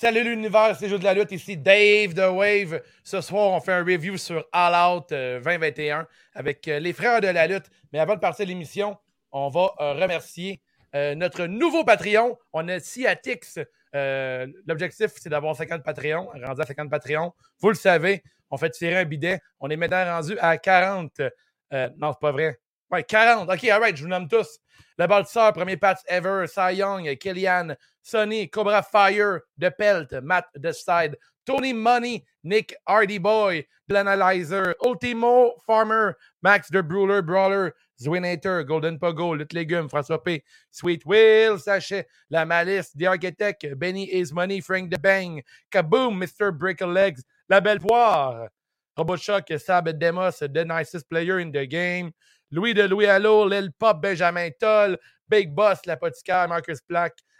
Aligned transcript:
Salut 0.00 0.22
l'univers, 0.22 0.76
c'est 0.78 0.88
Jeux 0.88 1.00
de 1.00 1.02
la 1.02 1.12
lutte, 1.12 1.32
ici 1.32 1.56
Dave 1.56 2.14
The 2.14 2.30
Wave. 2.32 2.80
Ce 3.02 3.20
soir, 3.20 3.50
on 3.50 3.60
fait 3.60 3.72
un 3.72 3.84
review 3.84 4.16
sur 4.16 4.46
All 4.52 4.94
Out 4.94 5.08
2021 5.10 6.06
avec 6.34 6.68
euh, 6.68 6.78
les 6.78 6.92
frères 6.92 7.20
de 7.20 7.26
la 7.26 7.48
lutte. 7.48 7.64
Mais 7.92 7.98
avant 7.98 8.14
de 8.14 8.20
partir 8.20 8.46
de 8.46 8.50
l'émission, 8.50 8.96
on 9.32 9.48
va 9.48 9.74
euh, 9.80 9.94
remercier 9.94 10.62
euh, 10.94 11.16
notre 11.16 11.46
nouveau 11.46 11.82
Patreon. 11.82 12.38
On 12.52 12.68
a 12.68 12.78
Ciatix. 12.78 13.58
L'objectif, 13.92 15.10
c'est 15.16 15.30
d'avoir 15.30 15.56
50 15.56 15.82
Patreons, 15.82 16.28
rendu 16.44 16.60
à 16.60 16.64
50 16.64 16.88
Patreons. 16.88 17.32
Vous 17.58 17.70
le 17.70 17.74
savez, 17.74 18.22
on 18.52 18.56
fait 18.56 18.70
tirer 18.70 18.98
un 18.98 19.04
bidet. 19.04 19.40
On 19.58 19.68
est 19.68 19.76
maintenant 19.76 20.04
rendu 20.04 20.38
à 20.38 20.58
40. 20.58 21.10
non, 21.72 22.12
c'est 22.12 22.20
pas 22.20 22.30
vrai. 22.30 22.60
Ouais, 22.92 23.02
40. 23.02 23.50
OK, 23.50 23.64
alright, 23.64 23.96
je 23.96 24.02
vous 24.02 24.08
nomme 24.08 24.28
tous. 24.28 24.60
Le 24.96 25.08
bâtisseur, 25.08 25.52
premier 25.52 25.76
patch 25.76 25.98
ever, 26.06 26.46
Cy 26.46 26.76
Young, 26.76 27.16
Killian, 27.18 27.74
Sonny, 28.08 28.46
Cobra 28.46 28.82
Fire, 28.82 29.42
The 29.58 29.70
Pelt, 29.70 30.12
Matt 30.22 30.46
The 30.54 30.72
Side, 30.72 31.16
Tony 31.46 31.74
Money, 31.74 32.24
Nick 32.42 32.74
Hardy 32.86 33.18
Boy, 33.18 33.66
Analyzer, 33.90 34.74
Ultimo 34.82 35.52
Farmer, 35.66 36.16
Max 36.42 36.68
The 36.70 36.82
Brawler, 36.82 37.20
Brawler, 37.20 37.74
Zwinator, 38.02 38.66
Golden 38.66 38.98
Pogo, 38.98 39.36
Lut 39.38 39.48
Légumes, 39.50 39.90
François 39.90 40.24
P, 40.24 40.42
Sweet 40.70 41.04
Will, 41.04 41.58
Sachet, 41.58 42.06
La 42.30 42.44
Malice, 42.46 42.92
The 42.94 43.74
Benny 43.76 44.04
Is 44.04 44.32
Money, 44.32 44.60
Frank 44.62 44.90
The 44.90 44.98
Bang, 44.98 45.42
Kaboom, 45.70 46.16
Mr. 46.16 46.56
Brickle 46.56 46.92
Legs, 46.92 47.22
La 47.50 47.60
Belle 47.60 47.78
Poire, 47.78 48.48
Roboshock, 48.98 49.60
Sab 49.60 49.98
Demos, 49.98 50.38
The 50.38 50.64
Nicest 50.64 51.08
Player 51.10 51.40
in 51.40 51.52
the 51.52 51.66
Game, 51.66 52.12
Louis 52.50 52.72
de 52.72 52.88
Louis 52.88 53.06
Allo, 53.06 53.44
Lil 53.44 53.68
Pop, 53.78 54.00
Benjamin 54.00 54.52
Toll, 54.58 54.96
Big 55.28 55.54
Boss, 55.54 55.84
l'apothicaire, 55.86 56.48
Marcus 56.48 56.80
Black, 56.88 57.12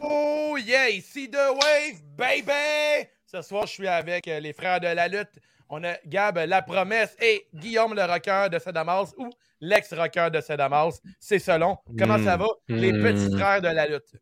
Oh 0.00 0.56
yeah, 0.58 0.88
ici 0.90 1.30
The 1.30 1.36
Wave, 1.36 2.00
baby! 2.16 3.08
Ce 3.26 3.42
soir, 3.42 3.66
je 3.66 3.72
suis 3.72 3.88
avec 3.88 4.26
euh, 4.28 4.40
les 4.40 4.52
frères 4.52 4.80
de 4.80 4.86
la 4.86 5.08
lutte. 5.08 5.38
On 5.68 5.82
a 5.84 5.94
Gab 6.06 6.38
La 6.46 6.62
Promesse 6.62 7.14
et 7.20 7.46
Guillaume 7.54 7.94
le 7.94 8.02
rocker 8.04 8.48
de 8.50 8.58
Sadamas 8.58 9.12
ou 9.18 9.28
l'ex-rocker 9.60 10.30
de 10.32 10.40
Sadamas. 10.40 11.00
C'est 11.20 11.38
selon. 11.38 11.76
Comment 11.98 12.18
ça 12.22 12.36
va, 12.36 12.46
les 12.68 12.92
Mm. 12.92 13.02
petits 13.02 13.36
frères 13.36 13.60
de 13.60 13.68
la 13.68 13.86
lutte? 13.86 14.14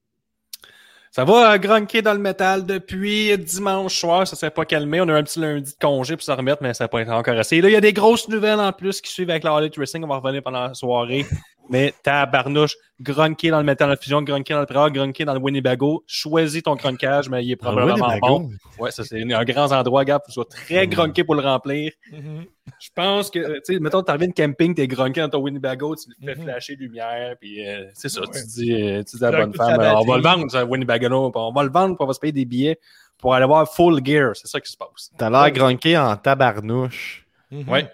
Ça 1.12 1.24
va 1.24 1.52
euh, 1.54 1.58
grunker 1.58 2.02
dans 2.02 2.12
le 2.12 2.18
métal 2.18 2.66
depuis 2.66 3.38
dimanche 3.38 3.94
soir. 3.96 4.26
Ça 4.26 4.34
s'est 4.36 4.50
pas 4.50 4.64
calmé. 4.66 5.00
On 5.00 5.08
a 5.08 5.12
eu 5.12 5.16
un 5.16 5.22
petit 5.22 5.38
lundi 5.40 5.72
de 5.72 5.78
congé 5.80 6.14
pour 6.16 6.24
se 6.24 6.32
remettre, 6.32 6.62
mais 6.62 6.74
ça 6.74 6.84
n'a 6.84 6.88
pas 6.88 7.00
été 7.00 7.10
encore 7.10 7.38
assez. 7.38 7.60
Là, 7.60 7.68
il 7.68 7.72
y 7.72 7.76
a 7.76 7.80
des 7.80 7.92
grosses 7.94 8.28
nouvelles 8.28 8.60
en 8.60 8.72
plus 8.72 9.00
qui 9.00 9.10
suivent 9.10 9.30
avec 9.30 9.44
la 9.44 9.56
Elite 9.58 9.76
Wrestling. 9.76 10.04
On 10.04 10.08
va 10.08 10.16
revenir 10.16 10.42
pendant 10.42 10.66
la 10.66 10.74
soirée. 10.74 11.24
mais 11.68 11.92
tabarnouche, 12.02 12.74
grunker 13.00 13.50
dans 13.50 13.58
le 13.58 13.64
métal 13.64 13.90
en 13.90 13.96
fusion, 13.96 14.22
grunker 14.22 14.54
dans 14.54 14.60
le 14.60 14.66
pré 14.66 14.90
grunker 14.92 15.24
dans 15.24 15.34
le 15.34 15.40
Winnebago. 15.40 16.04
Choisis 16.06 16.62
ton 16.62 16.74
grunkage, 16.74 17.28
mais 17.28 17.44
il 17.44 17.50
est 17.52 17.56
probablement 17.56 17.96
bon. 18.20 18.50
Ouais, 18.78 18.90
ça, 18.90 19.04
c'est 19.04 19.20
un 19.22 19.44
grand 19.44 19.72
endroit, 19.72 20.04
gars. 20.04 20.14
Faut 20.14 20.20
que 20.20 20.26
tu 20.26 20.32
sois 20.32 20.44
très 20.48 20.86
grunké 20.86 21.24
pour 21.24 21.34
le 21.34 21.42
remplir. 21.42 21.92
Je 22.12 22.88
pense 22.94 23.30
que, 23.30 23.38
tu 23.60 23.74
sais, 23.74 23.78
mettons, 23.80 24.02
t'arrives 24.02 24.28
de 24.28 24.34
camping, 24.34 24.74
t'es 24.74 24.86
grunké 24.88 25.20
dans 25.20 25.28
ton 25.28 25.38
Winnebago, 25.40 25.94
tu 25.96 26.10
le 26.20 26.26
fais 26.34 26.38
Mhm. 26.38 26.44
flasher 26.44 26.76
lumière, 26.76 27.36
puis 27.40 27.66
euh, 27.66 27.84
c'est 27.94 28.08
ça, 28.08 28.20
Ouais. 28.22 28.26
tu 28.32 28.44
dis, 28.46 28.72
euh, 28.72 29.02
tu 29.04 29.16
dis 29.16 29.24
à 29.24 29.30
la 29.30 29.40
bonne 29.46 29.54
femme, 29.54 29.78
on 29.80 30.04
va 30.04 30.16
le 30.16 30.22
vendre, 30.22 30.50
ce 30.50 30.64
Winnebago, 30.64 31.32
on 31.34 31.52
va 31.52 31.62
le 31.62 31.70
vendre, 31.70 31.94
puis 31.96 32.04
on 32.04 32.06
va 32.06 32.12
se 32.12 32.20
payer 32.20 32.32
des 32.32 32.44
billets 32.44 32.78
pour 33.18 33.34
aller 33.34 33.46
voir 33.46 33.72
Full 33.72 34.04
Gear. 34.04 34.32
C'est 34.34 34.48
ça 34.48 34.60
qui 34.60 34.70
se 34.70 34.76
passe. 34.76 35.10
T'as 35.16 35.30
l'air 35.30 35.50
grunké 35.52 35.96
en 35.96 36.16
tabarnouche. 36.16 37.26
Mhm. 37.50 37.68
Ouais. 37.68 37.88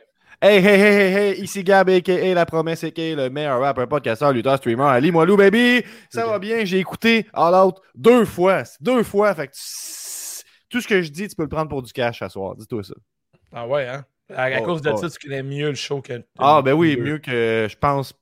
Hey, 0.45 0.59
hey, 0.61 0.75
hey, 0.77 0.93
hey, 0.93 1.13
hey, 1.13 1.41
ici 1.45 1.63
Gab, 1.63 1.89
a.k.a. 1.89 2.35
La 2.35 2.45
Promesse, 2.47 2.83
a.k.a. 2.83 3.15
le 3.15 3.31
meilleur 3.31 3.61
rapper, 3.61 3.87
podcasteur, 3.87 4.33
lutteur, 4.33 4.57
streamer, 4.57 4.83
Ali 4.89 5.13
Moilou, 5.13 5.37
baby! 5.37 5.85
Ça 6.11 6.27
va 6.27 6.41
bien, 6.41 6.65
j'ai 6.65 6.79
écouté 6.81 7.27
All 7.33 7.55
Out 7.55 7.77
deux 7.95 8.25
fois. 8.25 8.65
Deux 8.81 9.05
fois, 9.05 9.35
fait 9.37 9.47
que 9.47 9.53
tu- 9.53 10.45
tout 10.69 10.81
ce 10.81 10.89
que 10.89 11.01
je 11.01 11.11
dis, 11.11 11.29
tu 11.29 11.37
peux 11.37 11.45
le 11.45 11.49
prendre 11.49 11.69
pour 11.69 11.81
du 11.83 11.93
cash 11.93 12.23
à 12.23 12.29
soir. 12.29 12.57
Dis-toi 12.57 12.83
ça. 12.83 12.95
Ah 13.53 13.69
ouais, 13.69 13.87
hein? 13.87 14.05
À, 14.35 14.45
à 14.47 14.61
Oh, 14.61 14.65
cause 14.65 14.83
de 14.83 14.91
oh. 14.91 14.97
ça, 14.97 15.09
tu 15.11 15.19
connais 15.29 15.45
mieux 15.45 15.69
le 15.69 15.75
show 15.77 16.01
que. 16.01 16.25
Ah, 16.39 16.61
ben 16.61 16.73
oui, 16.73 16.97
mieux 16.97 17.19
que, 17.19 17.69
je 17.71 17.77
pense, 17.77 18.13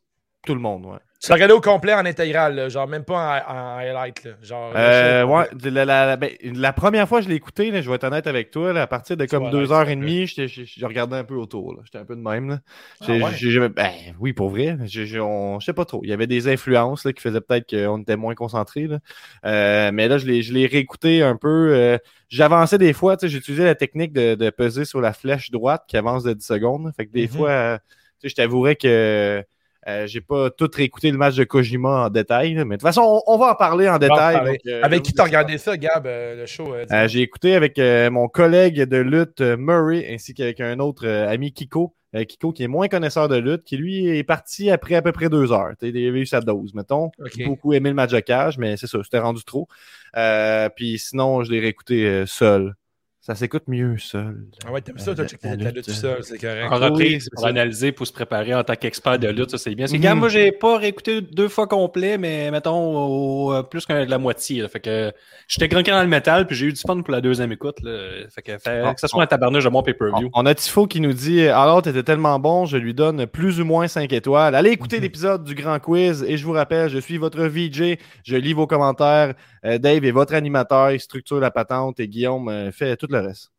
tout 0.44 0.54
le 0.54 0.60
monde, 0.60 0.84
ouais. 0.84 0.98
Tu 1.22 1.28
l'as 1.28 1.34
regardé 1.34 1.52
au 1.54 1.60
complet 1.60 1.92
en 1.92 2.06
intégral, 2.06 2.54
là, 2.54 2.68
genre 2.70 2.88
même 2.88 3.04
pas 3.04 3.44
en, 3.46 3.52
en 3.54 3.78
highlight. 3.78 4.24
Là, 4.24 4.32
genre, 4.42 4.72
Euh, 4.74 5.24
ouais, 5.24 5.48
la, 5.64 5.84
la- 5.84 6.16
ben, 6.16 6.30
la 6.42 6.72
première 6.72 7.06
fois 7.08 7.18
que 7.18 7.24
je 7.24 7.28
l'ai 7.28 7.34
écouté, 7.34 7.70
là, 7.70 7.82
je 7.82 7.88
vais 7.90 7.96
être 7.96 8.04
honnête 8.04 8.26
avec 8.26 8.50
toi, 8.50 8.72
là, 8.72 8.82
à 8.82 8.86
partir 8.86 9.16
de 9.16 9.26
comme 9.26 9.42
vas 9.44 9.50
deux 9.50 9.58
honnête, 9.58 9.72
heures 9.72 9.82
s'il 9.82 9.90
et 9.90 9.96
te 9.96 9.98
plaît. 9.98 10.12
demie, 10.12 10.26
j'étais- 10.26 10.48
j'ai 10.48 10.64
j'ai 10.64 10.86
regardé 10.86 11.16
un 11.16 11.24
peu 11.24 11.34
autour. 11.34 11.78
J'étais 11.84 11.98
un 11.98 12.04
peu 12.06 12.16
de 12.16 12.22
même. 12.22 12.48
Là. 12.48 12.60
Ah 13.00 13.06
ouais? 13.18 13.32
ben, 13.68 13.92
oui, 14.18 14.32
pour 14.32 14.48
vrai. 14.50 14.78
Je 14.86 15.58
sais 15.64 15.72
pas 15.72 15.84
trop. 15.84 16.00
Il 16.04 16.08
y 16.10 16.12
avait 16.12 16.26
des 16.26 16.48
influences 16.48 17.04
là, 17.04 17.12
qui 17.12 17.20
faisaient 17.20 17.40
peut-être 17.40 17.68
qu'on 17.68 17.98
était 18.00 18.16
moins 18.16 18.34
concentrés. 18.34 18.86
Là. 18.86 18.98
Euh, 19.44 19.90
mais 19.92 20.08
là, 20.08 20.18
je 20.18 20.26
l'ai 20.26 20.42
je 20.42 20.52
réécouté 20.54 21.22
un 21.22 21.36
peu. 21.36 21.74
euh, 21.74 21.98
J'avançais 22.28 22.78
des 22.78 22.92
fois. 22.92 23.16
J'utilisais 23.22 23.64
la 23.64 23.74
technique 23.74 24.12
de, 24.12 24.36
de 24.36 24.50
peser 24.50 24.84
sur 24.84 25.00
la 25.00 25.12
flèche 25.12 25.50
droite 25.50 25.84
qui 25.88 25.96
avance 25.96 26.22
de 26.22 26.32
10 26.32 26.46
secondes. 26.46 26.92
Fait 26.96 27.06
que 27.06 27.12
des 27.12 27.22
Mhm. 27.22 27.28
fois, 27.28 27.50
euh, 27.50 27.78
je 28.22 28.34
t'avouerais 28.34 28.76
que 28.76 29.44
euh, 29.88 30.06
j'ai 30.06 30.20
pas 30.20 30.50
tout 30.50 30.68
réécouté 30.72 31.10
le 31.10 31.16
match 31.18 31.36
de 31.36 31.44
Kojima 31.44 32.06
en 32.06 32.10
détail. 32.10 32.54
Mais 32.54 32.64
de 32.64 32.70
toute 32.72 32.82
façon, 32.82 33.02
on, 33.26 33.34
on 33.34 33.38
va 33.38 33.52
en 33.52 33.54
parler 33.54 33.88
en 33.88 33.94
On 33.96 33.98
détail. 33.98 34.34
parler. 34.36 34.50
donc, 34.52 34.60
euh, 34.66 34.80
Avec 34.82 35.02
qui 35.02 35.12
t'as 35.12 35.24
regardé 35.24 35.56
ça, 35.58 35.76
Gab, 35.76 36.06
euh, 36.06 36.36
le 36.36 36.46
show? 36.46 36.74
euh, 36.74 37.08
j'ai 37.08 37.20
écouté 37.20 37.54
avec 37.54 37.78
mon 38.12 38.28
collègue 38.28 38.82
de 38.82 38.96
lutte 38.98 39.40
Murray 39.40 40.06
ainsi 40.12 40.34
qu'avec 40.34 40.60
un 40.60 40.78
autre 40.80 41.06
ami 41.08 41.52
Kiko. 41.52 41.94
Kiko 42.28 42.52
qui 42.52 42.64
est 42.64 42.68
moins 42.68 42.88
connaisseur 42.88 43.28
de 43.28 43.36
lutte, 43.36 43.62
qui 43.62 43.76
lui 43.76 44.08
est 44.08 44.24
parti 44.24 44.68
après 44.68 44.96
à 44.96 45.02
peu 45.02 45.12
près 45.12 45.28
deux 45.28 45.52
heures. 45.52 45.70
T'sais, 45.78 45.90
Il 45.90 46.08
avait 46.08 46.20
eu 46.20 46.26
sa 46.26 46.40
dose, 46.40 46.74
mettons. 46.74 47.10
Ok. 47.20 47.44
Beaucoup 47.44 47.72
aimé 47.72 47.88
le 47.88 47.94
match 47.94 48.10
de 48.10 48.18
cage, 48.18 48.58
mais 48.58 48.76
c'est 48.76 48.88
ça, 48.88 48.98
c'était 49.04 49.20
rendu 49.20 49.44
trop. 49.44 49.68
Euh, 50.16 50.68
puis 50.74 50.98
sinon, 50.98 51.44
je 51.44 51.52
l'ai 51.52 51.60
réécouté 51.60 52.24
seul. 52.26 52.74
Ça 53.22 53.34
s'écoute 53.34 53.64
mieux 53.68 53.98
seul. 53.98 54.46
Ah 54.66 54.72
ouais, 54.72 54.80
t'aimes 54.80 54.96
ça, 54.98 55.14
toi, 55.14 55.24
La- 55.24 55.28
checker 55.28 55.48
la 55.48 55.54
lutte, 55.56 55.74
lutte 55.76 55.84
tout 55.84 55.90
seul, 55.90 56.24
c'est 56.24 56.38
correct. 56.38 56.72
En 56.72 56.76
reprise, 56.78 57.24
c'est 57.24 57.30
pour 57.34 57.42
ça. 57.42 57.48
analyser, 57.48 57.92
pour 57.92 58.06
se 58.06 58.12
préparer 58.14 58.54
en 58.54 58.64
tant 58.64 58.74
qu'expert 58.76 59.18
de 59.18 59.28
lutte, 59.28 59.50
ça 59.50 59.58
c'est 59.58 59.74
bien. 59.74 59.84
Parce 59.84 59.92
que, 59.92 59.98
Mhm. 59.98 60.02
gars, 60.02 60.14
moi, 60.14 60.30
j'ai 60.30 60.52
pas 60.52 60.78
réécouté 60.78 61.20
deux 61.20 61.48
fois 61.48 61.66
complet, 61.66 62.16
mais 62.16 62.50
mettons 62.50 62.80
au- 62.96 63.52
euh, 63.52 63.62
plus 63.62 63.84
que 63.84 63.92
la 63.92 64.16
moitié. 64.18 64.62
là. 64.62 64.68
Fait 64.68 64.80
que 64.80 65.12
j'étais 65.46 65.68
grunqué 65.68 65.90
dans 65.90 66.00
le 66.00 66.08
métal, 66.08 66.46
puis 66.46 66.56
j'ai 66.56 66.66
eu 66.66 66.72
du 66.72 66.80
fun 66.80 67.02
pour 67.02 67.12
la 67.12 67.20
deuxième 67.20 67.52
écoute. 67.52 67.76
Là. 67.82 68.24
Fait 68.34 68.40
que, 68.40 68.52
fait, 68.56 68.94
que 68.94 69.00
ça 69.00 69.06
soit 69.06 69.22
un 69.22 69.26
tabarnouche 69.26 69.64
de 69.64 69.68
mon 69.68 69.82
pay-per-view. 69.82 70.30
On, 70.32 70.42
on 70.42 70.46
a 70.46 70.54
Tifo 70.54 70.86
qui 70.86 71.02
nous 71.02 71.12
dit 71.12 71.42
Alors, 71.46 71.82
t'étais 71.82 72.02
tellement 72.02 72.38
bon, 72.38 72.64
je 72.64 72.78
lui 72.78 72.94
donne 72.94 73.26
plus 73.26 73.60
ou 73.60 73.66
moins 73.66 73.86
5 73.86 74.10
étoiles. 74.14 74.54
Allez 74.54 74.70
écouter 74.70 74.96
Mhm. 74.96 75.02
l'épisode 75.02 75.44
du 75.44 75.54
Grand 75.54 75.78
Quiz 75.78 76.24
et 76.26 76.38
je 76.38 76.44
vous 76.46 76.52
rappelle, 76.52 76.88
je 76.88 76.98
suis 76.98 77.18
votre 77.18 77.42
VJ, 77.44 77.98
je 78.24 78.36
lis 78.36 78.54
vos 78.54 78.66
commentaires. 78.66 79.34
Euh, 79.66 79.76
Dave 79.76 80.06
est 80.06 80.10
votre 80.10 80.32
animateur, 80.32 80.90
il 80.92 81.00
structure 81.00 81.38
la 81.38 81.50
patente 81.50 82.00
et 82.00 82.08
Guillaume 82.08 82.48
euh, 82.48 82.72
fait 82.72 82.96
tout 82.96 83.08
le 83.10 83.20
reste. 83.20 83.50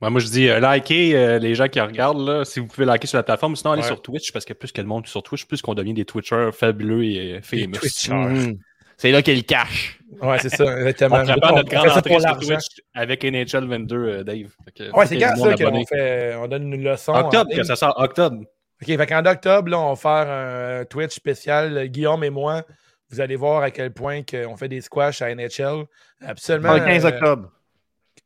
Ouais, 0.00 0.10
moi, 0.10 0.20
je 0.20 0.26
dis, 0.28 0.48
euh, 0.48 0.60
likez 0.60 1.16
euh, 1.16 1.38
les 1.40 1.56
gens 1.56 1.66
qui 1.66 1.80
regardent, 1.80 2.24
là, 2.26 2.44
si 2.44 2.60
vous 2.60 2.66
pouvez 2.68 2.86
liker 2.86 3.08
sur 3.08 3.16
la 3.16 3.24
plateforme. 3.24 3.56
Sinon, 3.56 3.72
allez 3.72 3.82
Ouais. 3.82 3.88
sur 3.88 4.00
Twitch, 4.00 4.32
parce 4.32 4.44
que 4.44 4.52
plus 4.52 4.70
que 4.70 4.80
le 4.80 4.86
monde 4.86 5.06
sur 5.08 5.22
Twitch, 5.24 5.44
plus 5.46 5.60
qu'on 5.60 5.74
devient 5.74 5.92
des 5.94 6.04
Twitchers 6.04 6.50
fabuleux 6.52 7.04
et 7.04 7.34
euh, 7.36 7.40
famous. 7.42 7.78
Mhm. 8.08 8.58
C'est 8.96 9.10
là 9.12 9.22
qu'il 9.22 9.44
cache. 9.44 10.00
Ouais, 10.20 10.38
c'est 10.40 10.48
ça, 10.48 10.64
exactement. 10.78 11.20
On 11.22 11.24
prépare 11.24 11.54
notre 11.56 11.70
grande 11.70 11.88
entrée 11.88 12.20
sur. 12.20 12.38
Twitch 12.38 12.64
avec 12.94 13.24
NHL 13.24 13.66
22, 13.68 13.96
euh, 13.96 14.24
Dave. 14.24 14.48
Que, 14.74 14.90
Ouais, 14.92 15.06
c'est 15.06 15.18
quand 15.18 15.36
ça 15.36 15.54
qu'on 15.54 15.84
fait, 15.86 16.34
on 16.36 16.48
donne 16.48 16.72
une 16.72 16.82
leçon. 16.82 17.12
Octobre, 17.14 17.50
que 17.54 17.62
ça 17.64 17.76
sort 17.76 17.94
octobre. 17.98 18.38
OK, 18.80 18.86
fait 18.86 19.06
qu'en 19.06 19.24
octobre, 19.24 19.70
là, 19.70 19.80
on 19.80 19.94
va 19.94 19.96
faire 19.96 20.30
un 20.32 20.84
Twitch 20.84 21.14
spécial, 21.14 21.88
Guillaume 21.88 22.22
et 22.24 22.30
moi. 22.30 22.62
Vous 23.10 23.20
allez 23.20 23.36
voir 23.36 23.62
à 23.62 23.70
quel 23.70 23.92
point 23.92 24.22
que 24.22 24.46
on 24.46 24.56
fait 24.56 24.68
des 24.68 24.80
squash 24.80 25.22
à 25.22 25.34
NHL. 25.34 25.84
Absolument. 26.24 26.74
Le 26.74 26.80
15 26.80 27.04
euh, 27.04 27.08
octobre. 27.08 27.50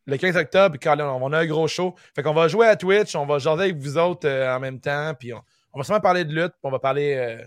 Le 0.07 0.17
15 0.17 0.37
octobre, 0.37 0.77
quand 0.83 0.99
on, 0.99 1.23
on 1.25 1.33
a 1.33 1.39
un 1.39 1.47
gros 1.47 1.69
show. 1.69 1.95
Fait 2.15 2.23
qu'on 2.23 2.35
va 2.35 2.49
jouer 2.49 2.67
à 2.67 2.77
Twitch, 2.77 3.15
on 3.15 3.27
va 3.27 3.39
jaser 3.39 3.63
avec 3.63 3.77
vous 3.77 3.99
autres 3.99 4.27
euh, 4.27 4.55
en 4.55 4.59
même 4.61 4.81
temps, 4.81 5.13
puis 5.19 5.33
on, 5.33 5.41
on 5.73 5.79
va 5.79 5.85
sûrement 5.85 6.01
parler 6.01 6.25
de 6.25 6.33
lutte, 6.35 6.53
puis 6.53 6.61
on 6.65 6.71
va 6.71 6.79
parler 6.79 7.15
euh, 7.15 7.45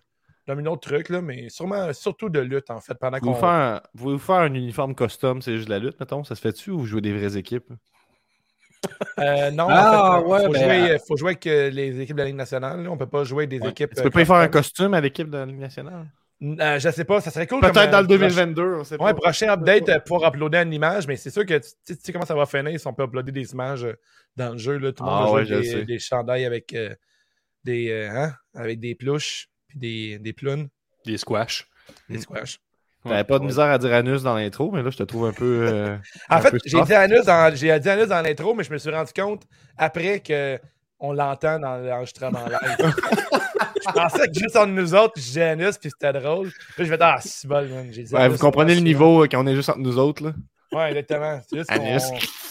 d'un 0.48 0.66
autre 0.68 0.88
truc, 0.88 1.10
là, 1.10 1.22
mais 1.22 1.50
sûrement, 1.50 1.92
surtout 1.94 2.30
de 2.30 2.40
lutte, 2.40 2.70
en 2.72 2.80
fait, 2.80 2.94
pendant 2.96 3.18
Vous 3.20 3.34
qu'on... 3.34 3.36
faire, 3.36 3.50
un, 3.50 3.82
vous 3.94 4.12
vous 4.12 4.20
faire 4.20 4.36
un 4.36 4.54
uniforme 4.54 4.96
custom, 4.96 5.42
c'est 5.42 5.56
juste 5.56 5.68
de 5.68 5.74
la 5.74 5.80
lutte, 5.80 6.00
mettons? 6.00 6.24
Ça 6.24 6.36
se 6.36 6.42
fait-tu 6.42 6.72
ou 6.72 6.80
vous 6.80 6.86
jouez 6.86 7.02
des 7.02 7.14
vraies 7.14 7.38
équipes? 7.38 7.72
Euh, 9.20 9.52
non, 9.52 9.68
Ah, 9.70 10.20
en 10.20 10.22
fait, 10.22 10.28
ouais, 10.28 10.46
faut, 10.46 10.52
ben, 10.52 10.86
jouer, 10.86 10.98
faut 11.08 11.18
jouer 11.18 11.30
avec 11.32 11.46
les 11.46 12.00
équipes 12.00 12.16
de 12.16 12.22
la 12.22 12.28
Ligue 12.28 12.36
nationale. 12.36 12.84
là. 12.84 12.92
On 12.92 12.98
peut 12.98 13.08
pas 13.08 13.24
jouer 13.24 13.46
avec 13.46 13.60
des 13.60 13.68
équipes... 13.68 13.94
Tu 13.94 14.00
euh, 14.00 14.04
peux 14.04 14.10
pas 14.12 14.22
y 14.22 14.26
faire 14.26 14.36
un 14.36 14.48
costume 14.48 14.94
à 14.94 15.02
l'équipe 15.02 15.30
de 15.30 15.38
la 15.38 15.46
Ligue 15.46 15.60
nationale? 15.60 16.06
Euh, 16.44 16.80
je 16.80 16.90
sais 16.90 17.06
pas, 17.06 17.22
ça 17.22 17.32
serait 17.32 17.48
cool. 17.48 17.62
Peut-être 17.62 17.78
euh, 17.78 17.92
dans 17.92 18.02
le 18.02 18.08
proche- 18.08 18.20
2022, 18.20 18.76
on 18.80 18.84
sait 18.84 19.02
Ouais, 19.02 19.14
pas. 19.14 19.22
prochain 19.22 19.48
update, 19.50 19.88
euh, 19.90 20.00
pouvoir 20.00 20.30
uploader 20.34 20.58
une 20.64 20.74
image, 20.74 21.08
mais 21.08 21.16
c'est 21.16 21.30
sûr 21.30 21.46
que 21.46 21.58
tu 21.58 21.70
tu 21.88 21.96
sais 22.02 22.12
comment 22.12 22.26
ça 22.26 22.36
va 22.36 22.46
finir 22.46 22.78
si 22.80 22.86
on 22.88 22.94
peut 22.94 23.04
uploader 23.04 23.32
des 23.32 23.52
images 23.54 23.86
euh, 23.86 23.94
dans 24.36 24.52
le 24.52 24.58
jeu. 24.58 24.78
Là. 24.78 24.92
Tout 24.92 25.04
le 25.04 25.10
monde 25.10 25.20
Ah 25.22 25.26
va 25.28 25.32
ouais, 25.32 25.46
des, 25.46 25.64
sais. 25.64 25.86
des 25.86 25.98
chandails 26.00 26.44
avec 26.46 26.74
euh, 26.74 26.94
des 27.64 27.90
euh, 27.90 28.10
hein, 28.12 28.34
avec 28.54 28.80
des 28.82 28.96
pluches 28.96 29.48
puis 29.70 29.80
des, 29.80 30.20
des 30.20 30.34
plumes, 30.34 30.68
Des 31.06 31.18
squash. 31.18 31.68
des 32.10 32.20
squash. 32.20 32.60
T'avais 33.04 33.24
pas 33.24 33.38
de 33.40 33.46
misère 33.46 33.66
à 33.66 33.78
dire 33.78 33.94
anus 33.94 34.24
dans 34.24 34.36
l'intro, 34.36 34.72
mais 34.72 34.82
là, 34.82 34.90
je 34.90 34.98
te 34.98 35.04
trouve 35.04 35.28
un 35.28 35.32
peu. 35.34 35.68
euh, 35.68 35.96
En 36.30 36.38
un 36.38 36.42
fait, 36.42 36.56
j'ai 36.66 36.82
dit 36.82 36.94
anus 36.94 37.24
dans 37.24 37.56
j'ai 37.56 37.80
dit 37.80 37.90
anus 37.90 38.08
dans 38.08 38.22
l'intro, 38.22 38.54
mais 38.56 38.64
je 38.64 38.74
me 38.74 38.78
suis 38.78 38.90
rendu 38.90 39.14
compte 39.14 39.44
après 39.78 40.20
que 40.22 40.60
on 41.00 41.14
l'entend 41.14 41.60
dans 41.60 41.78
l'enregistrement 41.78 42.46
live. 42.46 42.94
je 43.88 43.92
pensais 43.92 44.28
que 44.28 44.34
juste 44.34 44.56
entre 44.56 44.72
nous 44.72 44.94
autres, 44.96 45.14
je 45.18 45.22
disais 45.22 45.44
anus 45.44 45.78
puis 45.78 45.90
c'était 45.90 46.14
drôle. 46.20 46.50
Puis 46.50 46.60
là, 46.80 46.86
je 46.86 46.90
vais 46.90 46.98
dire 46.98 47.06
ah 47.06 47.18
c'est 47.22 47.48
bon, 47.48 47.68
man. 47.68 47.88
J'ai 47.92 48.04
dit 48.04 48.14
Ouais, 48.14 48.22
anus, 48.22 48.34
vous 48.38 48.46
comprenez 48.46 48.76
le 48.76 48.82
niveau 48.82 49.24
euh, 49.24 49.28
quand 49.30 49.44
on 49.44 49.48
est 49.48 49.56
juste 49.56 49.70
entre 49.70 49.80
nous 49.80 49.98
autres, 49.98 50.24
là? 50.24 50.34
Ouais, 50.72 50.90
exactement. 50.90 51.40
C'est 51.48 51.58
juste 51.58 51.72
Anus. 51.72 52.04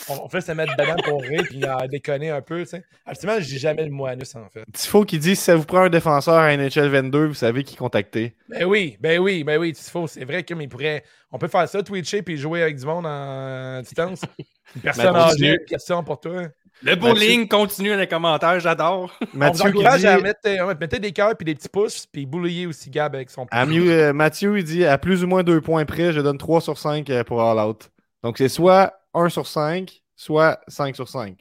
qu'on 0.06 0.14
on, 0.14 0.24
on 0.24 0.28
fait 0.28 0.40
se 0.40 0.52
mettre 0.52 0.74
dedans 0.76 0.96
pour 1.04 1.20
rire 1.20 1.42
puis 1.44 1.62
à 1.64 1.86
déconner 1.88 2.30
un 2.30 2.40
peu, 2.40 2.60
tu 2.60 2.70
sais. 2.70 2.84
Absolument, 3.04 3.38
je 3.40 3.46
dis 3.46 3.58
jamais 3.58 3.84
le 3.84 3.90
mot 3.90 4.06
anus, 4.06 4.34
en 4.34 4.48
fait. 4.48 4.64
Tifo 4.72 5.04
qui 5.04 5.18
dit 5.18 5.36
si 5.36 5.42
ça 5.42 5.56
vous 5.56 5.64
prend 5.64 5.82
un 5.82 5.90
défenseur 5.90 6.34
à 6.34 6.56
NHL 6.56 6.88
22, 6.88 7.26
vous 7.26 7.34
savez 7.34 7.64
qui 7.64 7.76
contacter. 7.76 8.34
Ben 8.48 8.64
oui, 8.64 8.96
ben 9.00 9.18
oui, 9.18 9.44
ben 9.44 9.58
oui, 9.58 9.72
Tifo, 9.72 10.06
c'est 10.06 10.24
vrai 10.24 10.42
qu'il 10.42 10.68
pourrait... 10.68 11.04
On 11.32 11.38
peut 11.38 11.48
faire 11.48 11.68
ça, 11.68 11.82
twitcher 11.82 12.22
puis 12.22 12.38
jouer 12.38 12.62
avec 12.62 12.76
du 12.76 12.86
monde 12.86 13.04
en 13.04 13.80
distance. 13.82 14.22
Une 14.76 14.82
personne 14.82 15.12
Ben, 15.12 15.20
âgée, 15.20 15.58
question 15.66 16.02
pour 16.02 16.20
toi. 16.20 16.44
Le 16.82 16.96
bowling 16.96 17.48
continue 17.48 17.90
dans 17.90 17.96
les 17.96 18.06
commentaires, 18.06 18.60
j'adore. 18.60 19.10
On 19.34 19.38
Mathieu 19.38 19.68
encourage 19.70 20.00
dit. 20.00 20.06
à 20.06 20.18
mettre, 20.20 20.40
euh, 20.46 20.74
mettez 20.78 20.98
des 20.98 21.12
cœurs 21.12 21.34
puis 21.36 21.44
des 21.44 21.54
petits 21.54 21.68
pouces 21.68 22.06
puis 22.06 22.26
boulier 22.26 22.66
aussi 22.66 22.90
Gab 22.90 23.14
avec 23.14 23.30
son 23.30 23.42
pouce. 23.46 23.58
à 23.58 23.64
mieux- 23.64 23.90
euh, 23.90 24.12
Mathieu, 24.12 24.58
il 24.58 24.64
dit 24.64 24.84
à 24.84 24.98
plus 24.98 25.24
ou 25.24 25.26
moins 25.26 25.42
deux 25.42 25.60
points 25.60 25.84
près, 25.86 26.12
je 26.12 26.20
donne 26.20 26.36
3 26.38 26.60
sur 26.60 26.76
5 26.76 27.08
euh, 27.10 27.24
pour 27.24 27.40
All 27.42 27.58
Out. 27.58 27.90
Donc 28.22 28.38
c'est 28.38 28.48
soit 28.48 28.92
1 29.14 29.28
sur 29.28 29.46
5, 29.46 30.02
soit 30.16 30.60
5 30.68 30.94
sur 30.96 31.08
5. 31.08 31.38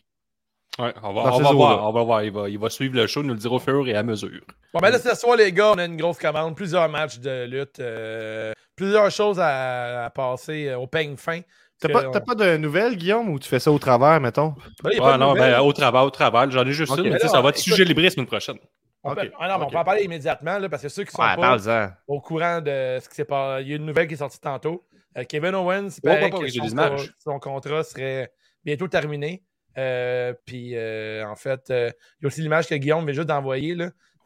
Ouais, 0.80 0.91
on 1.03 1.13
va, 1.13 1.21
on 1.36 1.53
voir. 1.53 1.88
On 1.88 1.91
va 1.91 2.03
voir. 2.03 2.24
Il 2.24 2.31
va, 2.31 2.50
il 2.50 2.57
va 2.57 2.68
suivre 2.69 2.95
le 2.95 3.06
show, 3.06 3.21
nous 3.21 3.33
le 3.33 3.39
dire 3.39 3.51
au 3.53 3.59
fur 3.59 3.88
et 3.88 3.95
à 3.95 4.01
mesure. 4.01 4.41
Bon, 4.74 4.79
ben 4.79 4.89
là, 4.89 4.97
ce 4.97 5.13
soir, 5.15 5.36
les 5.38 5.51
gars, 5.51 5.71
on 5.74 5.77
a 5.77 5.86
une 5.86 5.97
grosse 5.97 6.18
commande, 6.18 6.56
plusieurs 6.56 6.89
matchs 6.89 7.19
de 7.19 7.45
lutte, 7.45 7.79
euh, 7.79 8.53
plusieurs 8.75 9.12
choses 9.12 9.39
à, 9.39 10.06
à 10.06 10.09
passer 10.09 10.74
au 10.74 10.88
peigne 10.88 11.15
fin. 11.15 11.41
T'as 11.88 12.19
pas, 12.19 12.33
on- 12.33 12.35
de 12.35 12.57
nouvelles, 12.57 12.95
Guillaume, 12.95 13.30
ou 13.30 13.39
tu 13.39 13.47
fais 13.50 13.59
ça 13.59 13.71
au 13.71 13.80
travers, 13.80 14.19
mettons? 14.19 14.56
Ben, 14.83 14.91
il 14.91 14.97
y 14.97 15.00
a 15.00 15.03
Ouais, 15.03 15.09
pas 15.12 15.13
de 15.13 15.19
non, 15.19 15.33
ben, 15.33 15.59
au 15.62 15.74
travail, 15.74 16.06
au 16.06 16.09
travail. 16.09 16.51
J'en 16.51 16.65
ai 16.65 16.71
juste 16.71 16.91
Ok. 16.91 17.00
une, 17.00 17.12
mais 17.13 17.19
ça 17.19 17.41
va 17.41 17.50
être 17.50 17.56
écoute- 17.57 17.63
sujet 17.63 17.83
libre 17.85 18.01
la 18.01 18.09
semaine 18.09 18.27
prochaine. 18.27 18.57
On 19.06 19.13
peut, 19.13 19.21
Ok, 19.21 19.31
ah 19.38 19.47
non, 19.50 19.65
on 19.65 19.69
peut 19.69 19.77
en 19.77 19.83
parler 19.83 20.03
immédiatement, 20.03 20.57
là, 20.59 20.69
parce 20.69 20.81
que 20.83 20.88
ceux 20.89 21.03
qui 21.03 21.12
sont 21.12 21.21
Ouais, 21.21 21.35
pas 21.35 21.57
au 22.07 22.21
courant 22.21 22.62
de 22.62 23.00
ce 23.01 23.09
qui 23.09 23.15
s'est 23.15 23.25
passé, 23.25 23.63
il 23.63 23.69
y 23.69 23.74
a 23.74 23.75
une 23.75 23.85
nouvelle 23.85 24.07
qui 24.07 24.13
est 24.13 24.18
sortie 24.18 24.39
tantôt. 24.39 24.85
Euh, 25.18 25.24
Kevin 25.27 25.53
Owens, 25.56 25.89
il 26.03 26.09
ouais, 26.09 26.30
que 26.30 26.47
j'ai 26.47 26.59
son, 27.19 27.38
contrat 27.39 27.83
serait 27.83 28.31
bientôt 28.63 28.88
terminé. 28.88 29.44
Euh, 29.77 30.33
puis, 30.45 30.71
euh, 30.75 31.25
en 31.27 31.36
fait, 31.36 31.69
euh, 31.69 31.89
il 32.19 32.24
y 32.24 32.25
a 32.25 32.27
aussi 32.27 32.41
l'image 32.41 32.68
que 32.68 32.75
Guillaume 32.75 33.03
vient 33.06 33.13
juste 33.13 33.27
d'envoyer. 33.27 33.75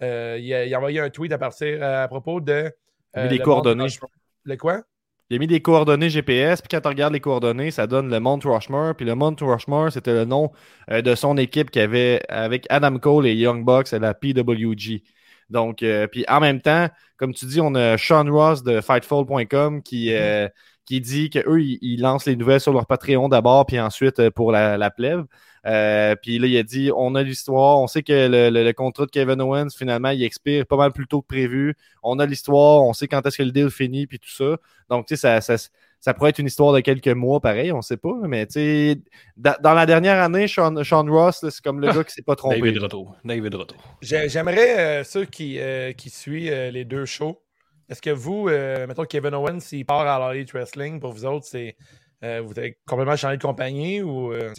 Euh, 0.03 0.37
il, 0.39 0.53
a, 0.53 0.65
il 0.65 0.73
a 0.73 0.77
envoyé 0.77 0.99
un 0.99 1.09
tweet 1.09 1.31
à 1.31 1.37
partir 1.37 1.81
à 1.83 2.07
propos 2.07 2.39
de. 2.39 2.71
Il 3.15 3.19
a 3.19 3.21
mis 3.23 3.25
euh, 3.25 3.29
des 3.29 3.37
le 3.39 3.43
coordonnées. 3.43 3.83
Rushmore. 3.85 4.11
Le 4.43 4.57
quoi? 4.57 4.83
Il 5.29 5.35
a 5.35 5.39
mis 5.39 5.47
des 5.47 5.61
coordonnées 5.61 6.09
GPS, 6.09 6.61
puis 6.61 6.69
quand 6.71 6.79
tu 6.81 6.87
regardes 6.87 7.13
les 7.13 7.19
coordonnées, 7.19 7.69
ça 7.71 7.85
donne 7.85 8.09
le 8.09 8.19
Mount 8.19 8.39
Rushmore. 8.45 8.95
Puis 8.95 9.05
le 9.05 9.13
Mount 9.13 9.35
Rushmore, 9.41 9.91
c'était 9.91 10.13
le 10.13 10.23
nom 10.23 10.51
euh, 10.89 11.01
de 11.01 11.15
son 11.15 11.35
équipe 11.37 11.69
qui 11.69 11.79
avait 11.81 12.21
avec 12.29 12.65
Adam 12.69 12.97
Cole 12.97 13.27
et 13.27 13.35
Young 13.35 13.65
Bucks 13.65 13.91
à 13.91 13.99
la 13.99 14.13
PWG. 14.13 15.03
Donc, 15.49 15.83
euh, 15.83 16.07
puis 16.07 16.25
en 16.27 16.39
même 16.39 16.61
temps, 16.61 16.87
comme 17.17 17.33
tu 17.33 17.45
dis, 17.45 17.61
on 17.61 17.73
a 17.75 17.97
Sean 17.97 18.25
Ross 18.29 18.63
de 18.63 18.81
Fightful.com 18.81 19.81
qui, 19.83 20.13
euh, 20.13 20.47
qui 20.85 21.01
dit 21.01 21.29
qu'eux, 21.29 21.61
ils, 21.61 21.79
ils 21.81 22.01
lancent 22.01 22.25
les 22.25 22.35
nouvelles 22.35 22.59
sur 22.61 22.73
leur 22.73 22.85
Patreon 22.85 23.29
d'abord, 23.29 23.65
puis 23.65 23.79
ensuite 23.79 24.19
euh, 24.19 24.31
pour 24.31 24.51
la, 24.51 24.77
la 24.77 24.89
plèbe. 24.91 25.25
Euh, 25.65 26.15
puis 26.21 26.39
là, 26.39 26.47
il 26.47 26.57
a 26.57 26.63
dit 26.63 26.91
on 26.95 27.15
a 27.15 27.23
l'histoire, 27.23 27.79
on 27.79 27.87
sait 27.87 28.03
que 28.03 28.13
le, 28.27 28.49
le- 28.49 28.63
le 28.63 28.73
contrat 28.73 29.05
de 29.05 29.11
Kevin 29.11 29.41
Owens, 29.41 29.69
finalement, 29.77 30.09
il 30.09 30.23
expire 30.23 30.65
pas 30.65 30.77
mal 30.77 30.91
plus 30.93 31.07
tôt 31.07 31.21
que 31.21 31.27
prévu. 31.27 31.75
On 32.03 32.19
a 32.19 32.25
l'histoire, 32.25 32.83
on 32.83 32.93
sait 32.93 33.07
quand 33.07 33.25
est-ce 33.25 33.37
que 33.37 33.43
le 33.43 33.51
deal 33.51 33.69
finit, 33.69 34.07
puis 34.07 34.19
tout 34.19 34.29
ça. 34.29 34.57
Donc, 34.89 35.07
tu 35.07 35.15
sais, 35.17 35.41
ça, 35.41 35.57
ça, 35.57 35.69
ça 35.99 36.13
pourrait 36.13 36.29
être 36.29 36.39
une 36.39 36.47
histoire 36.47 36.73
de 36.73 36.79
quelques 36.79 37.07
mois, 37.07 37.39
pareil, 37.41 37.71
on 37.71 37.81
sait 37.81 37.97
pas. 37.97 38.13
Mais 38.23 38.45
tu 38.45 38.53
sais, 38.53 39.01
da- 39.35 39.57
dans 39.61 39.73
la 39.73 39.85
dernière 39.85 40.21
année, 40.21 40.47
Sean, 40.47 40.83
Sean 40.83 41.05
Ross, 41.09 41.39
c'est 41.49 41.61
comme 41.61 41.79
le 41.81 41.87
gars 41.91 42.03
qui 42.03 42.13
s'est 42.13 42.21
pas 42.21 42.35
trompé. 42.35 42.59
David 42.59 42.77
Retour. 42.83 43.15
David. 43.25 43.55
J'ai- 44.01 44.29
J'aimerais, 44.29 44.79
euh, 44.79 45.03
ceux 45.03 45.25
qui, 45.25 45.59
euh, 45.59 45.91
qui 45.93 46.09
suivent 46.09 46.51
euh, 46.51 46.71
les 46.71 46.85
deux 46.85 47.05
shows, 47.05 47.41
est-ce 47.89 48.01
que 48.01 48.09
vous, 48.09 48.47
euh, 48.49 48.85
mettons 48.87 49.05
Kevin 49.05 49.33
Owens, 49.33 49.59
s'il 49.61 49.85
part 49.85 50.01
à 50.07 50.19
la 50.19 50.35
Elite 50.35 50.51
Wrestling, 50.53 50.99
pour 50.99 51.11
vous 51.13 51.25
autres, 51.25 51.45
c'est 51.45 51.75
euh, 52.23 52.41
vous 52.45 52.57
avez 52.57 52.77
complètement 52.87 53.15
changé 53.15 53.37
de 53.37 53.41
compagnie 53.43 54.01
ou 54.01 54.33
euh, 54.33 54.51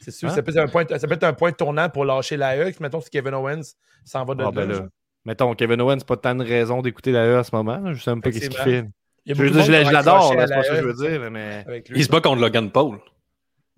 c'est 0.00 0.10
sûr, 0.12 0.28
Hein? 0.28 0.34
ça, 0.34 0.42
peut 0.42 0.52
être 0.52 0.58
un 0.58 0.68
point, 0.68 0.84
ça 0.88 1.06
peut 1.08 1.14
être 1.14 1.24
un 1.24 1.32
point 1.32 1.50
de 1.50 1.56
tournant 1.56 1.88
pour 1.88 2.04
lâcher 2.04 2.36
la 2.36 2.56
E. 2.56 2.72
Mettons 2.80 3.00
si 3.00 3.10
Kevin 3.10 3.34
Owens 3.34 3.74
s'en 4.04 4.24
va 4.24 4.34
de 4.36 4.44
Ah, 4.44 4.50
ben 4.52 4.68
là. 4.68 4.86
Mettons, 5.24 5.52
Kevin 5.54 5.80
Owens, 5.80 5.98
pas 6.06 6.16
tant 6.16 6.34
de 6.36 6.44
raison 6.44 6.80
d'écouter 6.80 7.10
la 7.12 7.26
E 7.26 7.38
en 7.40 7.42
ce 7.42 7.50
moment. 7.54 7.78
là. 7.78 7.92
Je 7.92 8.02
sais 8.02 8.10
même 8.10 8.22
pas 8.22 8.30
qu'est-ce 8.30 8.48
qu'il 8.48 8.58
fait. 8.60 8.84
Il 9.28 9.36
y 9.36 9.40
a 9.40 9.62
Je, 9.84 9.92
l'adore, 9.92 10.28
c'est 10.30 10.36
pas 10.36 10.46
ça 10.48 10.60
que 10.62 10.76
je 10.76 10.82
E 10.82 10.86
veux 10.92 10.94
dire, 10.94 11.30
mais. 11.30 11.64
Il 11.94 12.02
se 12.04 12.08
bat 12.08 12.20
contre 12.20 12.40
Logan 12.40 12.70
Paul. 12.70 12.98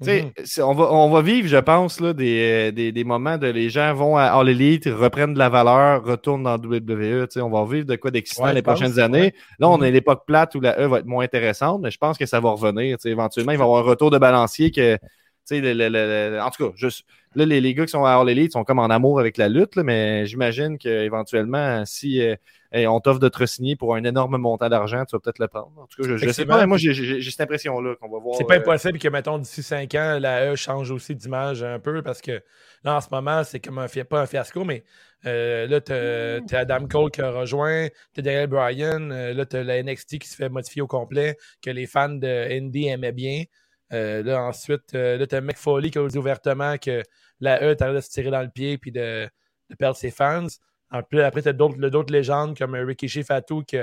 Tu 0.02 0.06
sais, 0.06 0.23
Mhm. 0.23 0.64
on, 0.64 0.73
va, 0.75 0.93
on 0.94 1.11
va 1.11 1.20
vivre, 1.20 1.47
je 1.47 1.58
pense, 1.58 2.00
là, 2.00 2.14
des, 2.14 2.70
euh, 2.70 2.73
des, 2.73 2.91
des 2.91 3.05
moments 3.05 3.37
de 3.37 3.49
les 3.49 3.69
gens 3.69 3.93
vont 3.93 4.17
à 4.17 4.29
All 4.29 4.49
Elite, 4.49 4.87
reprennent 4.87 5.35
de 5.35 5.38
la 5.38 5.50
valeur, 5.50 6.02
retournent 6.02 6.44
dans 6.44 6.56
WWE. 6.56 7.26
tu 7.29 7.35
sais, 7.35 7.41
On 7.43 7.50
va 7.50 7.70
vivre 7.70 7.85
de 7.87 7.97
quoi 7.97 8.11
d'excitant 8.11 8.44
Ouais, 8.44 8.55
les 8.55 8.62
pense, 8.62 8.79
prochaines 8.79 8.99
années. 8.99 9.35
Là, 9.58 9.69
on 9.69 9.76
Mhm. 9.76 9.85
est 9.85 9.88
à 9.88 9.91
l'époque 9.91 10.23
plate 10.26 10.55
où 10.55 10.61
la 10.61 10.81
E 10.81 10.87
va 10.87 11.00
être 11.00 11.05
moins 11.06 11.25
intéressante, 11.25 11.82
mais 11.82 11.91
je 11.91 11.99
pense 11.99 12.17
que 12.17 12.25
ça 12.25 12.41
va 12.41 12.50
revenir. 12.52 12.97
tu 12.97 13.02
sais, 13.02 13.11
Éventuellement, 13.11 13.52
il 13.52 13.58
va 13.58 13.64
y 13.64 13.67
avoir 13.67 13.85
un 13.85 13.88
retour 13.91 14.11
de 14.11 14.17
balancier 14.19 14.70
que. 14.70 14.94
tu 14.97 15.00
sais, 15.44 15.61
le- 15.61 15.75
le- 15.75 15.88
le- 15.91 16.31
le- 16.37 16.41
en 16.41 16.49
tout 16.50 16.64
cas, 16.69 16.73
juste, 16.76 17.04
là, 17.35 17.45
les, 17.45 17.61
les 17.61 17.75
gars 17.75 17.85
qui 17.85 17.90
sont 17.90 18.04
à 18.04 18.12
All 18.12 18.28
Elite 18.30 18.52
sont 18.52 18.62
comme 18.64 18.78
en 18.78 18.87
amour 18.88 19.19
avec 19.21 19.37
la 19.37 19.49
lutte, 19.50 19.75
là, 19.76 19.83
mais 19.83 20.25
j'imagine 20.25 20.78
qu'éventuellement, 20.78 21.85
si 21.85 22.23
euh, 22.23 22.37
hey, 22.73 22.87
on 22.87 23.00
t'offre 23.00 23.19
de 23.19 23.29
te 23.29 23.45
signer 23.47 23.77
pour 23.77 23.95
un 23.95 24.05
énorme 24.05 24.37
montant 24.39 24.69
d'argent, 24.69 25.05
tu 25.05 25.17
vas 25.17 25.21
peut-être 25.21 25.39
le 25.39 25.49
prendre. 25.49 25.73
En 25.77 25.87
tout 25.87 26.03
cas, 26.03 26.09
je, 26.09 26.17
je 26.17 26.31
sais 26.31 26.45
pas, 26.47 26.59
mais 26.59 26.67
moi, 26.67 26.77
j'ai- 26.79 27.21
cette 27.23 27.41
impression-là 27.41 27.95
qu'on 27.97 28.09
va 28.09 28.19
voir. 28.19 28.37
C'est 28.37 28.45
pas 28.47 28.55
euh, 28.55 28.59
impossible 28.61 28.99
que, 28.99 29.09
mettons, 29.09 29.39
d'ici 29.39 29.62
5 29.62 29.95
ans, 29.95 30.19
la 30.21 30.53
E 30.53 30.57
change 30.57 30.91
aussi 30.91 31.15
d'image 31.15 31.62
un 31.62 31.79
peu 31.79 32.03
parce 32.03 32.21
que 32.21 32.43
là, 32.85 32.97
en 32.97 33.00
ce 33.00 33.09
moment, 33.11 33.43
c'est 33.45 33.61
comme 33.61 33.79
un 33.79 33.87
pas 34.09 34.21
un 34.21 34.27
fiasco, 34.27 34.65
mais 34.65 34.85
euh, 35.27 35.67
là, 35.67 35.81
t'as 35.81 36.41
t'as 36.47 36.61
Adam 36.61 36.87
Cole 36.87 37.11
qui 37.11 37.21
a 37.21 37.31
rejoint, 37.31 37.89
t'as 38.15 38.23
Daniel 38.23 38.47
Bryan, 38.47 39.11
euh, 39.12 39.35
là, 39.35 39.45
t'as 39.47 39.62
la 39.62 39.83
NXT 39.83 40.19
qui 40.19 40.29
se 40.29 40.37
fait 40.37 40.49
modifier 40.49 40.83
au 40.83 40.87
complet, 40.87 41.37
que 41.62 41.71
les 41.71 41.87
fans 41.87 42.09
de 42.09 42.27
Indy 42.50 42.89
aimaient 42.89 43.12
bien. 43.12 43.45
Euh, 43.93 44.23
là, 44.23 44.43
ensuite, 44.45 44.95
euh, 44.95 45.19
là, 45.19 45.27
t'as 45.27 45.41
Mick 45.41 45.57
Foley 45.59 45.91
qui 45.91 45.99
a 45.99 46.07
dit 46.07 46.17
ouvertement 46.17 46.77
que 46.79 47.03
la 47.41 47.62
E 47.65 47.75
t'arrête 47.75 47.97
de 47.97 48.00
se 48.00 48.11
tirer 48.11 48.31
dans 48.31 48.43
le 48.43 48.49
pied 48.49 48.79
puis 48.79 48.93
de, 48.93 49.29
de 49.69 49.75
perdre 49.75 49.97
ses 49.97 50.11
fans. 50.12 50.47
En 50.90 51.02
plus, 51.02 51.20
après, 51.20 51.42
t'as 51.42 51.52
d'autres 51.52 51.78
d'autres 51.88 52.12
légendes 52.12 52.59
comme 52.59 52.75
Rikishi 52.75 53.23
Fatou 53.23 53.62
qui, 53.62 53.78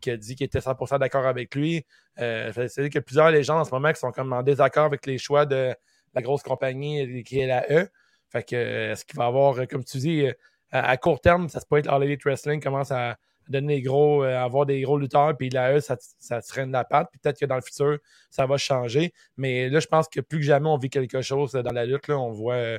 qui 0.00 0.10
a 0.10 0.16
dit 0.16 0.36
qu'il 0.36 0.46
était 0.46 0.58
100% 0.58 0.98
d'accord 0.98 1.26
avec 1.26 1.54
lui. 1.54 1.84
Euh, 2.18 2.50
C'est-à-dire 2.52 2.84
qu'il 2.84 2.94
y 2.94 2.98
a 2.98 3.02
plusieurs 3.02 3.30
légendes 3.30 3.60
en 3.60 3.64
ce 3.64 3.70
moment 3.70 3.92
qui 3.92 4.00
sont 4.00 4.12
comme 4.12 4.32
en 4.32 4.42
désaccord 4.42 4.84
avec 4.84 5.06
les 5.06 5.18
choix 5.18 5.46
de 5.46 5.74
la 6.14 6.22
grosse 6.22 6.42
compagnie 6.42 7.00
euh, 7.00 7.22
qui 7.22 7.40
est 7.40 7.46
la 7.46 7.66
E. 7.70 7.88
Fait 8.30 8.42
que 8.42 8.56
euh, 8.56 8.92
est-ce 8.92 9.04
qu'il 9.04 9.16
va 9.16 9.26
avoir, 9.26 9.58
euh, 9.58 9.66
comme 9.66 9.84
tu 9.84 9.98
dis, 9.98 10.26
euh, 10.26 10.32
à, 10.70 10.96
court 10.96 11.20
terme, 11.20 11.48
ça 11.48 11.60
se 11.60 11.66
peut 11.66 11.76
être 11.78 11.88
All 11.88 12.02
Elite 12.02 12.24
Wrestling 12.24 12.60
commence 12.62 12.90
à 12.90 13.16
donner 13.48 13.76
des 13.76 13.82
gros, 13.82 14.24
euh, 14.24 14.36
avoir 14.36 14.66
des 14.66 14.80
gros 14.80 14.98
lutteurs, 14.98 15.36
puis 15.36 15.50
la 15.50 15.76
E, 15.76 15.80
ça, 15.80 15.96
ça 16.00 16.42
traîne 16.42 16.72
la 16.72 16.84
patte, 16.84 17.08
peut-être 17.12 17.38
que 17.38 17.46
dans 17.46 17.54
le 17.54 17.60
futur, 17.60 17.98
ça 18.30 18.46
va 18.46 18.56
changer. 18.56 19.12
Mais 19.36 19.68
là, 19.68 19.78
je 19.78 19.86
pense 19.86 20.08
que 20.08 20.20
plus 20.20 20.38
que 20.38 20.44
jamais, 20.44 20.68
on 20.68 20.78
vit 20.78 20.90
quelque 20.90 21.22
chose 21.22 21.52
dans 21.52 21.72
la 21.72 21.86
lutte. 21.86 22.08
Là, 22.08 22.18
on 22.18 22.32
voit 22.32 22.54
euh, 22.54 22.78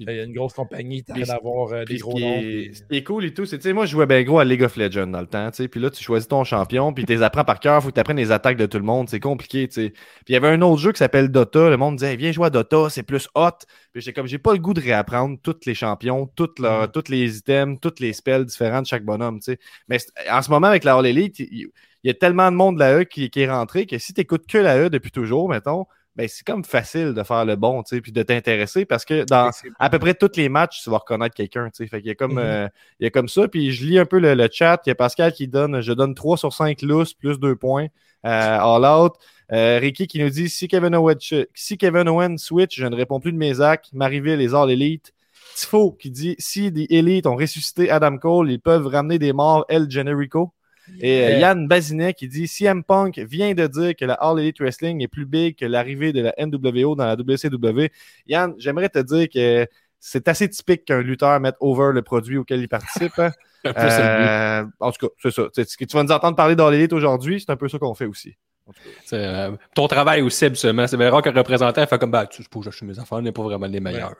il 0.00 0.16
y 0.16 0.20
a 0.20 0.24
une 0.24 0.32
grosse 0.32 0.52
compagnie 0.52 1.02
Puis- 1.02 1.22
train 1.24 1.34
d'avoir 1.34 1.72
euh, 1.72 1.80
des 1.80 1.94
Puis 1.94 1.98
gros 1.98 2.18
noms. 2.18 2.38
puis- 2.40 2.74
ce 2.74 2.82
qui 2.82 2.96
est 2.96 3.02
cool 3.04 3.24
et 3.24 3.34
tout, 3.34 3.44
c'est, 3.46 3.58
tu 3.58 3.64
sais, 3.64 3.72
moi, 3.72 3.86
je 3.86 3.92
jouais 3.92 4.06
bien 4.06 4.22
gros 4.22 4.38
à 4.38 4.44
League 4.44 4.62
of 4.62 4.76
Legends 4.76 5.06
dans 5.06 5.20
le 5.20 5.26
temps, 5.26 5.50
tu 5.50 5.56
sais, 5.62 5.68
puis 5.68 5.80
là, 5.80 5.90
tu 5.90 6.02
choisis 6.02 6.28
ton 6.28 6.44
champion, 6.44 6.92
puis 6.92 7.04
tu 7.04 7.12
les 7.14 7.22
apprends 7.22 7.44
par 7.44 7.60
cœur, 7.60 7.82
faut 7.82 7.88
que 7.88 7.94
tu 7.94 8.00
apprennes 8.00 8.16
les 8.18 8.32
attaques 8.32 8.56
de 8.56 8.66
tout 8.66 8.78
le 8.78 8.84
monde, 8.84 9.08
c'est 9.08 9.20
compliqué, 9.20 9.68
tu 9.68 9.74
sais. 9.74 9.90
Puis 9.90 10.00
il 10.28 10.32
y 10.32 10.36
avait 10.36 10.48
un 10.48 10.62
autre 10.62 10.80
jeu 10.80 10.92
qui 10.92 10.98
s'appelle 10.98 11.28
Dota, 11.30 11.68
le 11.70 11.76
monde 11.76 11.96
disait, 11.96 12.12
Hey, 12.12 12.16
viens 12.16 12.32
jouer 12.32 12.46
à 12.46 12.50
Dota, 12.50 12.88
c'est 12.90 13.02
plus 13.02 13.28
hot. 13.34 13.50
Puis 13.92 14.02
j'étais 14.02 14.12
comme, 14.12 14.26
j'ai 14.26 14.38
pas 14.38 14.52
le 14.52 14.58
goût 14.58 14.74
de 14.74 14.80
réapprendre 14.80 15.38
tous 15.42 15.56
les 15.66 15.74
champions, 15.74 16.26
toutes 16.36 16.58
leurs, 16.58 16.90
tous 16.92 17.08
les 17.08 17.38
items, 17.38 17.78
toutes 17.80 18.00
les 18.00 18.12
spells 18.12 18.44
différents 18.44 18.82
de 18.82 18.86
chaque 18.86 19.04
bonhomme, 19.04 19.40
tu 19.40 19.52
sais. 19.52 19.58
Mais 19.88 19.98
en 20.30 20.42
ce 20.42 20.50
moment, 20.50 20.66
avec 20.68 20.84
la 20.84 20.94
All 20.96 21.06
Elite, 21.06 21.38
il, 21.40 21.68
il 22.04 22.06
y 22.06 22.10
a 22.10 22.14
tellement 22.14 22.50
de 22.52 22.56
monde 22.56 22.76
de 22.76 22.80
la 22.80 23.00
E 23.00 23.04
qui, 23.04 23.28
qui 23.28 23.40
est 23.40 23.50
rentré 23.50 23.84
que 23.86 23.98
si 23.98 24.14
tu 24.14 24.20
écoutes 24.20 24.46
que 24.46 24.58
la 24.58 24.78
E 24.78 24.88
depuis 24.88 25.10
toujours, 25.10 25.48
mettons, 25.48 25.86
ben, 26.18 26.28
c'est 26.28 26.44
comme 26.44 26.64
facile 26.64 27.14
de 27.14 27.22
faire 27.22 27.44
le 27.46 27.54
bon, 27.56 27.82
tu 27.82 27.94
sais, 27.96 28.00
puis 28.02 28.12
de 28.12 28.22
t'intéresser 28.22 28.84
parce 28.84 29.04
que 29.06 29.24
dans 29.24 29.50
à 29.78 29.88
peu 29.88 29.98
près 30.00 30.14
tous 30.14 30.32
les 30.36 30.48
matchs, 30.50 30.82
tu 30.82 30.90
vas 30.90 30.98
reconnaître 30.98 31.34
quelqu'un, 31.34 31.70
tu 31.70 31.76
sais. 31.84 31.86
Fait 31.86 31.98
qu'il 32.00 32.08
y 32.08 32.10
a 32.10 32.14
comme, 32.16 32.32
Mhm. 32.32 32.38
euh, 32.38 32.68
il 33.00 33.04
y 33.04 33.06
a 33.06 33.10
comme 33.10 33.28
ça. 33.28 33.48
Puis 33.48 33.70
je 33.72 33.86
lis 33.86 33.98
un 33.98 34.04
peu 34.04 34.18
le, 34.18 34.34
le 34.34 34.48
chat. 34.52 34.82
Il 34.84 34.90
y 34.90 34.92
a 34.92 34.96
Pascal 34.96 35.32
qui 35.32 35.48
donne, 35.48 35.80
je 35.80 35.92
donne 35.92 36.14
3 36.14 36.36
sur 36.36 36.52
5 36.52 36.82
lousses 36.82 37.14
plus 37.14 37.38
2 37.38 37.54
points. 37.56 37.86
Euh, 38.26 38.58
all 38.60 38.84
out. 38.84 39.14
Euh, 39.52 39.78
Ricky 39.80 40.08
qui 40.08 40.18
nous 40.18 40.28
dit 40.28 40.48
si 40.48 40.66
Kevin, 40.68 40.94
Owen, 40.96 41.16
si 41.54 41.78
Kevin 41.78 42.08
Owen 42.08 42.36
switch, 42.36 42.76
je 42.78 42.86
ne 42.86 42.96
réponds 42.96 43.20
plus 43.20 43.32
de 43.32 43.38
mes 43.38 43.60
actes. 43.60 43.92
Mariville, 43.92 44.38
les 44.38 44.54
All 44.54 44.70
Elite. 44.70 45.14
Tifo 45.54 45.92
qui 45.92 46.10
dit 46.10 46.34
si 46.38 46.70
des 46.72 46.86
Elite 46.90 47.26
ont 47.26 47.36
ressuscité 47.36 47.90
Adam 47.90 48.18
Cole, 48.18 48.50
ils 48.50 48.60
peuvent 48.60 48.86
ramener 48.88 49.18
des 49.20 49.32
morts 49.32 49.64
El 49.68 49.88
Generico. 49.90 50.52
Et 51.00 51.24
euh, 51.24 51.28
Yeah. 51.30 51.38
Yann 51.40 51.68
Bazinet 51.68 52.14
qui 52.14 52.28
dit 52.28 52.48
CM 52.48 52.82
Punk 52.84 53.18
vient 53.18 53.52
de 53.54 53.66
dire 53.66 53.94
que 53.96 54.04
la 54.04 54.14
All 54.14 54.38
Elite 54.40 54.58
Wrestling 54.60 55.02
est 55.02 55.08
plus 55.08 55.26
big 55.26 55.56
que 55.56 55.64
l'arrivée 55.64 56.12
de 56.12 56.20
la 56.22 56.34
NWO 56.38 56.94
dans 56.96 57.06
la 57.06 57.14
WCW. 57.14 57.90
Yann, 58.26 58.54
j'aimerais 58.58 58.88
te 58.88 58.98
dire 58.98 59.28
que 59.28 59.66
c'est 60.00 60.28
assez 60.28 60.48
typique 60.48 60.84
qu'un 60.84 61.02
lutteur 61.02 61.38
mette 61.40 61.56
over 61.60 61.90
le 61.92 62.02
produit 62.02 62.36
auquel 62.38 62.60
il 62.60 62.68
participe. 62.68 63.18
hein. 63.18 63.32
Euh, 63.66 64.64
en 64.78 64.92
tout 64.92 65.08
cas, 65.08 65.12
c'est 65.20 65.32
ça. 65.32 65.42
Tu 65.52 65.84
vas 65.96 66.04
nous 66.04 66.12
entendre 66.12 66.36
parler 66.36 66.54
d'All 66.54 66.74
Elite 66.74 66.92
aujourd'hui, 66.92 67.40
c'est 67.40 67.50
un 67.50 67.56
peu 67.56 67.68
ça 67.68 67.78
qu'on 67.80 67.92
fait 67.92 68.06
aussi. 68.06 68.36
Euh, 69.12 69.52
ton 69.74 69.86
travail 69.88 70.22
aussi, 70.22 70.44
habituellement. 70.44 70.86
C'est 70.86 70.96
bien 70.96 71.10
rare 71.10 71.22
qu'un 71.22 71.32
représentant 71.32 71.86
fait 71.86 71.98
comme, 71.98 72.10
bah, 72.10 72.26
tu 72.26 72.42
sais, 72.42 72.48
j'achète 72.62 72.82
mes 72.88 72.98
affaires, 72.98 73.18
on 73.18 73.22
n'est 73.22 73.32
pas 73.32 73.42
vraiment 73.42 73.66
les 73.66 73.80
meilleurs. 73.80 74.14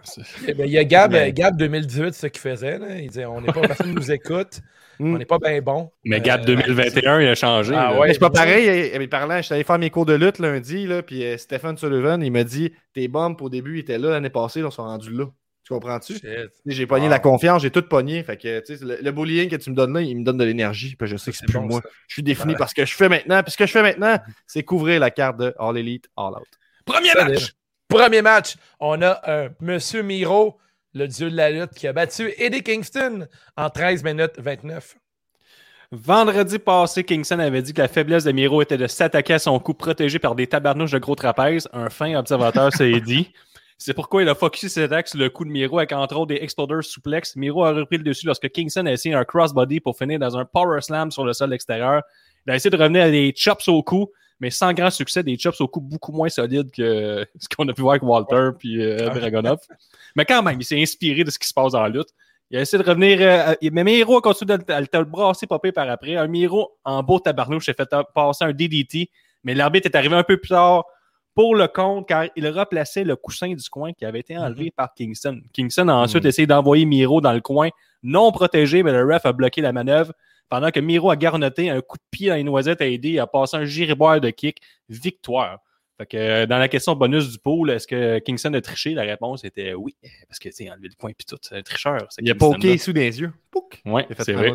Eh 0.46 0.54
ben, 0.54 0.64
Il 0.66 0.72
y 0.72 0.78
a 0.78 0.84
Gab, 0.84 1.12
Ouais. 1.12 1.28
euh, 1.28 1.32
Gab 1.32 1.56
2018, 1.56 2.14
c'est 2.14 2.20
ce 2.22 2.26
qu'il 2.28 2.40
faisait. 2.40 2.78
Là. 2.78 2.98
Il 2.98 3.08
disait 3.08 3.26
on 3.26 3.40
n'est 3.40 3.52
pas, 3.52 3.60
personne 3.60 3.92
nous 3.94 4.10
écoute, 4.12 4.60
Mm. 5.00 5.14
on 5.14 5.18
n'est 5.18 5.26
pas 5.26 5.38
bien 5.38 5.60
bon. 5.60 5.92
Mais 6.04 6.20
Gab 6.20 6.40
Euh, 6.40 6.44
2021, 6.56 7.20
il 7.20 7.28
a 7.28 7.34
changé. 7.36 7.72
Ah 7.76 7.96
ouais. 7.96 8.08
Mais 8.08 8.14
c'est 8.14 8.18
pas 8.18 8.30
pareil. 8.30 8.90
Mais 8.98 9.06
parlant, 9.06 9.36
je 9.36 9.42
suis 9.42 9.54
allé 9.54 9.62
faire 9.62 9.78
mes 9.78 9.90
cours 9.90 10.06
de 10.06 10.14
lutte 10.14 10.40
lundi, 10.40 10.88
là, 10.88 11.02
puis 11.04 11.24
euh, 11.24 11.36
Stephen 11.36 11.76
Sullivan, 11.76 12.20
il 12.20 12.32
m'a 12.32 12.42
dit 12.42 12.72
Tes 12.94 13.06
bumps 13.06 13.40
au 13.40 13.48
début 13.48 13.76
ils 13.76 13.80
étaient 13.82 13.96
là 13.98 14.10
l'année 14.10 14.28
passée, 14.28 14.60
là, 14.60 14.68
ils 14.70 14.74
sont 14.74 14.82
rendus 14.82 15.12
là. 15.12 15.26
Tu 15.68 15.74
comprends-tu? 15.74 16.14
J'ai 16.64 16.86
pogné 16.86 17.04
Wow. 17.04 17.10
la 17.10 17.18
confiance, 17.18 17.60
j'ai 17.60 17.70
tout 17.70 17.82
pogné. 17.82 18.22
Fait 18.22 18.38
que, 18.38 18.60
tu 18.60 18.78
sais, 18.78 18.82
le, 18.82 18.96
le 19.02 19.12
bullying 19.12 19.50
que 19.50 19.56
tu 19.56 19.68
me 19.68 19.74
donnes 19.74 19.92
là, 19.92 20.00
il 20.00 20.16
me 20.16 20.24
donne 20.24 20.38
de 20.38 20.44
l'énergie. 20.44 20.96
Puis 20.96 21.06
je 21.06 21.18
sais 21.18 21.30
que 21.30 21.36
c'est 21.36 21.44
plus 21.44 21.58
bon, 21.58 21.66
moi. 21.66 21.80
ça. 21.82 21.90
Je 22.08 22.14
suis 22.14 22.22
défini 22.22 22.52
Ouais. 22.54 22.58
parce 22.58 22.72
que 22.72 22.86
je 22.86 22.94
fais 22.94 23.10
maintenant. 23.10 23.42
Puis 23.42 23.52
ce 23.52 23.58
que 23.58 23.66
je 23.66 23.72
fais 23.72 23.82
maintenant, 23.82 24.16
c'est 24.46 24.62
couvrir 24.62 24.98
la 24.98 25.10
carte 25.10 25.36
de 25.36 25.54
All 25.58 25.76
Elite, 25.76 26.08
All 26.16 26.32
Out. 26.32 26.46
Premier 26.86 27.12
match! 27.14 27.52
Premier 27.86 28.22
match, 28.22 28.54
on 28.80 29.02
a 29.02 29.20
un 29.30 29.48
Monsieur 29.60 30.02
Miro, 30.02 30.58
le 30.94 31.06
dieu 31.06 31.30
de 31.30 31.36
la 31.36 31.50
lutte, 31.50 31.72
qui 31.76 31.86
a 31.86 31.92
battu 31.92 32.32
Eddie 32.38 32.62
Kingston 32.62 33.26
en 33.58 33.68
13 33.68 34.04
minutes 34.04 34.32
29. 34.38 34.96
Vendredi 35.90 36.58
passé, 36.58 37.02
Kingston 37.04 37.38
avait 37.38 37.62
dit 37.62 37.72
que 37.72 37.80
la 37.80 37.88
faiblesse 37.88 38.24
de 38.24 38.32
Miro 38.32 38.60
était 38.60 38.76
de 38.76 38.86
s'attaquer 38.86 39.34
à 39.34 39.38
son 39.38 39.58
coup 39.58 39.72
protégé 39.72 40.18
par 40.18 40.34
des 40.34 40.46
tabarnouches 40.46 40.90
de 40.92 40.98
gros 40.98 41.14
trapèzes. 41.14 41.66
Un 41.72 41.88
fin 41.88 42.14
observateur 42.14 42.72
s'est 42.74 43.00
dit. 43.00 43.32
C'est 43.80 43.94
pourquoi 43.94 44.22
il 44.22 44.28
a 44.28 44.34
focusé 44.34 44.68
ses 44.68 44.82
attaques 44.82 45.06
sur 45.06 45.18
le 45.20 45.30
coup 45.30 45.44
de 45.44 45.50
Miro 45.50 45.78
avec 45.78 45.92
entre 45.92 46.16
autres 46.16 46.26
des 46.34 46.38
exploders 46.42 46.82
souplex. 46.82 47.36
Miro 47.36 47.64
a 47.64 47.72
repris 47.72 47.96
le 47.98 48.02
dessus 48.02 48.26
lorsque 48.26 48.48
Kingston 48.50 48.86
a 48.86 48.92
essayé 48.92 49.14
un 49.14 49.24
crossbody 49.24 49.78
pour 49.78 49.96
finir 49.96 50.18
dans 50.18 50.36
un 50.36 50.44
power 50.44 50.80
slam 50.80 51.12
sur 51.12 51.24
le 51.24 51.32
sol 51.32 51.52
extérieur. 51.52 52.02
Il 52.46 52.50
a 52.52 52.56
essayé 52.56 52.70
de 52.70 52.76
revenir 52.76 53.04
à 53.04 53.10
des 53.10 53.32
chops 53.36 53.68
au 53.68 53.82
cou, 53.84 54.10
mais 54.40 54.50
sans 54.50 54.72
grand 54.72 54.90
succès, 54.90 55.22
des 55.22 55.38
chops 55.38 55.60
au 55.60 55.68
cou 55.68 55.80
beaucoup 55.80 56.10
moins 56.10 56.28
solides 56.28 56.72
que 56.72 57.24
ce 57.38 57.48
qu'on 57.54 57.68
a 57.68 57.72
pu 57.72 57.82
voir 57.82 57.92
avec 57.92 58.02
Walter 58.02 58.50
puis 58.58 58.82
euh, 58.82 59.10
Dragunov. 59.10 59.58
Mais 60.16 60.24
quand 60.24 60.42
même, 60.42 60.60
il 60.60 60.64
s'est 60.64 60.80
inspiré 60.82 61.22
de 61.22 61.30
ce 61.30 61.38
qui 61.38 61.46
se 61.46 61.54
passe 61.54 61.72
dans 61.72 61.82
la 61.82 61.88
lutte. 61.88 62.08
Il 62.50 62.58
a 62.58 62.62
essayé 62.62 62.82
de 62.82 62.88
revenir. 62.88 63.18
euh, 63.20 63.54
mais 63.70 63.84
Miro 63.84 64.16
a 64.16 64.20
continué 64.22 64.58
de, 64.58 64.64
le- 64.66 65.04
brasser 65.04 65.46
popé 65.46 65.70
par 65.70 65.88
après. 65.88 66.16
Un 66.16 66.26
Miro 66.26 66.76
en 66.84 67.02
beau 67.04 67.20
tabarnouche 67.20 67.66
s'est 67.66 67.74
fait 67.74 67.88
passer 68.12 68.44
un 68.44 68.52
DDT, 68.52 69.08
mais 69.44 69.54
l'arbitre 69.54 69.86
est 69.86 69.94
arrivé 69.96 70.16
un 70.16 70.24
peu 70.24 70.36
plus 70.36 70.48
tard 70.48 70.84
pour 71.38 71.54
le 71.54 71.68
compte 71.68 72.08
car 72.08 72.24
il 72.34 72.48
replaçait 72.48 73.04
le 73.04 73.14
coussin 73.14 73.54
du 73.54 73.70
coin 73.70 73.92
qui 73.92 74.04
avait 74.04 74.18
été 74.18 74.36
enlevé 74.36 74.72
par 74.72 74.92
Kingston. 74.92 75.40
Kingston 75.52 75.86
a 75.86 75.94
ensuite 75.94 76.24
essayé 76.24 76.48
d'envoyer 76.48 76.84
Miro 76.84 77.20
dans 77.20 77.32
le 77.32 77.40
coin, 77.40 77.68
non 78.02 78.32
protégé, 78.32 78.82
mais 78.82 78.90
le 78.90 79.04
ref 79.04 79.24
a 79.24 79.32
bloqué 79.32 79.60
la 79.60 79.72
manœuvre. 79.72 80.12
Pendant 80.48 80.72
que 80.72 80.80
Miro 80.80 81.12
a 81.12 81.16
garnoté 81.16 81.70
un 81.70 81.80
coup 81.80 81.96
de 81.96 82.02
pied 82.10 82.28
dans 82.28 82.34
les 82.34 82.42
noisettes 82.42 82.80
a 82.80 82.88
aidé 82.88 83.10
et 83.10 83.18
a 83.20 83.28
passé 83.28 83.56
un 83.56 83.64
giriboire 83.64 84.20
de 84.20 84.30
kick. 84.30 84.60
Victoire. 84.88 85.60
Fait 85.96 86.06
que, 86.06 86.16
euh, 86.16 86.46
dans 86.46 86.58
la 86.58 86.66
question 86.66 86.96
bonus 86.96 87.30
du 87.30 87.38
pool, 87.38 87.70
est-ce 87.70 87.86
que 87.86 88.18
Kingston 88.18 88.54
a 88.54 88.60
triché? 88.60 88.94
La 88.94 89.02
réponse 89.02 89.44
était 89.44 89.74
oui. 89.74 89.94
Parce 90.28 90.40
que, 90.40 90.48
tu 90.48 90.56
sais, 90.56 90.70
enlever 90.72 90.88
le 90.88 90.96
coin 90.98 91.12
puis 91.16 91.24
tout, 91.24 91.38
c'est 91.40 91.54
un 91.54 91.62
tricheur. 91.62 92.08
Il 92.18 92.28
a 92.32 92.34
poké 92.34 92.76
sous 92.78 92.92
des 92.92 93.20
yeux. 93.20 93.32
Pouc! 93.52 93.80
Ouais, 93.86 94.08
c'est 94.18 94.32
vrai. 94.32 94.54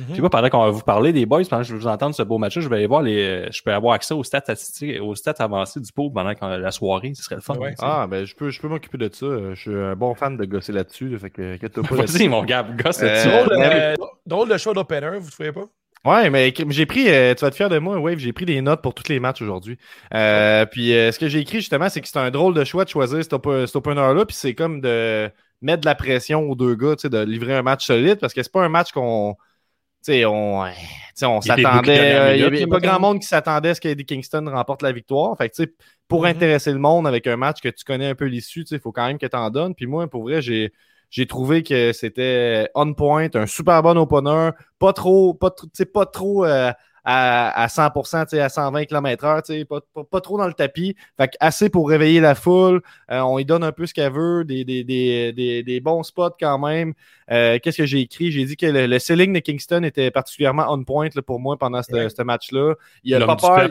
Mode. 0.00 0.12
Puis 0.12 0.20
moi, 0.20 0.30
pendant 0.30 0.48
qu'on 0.48 0.64
va 0.64 0.70
vous 0.70 0.82
parler 0.82 1.12
des 1.12 1.26
boys, 1.26 1.42
pendant 1.48 1.62
que 1.62 1.68
je 1.68 1.74
vais 1.74 1.80
vous 1.80 1.86
entendre 1.86 2.14
ce 2.14 2.22
beau 2.22 2.38
match 2.38 2.58
je 2.58 2.68
vais 2.68 2.76
aller 2.76 2.86
voir 2.86 3.02
les. 3.02 3.18
euh, 3.24 3.48
Je 3.50 3.62
peux 3.62 3.72
avoir 3.72 3.94
accès 3.94 4.14
aux 4.14 4.24
stats 4.24 4.40
statistiques, 4.40 5.00
aux 5.02 5.14
stats 5.14 5.34
avancées 5.38 5.80
du 5.80 5.92
pool 5.92 6.12
pendant 6.12 6.32
la 6.56 6.70
soirée. 6.70 7.12
Ce 7.14 7.22
serait 7.22 7.36
le 7.36 7.40
fun. 7.40 7.54
Ouais. 7.56 7.74
Ah, 7.80 8.06
ben, 8.08 8.24
je 8.24 8.34
peux, 8.34 8.50
je 8.50 8.60
peux 8.60 8.68
m'occuper 8.68 8.98
de 8.98 9.10
ça. 9.12 9.26
Euh, 9.26 9.54
Je 9.54 9.60
suis 9.60 9.74
un 9.74 9.96
bon 9.96 10.14
fan 10.14 10.36
de 10.36 10.44
gosser 10.44 10.72
là-dessus. 10.72 11.08
là, 11.08 11.18
fait 11.18 11.30
que, 11.30 11.54
inquiète-toi 11.54 11.82
pas. 11.82 11.94
Vas-y, 11.96 12.28
mon 12.28 12.44
gars, 12.44 12.62
gosse 12.62 13.02
Euh, 13.02 13.06
là-dessus. 13.06 13.28
Drôle, 13.28 13.62
euh, 13.62 13.94
drôle 14.26 14.48
de 14.48 14.56
choix 14.58 14.74
d'opener, 14.74 15.18
vous 15.18 15.30
trouvez 15.30 15.52
pas? 15.52 15.64
Ouais, 16.04 16.30
mais 16.30 16.54
j'ai 16.68 16.86
pris, 16.86 17.08
euh, 17.08 17.34
tu 17.34 17.40
vas 17.40 17.48
être 17.48 17.56
fier 17.56 17.68
de 17.68 17.78
moi, 17.78 17.98
Wave, 17.98 18.18
j'ai 18.18 18.32
pris 18.32 18.44
des 18.44 18.60
notes 18.60 18.80
pour 18.80 18.94
tous 18.94 19.08
les 19.08 19.18
matchs 19.18 19.42
aujourd'hui. 19.42 19.76
Euh, 20.14 20.64
Puis 20.64 20.92
euh, 20.94 21.10
ce 21.10 21.18
que 21.18 21.26
j'ai 21.26 21.40
écrit 21.40 21.56
justement, 21.58 21.88
c'est 21.88 22.00
que 22.00 22.06
c'est 22.06 22.18
un 22.18 22.30
drôle 22.30 22.54
de 22.54 22.62
choix 22.62 22.84
de 22.84 22.88
choisir 22.90 23.20
cet, 23.24 23.32
op- 23.32 23.66
cet 23.66 23.74
opener-là, 23.74 24.24
puis 24.24 24.36
c'est 24.36 24.54
comme 24.54 24.80
de 24.80 25.28
mettre 25.62 25.80
de 25.80 25.86
la 25.86 25.96
pression 25.96 26.48
aux 26.48 26.54
deux 26.54 26.76
gars, 26.76 26.94
tu 26.94 27.02
sais, 27.02 27.08
de 27.08 27.18
livrer 27.18 27.56
un 27.56 27.62
match 27.62 27.84
solide, 27.86 28.20
parce 28.20 28.34
que 28.34 28.42
c'est 28.44 28.52
pas 28.52 28.62
un 28.62 28.68
match 28.68 28.92
qu'on, 28.92 29.34
sais, 30.12 30.24
on, 30.24 30.64
on 31.22 31.40
s'attendait, 31.40 32.12
euh, 32.14 32.34
il 32.34 32.40
y 32.40 32.44
minute, 32.44 32.58
avait 32.58 32.66
là, 32.66 32.66
pas 32.66 32.80
grand 32.80 33.00
monde 33.00 33.20
qui 33.20 33.26
s'attendait 33.26 33.70
à 33.70 33.74
ce 33.74 33.80
qu'Eddie 33.80 34.04
Kingston 34.04 34.44
remporte 34.50 34.82
la 34.82 34.92
victoire. 34.92 35.36
Fait 35.36 35.48
que, 35.50 35.54
tu 35.56 35.64
sais, 35.64 35.74
pour 36.08 36.24
Mhm. 36.24 36.26
intéresser 36.26 36.72
le 36.72 36.78
monde 36.78 37.06
avec 37.06 37.26
un 37.26 37.36
match 37.36 37.60
que 37.60 37.68
tu 37.68 37.84
connais 37.84 38.06
un 38.08 38.14
peu 38.14 38.26
l'issue, 38.26 38.64
tu 38.64 38.68
sais, 38.70 38.76
il 38.76 38.80
faut 38.80 38.92
quand 38.92 39.06
même 39.06 39.18
que 39.18 39.26
tu 39.26 39.36
en 39.36 39.50
donnes. 39.50 39.74
Puis 39.74 39.86
moi, 39.86 40.08
pour 40.08 40.22
vrai, 40.24 40.42
j'ai 40.42 40.72
j'ai 41.08 41.26
trouvé 41.26 41.62
que 41.62 41.92
c'était 41.92 42.68
on 42.74 42.92
point, 42.92 43.28
un 43.34 43.46
super 43.46 43.80
bon 43.82 43.96
opener, 43.96 44.50
pas 44.78 44.92
trop, 44.92 45.34
pas, 45.34 45.48
tr- 45.48 45.62
tu 45.64 45.70
sais, 45.74 45.86
pas 45.86 46.04
trop 46.06 46.44
euh, 46.44 46.72
à, 47.06 47.62
à 47.62 47.68
100%, 47.68 48.24
tu 48.24 48.30
sais, 48.36 48.40
à 48.40 48.48
120 48.48 48.84
km/h, 48.84 49.42
tu 49.46 49.52
sais, 49.54 49.64
pas, 49.64 49.80
pas, 49.94 50.04
pas 50.04 50.20
trop 50.20 50.36
dans 50.36 50.46
le 50.48 50.52
tapis. 50.52 50.96
Fait 51.16 51.28
que 51.28 51.36
assez 51.40 51.70
pour 51.70 51.88
réveiller 51.88 52.20
la 52.20 52.34
foule. 52.34 52.82
Euh, 53.10 53.20
on 53.20 53.36
lui 53.38 53.44
donne 53.44 53.62
un 53.64 53.72
peu 53.72 53.86
ce 53.86 53.94
qu'elle 53.94 54.12
veut, 54.12 54.44
des, 54.44 54.64
des, 54.64 54.84
des, 54.84 55.32
des, 55.32 55.62
des 55.62 55.80
bons 55.80 56.02
spots 56.02 56.36
quand 56.38 56.58
même. 56.58 56.92
Euh, 57.30 57.58
Qu'est-ce 57.62 57.78
que 57.78 57.86
j'ai 57.86 58.00
écrit? 58.00 58.32
J'ai 58.32 58.44
dit 58.44 58.56
que 58.56 58.66
le, 58.66 58.86
le 58.86 58.98
selling 58.98 59.32
de 59.32 59.38
Kingston 59.38 59.84
était 59.84 60.10
particulièrement 60.10 60.66
on 60.68 60.82
point 60.84 61.08
là, 61.14 61.22
pour 61.22 61.40
moi 61.40 61.56
pendant 61.56 61.82
ce 61.82 61.92
Ouais. 61.92 62.08
ce 62.10 62.22
match-là. 62.22 62.74
Il 63.04 63.14
a 63.14 63.24
pas 63.24 63.36
peur. 63.36 63.70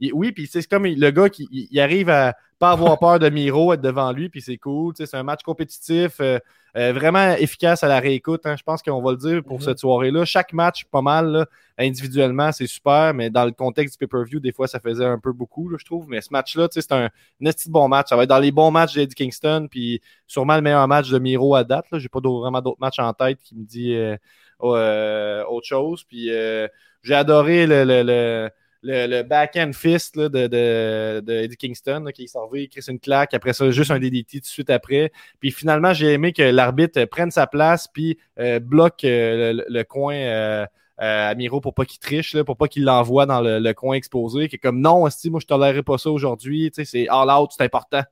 Il- 0.00 0.12
oui, 0.14 0.32
puis 0.32 0.46
c'est 0.46 0.66
comme 0.68 0.86
le 0.86 1.10
gars 1.10 1.28
qui 1.28 1.46
il, 1.50 1.68
il 1.70 1.80
arrive 1.80 2.08
à 2.10 2.34
pas 2.58 2.70
avoir 2.70 2.98
peur 2.98 3.18
de 3.18 3.28
Miro, 3.28 3.72
être 3.74 3.80
devant 3.82 4.12
lui, 4.12 4.28
puis 4.28 4.40
c'est 4.42 4.56
cool. 4.58 4.94
C'est 4.96 5.12
un 5.14 5.22
match 5.22 5.42
compétitif, 5.42 6.20
euh, 6.20 6.38
euh, 6.76 6.92
vraiment 6.92 7.32
efficace 7.34 7.82
à 7.84 7.88
la 7.88 8.00
réécoute. 8.00 8.44
hein. 8.46 8.56
Je 8.56 8.62
pense 8.62 8.82
qu'on 8.82 9.02
va 9.02 9.10
le 9.12 9.16
dire 9.18 9.42
pour 9.44 9.58
Mhm. 9.58 9.62
cette 9.64 9.78
soirée-là. 9.78 10.24
Chaque 10.24 10.52
match, 10.52 10.84
pas 10.86 11.02
mal, 11.02 11.28
là, 11.32 11.46
individuellement, 11.78 12.52
c'est 12.52 12.66
super, 12.66 13.12
mais 13.14 13.28
dans 13.30 13.44
le 13.44 13.52
contexte 13.52 13.94
du 13.94 14.06
pay-per-view, 14.06 14.40
des 14.40 14.52
fois, 14.52 14.66
ça 14.68 14.80
faisait 14.80 15.04
un 15.04 15.18
peu 15.18 15.32
beaucoup, 15.32 15.68
là, 15.68 15.76
je 15.78 15.84
trouve. 15.84 16.06
Mais 16.08 16.20
ce 16.22 16.28
match-là, 16.32 16.68
c'est 16.70 16.92
un, 16.92 17.04
un 17.06 17.10
de 17.40 17.70
bon 17.70 17.88
match. 17.88 18.08
Ça 18.08 18.16
va 18.16 18.22
être 18.24 18.28
dans 18.30 18.38
les 18.38 18.52
bons 18.52 18.70
matchs 18.70 18.94
d'Eddie 18.94 19.14
Kingston, 19.14 19.68
puis 19.70 20.00
sûrement 20.26 20.56
le 20.56 20.62
meilleur 20.62 20.86
match 20.88 21.10
de 21.10 21.18
Miro 21.18 21.54
à 21.54 21.64
date. 21.64 21.86
J'ai 21.92 22.08
pas 22.08 22.20
vraiment 22.20 22.60
d'autres 22.62 22.80
matchs 22.80 22.98
en 22.98 23.12
tête 23.12 23.38
qui 23.42 23.54
me 23.54 23.64
dit 23.64 23.94
euh, 23.94 24.16
euh, 24.62 25.44
autre 25.46 25.66
chose. 25.66 26.04
Puis 26.04 26.30
euh, 26.30 26.68
j'ai 27.02 27.14
adoré 27.14 27.66
le, 27.66 27.84
le, 27.84 28.02
le, 28.02 28.50
le, 28.86 29.06
le 29.06 29.22
backhand 29.22 29.72
fist 29.74 30.16
là, 30.16 30.28
de, 30.28 30.46
de, 30.46 31.20
de 31.20 31.32
Eddie 31.32 31.56
Kingston 31.56 32.04
là, 32.04 32.12
qui 32.12 32.28
servi, 32.28 32.62
il 32.62 32.68
crisse 32.68 32.88
une 32.88 33.00
claque. 33.00 33.34
Après 33.34 33.52
ça, 33.52 33.70
juste 33.70 33.90
un 33.90 33.98
DDT 33.98 34.38
tout 34.38 34.42
de 34.42 34.46
suite 34.46 34.70
après. 34.70 35.12
Puis 35.40 35.50
finalement, 35.50 35.92
j'ai 35.92 36.12
aimé 36.12 36.32
que 36.32 36.42
l'arbitre 36.42 37.04
prenne 37.06 37.30
sa 37.30 37.46
place 37.46 37.88
puis 37.88 38.18
euh, 38.38 38.60
bloque 38.60 39.04
euh, 39.04 39.52
le, 39.52 39.64
le 39.68 39.84
coin 39.84 40.14
euh, 40.14 40.66
euh, 41.02 41.30
à 41.30 41.34
Miro 41.34 41.60
pour 41.60 41.74
pas 41.74 41.84
qu'il 41.84 41.98
triche, 41.98 42.34
là, 42.34 42.44
pour 42.44 42.56
pas 42.56 42.68
qu'il 42.68 42.84
l'envoie 42.84 43.26
dans 43.26 43.40
le, 43.40 43.58
le 43.58 43.74
coin 43.74 43.96
exposé. 43.96 44.48
Qui 44.48 44.56
est 44.56 44.58
comme 44.58 44.80
non, 44.80 45.06
esti, 45.06 45.30
moi 45.30 45.40
je 45.40 45.46
tolérerai 45.46 45.82
pas 45.82 45.98
ça 45.98 46.10
aujourd'hui. 46.10 46.70
Tu 46.70 46.84
sais, 46.84 46.90
C'est 46.90 47.08
all 47.08 47.28
out, 47.30 47.50
c'est 47.56 47.64
important. 47.64 48.02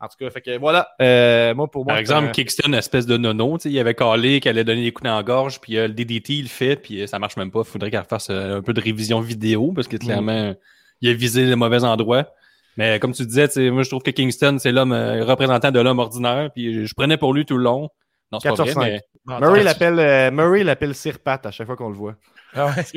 En 0.00 0.06
tout 0.06 0.16
cas, 0.18 0.30
fait 0.30 0.40
que 0.40 0.58
voilà. 0.58 0.88
Euh, 1.02 1.54
moi, 1.54 1.68
pour 1.68 1.84
moi, 1.84 1.94
Par 1.94 1.98
exemple, 1.98 2.30
Kingston, 2.30 2.72
espèce 2.72 3.06
de 3.06 3.16
nono, 3.16 3.58
tu 3.58 3.62
sais, 3.62 3.70
il 3.70 3.78
avait 3.80 3.94
calé 3.94 4.38
qu'il 4.38 4.48
allait 4.48 4.62
donner 4.62 4.84
des 4.84 4.92
coups 4.92 5.08
dans 5.08 5.16
la 5.16 5.24
gorge, 5.24 5.60
puis 5.60 5.76
euh, 5.76 5.88
le 5.88 5.94
DDT, 5.94 6.34
il 6.34 6.42
le 6.42 6.48
fait, 6.48 6.76
puis 6.76 7.02
euh, 7.02 7.06
ça 7.08 7.18
marche 7.18 7.36
même 7.36 7.50
pas. 7.50 7.60
Il 7.60 7.64
faudrait 7.64 7.90
qu'il 7.90 8.00
fasse 8.08 8.28
euh, 8.30 8.58
un 8.58 8.62
peu 8.62 8.72
de 8.72 8.80
révision 8.80 9.20
vidéo, 9.20 9.72
parce 9.74 9.88
que 9.88 9.96
clairement, 9.96 10.54
il 11.00 11.10
a 11.10 11.14
visé 11.14 11.46
le 11.46 11.56
mauvais 11.56 11.82
endroit. 11.82 12.28
Mais 12.76 13.00
comme 13.00 13.12
tu 13.12 13.26
disais, 13.26 13.48
moi, 13.72 13.82
je 13.82 13.88
trouve 13.88 14.02
que 14.02 14.12
Kingston, 14.12 14.58
c'est 14.60 14.70
l'homme 14.70 14.92
euh, 14.92 15.24
représentant 15.24 15.72
de 15.72 15.80
l'homme 15.80 15.98
ordinaire, 15.98 16.50
puis 16.54 16.72
je, 16.72 16.84
je 16.84 16.94
prenais 16.94 17.16
pour 17.16 17.34
lui 17.34 17.44
tout 17.44 17.56
le 17.56 17.64
long. 17.64 17.88
Non, 18.30 18.38
c'est 18.38 18.50
pas 18.50 18.56
4 18.56 18.56
sur 18.56 18.64
vrai, 18.66 18.72
5. 18.74 18.80
mais 18.82 19.00
Murray 19.40 19.62
l'appelle 19.62 19.98
euh, 19.98 20.30
Murray 20.30 20.64
l'appelle 20.64 20.94
Sir 20.94 21.18
Pat 21.18 21.44
à 21.46 21.50
chaque 21.50 21.66
fois 21.66 21.76
qu'on 21.76 21.88
le 21.90 21.94
voit. 21.96 22.16
Ah 22.54 22.66
ouais, 22.66 22.82
C'est 22.82 22.96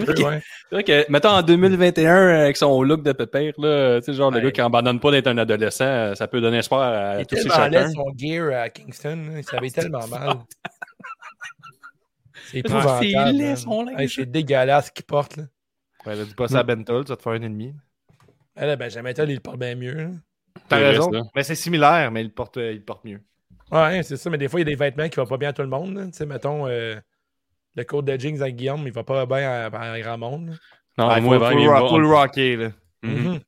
vrai 0.00 0.22
ouais. 0.22 0.40
c'est 0.70 0.74
vrai 0.76 0.84
que, 0.84 1.10
mettons, 1.10 1.30
en 1.30 1.42
2021, 1.42 2.14
euh, 2.16 2.42
avec 2.44 2.56
son 2.56 2.82
look 2.82 3.02
de 3.02 3.12
pépère, 3.12 3.52
là, 3.58 4.00
tu 4.00 4.06
sais, 4.06 4.12
genre 4.14 4.30
le 4.30 4.36
Ouais. 4.36 4.44
gars 4.44 4.50
qui 4.52 4.60
abandonne 4.60 5.00
pas 5.00 5.10
d'être 5.10 5.26
un 5.26 5.38
adolescent, 5.38 5.84
euh, 5.84 6.14
ça 6.14 6.28
peut 6.28 6.40
donner 6.40 6.58
espoir 6.58 6.82
à 6.82 7.20
Il 7.20 7.26
tous 7.26 7.34
et 7.36 7.40
tellement 7.40 7.54
chacun. 7.56 7.68
laid 7.70 7.88
son 7.88 8.12
gear 8.16 8.62
à 8.62 8.68
Kingston. 8.68 9.16
là. 9.32 9.38
Il 9.38 9.44
savait 9.44 9.70
tellement 9.70 10.06
mal. 10.06 10.34
C'est 12.50 12.62
Ah, 12.70 13.00
c'est 13.00 14.06
C'est 14.08 14.26
dégueulasse 14.30 14.86
ce 14.86 14.92
qu'il 14.92 15.04
porte. 15.04 15.36
Là. 15.36 15.44
Ouais, 16.06 16.20
a 16.20 16.24
dit 16.24 16.34
pas 16.34 16.48
ça 16.48 16.60
à 16.60 16.62
Bentol, 16.62 17.04
tu 17.04 17.10
vas 17.10 17.16
te 17.16 17.22
faire 17.22 17.32
un 17.32 17.42
ennemi. 17.42 17.74
Eh 18.56 18.66
là, 18.66 18.76
ben, 18.76 18.88
il 18.90 19.34
le 19.34 19.40
porte 19.40 19.58
bien 19.58 19.74
mieux. 19.74 19.94
là. 19.94 20.08
T'as 20.68 20.78
C'est 20.78 20.88
raison. 20.90 21.10
ça. 21.12 21.22
Mais 21.34 21.42
c'est 21.42 21.54
similaire, 21.54 22.10
mais 22.10 22.20
il 22.20 22.26
le 22.28 22.32
porte, 22.32 22.56
il 22.56 22.74
le 22.76 22.84
porte 22.84 23.04
mieux. 23.04 23.20
Ouais, 23.72 24.02
c'est 24.02 24.16
ça, 24.16 24.28
mais 24.30 24.38
des 24.38 24.48
fois, 24.48 24.60
il 24.60 24.64
y 24.64 24.66
a 24.66 24.70
des 24.70 24.76
vêtements 24.78 25.08
qui 25.08 25.16
vont 25.16 25.26
pas 25.26 25.38
bien 25.38 25.48
à 25.48 25.52
tout 25.52 25.62
le 25.62 25.68
monde. 25.68 25.94
là. 25.96 26.04
Tu 26.06 26.12
sais, 26.12 26.26
mettons, 26.26 26.66
euh, 26.68 26.96
le 27.74 27.84
code 27.84 28.04
de 28.04 28.18
jeans 28.20 28.40
avec 28.42 28.56
Guillaume, 28.56 28.82
il 28.86 28.92
va 28.92 29.02
pas 29.02 29.24
bien 29.26 29.50
à, 29.72 29.92
à 29.92 30.00
grand 30.00 30.18
monde. 30.18 30.50
là. 30.50 30.54
Non, 30.98 31.08
Ah, 31.08 31.18
il 31.18 31.22
moi, 31.24 31.38
faut, 31.38 31.44
faut 31.46 31.58
il 31.58 31.64
le 31.64 32.06
faut 32.06 32.14
rocker, 32.16 32.56
là. 32.56 32.68
Mhm. 33.02 33.12
Mhm. 33.14 33.40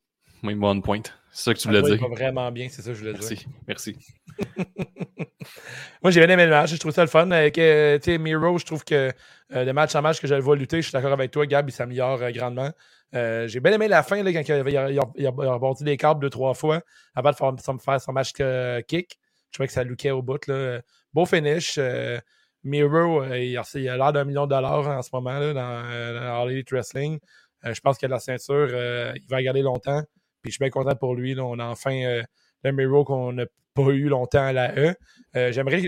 Moi, 0.42 0.52
il 0.52 0.56
me 0.56 0.60
va 0.62 0.68
on 0.68 0.80
point. 0.80 1.00
C'est 1.30 1.44
ça 1.44 1.54
que 1.54 1.58
tu 1.58 1.68
Ah, 1.68 1.70
voulais 1.72 1.82
dire. 1.82 1.94
Il 1.94 2.00
va 2.00 2.08
vraiment 2.14 2.50
bien, 2.52 2.68
c'est 2.70 2.80
ça 2.82 2.90
que 2.90 2.94
je 2.94 3.00
voulais 3.00 3.12
dire. 3.12 3.28
Merci. 3.28 3.46
Merci. 3.68 3.96
Moi, 6.02 6.10
j'ai 6.10 6.20
bien 6.24 6.32
aimé 6.32 6.44
le 6.44 6.50
match. 6.50 6.70
Je 6.70 6.76
trouve 6.76 6.92
ça 6.92 7.02
le 7.02 7.08
fun. 7.08 7.30
Avec, 7.30 7.58
euh, 7.58 7.98
tu 7.98 8.12
sais, 8.12 8.18
Miro, 8.18 8.56
je 8.58 8.64
trouve 8.64 8.84
que 8.84 9.10
euh, 9.54 9.64
de 9.64 9.72
match 9.72 9.94
en 9.94 10.02
match 10.02 10.20
que 10.20 10.26
je 10.26 10.34
le 10.34 10.40
vois 10.40 10.56
lutter, 10.56 10.78
je 10.78 10.82
suis 10.88 10.92
d'accord 10.92 11.12
avec 11.12 11.30
toi, 11.30 11.46
Gab, 11.46 11.68
il 11.68 11.72
s'améliore 11.72 12.22
euh, 12.22 12.30
grandement. 12.30 12.70
Euh, 13.14 13.46
j'ai 13.46 13.60
bien 13.60 13.72
aimé 13.72 13.88
la 13.88 14.02
fin, 14.02 14.22
là, 14.22 14.32
quand 14.32 14.40
il 14.46 14.52
a, 14.52 14.58
il 14.70 14.76
a- 14.76 14.90
il 14.90 14.98
a- 14.98 15.12
il 15.16 15.26
a 15.26 15.30
rebondi 15.52 15.84
des 15.84 15.96
câbles 15.96 16.20
deux, 16.20 16.30
trois 16.30 16.54
fois 16.54 16.80
avant 17.14 17.30
de 17.30 17.36
faire, 17.36 17.52
son- 17.62 17.78
faire 17.78 18.00
son 18.00 18.12
match 18.12 18.32
euh, 18.40 18.80
kick. 18.82 19.18
Je 19.54 19.58
trouvais 19.58 19.68
que 19.68 19.72
ça 19.72 19.84
lookait 19.84 20.10
au 20.10 20.20
bout. 20.20 20.44
Là. 20.48 20.80
Beau 21.12 21.26
finish. 21.26 21.76
euh, 21.78 22.18
Miro, 22.64 23.22
euh, 23.22 23.38
il 23.38 23.56
a 23.56 23.62
il 23.74 23.88
a 23.88 23.96
l'air 23.96 24.12
d'un 24.12 24.24
million 24.24 24.46
de 24.46 24.50
dollars 24.50 24.88
en 24.88 25.00
ce 25.00 25.10
moment 25.12 25.38
là, 25.38 25.52
dans, 25.52 25.84
euh, 25.92 26.18
dans 26.18 26.42
All 26.42 26.50
Elite 26.50 26.72
Wrestling. 26.72 27.20
Je 27.62 27.78
pense 27.78 27.96
que 27.96 28.06
la 28.06 28.18
ceinture, 28.18 28.68
il 29.14 29.24
va 29.28 29.40
garder 29.44 29.62
longtemps. 29.62 30.02
Puis 30.42 30.50
je 30.50 30.56
suis 30.56 30.58
bien 30.58 30.70
content 30.70 30.96
pour 30.96 31.14
lui. 31.14 31.34
là. 31.36 31.44
On 31.44 31.60
a 31.60 31.66
enfin 31.66 32.22
le 32.64 32.72
Miro 32.72 33.04
qu'on 33.04 33.32
n'a 33.32 33.44
pas 33.74 33.82
eu 33.92 34.08
longtemps 34.08 34.44
à 34.44 34.52
la 34.52 34.76
E. 34.76 34.94
Euh, 35.36 35.52
j'aimerais, 35.52 35.80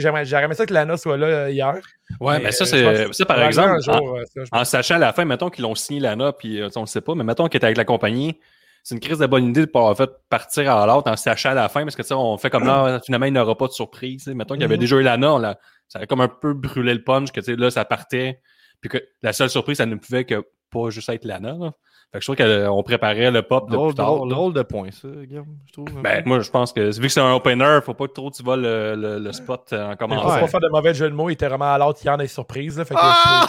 ça 0.54 0.66
que 0.66 0.72
Lana 0.72 0.96
soit 0.96 1.16
là 1.16 1.50
hier. 1.50 1.74
Ouais, 2.20 2.38
Mais, 2.38 2.44
mais 2.44 2.52
ça, 2.52 2.66
c'est 2.66 3.12
ça, 3.12 3.26
par 3.26 3.42
exemple, 3.42 3.80
en, 3.90 4.24
ça, 4.24 4.64
sachant 4.64 4.94
à 4.94 4.98
la 4.98 5.12
fin, 5.12 5.24
mettons 5.24 5.50
qu'ils 5.50 5.62
l'ont 5.62 5.74
signé 5.74 5.98
l'ANA, 5.98 6.32
puis 6.34 6.62
on 6.76 6.80
le 6.82 6.86
sait 6.86 7.00
pas, 7.00 7.16
mais 7.16 7.24
mettons 7.24 7.48
qu'il 7.48 7.56
était 7.56 7.66
avec 7.66 7.76
la 7.76 7.84
compagnie, 7.84 8.38
c'est 8.88 8.94
une 8.94 9.00
crise 9.00 9.18
de 9.18 9.26
bonne 9.26 9.46
idée 9.46 9.62
de 9.62 9.70
pas 9.70 9.80
avoir 9.80 9.96
fait 9.96 10.10
partir 10.28 10.70
à 10.70 10.86
l'autre 10.86 11.10
en 11.10 11.16
sachant 11.16 11.50
à 11.50 11.54
la 11.54 11.68
fin, 11.68 11.82
parce 11.82 11.96
que 11.96 12.02
tu 12.02 12.08
sais, 12.08 12.14
on 12.14 12.38
fait 12.38 12.50
comme 12.50 12.64
là, 12.66 13.00
finalement, 13.04 13.26
il 13.26 13.32
n'aura 13.32 13.56
pas 13.56 13.66
de 13.66 13.72
surprise. 13.72 14.22
tu 14.22 14.30
sais. 14.30 14.34
Mettons 14.34 14.54
qu'il 14.54 14.62
y 14.62 14.64
avait 14.64 14.76
Mhm. 14.76 14.80
déjà 14.80 14.96
eu 14.96 15.02
l'ANA, 15.02 15.34
on 15.34 15.38
l'a- 15.38 15.58
ça 15.88 15.98
avait 15.98 16.06
comme 16.06 16.20
un 16.20 16.28
peu 16.28 16.54
brûlé 16.54 16.94
le 16.94 17.02
punch, 17.02 17.32
que 17.32 17.40
tu 17.40 17.46
sais, 17.46 17.56
là, 17.56 17.70
ça 17.70 17.84
partait, 17.84 18.40
puis 18.80 18.88
que 18.88 18.98
la 19.22 19.32
seule 19.32 19.50
surprise, 19.50 19.78
ça 19.78 19.86
ne 19.86 19.96
pouvait 19.96 20.24
que 20.24 20.44
pas 20.70 20.90
juste 20.90 21.08
être 21.08 21.24
l'ANA. 21.24 21.54
là. 21.58 21.72
Fait 22.12 22.20
que 22.20 22.24
je 22.24 22.32
trouve 22.32 22.36
qu'on 22.76 22.82
préparait 22.84 23.32
le 23.32 23.42
pop 23.42 23.68
de 23.68 23.74
Drôle, 23.74 23.88
plus 23.88 23.96
tard. 23.96 24.24
drôle, 24.26 24.52
de 24.52 24.62
point, 24.62 24.90
ça, 24.92 25.08
Guillaume, 25.24 25.56
je 25.66 25.72
trouve. 25.72 25.86
Ben, 26.02 26.22
moi, 26.24 26.38
je 26.38 26.48
pense 26.50 26.72
que 26.72 26.94
vu 26.94 27.02
que 27.02 27.08
c'est 27.08 27.20
un 27.20 27.34
opener, 27.34 27.80
faut 27.84 27.94
pas 27.94 28.06
que 28.06 28.12
trop 28.12 28.30
tu 28.30 28.44
vas 28.44 28.54
le, 28.56 28.94
le, 28.94 29.18
le 29.18 29.32
spot 29.32 29.68
euh, 29.72 29.90
en 29.90 29.96
commençant. 29.96 30.28
faut 30.28 30.40
pas 30.42 30.46
faire 30.46 30.60
de 30.60 30.68
mauvais 30.68 30.94
jeu 30.94 31.10
de 31.10 31.14
mots. 31.16 31.28
Il 31.28 31.32
était 31.32 31.48
vraiment 31.48 31.72
à 31.72 31.78
l'autre 31.78 31.98
hier 32.04 32.16
des 32.16 32.28
surprises. 32.28 32.78
Là, 32.78 32.84
fait 32.84 32.94
que, 32.94 33.00
ah! 33.02 33.46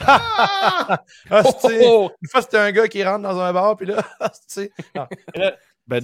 Ah, 0.00 1.02
c'est- 1.60 1.86
Oh, 1.88 2.10
Une 2.22 2.28
fois, 2.28 2.42
c'était 2.42 2.58
un 2.58 2.72
gars 2.72 2.88
qui 2.88 3.02
rentre 3.04 3.22
dans 3.22 3.38
un 3.40 3.52
bar, 3.52 3.76
puis 3.76 3.86
là, 3.86 3.96
c'est- 4.46 4.70
non. 4.94 5.06
Et 5.34 5.38
là, 5.38 5.52
ben, 5.86 6.00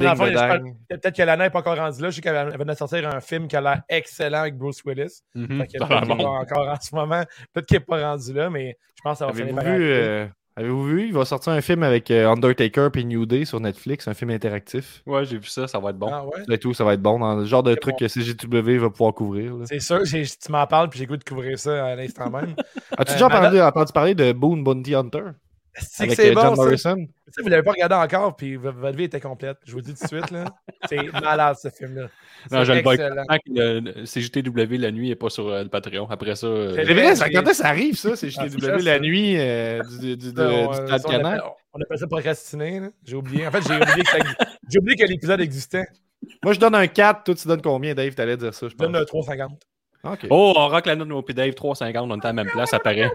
Peut-être 0.88 1.16
que 1.16 1.22
Lana 1.22 1.44
n'est 1.44 1.50
pas 1.50 1.60
encore 1.60 1.76
rendue 1.76 2.02
là. 2.02 2.10
Je 2.10 2.16
sais 2.16 2.20
qu'elle 2.20 2.34
elle 2.36 2.58
venait 2.58 2.72
de 2.72 2.78
sortir 2.78 3.08
un 3.08 3.20
film 3.20 3.46
qui 3.46 3.56
a 3.56 3.60
l'air 3.60 3.82
excellent 3.88 4.40
avec 4.40 4.56
Bruce 4.56 4.82
Willis. 4.84 5.22
Mhm. 5.34 5.60
Fait 5.60 5.66
que 5.68 5.78
bon. 5.78 6.24
encore 6.26 6.68
en 6.68 6.80
ce 6.80 6.94
moment. 6.94 7.22
Peut-être 7.52 7.66
qu'il 7.66 7.78
n'est 7.78 7.84
pas 7.84 8.00
rendu 8.00 8.32
là, 8.32 8.50
mais 8.50 8.76
je 8.96 9.02
pense 9.02 9.14
que 9.14 9.18
ça 9.18 9.26
va 9.26 9.32
finir 9.32 9.54
vu, 9.62 9.92
euh, 9.92 10.26
avez-vous 10.58 10.84
vu, 10.84 11.06
il 11.06 11.12
va 11.12 11.24
sortir 11.24 11.52
un 11.52 11.60
film 11.60 11.82
avec 11.82 12.10
euh, 12.10 12.28
Undertaker 12.28 12.88
et 12.94 13.04
New 13.04 13.26
Day 13.26 13.44
sur 13.44 13.60
Netflix, 13.60 14.08
un 14.08 14.14
film 14.14 14.30
interactif. 14.30 15.02
Ouais, 15.06 15.24
j'ai 15.24 15.38
vu 15.38 15.46
ça, 15.46 15.68
ça 15.68 15.78
va 15.78 15.90
être 15.90 15.98
bon. 15.98 16.10
Ah 16.12 16.24
ouais? 16.26 16.42
C'est 16.48 16.58
tout, 16.58 16.74
ça 16.74 16.84
va 16.84 16.94
être 16.94 17.02
bon, 17.02 17.18
dans 17.18 17.36
le 17.36 17.44
genre 17.44 17.62
de 17.62 17.74
truc 17.74 17.94
bon. 17.98 18.06
que 18.06 18.08
CGW 18.08 18.78
va 18.78 18.90
pouvoir 18.90 19.14
couvrir. 19.14 19.54
C'est 19.64 19.80
sûr, 19.80 20.02
tu 20.02 20.52
m'en 20.52 20.66
parles, 20.66 20.88
puis 20.90 20.98
j'ai 20.98 21.06
goût 21.06 21.16
de 21.16 21.24
couvrir 21.24 21.58
ça 21.58 21.86
à 21.86 21.94
l'instant 21.94 22.28
même. 22.30 22.54
As-tu 22.96 23.12
Euh, 23.12 23.14
déjà 23.14 23.26
entendu, 23.26 23.60
entendu 23.60 23.92
parler 23.92 24.14
de 24.14 24.32
Boone 24.32 24.64
Bounty 24.64 24.94
Hunter? 24.94 25.22
Avec 25.98 26.14
c'est 26.14 26.30
euh, 26.30 26.34
bon, 26.34 26.40
John 26.42 26.56
ça. 26.56 26.62
Morrison? 26.62 26.96
Tu 26.96 27.10
sais, 27.32 27.42
vous 27.42 27.48
l'avez 27.48 27.62
pas 27.62 27.72
regardé 27.72 27.94
encore, 27.94 28.36
puis 28.36 28.56
votre 28.56 28.96
vie 28.96 29.04
était 29.04 29.20
complète. 29.20 29.58
Je 29.64 29.72
vous 29.72 29.78
le 29.78 29.82
dis 29.84 29.94
tout 29.94 30.02
de 30.02 30.08
suite, 30.08 30.30
là. 30.30 30.44
C'est 30.88 31.12
malade, 31.12 31.56
ce 31.60 31.68
film-là. 31.70 32.08
Non, 32.50 32.64
je 32.64 32.72
C'est 32.72 32.82
le 32.82 32.82
que 32.82 33.90
le 33.92 34.04
CJTW 34.04 34.76
la 34.80 34.90
nuit 34.90 35.08
n'est 35.08 35.14
pas 35.16 35.28
sur 35.30 35.48
euh, 35.48 35.62
le 35.62 35.68
Patreon. 35.68 36.06
Après 36.10 36.34
ça, 36.36 36.46
euh, 36.46 36.72
C'est 36.74 36.84
vrai, 36.92 37.14
ça, 37.16 37.28
quand 37.30 37.52
ça 37.52 37.68
arrive, 37.68 37.96
ça? 37.96 38.16
C'est 38.16 38.28
Ah, 38.38 38.46
la 38.80 38.98
nuit 39.00 39.36
euh, 39.38 39.82
du, 40.00 40.16
du, 40.16 40.16
du, 40.16 40.36
Ça, 40.36 40.42
on, 40.48 40.70
du 40.70 40.78
euh, 40.78 40.86
on 40.88 41.24
appelle- 41.24 41.42
on 41.74 41.80
appelle 41.82 41.98
ça 41.98 42.06
procrastiner. 42.06 42.80
là. 42.80 42.88
J'ai 43.04 43.16
oublié. 43.16 43.46
En 43.46 43.50
fait, 43.50 43.60
j'ai 43.66 43.74
oublié, 43.74 44.02
que 44.02 44.08
ça- 44.08 44.18
j'ai 44.70 44.78
oublié 44.78 44.96
que 44.96 45.04
l'épisode 45.06 45.40
existait. 45.40 45.86
Moi, 46.42 46.52
je 46.52 46.58
donne 46.60 46.74
un 46.74 46.86
4. 46.86 47.24
Toi, 47.24 47.34
tu 47.34 47.46
donnes 47.48 47.62
combien, 47.62 47.94
Dave? 47.94 48.14
T'allais 48.14 48.36
dire 48.36 48.54
ça, 48.54 48.66
je 48.66 48.72
Je 48.72 48.76
pense. 48.76 48.86
donne 48.90 48.96
un 48.96 49.04
3,50. 49.04 49.48
OK. 50.04 50.26
Oh, 50.30 50.52
on 50.56 50.68
rock 50.68 50.86
la 50.86 50.94
note 50.96 51.10
au 51.10 51.32
Dave 51.32 51.54
350, 51.54 52.10
on 52.10 52.16
était 52.16 52.26
à 52.26 52.28
la 52.28 52.32
même 52.32 52.46
place, 52.46 52.70
ça 52.70 52.78
paraît. 52.78 53.10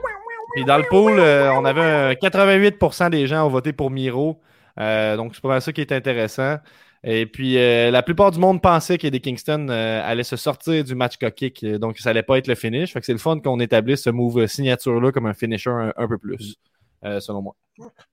Puis 0.53 0.65
dans 0.65 0.77
le 0.77 0.83
pool, 0.89 1.19
euh, 1.19 1.51
on 1.53 1.65
avait 1.65 1.81
un 1.81 2.11
88% 2.13 3.09
des 3.09 3.27
gens 3.27 3.45
ont 3.45 3.49
voté 3.49 3.73
pour 3.73 3.89
Miro. 3.89 4.39
Euh, 4.79 5.15
donc, 5.17 5.35
c'est 5.35 5.41
pas 5.41 5.49
mal 5.49 5.61
ça 5.61 5.71
qui 5.71 5.81
est 5.81 5.91
intéressant. 5.91 6.57
Et 7.05 7.25
puis, 7.25 7.57
euh, 7.57 7.91
la 7.91 8.01
plupart 8.01 8.31
du 8.31 8.39
monde 8.39 8.61
pensait 8.61 8.97
qu'Eddie 8.97 9.19
Kingston 9.19 9.67
euh, 9.69 10.01
allait 10.09 10.23
se 10.23 10.37
sortir 10.37 10.83
du 10.85 10.95
match 10.95 11.17
kick. 11.35 11.65
Donc, 11.65 11.97
ça 11.97 12.11
allait 12.11 12.23
pas 12.23 12.37
être 12.37 12.47
le 12.47 12.55
finish. 12.55 12.93
Fait 12.93 13.01
que 13.01 13.05
c'est 13.05 13.11
le 13.11 13.17
fun 13.17 13.39
qu'on 13.39 13.59
établisse 13.59 14.03
ce 14.03 14.09
move 14.09 14.47
signature-là 14.47 15.11
comme 15.11 15.25
un 15.25 15.33
finisher 15.33 15.69
un, 15.69 15.93
un 15.97 16.07
peu 16.07 16.17
plus, 16.17 16.55
euh, 17.03 17.19
selon 17.19 17.41
moi. 17.41 17.55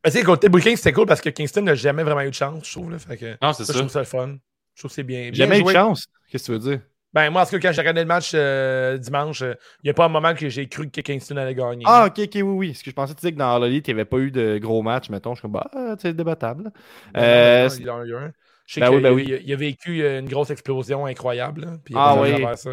Mais 0.05 0.11
sais, 0.11 0.25
côté 0.25 0.49
Booking, 0.49 0.75
c'était 0.77 0.93
cool 0.93 1.07
parce 1.07 1.21
que 1.21 1.29
Kingston 1.29 1.63
n'a 1.63 1.77
jamais 1.77 2.03
vraiment 2.03 2.23
eu 2.23 2.31
de 2.31 2.35
chance, 2.35 2.67
je 2.67 2.73
trouve. 2.73 2.91
Là. 2.91 2.99
Fait 2.99 3.17
que, 3.17 3.37
Non, 3.41 3.53
c'est 3.53 3.65
ça, 3.65 3.75
je 3.75 3.79
trouve 3.79 3.91
ça 3.91 4.01
le 4.01 4.07
fun. 4.07 4.37
Je 4.75 4.81
trouve 4.81 4.91
que 4.91 4.95
c'est 4.95 5.03
bien. 5.05 5.31
bien 5.31 5.35
Jamais 5.35 5.61
eu 5.61 5.63
de 5.63 5.71
chance. 5.71 6.07
Qu'est-ce 6.29 6.51
que 6.51 6.59
tu 6.59 6.59
veux 6.59 6.71
dire? 6.71 6.81
Ben, 7.13 7.31
moi, 7.31 7.43
en 7.43 7.45
tout 7.45 7.59
cas, 7.59 7.59
quand 7.69 7.73
j'ai 7.73 7.81
regardé 7.81 8.01
le 8.03 8.07
match 8.07 8.33
euh, 8.35 8.97
dimanche, 8.97 9.43
euh, 9.43 9.55
il 9.83 9.87
n'y 9.87 9.91
a 9.91 9.95
pas 9.95 10.05
un 10.05 10.09
moment 10.09 10.33
que 10.35 10.49
j'ai 10.49 10.69
cru 10.69 10.89
que 10.89 11.01
Kingston 11.01 11.37
allait 11.39 11.57
gagner. 11.57 11.85
Ah, 11.87 12.07
ok, 12.07 12.21
ok, 12.21 12.31
oui, 12.35 12.43
oui. 12.43 12.69
Parce 12.69 12.83
que 12.83 12.91
je 12.91 12.95
pensais 12.95 13.15
tu 13.15 13.21
disais 13.21 13.33
que 13.33 13.39
dans 13.39 13.53
All 13.57 13.65
Elite, 13.65 13.89
il 13.89 13.95
n'y 13.95 14.01
avait 14.01 14.09
pas 14.09 14.19
eu 14.19 14.31
de 14.31 14.59
gros 14.59 14.83
match, 14.83 15.11
mettons. 15.11 15.35
Je 15.35 15.41
suis 15.41 15.43
comme, 15.43 15.53
bah, 15.53 15.69
c'est 16.01 16.15
débattable. 16.15 16.71
Ben, 17.13 17.23
Euh, 17.23 17.69
non, 17.69 17.75
il 17.81 17.91
en 17.91 18.01
a 18.01 18.05
eu 18.05 18.15
un. 18.15 18.33
Je 18.67 18.75
sais 18.75 18.81
Ben 18.81 18.87
qu'il 18.89 18.97
oui, 18.97 19.03
ben 19.03 19.13
oui. 19.13 19.25
il 19.45 19.51
a- 19.51 19.55
a 19.55 19.57
vécu 19.57 20.03
euh, 20.03 20.21
une 20.21 20.29
grosse 20.29 20.51
explosion 20.51 21.05
incroyable. 21.07 21.63
là, 21.63 21.73
puis 21.85 21.95
il 21.95 21.99
Ah 21.99 22.15
oui. 22.21 22.31
ça. 22.57 22.71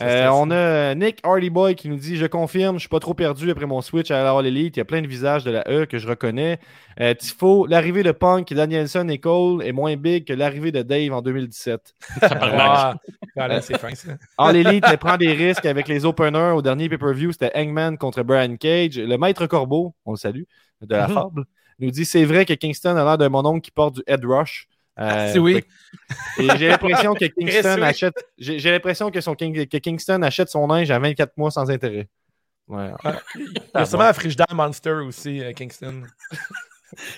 Euh, 0.00 0.28
on 0.32 0.50
a 0.50 0.94
Nick 0.94 1.18
Hardyboy 1.22 1.74
qui 1.74 1.88
nous 1.88 1.96
dit 1.96 2.16
Je 2.16 2.26
confirme, 2.26 2.76
je 2.76 2.80
suis 2.80 2.88
pas 2.88 3.00
trop 3.00 3.14
perdu 3.14 3.50
après 3.50 3.66
mon 3.66 3.80
switch 3.82 4.10
à 4.10 4.22
la 4.22 4.32
All 4.32 4.46
Elite. 4.46 4.76
Il 4.76 4.80
y 4.80 4.82
a 4.82 4.84
plein 4.84 5.02
de 5.02 5.06
visages 5.06 5.44
de 5.44 5.50
la 5.50 5.64
E 5.68 5.84
que 5.86 5.98
je 5.98 6.08
reconnais. 6.08 6.58
Euh, 7.00 7.14
Tifo, 7.14 7.66
l'arrivée 7.66 8.02
de 8.02 8.12
Punk, 8.12 8.52
Danielson 8.52 9.08
et 9.08 9.18
Cole 9.18 9.62
est 9.64 9.72
moins 9.72 9.96
big 9.96 10.24
que 10.26 10.32
l'arrivée 10.32 10.72
de 10.72 10.82
Dave 10.82 11.12
en 11.12 11.22
2017. 11.22 11.94
Ah, 12.22 12.94
voilà, 13.36 13.60
c'est 13.60 13.78
fin, 13.78 13.94
ça. 13.94 14.12
All 14.38 14.56
Elite 14.56 14.84
elle 14.88 14.98
prend 14.98 15.16
des 15.16 15.32
risques 15.32 15.66
avec 15.66 15.88
les 15.88 16.04
openers. 16.04 16.52
Au 16.54 16.62
dernier 16.62 16.88
pay-per-view, 16.88 17.32
c'était 17.32 17.52
Hangman 17.54 17.96
contre 17.98 18.22
Brian 18.22 18.56
Cage. 18.56 18.98
Le 18.98 19.16
maître 19.18 19.46
Corbeau, 19.46 19.94
on 20.04 20.12
le 20.12 20.16
salue, 20.16 20.42
de 20.80 20.94
la 20.96 21.08
Mhm. 21.08 21.14
fable, 21.14 21.44
nous 21.78 21.90
dit 21.90 22.04
C'est 22.04 22.24
vrai 22.24 22.44
que 22.44 22.54
Kingston 22.54 22.96
a 22.96 23.04
l'air 23.04 23.18
d'un 23.18 23.28
mon 23.28 23.44
oncle 23.46 23.60
qui 23.60 23.70
porte 23.70 23.96
du 23.96 24.02
head 24.06 24.24
rush. 24.24 24.68
Euh, 25.02 25.32
C'est 25.32 25.38
oui. 25.38 25.62
Et 26.38 26.48
j'ai 26.58 26.68
l'impression 26.68 27.14
que 27.14 27.24
Kingston 27.26 27.76
oui. 27.76 27.82
achète. 27.82 28.14
J'ai 28.38 28.70
l'impression 28.70 29.10
que, 29.10 29.20
son 29.20 29.34
King- 29.34 29.66
que 29.66 29.76
Kingston 29.78 30.22
achète 30.22 30.48
son 30.48 30.66
linge 30.66 30.90
à 30.90 30.98
24 30.98 31.36
mois 31.36 31.50
sans 31.50 31.70
intérêt. 31.70 32.08
Ouais. 32.68 32.90
Il 33.34 33.42
y 33.42 33.78
a 33.78 33.84
sûrement 33.84 34.04
un 34.04 34.12
frigidaire 34.12 34.46
Monster 34.54 34.92
aussi, 35.06 35.42
euh, 35.42 35.52
Kingston. 35.52 36.02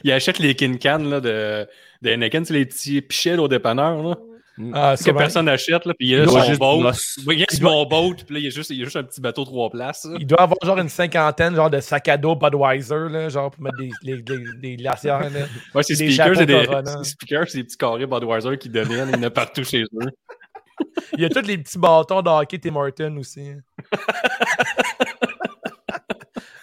Il 0.05 0.13
achète 0.13 0.39
les 0.39 0.55
Kin 0.55 0.77
Can 0.81 0.99
là, 0.99 1.21
de, 1.21 1.67
de 2.03 2.11
Heineken, 2.11 2.45
c'est 2.45 2.55
les 2.55 2.65
petits 2.67 3.03
pichets 3.03 3.37
au 3.37 3.49
dépanneur. 3.49 4.03
Là, 4.03 4.17
Ah, 4.73 4.95
que 4.97 5.11
personne 5.11 5.47
n'achète. 5.47 5.85
là, 5.85 5.95
Puis 5.99 6.09
il 6.09 6.11
y 6.13 6.17
a 6.17 6.27
son 6.29 6.41
juste 6.43 6.61
boat. 6.61 6.93
Il 7.33 7.39
y 7.41 7.43
a 7.43 7.47
son 7.53 7.85
boat, 7.87 8.15
puis 8.25 8.35
là, 8.35 8.41
il 8.41 8.45
y 8.45 8.47
a 8.47 8.51
juste, 8.51 8.71
il 8.71 8.77
y 8.79 8.83
a 8.83 8.85
juste 8.85 8.97
un 8.97 9.03
petit 9.03 9.21
bateau 9.21 9.45
trois 9.45 9.69
places. 9.69 10.05
là. 10.05 10.17
Il 10.21 10.27
doit 10.27 10.41
avoir 10.43 10.59
genre 10.65 10.79
une 10.79 10.89
cinquantaine 10.89 11.55
genre 11.57 11.71
de 11.71 11.81
sacs 11.81 12.09
à 12.09 12.17
dos 12.17 12.37
Budweiser, 12.37 13.09
là, 13.11 13.29
genre 13.29 13.51
pour 13.51 13.63
mettre 13.63 13.77
des, 13.79 13.91
des, 14.03 14.23
des, 14.23 14.45
des 14.61 14.77
glacières. 14.77 15.21
Là. 15.21 15.41
Ouais, 15.75 15.83
c'est 15.83 15.97
Des 15.97 16.13
speakers, 16.13 16.37
c'est 16.37 16.47
des, 16.47 16.65
speakers, 17.05 17.49
c'est 17.49 17.59
des 17.59 17.65
petits 17.65 17.77
carrés 17.77 18.07
Budweiser 18.07 18.57
qui 18.59 18.69
dominent, 18.69 19.09
il 19.13 19.17
y 19.17 19.19
en 19.19 19.23
a 19.25 19.31
partout 19.31 19.65
chez 19.65 19.83
eux. 19.83 20.11
Il 21.17 21.21
y 21.21 21.25
a 21.25 21.29
tous 21.29 21.47
les 21.47 21.59
petits 21.59 21.79
bâtons 21.79 22.23
de 22.23 22.29
hockey 22.29 22.59
Tim 22.59 22.77
Horton 22.77 23.17
aussi. 23.19 23.53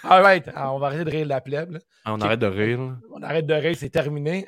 All 0.03 0.21
right, 0.23 0.47
alors, 0.55 0.75
on 0.75 0.79
va 0.79 0.87
arrêter 0.87 1.05
de 1.05 1.09
rire 1.11 1.23
de 1.23 1.29
la 1.29 1.41
plèbe. 1.41 1.71
là. 1.73 1.79
Ah, 2.03 2.13
on 2.13 2.19
arrête 2.21 2.39
de 2.39 2.47
rire. 2.47 2.79
On 3.13 3.21
arrête 3.21 3.45
de 3.45 3.53
rire, 3.53 3.75
c'est 3.77 3.89
terminé. 3.89 4.47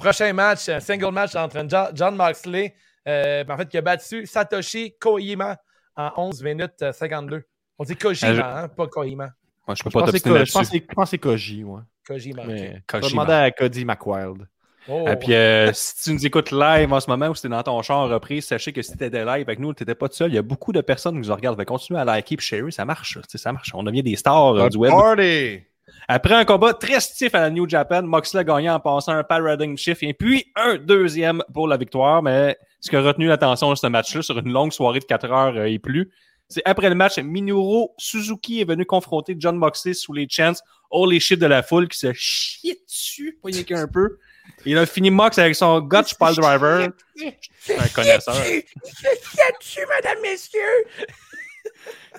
Euh, 0.00 0.04
prochain 0.04 0.32
match, 0.32 0.68
un 0.68 0.80
single 0.80 1.12
match 1.12 1.34
entre 1.36 1.58
Jo- 1.68 1.90
John 1.94 2.16
Moxley, 2.16 2.74
euh, 3.08 3.44
en 3.48 3.56
fait, 3.56 3.68
qui 3.68 3.78
a 3.78 3.82
battu 3.82 4.26
Satoshi 4.26 4.94
Kojima 4.98 5.56
en 5.96 6.10
11 6.16 6.42
minutes 6.42 6.82
euh, 6.82 6.92
52. 6.92 7.42
On 7.78 7.84
dit 7.84 7.96
Kojima, 7.96 8.30
Euh, 8.30 8.34
je- 8.34 8.40
hein, 8.40 8.68
pas 8.68 8.86
Kojima. 8.88 9.30
Moi, 9.66 9.74
je 9.76 9.82
peux 9.82 9.90
Je 9.90 9.94
pas 9.94 10.00
pense 10.00 10.10
que 10.12 10.18
je 10.18 10.22
pense 10.22 10.34
là-dessus. 10.34 10.58
que 10.58 10.64
c'est- 10.64 10.78
je 10.90 10.94
pense 10.94 11.04
que 11.04 11.10
c'est 11.10 11.18
Koji, 11.18 11.64
moi. 11.64 11.84
Kojima. 12.06 12.42
Je 12.42 12.48
vais 12.48 12.82
demander 13.10 13.32
à 13.32 13.50
Cody 13.50 13.84
McWild. 13.84 14.46
Oh. 14.86 15.06
Et 15.08 15.16
puis, 15.16 15.32
euh, 15.32 15.72
si 15.72 16.02
tu 16.04 16.12
nous 16.12 16.26
écoutes 16.26 16.50
live 16.50 16.92
en 16.92 17.00
ce 17.00 17.08
moment 17.08 17.28
ou 17.28 17.34
si 17.34 17.40
tu 17.40 17.46
es 17.46 17.50
dans 17.50 17.62
ton 17.62 17.80
char 17.80 17.96
en 18.00 18.06
reprise, 18.08 18.44
sachez 18.46 18.70
que 18.74 18.82
si 18.82 18.94
tu 18.94 19.02
étais 19.02 19.24
live 19.24 19.30
avec 19.46 19.58
nous, 19.58 19.72
tu 19.72 19.82
n'étais 19.82 19.94
pas 19.94 20.08
tout 20.10 20.14
seul. 20.16 20.30
Il 20.30 20.34
y 20.34 20.38
a 20.38 20.42
beaucoup 20.42 20.72
de 20.72 20.82
personnes 20.82 21.18
qui 21.22 21.26
nous 21.26 21.34
regardent. 21.34 21.56
Fait 21.58 21.64
continuer 21.64 21.98
à 22.00 22.04
liker 22.04 22.34
et 22.34 22.40
share, 22.40 22.70
ça 22.70 22.84
marche. 22.84 23.18
Ça 23.34 23.52
marche. 23.52 23.70
On 23.74 23.82
devient 23.82 24.02
des 24.02 24.16
stars 24.16 24.54
euh, 24.56 24.68
du 24.68 24.76
web. 24.76 24.90
Party! 24.92 25.62
Après 26.08 26.34
un 26.34 26.44
combat 26.44 26.74
très 26.74 27.00
stiff 27.00 27.34
à 27.34 27.40
la 27.40 27.50
New 27.50 27.68
Japan, 27.68 28.02
Moxley 28.02 28.40
a 28.40 28.44
gagné 28.44 28.70
en 28.70 28.80
passant 28.80 29.12
un 29.12 29.24
paradigm 29.24 29.76
shift 29.76 30.02
et 30.02 30.14
puis 30.14 30.46
un 30.56 30.76
deuxième 30.76 31.42
pour 31.52 31.68
la 31.68 31.76
victoire. 31.76 32.22
Mais 32.22 32.56
ce 32.80 32.90
qui 32.90 32.96
a 32.96 33.00
retenu 33.00 33.26
l'attention 33.26 33.70
de 33.70 33.76
ce 33.76 33.86
match-là 33.86 34.22
sur 34.22 34.38
une 34.38 34.52
longue 34.52 34.72
soirée 34.72 35.00
de 35.00 35.04
4 35.04 35.30
heures 35.30 35.56
euh, 35.56 35.64
et 35.64 35.78
plus, 35.78 36.10
c'est 36.48 36.62
après 36.66 36.88
le 36.88 36.94
match, 36.94 37.18
Minoru 37.18 37.88
Suzuki 37.96 38.60
est 38.60 38.64
venu 38.64 38.84
confronter 38.84 39.34
John 39.38 39.56
Moxley 39.56 39.94
sous 39.94 40.12
les 40.12 40.26
chants 40.28 40.52
Holy 40.90 41.18
shit 41.18 41.40
de 41.40 41.46
la 41.46 41.62
foule 41.62 41.88
qui 41.88 41.98
se 41.98 42.12
chiait 42.12 42.78
dessus, 42.86 43.38
pas 43.42 43.50
qu'un 43.50 43.88
peu. 43.92 44.18
Il 44.66 44.76
a 44.78 44.86
fini 44.86 45.10
Mox 45.10 45.38
avec 45.38 45.54
son 45.54 45.80
Gotch 45.80 46.14
Pile 46.14 46.36
Driver. 46.36 46.88
Un 47.68 47.88
connaisseur. 47.94 48.34
dessus, 49.60 49.86
madame, 49.88 50.20
messieurs! 50.22 50.60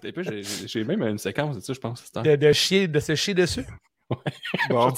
Et 0.03 0.11
puis, 0.11 0.27
j'ai- 0.67 0.83
même 0.83 1.01
une 1.03 1.17
séquence 1.17 1.55
de 1.55 1.61
ça, 1.61 1.73
je 1.73 1.79
pense. 1.79 2.11
De, 2.13 2.35
de 2.35 2.51
chier, 2.53 2.87
de 2.87 2.99
se 2.99 3.15
chier 3.15 3.33
dessus? 3.33 3.65
Bon. 4.69 4.93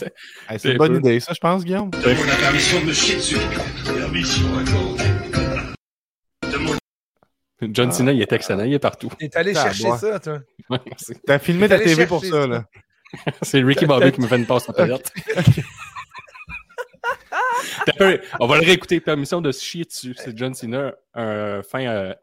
Hey, 0.50 0.60
C'est 0.60 0.72
une 0.72 0.78
bonne 0.78 0.94
peu. 0.94 1.00
idée, 1.00 1.20
ça, 1.22 1.32
je 1.34 1.40
pense, 1.40 1.64
Guillaume. 1.64 1.92
Permission 1.92 2.82
de 2.82 2.86
me 2.88 2.94
chier 2.94 3.16
dessus. 3.16 3.38
Permission 3.86 4.58
accordée. 4.58 5.04
John 7.62 7.92
Cena, 7.92 8.12
il 8.12 8.22
est 8.22 8.32
excellent, 8.34 8.64
il 8.66 8.74
est 8.74 8.80
partout. 8.80 9.10
T'es 9.18 9.36
allé 9.36 9.54
Ah, 9.56 9.72
chercher 9.72 9.98
ça, 9.98 10.20
toi. 10.20 10.40
Ouais, 10.70 10.80
T'as 11.26 11.40
filmé 11.40 11.68
ta 11.70 11.80
TV 11.80 12.06
pour 12.06 12.24
ça, 12.24 12.30
ça. 12.32 12.48
là. 12.48 12.66
C'est 13.42 13.62
Ricky 13.64 13.86
Bobby 13.86 14.12
qui 14.12 14.20
me 14.22 14.28
fait 14.28 14.36
une 14.38 14.46
passe 14.46 14.68
en 14.70 14.74
palette. 14.74 15.12
On 18.40 18.48
va 18.48 18.60
le 18.60 18.66
réécouter. 18.66 19.00
Permission 19.00 19.42
de 19.42 19.52
chier 19.52 19.86
dessus. 19.86 20.16
C'est 20.18 20.38
John 20.38 20.54
Cena, 20.54 20.94
un 21.14 21.62
fin 21.64 21.86
euh. 21.86 22.14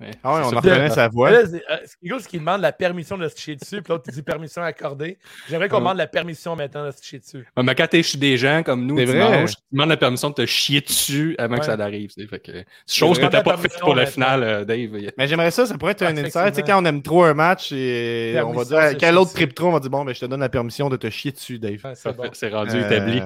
Ouais, 0.00 0.10
Ah 0.22 0.34
ouais, 0.34 0.40
on 0.44 0.48
reconnaît 0.48 0.88
sa 0.90 1.08
voix. 1.08 1.30
Là, 1.30 1.46
c'est- 1.46 1.62
euh, 1.70 1.76
c'est 1.84 1.96
Eagles 2.02 2.22
qui 2.22 2.38
demande 2.38 2.60
la 2.62 2.72
permission 2.72 3.18
de 3.18 3.28
se 3.28 3.38
chier 3.38 3.56
dessus, 3.56 3.82
puis 3.82 3.92
l'autre, 3.92 4.04
il 4.08 4.14
dit 4.14 4.22
permission 4.22 4.62
accordée. 4.62 5.18
J'aimerais 5.48 5.68
qu'on 5.68 5.78
demande 5.78 5.98
la 5.98 6.06
permission 6.06 6.56
maintenant 6.56 6.86
de 6.86 6.90
se 6.90 7.02
chier 7.02 7.18
dessus. 7.18 7.46
Ouais, 7.56 7.62
mais 7.62 7.74
quand 7.74 7.86
t'es 7.86 8.02
chez 8.02 8.16
des 8.18 8.36
gens 8.38 8.62
comme 8.62 8.86
nous, 8.86 8.96
C'est 8.96 9.04
vrai. 9.04 9.44
tu 9.44 9.54
demandes 9.72 9.88
la 9.90 9.96
permission 9.98 10.30
de 10.30 10.34
te 10.34 10.46
chier 10.46 10.80
dessus 10.80 11.34
avant 11.38 11.54
Ouais. 11.54 11.60
que 11.60 11.66
ça 11.66 11.72
arrive. 11.74 12.10
c'est 12.14 12.26
Fait 12.26 12.38
que, 12.40 12.52
c'est 12.86 12.98
chose 12.98 13.18
que 13.18 13.26
t'as 13.26 13.42
pas 13.42 13.56
faite 13.58 13.78
pour 13.80 13.94
la 13.94 14.06
finale, 14.06 14.42
euh, 14.42 14.64
Dave. 14.64 14.90
Mais 15.18 15.28
j'aimerais 15.28 15.50
ça, 15.50 15.66
ça 15.66 15.76
pourrait 15.76 15.92
être 15.92 16.02
un 16.02 16.16
insight. 16.16 16.50
Tu 16.50 16.54
sais, 16.56 16.62
quand 16.62 16.82
on 16.82 16.84
aime 16.86 17.02
trop 17.02 17.24
un 17.24 17.34
match, 17.34 17.70
et 17.72 18.40
on 18.44 18.52
va 18.52 18.64
dire, 18.64 18.78
de 18.78 18.98
quel 18.98 19.00
chier 19.00 19.10
autre 19.18 19.24
dessus. 19.24 19.34
trip 19.34 19.54
trop, 19.54 19.68
on 19.68 19.72
va 19.72 19.80
dire, 19.80 19.90
bon, 19.90 20.04
ben, 20.04 20.14
je 20.14 20.20
te 20.20 20.26
donne 20.26 20.40
la 20.40 20.48
permission 20.48 20.88
de 20.88 20.96
te 20.96 21.10
chier 21.10 21.32
dessus, 21.32 21.58
Dave. 21.58 21.78
Ouais, 21.84 21.92
c'est 21.94 22.10
C'est 22.32 22.48
rendu 22.48 22.74
Euh, 22.76 22.86
établi. 22.90 23.20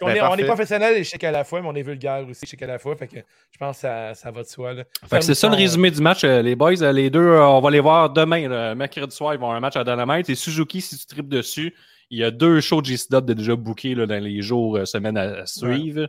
On, 0.00 0.06
ben, 0.06 0.16
est, 0.16 0.22
on 0.22 0.34
est 0.36 0.44
professionnel 0.44 0.96
et 0.96 1.04
chic 1.04 1.22
à 1.24 1.30
la 1.30 1.44
fois, 1.44 1.60
mais 1.60 1.68
on 1.68 1.74
est 1.74 1.82
vulgaire 1.82 2.24
aussi 2.28 2.46
chic 2.46 2.62
à 2.62 2.66
la 2.66 2.78
fois. 2.78 2.94
Fait 2.96 3.08
que 3.08 3.16
je 3.16 3.58
pense 3.58 3.76
que 3.76 3.80
ça, 3.82 4.14
ça 4.14 4.30
va 4.30 4.42
de 4.42 4.46
soi. 4.48 4.74
C'est 5.20 5.34
ça 5.34 5.48
le 5.48 5.56
résumé 5.56 5.90
du 5.90 6.00
match, 6.00 6.24
euh, 6.24 6.40
les 6.42 6.54
boys. 6.54 6.80
Euh, 6.82 6.92
Les 6.92 7.10
deux, 7.10 7.20
euh, 7.20 7.46
on 7.46 7.60
va 7.60 7.70
les 7.70 7.80
voir 7.80 8.10
demain. 8.10 8.48
là. 8.48 8.74
Mercredi 8.74 9.14
soir, 9.14 9.34
ils 9.34 9.38
vont 9.38 9.46
avoir 9.46 9.56
un 9.56 9.60
match 9.60 9.76
à 9.76 9.84
Dynamite. 9.84 10.30
Et 10.30 10.34
Suzuki, 10.34 10.80
si 10.80 10.96
tu 10.98 11.06
tripes 11.06 11.28
dessus, 11.28 11.74
il 12.10 12.18
y 12.18 12.24
a 12.24 12.30
deux 12.30 12.60
shows 12.60 12.80
de 12.80 13.32
déjà 13.34 13.56
bookés 13.56 13.94
là, 13.94 14.06
dans 14.06 14.22
les 14.22 14.40
jours, 14.40 14.78
semaines 14.86 15.16
à, 15.16 15.40
à 15.42 15.46
suivre. 15.46 16.06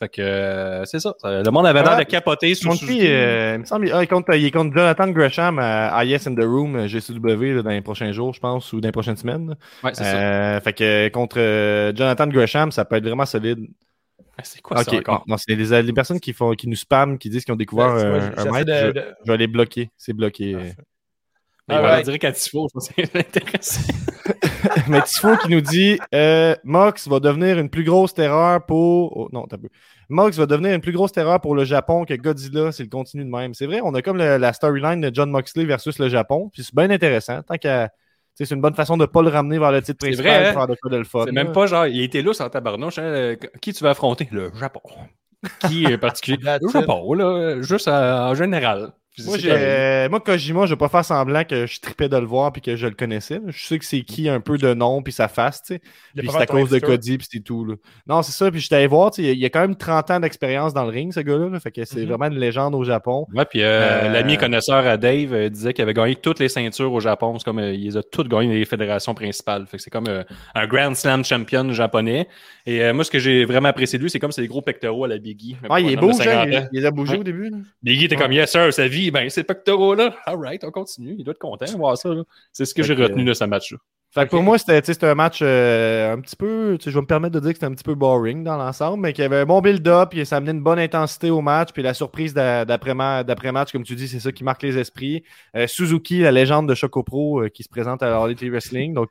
Fait 0.00 0.08
que 0.08 0.22
euh, 0.22 0.84
c'est 0.84 1.00
ça. 1.00 1.12
Ça- 1.18 1.42
Le 1.42 1.50
monde 1.50 1.66
avait 1.66 1.82
l'air 1.82 1.92
Ah, 1.92 1.98
de 1.98 2.04
capoter 2.08 2.54
sur 2.54 2.72
Suzuki. 2.74 3.00
euh, 3.08 3.54
il 3.56 3.60
me 3.60 3.64
semble 3.64 3.90
ah, 3.92 4.02
il, 4.02 4.06
compte, 4.06 4.26
il 4.32 4.44
est 4.44 4.50
contre 4.52 4.72
Jonathan 4.76 5.08
Gresham 5.08 5.58
à, 5.58 6.04
Yes 6.04 6.26
in 6.28 6.34
the 6.36 6.44
Room, 6.44 6.76
euh, 6.76 6.86
GCW, 6.86 7.56
là, 7.56 7.62
dans 7.62 7.70
les 7.70 7.80
prochains 7.80 8.12
jours, 8.12 8.32
je 8.32 8.38
pense, 8.40 8.72
ou 8.72 8.80
dans 8.80 8.86
les 8.88 8.92
prochaines 8.92 9.16
semaines. 9.16 9.56
Ouais, 9.82 9.90
c'est 9.94 10.04
ça. 10.04 10.16
Euh, 10.56 10.60
fait 10.60 10.72
que 10.72 11.08
contre 11.08 11.38
euh, 11.40 11.92
Jonathan 11.96 12.28
Gresham, 12.28 12.70
ça 12.70 12.84
peut 12.84 12.94
être 12.96 13.04
vraiment 13.04 13.26
solide. 13.26 13.66
Ah, 14.36 14.42
C'est 14.44 14.60
quoi 14.62 14.84
ça 14.84 14.94
encore? 14.94 15.24
non, 15.26 15.36
c'est 15.36 15.56
des, 15.56 15.82
des 15.82 15.92
personnes 15.92 16.20
qui, 16.20 16.32
font, 16.32 16.52
qui 16.52 16.68
nous 16.68 16.76
spamment, 16.76 17.16
qui 17.16 17.28
disent 17.28 17.44
qu'ils 17.44 17.54
ont 17.54 17.56
découvert 17.56 17.92
Ouais, 17.92 18.08
vois, 18.08 18.18
un, 18.22 18.46
un 18.46 18.50
match. 18.52 18.66
de- 18.66 18.72
Je, 18.72 18.90
de- 18.92 19.04
je 19.26 19.32
vais 19.32 19.38
les 19.38 19.46
bloquer. 19.48 19.90
C'est 19.96 20.12
bloqué. 20.12 20.54
Mais 21.68 21.74
il 21.76 21.82
va 21.82 22.02
dire 22.02 22.18
qu'à 22.18 22.32
Tifo, 22.32 22.68
ça, 22.74 22.92
c'est 22.96 23.16
intéressant. 23.16 23.92
Mais 24.88 25.02
Tifo 25.02 25.36
qui 25.36 25.48
nous 25.50 25.60
dit 25.60 25.98
euh, 26.14 26.54
Mox 26.64 27.08
va 27.08 27.20
devenir 27.20 27.58
une 27.58 27.68
plus 27.70 27.84
grosse 27.84 28.14
terreur 28.14 28.64
pour. 28.66 29.16
Oh, 29.16 29.28
non, 29.32 29.46
t'as 29.46 29.58
peu. 29.58 29.68
Mox 30.08 30.36
va 30.38 30.46
devenir 30.46 30.74
une 30.74 30.80
plus 30.80 30.92
grosse 30.92 31.12
terreur 31.12 31.40
pour 31.40 31.54
le 31.54 31.64
Japon 31.64 32.04
que 32.04 32.14
Godzilla 32.14 32.72
s'il 32.72 32.88
continue 32.88 33.24
de 33.24 33.30
même. 33.30 33.52
C'est 33.54 33.66
vrai, 33.66 33.80
on 33.82 33.94
a 33.94 34.00
comme 34.02 34.16
le- 34.16 34.38
la 34.38 34.52
storyline 34.54 35.00
de 35.02 35.10
John 35.14 35.30
Moxley 35.30 35.64
versus 35.66 35.98
le 35.98 36.08
Japon. 36.08 36.48
Puis 36.52 36.64
c'est 36.64 36.74
bien 36.74 36.88
intéressant. 36.90 37.42
Tant 37.42 37.56
qu'à. 37.56 37.88
tu 37.88 37.94
sais, 38.34 38.44
C'est 38.46 38.54
une 38.54 38.62
bonne 38.62 38.74
façon 38.74 38.96
de 38.96 39.02
ne 39.02 39.06
pas 39.06 39.20
le 39.22 39.28
ramener 39.28 39.58
vers 39.58 39.70
le 39.72 39.82
titre 39.82 39.98
C'est 40.00 40.08
principal 40.12 40.40
vrai, 40.42 40.52
pour 40.52 40.60
faire 40.62 40.68
de 40.68 40.76
quoi 40.80 40.90
de 40.90 40.96
le 40.96 41.04
fun. 41.04 41.24
C'est 41.26 41.32
même 41.32 41.52
pas 41.52 41.66
genre, 41.66 41.86
il 41.86 42.02
était 42.02 42.22
là 42.22 42.32
sans 42.32 42.48
tabarnouche. 42.48 42.98
hein, 42.98 43.02
euh, 43.02 43.36
Qui 43.60 43.74
tu 43.74 43.84
vas 43.84 43.90
affronter? 43.90 44.28
Le 44.32 44.50
Japon. 44.58 44.80
Qui 45.68 45.84
est 45.84 45.98
particulier? 45.98 46.38
Le. 46.62 46.68
Japon, 46.68 47.12
là, 47.12 47.60
juste 47.62 47.86
en 47.88 48.34
général. 48.34 48.92
Puis 49.18 49.26
Moi, 49.26 49.36
euh, 49.46 50.08
moi, 50.08 50.20
Kojima, 50.20 50.66
je 50.66 50.70
vais 50.70 50.76
pas 50.78 50.88
faire 50.88 51.04
semblant 51.04 51.44
que 51.44 51.66
je 51.66 51.80
tripais 51.80 52.08
de 52.08 52.16
le 52.16 52.24
voir 52.26 52.52
puis 52.52 52.62
que 52.62 52.76
je 52.76 52.86
le 52.86 52.94
connaissais. 52.94 53.40
Je 53.46 53.64
sais 53.66 53.78
que 53.78 53.84
c'est 53.84 54.02
qui 54.02 54.28
un 54.28 54.40
peu 54.40 54.58
de 54.58 54.72
nom 54.74 55.02
puis 55.02 55.12
sa 55.12 55.28
face, 55.28 55.62
tu 55.62 55.74
sais. 55.74 55.80
Puis 56.16 56.28
c'est 56.30 56.36
à 56.42 56.46
cause 56.46 56.70
de. 56.70 56.78
Cody, 56.78 57.18
puis 57.18 57.26
c'est 57.30 57.40
tout. 57.40 57.64
Là. 57.64 57.74
Non, 58.06 58.22
c'est 58.22 58.32
ça. 58.32 58.50
Puis 58.50 58.60
j'étais 58.60 58.76
allé 58.76 58.86
voir, 58.86 59.10
tu 59.10 59.22
sais, 59.22 59.32
il 59.32 59.38
y 59.38 59.44
a- 59.44 59.50
quand 59.50 59.60
même 59.60 59.76
30 59.76 60.10
ans 60.10 60.20
d'expérience 60.20 60.72
dans 60.74 60.84
le 60.84 60.90
ring, 60.90 61.12
ce 61.12 61.20
gars-là. 61.20 61.48
là. 61.48 61.60
Fait 61.60 61.70
que 61.72 61.84
c'est 61.84 62.00
Mhm. 62.00 62.06
vraiment 62.08 62.26
une 62.26 62.38
légende 62.38 62.74
au 62.74 62.84
Japon. 62.84 63.26
Ouais, 63.34 63.44
puis 63.44 63.62
euh, 63.62 64.04
Euh, 64.04 64.12
l'ami 64.12 64.36
connaisseur 64.38 64.86
à 64.86 64.96
Dave 64.96 65.32
euh, 65.34 65.48
disait 65.48 65.72
qu'il 65.72 65.82
avait 65.82 65.94
gagné 65.94 66.14
toutes 66.16 66.38
les 66.38 66.48
ceintures 66.48 66.92
au 66.92 67.00
Japon. 67.00 67.36
C'est 67.38 67.44
comme 67.44 67.58
euh, 67.58 67.72
il 67.74 67.84
les 67.84 67.96
a 67.96 68.02
toutes 68.02 68.28
gagnées 68.28 68.46
dans 68.48 68.52
les 68.54 68.64
fédérations 68.64 69.14
principales. 69.14 69.66
Fait 69.66 69.76
que 69.78 69.82
c'est 69.82 69.90
comme 69.90 70.06
euh, 70.08 70.22
un 70.54 70.66
Grand 70.66 70.94
Slam 70.94 71.24
champion 71.24 71.72
japonais. 71.72 72.28
Et 72.66 72.82
euh, 72.82 72.92
moi, 72.94 73.02
ce 73.04 73.10
que 73.10 73.18
j'ai 73.18 73.44
vraiment 73.44 73.68
apprécié 73.70 73.98
de 73.98 74.02
lui, 74.04 74.10
c'est 74.10 74.18
comme 74.18 74.30
c'est 74.32 74.42
des 74.42 74.48
gros 74.48 74.62
pectoraux 74.62 75.04
à 75.04 75.08
la 75.08 75.18
Biggie. 75.18 75.56
Ah, 75.68 75.80
il 75.80 75.90
est 75.90 75.96
beau, 75.96 76.08
de 76.08 76.12
Jean. 76.12 76.18
50 76.44 76.48
Il, 76.72 76.78
il 76.80 76.86
a 76.86 76.90
bougé 76.90 77.12
Ouais. 77.14 77.18
au 77.20 77.24
début. 77.24 77.48
là. 77.50 77.56
Biggie 77.82 78.04
était 78.04 78.16
comme 78.16 78.32
yes 78.32 78.50
sir, 78.50 78.72
sa 78.72 78.86
vie, 78.88 79.07
ben 79.10 79.28
ces 79.30 79.44
pectoraux-là. 79.44 80.14
Alright, 80.26 80.64
on 80.64 80.70
continue. 80.70 81.14
Il 81.18 81.24
doit 81.24 81.32
être 81.32 81.38
content 81.38 81.66
de 81.66 81.76
voir 81.76 81.96
ça. 81.96 82.10
C'est 82.52 82.64
ce 82.64 82.74
que 82.74 82.82
j'ai 82.82 82.94
retenu 82.94 83.24
de 83.24 83.32
ce 83.32 83.44
match-là. 83.44 83.78
Fait 84.10 84.24
que 84.24 84.30
pour 84.30 84.42
moi, 84.42 84.56
c'était 84.56 85.04
un 85.04 85.14
match 85.14 85.40
euh, 85.42 86.14
un 86.14 86.20
petit 86.20 86.34
peu. 86.34 86.78
Je 86.82 86.88
vais 86.90 87.00
me 87.02 87.06
permettre 87.06 87.34
de 87.34 87.40
dire 87.40 87.50
que 87.50 87.56
c'était 87.56 87.66
un 87.66 87.74
petit 87.74 87.84
peu 87.84 87.94
boring 87.94 88.42
dans 88.42 88.56
l'ensemble, 88.56 89.02
mais 89.02 89.12
qu'il 89.12 89.20
y 89.20 89.26
avait 89.26 89.36
un 89.36 89.44
bon 89.44 89.60
build-up, 89.60 90.08
puis 90.08 90.24
ça 90.24 90.38
amenait 90.38 90.52
une 90.52 90.62
bonne 90.62 90.78
intensité 90.78 91.28
au 91.28 91.42
match, 91.42 91.72
puis 91.74 91.82
la 91.82 91.92
surprise 91.92 92.32
d'a- 92.32 92.64
d'après-ma- 92.64 93.22
d'après-match, 93.22 93.70
comme 93.70 93.84
tu 93.84 93.94
dis, 93.94 94.08
c'est 94.08 94.20
ça 94.20 94.32
qui 94.32 94.44
marque 94.44 94.62
les 94.62 94.78
esprits. 94.78 95.24
Euh, 95.54 95.66
Suzuki, 95.66 96.20
la 96.20 96.32
légende 96.32 96.66
de 96.66 96.74
Choco 96.74 97.02
Pro, 97.02 97.42
euh, 97.42 97.48
qui 97.50 97.62
se 97.62 97.68
présente 97.68 98.02
à 98.02 98.16
All 98.16 98.30
Elite 98.30 98.50
Wrestling. 98.50 98.94
Donc, 98.94 99.10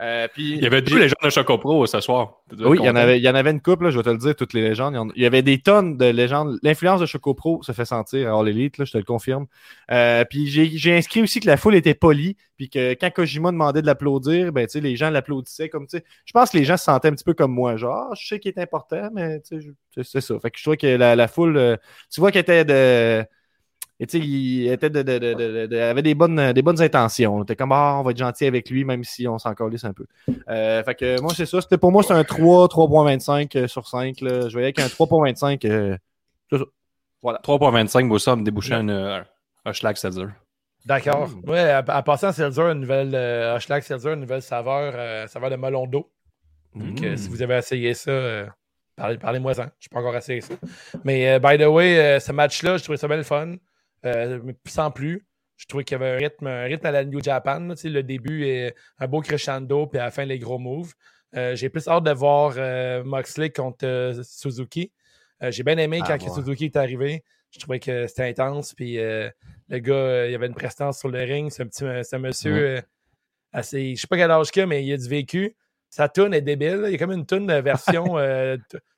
euh, 0.00 0.26
puis 0.32 0.54
Il 0.56 0.62
y 0.62 0.66
avait 0.66 0.82
deux 0.82 0.98
légendes 0.98 1.14
de 1.22 1.30
Choco 1.30 1.56
Pro 1.58 1.86
ce 1.86 2.00
soir. 2.00 2.40
Oui, 2.52 2.78
il 2.80 2.84
y, 2.84 2.88
en 2.90 2.96
avait, 2.96 3.18
il 3.18 3.22
y 3.24 3.28
en 3.28 3.34
avait 3.34 3.50
une 3.52 3.60
couple, 3.60 3.84
là, 3.84 3.90
je 3.90 3.96
vais 3.96 4.02
te 4.02 4.10
le 4.10 4.18
dire, 4.18 4.34
toutes 4.34 4.52
les 4.52 4.60
légendes. 4.62 4.94
Il 4.94 4.96
y 4.96 4.98
en- 4.98 5.08
Il 5.14 5.22
y 5.22 5.26
avait 5.26 5.42
des 5.42 5.58
tonnes 5.58 5.96
de 5.96 6.06
légendes. 6.06 6.58
L'influence 6.62 7.00
de 7.00 7.06
Choco 7.06 7.32
Pro 7.34 7.62
se 7.62 7.72
fait 7.72 7.84
sentir 7.84 8.28
à 8.34 8.38
All 8.40 8.48
Elite, 8.48 8.78
là, 8.78 8.84
je 8.84 8.92
te 8.92 8.98
le 8.98 9.04
confirme. 9.04 9.46
Euh, 9.90 10.24
puis 10.28 10.46
j'ai 10.48 10.66
j'ai 10.76 10.96
inscrit 10.96 11.22
aussi 11.22 11.38
que 11.40 11.46
la 11.46 11.56
foule 11.56 11.74
était 11.76 11.94
polie, 11.94 12.36
puis 12.56 12.68
que 12.68 12.94
quand 12.94 13.10
Kojima 13.12 13.52
demandait 13.52 13.82
de 13.82 13.86
l'applaudir, 13.86 14.52
ben, 14.52 14.66
tu 14.66 14.72
sais, 14.72 14.80
les 14.80 14.96
gens 14.96 15.10
l'applaudissaient 15.10 15.68
comme, 15.68 15.86
tu 15.86 15.98
sais, 15.98 16.04
je 16.24 16.32
pense 16.32 16.50
que 16.50 16.58
les 16.58 16.64
gens 16.64 16.76
se 16.76 16.84
sentaient 16.84 17.08
un 17.08 17.12
petit 17.12 17.24
peu 17.24 17.34
comme 17.34 17.52
moi, 17.52 17.76
genre, 17.76 18.14
je 18.14 18.26
sais 18.26 18.40
qu'il 18.40 18.50
est 18.50 18.58
important, 18.60 19.10
mais 19.12 19.40
tu 19.40 19.60
sais, 19.60 19.66
je- 19.96 20.02
c'est 20.02 20.20
ça. 20.20 20.38
Fait 20.40 20.50
que 20.50 20.58
je 20.58 20.62
trouvais 20.64 20.76
que 20.76 20.86
la, 20.86 21.14
la 21.16 21.28
foule, 21.28 21.56
euh, 21.56 21.76
tu 22.12 22.20
vois 22.20 22.32
qu'elle 22.32 22.42
était 22.42 22.64
de... 22.64 23.24
Et 24.04 24.06
tu 24.06 24.20
sais, 24.20 24.26
il 24.26 24.68
était 24.70 24.90
de, 24.90 25.00
de, 25.00 25.18
de, 25.18 25.32
de- 25.32 25.66
de- 25.66 25.78
avait 25.78 26.02
des 26.02 26.14
bonnes, 26.14 26.52
des 26.52 26.60
bonnes 26.60 26.82
intentions. 26.82 27.36
On 27.36 27.42
était 27.42 27.56
comme, 27.56 27.72
ah, 27.72 27.96
on 27.98 28.02
va 28.02 28.10
être 28.10 28.18
gentil 28.18 28.44
avec 28.44 28.68
lui, 28.68 28.84
même 28.84 29.02
si 29.02 29.26
on 29.26 29.38
s'en 29.38 29.54
calisse 29.54 29.84
un 29.84 29.94
peu. 29.94 30.04
Euh, 30.50 30.84
fait 30.84 30.94
que 30.94 31.18
moi, 31.22 31.32
c'est 31.34 31.46
ça. 31.46 31.62
C'était 31.62 31.78
pour 31.78 31.90
moi, 31.90 32.02
c'est 32.02 32.12
un 32.12 32.22
3, 32.22 32.68
3.25 32.68 33.56
euh, 33.56 33.66
sur 33.66 33.88
5. 33.88 34.20
Là. 34.20 34.48
Je 34.50 34.52
voyais 34.52 34.74
qu'un 34.74 34.88
3.25. 34.88 35.66
euh, 35.66 35.96
ça. 36.52 36.58
3.25, 37.22 38.04
moi, 38.04 38.18
ça 38.20 38.36
me 38.36 38.42
débouchait 38.44 38.74
un, 38.74 38.88
euh, 38.90 39.20
un 39.64 39.72
schlag 39.72 39.96
Seltzer. 39.96 40.26
D'accord. 40.84 41.30
Mm. 41.30 41.48
Ouais, 41.50 41.60
à, 41.70 41.78
à 41.78 42.02
passant, 42.02 42.30
Seltzer, 42.32 42.60
une 42.72 42.80
nouvelle 42.80 43.14
euh, 43.14 43.56
Hochelag 43.56 43.82
Seltzer, 43.82 44.12
une 44.12 44.20
nouvelle 44.20 44.42
saveur, 44.42 44.92
euh, 44.94 45.26
saveur 45.28 45.48
de 45.48 45.56
melon 45.56 45.86
d'eau. 45.86 46.10
Donc, 46.74 47.00
Mm. 47.00 47.04
euh, 47.04 47.16
si 47.16 47.28
vous 47.30 47.40
avez 47.40 47.56
essayé 47.56 47.94
ça, 47.94 48.10
euh, 48.10 48.46
parlez, 48.96 49.16
parlez-moi-en. 49.16 49.54
Je 49.54 49.62
n'ai 49.62 49.90
pas 49.90 50.00
encore 50.00 50.14
essayé 50.16 50.42
ça. 50.42 50.52
Mais, 51.04 51.30
euh, 51.32 51.38
by 51.38 51.56
the 51.56 51.66
way, 51.68 51.98
euh, 51.98 52.20
ce 52.20 52.32
match-là, 52.32 52.76
je 52.76 52.82
trouvais 52.82 52.98
ça 52.98 53.08
bien 53.08 53.16
le 53.16 53.22
fun. 53.22 53.54
Euh, 54.04 54.40
sans 54.66 54.90
plus. 54.90 55.26
Je 55.56 55.66
trouvais 55.66 55.84
qu'il 55.84 55.94
y 55.98 56.02
avait 56.02 56.10
un 56.10 56.16
rythme, 56.16 56.46
un 56.46 56.64
rythme 56.64 56.86
à 56.86 56.90
la 56.90 57.04
New 57.04 57.22
Japan. 57.22 57.60
là. 57.60 57.74
Le 57.84 58.02
début 58.02 58.44
est 58.46 58.74
un 58.98 59.06
beau 59.06 59.20
crescendo, 59.20 59.86
puis 59.86 59.98
à 60.00 60.04
la 60.04 60.10
fin, 60.10 60.24
les 60.24 60.38
gros 60.38 60.58
moves. 60.58 60.92
Euh, 61.36 61.54
J'ai 61.56 61.68
plus 61.68 61.86
hâte 61.88 62.04
de 62.04 62.10
voir 62.12 62.54
euh, 62.56 63.02
Moxley 63.04 63.50
contre 63.50 63.86
euh, 63.86 64.22
Suzuki. 64.22 64.92
J'ai 65.50 65.62
bien 65.62 65.76
aimé 65.78 66.00
Ah, 66.02 66.16
quand 66.18 66.24
ouais. 66.26 66.34
Suzuki 66.34 66.66
est 66.66 66.76
arrivé. 66.76 67.22
Je 67.50 67.58
trouvais 67.60 67.78
que 67.78 68.06
c'était 68.06 68.28
intense. 68.28 68.72
Puis 68.74 68.96
le 68.96 69.78
gars, 69.78 70.26
il 70.26 70.34
avait 70.34 70.46
une 70.46 70.54
prestance 70.54 70.98
sur 71.00 71.08
le 71.08 71.20
ring. 71.22 71.50
C'est 71.50 71.62
un 71.62 71.66
petit 71.66 71.84
c'est 72.02 72.16
un 72.16 72.18
monsieur 72.18 72.76
euh, 72.78 72.80
assez. 73.52 73.94
Je 73.94 74.00
sais 74.00 74.06
pas 74.06 74.16
quel 74.16 74.30
âge 74.30 74.50
qu'il 74.50 74.62
a, 74.62 74.66
mais 74.66 74.84
il 74.84 74.92
a 74.92 74.96
du 74.96 75.08
vécu. 75.08 75.54
Sa 75.96 76.08
tune 76.08 76.34
est 76.34 76.40
débile. 76.40 76.82
Il 76.86 76.90
y 76.90 76.94
a 76.96 76.98
comme 76.98 77.12
une 77.12 77.24
tune 77.24 77.46
de 77.46 77.54
version 77.54 78.04
euh, 78.18 78.56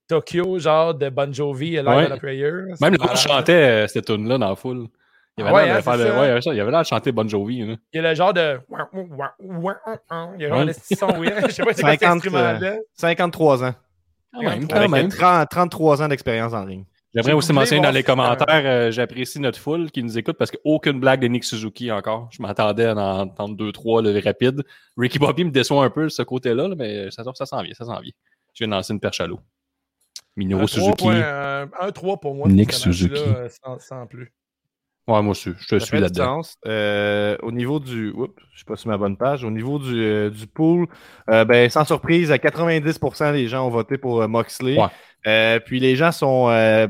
Tokyo, 0.09 0.59
genre 0.59 0.95
de 0.95 1.11
Bon 1.11 1.31
Jovi, 1.31 1.77
euh, 1.77 1.83
Live 1.83 1.89
Ouais. 1.95 2.07
on 2.09 2.15
a 2.15 2.17
Prayer. 2.17 2.51
Même 2.81 2.93
le 2.95 2.99
malade. 2.99 3.17
chantait 3.19 3.53
euh, 3.53 3.87
cette 3.87 4.07
tune 4.07 4.27
là 4.27 4.39
dans 4.39 4.49
la 4.49 4.57
foule. 4.57 4.87
Il 5.37 5.45
avait 5.45 5.51
Ah 5.51 5.55
ouais, 5.57 5.67
l'air 5.67 5.83
de 5.83 6.61
hein, 6.71 6.79
ouais, 6.79 6.85
chanter 6.85 7.13
Bon 7.13 7.29
Jovi. 7.29 7.57
Il 7.59 7.77
y 7.93 7.99
a 7.99 8.03
le 8.09 8.15
genre 8.15 8.33
de. 8.33 8.59
Il 8.71 10.41
y 10.41 10.45
a 10.47 10.49
genre 10.49 10.59
Ouais. 10.59 10.63
un 10.63 10.67
petit 10.69 10.97
son 10.97 11.09
weird. 11.09 11.45
Je 11.49 11.53
sais 11.53 11.63
pas 11.65 11.75
c'est 11.75 11.83
quoi 11.83 11.91
cet 11.93 12.01
50, 12.01 12.03
instrument-là. 12.17 12.77
53 12.95 13.65
ans. 13.65 13.75
Quand 14.33 14.41
même, 14.41 14.49
Avec 14.49 14.69
quand 14.71 14.77
Avec 14.77 14.91
même. 14.91 15.09
30 15.11 15.49
33 15.51 16.03
ans 16.03 16.09
d'expérience 16.09 16.55
en 16.55 16.65
ring. 16.65 16.87
J'aimerais 17.15 17.33
aussi 17.33 17.53
mentionner 17.53 17.81
dans 17.83 17.91
les 17.95 18.03
commentaires, 18.03 18.47
euh, 18.67 18.91
j'apprécie 18.91 19.41
notre 19.41 19.59
foule 19.59 19.91
qui 19.91 20.03
nous 20.03 20.19
écoute 20.19 20.37
parce 20.39 20.51
qu'aucune 20.51 21.01
blague 21.01 21.21
de 21.21 21.29
Nick 21.29 21.45
Suzuki 21.45 21.91
encore. 21.91 22.29
Je 22.31 22.43
m'attendais 22.43 22.85
à 22.87 22.95
en 22.95 23.21
entendre 23.21 23.57
deux, 23.57 23.73
trois 23.73 24.03
le 24.03 24.19
rapide. 24.23 24.63
Ricky 24.99 25.19
Bobby 25.19 25.45
me 25.45 25.51
déçoit 25.51 25.83
un 25.85 25.91
peu 25.91 26.05
de 26.05 26.09
ce 26.11 26.23
côté-là, 26.23 26.69
là, 26.69 26.75
mais 26.77 27.11
ça, 27.11 27.23
ça 27.35 27.47
s'en 27.47 27.63
vient, 27.63 27.73
ça 27.75 27.85
s'en 27.87 28.01
vient. 28.01 28.13
Je 28.53 28.65
viens 28.65 28.69
de 28.69 28.73
lancer 28.75 28.93
une 28.93 29.01
perche 29.01 29.21
à 29.21 29.27
l'eau. 29.27 29.41
Minoru 30.37 30.69
Suzuki. 30.69 30.97
3 30.97 31.13
point- 31.13 31.23
un- 31.23 31.71
un 31.89 31.93
3 31.93 32.21
pour 32.21 32.35
moi. 32.35 32.49
Nick 32.49 32.73
Suzuki. 32.73 33.15
euh, 33.17 33.49
Sans, 33.65 33.79
sans 33.79 34.07
plus. 34.07 34.33
Ouais, 35.09 35.23
moi 35.23 35.31
aussi, 35.31 35.51
je 35.59 35.67
te 35.69 35.79
suis 35.79 36.01
là-dedans. 36.01 36.41
Euh, 36.67 37.37
au 37.43 37.53
niveau 37.53 37.79
du. 37.79 38.11
Oups, 38.11 38.35
je 38.53 38.57
suis 38.59 38.65
pas 38.65 38.75
sur 38.75 38.89
ma 38.91 38.97
bonne 38.99 39.17
page. 39.17 39.45
Au 39.45 39.51
niveau 39.53 39.79
du, 39.79 39.95
euh, 40.03 40.31
du 40.31 40.49
pool, 40.49 40.89
euh, 41.31 41.45
ben, 41.45 41.71
sans 41.71 41.85
surprise, 41.85 42.33
à 42.33 42.39
90% 42.39 43.33
des 43.33 43.47
gens 43.47 43.67
ont 43.67 43.71
voté 43.71 43.99
pour 43.99 44.27
Moxley. 44.29 44.77
Ouais. 44.77 45.61
Puis 45.65 45.79
les 45.79 45.95
gens 45.95 46.11
sont. 46.11 46.49
la, 46.49 46.87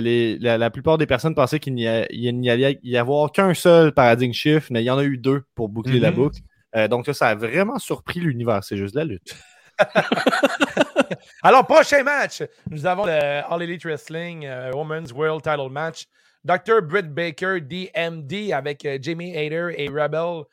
les- 0.00 0.38
la- 0.38 0.56
la 0.58 0.70
plupart 0.70 0.96
des 0.96 1.06
personnes 1.06 1.34
pensaient 1.34 1.60
qu'il 1.60 1.74
n'y 1.74 1.86
allait 1.86 2.78
y 2.82 2.96
avoir 2.96 3.30
qu'un 3.30 3.52
seul 3.52 3.92
paradigm 3.92 4.32
shift, 4.32 4.70
mais 4.70 4.82
il 4.82 4.86
y 4.86 4.90
en 4.90 4.98
a 4.98 5.04
eu 5.04 5.18
deux 5.18 5.42
pour 5.54 5.68
boucler 5.68 6.00
la 6.00 6.10
Mhm. 6.10 6.16
boucle. 6.16 6.40
Donc 6.88 7.04
ça, 7.06 7.12
ça 7.14 7.28
a 7.28 7.34
vraiment 7.34 7.78
surpris 7.78 8.20
l'univers. 8.20 8.64
C'est 8.64 8.76
juste 8.78 8.94
la 8.94 9.04
lutte. 9.04 9.34
Alors, 11.42 11.66
prochain 11.66 12.02
match, 12.04 12.42
nous 12.70 12.86
avons 12.86 13.04
le 13.06 13.12
All 13.12 13.62
Elite 13.62 13.84
Wrestling 13.84 14.46
Women's 14.74 15.12
World 15.12 15.42
Title 15.42 15.70
Match. 15.70 16.04
Dr. 16.44 16.80
Britt 16.82 17.12
Baker, 17.12 17.60
DMD, 17.60 18.52
avec 18.52 18.84
euh, 18.84 18.98
Jamie 19.00 19.36
Hader 19.36 19.74
et 19.76 19.88
Rebel, 19.88 20.44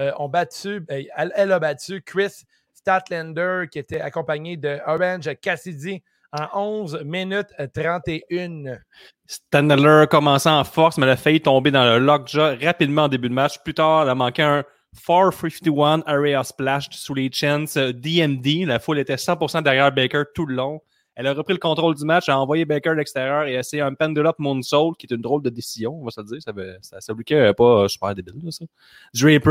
euh, 0.00 0.12
ont 0.18 0.28
battu, 0.28 0.84
euh, 0.90 1.02
elle, 1.16 1.52
a 1.52 1.58
battu 1.58 2.02
Chris 2.02 2.44
Statlander, 2.74 3.64
qui 3.70 3.78
était 3.78 4.00
accompagné 4.00 4.56
de 4.56 4.78
Orange 4.86 5.30
Cassidy 5.40 6.02
en 6.32 6.48
11 6.82 7.02
minutes 7.04 7.48
31. 7.74 8.78
Stanler 9.26 10.04
commençait 10.10 10.50
en 10.50 10.64
force, 10.64 10.98
mais 10.98 11.06
elle 11.06 11.12
a 11.12 11.16
failli 11.16 11.40
tomber 11.40 11.70
dans 11.70 11.84
le 11.84 11.98
lockjaw 11.98 12.56
rapidement 12.62 13.04
en 13.04 13.08
début 13.08 13.28
de 13.28 13.34
match. 13.34 13.58
Plus 13.62 13.74
tard, 13.74 14.02
elle 14.02 14.10
a 14.10 14.14
manqué 14.14 14.42
un 14.42 14.64
451 15.06 16.02
area 16.06 16.42
splash 16.44 16.88
sous 16.90 17.14
les 17.14 17.30
euh, 17.44 17.92
DMD. 17.92 18.66
La 18.66 18.78
foule 18.78 18.98
était 18.98 19.16
100% 19.16 19.62
derrière 19.62 19.92
Baker 19.92 20.24
tout 20.34 20.46
le 20.46 20.54
long. 20.54 20.80
Elle 21.16 21.26
a 21.26 21.32
repris 21.32 21.54
le 21.54 21.58
contrôle 21.58 21.94
du 21.94 22.04
match, 22.04 22.28
a 22.28 22.38
envoyé 22.38 22.64
Baker 22.66 22.90
à 22.90 22.94
l'extérieur 22.94 23.44
et 23.44 23.56
a 23.56 23.60
essayé 23.60 23.82
un 23.82 23.94
pendulum 23.94 24.32
moonsault, 24.38 24.92
qui 24.92 25.06
est 25.06 25.14
une 25.14 25.22
drôle 25.22 25.42
de 25.42 25.48
décision, 25.50 25.98
on 26.00 26.04
va 26.04 26.10
se 26.10 26.20
le 26.20 26.26
dire. 26.26 26.42
Ça, 26.42 26.50
avait- 26.50 26.76
ça, 26.82 27.00
ça 27.00 27.12
lookait 27.14 27.54
pas 27.54 27.84
euh, 27.84 27.88
super 27.88 28.14
débile, 28.14 28.34
là, 28.44 28.50
ça. 28.50 28.64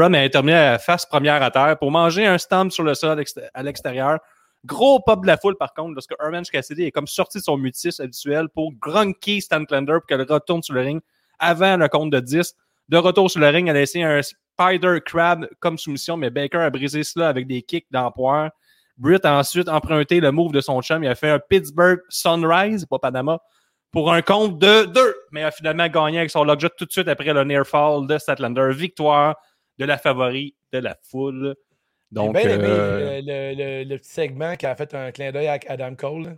Mais 0.10 0.19
elle 0.19 0.25
a 0.25 0.30
terminé 0.30 0.54
à 0.54 0.78
face 0.78 1.06
première 1.08 1.41
à 1.41 1.49
terre 1.51 1.75
pour 1.80 1.89
manger 1.91 2.25
un 2.25 2.38
stamp 2.38 2.69
sur 2.69 2.84
le 2.84 2.93
sol 2.93 3.10
à 3.12 3.15
l'exté- 3.15 3.41
à 3.54 3.63
l'extérieur. 3.63 4.19
Gros 4.63 4.99
pop 4.99 5.21
de 5.21 5.28
la 5.28 5.38
foule, 5.38 5.58
par 5.58 5.73
contre, 5.73 5.93
lorsque 5.93 6.13
Orange 6.19 6.49
Cassidy 6.51 6.84
est 6.84 6.91
comme 6.91 7.08
sorti 7.08 7.39
de 7.39 7.43
son 7.43 7.58
mutisme 7.58 8.01
habituel 8.04 8.47
pour 8.49 8.71
grunker 8.73 9.41
Stanklander 9.41 9.93
pour 9.99 10.06
qu'elle 10.08 10.21
retourne 10.21 10.62
sur 10.63 10.73
le 10.75 10.82
ring 10.82 11.01
avant 11.39 11.78
le 11.78 11.88
compte 11.88 12.12
de 12.12 12.19
10. 12.19 12.56
De 12.89 12.97
retour 12.97 13.30
sur 13.30 13.39
le 13.41 13.47
ring, 13.49 13.67
elle 13.67 13.78
a 13.78 13.82
essayé 13.82 14.06
un 14.06 14.21
Spider 14.21 14.99
Crab 15.06 15.47
comme 15.60 15.78
soumission, 15.78 16.15
mais 16.17 16.30
Baker 16.30 16.60
a 16.60 16.69
brisé 16.69 17.04
cela 17.04 17.28
avec 17.30 17.45
des 17.47 17.62
kicks 17.63 17.88
d'empoire. 17.91 18.51
Britt 18.97 19.25
a 19.25 19.38
ensuite 19.38 19.67
emprunté 19.69 20.19
le 20.19 20.31
move 20.31 20.51
de 20.51 20.62
son 20.62 20.81
chum. 20.81 21.03
Il 21.03 21.08
a 21.08 21.15
fait 21.15 21.29
un 21.29 21.39
Pittsburgh 21.39 21.99
Sunrise, 22.10 22.86
pas 22.86 22.99
Panama, 22.99 23.39
pour 23.91 24.12
un 24.13 24.21
compte 24.21 24.58
de 24.60 24.86
2, 24.86 25.15
mais 25.31 25.43
a 25.43 25.51
finalement 25.51 25.88
gagné 25.88 26.19
avec 26.19 26.29
son 26.31 26.43
lockjaw 26.43 26.69
tout 26.77 26.86
de 26.86 26.91
suite 26.91 27.08
après 27.08 27.34
le 27.34 27.43
near 27.43 27.65
fall 27.65 28.08
de 28.08 28.17
Statlander. 28.17 28.69
Victoire 28.71 29.36
de 29.77 29.86
la 29.86 29.97
favori 29.97 30.55
de 30.71 30.79
la 30.79 30.95
foule. 31.10 31.55
Donc, 32.12 32.38
J'ai 32.38 32.43
bien 32.47 32.55
aimé 32.55 32.65
euh, 32.69 33.21
le, 33.21 33.55
le- 33.55 33.55
le- 33.84 33.89
le 33.89 33.97
petit 33.97 34.10
segment 34.12 34.55
qui 34.55 34.65
a 34.65 34.75
fait 34.75 34.93
un 34.93 35.12
clin 35.12 35.31
d'œil 35.31 35.47
avec 35.47 35.69
Adam 35.69 35.95
Cole. 35.95 36.36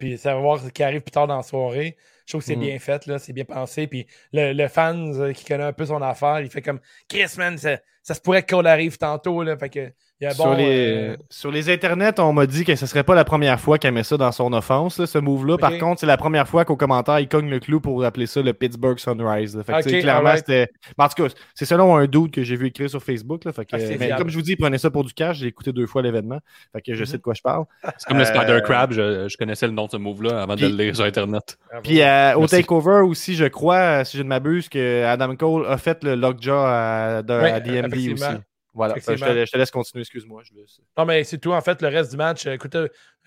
Puis 0.00 0.18
ça 0.18 0.34
va 0.34 0.40
voir 0.40 0.58
ce 0.58 0.68
qui 0.70 0.82
arrive 0.82 1.02
plus 1.02 1.12
tard 1.12 1.26
dans 1.28 1.36
la 1.36 1.42
soirée. 1.42 1.96
Je 2.30 2.34
trouve 2.36 2.42
que 2.42 2.46
c'est 2.46 2.54
Mhm. 2.54 2.62
bien 2.62 2.78
fait, 2.78 3.06
là, 3.06 3.18
c'est 3.18 3.32
bien 3.32 3.44
pensé. 3.44 3.88
Puis 3.88 4.06
le, 4.32 4.52
le 4.52 4.68
fan 4.68 5.12
euh, 5.20 5.32
qui 5.32 5.44
connaît 5.44 5.64
un 5.64 5.72
peu 5.72 5.84
son 5.86 6.00
affaire, 6.00 6.38
il 6.40 6.48
fait 6.48 6.62
comme 6.62 6.78
Chris, 7.08 7.26
man, 7.38 7.58
ça, 7.58 7.78
ça 8.04 8.14
se 8.14 8.20
pourrait 8.20 8.44
que 8.44 8.54
Cole 8.54 8.68
arrive 8.68 8.96
tantôt. 8.98 9.42
Là, 9.42 9.56
fait 9.56 9.68
que, 9.68 9.90
il 10.20 10.24
y 10.24 10.26
a 10.26 10.30
sur, 10.34 10.44
bon. 10.44 10.54
les, 10.54 11.08
euh, 11.12 11.16
sur 11.30 11.50
les 11.50 11.70
internets, 11.70 12.20
on 12.20 12.34
m'a 12.34 12.44
dit 12.46 12.64
que 12.66 12.76
ce 12.76 12.84
serait 12.86 13.04
pas 13.04 13.14
la 13.14 13.24
première 13.24 13.58
fois 13.58 13.78
qu'elle 13.78 13.94
met 13.94 14.02
ça 14.02 14.18
dans 14.18 14.32
son 14.32 14.52
offense, 14.52 14.98
là, 14.98 15.06
ce 15.06 15.16
move-là. 15.18 15.56
Par 15.56 15.76
contre, 15.78 15.98
c'est 16.00 16.06
la 16.06 16.18
première 16.18 16.46
fois 16.46 16.66
qu'au 16.66 16.76
commentaire, 16.76 17.18
il 17.20 17.26
cogne 17.26 17.48
le 17.48 17.58
clou 17.58 17.80
pour 17.80 18.04
appeler 18.04 18.26
ça 18.26 18.42
le 18.42 18.52
Pittsburgh 18.52 18.98
Sunrise. 18.98 19.56
là. 19.56 19.64
Fait 19.64 19.82
que, 19.82 20.00
clairement, 20.00 20.36
c'était. 20.36 20.68
mais 20.98 21.04
en 21.04 21.08
tout 21.08 21.22
cas, 21.26 21.34
c'est 21.54 21.64
selon 21.64 21.96
un 21.96 22.06
doute 22.06 22.32
que 22.32 22.42
j'ai 22.42 22.54
vu 22.56 22.66
écrire 22.66 22.90
sur 22.90 23.02
Facebook. 23.02 23.44
Là, 23.46 23.52
fait 23.54 23.64
que, 23.64 23.76
Ah, 23.76 23.96
mais 23.98 24.10
comme 24.18 24.28
je 24.28 24.36
vous 24.36 24.42
dis, 24.42 24.56
prenez 24.56 24.76
ça 24.78 24.90
pour 24.90 25.04
du 25.04 25.14
cash. 25.14 25.38
J'ai 25.38 25.46
écouté 25.46 25.72
deux 25.72 25.86
fois 25.86 26.02
l'événement. 26.02 26.38
Fait 26.74 26.82
que 26.82 26.92
je 26.94 27.00
Mhm. 27.00 27.06
sais 27.06 27.16
de 27.16 27.22
quoi 27.22 27.32
je 27.34 27.42
parle. 27.42 27.64
c'est 27.96 28.06
comme 28.06 28.18
le 28.18 28.24
Spider 28.26 28.52
euh, 28.52 28.60
Crab. 28.60 28.92
Je, 28.92 29.26
je 29.28 29.36
connaissais 29.38 29.66
le 29.66 29.72
nom 29.72 29.86
de 29.86 29.90
ce 29.92 29.96
move-là 29.96 30.42
avant 30.42 30.54
de 30.54 30.60
Puis- 30.60 30.70
le 30.70 30.84
lire 30.84 30.96
sur 30.96 31.04
Internet. 31.06 31.56
Puis 31.82 32.02
euh, 32.02 32.04
au 32.36 32.40
Merci. 32.40 32.56
takeover 32.56 33.02
aussi, 33.06 33.34
je 33.34 33.44
crois, 33.46 34.00
euh, 34.00 34.04
si 34.04 34.16
je 34.16 34.22
ne 34.22 34.28
m'abuse, 34.28 34.68
que 34.68 35.04
Adam 35.04 35.34
Cole 35.36 35.66
a 35.66 35.76
fait 35.78 36.02
le 36.04 36.14
lockjaw 36.14 36.52
à, 36.54 37.22
de- 37.22 37.34
Ouais, 37.34 37.52
à 37.52 37.60
DMD 37.60 38.12
aussi. 38.12 38.24
Voilà, 38.72 38.94
je, 38.96 39.00
te, 39.04 39.16
je 39.16 39.50
te 39.50 39.58
laisse 39.58 39.70
continuer, 39.72 40.02
excuse-moi. 40.02 40.42
Non, 40.96 41.04
mais 41.04 41.24
c'est 41.24 41.38
tout. 41.38 41.52
En 41.52 41.60
fait, 41.60 41.82
le 41.82 41.88
reste 41.88 42.12
du 42.12 42.16
match, 42.16 42.46
euh, 42.46 42.52
écoute, 42.52 42.76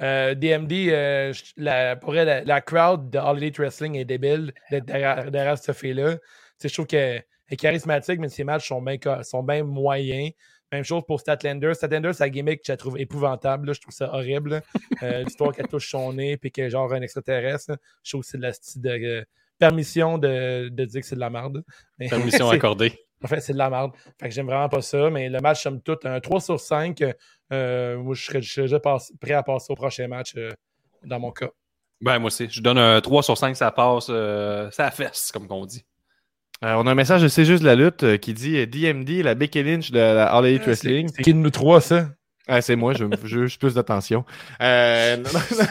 euh, 0.01 0.35
DMD, 0.35 0.71
euh, 0.89 1.33
la, 1.57 1.97
pour 1.97 2.15
elle, 2.15 2.27
la, 2.27 2.43
la 2.45 2.61
crowd 2.61 3.09
de 3.09 3.17
All 3.19 3.37
Elite 3.37 3.57
Wrestling 3.57 3.95
est 3.95 4.05
débile 4.05 4.53
d'être 4.71 4.85
derrière, 4.85 5.29
derrière. 5.29 5.59
Tu 5.59 5.73
sais, 5.73 6.19
Je 6.63 6.73
trouve 6.73 6.87
qu'elle 6.87 7.25
est 7.49 7.55
charismatique, 7.57 8.19
mais 8.21 8.29
ses 8.29 8.45
matchs 8.45 8.69
sont 8.69 8.81
bien 8.81 8.97
sont 9.23 9.43
bien 9.43 9.63
moyens. 9.65 10.31
Même 10.73 10.83
chose 10.83 11.03
pour 11.07 11.19
Statlander. 11.19 11.75
Statlander, 11.75 12.13
sa 12.13 12.27
gimmick, 12.29 12.61
je 12.65 12.71
la 12.71 12.77
trouve 12.77 12.99
épouvantable. 12.99 13.67
là. 13.67 13.73
Je 13.73 13.79
trouve 13.79 13.93
ça 13.93 14.11
horrible. 14.11 14.63
Euh, 15.03 15.23
L'histoire 15.23 15.53
qu'elle 15.53 15.67
touche 15.67 15.87
son 15.91 16.13
nez 16.13 16.35
puis 16.35 16.51
qu'elle 16.51 16.65
est 16.65 16.69
genre 16.71 16.91
un 16.91 17.01
extraterrestre. 17.03 17.73
là. 17.73 17.77
Je 18.03 18.09
trouve 18.11 18.21
que 18.23 18.27
c'est 18.27 18.39
de 18.39 18.41
la 18.41 18.51
de 18.51 19.05
euh, 19.05 19.23
permission 19.59 20.17
de, 20.17 20.69
de 20.69 20.85
dire 20.85 21.01
que 21.01 21.05
c'est 21.05 21.13
de 21.13 21.19
la 21.19 21.29
merde. 21.29 21.63
Mais 21.99 22.09
Permission 22.09 22.49
accordée. 22.49 22.91
en 23.23 23.27
fait, 23.27 23.39
c'est 23.39 23.53
de 23.53 23.59
la 23.59 23.69
merde. 23.69 23.91
Fait 24.19 24.29
que 24.29 24.33
j'aime 24.33 24.47
vraiment 24.47 24.67
pas 24.67 24.81
ça. 24.81 25.11
Mais 25.11 25.29
le 25.29 25.39
match, 25.41 25.61
somme 25.61 25.79
toute, 25.79 26.07
un 26.07 26.19
3 26.19 26.41
sur 26.41 26.59
5. 26.59 27.03
euh, 27.51 27.97
moi, 27.99 28.15
je 28.15 28.23
serais, 28.25 28.41
je 28.41 29.15
prêt 29.21 29.33
à 29.33 29.43
passer 29.43 29.71
au 29.71 29.75
prochain 29.75 30.07
match 30.07 30.33
dans 31.03 31.19
mon 31.19 31.31
cas. 31.31 31.51
Ben, 32.01 32.17
moi 32.17 32.27
aussi. 32.27 32.47
Je 32.49 32.61
donne 32.61 32.79
un 32.79 32.99
3 32.99 33.21
sur 33.21 33.37
5, 33.37 33.55
ça 33.55 33.71
passe, 33.71 34.07
ça 34.07 34.89
fesse, 34.89 35.31
comme 35.31 35.45
on 35.51 35.67
dit. 35.67 35.85
Euh, 36.63 36.75
on 36.77 36.87
a 36.87 36.91
un 36.91 36.95
message 36.95 37.21
de 37.21 37.27
C'est 37.27 37.45
juste 37.45 37.63
la 37.63 37.75
lutte 37.75 38.03
euh, 38.03 38.17
qui 38.17 38.33
dit 38.33 38.57
euh, 38.57 38.65
DMD, 38.65 39.21
la 39.23 39.35
Becky 39.35 39.63
Lynch 39.63 39.91
de 39.91 39.99
la 39.99 40.27
All 40.33 40.45
Elite 40.45 40.63
Wrestling. 40.65 41.09
C'est 41.13 41.21
qui 41.23 41.33
de 41.33 41.39
nous 41.39 41.49
trois, 41.49 41.81
ça? 41.81 42.07
Ah, 42.47 42.61
c'est 42.61 42.75
moi, 42.75 42.93
je 42.93 43.05
je 43.23 43.35
veux 43.37 43.45
juste 43.47 43.59
plus 43.59 43.73
d'attention. 43.73 44.25
Euh, 44.61 45.15
non, 45.17 45.29
non. 45.33 45.65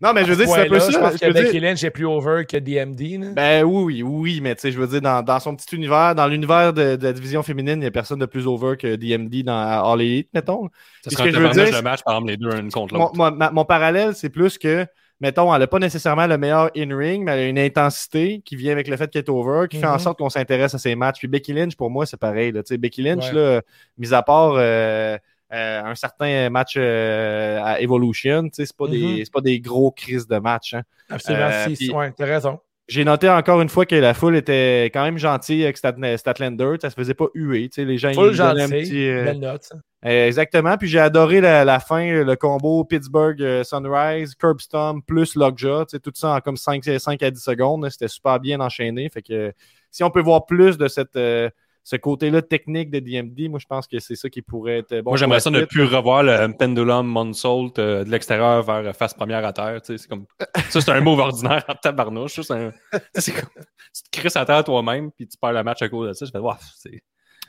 non, 0.00 0.12
mais 0.14 0.24
je 0.24 0.32
veux 0.32 0.36
dire, 0.44 0.48
c'est 0.54 0.62
un 0.62 0.68
peu 0.68 0.80
ça. 0.80 0.90
Je 0.90 0.98
pense 0.98 1.12
je 1.14 1.18
que 1.18 1.26
veux 1.26 1.32
dire- 1.34 1.42
Becky 1.42 1.60
Lynch 1.60 1.84
est 1.84 1.90
plus 1.90 2.06
over 2.06 2.44
que 2.46 2.56
DMD. 2.56 3.18
là. 3.22 3.26
Ben 3.34 3.64
oui, 3.64 4.02
oui, 4.02 4.02
oui, 4.02 4.40
mais 4.42 4.54
tu 4.54 4.62
sais, 4.62 4.72
je 4.72 4.78
veux 4.78 4.86
dire, 4.86 5.02
dans, 5.02 5.22
dans 5.22 5.38
son 5.40 5.54
petit 5.56 5.74
univers, 5.76 6.14
dans 6.14 6.26
l'univers 6.26 6.72
de, 6.72 6.96
de 6.96 7.04
la 7.04 7.12
division 7.12 7.42
féminine, 7.42 7.74
il 7.74 7.80
n'y 7.80 7.86
a 7.86 7.90
personne 7.90 8.18
de 8.18 8.24
plus 8.26 8.46
over 8.46 8.76
que 8.78 8.96
DMD 8.96 9.42
dans 9.44 9.90
All 9.92 10.00
Elite, 10.00 10.30
mettons. 10.32 10.68
Ça 11.04 11.10
sera 11.10 11.24
ce 11.24 11.28
un 11.28 11.32
que 11.32 11.36
je 11.38 11.42
veux 11.42 11.50
dire, 11.50 11.78
de 11.78 11.82
match, 11.84 12.00
par 12.02 12.14
exemple, 12.14 12.30
les 12.30 12.36
deux, 12.38 12.56
une 12.58 12.70
contre 12.70 12.94
Mon, 12.94 13.00
l'autre. 13.00 13.16
mon- 13.16 13.52
mon 13.52 13.64
parallèle, 13.66 14.14
c'est 14.14 14.30
plus 14.30 14.56
que, 14.56 14.86
mettons, 15.20 15.52
elle 15.52 15.60
n'a 15.60 15.66
pas 15.66 15.78
nécessairement 15.78 16.26
le 16.26 16.38
meilleur 16.38 16.70
in-ring, 16.76 17.24
mais 17.24 17.32
elle 17.32 17.38
a 17.40 17.46
une 17.48 17.58
intensité 17.58 18.40
qui 18.44 18.56
vient 18.56 18.72
avec 18.72 18.88
le 18.88 18.96
fait 18.96 19.10
qu'elle 19.10 19.22
est 19.24 19.30
over, 19.30 19.66
qui 19.68 19.78
fait 19.78 19.86
en 19.86 19.92
Mhm. 19.94 19.98
sorte 19.98 20.18
qu'on 20.18 20.28
s'intéresse 20.30 20.74
à 20.74 20.78
ses 20.78 20.94
matchs. 20.94 21.18
Puis 21.18 21.28
Becky 21.28 21.52
Lynch, 21.52 21.76
pour 21.76 21.90
moi, 21.90 22.06
c'est 22.06 22.16
pareil. 22.16 22.52
Là. 22.52 22.62
Tu 22.62 22.68
sais, 22.74 22.78
Becky 22.78 23.02
Lynch, 23.02 23.24
Ouais. 23.28 23.34
là, 23.34 23.62
mis 23.98 24.12
à 24.14 24.22
part 24.22 24.52
euh, 24.56 25.16
euh, 25.52 25.82
un 25.82 25.94
certain 25.94 26.50
match 26.50 26.74
euh, 26.76 27.60
à 27.62 27.80
Evolution, 27.80 28.44
tu 28.44 28.50
sais, 28.52 28.66
c'est 28.66 28.76
pas, 28.76 28.86
des, 28.86 29.22
c'est 29.24 29.32
pas 29.32 29.40
des 29.40 29.60
gros 29.60 29.90
crises 29.90 30.26
de 30.26 30.38
match. 30.38 30.74
hein. 30.74 30.82
Absolument, 31.10 31.46
euh, 31.50 31.66
si, 31.68 31.74
puis- 31.86 31.90
ouais, 31.90 32.12
t'as 32.16 32.26
raison. 32.26 32.60
J'ai 32.88 33.04
noté 33.04 33.28
encore 33.28 33.60
une 33.60 33.68
fois 33.68 33.84
que 33.84 33.94
la 33.94 34.14
foule 34.14 34.34
était 34.36 34.84
quand 34.94 35.02
même 35.04 35.18
gentille 35.18 35.62
avec 35.62 35.76
Stat- 35.76 36.16
Statlander. 36.16 36.76
Ça 36.80 36.88
se 36.88 36.94
faisait 36.94 37.12
pas 37.14 37.26
huer. 37.34 37.68
Tu 37.68 37.82
sais, 37.82 37.84
les 37.84 37.98
gens 37.98 38.08
ils 38.08 38.16
donnaient 38.16 38.62
un 38.62 38.66
gentil, 38.68 38.68
petit, 38.82 39.08
euh, 39.10 39.24
belle 39.24 39.40
note. 39.40 39.62
ça. 39.62 39.74
euh, 40.06 40.26
exactement. 40.26 40.76
Puis 40.78 40.88
j'ai 40.88 40.98
adoré 40.98 41.42
la, 41.42 41.66
la 41.66 41.80
fin, 41.80 42.22
le 42.24 42.34
combo 42.36 42.84
Pittsburgh 42.84 43.42
euh, 43.42 43.62
Sunrise, 43.62 44.34
Curb 44.34 44.60
Stomp 44.60 45.02
plus 45.06 45.34
Lockjaw. 45.36 45.84
Tu 45.84 45.90
sais, 45.90 46.00
tout 46.00 46.12
ça 46.14 46.30
en 46.36 46.40
comme 46.40 46.56
5, 46.56 46.82
5 46.98 47.22
à 47.22 47.30
10 47.30 47.38
secondes. 47.42 47.86
C'était 47.90 48.08
super 48.08 48.40
bien 48.40 48.58
enchaîné. 48.60 49.08
Fait 49.10 49.20
que 49.22 49.52
si 49.90 50.02
on 50.02 50.10
peut 50.10 50.22
voir 50.22 50.46
plus 50.46 50.78
de 50.78 50.88
cette, 50.88 51.16
euh, 51.16 51.50
ce 51.90 51.96
côté-là 51.96 52.42
technique 52.42 52.90
de 52.90 52.98
DMD, 52.98 53.48
moi 53.48 53.58
je 53.58 53.64
pense 53.66 53.86
que 53.86 53.98
c'est 53.98 54.14
ça 54.14 54.28
qui 54.28 54.42
pourrait 54.42 54.80
être 54.80 55.00
bon. 55.00 55.12
Moi, 55.12 55.16
j'aimerais 55.16 55.40
ça 55.40 55.48
ne 55.50 55.64
plus 55.64 55.84
revoir 55.84 56.22
le 56.22 56.52
pendulum 56.52 57.06
moonsault 57.06 57.72
euh, 57.78 58.04
de 58.04 58.10
l'extérieur 58.10 58.62
vers 58.62 58.94
face 58.94 59.14
première 59.14 59.42
à 59.46 59.54
terre. 59.54 59.80
tu 59.80 59.92
sais, 59.96 60.02
C'est 60.02 60.08
comme... 60.08 60.26
Ça, 60.68 60.82
c'est 60.82 60.90
un 60.90 61.00
move 61.00 61.18
ordinaire 61.20 61.64
en 61.66 61.74
tabarnouche. 61.74 62.34
ça, 62.34 62.42
C'est 62.42 62.52
un... 62.52 62.72
c'est 63.14 63.32
comme... 63.32 63.48
Tu 63.94 64.02
te 64.02 64.18
crisses 64.20 64.36
à 64.36 64.44
terre 64.44 64.62
toi-même, 64.64 65.10
puis 65.12 65.26
tu 65.26 65.38
perds 65.38 65.54
le 65.54 65.62
match 65.62 65.80
à 65.80 65.88
cause 65.88 66.08
de 66.08 66.12
ça. 66.12 66.26
Je 66.26 66.30
fais, 66.30 66.38
Ouah, 66.38 66.58
c'est 66.76 67.02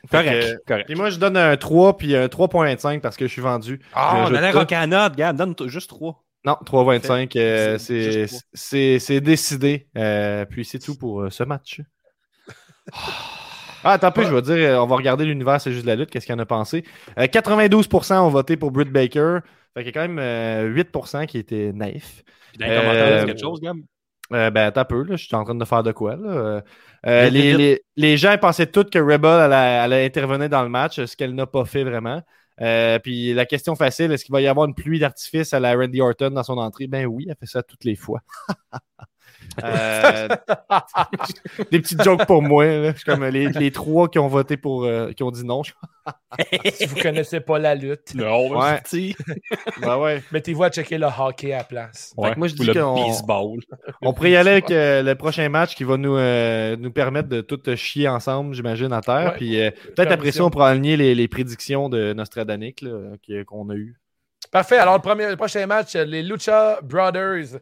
correct. 0.10 0.42
que- 0.42 0.66
correct. 0.66 0.86
Puis 0.86 0.96
moi 0.96 1.10
je 1.10 1.18
donne 1.20 1.36
un 1.36 1.58
3 1.58 1.98
puis 1.98 2.16
un 2.16 2.28
3.25 2.28 3.02
parce 3.02 3.18
que 3.18 3.28
je 3.28 3.32
suis 3.34 3.42
vendu. 3.42 3.82
Ah, 3.94 4.14
on 4.14 4.34
J'ajoute 4.34 4.72
allait 4.72 4.88
note, 4.88 5.16
gars. 5.18 5.34
Donne 5.34 5.54
juste 5.66 5.90
3. 5.90 6.24
Non, 6.46 6.54
3.25. 6.66 7.38
euh, 7.38 7.78
C'est 7.78 8.02
c'est 8.04 8.12
juste 8.30 8.48
c'est- 8.54 9.00
c'est 9.00 9.20
décidé. 9.20 9.90
Euh, 9.98 10.46
puis 10.46 10.64
c'est 10.64 10.80
tout 10.80 10.96
pour 10.96 11.24
euh, 11.24 11.30
ce 11.30 11.44
match. 11.44 11.82
Ah, 13.84 13.94
attends 13.94 14.08
un 14.08 14.12
peu, 14.12 14.26
je 14.26 14.34
vais 14.34 14.42
dire, 14.42 14.56
euh, 14.56 14.78
on 14.84 14.88
va 14.88 14.96
regarder 14.98 15.26
l'univers, 15.26 15.62
c'est 15.62 15.72
juste 15.72 15.86
la 15.86 15.96
lutte, 15.96 16.10
qu'est-ce 16.12 16.26
qu'il 16.26 16.36
en 16.36 16.40
a 16.40 16.46
pensé. 16.46 16.84
Euh, 17.18 17.28
92% 17.28 18.20
ont 18.20 18.30
voté 18.30 18.58
pour 18.58 18.72
Britt 18.72 18.90
Baker. 18.92 19.40
Fait 19.74 19.84
qu'il 19.84 19.88
y 19.88 19.90
a 19.90 19.92
quand 19.94 20.08
même 20.08 20.20
euh, 20.20 20.68
8% 20.74 21.26
qui 21.28 21.38
étaient 21.38 21.72
naïfs. 21.74 22.24
Puis 22.52 22.60
dans 22.60 22.66
les 22.68 22.74
Euh, 22.74 22.82
commentaires, 22.82 23.26
quelque 23.26 23.40
chose, 23.40 23.62
Gab? 23.62 23.78
Euh, 24.34 24.52
ben, 24.52 24.72
un 24.76 24.86
peu, 24.86 25.04
là, 25.04 25.16
je 25.16 25.26
suis 25.26 25.36
en 25.36 25.44
train 25.44 25.56
de 25.56 25.66
faire 25.66 25.84
de 25.84 25.92
quoi, 25.92 26.16
là. 26.16 26.30
Euh, 26.30 26.62
euh, 27.08 27.30
les, 27.96 28.18
gens 28.18 28.38
pensaient 28.38 28.68
toutes 28.70 28.92
que 28.92 29.00
Rebel 29.00 29.26
allait, 29.32 29.56
allait 29.56 30.06
intervenir 30.06 30.50
dans 30.50 30.64
le 30.64 30.70
match, 30.70 31.04
ce 31.04 31.16
qu'elle 31.16 31.34
n'a 31.34 31.48
pas 31.48 31.66
fait 31.66 31.84
vraiment. 31.84 32.22
Euh, 32.62 33.00
puis 33.00 33.34
la 33.34 33.46
question 33.46 33.76
facile, 33.76 34.12
est-ce 34.12 34.26
qu'il 34.26 34.34
va 34.34 34.42
y 34.42 34.48
avoir 34.48 34.68
une 34.68 34.76
pluie 34.76 35.00
d'artifice 35.00 35.54
à 35.54 35.60
la 35.60 35.74
Randy 35.76 36.02
Orton 36.02 36.32
dans 36.32 36.44
son 36.44 36.58
entrée? 36.58 36.88
Ben 36.88 37.06
oui, 37.06 37.26
elle 37.30 37.38
fait 37.40 37.46
ça 37.46 37.64
toutes 37.64 37.86
les 37.86 37.96
fois. 37.96 38.22
Euh, 39.64 40.28
des 41.72 41.80
petites 41.80 42.02
jokes 42.04 42.26
pour 42.26 42.42
moi. 42.42 42.66
là. 42.66 42.92
Je 42.92 42.98
suis 42.98 43.06
comme 43.06 43.26
les, 43.26 43.50
les 43.50 43.72
trois 43.72 44.08
qui 44.10 44.20
ont 44.20 44.28
voté 44.28 44.58
pour. 44.58 44.84
euh, 44.86 45.12
qui 45.12 45.24
ont 45.24 45.32
dit 45.32 45.44
non. 45.46 45.64
Je... 45.64 45.74
si 46.74 46.86
vous 46.86 46.96
connaissez 47.02 47.40
pas 47.40 47.60
la 47.60 47.76
lutte, 47.76 48.14
Non, 48.16 48.50
Ouais. 48.50 48.80
Ben 49.82 49.98
ouais. 49.98 50.24
mettez-vous 50.32 50.64
à 50.64 50.70
checker 50.70 50.98
le 50.98 51.08
hockey 51.08 51.54
à 51.54 51.58
la 51.60 51.64
place. 51.64 52.14
Ouais, 52.18 52.34
moi, 52.36 52.48
je 52.48 52.54
ou 52.54 52.58
dis 52.58 52.66
le 52.68 52.74
qu'on- 52.74 52.96
baseball. 53.08 53.60
On 54.02 54.14
pourrait 54.14 54.32
y 54.32 54.36
aller 54.36 54.52
avec 54.52 54.72
euh, 54.72 55.04
le 55.04 55.16
prochain 55.16 55.48
match 55.50 55.76
qui 55.76 55.84
va 55.84 55.98
nous, 55.98 56.16
euh, 56.16 56.76
nous 56.78 56.92
permettre 56.92 57.30
de 57.30 57.42
tout 57.42 57.60
chier 57.76 58.08
ensemble, 58.08 58.54
j'imagine, 58.56 58.94
à 58.94 59.02
terre. 59.02 59.32
Ouais. 59.32 59.38
Puis 59.38 59.62
euh, 59.62 59.72
peut-être 59.96 60.12
après 60.12 60.32
ça, 60.32 60.44
on 60.46 60.50
pourra 60.50 60.70
aligner 60.70 60.98
les, 60.98 61.16
les 61.16 61.28
prédictions 61.28 61.90
de 61.90 62.14
qui- 63.22 63.44
qu'on 63.46 63.70
a 63.70 63.76
eues. 63.76 64.00
Parfait. 64.52 64.78
Alors, 64.78 64.96
le, 64.96 65.02
premier, 65.02 65.30
le 65.30 65.36
prochain 65.36 65.66
match, 65.68 65.94
les 65.96 66.24
Lucha 66.24 66.80
Brothers, 66.82 67.60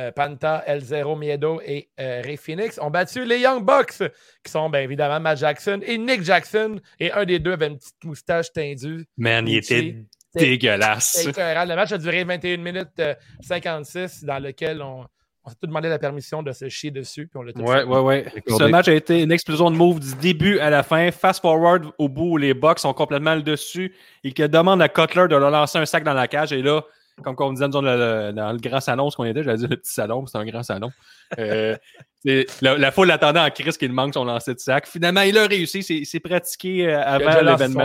euh, 0.00 0.10
Panta, 0.12 0.62
El 0.66 0.80
Zero 0.80 1.14
Miedo 1.14 1.60
et 1.64 1.90
euh, 2.00 2.22
Ray 2.24 2.36
Phoenix 2.36 2.78
ont 2.80 2.90
battu 2.90 3.24
les 3.24 3.40
Young 3.40 3.64
Bucks, 3.64 3.98
qui 4.42 4.50
sont 4.50 4.70
bien 4.70 4.80
évidemment 4.80 5.20
Matt 5.20 5.38
Jackson 5.38 5.80
et 5.82 5.98
Nick 5.98 6.22
Jackson. 6.22 6.80
Et 6.98 7.12
un 7.12 7.24
des 7.24 7.38
deux 7.38 7.52
avait 7.52 7.66
une 7.66 7.76
petite 7.76 8.04
moustache 8.04 8.52
tendue. 8.52 9.06
Man, 9.18 9.46
il 9.46 9.58
était 9.58 9.96
dégueulasse. 10.34 11.26
Le 11.26 11.74
match 11.74 11.92
a 11.92 11.98
duré 11.98 12.24
21 12.24 12.56
minutes 12.58 12.88
euh, 13.00 13.14
56, 13.40 14.24
dans 14.24 14.38
lequel 14.38 14.80
on, 14.80 15.04
on 15.44 15.50
s'est 15.50 15.56
tout 15.60 15.66
demandé 15.66 15.88
la 15.88 15.98
permission 15.98 16.42
de 16.42 16.52
se 16.52 16.68
chier 16.68 16.90
dessus. 16.90 17.26
Puis 17.26 17.38
on 17.38 17.42
l'a 17.42 17.52
tout 17.52 17.60
Ouais, 17.60 17.84
ouais, 17.84 18.00
ouais. 18.00 18.26
Ce 18.46 18.64
match 18.64 18.88
a 18.88 18.94
été 18.94 19.22
une 19.22 19.32
explosion 19.32 19.70
de 19.70 19.76
moves 19.76 20.00
du 20.00 20.14
début 20.16 20.58
à 20.60 20.70
la 20.70 20.82
fin. 20.82 21.10
Fast 21.10 21.42
forward 21.42 21.86
au 21.98 22.08
bout 22.08 22.32
où 22.32 22.36
les 22.36 22.54
Bucks 22.54 22.78
sont 22.78 22.94
complètement 22.94 23.34
le 23.34 23.42
dessus 23.42 23.94
et 24.24 24.32
que 24.32 24.44
demande 24.44 24.80
à 24.80 24.88
Cutler 24.88 25.26
de 25.28 25.36
leur 25.36 25.50
lancer 25.50 25.78
un 25.78 25.86
sac 25.86 26.04
dans 26.04 26.14
la 26.14 26.28
cage. 26.28 26.52
Et 26.52 26.62
là, 26.62 26.82
comme 27.22 27.36
on 27.38 27.52
disait 27.52 27.68
dans 27.68 27.82
le, 27.82 28.32
dans 28.32 28.52
le 28.52 28.58
grand 28.58 28.80
salon, 28.80 29.10
ce 29.10 29.16
qu'on 29.16 29.24
était, 29.24 29.42
j'allais 29.42 29.58
dire 29.58 29.68
le 29.68 29.76
petit 29.76 29.92
salon, 29.92 30.26
c'est 30.26 30.38
un 30.38 30.44
grand 30.44 30.62
salon. 30.62 30.90
Euh, 31.38 31.76
la, 32.24 32.78
la 32.78 32.92
foule 32.92 33.10
attendait 33.10 33.40
en 33.40 33.50
crise 33.50 33.76
qu'il 33.76 33.92
manque 33.92 34.14
son 34.14 34.24
lancer 34.24 34.54
de 34.54 34.60
sac. 34.60 34.86
Finalement, 34.86 35.22
il 35.22 35.36
a 35.38 35.46
réussi. 35.46 35.82
C'est 35.82 36.20
pratiqué 36.20 36.88
euh, 36.88 37.02
avant 37.02 37.40
l'événement. 37.40 37.84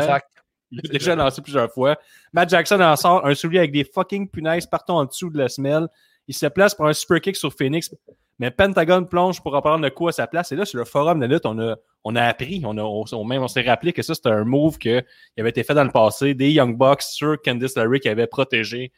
Il 0.72 0.80
a 0.80 0.94
déjà 0.94 1.16
lancé 1.16 1.42
plusieurs 1.42 1.72
fois. 1.72 1.98
Matt 2.34 2.50
Jackson 2.50 2.82
en 2.82 2.96
sort 2.96 3.26
un 3.26 3.36
soulier 3.36 3.60
avec 3.60 3.72
des 3.72 3.84
fucking 3.84 4.30
punaises 4.30 4.66
partout 4.66 4.94
en 4.94 5.06
dessous 5.06 5.30
de 5.30 5.38
la 5.38 5.48
semelle. 5.48 5.88
Il 6.28 6.34
se 6.34 6.48
place 6.48 6.74
pour 6.74 6.88
un 6.88 6.94
super 6.94 7.22
kick 7.22 7.36
sur 7.36 7.54
Phoenix. 7.54 7.92
Mais 8.40 8.52
Pentagon 8.52 9.06
plonge 9.06 9.42
pour 9.42 9.54
reprendre 9.54 9.84
le 9.84 9.90
coup 9.90 10.08
à 10.08 10.12
sa 10.12 10.28
place. 10.28 10.52
Et 10.52 10.56
là, 10.56 10.66
sur 10.66 10.78
le 10.78 10.86
forum 10.86 11.20
de 11.20 11.26
lutte, 11.26 11.46
on 11.46 11.58
a, 11.60 11.76
on 12.04 12.16
a 12.16 12.24
appris, 12.24 12.62
on, 12.66 12.78
a, 12.78 12.82
on, 12.82 13.24
même 13.24 13.44
on 13.44 13.48
s'est 13.48 13.62
rappelé 13.62 13.94
que 13.94 14.02
ça, 14.02 14.14
c'était 14.14 14.30
un 14.30 14.44
move 14.44 14.78
qui 14.78 14.90
avait 14.90 15.50
été 15.50 15.64
fait 15.64 15.74
dans 15.74 15.86
le 15.86 15.92
passé 15.92 16.34
des 16.34 16.52
Young 16.52 16.78
Bucks 16.78 17.04
sur 17.04 17.42
Candice 17.42 17.78
LeRae 17.78 18.00
qui 18.00 18.10
avait 18.10 18.28
protégé 18.28 18.92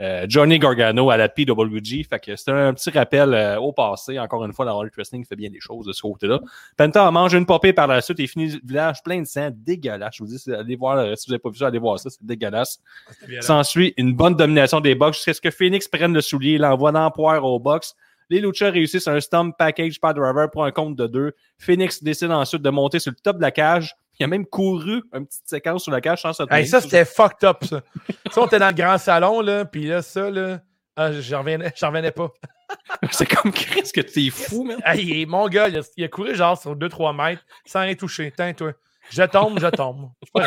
euh, 0.00 0.26
Johnny 0.28 0.58
Gargano 0.58 1.10
à 1.10 1.16
la 1.16 1.28
PWG. 1.28 2.04
Fait 2.08 2.18
que 2.18 2.34
c'était 2.34 2.52
un 2.52 2.74
petit 2.74 2.90
rappel 2.90 3.34
euh, 3.34 3.60
au 3.60 3.72
passé. 3.72 4.18
Encore 4.18 4.44
une 4.44 4.52
fois, 4.52 4.64
la 4.64 4.72
Elite 4.80 4.94
Wrestling 4.96 5.24
fait 5.24 5.36
bien 5.36 5.50
des 5.50 5.60
choses 5.60 5.86
de 5.86 5.92
ce 5.92 6.02
côté-là. 6.02 6.40
Penta 6.76 7.06
en 7.06 7.12
mange 7.12 7.34
une 7.34 7.46
popée 7.46 7.72
par 7.72 7.86
la 7.86 8.00
suite 8.00 8.18
et 8.20 8.26
finit 8.26 8.52
le 8.52 8.60
village 8.64 9.02
plein 9.02 9.20
de 9.20 9.26
sang, 9.26 9.50
dégueulasse. 9.52 10.16
Je 10.16 10.24
vous 10.24 10.30
dis, 10.30 10.52
allez 10.52 10.76
voir, 10.76 10.98
euh, 10.98 11.14
si 11.14 11.26
vous 11.26 11.32
n'avez 11.32 11.40
pas 11.40 11.50
vu 11.50 11.58
ça, 11.58 11.66
allez 11.66 11.78
voir 11.78 11.98
ça, 11.98 12.10
c'est 12.10 12.24
dégueulasse. 12.24 12.80
Violent. 13.26 13.42
S'ensuit 13.42 13.94
une 13.96 14.14
bonne 14.14 14.34
domination 14.34 14.80
des 14.80 14.94
Bucks 14.94 15.14
jusqu'à 15.14 15.34
ce 15.34 15.40
que 15.40 15.50
Phoenix 15.50 15.86
prenne 15.86 16.14
le 16.14 16.20
soulier, 16.20 16.58
l'envoie 16.58 16.92
dans 16.92 17.10
poire 17.10 17.44
aux 17.44 17.60
Bucks. 17.60 17.94
Les 18.30 18.40
Lucha 18.40 18.70
réussissent 18.70 19.08
un 19.08 19.20
stomp 19.20 19.54
package 19.58 20.00
par 20.00 20.14
driver 20.14 20.50
pour 20.50 20.64
un 20.64 20.70
compte 20.70 20.96
de 20.96 21.06
deux. 21.06 21.32
Phoenix 21.58 22.02
décide 22.02 22.30
ensuite 22.30 22.62
de 22.62 22.70
monter 22.70 22.98
sur 22.98 23.12
le 23.12 23.16
top 23.22 23.36
de 23.36 23.42
la 23.42 23.50
cage. 23.50 23.94
Il 24.22 24.24
a 24.24 24.28
même 24.28 24.46
couru 24.46 25.02
une 25.12 25.26
petite 25.26 25.48
séquence 25.48 25.82
sur 25.82 25.90
la 25.90 26.00
cage 26.00 26.22
sans 26.22 26.32
se 26.32 26.44
Hey, 26.48 26.64
ça, 26.64 26.80
c'était 26.80 27.04
fucked 27.04 27.42
up, 27.42 27.64
ça. 27.64 27.82
ça, 28.30 28.40
on 28.40 28.46
était 28.46 28.60
dans 28.60 28.68
le 28.68 28.74
grand 28.74 28.96
salon, 28.96 29.40
là, 29.40 29.64
puis 29.64 29.86
là, 29.86 30.00
ça, 30.00 30.30
là, 30.30 30.60
ah, 30.94 31.10
j'en 31.10 31.40
revenais, 31.40 32.12
pas. 32.12 32.30
C'est 33.10 33.26
comme 33.26 33.50
Chris 33.50 33.90
que 33.92 34.00
t'es 34.00 34.30
fou, 34.30 34.62
man. 34.62 34.80
Hey, 34.84 35.26
mon 35.26 35.48
gars, 35.48 35.68
il 35.68 35.78
a, 35.78 35.80
il 35.96 36.04
a 36.04 36.08
couru 36.08 36.36
genre 36.36 36.56
sur 36.56 36.76
2-3 36.76 37.16
mètres 37.16 37.42
sans 37.66 37.80
rien 37.80 37.96
toucher. 37.96 38.32
Tiens, 38.36 38.52
toi. 38.52 38.72
Je 39.10 39.24
tombe, 39.24 39.58
je 39.58 39.66
tombe. 39.66 40.10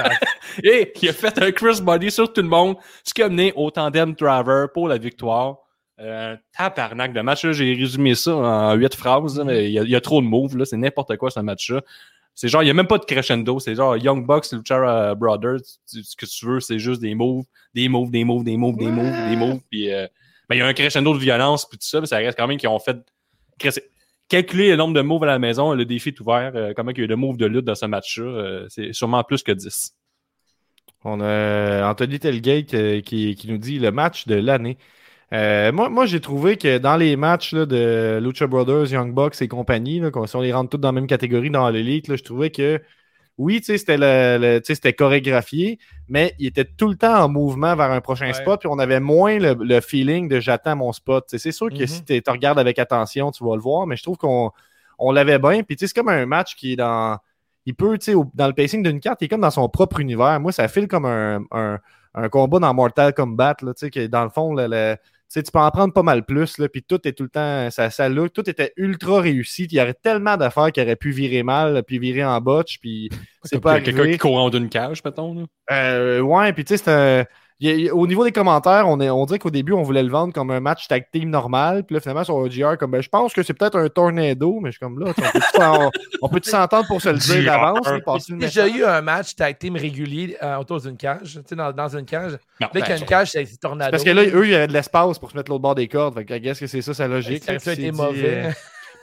Et 0.64 0.94
il 1.02 1.10
a 1.10 1.14
fait 1.14 1.38
un 1.42 1.52
Chris 1.52 1.82
Body 1.82 2.10
sur 2.10 2.32
tout 2.32 2.42
le 2.42 2.48
monde, 2.48 2.78
ce 3.04 3.14
qui 3.14 3.22
a 3.24 3.28
mené 3.28 3.52
au 3.58 3.70
tandem 3.72 4.14
driver 4.14 4.72
pour 4.72 4.88
la 4.88 4.98
victoire. 4.98 5.58
Euh, 6.00 6.36
tabarnak 6.58 7.14
de 7.14 7.22
match, 7.22 7.44
là, 7.44 7.52
j'ai 7.52 7.74
résumé 7.74 8.16
ça 8.16 8.36
en 8.36 8.74
huit 8.76 8.96
phrases, 8.96 9.40
mais 9.46 9.70
il 9.70 9.84
y, 9.84 9.92
y 9.92 9.96
a 9.96 10.02
trop 10.02 10.22
de 10.22 10.26
moves, 10.26 10.58
là, 10.58 10.66
c'est 10.66 10.78
n'importe 10.78 11.18
quoi 11.18 11.30
ce 11.30 11.42
match-là. 11.42 11.82
C'est 12.36 12.50
genre, 12.50 12.62
il 12.62 12.66
n'y 12.66 12.72
a 12.72 12.74
même 12.74 12.88
pas 12.88 12.98
de 12.98 13.06
crescendo, 13.06 13.60
c'est 13.60 13.76
genre 13.76 13.98
Young 13.98 14.26
Bucks, 14.28 14.52
Lucha 14.52 14.76
euh, 15.12 15.16
Brothers, 15.16 15.62
tu- 15.90 16.04
ce 16.04 16.16
que 16.16 16.26
tu 16.26 16.46
veux, 16.46 16.60
c'est 16.60 16.80
juste 16.80 17.02
des 17.02 17.16
moves, 17.16 17.46
des 17.74 17.88
moves, 17.90 18.12
des 18.12 18.24
moves, 18.26 18.44
des 18.44 18.58
moves, 18.58 18.78
des 18.78 18.92
moves, 18.92 19.30
des 19.30 19.36
moves, 19.38 19.60
puis 19.72 19.92
euh, 19.94 20.08
ben, 20.50 20.56
il 20.56 20.60
y 20.60 20.62
a 20.62 20.68
un 20.68 20.74
crescendo 20.74 21.14
de 21.14 21.20
violence, 21.20 21.66
puis 21.68 21.78
tout 21.78 21.88
ça, 21.88 22.02
mais 22.02 22.08
ça 22.08 22.18
reste 22.18 22.38
quand 22.38 22.48
même 22.48 22.58
qu'ils 22.58 22.70
ont 22.70 22.80
fait 22.80 22.98
calculer 24.28 24.72
le 24.72 24.76
nombre 24.76 24.94
de 24.94 25.02
moves 25.02 25.24
à 25.24 25.28
la 25.28 25.40
maison, 25.40 25.74
le 25.74 25.86
défi 25.86 26.10
est 26.10 26.20
ouvert, 26.20 26.52
euh, 26.56 26.74
comment 26.76 26.92
il 26.92 26.98
y 26.98 27.02
a 27.02 27.04
eu 27.06 27.08
de 27.08 27.16
moves 27.16 27.38
de 27.38 27.46
lutte 27.46 27.66
dans 27.66 27.76
ce 27.76 27.86
match-là, 27.86 28.26
euh, 28.26 28.66
c'est 28.70 28.94
sûrement 28.94 29.24
plus 29.24 29.44
que 29.44 29.52
10. 29.52 29.96
On 31.04 31.22
a 31.22 31.88
Anthony 31.90 32.20
Telgate 32.20 32.74
euh, 32.74 33.02
qui, 33.02 33.36
qui 33.36 33.48
nous 33.48 33.60
dit 33.60 33.78
le 33.80 33.92
match 33.92 34.26
de 34.26 34.36
l'année. 34.36 34.78
Euh, 35.34 35.72
moi, 35.72 35.90
moi 35.90 36.06
j'ai 36.06 36.22
trouvé 36.22 36.56
que 36.58 36.78
dans 36.78 36.98
les 36.98 37.16
matchs 37.16 37.54
là, 37.54 37.66
de 37.66 38.20
Lucha 38.22 38.48
Brothers, 38.48 38.92
Young 38.92 39.14
Bucks 39.14 39.42
et 39.42 39.48
compagnie, 39.48 40.00
là, 40.00 40.10
si 40.28 40.36
on 40.36 40.42
les 40.42 40.54
rentre 40.54 40.70
tous 40.70 40.78
dans 40.78 40.90
la 40.90 40.92
même 40.94 41.08
catégorie 41.08 41.50
dans 41.50 41.70
l'élite, 41.70 42.16
je 42.16 42.24
trouvais 42.24 42.52
que 42.52 42.82
oui, 43.38 43.60
c'était 43.62 43.98
le, 43.98 44.62
c'était 44.64 44.94
chorégraphié, 44.94 45.78
mais 46.08 46.34
il 46.40 46.48
était 46.48 46.64
tout 46.64 46.88
le 46.88 46.96
temps 46.96 47.22
en 47.22 47.28
mouvement 47.28 47.76
vers 47.76 47.92
un 47.92 48.00
prochain 48.00 48.28
Ouais. 48.28 48.34
spot, 48.34 48.62
puis 48.62 48.70
on 48.72 48.80
avait 48.80 49.02
moins 49.02 49.38
le, 49.40 49.56
le 49.60 49.82
feeling 49.82 50.30
de 50.30 50.40
j'attends 50.40 50.78
mon 50.78 50.94
spot. 50.94 51.26
C'est 51.28 51.52
sûr 51.52 51.70
que 51.70 51.82
Mhm. 51.82 51.88
si 51.88 52.04
tu 52.06 52.22
regardes 52.30 52.60
avec 52.60 52.80
attention, 52.80 53.32
tu 53.32 53.44
vas 53.44 53.56
le 53.56 53.62
voir, 53.62 53.88
mais 53.88 53.98
je 53.98 54.04
trouve 54.04 54.16
qu'on 54.18 54.52
on 55.00 55.12
l'avait 55.12 55.40
bien. 55.40 55.64
Puis 55.64 55.76
c'est 55.78 55.92
comme 55.94 56.08
un 56.08 56.26
match 56.26 56.56
qui 56.56 56.74
est 56.74 56.76
dans. 56.78 57.18
Il 57.66 57.74
peut, 57.76 57.98
tu 57.98 58.14
sais, 58.14 58.18
dans 58.36 58.48
le 58.48 58.54
pacing 58.54 58.84
d'une 58.84 59.00
carte, 59.02 59.22
il 59.22 59.26
est 59.26 59.28
comme 59.28 59.42
dans 59.42 59.52
son 59.52 59.68
propre 59.68 60.00
univers. 60.00 60.40
Moi, 60.40 60.52
ça 60.54 60.68
file 60.70 60.88
comme 60.88 61.06
un, 61.06 61.42
un, 61.52 61.80
un 62.14 62.30
combat 62.30 62.60
dans 62.60 62.74
Mortal 62.74 63.14
Kombat, 63.14 63.56
là, 63.64 63.74
tu 63.74 63.80
sais, 63.80 63.90
que 63.90 64.06
dans 64.08 64.24
le 64.24 64.30
fond, 64.30 64.54
le- 64.54 64.68
le- 64.68 64.96
tu 64.96 65.02
sais, 65.40 65.44
tu 65.44 65.52
peux 65.52 65.60
en 65.60 65.72
prendre 65.72 65.94
pas 65.94 66.04
mal 66.04 66.26
plus, 66.26 66.58
là, 66.58 66.68
puis 66.70 66.84
tout 66.84 67.08
est 67.08 67.14
tout 67.14 67.24
le 67.24 67.30
temps, 67.30 67.70
ça, 67.72 67.90
ça 67.90 68.10
look, 68.10 68.34
tout 68.34 68.50
était 68.50 68.74
ultra 68.78 69.22
réussi. 69.22 69.66
Il 69.66 69.74
y 69.78 69.82
aurait 69.82 69.94
tellement 69.94 70.38
d'affaires 70.38 70.72
qui 70.72 70.82
auraient 70.82 70.96
pu 70.96 71.12
virer 71.12 71.44
mal, 71.44 71.84
puis 71.86 72.00
virer 72.00 72.24
en 72.26 72.40
botch, 72.42 72.80
puis 72.80 73.10
c'est 73.44 73.60
pas 73.60 73.80
quelqu'un 73.82 74.12
qui 74.12 74.18
court 74.18 74.38
en 74.38 74.50
d'une 74.50 74.70
cage, 74.70 75.04
mettons. 75.04 75.34
Là. 75.34 75.46
Euh, 75.72 76.20
ouais, 76.22 76.54
puis 76.54 76.66
tu 76.66 76.78
sais, 76.78 76.84
c'est 76.84 76.92
un- 76.92 77.26
il 77.60 77.88
a- 77.88 77.92
a- 77.92 77.94
au 77.96 78.06
niveau 78.08 78.24
des 78.26 78.32
commentaires, 78.32 78.86
on, 78.88 79.00
est, 79.00 79.10
on 79.10 79.26
dirait 79.26 79.40
qu'au 79.40 79.50
début, 79.50 79.72
on 79.74 79.82
voulait 79.84 80.04
le 80.04 80.10
vendre 80.10 80.34
comme 80.34 80.52
un 80.52 80.60
match 80.60 80.88
tag 80.88 81.06
team 81.12 81.30
normal. 81.30 81.84
Puis 81.86 81.94
là, 81.94 82.00
finalement, 82.02 82.24
sur 82.24 82.36
OGR, 82.36 82.78
comme 82.78 82.92
ben, 82.92 83.02
je 83.02 83.10
pense 83.10 83.34
que 83.34 83.44
c'est 83.44 83.54
peut-être 83.54 83.78
un 83.78 83.88
tornado, 83.90 84.60
mais 84.62 84.72
je 84.72 84.78
suis 84.78 84.80
comme 84.80 85.00
là, 85.00 85.14
on 86.22 86.30
peut-tu 86.30 86.50
s'entendre 86.50 86.88
pour 86.88 87.02
se 87.02 87.10
le 87.10 87.18
dire 87.18 87.46
d'avance? 87.46 87.88
J'ai 88.28 88.36
déjà 88.36 88.68
eu 88.68 88.84
un 88.84 89.02
match 89.02 89.36
tag 89.36 89.58
team 89.58 89.76
régulier 89.76 90.36
euh, 90.44 90.58
autour 90.58 90.82
d'une 90.82 90.98
cage, 90.98 91.34
tu 91.34 91.40
sais, 91.46 91.56
dans, 91.56 91.72
dans 91.72 91.96
une 91.98 92.06
cage. 92.06 92.34
Non, 92.60 92.68
Dès 92.74 92.82
qu'il 92.82 92.90
y 92.90 92.94
a 92.94 92.96
ben, 92.96 93.02
une 93.02 93.08
cage, 93.08 93.32
c'est 93.32 93.60
tornado. 93.60 93.92
Parce 93.92 94.04
que 94.04 94.10
là, 94.10 94.24
eux, 94.24 94.46
il 94.46 94.52
y 94.52 94.56
avait 94.56 94.68
de 94.68 94.74
l'espace 94.74 95.20
pour 95.20 95.32
se 95.32 95.38
mettre 95.38 95.50
l'autre 95.52 95.62
bord 95.62 95.76
des 95.76 95.88
cordes. 95.88 96.14
Fait 96.16 96.26
que, 96.26 96.38
que 96.38 96.54
c'est 96.68 96.82
ça 96.82 96.94
sa 96.94 97.08
logique. 97.08 97.44
ça 97.44 97.58
qui 97.58 97.70
été 97.70 97.92
mauvais. 97.92 98.46
euh, 98.46 98.52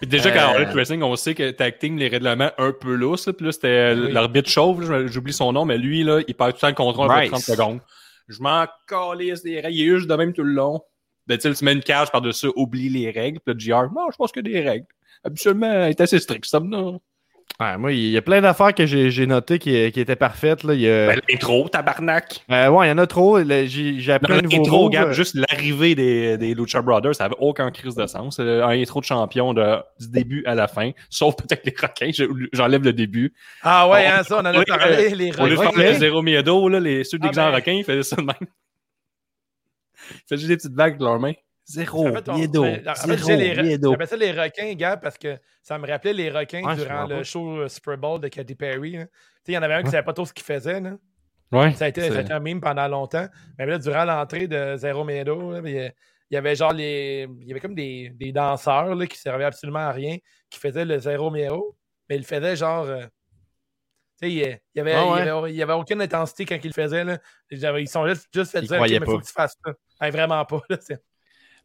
Puis 0.00 0.08
déjà, 0.08 0.30
quand 0.30 0.54
Euh, 0.54 0.58
on 0.58 0.60
est 0.62 0.72
wrestling, 0.74 1.02
on 1.02 1.14
sait 1.16 1.34
que 1.34 1.50
tag 1.52 1.78
team, 1.78 1.96
les 1.96 2.08
règlements 2.08 2.50
un 2.58 2.72
peu 2.72 2.94
lousses. 2.94 3.28
Puis 3.36 3.46
là, 3.46 3.52
c'était 3.52 3.94
Oui. 3.96 4.12
l'arbitre 4.12 4.50
chauve, 4.50 5.06
j'oublie 5.06 5.32
son 5.32 5.52
nom, 5.52 5.64
mais 5.64 5.78
lui, 5.78 6.02
là, 6.02 6.20
il 6.26 6.34
perd 6.34 6.50
tout 6.50 6.56
le 6.56 6.60
temps 6.60 6.68
le 6.68 6.74
contrôle 6.74 7.06
après 7.10 7.28
Bryce. 7.28 7.44
30 7.46 7.56
secondes. 7.56 7.78
Je 8.28 8.40
m'en 8.42 8.66
calisse 8.86 9.42
des 9.42 9.60
règles. 9.60 9.76
Il 9.76 9.82
est 9.82 9.96
juste 9.96 10.08
de 10.08 10.14
même 10.14 10.32
tout 10.32 10.42
le 10.42 10.52
long. 10.52 10.82
Ben, 11.26 11.38
tu 11.38 11.48
mets 11.64 11.72
une 11.72 11.82
cage 11.82 12.10
par-dessus, 12.10 12.50
oublie 12.56 12.88
les 12.88 13.10
règles. 13.10 13.40
Puis 13.40 13.54
le 13.54 13.58
GR, 13.58 13.92
non, 13.92 14.10
je 14.10 14.16
pense 14.16 14.30
a 14.36 14.42
des 14.42 14.60
règles. 14.60 14.86
Absolument, 15.24 15.84
il 15.86 15.90
est 15.90 16.00
assez 16.00 16.18
strict, 16.18 16.44
ça. 16.46 16.60
Non. 16.60 17.00
Ouais, 17.60 17.78
moi, 17.78 17.92
il 17.92 18.08
y 18.10 18.16
a 18.16 18.22
plein 18.22 18.40
d'affaires 18.40 18.74
que 18.74 18.86
j'ai 18.86 19.10
j'ai 19.10 19.26
notées 19.26 19.58
qui, 19.58 19.90
qui 19.92 20.00
étaient 20.00 20.16
parfaites. 20.16 20.64
Là. 20.64 20.74
Il 20.74 20.80
y 20.80 20.88
a- 20.90 21.06
Ben, 21.08 21.20
l'intro, 21.28 21.68
tabarnak. 21.68 22.44
Euh, 22.50 22.68
ouais, 22.68 22.86
il 22.86 22.90
y 22.90 22.92
en 22.92 22.98
a 22.98 23.06
trop. 23.06 23.38
J'ai 23.42 23.66
j'ai 24.00 24.12
appris 24.12 24.32
Non, 24.32 24.38
un 24.38 24.42
nouveau 24.58 24.84
regarde, 24.84 25.12
juste 25.12 25.34
l'arrivée 25.36 25.94
des, 25.94 26.36
des 26.38 26.54
Lucha 26.54 26.82
Brothers, 26.82 27.14
ça 27.14 27.26
avait 27.26 27.36
aucun 27.38 27.70
crise 27.70 27.94
de 27.94 28.06
sens. 28.06 28.38
Euh, 28.40 28.62
Un 28.64 28.70
intro 28.80 29.00
de 29.00 29.04
champion 29.04 29.54
de, 29.54 29.76
du 30.00 30.08
début 30.08 30.44
à 30.46 30.54
la 30.54 30.68
fin, 30.68 30.90
sauf 31.10 31.36
peut-être 31.36 31.64
les 31.64 31.74
requins. 31.80 32.10
Je- 32.12 32.24
J'enlève 32.52 32.82
le 32.82 32.92
début. 32.92 33.32
Ah 33.62 33.88
ouais, 33.88 34.06
On- 34.08 34.18
hein, 34.18 34.22
ça, 34.22 34.36
on 34.36 34.40
en 34.40 34.44
a 34.46 34.64
parlé. 34.64 35.10
les 35.10 35.32
Au 35.38 35.46
lieu 35.46 35.54
de 35.54 35.58
requins. 35.60 35.72
faire 35.72 35.92
le 35.92 35.98
zéro 35.98 36.22
miedo, 36.22 36.68
là, 36.68 36.80
les, 36.80 37.04
ceux 37.04 37.18
Ah, 37.20 37.24
déguisés 37.24 37.40
en 37.42 37.50
ben. 37.50 37.54
requin, 37.56 37.72
ils 37.72 37.84
faisaient 37.84 38.02
ça 38.02 38.16
de 38.16 38.22
même. 38.22 38.34
Ils 40.10 40.16
faisaient 40.28 40.36
juste 40.38 40.48
des 40.48 40.56
petites 40.56 40.74
vagues 40.74 40.98
de 40.98 41.04
leurs 41.04 41.18
mains. 41.20 41.32
Zéro 41.64 42.08
En 42.08 42.12
fait, 42.12 42.28
on- 42.28 42.34
miedo. 42.38 42.62
ben, 42.62 42.88
en 42.88 42.94
fait, 42.94 43.16
Zéro 43.18 43.38
les 43.38 43.62
miedo. 43.62 43.90
J'appelle 43.92 44.08
ça 44.08 44.16
les 44.16 44.32
requins, 44.32 44.74
gars, 44.74 44.96
parce 44.96 45.16
que 45.16 45.38
ça 45.62 45.78
me 45.78 45.86
rappelait 45.86 46.12
les 46.12 46.30
requins 46.30 46.74
durant 46.74 47.06
le 47.06 47.16
pas. 47.18 47.22
show 47.22 47.58
euh, 47.60 47.68
Super 47.68 47.96
Bowl 47.98 48.20
de 48.20 48.28
Katy 48.28 48.54
Perry. 48.54 48.96
hein. 48.96 49.06
Il 49.46 49.54
y 49.54 49.58
en 49.58 49.62
avait 49.62 49.74
un 49.74 49.82
qui 49.82 49.90
savait 49.90 50.02
pas 50.04 50.12
trop 50.12 50.24
ce 50.26 50.32
qu'il 50.32 50.44
faisait. 50.44 50.80
Là. 50.80 50.96
Ouais. 51.52 51.72
Ça, 51.74 51.84
a 51.84 51.88
été, 51.88 52.00
ça 52.00 52.06
a 52.08 52.10
c'est- 52.12 52.20
été 52.22 52.32
un 52.32 52.40
meme 52.40 52.60
pendant 52.60 52.88
longtemps. 52.88 53.26
Mais 53.58 53.66
là, 53.66 53.78
durant 53.78 54.04
l'entrée 54.04 54.48
de 54.48 54.76
Zero 54.76 55.04
Miedo, 55.04 55.64
il 55.64 55.70
y 55.76 55.90
il 56.30 56.36
avait 56.36 56.56
genre 56.56 56.72
les. 56.72 57.28
Il 57.40 57.46
y 57.46 57.50
avait 57.52 57.60
comme 57.60 57.74
des, 57.74 58.08
des 58.10 58.32
danseurs 58.32 58.94
là, 58.94 59.06
qui 59.06 59.18
servaient 59.18 59.44
absolument 59.44 59.80
à 59.80 59.92
rien, 59.92 60.16
qui 60.48 60.58
faisaient 60.58 60.84
le 60.86 60.98
Zero 60.98 61.30
Miedo, 61.30 61.76
mais 62.08 62.16
ils 62.16 62.20
le 62.20 62.24
faisaient 62.24 62.56
genre. 62.56 62.86
euh, 62.86 63.04
il 64.22 64.28
y 64.34 64.44
a- 64.44 64.48
il 64.50 64.58
y 64.76 64.80
avait, 64.80 64.94
Ah 64.94 65.02
il 65.04 65.12
ouais. 65.12 65.28
avait, 65.28 65.54
il 65.54 65.70
aucune 65.72 66.00
intensité 66.00 66.46
quand 66.46 66.56
ils 66.62 66.68
le 66.68 66.72
faisaient. 66.72 67.04
Là. 67.04 67.18
Ils 67.50 67.88
sont 67.88 68.06
juste, 68.06 68.28
juste 68.32 68.52
fait 68.52 68.60
Ils 68.60 68.68
dire, 68.68 68.72
OK, 68.72 68.76
croyaient 68.76 69.00
mais 69.00 69.06
faut 69.06 69.16
pas. 69.16 69.20
que 69.20 69.26
tu 69.26 69.32
fasses 69.32 69.54
ça. 69.64 69.72
Hey, 70.00 70.10
vraiment 70.10 70.44
pas. 70.44 70.60
Là, 70.70 70.76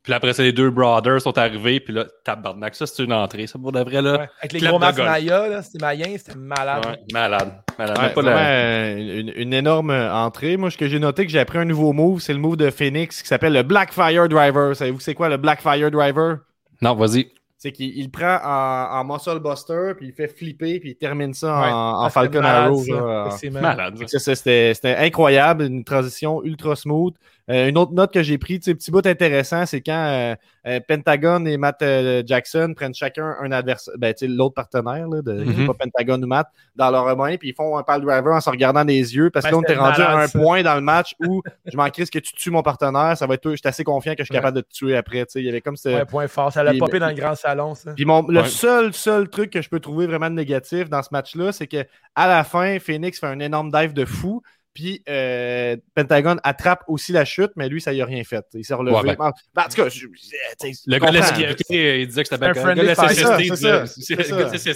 Puis 0.07 0.13
après, 0.13 0.31
c'est 0.31 0.43
les 0.43 0.53
deux 0.53 0.69
Brothers 0.69 1.19
sont 1.19 1.37
arrivés, 1.37 1.81
puis 1.81 1.93
là, 1.93 2.05
tabarnak, 2.23 2.73
ça, 2.75 2.87
c'est 2.87 3.03
une 3.03 3.11
entrée. 3.11 3.45
Ça, 3.45 3.59
pour 3.59 3.73
de 3.73 3.81
vrai, 3.81 4.01
là. 4.01 4.13
Ouais. 4.19 4.29
Avec 4.39 4.53
les 4.53 4.59
gros 4.61 4.79
de 4.79 4.85
matchs. 4.85 4.95
Maya, 4.99 5.47
là, 5.49 5.61
c'était 5.61 5.85
Mayen, 5.85 6.17
c'était 6.17 6.37
malade. 6.37 6.85
Ouais, 6.85 6.99
malade. 7.11 7.51
Malade. 7.77 7.97
Ouais, 7.97 8.03
Même 8.05 8.13
pas 8.13 8.21
vraiment, 8.21 8.37
la- 8.37 8.49
euh, 8.49 9.19
une, 9.19 9.33
une 9.35 9.53
énorme 9.53 9.89
entrée. 9.91 10.55
Moi, 10.55 10.71
ce 10.71 10.77
que 10.77 10.87
j'ai 10.87 10.99
noté, 10.99 11.25
que 11.25 11.31
j'ai 11.33 11.39
appris 11.39 11.57
un 11.57 11.65
nouveau 11.65 11.91
move, 11.91 12.21
c'est 12.21 12.31
le 12.31 12.39
move 12.39 12.55
de 12.55 12.69
Phoenix 12.69 13.21
qui 13.21 13.27
s'appelle 13.27 13.51
le 13.51 13.63
Blackfire 13.63 14.29
Driver. 14.29 14.73
Savez-vous 14.77 15.01
c'est 15.01 15.13
quoi 15.13 15.27
le 15.27 15.35
Blackfire 15.35 15.91
Driver? 15.91 16.37
Non, 16.81 16.95
vas-y. 16.95 17.27
C'est 17.57 17.71
qu'il 17.73 18.09
prend 18.09 18.37
en, 18.45 18.99
en 19.01 19.03
muscle 19.03 19.39
buster, 19.39 19.93
puis 19.97 20.07
il 20.07 20.13
fait 20.13 20.27
flipper, 20.29 20.79
puis 20.79 20.91
il 20.91 20.95
termine 20.95 21.33
ça 21.33 21.53
en, 21.53 21.61
Ouais. 21.63 21.67
en 21.71 22.03
Ah, 22.05 22.09
Falcon 22.11 22.43
Arrow. 22.43 22.81
ça. 22.83 23.25
Effectivement. 23.27 23.61
Malade. 23.61 23.95
Ça, 24.07 24.19
ça, 24.19 24.35
c'était 24.35 24.95
incroyable, 24.99 25.63
une 25.65 25.83
transition 25.83 26.41
ultra 26.45 26.75
smooth. 26.77 27.15
Euh, 27.49 27.69
une 27.69 27.77
autre 27.77 27.93
note 27.93 28.11
que 28.13 28.21
j'ai 28.23 28.37
pris, 28.37 28.59
tu 28.59 28.65
sais, 28.71 28.75
petit 28.75 28.91
bout 28.91 29.05
intéressant, 29.07 29.65
c'est 29.65 29.79
quand 29.79 29.93
euh, 29.93 30.35
euh, 30.67 30.79
Pentagon 30.85 31.45
et 31.45 31.55
Matt 31.55 31.81
euh, 31.81 32.21
Jackson 32.25 32.73
prennent 32.75 32.93
chacun 32.93 33.35
un 33.41 33.51
adversaire, 33.53 33.93
ben, 33.97 34.13
tu 34.13 34.25
sais, 34.25 34.27
l'autre 34.27 34.53
partenaire, 34.55 35.07
là, 35.07 35.21
de, 35.21 35.31
Mhm. 35.31 35.67
pas 35.67 35.73
Pentagon 35.73 36.21
ou 36.21 36.27
Matt, 36.27 36.47
dans 36.75 36.91
leurs 36.91 37.15
mains, 37.15 37.37
puis 37.37 37.49
ils 37.49 37.55
font 37.55 37.77
un 37.77 37.83
pile 37.83 38.01
driver 38.05 38.35
en 38.35 38.41
se 38.41 38.49
regardant 38.49 38.83
les 38.83 39.15
yeux, 39.15 39.29
parce 39.29 39.45
que 39.45 39.49
Ouais, 39.49 39.51
là, 39.53 39.57
on 39.59 39.61
était 39.61 39.73
c'était 39.75 39.81
rendu 39.81 40.01
à 40.01 40.17
un 40.17 40.27
ça. 40.27 40.37
point 40.39 40.61
dans 40.61 40.75
le 40.75 40.81
match 40.81 41.15
où 41.25 41.41
je 41.65 41.77
m'en 41.77 41.89
crisse 41.89 42.09
que 42.09 42.19
tu 42.19 42.33
tues 42.33 42.51
mon 42.51 42.63
partenaire, 42.63 43.17
ça 43.17 43.25
va 43.27 43.35
être 43.35 43.49
je 43.49 43.55
suis 43.55 43.61
assez 43.67 43.85
confiant 43.85 44.13
que 44.15 44.23
je 44.23 44.25
suis 44.25 44.33
Ouais. 44.33 44.39
capable 44.39 44.57
de 44.57 44.61
te 44.61 44.73
tuer 44.73 44.97
après, 44.97 45.19
tu 45.25 45.31
sais, 45.31 45.39
il 45.39 45.45
y 45.45 45.49
avait 45.49 45.61
comme 45.61 45.77
ce... 45.77 45.87
Ouais, 45.87 46.05
point 46.05 46.27
fort. 46.27 46.51
Ça 46.51 46.63
l'a 46.63 46.73
popé 46.73 46.99
dans 46.99 47.07
le 47.07 47.13
grand 47.13 47.35
salon, 47.35 47.75
ça. 47.75 47.93
Puis 47.95 48.03
mon, 48.03 48.27
le 48.27 48.43
seul, 48.43 48.93
seul 48.93 49.29
truc 49.29 49.51
que 49.51 49.61
je 49.61 49.69
peux 49.69 49.79
trouver 49.79 50.05
vraiment 50.05 50.29
de 50.29 50.35
négatif 50.35 50.89
dans 50.89 51.01
ce 51.01 51.09
match-là, 51.13 51.53
c'est 51.53 51.67
que 51.67 51.85
à 52.13 52.27
la 52.27 52.43
fin, 52.43 52.77
Phoenix 52.79 53.19
fait 53.21 53.27
un 53.27 53.39
énorme 53.39 53.71
dive 53.71 53.93
de 53.93 54.03
fou. 54.03 54.41
Puis 54.77 55.01
euh, 55.09 55.75
Pentagon 55.95 56.35
attrape 56.43 56.83
aussi 56.87 57.11
la 57.11 57.25
chute, 57.25 57.49
mais 57.55 57.67
lui, 57.67 57.81
ça 57.81 57.93
y 57.93 58.01
a 58.03 58.05
rien 58.05 58.23
fait. 58.23 58.45
Il 58.53 58.63
s'est 58.63 58.75
relevé. 58.75 58.95
Ouais, 58.95 59.15
ben. 59.15 59.31
Ben, 59.55 59.63
en 59.63 59.69
tout 59.69 59.75
cas, 59.81 59.89
je- 59.89 60.05
Le 60.05 60.99
gars 60.99 61.09
de 61.09 61.15
la 61.17 61.23
sécurité, 61.23 62.01
il 62.01 62.07
disait 62.07 62.21
que 62.21 62.29
c'était 62.29 62.45
un 62.45 62.47
Le 62.49 62.53
gars 62.53 62.83
de 62.83 62.87
la 62.87 62.93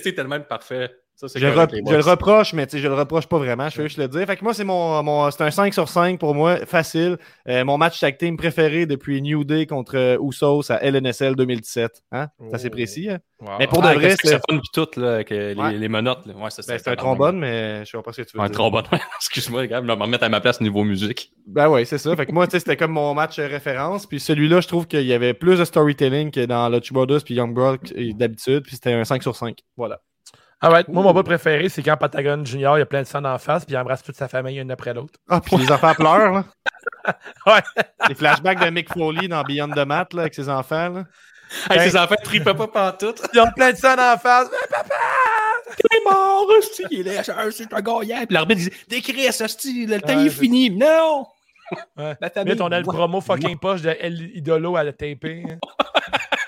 est 0.08 0.14
tellement 0.16 0.40
parfait. 0.42 0.90
Ça, 1.16 1.28
c'est 1.28 1.40
Je, 1.40 1.46
le, 1.46 1.54
je 1.88 1.96
le 1.96 2.02
reproche, 2.02 2.54
mais 2.54 2.66
tu 2.66 2.72
sais, 2.78 2.80
je 2.80 2.88
le 2.88 2.96
reproche 2.96 3.28
pas 3.28 3.38
vraiment. 3.38 3.70
Je 3.70 3.76
fais 3.76 3.84
juste 3.84 3.98
le 4.00 4.08
dire. 4.08 4.26
Fait 4.26 4.36
que 4.38 4.44
moi, 4.44 4.56
c'est 4.56 4.64
mon, 4.64 5.04
mon 5.04 5.30
c'est 5.30 5.44
un 5.44 5.52
5 5.52 5.72
sur 5.72 5.88
5 5.88 6.20
pour 6.20 6.34
moi, 6.34 6.66
facile. 6.66 7.18
Euh, 7.48 7.64
mon 7.64 7.78
match 7.78 8.00
tag 8.00 8.18
team 8.18 8.38
préféré 8.38 8.88
depuis 8.88 9.22
New 9.22 9.44
Day 9.44 9.68
contre 9.68 9.98
euh, 9.98 10.18
Usos 10.20 10.72
à 10.72 10.78
LNSL 10.84 11.36
2017. 11.36 12.02
Hein? 12.12 12.28
C'est 12.50 12.56
assez 12.56 12.68
Oh. 12.70 12.72
précis. 12.72 13.10
Hein? 13.10 13.20
Wow. 13.40 13.50
Mais 13.60 13.68
pour 13.68 13.82
de 13.84 13.88
Ah, 13.88 13.94
vrai, 13.94 14.06
avec 14.06 14.24
le 14.24 14.30
c'est 14.30 14.40
pis 14.48 14.60
tout, 14.74 14.88
là, 15.00 15.08
euh, 15.08 15.24
les, 15.30 15.54
Ouais. 15.56 15.74
les 15.74 15.90
menottes. 15.90 16.26
Là. 16.26 16.34
Ouais, 16.36 16.50
ça, 16.50 16.64
ben, 16.68 16.80
c'est 16.80 16.90
un 16.90 16.96
trombone, 16.96 17.38
mais 17.38 17.86
je 17.86 17.92
sais 17.92 18.02
pas 18.02 18.14
ce 18.14 18.22
que 18.24 18.28
tu 18.28 18.38
veux 18.38 18.44
Un 18.44 18.48
dire. 18.48 18.54
trombone. 18.58 18.84
Excuse-moi, 19.20 19.68
gars, 19.68 19.82
je 19.82 19.88
vais 19.88 19.96
me 19.96 20.02
remettre 20.02 20.24
à 20.24 20.30
ma 20.30 20.42
place 20.42 20.60
niveau 20.60 20.84
musique. 20.84 21.32
Ben 21.46 21.70
ouais, 21.70 21.86
c'est 21.86 21.98
ça. 22.00 22.16
Fait 22.16 22.26
que 22.26 22.32
moi, 22.32 22.48
tu 22.48 22.52
sais, 22.52 22.60
c'était 22.60 22.78
comme 22.78 22.92
mon 22.94 23.14
match 23.14 23.38
référence. 23.40 24.08
Puis 24.08 24.20
celui-là, 24.20 24.62
je 24.62 24.68
trouve 24.68 24.88
qu'il 24.88 25.06
y 25.06 25.14
avait 25.14 25.36
plus 25.36 25.60
de 25.60 25.66
storytelling 25.66 26.32
que 26.32 26.46
dans 26.46 26.68
Lucha 26.70 26.94
Brothers 26.94 27.24
puis 27.24 27.36
Young 27.36 27.54
Bucks 27.54 27.92
euh, 27.96 28.12
d'habitude. 28.16 28.64
Puis 28.64 28.76
c'était 28.76 28.94
un 28.94 29.04
5 29.04 29.22
sur 29.22 29.36
5. 29.36 29.58
Voilà. 29.78 30.00
Ah 30.62 30.72
ouais, 30.72 30.84
moi, 30.90 31.02
mon 31.04 31.14
bout 31.14 31.24
préféré, 31.24 31.70
c'est 31.70 31.82
quand 31.82 31.98
Patagon 31.98 32.46
Junior, 32.46 32.78
il 32.78 32.82
y 32.82 32.84
a 32.84 32.86
plein 32.86 33.02
de 33.02 33.08
sang 33.08 33.24
en 33.26 33.38
face, 33.40 33.66
puis 33.66 33.74
il 33.74 33.78
embrasse 33.78 34.04
toute 34.04 34.16
sa 34.16 34.28
famille 34.28 34.60
une 34.60 34.70
après 34.72 34.94
l'autre. 34.94 35.14
Ah, 35.28 35.42
puis 35.42 35.58
les 35.58 35.72
enfants 35.72 35.94
pleurent, 35.96 36.32
là. 36.34 36.46
Ouais. 37.48 37.62
Les 38.10 38.16
flashbacks 38.16 38.60
de 38.64 38.70
Mick 38.70 38.94
Foley 38.94 39.28
dans 39.28 39.42
Beyond 39.44 39.70
the 39.70 39.86
Mat, 39.88 40.14
là, 40.14 40.22
avec 40.22 40.36
ses 40.36 40.50
enfants, 40.50 40.90
là. 40.90 41.04
Hey, 41.70 41.78
Ben- 41.80 41.90
ses 41.90 41.98
enfants 41.98 42.16
tripaient 42.24 42.54
pas 42.54 42.68
pantoute. 42.68 43.22
Ils 43.34 43.40
ont 43.40 43.52
plein 43.56 43.72
de 43.72 43.78
sang 43.78 43.94
en 43.94 44.18
face. 44.18 44.48
Mais 44.52 44.68
papa! 44.70 44.96
Il 45.92 45.98
est 45.98 46.04
mort, 46.10 46.48
hostie, 46.58 46.84
il 46.92 47.08
est 47.08 47.16
là, 47.24 47.24
c'est 47.52 47.74
un 47.74 47.82
gagnant. 47.82 48.02
Puis 48.26 48.28
l'arbitre 48.30 48.62
dit 48.62 48.72
Décris, 48.88 49.28
hostie, 49.30 49.86
le 49.88 50.00
temps 50.00 50.20
est 50.20 50.30
fini. 50.30 50.70
Non 50.70 51.26
Ouais. 51.98 52.16
La 52.20 52.30
famille. 52.30 52.54
Vite, 52.54 52.62
on 52.62 52.72
a 52.72 52.80
le 52.80 52.86
promo 52.86 53.22
fucking 53.22 53.58
poche 53.58 53.82
de 53.82 53.96
El 54.00 54.36
Idolo 54.36 54.76
à 54.76 54.84
la 54.84 54.92
taper. 54.92 55.44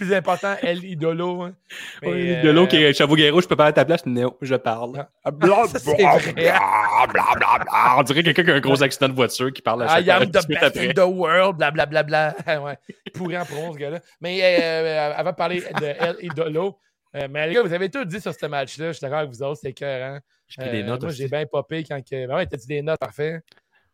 hein. 0.00 0.06
plus 0.06 0.14
important, 0.14 0.56
El 0.62 0.84
Idolo. 0.84 1.42
hein. 1.42 1.54
Mais, 2.02 2.42
de 2.42 2.50
l'eau 2.50 2.64
euh, 2.64 2.66
qui 2.66 2.76
est 2.76 2.92
Chavo 2.92 3.14
Guerrero, 3.16 3.40
je 3.40 3.48
peux 3.48 3.56
parler 3.56 3.70
à 3.70 3.72
ta 3.72 3.84
place. 3.84 4.04
Non, 4.06 4.36
je 4.40 4.54
parle. 4.54 5.06
Ah. 5.24 5.30
Bla, 5.30 5.64
Ça, 5.68 5.78
c'est 5.78 5.96
bla, 5.96 6.16
vrai. 6.16 6.32
bla, 6.32 7.06
bla, 7.12 7.24
bla, 7.36 7.58
bla. 7.64 7.94
On 7.98 8.02
dirait 8.02 8.22
quelqu'un 8.22 8.44
qui 8.44 8.50
a 8.50 8.54
un 8.54 8.60
gros 8.60 8.82
accident 8.82 9.08
de 9.08 9.14
voiture 9.14 9.52
qui 9.52 9.62
parle 9.62 9.82
à 9.82 10.00
I 10.00 10.04
chaque 10.04 10.22
am 10.22 10.30
the 10.30 10.46
best 10.48 10.76
in 10.76 10.92
the 10.94 11.06
world, 11.06 11.56
blablabla. 11.56 12.02
Bla, 12.02 12.34
bla, 12.34 12.34
bla. 12.44 12.62
ouais. 12.64 12.78
Pourri 13.14 13.36
en 13.38 13.44
promo, 13.44 13.72
ce 13.72 13.78
gars-là. 13.78 14.00
Mais 14.20 14.40
euh, 14.42 15.12
avant 15.14 15.30
de 15.30 15.36
parler 15.36 15.60
de 15.60 15.86
El 15.86 16.16
Idolo, 16.22 16.78
euh, 17.16 17.26
mais 17.30 17.48
les 17.48 17.54
gars, 17.54 17.62
vous 17.62 17.72
avez 17.72 17.90
tout 17.90 18.04
dit 18.04 18.20
sur 18.20 18.32
ce 18.34 18.46
match-là. 18.46 18.88
Je 18.88 18.92
suis 18.92 19.00
d'accord 19.00 19.18
avec 19.18 19.30
vous 19.30 19.42
autres, 19.42 19.60
c'est 19.62 19.70
écœurant. 19.70 20.18
J'ai 20.48 20.62
pris 20.62 20.70
des 20.70 20.82
notes 20.82 21.02
Moi, 21.02 21.12
j'ai 21.12 21.28
bien 21.28 21.46
popé 21.46 21.84
quand 21.84 22.00
que. 22.00 22.26
Ben 22.26 22.36
ouais, 22.36 22.46
t'as 22.46 22.56
dit 22.56 22.66
des 22.66 22.82
notes, 22.82 22.98
parfait. 22.98 23.40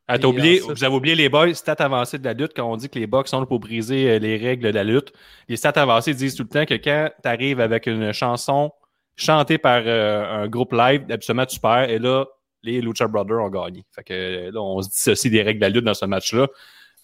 Ah, 0.09 0.19
t'as 0.19 0.29
oublié, 0.29 0.61
ensuite- 0.61 0.77
vous 0.79 0.85
avez 0.85 0.95
oublié 0.95 1.15
les 1.17 1.29
boys, 1.29 1.53
stats 1.55 1.73
avancées 1.79 2.19
de 2.19 2.25
la 2.25 2.33
lutte, 2.33 2.53
quand 2.55 2.71
on 2.71 2.77
dit 2.77 2.89
que 2.89 2.99
les 2.99 3.07
box 3.09 3.31
sont 3.31 3.41
là 3.41 3.47
pour 3.47 3.59
briser 3.59 4.11
euh, 4.11 4.19
les 4.19 4.37
règles 4.37 4.65
de 4.65 4.69
la 4.71 4.85
lutte. 4.85 5.13
Les 5.49 5.57
stats 5.57 5.71
avancées 5.71 6.15
disent 6.15 6.37
tout 6.37 6.45
le 6.45 6.49
temps 6.49 6.65
que 6.65 6.75
quand 6.75 7.11
tu 7.23 7.29
arrives 7.29 7.59
avec 7.61 7.87
une 7.87 8.13
chanson 8.13 8.71
chantée 9.17 9.59
par 9.59 9.83
euh, 9.85 10.43
un 10.45 10.49
groupe 10.49 10.73
live, 10.73 11.05
absolument 11.11 11.47
tu 11.47 11.59
perds. 11.59 11.91
Et 11.91 11.99
là, 11.99 12.25
les 12.63 12.81
Lucha 12.81 13.09
Brothers 13.09 13.39
ont 13.43 13.49
gagné. 13.51 13.85
Fait 13.95 14.05
que 14.05 14.13
euh, 14.15 14.51
là, 14.53 14.61
on 14.61 14.81
se 14.83 14.91
dissocie 14.91 15.31
des 15.31 15.43
règles 15.43 15.59
de 15.61 15.65
la 15.65 15.71
lutte 15.71 15.85
dans 15.85 15.95
ce 15.95 16.05
match-là. 16.07 16.47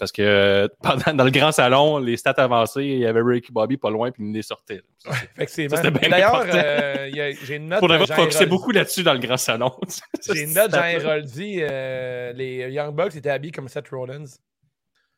Parce 0.03 0.11
que 0.11 0.21
euh, 0.23 0.67
pendant, 0.83 1.15
dans 1.15 1.23
le 1.23 1.31
grand 1.31 1.53
salon, 1.53 1.99
les 1.99 2.17
stats 2.17 2.33
avancées, 2.33 2.83
il 2.83 2.99
y 2.99 3.07
avait 3.07 3.21
Ricky 3.23 3.53
Bobby 3.53 3.77
pas 3.77 3.89
loin, 3.89 4.11
puis 4.11 4.25
il 4.27 4.33
les 4.33 4.43
sortait. 4.43 4.83
là. 5.07 5.13
Effectivement. 5.37 5.77
Ça, 5.77 5.83
c'était 5.85 5.97
bien 5.97 6.09
D'ailleurs, 6.09 6.45
euh, 6.53 7.35
j'ai 7.45 7.55
une 7.55 7.69
note. 7.69 7.79
Pour 7.79 7.89
beaucoup 8.49 8.73
là-dessus 8.73 9.05
dans 9.05 9.13
le 9.13 9.21
grand 9.21 9.37
salon. 9.37 9.71
J'ai 10.27 10.43
une 10.43 10.55
note, 10.55 10.75
Jean 10.75 10.83
Héroldi. 10.87 11.59
euh, 11.61 12.33
les 12.33 12.69
Young 12.73 12.93
Bucks 12.97 13.15
étaient 13.15 13.31
habillés 13.31 13.53
comme 13.53 13.69
Seth 13.69 13.91
Rollins. 13.91 14.25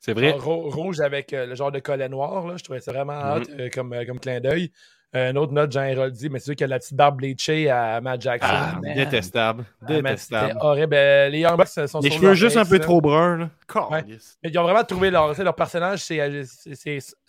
C'est 0.00 0.12
vrai. 0.12 0.32
Genre 0.32 0.44
rouge 0.44 1.00
avec 1.00 1.32
euh, 1.32 1.46
le 1.46 1.54
genre 1.54 1.72
de 1.72 1.78
collet 1.78 2.10
noir. 2.10 2.46
Là. 2.46 2.56
Je 2.58 2.64
trouvais 2.64 2.80
ça 2.80 2.92
vraiment 2.92 3.14
Mhm. 3.36 3.40
hot 3.42 3.44
euh, 3.58 3.70
comme, 3.72 3.96
comme 4.06 4.20
clin 4.20 4.38
d'œil. 4.40 4.70
Euh, 5.16 5.30
une 5.30 5.38
autre 5.38 5.52
note, 5.52 5.70
Jean 5.70 5.84
Héroldi, 5.84 6.28
mais 6.28 6.40
c'est 6.40 6.46
sûr 6.46 6.56
qu'il 6.56 6.64
a 6.64 6.68
la 6.68 6.78
petite 6.80 6.94
barbe 6.96 7.18
bleachée 7.18 7.70
à 7.70 8.00
Matt 8.00 8.20
Jackson. 8.20 8.48
Ah, 8.50 8.80
Détestable. 8.82 9.64
Détestable. 9.82 10.58
Horrible. 10.60 10.94
Euh, 10.94 11.28
Les 11.28 11.38
Young 11.40 11.56
Bucks 11.56 11.68
sont 11.68 12.00
Les 12.00 12.10
sur 12.10 12.20
cheveux 12.20 12.34
juste 12.34 12.56
un 12.56 12.64
peu 12.64 12.78
là. 12.78 12.84
trop 12.84 13.00
bruns, 13.00 13.36
là. 13.36 13.50
Ouais. 13.90 14.04
Ils 14.42 14.58
ont 14.58 14.64
vraiment 14.64 14.82
trouvé 14.82 15.10
leur, 15.12 15.40
leur 15.40 15.54
personnage, 15.54 16.00
c'est, 16.00 16.20
euh, 16.20 16.44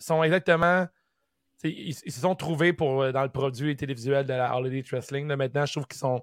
sont 0.00 0.22
exactement. 0.24 0.86
Ils, 1.62 1.94
ils 2.04 2.12
se 2.12 2.20
sont 2.20 2.34
trouvés 2.34 2.72
pour, 2.72 3.12
dans 3.12 3.22
le 3.22 3.28
produit 3.28 3.76
télévisuel 3.76 4.26
de 4.26 4.32
la 4.32 4.52
Elite 4.58 4.88
Wrestling. 4.90 5.28
Là, 5.28 5.36
maintenant, 5.36 5.64
je 5.64 5.72
trouve 5.72 5.86
qu'ils 5.86 5.98
sont, 5.98 6.20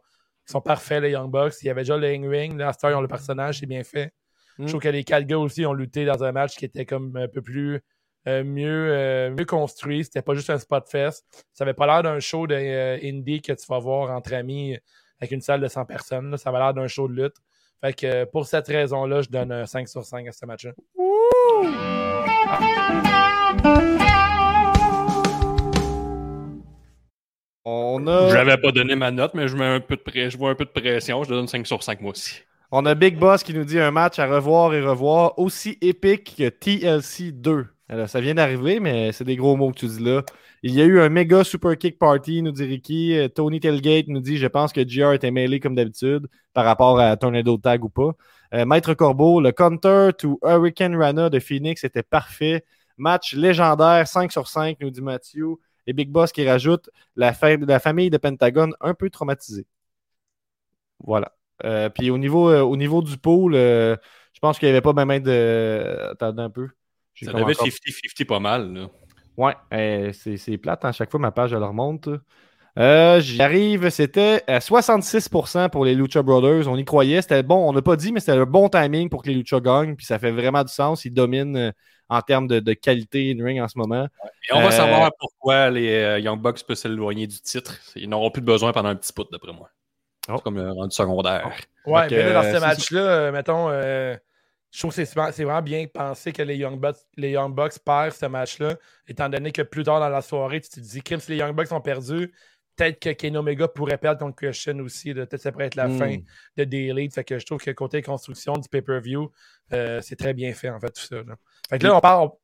ils 0.48 0.52
sont 0.52 0.62
parfaits, 0.62 1.02
les 1.02 1.12
Young 1.12 1.32
Bucks. 1.32 1.54
Il 1.62 1.68
y 1.68 1.70
avait 1.70 1.82
déjà 1.82 1.96
le 1.98 2.08
in-ring. 2.08 2.58
Là, 2.58 2.70
à 2.70 2.74
cette 2.74 2.84
heure, 2.84 2.92
ils 2.92 2.96
ont 2.96 3.02
le 3.02 3.08
personnage, 3.08 3.60
c'est 3.60 3.66
bien 3.66 3.84
fait. 3.84 4.12
Mm. 4.58 4.66
Je 4.66 4.70
trouve 4.70 4.82
que 4.82 4.90
les 4.90 5.04
quatre 5.04 5.26
gars 5.26 5.40
aussi 5.40 5.66
ont 5.66 5.74
lutté 5.74 6.04
dans 6.06 6.24
un 6.24 6.32
match 6.34 6.56
qui 6.58 6.66
était 6.66 6.86
comme 6.86 7.16
un 7.16 7.28
peu 7.28 7.42
plus 7.42 7.82
euh, 8.28 8.44
mieux, 8.44 8.88
euh, 8.92 9.30
mieux 9.32 9.46
construit. 9.46 10.04
C'était 10.04 10.22
pas 10.22 10.34
juste 10.34 10.50
un 10.50 10.58
spot 10.60 10.88
fest. 10.90 11.26
Ça 11.54 11.64
avait 11.64 11.74
pas 11.74 11.86
l'air 11.88 12.04
d'un 12.04 12.20
show 12.20 12.48
de 12.48 12.56
euh, 12.56 12.98
indie 13.04 13.42
que 13.42 13.54
tu 13.54 13.66
vas 13.68 13.80
voir 13.80 14.12
entre 14.12 14.34
amis 14.34 14.78
avec 15.20 15.32
une 15.32 15.42
salle 15.42 15.62
de 15.62 15.68
100 15.68 15.86
personnes. 15.86 16.32
là. 16.32 16.38
Ça 16.38 16.50
avait 16.50 16.60
l'air 16.60 16.74
d'un 16.74 16.88
show 16.88 17.08
de 17.08 17.14
lutte. 17.22 17.36
Fait 17.82 17.94
que 17.94 18.06
euh, 18.08 18.26
pour 18.26 18.46
cette 18.46 18.68
raison-là, 18.68 19.22
je 19.22 19.30
donne 19.30 19.52
un 19.52 19.66
5 19.66 19.88
sur 19.90 20.06
5 20.06 20.28
à 20.28 20.32
ce 20.32 20.46
match-là. 20.46 20.72
On 27.66 28.06
a, 28.08 28.30
Je 28.30 28.34
n'avais 28.36 28.58
pas 28.58 28.72
donné 28.72 28.96
ma 28.96 29.12
note, 29.12 29.34
mais 29.36 29.48
je 29.48 29.56
mets 29.56 29.66
un 29.66 29.80
peu 29.80 29.96
de 29.96 30.02
pré- 30.02 30.30
je 30.30 30.38
vois 30.38 30.50
un 30.50 30.56
peu 30.56 30.66
de 30.66 30.70
pression. 30.70 31.24
Je 31.24 31.30
donne 31.30 31.48
5 31.48 31.66
sur 31.66 31.82
5 31.82 32.02
moi 32.02 32.12
aussi. 32.12 32.42
on 32.72 32.86
a 32.86 32.94
Big 32.96 33.18
Boss 33.18 33.44
qui 33.44 33.54
nous 33.54 33.64
dit 33.64 33.80
un 33.80 33.92
match 33.92 34.20
à 34.20 34.26
revoir 34.28 34.74
et 34.74 34.82
revoir 34.82 35.40
aussi 35.40 35.78
épique 35.82 36.36
que 36.38 36.50
TLC 36.50 37.32
2. 37.32 37.68
Alors, 37.90 38.10
ça 38.10 38.22
vient 38.22 38.34
d'arriver, 38.36 38.80
mais 38.80 39.12
c'est 39.12 39.26
des 39.26 39.36
gros 39.36 39.56
mots 39.58 39.72
que 39.72 39.80
tu 39.80 39.88
dis 39.88 40.00
là. 40.04 40.24
Il 40.64 40.74
y 40.74 40.82
a 40.82 40.86
eu 40.86 41.00
un 41.02 41.10
méga 41.10 41.44
super 41.44 41.78
kick 41.78 42.00
party, 42.00 42.42
nous 42.42 42.52
dit 42.52 42.64
Ricky. 42.64 43.18
Euh, 43.18 43.28
Tony 43.28 43.60
Tailgate 43.60 44.08
nous 44.08 44.22
dit 44.22 44.38
Je 44.38 44.48
pense 44.48 44.72
que 44.74 44.82
GR 44.82 45.14
était 45.14 45.32
mêlé 45.32 45.60
comme 45.60 45.76
d'habitude 45.76 46.28
par 46.54 46.66
rapport 46.66 47.00
à 47.00 47.16
Tornado 47.18 47.58
Tag 47.58 47.84
ou 47.84 47.90
pas. 47.90 48.12
Euh, 48.54 48.66
Maître 48.66 48.94
Corbeau, 48.94 49.42
le 49.42 49.52
counter 49.52 50.12
to 50.18 50.40
Hurricane 50.44 50.96
Rana 50.96 51.30
de 51.30 51.40
Phoenix 51.40 51.84
était 51.84 52.04
parfait. 52.04 52.64
Match 52.98 53.34
légendaire, 53.36 54.08
5 54.08 54.32
sur 54.32 54.48
5, 54.48 54.78
nous 54.80 54.90
dit 54.90 55.02
Mathieu. 55.02 55.56
Et 55.86 55.92
Big 55.94 56.10
Boss 56.10 56.32
qui 56.32 56.48
rajoute 56.48 56.90
la, 57.18 57.34
fa- 57.34 57.58
la 57.58 57.80
famille 57.80 58.10
de 58.10 58.18
Pentagone 58.18 58.74
un 58.80 58.94
peu 58.94 59.10
traumatisée. 59.10 59.66
Voilà. 61.00 61.36
Euh, 61.66 61.90
puis 61.90 62.10
au 62.10 62.18
niveau, 62.18 62.50
au 62.52 62.76
niveau 62.78 63.02
du 63.02 63.14
euh, 63.26 63.96
je 64.34 64.40
pense 64.40 64.58
qu'il 64.60 64.68
n'y 64.68 64.72
avait 64.72 64.82
pas 64.82 64.94
même 64.94 65.22
de. 65.24 65.98
Attendez 66.12 66.42
un 66.42 66.50
peu. 66.50 66.70
J'ai 67.14 67.26
Ça 67.28 67.34
devait 67.34 67.52
être 67.52 67.62
encore- 67.62 67.68
50-50 67.68 68.26
pas 68.26 68.40
mal. 68.40 68.74
Là. 68.74 68.88
Ouais, 69.38 69.56
euh, 69.74 70.12
c'est 70.14 70.38
c'est 70.38 70.58
plate. 70.58 70.86
À 70.86 70.92
chaque 70.92 71.10
fois, 71.12 71.20
ma 71.20 71.32
page, 71.32 71.54
elle 71.54 71.64
remonte. 71.64 72.10
Euh, 72.80 73.20
J'y 73.22 73.42
arrive. 73.42 73.90
C'était 73.90 74.44
à 74.48 74.60
66% 74.60 75.70
pour 75.70 75.86
les 75.86 75.94
Lucha 75.96 76.22
Brothers. 76.24 76.68
On 76.68 76.76
y 76.78 76.86
croyait. 76.86 77.22
C'était 77.22 77.44
bon. 77.44 77.70
On 77.70 77.74
n'a 77.74 77.82
pas 77.82 77.96
dit, 77.96 78.12
mais 78.12 78.20
c'était 78.20 78.36
le 78.36 78.46
bon 78.46 78.68
timing 78.70 79.10
pour 79.10 79.22
que 79.24 79.30
les 79.30 79.36
Lucha 79.36 79.60
gagnent. 79.60 79.96
Puis 79.96 80.06
ça 80.06 80.18
fait 80.20 80.32
vraiment 80.32 80.64
du 80.64 80.74
sens. 80.74 81.06
Ils 81.06 81.14
dominent 81.14 81.56
euh, 81.58 81.72
en 82.10 82.22
termes 82.22 82.48
de, 82.48 82.60
de 82.60 82.74
qualité 82.74 83.32
in-ring 83.32 83.62
en 83.62 83.68
ce 83.68 83.78
moment. 83.78 84.06
Et 84.50 84.54
on 84.54 84.60
va 84.62 84.68
Euh, 84.68 84.72
savoir 84.72 85.12
pourquoi 85.20 85.70
les 85.70 86.20
Young 86.22 86.40
Bucks 86.42 86.64
peuvent 86.68 86.76
s'éloigner 86.78 87.28
du 87.28 87.40
titre. 87.42 87.80
Ils 87.96 88.10
n'auront 88.10 88.32
plus 88.32 88.42
de 88.42 88.48
besoin 88.48 88.72
pendant 88.72 88.90
un 88.90 88.96
petit 88.96 89.14
bout, 89.16 89.28
d'après 89.32 89.54
moi. 89.54 89.70
Oh. 90.30 90.34
C'est 90.38 90.44
comme 90.44 90.58
un 90.58 90.72
rendu 90.74 90.96
secondaire. 90.96 91.52
Ouais, 91.86 92.04
Fait 92.08 92.16
que, 92.16 92.22
mais 92.22 92.34
dans 92.34 92.44
ce 92.44 92.60
match-là, 92.60 93.32
mettons, 93.32 93.70
euh, 93.70 94.16
je 94.74 94.80
trouve 94.80 94.96
que 94.96 95.06
c'est 95.06 95.44
vraiment 95.44 95.62
bien 95.62 95.86
pensé 95.88 96.34
que 96.34 96.42
les 96.42 96.58
Young 96.58 96.80
Bucks, 96.80 96.98
les 97.16 97.32
Young 97.32 97.54
Bucks 97.54 97.78
perdent 97.86 98.12
ce 98.12 98.26
match-là, 98.26 98.76
étant 99.08 99.30
donné 99.30 99.52
que 99.52 99.62
plus 99.62 99.84
tard 99.84 100.00
dans 100.00 100.10
la 100.10 100.24
soirée, 100.24 100.62
tu 100.62 100.70
te 100.70 100.80
dis, 100.80 101.02
Kim, 101.04 101.20
les 101.28 101.38
Young 101.38 101.56
Bucks 101.56 101.72
ont 101.72 101.80
perdu, 101.82 102.34
peut-être 102.76 103.00
que 103.00 103.10
Kenny 103.12 103.38
Omega 103.38 103.68
pourrait 103.68 103.98
perdre 103.98 104.20
contre 104.20 104.36
Christian 104.36 104.80
aussi. 104.80 105.14
Peut-être 105.14 105.32
que 105.32 105.38
ça 105.38 105.52
pourrait 105.52 105.66
être 105.68 105.76
la 105.76 105.88
Hmm. 105.88 105.98
fin 106.00 106.18
de 106.58 106.64
Daily. 106.64 107.10
Fait 107.10 107.24
que 107.24 107.38
je 107.40 107.46
trouve 107.46 107.60
que 107.60 107.72
côté 107.72 108.02
construction 108.02 108.54
du 108.54 108.68
pay-per-view, 108.70 109.32
euh, 109.74 110.00
c'est 110.02 110.16
très 110.16 110.34
bien 110.34 110.54
fait, 110.54 110.70
en 110.70 110.80
fait, 110.80 110.90
tout 110.92 111.02
ça. 111.06 111.16
là. 111.18 111.36
Fait 111.70 111.80
que 111.80 111.88
là, 111.88 111.96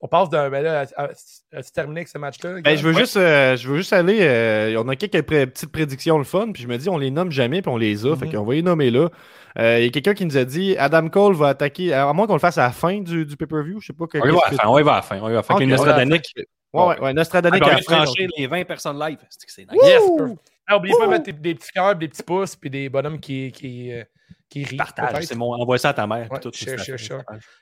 on, 0.02 0.08
passe 0.08 0.30
d'un. 0.30 0.50
Ben 0.50 0.64
là, 0.64 0.86
à- 0.96 1.04
à- 1.04 1.10
as-tu 1.54 1.72
terminé 1.74 2.00
avec 2.00 2.08
ce 2.08 2.18
match-là? 2.18 2.62
Ben, 2.62 2.78
je 2.78 2.84
veux 2.84 2.94
Ouais. 2.94 3.00
juste, 3.02 3.18
euh, 3.18 3.58
je 3.58 3.68
veux 3.68 3.78
juste 3.78 3.92
aller. 3.94 4.20
euh, 4.22 4.82
on 4.84 4.88
a 4.88 4.96
quelques 4.96 5.22
pré- 5.24 5.46
petites 5.46 5.72
prédictions 5.72 6.18
le 6.18 6.24
fun, 6.24 6.52
puis 6.54 6.64
je 6.64 6.68
me 6.68 6.78
dis, 6.78 6.90
on 6.90 6.98
les 6.98 7.12
nomme 7.12 7.32
jamais, 7.32 7.62
puis 7.62 7.70
on 7.72 7.78
les 7.78 8.06
a. 8.06 8.16
Fait 8.16 8.26
Mhm. 8.28 8.32
qu'on 8.34 8.46
va 8.46 8.54
les 8.54 8.62
nommer 8.62 8.90
là. 8.92 9.10
Euh, 9.58 9.80
Il 9.80 9.84
y 9.86 9.88
a 9.88 9.90
quelqu'un 9.92 10.14
qui 10.14 10.26
nous 10.26 10.38
a 10.38 10.46
dit 10.46 10.76
Adam 10.78 11.10
Cole 11.10 11.36
va 11.36 11.50
attaquer. 11.50 11.92
À 11.94 12.12
moins 12.14 12.28
qu'on 12.28 12.34
le 12.34 12.40
fasse 12.40 12.58
à 12.58 12.64
la 12.64 12.72
fin 12.72 13.02
du, 13.02 13.26
du 13.26 13.36
pay-per-view, 13.36 13.82
je 13.82 13.88
sais 13.88 13.94
pas. 13.94 14.08
que- 14.08 14.20
On 14.20 14.26
y 14.26 14.32
va 14.32 14.38
à 14.38 14.42
la 14.46 14.50
que- 14.52 14.56
fin, 14.62 14.68
on 14.70 14.80
y 14.80 14.84
va 14.84 14.92
à 14.94 14.96
la 14.98 15.02
fin. 15.02 15.18
On 15.18 15.20
y 15.20 15.22
va 15.22 15.28
à 15.28 15.32
la 15.34 15.44
fin. 15.44 15.60
Les 15.60 16.59
va. 16.74 16.88
Ouais, 16.88 16.96
ouais, 16.96 17.02
ouais. 17.02 17.14
Nostradanic 17.14 17.64
Ah, 17.66 17.70
ben, 17.70 17.78
fin. 17.82 18.04
trancher 18.04 18.24
donc- 18.28 18.38
les 18.38 18.48
20 18.48 18.64
personnes 18.66 19.00
live. 19.00 19.18
C'est 19.30 19.46
que 19.46 19.52
c'est 19.52 19.72
nice. 19.72 19.82
Yes! 19.84 20.02
Wouh! 20.08 20.38
Ah, 20.68 20.78
oubliez 20.78 20.96
pas 21.00 21.06
de 21.06 21.12
mettre 21.12 21.24
des, 21.26 21.32
des 21.34 21.56
petits 21.56 21.72
cœurs, 21.72 21.96
des 21.96 22.08
petits 22.08 22.22
pouces, 22.24 22.56
puis 22.56 22.70
des 22.70 22.90
bonhommes 22.90 23.20
qui, 23.20 23.52
qui, 23.52 23.92
euh, 23.92 24.04
qui 24.50 24.64
rient. 24.66 24.78
Partage, 24.78 25.24
c'est 25.24 25.36
mon. 25.36 25.54
Envoie 25.54 25.78
ça 25.80 25.90
à 25.90 25.94
ta 25.94 26.06
mère. 26.06 26.32
Ouais, 26.32 26.40
tout. 26.40 26.52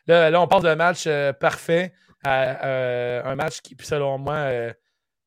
Là, 0.07 0.29
là, 0.29 0.41
on 0.41 0.47
passe 0.47 0.63
d'un 0.63 0.75
match 0.75 1.05
euh, 1.07 1.31
parfait 1.33 1.93
à 2.25 2.65
euh, 2.65 3.21
un 3.23 3.35
match 3.35 3.61
qui, 3.61 3.77
selon 3.81 4.17
moi, 4.17 4.33
euh, 4.35 4.73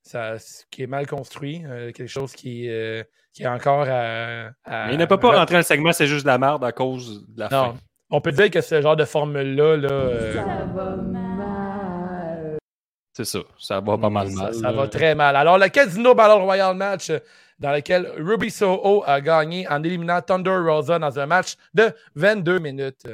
ça, 0.02 0.34
qui 0.70 0.82
est 0.82 0.86
mal 0.86 1.06
construit. 1.06 1.62
euh, 1.66 1.92
quelque 1.92 2.08
chose 2.08 2.32
qui, 2.32 2.68
euh, 2.68 3.02
qui 3.32 3.44
est 3.44 3.48
encore 3.48 3.86
à. 3.88 4.50
à- 4.64 4.86
Mais 4.88 4.94
il 4.94 4.98
ne 4.98 5.06
peut 5.06 5.18
pas 5.18 5.34
rentrer 5.38 5.54
dans 5.54 5.58
le 5.60 5.64
segment, 5.64 5.92
c'est 5.92 6.06
juste 6.06 6.24
de 6.24 6.28
la 6.30 6.38
merde 6.38 6.62
à 6.64 6.72
cause 6.72 7.26
de 7.28 7.40
la 7.40 7.48
Non. 7.48 7.64
fin. 7.72 7.74
On 8.10 8.20
peut 8.20 8.32
dire 8.32 8.50
que 8.50 8.60
ce 8.60 8.82
genre 8.82 8.96
de 8.96 9.04
formule-là, 9.04 9.76
là, 9.76 9.88
euh, 9.90 10.42
C'est 13.24 13.38
ça. 13.38 13.44
Ça 13.58 13.80
va 13.80 13.98
pas 13.98 14.08
mal 14.10 14.30
ça, 14.30 14.42
mal. 14.44 14.54
ça 14.54 14.72
va 14.72 14.88
très 14.88 15.14
mal. 15.14 15.36
Alors, 15.36 15.58
le 15.58 15.68
Casino 15.68 16.14
Battle 16.14 16.42
Royale 16.42 16.74
match 16.76 17.10
euh, 17.10 17.18
dans 17.58 17.72
lequel 17.72 18.10
Ruby 18.18 18.50
Soho 18.50 19.02
a 19.06 19.20
gagné 19.20 19.68
en 19.68 19.82
éliminant 19.84 20.22
Thunder 20.22 20.56
Rosa 20.56 20.98
dans 20.98 21.18
un 21.18 21.26
match 21.26 21.56
de 21.74 21.92
22 22.14 22.58
minutes. 22.58 23.06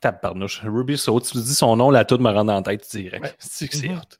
Tabarnouche. 0.00 0.60
Ruby 0.64 0.98
Saut, 0.98 1.20
tu 1.20 1.38
dis 1.38 1.54
son 1.54 1.76
nom, 1.76 1.90
la 1.90 2.04
toute 2.04 2.20
me 2.20 2.30
rend 2.30 2.44
dans 2.44 2.54
la 2.56 2.62
tête 2.62 2.86
direct. 2.90 3.24
Ouais. 3.24 3.32
C'est 3.38 3.72
Mhm. 3.88 3.96
hot. 3.96 4.16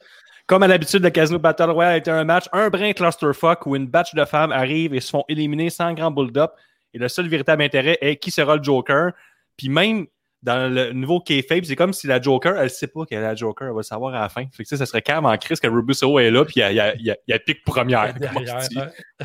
Comme 0.47 0.63
à 0.63 0.67
l'habitude, 0.67 1.03
le 1.03 1.11
Casino 1.11 1.39
Battle 1.39 1.71
Royale 1.71 1.99
été 1.99 2.11
un 2.11 2.25
match, 2.25 2.47
un 2.53 2.71
brin 2.71 2.93
clusterfuck 2.93 3.67
où 3.67 3.77
une 3.77 3.87
batch 3.87 4.15
de 4.15 4.25
femmes 4.25 4.51
arrivent 4.53 4.95
et 4.95 5.01
se 5.01 5.11
font 5.11 5.25
éliminer 5.29 5.71
sans 5.71 5.93
grand 5.93 6.11
build-up. 6.11 6.53
Et 6.95 6.99
le 6.99 7.09
seul 7.09 7.29
véritable 7.29 7.63
intérêt 7.63 7.99
est 8.01 8.17
qui 8.17 8.31
sera 8.31 8.57
le 8.57 8.63
Joker. 8.63 9.13
Puis 9.57 9.69
même 9.69 10.07
dans 10.43 10.73
le 10.73 10.93
nouveau 10.93 11.21
kayfabe, 11.21 11.65
c'est 11.65 11.77
comme 11.77 11.93
si 11.93 12.07
la 12.07 12.21
Joker, 12.21 12.57
elle 12.59 12.71
sait 12.71 12.87
pas 12.87 13.05
qu'elle 13.05 13.19
est 13.19 13.23
la 13.23 13.35
Joker, 13.35 13.69
elle 13.69 13.75
va 13.75 13.81
le 13.81 13.83
savoir 13.83 14.15
à 14.15 14.21
la 14.21 14.29
fin. 14.31 14.45
Fait 14.53 14.65
que 14.65 14.75
ça 14.77 14.87
serait 14.87 15.03
calme 15.03 15.27
en 15.27 15.37
crise 15.37 15.61
que 15.61 15.67
Ruby 15.69 15.95
Soho 15.95 16.19
est 16.19 16.31
là, 16.31 16.45
puis 16.47 16.61
elle, 16.61 16.79
elle, 16.79 16.99
elle- 17.07 17.17
elle 17.29 17.45
pique 17.45 17.63
première. 17.65 18.15
Derrière, 18.19 18.63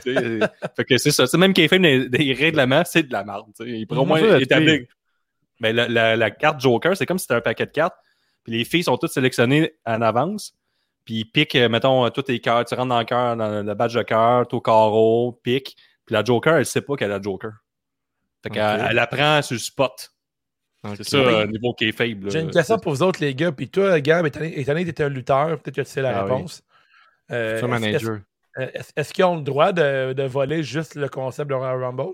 euh, 0.08 0.40
fait 0.76 0.84
que 0.84 0.98
c'est 0.98 1.12
ça. 1.12 1.26
C'est 1.26 1.38
même 1.38 1.54
kayfabe 1.54 1.82
des, 1.82 2.10
des 2.10 2.34
règlements, 2.34 2.84
c'est 2.86 3.04
de 3.04 3.14
la 3.14 3.24
merde. 3.24 3.46
Il 3.62 3.88
pourrait 3.88 4.02
au 4.02 4.06
moins 4.06 4.20
établir. 4.42 4.82
Mais 5.62 5.72
la, 5.72 5.88
la- 5.88 6.16
la 6.18 6.32
carte 6.32 6.60
Joker, 6.60 6.98
c'est 6.98 7.06
comme 7.06 7.18
si 7.18 7.24
c'était 7.24 7.36
un 7.36 7.42
paquet 7.42 7.66
de 7.66 7.72
cartes. 7.72 7.96
Puis 8.44 8.52
les 8.58 8.66
filles 8.66 8.84
sont 8.84 8.98
toutes 8.98 9.12
sélectionnées 9.12 9.74
en 9.86 10.02
avance. 10.02 10.54
Puis 11.06 11.16
ils 11.20 11.26
piquent, 11.26 11.56
euh, 11.56 11.70
mettons, 11.70 12.06
euh, 12.06 12.10
tous 12.10 12.24
tes 12.24 12.40
cœurs. 12.40 12.66
Tu 12.66 12.76
rentres 12.76 12.90
dans 12.90 13.00
le 13.00 13.06
cœur, 13.06 13.38
dans 13.38 13.64
le 13.64 13.74
badge 13.74 13.96
de 13.96 14.02
cœur, 14.04 14.48
tout 14.48 14.58
au 14.58 14.62
carreau, 14.62 15.40
pique. 15.44 15.78
Puis 16.06 16.14
la 16.14 16.24
Joker, 16.24 16.58
elle 16.58 16.66
sait 16.66 16.82
pas 16.82 16.96
qu'elle 16.98 17.12
a 17.12 17.18
la 17.18 17.22
Joker. 17.22 17.52
Fait 18.44 18.50
qu'elle 18.50 18.62
elle 18.92 19.00
apprend 19.00 19.42
sur 19.42 19.54
le 19.56 19.60
spot. 19.60 20.12
Ok. 20.86 20.96
C'est 20.98 21.04
ça, 21.10 21.18
euh, 21.18 21.48
niveau 21.48 21.74
kayfabe. 21.74 22.24
là. 22.26 22.30
J'ai 22.30 22.42
une 22.42 22.52
question 22.52 22.78
pour 22.78 22.94
vous 22.94 23.04
autres, 23.04 23.20
les 23.22 23.34
gars. 23.36 23.52
Puis 23.52 23.70
toi, 23.70 24.00
Gab, 24.02 24.26
étant 24.26 24.40
donné 24.40 24.86
que 24.86 24.92
tu 24.92 25.02
es 25.02 25.06
un 25.06 25.10
lutteur, 25.10 25.48
peut-être 25.60 25.76
que 25.76 25.82
tu 25.82 25.88
sais 25.88 26.02
la 26.02 26.20
Ah 26.20 26.26
oui. 26.26 26.32
réponse. 26.32 26.64
Euh, 27.32 27.56
Futur 27.60 27.74
est-ce- 27.76 27.82
manager. 27.82 28.20
Est-ce, 28.58 28.70
est-ce- 28.80 28.92
est-ce 28.96 29.14
qu'ils 29.14 29.26
ont 29.26 29.36
le 29.38 29.42
droit 29.42 29.72
de, 29.74 30.14
de 30.14 30.24
voler 30.24 30.64
juste 30.64 30.96
le 30.96 31.10
concept 31.10 31.50
de 31.50 31.56
Royal 31.56 31.84
Rumble? 31.84 32.14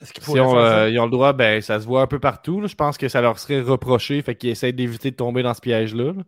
Est-ce 0.00 0.12
qu'ils 0.12 0.22
Si 0.22 0.26
pourraient 0.30 0.40
on, 0.40 0.52
faire 0.52 0.60
ça? 0.62 0.78
euh, 0.80 0.90
ils 0.90 0.98
ont 1.00 1.04
le 1.04 1.10
droit, 1.10 1.32
ben 1.32 1.60
ça 1.60 1.78
se 1.80 1.86
voit 1.86 2.02
un 2.02 2.06
peu 2.06 2.18
partout. 2.18 2.60
là. 2.60 2.66
Je 2.66 2.74
pense 2.74 2.96
que 2.96 3.08
ça 3.08 3.20
leur 3.20 3.38
serait 3.38 3.60
reproché, 3.60 4.22
fait 4.22 4.34
qu'ils 4.36 4.50
essaient 4.50 4.72
d'éviter 4.72 5.10
de 5.10 5.16
tomber 5.16 5.42
dans 5.42 5.54
ce 5.54 5.60
piège-là. 5.60 6.12
là. 6.12 6.22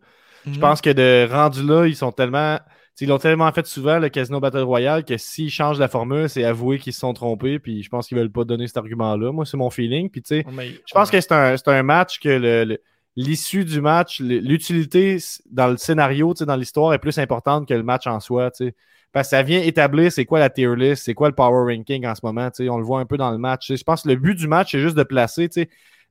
Je 0.45 0.51
Mhm. 0.51 0.59
pense 0.59 0.81
que 0.81 0.89
de 0.89 1.27
rendu 1.31 1.63
là, 1.65 1.85
ils 1.87 1.95
sont 1.95 2.11
tellement. 2.11 2.59
Ils 3.01 3.07
l'ont 3.09 3.17
tellement 3.17 3.51
fait 3.51 3.65
souvent, 3.65 3.99
le 3.99 4.09
Casino 4.09 4.39
Battle 4.39 4.59
Royale, 4.59 5.03
que 5.03 5.17
s'ils 5.17 5.49
changent 5.49 5.79
la 5.79 5.87
formule, 5.87 6.29
c'est 6.29 6.43
avouer 6.43 6.77
qu'ils 6.79 6.93
se 6.93 6.99
sont 6.99 7.13
trompés. 7.13 7.59
Puis 7.59 7.83
je 7.83 7.89
pense 7.89 8.07
qu'ils 8.07 8.17
veulent 8.17 8.31
pas 8.31 8.43
donner 8.43 8.67
cet 8.67 8.77
argument-là. 8.77 9.31
Moi, 9.31 9.45
c'est 9.45 9.57
mon 9.57 9.69
feeling. 9.69 10.09
Puis 10.09 10.21
tu 10.21 10.35
sais, 10.35 10.43
je 10.87 10.93
pense 10.93 11.09
que 11.11 11.19
c'est 11.21 11.31
un, 11.33 11.55
un 11.65 11.83
match 11.83 12.19
que 12.19 12.29
le- 12.29 12.63
le- 12.65 12.77
l'issue 13.15 13.65
du 13.65 13.81
match, 13.81 14.19
l'utilité 14.21 15.17
dans 15.51 15.67
le 15.67 15.77
scénario, 15.77 16.33
dans 16.33 16.55
l'histoire, 16.55 16.93
est 16.93 16.99
plus 16.99 17.17
importante 17.17 17.67
que 17.67 17.73
le 17.73 17.83
match 17.83 18.07
en 18.07 18.19
soi. 18.19 18.51
Parce 19.11 19.27
que 19.27 19.29
ça 19.31 19.43
vient 19.43 19.61
établir 19.61 20.11
c'est 20.11 20.23
quoi 20.25 20.39
la 20.39 20.49
tier 20.49 20.73
list, 20.75 21.03
c'est 21.03 21.13
quoi 21.13 21.27
le 21.27 21.35
power 21.35 21.75
ranking 21.75 22.05
en 22.05 22.15
ce 22.15 22.21
moment. 22.23 22.49
On 22.59 22.77
le 22.77 22.83
voit 22.83 22.99
un 23.01 23.05
peu 23.05 23.17
dans 23.17 23.31
le 23.31 23.37
match. 23.37 23.73
Je 23.73 23.83
pense 23.83 24.03
que 24.03 24.07
le 24.09 24.15
but 24.15 24.35
du 24.35 24.47
match, 24.47 24.71
c'est 24.71 24.79
juste 24.79 24.95
de 24.95 25.03
placer. 25.03 25.49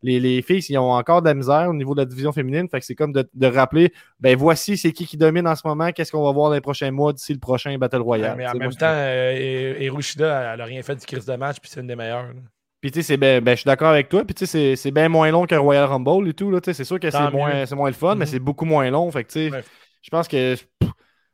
Les, 0.02 0.18
les 0.20 0.40
filles, 0.42 0.64
ils 0.68 0.78
ont 0.78 0.92
encore 0.92 1.20
de 1.22 1.28
la 1.28 1.34
misère 1.34 1.68
au 1.68 1.74
niveau 1.74 1.94
de 1.94 2.00
la 2.00 2.06
division 2.06 2.32
féminine. 2.32 2.68
Fait 2.68 2.80
que 2.80 2.86
c'est 2.86 2.94
comme 2.94 3.12
de, 3.12 3.28
de 3.34 3.46
rappeler, 3.46 3.92
ben 4.18 4.36
voici 4.36 4.76
c'est 4.78 4.92
qui 4.92 5.06
qui 5.06 5.16
domine 5.16 5.46
en 5.46 5.54
ce 5.54 5.62
moment, 5.66 5.92
qu'est-ce 5.92 6.10
qu'on 6.12 6.24
va 6.24 6.32
voir 6.32 6.48
dans 6.48 6.54
les 6.54 6.60
prochains 6.62 6.90
mois 6.90 7.12
d'ici 7.12 7.32
le 7.34 7.38
prochain 7.38 7.76
Battle 7.76 7.98
Royale? 7.98 8.30
Ouais, 8.32 8.36
mais 8.38 8.48
en 8.48 8.54
même 8.54 8.72
temps, 8.74 8.86
euh, 8.88 9.76
Hiroshida, 9.80 10.54
elle 10.54 10.60
a 10.60 10.64
rien 10.64 10.82
fait 10.82 10.96
du 10.96 11.04
crise 11.06 11.26
de 11.26 11.34
match, 11.36 11.58
puis 11.60 11.70
c'est 11.70 11.80
une 11.80 11.86
des 11.86 11.96
meilleures. 11.96 12.28
là. 12.28 12.40
Puis 12.80 12.90
tu 12.90 13.02
sais, 13.02 13.08
c'est 13.08 13.16
ben, 13.18 13.44
ben, 13.44 13.52
je 13.52 13.56
suis 13.60 13.68
d'accord 13.68 13.88
avec 13.90 14.08
toi. 14.08 14.24
Puis 14.24 14.34
tu 14.34 14.46
sais, 14.46 14.74
c'est- 14.74 14.90
bien 14.90 15.10
moins 15.10 15.30
long 15.30 15.44
qu'un 15.44 15.58
Royal 15.58 15.84
Rumble 15.84 16.28
et 16.28 16.32
tout. 16.32 16.50
C'est 16.64 16.82
sûr 16.84 16.98
que 16.98 17.10
c'est 17.10 17.30
moins, 17.30 17.64
moins 17.76 17.88
le 17.88 17.94
fun, 17.94 18.14
mais 18.14 18.24
Mhm. 18.24 18.30
c'est 18.30 18.38
beaucoup 18.38 18.64
moins 18.64 18.88
long. 18.90 19.10
Fait 19.10 19.24
que 19.24 19.30
tu 19.32 19.48
sais, 19.48 19.52
Ouais. 19.54 19.62
je 20.00 20.08
pense 20.08 20.26
que. 20.28 20.54
pff, 20.54 20.90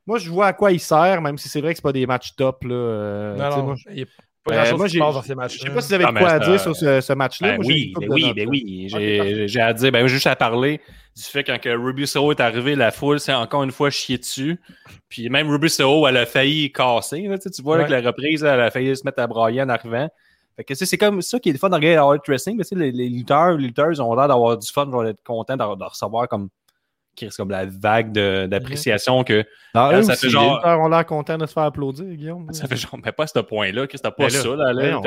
moi, 0.08 0.18
je 0.18 0.28
vois 0.30 0.46
à 0.46 0.52
quoi 0.52 0.72
il 0.72 0.80
sert, 0.80 1.20
même 1.22 1.38
si 1.38 1.48
c'est 1.48 1.60
vrai 1.60 1.72
que 1.72 1.76
c'est 1.78 1.82
pas 1.82 1.92
des 1.92 2.06
matchs 2.06 2.34
top. 2.34 2.64
Là, 2.64 2.74
euh, 2.74 3.36
non, 3.36 3.56
non, 3.56 3.62
moi, 3.64 3.74
il 3.90 3.94
n'y 3.94 4.02
a 4.02 4.06
pas 4.47 4.66
Euh, 4.66 4.76
moi, 4.76 4.88
dans 5.12 5.22
ces 5.22 5.34
matchs. 5.34 5.55
je 5.55 5.59
sais 5.62 5.70
pas 5.70 5.80
si 5.80 5.88
vous 5.88 5.94
avez 5.94 6.05
Ah, 6.09 6.12
quoi 6.18 6.28
à 6.30 6.38
dire 6.38 6.61
sur 6.61 6.74
ce, 6.74 7.01
ce 7.01 7.12
match-là. 7.12 7.59
Ben 7.59 7.64
oui, 7.66 7.92
ben 8.01 8.09
oui, 8.11 8.32
ben 8.34 8.49
oui. 8.49 8.88
Ok, 8.92 8.99
J'ai 9.47 9.61
à 9.61 9.72
dire, 9.72 9.92
ben 9.92 10.07
juste 10.07 10.26
à 10.26 10.36
parler 10.36 10.80
du 11.16 11.22
fait 11.22 11.44
quand 11.44 11.59
que 11.61 11.70
Ruby 11.70 12.07
Soho 12.07 12.30
est 12.32 12.40
arrivé, 12.40 12.74
la 12.74 12.90
foule 12.90 13.18
s'est 13.20 13.32
encore 13.34 13.62
une 13.64 13.72
fois 13.72 13.90
chiée 13.90 14.18
dessus. 14.18 14.61
Puis 15.09 15.28
même 15.30 15.51
Ruby 15.51 15.70
Soho, 15.70 16.07
elle 16.07 16.18
a 16.18 16.26
failli 16.26 16.70
casser. 16.72 17.22
là, 17.22 17.38
tu 17.38 17.62
vois 17.62 17.76
avec 17.76 17.88
la 17.88 18.01
reprise, 18.01 18.42
elle 18.44 18.61
a 18.61 18.70
failli 18.70 18.94
se 18.97 19.03
mettre 19.05 19.20
à 19.20 19.26
brailler 19.26 19.62
en 19.62 19.68
arrivant. 19.68 20.09
Fait 20.57 20.64
que 20.64 20.74
c'est 20.74 20.97
comme 20.99 21.20
ça 21.20 21.38
qui 21.38 21.51
est 21.51 21.53
le 21.53 21.59
fun 21.59 21.68
de 21.68 21.74
regarder 21.74 21.97
la 21.97 22.03
Hard 22.03 22.20
Wrestling. 22.26 22.62
Les, 22.72 22.90
les 22.92 23.09
lutteurs, 23.11 23.53
les 23.59 23.66
lutteurs, 23.66 23.90
ils 23.92 24.01
ont 24.01 24.14
l'air 24.14 24.28
d'avoir 24.28 24.57
du 24.57 24.66
fun, 24.70 24.84
ils 24.86 24.90
vont 24.92 25.05
être 25.05 25.22
contents 25.22 25.55
de, 25.57 25.62
de 25.78 25.84
recevoir 25.84 26.28
comme, 26.28 26.49
qui 27.16 27.24
reste 27.24 27.36
comme 27.38 27.50
la 27.50 27.66
vague 27.66 28.12
de- 28.12 28.46
d'appréciation 28.46 29.24
que 29.24 29.44
Non, 29.74 29.90
ça 30.02 30.12
aussi, 30.12 30.26
fait 30.26 30.28
genre- 30.30 30.60
ont 30.64 30.88
l'air 30.88 31.04
contents 31.06 31.38
de 31.38 31.46
se 31.46 31.52
faire 31.52 31.64
applaudir, 31.64 32.04
Guillaume. 32.04 32.46
ça 32.52 32.66
fait 32.68 32.76
genre, 32.76 32.98
mais 33.04 33.10
pas 33.12 33.24
à 33.24 33.26
ce 33.26 33.38
point-là, 33.40 33.86
Chris, 33.86 33.98
t'as 34.02 34.10
pas 34.10 34.24
là, 34.24 34.30
ça, 34.30 34.48
là, 34.48 34.72
là, 34.72 34.82
là. 34.90 35.00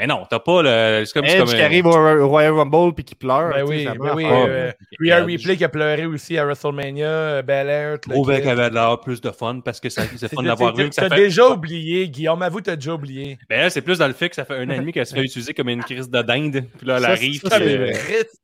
Mais 0.00 0.06
non, 0.06 0.24
t'as 0.28 0.38
pas 0.38 0.62
le. 0.62 1.04
C'est 1.04 1.12
comme, 1.12 1.26
c'est 1.26 1.34
Edge 1.34 1.44
comme 1.44 1.54
qui 1.54 1.60
arrive 1.60 1.84
au, 1.84 2.26
Royal 2.26 2.52
Rumble 2.54 2.94
puis 2.94 3.04
qui 3.04 3.14
pleure. 3.14 3.50
Ben 3.52 3.64
oui, 3.68 3.84
ben 3.84 4.14
oui. 4.14 4.24
Ah, 4.26 4.44
euh, 4.48 4.72
Rhea 4.98 5.24
Ripley 5.24 5.56
qui 5.58 5.64
a 5.64 5.68
pleuré 5.68 6.06
aussi 6.06 6.38
à 6.38 6.44
WrestleMania, 6.46 7.06
euh, 7.06 7.42
Bel 7.42 7.68
Air. 7.68 8.00
kit. 8.00 8.10
qu'elle 8.10 8.48
avait 8.48 8.70
de 8.70 8.74
l'air 8.74 8.98
plus 9.00 9.20
de 9.20 9.30
fun 9.30 9.60
parce 9.62 9.78
que 9.78 9.90
c'est 9.90 10.08
C'est- 10.16 10.34
fun 10.34 10.42
d'avoir 10.42 10.74
vu 10.74 10.88
T'as 10.88 11.10
fait. 11.10 11.16
déjà 11.16 11.48
oublié, 11.48 12.08
Guillaume. 12.08 12.40
Avoue, 12.40 12.62
t'as 12.62 12.76
déjà 12.76 12.94
oublié. 12.94 13.38
Elle, 13.50 13.70
c'est 13.70 13.82
plus 13.82 13.98
dans 13.98 14.06
le 14.06 14.14
fait 14.14 14.30
que 14.30 14.36
ça 14.36 14.46
fait 14.46 14.54
un 14.56 14.68
an 14.70 14.72
et 14.72 14.78
demi 14.78 14.92
qu'elle 14.92 15.04
se 15.06 15.14
fait 15.14 15.22
utiliser 15.22 15.52
comme 15.52 15.68
une 15.68 15.84
crise 15.84 16.08
de 16.08 16.22
dinde. 16.22 16.64
Puis 16.78 16.86
là, 16.86 16.96
elle 16.96 17.02
Ça, 17.02 17.10
arrive. 17.10 17.40
ça, 17.46 17.56
puis, 17.60 17.68
c'est 17.68 17.74
euh, 17.74 17.84
vrai. 17.84 17.92
Christ. 17.92 18.40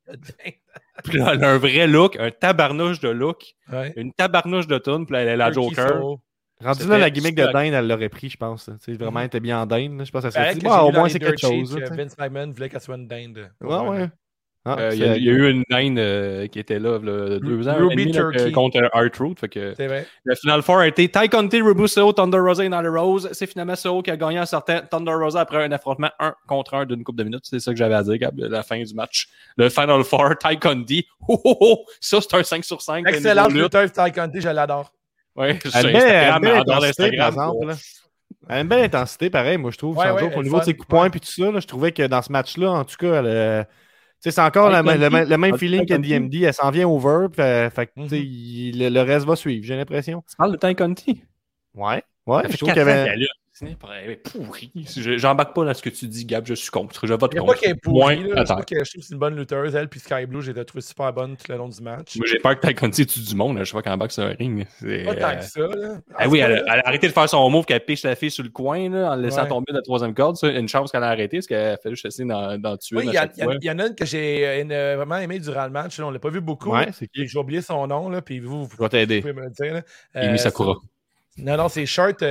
puis 1.04 1.18
là, 1.18 1.30
elle 1.34 1.44
a 1.44 1.50
un 1.52 1.58
vrai 1.58 1.86
look, 1.86 2.16
un 2.20 2.30
tabarnouche 2.30 3.00
de 3.00 3.08
look, 3.08 3.42
Ouais. 3.72 3.94
une 3.96 4.12
tabarnouche 4.12 4.66
de 4.66 4.76
tune, 4.78 5.06
puis 5.06 5.14
là, 5.14 5.22
elle 5.22 5.28
est 5.28 5.36
la 5.36 5.50
Joker. 5.52 6.02
Rendu 6.64 6.86
là, 6.88 6.98
la 6.98 7.10
gimmick 7.10 7.34
de 7.34 7.46
dinde, 7.52 7.74
elle 7.74 7.86
l'aurait 7.86 8.08
pris, 8.08 8.30
je 8.30 8.36
pense. 8.36 8.64
Tu 8.64 8.72
sais, 8.80 8.92
vraiment, 8.94 9.20
elle 9.20 9.26
était 9.26 9.40
bien 9.40 9.60
en 9.60 9.66
dinde. 9.66 9.98
là. 9.98 10.04
Je 10.04 10.10
pense 10.10 10.22
que 10.24 10.30
ça 10.30 10.38
Paraît 10.38 10.52
serait 10.54 10.60
dit, 10.60 10.66
au 10.66 10.92
moins, 10.92 11.08
c'est 11.08 11.18
quelque 11.18 11.38
chose. 11.40 11.74
sais. 11.78 11.94
Vince 11.94 12.16
McMahon 12.18 12.50
voulait 12.50 12.68
qu'elle 12.70 12.80
soit 12.80 12.96
une 12.96 13.06
dinde. 13.08 13.50
Ouais, 13.60 13.78
ouais. 13.88 14.08
Ah, 14.68 14.76
Euh, 14.80 14.90
Il 14.94 14.98
y, 14.98 15.04
a 15.04 15.16
il 15.16 15.22
y 15.22 15.28
a 15.28 15.32
eu 15.32 15.48
une 15.48 15.62
dinde 15.70 15.96
euh, 16.00 16.48
qui 16.48 16.58
était 16.58 16.80
là, 16.80 16.98
là 16.98 17.38
deux 17.38 17.68
ans 17.68 17.76
Ruby 17.78 18.10
Turkey. 18.10 18.50
contre 18.50 18.80
R-Truth. 18.92 19.38
Fait 19.38 19.48
que 19.48 19.74
C'est 19.76 19.86
vrai. 19.86 20.04
le 20.24 20.34
Final 20.34 20.60
Four 20.62 20.78
a 20.78 20.88
été 20.88 21.08
Ty 21.08 21.28
Conti, 21.28 21.60
Ruby 21.62 21.86
Soho, 21.86 22.12
Thunder 22.12 22.38
Rosa 22.38 22.64
et 22.64 22.68
Nyla 22.68 22.90
Rose. 22.90 23.28
C'est 23.30 23.46
finalement 23.46 23.76
Soho 23.76 24.02
qui 24.02 24.10
a 24.10 24.16
gagné 24.16 24.40
en 24.40 24.46
sortant 24.46 24.80
Thunder 24.90 25.12
Rosa 25.12 25.38
après 25.42 25.62
un 25.62 25.70
affrontement 25.70 26.10
1 26.18 26.34
contre 26.48 26.74
1 26.74 26.86
d'une 26.86 27.04
coupe 27.04 27.14
de 27.16 27.22
minutes. 27.22 27.44
C'est 27.44 27.60
ça 27.60 27.70
que 27.70 27.78
j'avais 27.78 27.94
à 27.94 28.02
dire, 28.02 28.18
Gab, 28.18 28.36
la 28.40 28.64
fin 28.64 28.82
du 28.82 28.92
match. 28.94 29.28
Le 29.56 29.68
Final 29.68 30.02
Four, 30.02 30.36
Ty 30.38 30.58
Conti. 30.58 31.06
Oh, 31.28 31.40
oh, 31.44 31.56
oh, 31.60 31.84
ça, 32.00 32.18
c'est 32.20 32.34
un 32.36 32.42
5 32.42 32.64
sur 32.64 32.80
5. 32.82 33.04
Excellente 33.08 33.48
niveau 33.52 33.64
lutte. 33.66 33.74
lutteuse, 33.74 33.92
Ty 33.92 34.10
Conti, 34.12 34.40
je 34.40 34.48
l'adore. 34.48 34.92
Elle 35.38 35.60
sur 35.60 35.74
a 35.76 35.80
une 35.82 35.92
belle- 35.92 36.64
elle 36.66 36.72
a 36.72 36.86
Instagram, 36.88 37.52
mais. 37.66 37.74
Elle 38.48 38.56
a 38.56 38.60
une 38.60 38.68
belle 38.68 38.84
intensité, 38.84 39.28
pareil, 39.30 39.58
moi, 39.58 39.70
je 39.72 39.78
trouve. 39.78 39.96
Ouais, 39.96 40.10
au 40.10 40.42
niveau 40.42 40.58
de 40.60 40.64
ses 40.64 40.70
fun. 40.72 40.76
coups 40.76 40.86
de 40.86 40.90
poing 40.90 41.02
Ouais. 41.02 41.08
et 41.14 41.20
tout 41.20 41.26
ça, 41.26 41.50
là, 41.50 41.60
je 41.60 41.66
trouvais 41.66 41.92
que 41.92 42.06
dans 42.06 42.22
ce 42.22 42.30
match-là, 42.32 42.70
en 42.70 42.84
tout 42.84 42.96
cas, 42.96 43.14
elle, 43.20 43.26
euh, 43.26 43.62
tu 43.64 43.70
sais, 44.20 44.30
c'est 44.30 44.40
encore 44.40 44.70
la 44.70 44.82
le, 44.82 45.10
même- 45.10 45.28
le 45.28 45.36
même 45.36 45.52
Ty 45.52 45.58
feeling 45.58 45.86
que. 45.86 45.94
DMD. 45.94 46.42
Elle 46.44 46.54
s'en 46.54 46.70
vient 46.70 46.86
over. 46.88 47.26
puis, 47.32 47.42
euh, 47.42 47.70
fait 47.70 47.90
Mhm. 47.96 48.08
il- 48.12 48.78
le, 48.78 48.88
le 48.88 49.00
reste 49.02 49.26
va 49.26 49.34
suivre, 49.36 49.64
j'ai 49.64 49.76
l'impression. 49.76 50.22
Tu 50.28 50.36
parles 50.36 50.52
de 50.52 50.56
Ty 50.58 50.74
Conti? 50.74 51.22
Ouais. 51.74 52.02
Ouais, 52.26 52.42
je 52.50 52.56
trouve 52.56 52.68
qu'il 52.70 52.78
y 52.78 52.80
avait. 52.80 53.14
Qu'elle. 53.58 53.68
Disney 53.68 54.16
pourri. 54.16 54.70
Je- 54.96 55.18
J'embarque 55.18 55.54
pas 55.54 55.64
dans 55.64 55.74
ce 55.74 55.82
que 55.82 55.90
tu 55.90 56.06
dis, 56.06 56.24
Gab, 56.24 56.46
je 56.46 56.54
suis 56.54 56.70
contre. 56.70 57.06
Je 57.06 57.14
vote 57.14 57.34
contre. 57.34 57.46
pas 57.54 57.58
qu'elle 57.58 57.70
est 57.70 57.74
pourrie. 57.82 58.22
là. 58.22 58.44
Je 58.44 58.64
que 58.64 58.84
c'est 58.84 59.12
une 59.12 59.18
bonne 59.18 59.36
lutteuse. 59.36 59.74
Elle, 59.74 59.88
puis 59.88 60.00
Sky 60.00 60.26
Blue, 60.26 60.42
j'ai 60.42 60.52
trouvé 60.64 60.82
super 60.82 61.12
bonne 61.12 61.36
tout 61.36 61.50
le 61.50 61.56
long 61.58 61.68
du 61.68 61.80
match. 61.80 62.16
Moi, 62.16 62.26
j'ai 62.26 62.38
peur 62.38 62.54
que 62.56 62.60
Taekwondo 62.60 63.04
tue 63.04 63.20
du 63.20 63.34
monde. 63.34 63.58
là. 63.58 63.64
Je 63.64 63.72
vois 63.72 63.82
qu'en 63.82 63.96
bas, 63.96 64.06
c'est 64.08 64.22
un 64.22 64.28
ring. 64.28 64.66
Pas 64.80 65.14
tant 65.14 65.28
euh, 65.28 65.34
que 65.36 65.44
ça. 65.44 65.60
Là. 65.60 65.98
Ah 66.14 66.28
oui, 66.28 66.38
elle, 66.40 66.64
a- 66.66 66.86
arrêté 66.86 67.08
de 67.08 67.12
faire 67.12 67.28
son 67.28 67.48
move 67.50 67.64
qu'elle 67.64 67.84
piche 67.84 68.02
la 68.02 68.14
fille 68.16 68.30
sur 68.30 68.44
le 68.44 68.50
coin 68.50 68.88
là, 68.90 69.12
en 69.12 69.16
laissant 69.16 69.46
tomber 69.46 69.72
la 69.72 69.82
troisième 69.82 70.14
corde. 70.14 70.36
Ça, 70.36 70.48
une 70.48 70.68
chance 70.68 70.92
qu'elle 70.92 71.04
a 71.04 71.08
arrêté 71.08 71.38
parce 71.38 71.46
qu'elle 71.46 71.72
a 71.72 71.76
fallu 71.76 71.96
d'en, 72.26 72.58
d'en 72.58 72.76
tuer 72.76 72.96
Oui, 72.98 73.04
il 73.06 73.14
y, 73.14 73.70
en 73.70 73.78
a 73.78 73.86
une 73.86 73.94
que 73.94 74.04
j'ai 74.04 74.46
euh, 74.46 74.64
euh, 74.70 74.96
vraiment 74.96 75.16
aimé 75.16 75.38
durant 75.38 75.64
le 75.64 75.70
match. 75.70 75.98
On 76.00 76.10
l'a 76.10 76.18
pas 76.18 76.30
vu 76.30 76.40
beaucoup. 76.40 76.70
Ouais, 76.72 76.88
c'est 76.92 77.08
Puis 77.10 77.22
qui? 77.22 77.28
J'ai 77.28 77.38
oublié 77.38 77.62
son 77.62 77.86
nom. 77.86 78.08
Là, 78.08 78.22
puis 78.22 78.40
vous, 78.40 78.64
vous 78.64 78.70
Je 78.76 78.82
vais 78.82 78.88
t'aider. 78.88 79.20
pouvez 79.20 79.32
me 79.32 79.44
le 79.44 79.50
dire. 79.50 79.82
Euh, 80.16 80.36
Sakura. 80.36 80.74
Non, 81.38 81.56
non, 81.56 81.68
c'est 81.68 81.86
short. 81.86 82.22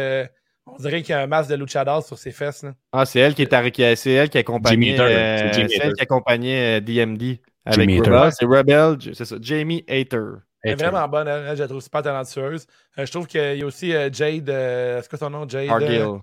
Euh, 0.68 0.72
on 0.72 0.78
dirait 0.78 1.01
qu'il 1.01 1.11
y 1.11 1.13
a 1.13 1.22
un 1.22 1.28
masque 1.28 1.49
de 1.49 1.55
luchador 1.55 2.03
sur 2.05 2.18
ses 2.18 2.32
fesses. 2.32 2.63
Là. 2.63 2.74
Ah, 2.91 3.05
c'est 3.05 3.20
elle 3.20 3.34
qui 3.36 3.41
est 3.43 3.53
a- 3.53 3.95
c'est 3.95 4.11
elle 4.11 4.30
qui 4.30 4.38
accompagnait 4.38 4.99
euh, 4.99 5.38
c'est 5.38 5.53
Jimmy 5.53 5.70
c'est 5.70 5.84
elle 5.86 5.93
qui 5.93 6.01
accompagnait 6.01 6.78
euh, 6.78 6.82
DMD 6.82 7.39
avec 7.66 7.80
Jimmy 7.80 7.99
Hater. 7.99 8.09
Rebel. 8.11 8.32
C'est 8.32 8.45
Rebel, 8.45 8.97
c'est 9.16 9.26
ça. 9.26 9.36
Jamie 9.41 9.84
Hater. 9.88 10.22
Elle 10.63 10.72
est 10.72 10.76
vraiment 10.76 11.07
bonne. 11.07 11.28
Elle, 11.28 11.55
je 11.55 11.61
la 11.61 11.68
trouve 11.68 11.82
super 11.82 12.01
talentueuse. 12.01 12.66
Euh, 12.97 13.05
je 13.05 13.11
trouve 13.11 13.28
qu'il 13.28 13.55
y 13.57 13.61
a 13.61 13.66
aussi 13.66 13.93
euh, 13.93 14.09
Jade. 14.11 14.49
euh, 14.49 14.99
c'est 15.01 15.09
quoi 15.09 15.20
son 15.20 15.30
nom? 15.30 15.47
Jade. 15.47 15.66
euh, 15.66 15.68
Cargill. 15.80 16.20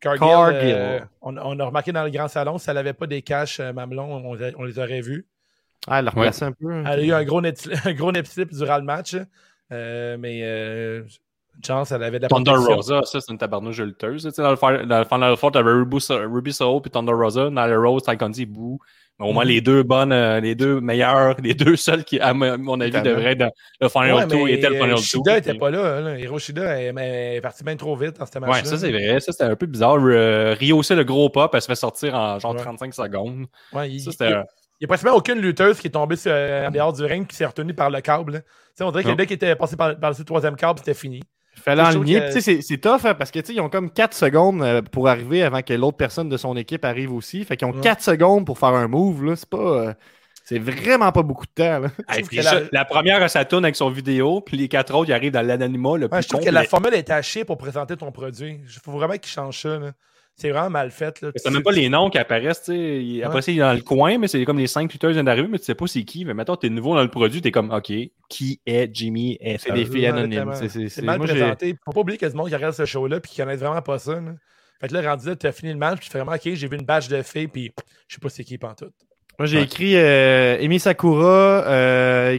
Cargill. 0.00 0.20
Cargill. 0.28 0.74
euh, 0.76 1.00
on, 1.22 1.36
on 1.38 1.58
a 1.58 1.64
remarqué 1.64 1.90
dans 1.90 2.04
le 2.04 2.10
grand 2.10 2.28
salon, 2.28 2.58
si 2.58 2.68
elle 2.70 2.76
n'avait 2.76 2.92
pas 2.92 3.06
des 3.08 3.22
caches 3.22 3.58
euh, 3.58 3.72
mamelons, 3.72 4.12
on, 4.24 4.36
on 4.58 4.64
les 4.64 4.78
aurait 4.78 5.00
vus. 5.00 5.26
Ah, 5.88 5.98
elle 6.00 6.08
a 6.08 6.12
un 6.44 6.52
peu. 6.52 6.72
Elle 6.72 6.86
a 6.86 7.02
eu 7.02 7.12
un 7.12 7.24
gros, 7.24 7.40
net, 7.40 7.68
un 7.84 7.92
gros 7.94 8.12
nip 8.12 8.26
slip 8.26 8.52
durant 8.52 8.76
le 8.78 8.84
match. 8.84 9.16
euh, 9.72 10.16
mais 10.18 10.40
euh, 10.42 11.02
chance, 11.62 11.92
elle 11.92 12.02
avait 12.02 12.18
de 12.18 12.22
la 12.22 12.28
Thunder 12.28 12.52
protection. 12.52 12.76
Rosa, 12.76 13.00
ça, 13.04 13.20
c'est 13.20 13.30
une 13.32 13.38
tabarnouche 13.38 13.76
de 13.78 13.84
lutteuse. 13.84 14.22
Tu 14.24 14.30
sais, 14.30 14.42
dans 14.42 14.50
le, 14.50 14.56
fi- 14.56 14.86
dans 14.86 14.98
le 14.98 15.04
Final 15.04 15.36
Four, 15.36 15.52
t'avais 15.52 15.70
Ruby, 15.70 15.98
Ruby 16.10 16.52
Soho 16.52 16.80
puis 16.80 16.90
Thunder 16.90 17.12
Rosa, 17.12 17.48
Nyla 17.50 17.76
Rose, 17.78 18.02
Taekwondo, 18.02 18.44
Boo. 18.46 18.78
Mais 19.20 19.28
au 19.28 19.32
moins, 19.32 19.44
Mhm. 19.44 19.50
les 19.50 19.60
deux 19.60 19.82
bonnes, 19.84 20.12
euh, 20.12 20.40
les 20.40 20.56
deux 20.56 20.80
meilleures, 20.80 21.36
les 21.40 21.54
deux 21.54 21.76
seuls 21.76 22.02
qui, 22.02 22.18
à 22.18 22.34
mon 22.34 22.80
avis, 22.80 23.00
devraient 23.00 23.32
être 23.32 23.38
dans 23.38 23.50
le 23.80 23.88
Final 23.88 24.14
Ouais, 24.14 24.26
Tour. 24.26 24.44
mais, 24.44 24.50
Il 24.50 24.54
était 24.58 24.68
le 24.70 24.74
Final 24.74 24.90
Tour. 24.96 24.98
Shida 25.04 25.34
n'était 25.36 25.54
pas 25.54 25.70
là. 25.70 26.00
là. 26.00 26.18
Hiro 26.18 26.38
Shida 26.40 26.64
elle, 26.64 26.98
elle 26.98 27.36
est 27.36 27.40
partie 27.40 27.62
bien 27.62 27.76
trop 27.76 27.94
vite 27.94 28.18
dans 28.18 28.26
ce 28.26 28.36
match-là. 28.40 28.56
Ouais, 28.58 28.64
ça 28.64 28.76
c'est 28.76 28.90
vrai. 28.90 29.20
Ça 29.20 29.30
c'était 29.30 29.44
un 29.44 29.54
peu 29.54 29.66
bizarre. 29.66 29.98
Euh, 30.00 30.56
Rio 30.58 30.78
aussi, 30.78 30.96
le 30.96 31.04
gros 31.04 31.28
pop, 31.30 31.48
elle 31.54 31.62
se 31.62 31.66
fait 31.68 31.76
sortir 31.76 32.14
en 32.14 32.40
genre 32.40 32.54
Ouais. 32.56 32.60
35 32.62 32.92
secondes. 32.92 33.46
Ouais, 33.72 33.88
il, 33.88 34.00
Ça 34.00 34.10
il- 34.10 34.12
c'était. 34.12 34.30
il 34.30 34.34
n'y 34.80 34.84
a 34.84 34.88
pratiquement 34.88 35.14
aucune 35.14 35.38
lutteuse 35.38 35.78
qui 35.80 35.86
est 35.86 35.90
tombée 35.92 36.16
sur, 36.16 36.32
euh, 36.34 36.66
en 36.66 36.72
dehors 36.72 36.92
du 36.92 37.04
ring 37.04 37.24
qui 37.24 37.36
s'est 37.36 37.46
retenue 37.46 37.72
par 37.72 37.90
le 37.90 38.00
câble. 38.00 38.42
sais, 38.74 38.82
on 38.82 38.90
dirait 38.90 39.04
que 39.04 39.10
dès 39.12 39.26
qu'il 39.26 39.36
était 39.36 39.54
passé 39.54 39.76
par, 39.76 39.96
par 39.96 40.10
le 40.10 40.24
troisième 40.24 40.56
câble, 40.56 40.80
c'était 40.80 40.94
fini. 40.94 41.22
Il 41.56 41.62
fallait 41.62 41.82
enligner. 41.82 42.20
que- 42.20 42.26
Tu 42.26 42.32
sais, 42.32 42.40
c'est- 42.40 42.62
c'est 42.62 42.76
tough 42.78 43.04
hein, 43.04 43.14
parce 43.14 43.30
que 43.30 43.38
tu 43.38 43.46
sais, 43.46 43.54
ils 43.54 43.60
ont 43.60 43.68
comme 43.70 43.90
4 43.90 44.14
secondes 44.14 44.62
euh, 44.62 44.82
pour 44.82 45.08
arriver 45.08 45.42
avant 45.42 45.62
que 45.62 45.72
l'autre 45.74 45.96
personne 45.96 46.28
de 46.28 46.36
son 46.36 46.56
équipe 46.56 46.84
arrive 46.84 47.12
aussi. 47.12 47.44
Fait 47.44 47.56
qu'ils 47.56 47.66
ont 47.68 47.72
Ouais. 47.72 47.80
4 47.80 48.02
secondes 48.02 48.44
pour 48.46 48.58
faire 48.58 48.70
un 48.74 48.88
move. 48.88 49.24
là. 49.24 49.36
C'est 49.36 49.48
pas. 49.48 49.56
euh, 49.58 49.94
c'est 50.46 50.58
vraiment 50.58 51.10
pas 51.10 51.22
beaucoup 51.22 51.46
de 51.46 51.52
temps. 51.54 51.78
là. 51.78 51.88
Hey, 52.08 52.18
trouve 52.18 52.28
puis 52.28 52.36
que 52.38 52.42
ça, 52.42 52.60
la- 52.60 52.66
la... 52.70 52.84
première, 52.84 53.22
elle 53.22 53.30
s'atourne 53.30 53.64
avec 53.64 53.76
son 53.76 53.88
vidéo, 53.88 54.42
puis 54.42 54.56
les 54.58 54.68
quatre 54.68 54.94
autres, 54.94 55.08
ils 55.08 55.14
arrivent 55.14 55.32
dans 55.32 55.46
l'anonymat 55.46 55.96
le 55.96 56.02
Ouais, 56.04 56.08
plus 56.08 56.22
je 56.24 56.28
trouve 56.28 56.44
que 56.44 56.50
la 56.50 56.64
formule 56.64 56.92
est 56.94 57.04
tachée 57.04 57.44
pour 57.44 57.56
présenter 57.56 57.96
ton 57.96 58.12
produit. 58.12 58.60
Il 58.62 58.80
faut 58.84 58.92
vraiment 58.92 59.14
qu'ils 59.16 59.32
changent 59.32 59.60
ça. 59.62 59.78
là. 59.78 59.92
C'est 60.36 60.50
vraiment 60.50 60.70
mal 60.70 60.90
fait. 60.90 61.20
Là. 61.20 61.30
C'est 61.36 61.50
même 61.50 61.62
pas 61.62 61.70
les 61.70 61.88
noms 61.88 62.10
qui 62.10 62.18
apparaissent, 62.18 62.62
tu 62.64 62.72
sais. 62.72 63.04
Il- 63.04 63.22
Après, 63.22 63.36
Ouais. 63.36 63.42
c'est 63.42 63.54
dans 63.54 63.72
le 63.72 63.82
coin, 63.82 64.18
mais 64.18 64.26
c'est 64.26 64.44
comme 64.44 64.58
les 64.58 64.66
cinq 64.66 64.92
lutteurs 64.92 65.12
viennent 65.12 65.26
d'arriver, 65.26 65.46
mais 65.48 65.58
tu 65.60 65.64
sais 65.64 65.76
pas 65.76 65.86
c'est 65.86 66.02
qui. 66.02 66.24
Mais 66.24 66.34
maintenant, 66.34 66.56
t'es 66.56 66.68
nouveau 66.70 66.94
dans 66.96 67.02
le 67.02 67.08
produit, 67.10 67.40
t'es 67.40 67.52
comme, 67.52 67.70
OK, 67.72 67.92
qui 68.28 68.60
est 68.66 68.90
Jimmy? 68.92 69.38
Hater? 69.40 69.58
C'est 69.58 69.72
des 69.72 69.84
filles 69.86 70.06
anonymes. 70.06 70.52
C'est- 70.54 71.02
mal 71.02 71.18
moi, 71.18 71.26
présenté. 71.28 71.76
Faut 71.84 71.92
pas 71.92 72.00
oublier 72.00 72.18
qu'il 72.18 72.26
y 72.26 72.28
a 72.28 72.32
du 72.32 72.36
monde 72.36 72.48
qui 72.48 72.54
regarde 72.56 72.74
ce 72.74 72.84
show-là 72.84 73.18
et 73.18 73.20
qui 73.20 73.36
connaissent 73.36 73.60
vraiment 73.60 73.80
pas 73.82 73.98
ça. 73.98 74.14
là. 74.20 74.34
Fait 74.80 74.88
que 74.88 74.94
là, 74.94 75.08
rendu 75.12 75.26
là, 75.28 75.36
tu 75.36 75.46
as 75.46 75.52
fini 75.52 75.72
le 75.72 75.78
match, 75.78 75.98
puis 75.98 76.06
tu 76.06 76.10
fais 76.12 76.18
vraiment, 76.18 76.34
OK, 76.34 76.42
j'ai 76.52 76.66
vu 76.68 76.76
une 76.76 76.84
batch 76.84 77.06
de 77.08 77.22
filles, 77.22 77.46
puis 77.48 77.70
je 78.08 78.14
sais 78.16 78.20
pas 78.20 78.28
c'est 78.28 78.42
qui 78.44 78.58
pantoute. 78.58 78.92
Moi, 79.38 79.46
j'ai 79.46 79.58
Ouais. 79.58 79.64
écrit 79.64 79.96
euh, 79.96 80.56
Emi 80.60 80.78
Sakura, 80.78 81.64
euh, 81.66 82.30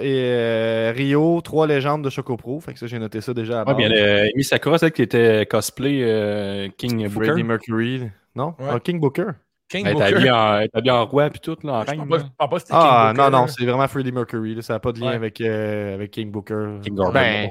et 0.00 0.04
euh, 0.06 0.92
Rio, 0.94 1.40
trois 1.40 1.66
légendes 1.66 2.02
de 2.04 2.10
Choco 2.10 2.36
Pro. 2.36 2.60
Fait 2.60 2.72
que 2.72 2.78
ça, 2.78 2.86
j'ai 2.86 2.98
noté 2.98 3.20
ça 3.20 3.34
déjà 3.34 3.62
à 3.62 3.64
Ouais, 3.68 3.74
bien, 3.74 3.90
euh, 3.90 4.28
Amy 4.34 4.44
Sakura, 4.44 4.78
celle 4.78 4.92
qui 4.92 5.02
était 5.02 5.44
cosplay 5.46 6.00
euh, 6.02 6.68
King 6.78 7.08
Booker. 7.08 7.26
Freddie 7.26 7.42
Mercury. 7.42 8.02
Non? 8.36 8.54
Ouais. 8.60 8.66
Ah, 8.70 8.78
King 8.80 9.00
Booker. 9.00 9.24
King 9.68 9.84
Elle 9.86 9.90
est 9.90 9.94
Booker. 9.94 10.14
habillée 10.14 10.30
en, 10.30 10.56
elle 10.58 10.64
est 10.64 10.76
habillée 10.76 10.92
en 10.92 11.04
roi, 11.06 11.28
puis 11.30 11.40
tout, 11.40 11.56
là, 11.64 11.72
en 11.72 11.82
Je 11.82 11.86
reine. 11.90 11.98
pense 11.98 12.08
pas, 12.08 12.16
là. 12.16 12.22
je 12.22 12.28
pense 12.38 12.48
pas 12.48 12.56
que 12.56 12.60
c'était 12.62 12.72
Ah, 12.74 13.08
King 13.12 13.18
non, 13.18 13.24
Booker, 13.30 13.36
non, 13.40 13.46
c'est 13.48 13.64
vraiment 13.64 13.88
Freddie 13.88 14.12
Mercury. 14.12 14.54
là. 14.54 14.62
Ça 14.62 14.72
n'a 14.74 14.78
pas 14.80 14.92
de 14.92 15.00
lien 15.00 15.08
Ouais. 15.08 15.14
avec, 15.16 15.40
euh, 15.40 15.94
avec 15.94 16.10
King 16.12 16.30
Booker. 16.30 16.66
King 16.82 16.94
Gordon. 16.94 17.12
Ben, 17.12 17.50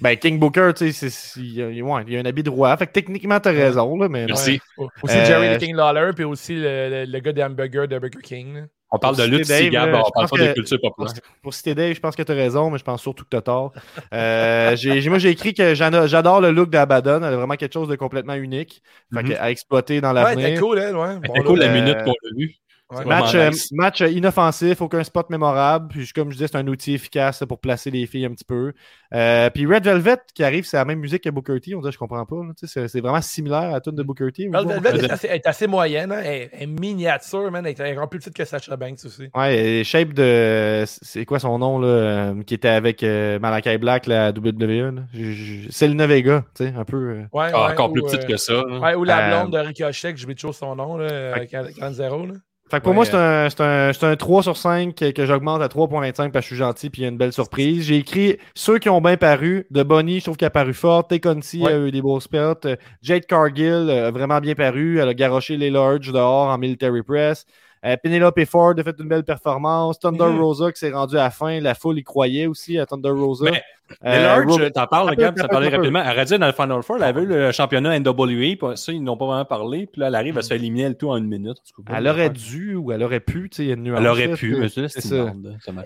ben, 0.00 0.16
King 0.16 0.38
Booker, 0.38 0.70
tu 0.76 0.92
sais, 0.92 1.08
il 1.36 1.52
y 1.54 1.62
a- 1.62 1.66
ouais, 1.84 2.04
il 2.06 2.12
y 2.12 2.16
a 2.16 2.20
un 2.20 2.24
habit 2.24 2.42
de 2.42 2.50
roi. 2.50 2.76
Fait 2.76 2.86
que 2.86 2.92
techniquement, 2.92 3.40
t'as 3.40 3.52
raison, 3.52 3.96
là, 3.98 4.08
mais. 4.08 4.26
Merci. 4.26 4.60
Ouais. 4.78 4.86
Aussi 5.02 5.16
Euh, 5.16 5.24
Jerry 5.24 5.56
the 5.56 5.60
King 5.60 5.76
Lawler, 5.76 6.10
puis 6.14 6.24
aussi 6.24 6.54
le, 6.54 6.88
le- 6.90 7.04
le 7.10 7.18
gars 7.20 7.32
des 7.32 7.42
hamburgers 7.42 7.86
de 7.88 7.98
Burger 7.98 8.20
King. 8.22 8.54
là. 8.54 8.60
On 8.90 8.98
parle 8.98 9.16
de 9.16 9.24
lutte 9.24 9.48
Dave, 9.48 9.70
Gab, 9.70 9.88
on 9.92 10.08
parle 10.12 10.28
pas 10.28 10.36
de 10.36 10.52
culture 10.52 10.78
populaire. 10.80 11.12
Pour 11.42 11.52
citer 11.52 11.74
Dave, 11.74 11.94
je 11.94 12.00
pense 12.00 12.14
que 12.14 12.22
t'as 12.22 12.34
raison, 12.34 12.70
mais 12.70 12.78
je 12.78 12.84
pense 12.84 13.02
surtout 13.02 13.24
que 13.24 13.28
t'as 13.28 13.40
tort. 13.40 13.72
Euh, 14.12 14.76
moi, 15.08 15.18
j'ai 15.18 15.30
écrit 15.30 15.52
que 15.52 15.74
j'adore 15.74 16.40
le 16.40 16.52
look 16.52 16.70
d'Abaddon. 16.70 17.16
Elle 17.18 17.24
a 17.34 17.36
vraiment 17.36 17.56
quelque 17.56 17.72
chose 17.72 17.88
de 17.88 17.96
complètement 17.96 18.34
unique. 18.34 18.82
Fait 19.12 19.22
Mhm. 19.24 19.36
à 19.40 19.50
exploiter 19.50 20.00
dans 20.00 20.10
Ouais, 20.14 20.22
l'avenir. 20.22 20.46
c'était 20.48 20.60
cool, 20.60 20.78
elle, 20.78 20.96
ouais. 20.96 21.16
Bon, 21.26 21.42
cool 21.42 21.58
la 21.58 21.66
euh, 21.66 21.74
minute 21.74 21.98
qu'on 22.04 22.12
l'a 22.22 22.36
vu. 22.38 22.54
Ouais. 22.90 22.98
C'est 22.98 23.04
Match, 23.06 23.34
euh, 23.34 23.50
match 23.72 24.00
euh, 24.02 24.08
inoffensif, 24.08 24.80
aucun 24.80 25.02
spot 25.04 25.30
mémorable. 25.30 25.88
Puis, 25.88 26.08
comme 26.14 26.30
je 26.30 26.36
disais, 26.36 26.48
c'est 26.48 26.56
un 26.58 26.66
outil 26.66 26.94
efficace 26.94 27.42
pour 27.48 27.58
placer 27.60 27.90
les 27.90 28.06
filles 28.06 28.26
un 28.26 28.30
petit 28.32 28.44
peu. 28.44 28.72
Euh, 29.14 29.48
puis 29.50 29.66
Red 29.66 29.84
Velvet 29.84 30.16
qui 30.34 30.42
arrive, 30.44 30.64
c'est 30.64 30.76
la 30.76 30.84
même 30.84 30.98
musique 30.98 31.22
que 31.24 31.30
Booker 31.30 31.60
T. 31.60 31.74
On 31.74 31.80
dirait, 31.80 31.92
je 31.92 31.98
comprends 31.98 32.24
pas. 32.26 32.36
C'est 32.62 32.88
c'est 32.88 33.00
vraiment 33.00 33.20
similaire 33.20 33.60
à 33.62 33.70
la 33.72 33.80
tune 33.80 33.94
de 33.94 34.02
Booker 34.02 34.30
T. 34.32 34.48
Bon. 34.48 34.66
Velvet 34.66 35.04
est 35.04 35.10
assez, 35.10 35.26
est 35.28 35.46
assez 35.46 35.66
moyenne, 35.66 36.12
hein. 36.12 36.20
elle, 36.24 36.48
elle 36.52 36.62
est 36.62 36.66
miniature, 36.66 37.50
man. 37.50 37.64
Elle 37.66 37.80
est 37.80 37.92
encore 37.96 38.08
plus 38.08 38.18
petite 38.20 38.34
que 38.36 38.44
Sacha 38.44 38.76
Banks 38.76 38.98
aussi. 39.04 39.28
Ouais, 39.34 39.56
et 39.58 39.84
Shape 39.84 40.12
de. 40.12 40.84
C'est 40.86 41.24
quoi 41.24 41.38
son 41.38 41.58
nom, 41.58 41.78
là, 41.78 42.34
qui 42.46 42.54
était 42.54 42.68
avec 42.68 43.02
euh, 43.02 43.38
Malakai 43.38 43.78
Black, 43.78 44.06
la 44.06 44.30
WWE, 44.30 45.04
je- 45.14 45.70
Selena 45.70 46.06
Vega, 46.06 46.44
tu 46.54 46.64
sais, 46.64 46.72
un 46.76 46.84
peu. 46.84 46.96
euh. 46.96 47.22
Ouais, 47.32 47.50
Ah, 47.52 47.66
ouais, 47.66 47.72
encore 47.72 47.90
ou, 47.90 47.92
plus 47.94 48.02
euh, 48.02 48.06
petite 48.06 48.26
que 48.26 48.36
ça. 48.36 48.66
Ouais, 48.66 48.94
ou 48.94 49.04
la 49.04 49.18
Euh, 49.28 49.30
blonde 49.40 49.52
de 49.52 49.58
Ricochet, 49.58 50.12
que 50.12 50.18
j'oublie 50.18 50.34
toujours 50.34 50.54
son 50.54 50.74
nom, 50.76 50.96
là, 50.96 51.34
Canzero, 51.78 52.26
là. 52.26 52.34
Fait 52.70 52.78
que 52.78 52.82
pour 52.84 52.90
Ouais, 52.90 52.94
moi, 52.94 53.04
c'est 53.04 53.14
un, 53.14 53.50
c'est 53.50 53.60
un, 53.60 53.92
c'est 53.92 54.06
un 54.06 54.16
3 54.16 54.42
sur 54.42 54.56
5 54.56 54.94
que, 54.94 55.10
que 55.10 55.26
j'augmente 55.26 55.60
à 55.60 55.68
3.25 55.68 56.30
parce 56.32 56.44
que 56.46 56.50
je 56.50 56.54
suis 56.54 56.56
gentil 56.56 56.88
puis 56.90 57.02
il 57.02 57.04
y 57.04 57.06
a 57.06 57.10
une 57.10 57.18
belle 57.18 57.32
surprise. 57.32 57.84
J'ai 57.84 57.96
écrit 57.98 58.38
ceux 58.54 58.78
qui 58.78 58.88
ont 58.88 59.00
bien 59.02 59.16
paru. 59.18 59.66
De 59.70 59.82
Bonnie, 59.82 60.18
je 60.20 60.24
trouve 60.24 60.36
qu'elle 60.38 60.46
a 60.46 60.50
paru 60.50 60.72
forte. 60.72 61.10
Tekonti 61.10 61.60
Ouais. 61.60 61.72
a 61.72 61.78
eu 61.78 61.90
des 61.90 62.00
beaux. 62.00 62.18
Euh, 62.34 62.76
Jade 63.02 63.26
Cargill 63.26 63.90
a 63.90 64.10
vraiment 64.10 64.40
bien 64.40 64.54
paru. 64.54 64.98
Elle 64.98 65.08
a 65.08 65.14
garoché 65.14 65.56
les 65.58 65.70
Lords 65.70 66.00
dehors 66.00 66.48
en 66.48 66.58
military 66.58 67.02
press. 67.02 67.44
Euh, 67.84 67.96
Penelope 68.02 68.44
Ford 68.46 68.72
a 68.78 68.82
fait 68.82 68.96
une 68.98 69.08
belle 69.08 69.24
performance. 69.24 69.98
Thunder 69.98 70.24
Mhm. 70.32 70.40
Rosa 70.40 70.72
qui 70.72 70.78
s'est 70.78 70.90
rendu 70.92 71.16
à 71.18 71.24
la 71.24 71.30
fin. 71.30 71.60
La 71.60 71.74
foule 71.74 71.98
y 71.98 72.02
croyait 72.04 72.46
aussi 72.46 72.78
à 72.78 72.86
Thunder 72.86 73.10
Rosa. 73.10 73.44
Mais, 73.50 73.62
Euh, 74.06 74.22
Large, 74.22 74.46
Rob- 74.46 74.72
t'en 74.72 74.86
parles, 74.86 75.10
regarde, 75.10 75.36
ça 75.38 75.46
parlait 75.46 75.68
rapidement. 75.68 76.00
Elle 76.02 76.10
aurait 76.12 76.24
dit 76.24 76.38
dans 76.38 76.46
le 76.46 76.52
Final 76.54 76.82
Four, 76.82 76.96
elle 76.96 77.02
avait 77.02 77.20
eu 77.20 77.26
le 77.26 77.52
championnat 77.52 77.94
NWA, 78.00 78.56
puis 78.56 78.76
ça, 78.78 78.92
ils 78.92 79.04
n'ont 79.04 79.18
pas 79.18 79.26
vraiment 79.26 79.44
parlé. 79.44 79.86
Puis 79.86 80.00
là, 80.00 80.06
elle 80.06 80.14
arrive, 80.14 80.38
elle 80.38 80.42
se 80.42 80.48
fait 80.48 80.56
éliminer 80.56 80.88
le 80.88 80.94
tout 80.94 81.10
en 81.10 81.18
une 81.18 81.28
minute. 81.28 81.58
Elle 81.94 82.08
aurait 82.08 82.30
dû 82.30 82.76
ou 82.76 82.92
elle 82.92 83.02
aurait 83.02 83.20
pu. 83.20 83.50
tu 83.50 83.56
sais, 83.56 83.64
Il 83.64 83.68
y 83.68 83.70
a 83.72 83.74
une 83.74 83.82
nuance. 83.82 84.00
Elle 84.00 84.06
aurait 84.08 84.28
pu, 84.28 84.56
mais 84.56 84.68
c'est 84.70 84.88
ça. 84.88 85.32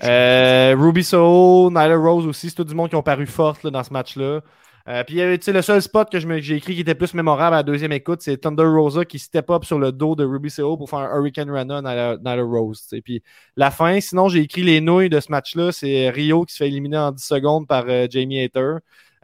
Euh, 0.04 0.76
Ruby 0.78 1.02
Soho, 1.02 1.70
Nyla 1.70 1.96
Rose 1.96 2.26
aussi, 2.28 2.50
c'est 2.50 2.54
tout 2.54 2.62
du 2.64 2.74
monde 2.76 2.88
qui 2.88 2.94
ont 2.96 3.02
paru 3.02 3.26
fortes 3.26 3.64
là, 3.64 3.70
dans 3.70 3.82
ce 3.82 3.92
match-là. 3.92 4.40
Euh, 4.88 5.04
puis 5.04 5.16
le 5.16 5.62
seul 5.62 5.82
spot 5.82 6.10
que 6.10 6.18
j'ai 6.18 6.56
écrit 6.56 6.74
qui 6.74 6.80
était 6.80 6.94
plus 6.94 7.12
mémorable 7.12 7.54
à 7.54 7.58
la 7.58 7.62
deuxième 7.62 7.92
écoute, 7.92 8.22
c'est 8.22 8.38
Thunder 8.38 8.64
Rosa 8.64 9.04
qui 9.04 9.18
step 9.18 9.50
up 9.50 9.64
sur 9.64 9.78
le 9.78 9.92
dos 9.92 10.16
de 10.16 10.24
Ruby 10.24 10.48
Soho 10.48 10.78
pour 10.78 10.88
faire 10.88 11.00
un 11.00 11.18
Hurricane 11.18 11.50
Rana 11.50 11.82
dans 11.82 11.92
la, 11.92 12.16
Nyla 12.16 12.42
Rose. 12.42 12.80
tu 12.80 12.88
sais. 12.88 13.02
Puis 13.02 13.22
la 13.54 13.70
fin, 13.70 14.00
sinon 14.00 14.30
j'ai 14.30 14.40
écrit 14.40 14.62
les 14.62 14.80
nouilles 14.80 15.10
de 15.10 15.20
ce 15.20 15.30
match-là, 15.30 15.72
c'est 15.72 16.08
Rio 16.08 16.46
qui 16.46 16.54
se 16.54 16.58
fait 16.58 16.68
éliminer 16.68 16.96
en 16.96 17.12
10 17.12 17.22
secondes 17.22 17.68
par 17.68 17.84
euh, 17.88 18.06
Jamie 18.08 18.40
Hater. 18.40 18.76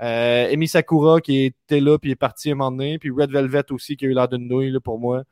Euh, 0.03 0.49
Emi 0.51 0.69
Sakura 0.69 1.23
qui 1.23 1.45
était 1.45 1.81
là 1.81 1.99
puis 1.99 2.11
est 2.11 2.17
parti 2.17 2.51
un 2.51 2.57
moment 2.57 2.73
donné. 2.73 2.99
Puis 2.99 3.11
Red 3.11 3.31
Velvet 3.31 3.73
aussi 3.73 3.97
qui 3.97 4.05
a 4.05 4.09
eu 4.09 4.13
l'air 4.13 4.29
d'une 4.29 4.47
nouille 4.47 4.71
là, 4.71 4.81
pour 4.81 4.99
moi. 4.99 5.23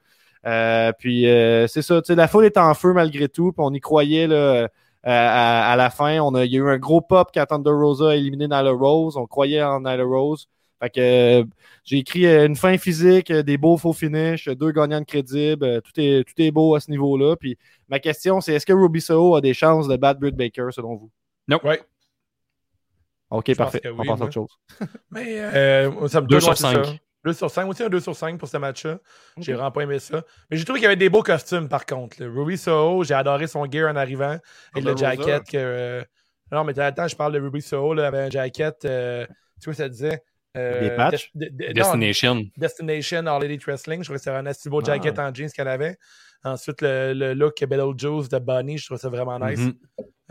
Euh, 0.46 0.92
puis 0.98 1.24
c'est 1.68 1.82
ça, 1.82 2.00
la 2.08 2.26
foule 2.26 2.46
est 2.46 2.56
en 2.56 2.72
feu 2.72 2.94
malgré 2.94 3.28
tout, 3.28 3.52
puis 3.52 3.62
on 3.62 3.72
y 3.74 3.80
croyait 3.80 4.26
là, 4.26 4.68
à, 5.02 5.72
à 5.72 5.76
la 5.76 5.90
fin. 5.90 6.20
On 6.20 6.34
a, 6.34 6.44
il 6.44 6.52
y 6.52 6.56
a 6.56 6.60
eu 6.60 6.68
un 6.68 6.78
gros 6.78 7.00
pop 7.00 7.30
quand 7.34 7.46
Thunder 7.46 7.70
Rosa 7.70 8.10
a 8.10 8.14
éliminé 8.16 8.44
Nyla 8.46 8.70
Rose. 8.70 9.16
On 9.16 9.26
croyait 9.26 9.62
en 9.62 9.80
Nyla 9.80 10.04
Rose. 10.04 10.48
Fait 10.80 10.90
que 10.90 11.00
euh, 11.42 11.44
j'ai 11.84 11.98
écrit 11.98 12.26
euh, 12.26 12.46
une 12.46 12.56
fin 12.56 12.76
physique, 12.76 13.30
euh, 13.30 13.42
des 13.44 13.56
beaux 13.56 13.76
faux 13.76 13.92
finishes, 13.92 14.48
deux 14.48 14.72
gagnantes 14.72 15.06
crédibles. 15.06 15.64
euh, 15.64 15.80
tout, 15.80 15.92
est, 15.96 16.24
tout 16.24 16.34
est 16.38 16.50
beau 16.50 16.74
à 16.74 16.80
ce 16.80 16.90
niveau-là. 16.90 17.36
Puis 17.36 17.56
ma 17.88 18.00
question, 18.00 18.40
c'est 18.40 18.54
est-ce 18.54 18.66
que 18.66 18.72
Ruby 18.72 19.00
Soho 19.00 19.36
a 19.36 19.40
des 19.40 19.54
chances 19.54 19.86
de 19.86 19.96
battre 19.96 20.18
Britt 20.18 20.34
Baker 20.36 20.68
selon 20.72 20.96
vous? 20.96 21.10
Ouais. 21.62 21.80
Ok, 23.30 23.44
Je 23.48 23.54
parfait. 23.54 23.80
on 23.88 24.04
passe 24.04 24.20
à 24.20 24.24
autre 24.24 24.32
chose. 24.32 24.50
Mais 25.10 25.40
euh, 25.40 26.08
ça 26.08 26.20
me 26.20 26.26
Deux 26.26 26.40
donne, 26.40 26.40
sur 26.40 26.50
ouais, 26.50 26.56
c'est 26.56 26.62
cinq. 26.62 26.84
ça. 26.84 26.92
2 27.24 27.32
sur 27.32 27.50
5, 27.50 27.66
aussi 27.68 27.82
un 27.82 27.88
2 27.88 28.00
sur 28.00 28.16
5 28.16 28.38
pour 28.38 28.48
ce 28.48 28.56
match-là. 28.56 28.98
J'ai 29.38 29.52
vraiment 29.52 29.70
pas 29.70 29.82
aimé 29.82 29.98
ça. 29.98 30.22
Mais 30.50 30.56
j'ai 30.56 30.64
trouvé 30.64 30.80
qu'il 30.80 30.84
y 30.84 30.86
avait 30.86 30.96
des 30.96 31.08
beaux 31.08 31.22
costumes 31.22 31.68
par 31.68 31.86
contre. 31.86 32.20
là. 32.22 32.28
Ruby 32.28 32.58
Soho, 32.58 33.04
j'ai 33.04 33.14
adoré 33.14 33.46
son 33.46 33.64
gear 33.70 33.90
en 33.90 33.96
arrivant. 33.96 34.38
Avec 34.74 34.84
le 34.84 34.96
jacket 34.96 35.44
que. 35.44 35.56
euh, 35.56 36.02
Non, 36.50 36.64
mais 36.64 36.78
attends, 36.78 37.08
je 37.08 37.16
parle 37.16 37.32
de 37.34 37.40
Ruby 37.40 37.62
Soho, 37.62 37.94
là, 37.94 38.08
avec 38.08 38.20
un 38.20 38.30
jacket. 38.30 38.84
euh, 38.84 39.26
Tu 39.60 39.66
vois, 39.66 39.74
ça 39.74 39.88
disait 39.88 40.20
euh, 40.56 40.80
Des 40.80 40.96
patchs? 40.96 41.30
Non, 41.34 41.46
Destination. 41.72 42.44
Destination 42.56 43.26
All 43.26 43.44
Elite 43.44 43.64
Wrestling. 43.64 44.00
Je 44.00 44.04
trouvais 44.06 44.18
que 44.18 44.24
c'était 44.24 44.36
un 44.36 44.46
assez 44.46 44.68
beau 44.68 44.80
Ah. 44.82 44.86
jacket 44.92 45.18
en 45.18 45.32
jeans 45.32 45.50
qu'elle 45.50 45.68
avait. 45.68 45.96
Ensuite, 46.44 46.82
le, 46.82 47.12
le 47.14 47.34
look 47.34 47.54
Beetlejuice 47.64 48.28
de 48.28 48.38
Bunny, 48.40 48.76
je 48.76 48.86
trouvais 48.86 49.00
ça 49.00 49.08
vraiment 49.08 49.38
nice. 49.38 49.60
Mhm. 49.60 49.74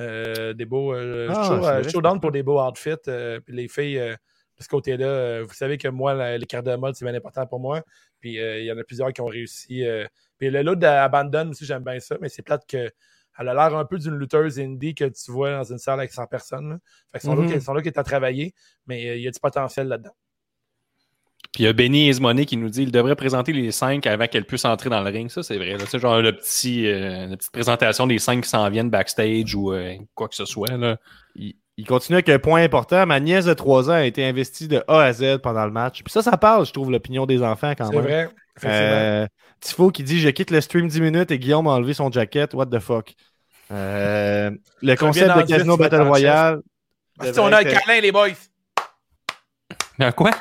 Euh, 0.02 0.54
des 0.54 0.66
beaux. 0.66 0.94
Euh, 0.94 1.28
Ah, 1.30 1.34
je 1.34 1.40
suis 1.40 1.48
chaud- 1.48 1.48
c'est 1.48 1.54
euh, 1.54 1.58
vrai, 1.72 1.78
je 1.78 1.84
suis 1.84 1.92
chaud 1.94 2.00
c'est 2.04 2.10
down 2.10 2.20
pour 2.20 2.32
des 2.32 2.44
beaux 2.44 2.62
outfits. 2.62 2.90
euh, 3.08 3.40
puis 3.40 3.56
les 3.56 3.68
filles, 3.68 3.98
euh, 4.00 4.16
de 4.62 4.64
ce 4.64 4.70
côté-là, 4.70 5.06
euh, 5.06 5.44
vous 5.48 5.54
savez 5.54 5.78
que 5.78 5.88
moi, 5.88 6.38
les 6.38 6.46
cartes 6.46 6.66
de 6.66 6.76
mode, 6.76 6.96
c'est 6.96 7.04
bien 7.06 7.16
important 7.16 7.46
pour 7.48 7.60
moi. 7.60 7.82
Puis 8.20 8.40
euh, 8.40 8.60
il 8.60 8.66
y 8.66 8.72
en 8.72 8.78
a 8.78 8.84
plusieurs 8.84 9.12
qui 9.12 9.22
ont 9.22 9.26
réussi. 9.26 9.84
euh. 9.86 10.06
Puis 10.38 10.50
le 10.50 10.62
look 10.62 10.80
d'Abandon 10.80 11.50
aussi, 11.50 11.66
j'aime 11.66 11.84
bien 11.84 12.00
ça. 12.00 12.18
Mais 12.22 12.30
c'est 12.30 12.42
plate 12.44 12.64
que. 12.68 12.90
Elle 13.40 13.48
a 13.48 13.54
l'air 13.54 13.76
un 13.78 13.86
peu 13.86 13.98
d'une 13.98 14.16
lutteuse 14.16 14.60
indie 14.60 14.94
que 14.94 15.06
tu 15.06 15.32
vois 15.32 15.52
dans 15.52 15.64
une 15.64 15.78
salle 15.78 16.00
avec 16.00 16.12
100 16.12 16.28
personnes. 16.28 16.70
là. 16.72 16.78
Fait 17.14 17.20
que 17.20 17.24
son, 17.24 17.36
Mhm. 17.36 17.50
look, 17.54 17.62
son 17.62 17.74
look 17.74 17.88
est 17.88 17.98
à 17.98 18.04
travailler, 18.04 18.54
mais 18.88 19.10
euh, 19.10 19.16
il 19.16 19.22
y 19.24 19.28
a 19.28 19.32
du 19.32 19.40
potentiel 19.40 19.88
là-dedans. 19.88 20.12
Puis 21.54 21.64
il 21.64 21.66
y 21.66 21.68
a 21.70 21.74
Benny 21.74 22.08
Esmoné 22.10 22.46
qui 22.46 22.56
nous 22.58 22.70
dit 22.70 22.82
qu'il 22.84 22.92
devrait 22.92 23.16
présenter 23.16 23.52
les 23.54 23.72
cinq 23.72 24.06
avant 24.06 24.28
qu'elle 24.28 24.46
puisse 24.46 24.64
entrer 24.66 24.90
dans 24.90 25.02
le 25.02 25.10
ring. 25.10 25.30
Ça, 25.30 25.44
c'est 25.44 25.58
vrai. 25.58 25.76
C'est 25.88 26.00
genre 26.00 26.22
le 26.22 26.34
petit, 26.36 26.88
euh, 26.88 27.28
la 27.28 27.38
petite 27.38 27.52
présentation 27.52 28.06
des 28.08 28.20
cinq 28.20 28.44
qui 28.44 28.50
s'en 28.50 28.70
viennent 28.70 28.90
backstage 28.90 29.56
ou 29.56 29.74
euh, 29.74 29.96
quoi 30.14 30.28
que 30.30 30.36
ce 30.36 30.46
soit. 30.46 30.70
Là. 30.78 30.98
Il, 31.36 31.56
il 31.78 31.86
continue 31.88 32.16
avec 32.18 32.30
un 32.30 32.40
point 32.40 32.62
important. 32.64 33.06
Ma 33.06 33.20
nièce 33.20 33.46
de 33.46 33.54
3 33.54 33.90
ans 33.90 33.94
a 33.94 34.04
été 34.06 34.26
investie 34.26 34.68
de 34.68 34.84
A 34.88 35.02
à 35.02 35.14
Z 35.14 35.38
pendant 35.42 35.66
le 35.66 35.72
match. 35.72 36.04
Puis 36.04 36.12
ça, 36.12 36.22
ça 36.22 36.38
parle, 36.38 36.66
je 36.66 36.74
trouve, 36.74 36.92
l'opinion 36.92 37.26
des 37.26 37.42
enfants 37.42 37.74
quand 37.78 37.86
C'est 37.88 37.96
même. 37.96 38.04
vrai. 38.04 38.30
effectivement. 38.58 38.78
Euh, 38.92 39.28
Tifo 39.62 39.92
qui 39.92 40.04
dit 40.04 40.20
Je 40.20 40.30
quitte 40.30 40.52
le 40.52 40.60
stream 40.62 40.88
10 40.88 41.02
minutes 41.02 41.32
et 41.32 41.40
Guillaume 41.40 41.68
a 41.68 41.72
enlevé 41.72 41.94
son 41.94 42.12
jacket. 42.12 42.54
What 42.54 42.68
the 42.68 42.80
fuck? 42.80 43.14
Euh, 43.72 44.52
le 44.82 44.96
concept 44.96 45.34
de 45.34 45.40
le 45.40 45.46
Casino 45.48 45.78
Battle 45.78 46.02
Royale. 46.02 46.60
Si 47.24 47.40
on 47.40 47.46
a 47.48 47.58
un 47.58 47.60
être- 47.62 47.80
câlin, 47.86 48.02
les 48.02 48.12
boys. 48.12 48.30
Mais 49.98 50.12
quoi? 50.14 50.32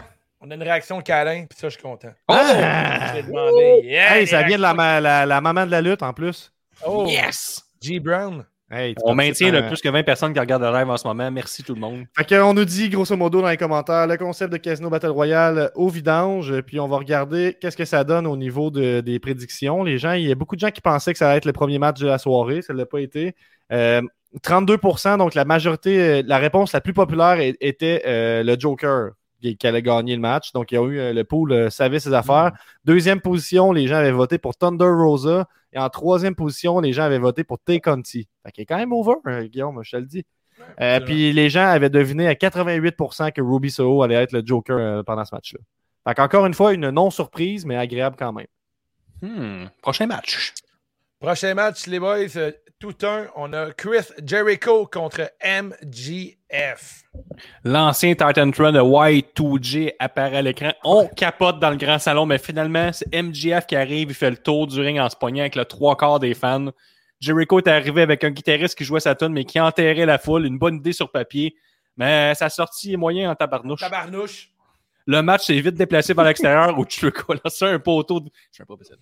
On 0.41 0.51
a 0.51 0.55
une 0.55 0.62
réaction 0.62 1.01
câlin, 1.03 1.45
puis 1.49 1.59
ça, 1.59 1.68
je 1.68 1.74
suis 1.74 1.83
content. 1.83 2.12
Ah! 2.28 3.12
J'ai 3.14 3.22
demandé. 3.24 3.81
Yeah, 3.85 4.16
Hey, 4.16 4.26
ça 4.26 4.43
vient 4.43 4.57
de 4.57 4.62
la, 4.62 4.72
ma- 4.72 4.99
la- 5.01 5.26
la 5.26 5.41
maman 5.43 5.66
de 5.66 5.70
la 5.70 5.83
lutte 5.83 6.03
en 6.03 6.14
plus. 6.14 6.51
Oh, 6.87 7.07
Yes! 7.07 7.62
G. 7.83 8.01
Brown. 8.01 8.47
Hey, 8.73 8.95
On 9.03 9.14
maintient 9.14 9.51
le 9.51 9.66
plus 9.66 9.81
que 9.81 9.89
20 9.89 10.05
personnes 10.05 10.33
qui 10.33 10.39
regardent 10.39 10.62
le 10.62 10.73
live 10.73 10.89
en 10.89 10.97
ce 10.97 11.07
moment. 11.07 11.29
Merci 11.31 11.64
tout 11.64 11.75
le 11.75 11.81
monde. 11.81 12.05
Fait 12.16 12.25
qu'on 12.37 12.55
nous 12.55 12.64
dit, 12.64 12.89
grosso 12.89 13.16
modo, 13.16 13.43
dans 13.43 13.49
les 13.49 13.57
commentaires, 13.57 14.07
le 14.07 14.16
concept 14.16 14.53
de 14.53 14.59
Casino 14.59 14.89
Battle 14.89 15.09
Royale 15.09 15.73
au 15.75 15.89
vidange, 15.89 16.61
puis 16.62 16.79
on 16.79 16.87
va 16.87 16.99
regarder 16.99 17.57
qu'est-ce 17.61 17.77
que 17.77 17.85
ça 17.85 18.05
donne 18.05 18.27
au 18.29 18.37
niveau 18.37 18.71
de- 18.71 19.01
des 19.01 19.18
prédictions. 19.18 19.83
Les 19.83 19.99
gens, 19.99 20.12
il 20.12 20.27
y 20.29 20.31
a 20.31 20.37
beaucoup 20.37 20.55
de 20.55 20.61
gens 20.61 20.71
qui 20.71 20.81
pensaient 20.81 21.12
que 21.12 21.18
ça 21.18 21.29
allait 21.29 21.39
être 21.39 21.47
le 21.47 21.53
premier 21.53 21.79
match 21.81 21.99
de 21.99 22.07
la 22.07 22.18
soirée, 22.18 22.62
ça 22.62 22.73
ne 22.73 22.79
l'a 22.79 22.87
pas 22.87 23.01
été. 23.01 23.35
Euh, 23.73 24.03
32%, 24.43 25.18
donc 25.18 25.35
la 25.35 25.45
majorité, 25.45 26.01
euh, 26.01 26.23
la 26.25 26.39
réponse 26.39 26.73
la 26.73 26.81
plus 26.81 26.93
populaire 26.93 27.39
était 27.61 28.03
euh, 28.07 28.45
le 28.45 28.57
Joker 28.59 29.11
qui, 29.41 29.57
qui 29.57 29.66
allait 29.66 29.82
gagner 29.82 30.14
le 30.14 30.20
match. 30.20 30.53
Donc, 30.53 30.72
il 30.72 30.74
y 30.74 30.78
a 30.78 30.84
eu 30.86 30.99
euh, 30.99 31.12
le 31.12 31.24
pool 31.24 31.53
euh, 31.53 31.70
savait 31.70 32.01
ses 32.01 32.12
affaires. 32.12 32.53
Deuxième 32.84 33.20
position, 33.20 33.72
les 33.72 33.86
gens 33.86 33.97
avaient 33.97 34.12
voté 34.12 34.38
pour 34.38 34.57
Thunder 34.57 34.84
Rosa. 34.84 35.47
Et 35.72 35.78
en 35.78 35.88
troisième 35.88 36.34
position, 36.34 36.80
les 36.80 36.93
gens 36.93 37.05
avaient 37.05 37.18
voté 37.18 37.45
pour 37.45 37.59
Tay 37.59 37.80
Conti. 37.80 38.28
Fait 38.45 38.53
qu'il 38.53 38.62
est 38.62 38.66
quand 38.66 38.76
même 38.76 38.93
over, 38.93 39.14
euh, 39.26 39.45
Guillaume, 39.47 39.80
je 39.82 39.91
te 39.93 39.97
le 39.97 40.07
dis. 40.07 40.24
Euh, 40.80 41.01
puis 41.01 41.32
les 41.32 41.49
gens 41.49 41.66
avaient 41.66 41.91
deviné 41.91 42.26
à 42.28 42.34
88% 42.34 43.32
que 43.32 43.41
Ruby 43.41 43.70
Soho 43.70 44.03
allait 44.03 44.16
être 44.16 44.32
le 44.32 44.43
Joker 44.45 44.76
euh, 44.76 45.03
pendant 45.03 45.24
ce 45.24 45.34
match-là. 45.34 45.61
Fait 46.07 46.14
qu'encore 46.14 46.47
une 46.47 46.55
fois, 46.55 46.72
une 46.72 46.91
non-surprise, 46.91 47.64
mais 47.64 47.76
agréable 47.76 48.16
quand 48.18 48.32
même. 48.32 48.47
Hmm. 49.22 49.68
Prochain 49.82 50.07
match. 50.07 50.55
Prochain 51.20 51.55
match, 51.55 51.86
les 51.86 52.01
boys. 52.01 52.26
Tout 52.81 52.97
un, 53.03 53.26
on 53.37 53.53
a 53.53 53.72
Chris 53.72 54.07
Jericho 54.24 54.87
contre 54.87 55.31
MGF. 55.45 57.05
L'ancien 57.62 58.14
Titan 58.14 58.51
Tron 58.51 58.72
de 58.72 58.81
Y2J 58.81 59.93
apparaît 59.99 60.39
à 60.39 60.43
l'écran. 60.43 60.72
On 60.83 61.07
capote 61.07 61.61
dans 61.61 61.68
le 61.68 61.76
grand 61.76 61.99
salon, 61.99 62.24
mais 62.24 62.39
finalement, 62.39 62.91
c'est 62.95 63.14
MGF 63.14 63.66
qui 63.66 63.76
arrive. 63.76 64.09
Il 64.09 64.14
fait 64.14 64.31
le 64.31 64.39
tour 64.39 64.66
du 64.66 64.81
ring 64.81 64.99
en 64.99 65.11
se 65.11 65.16
pognant 65.16 65.43
avec 65.43 65.57
le 65.57 65.66
trois 65.66 65.95
quarts 65.95 66.20
des 66.20 66.33
fans. 66.33 66.70
Jericho 67.20 67.59
est 67.59 67.68
arrivé 67.68 68.01
avec 68.01 68.24
un 68.24 68.31
guitariste 68.31 68.78
qui 68.78 68.85
jouait 68.85 69.01
sa 69.01 69.14
tune, 69.14 69.35
mais 69.35 69.45
qui 69.45 69.61
enterrait 69.61 70.07
la 70.07 70.16
foule. 70.16 70.47
Une 70.47 70.59
bonne 70.59 70.76
idée 70.76 70.95
sur 70.95 71.12
papier. 71.12 71.55
Mais 71.99 72.35
sa 72.35 72.49
sortie 72.49 72.95
est 72.95 72.97
moyen 72.97 73.31
en 73.31 73.35
tabarnouche. 73.35 73.81
Tabarnouche. 73.81 74.51
Le 75.05 75.20
match 75.20 75.45
s'est 75.45 75.61
vite 75.61 75.74
déplacé 75.74 76.14
vers 76.14 76.24
l'extérieur 76.24 76.78
où 76.78 76.87
Jericho 76.89 77.31
a 77.35 77.37
lancé 77.45 77.66
un 77.66 77.78
poteau 77.78 78.20
de... 78.20 78.31
Je 78.51 78.57
sais 78.57 78.64
pas 78.64 78.76
possible. 78.76 79.01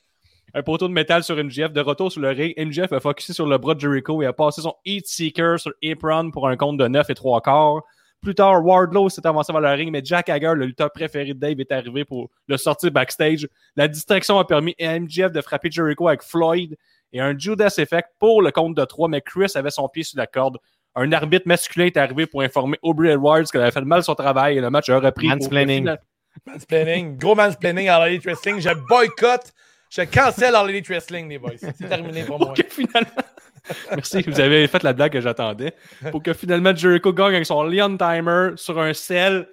Un 0.55 0.63
poteau 0.63 0.89
de 0.89 0.93
métal 0.93 1.23
sur 1.23 1.37
MGF. 1.37 1.73
De 1.73 1.81
retour 1.81 2.11
sur 2.11 2.21
le 2.21 2.31
ring, 2.31 2.55
MGF 2.59 2.93
a 2.93 3.01
focusé 3.01 3.33
sur 3.33 3.47
le 3.47 3.59
bras 3.59 3.75
de 3.75 3.81
Jericho 3.81 4.23
et 4.23 4.27
a 4.27 4.33
passé 4.33 4.63
son 4.63 4.75
Heat 4.85 5.07
Seeker 5.07 5.59
sur 5.61 5.73
Apron 5.85 6.31
pour 6.31 6.49
un 6.49 6.57
compte 6.57 6.79
de 6.79 6.89
9 6.89 7.11
et 7.11 7.15
3 7.15 7.41
quarts. 7.43 7.83
Plus 8.23 8.35
tard, 8.35 8.65
Wardlow 8.65 9.09
s'est 9.11 9.25
avancé 9.27 9.53
vers 9.53 9.61
le 9.61 9.69
ring, 9.69 9.93
mais 9.93 10.01
Jack 10.03 10.29
Hager, 10.29 10.53
le 10.57 10.67
lutteur 10.67 10.91
préféré 10.91 11.35
de 11.35 11.39
Dave, 11.39 11.61
est 11.61 11.71
arrivé 11.71 12.05
pour 12.05 12.31
le 12.49 12.57
sortir 12.57 12.91
backstage. 12.91 13.47
La 13.77 13.87
distraction 13.87 14.39
a 14.39 14.45
permis 14.45 14.75
à 14.81 14.99
MGF 14.99 15.31
de 15.31 15.41
frapper 15.41 15.71
Jericho 15.71 16.09
avec 16.09 16.23
Floyd 16.23 16.77
et 17.13 17.21
un 17.21 17.39
Judas 17.39 17.75
Effect 17.79 18.09
pour 18.19 18.43
le 18.43 18.51
compte 18.51 18.75
de 18.77 18.85
3, 18.85 19.09
mais 19.09 19.21
Chris 19.21 19.53
avait 19.55 19.71
son 19.71 19.89
pied 19.89 20.03
sur 20.03 20.19
la 20.19 20.27
corde. 20.27 20.59
Un 20.97 21.13
arbitre 21.13 21.47
masculin 21.47 21.87
est 21.87 21.97
arrivé 21.97 22.27
pour 22.27 22.43
informer 22.43 22.77
Aubrey 22.83 23.11
Edwards 23.11 23.45
qu'elle 23.45 23.61
avait 23.61 23.71
fait 23.71 23.83
mal 23.83 24.03
son 24.03 24.17
travail 24.17 24.57
et 24.57 24.61
le 24.61 24.71
match 24.71 24.89
a 24.89 24.99
repris. 24.99 25.29
Mansplaining. 25.29 25.83
Final- 25.85 26.01
Mansplaining. 26.47 27.19
Gros 27.19 27.35
mansplaining 27.37 27.89
à 27.89 28.05
l'Elite 28.05 28.25
Wrestling. 28.25 28.59
Je 28.61 28.71
boycotte. 28.89 29.53
Je 29.91 30.03
cancelle 30.03 30.55
à 30.55 30.65
l'Elite 30.67 30.87
Wrestling, 30.89 31.29
les 31.29 31.39
boys. 31.39 31.53
C'est 31.59 31.89
terminé 31.89 32.25
pour 32.25 32.39
moi. 32.39 32.53
Que 32.55 32.63
finalement. 32.69 33.11
Merci, 33.91 34.23
vous 34.23 34.41
avez 34.41 34.67
fait 34.67 34.83
la 34.83 34.93
blague 34.93 35.13
que 35.13 35.21
j'attendais. 35.21 35.75
Pour 36.11 36.23
que 36.23 36.33
finalement 36.33 36.75
Jericho 36.75 37.13
gagne 37.13 37.35
avec 37.35 37.47
son 37.47 37.63
Leon 37.65 37.97
Timer 37.97 38.51
sur 38.57 38.79
un 38.79 38.93
sel 38.95 39.47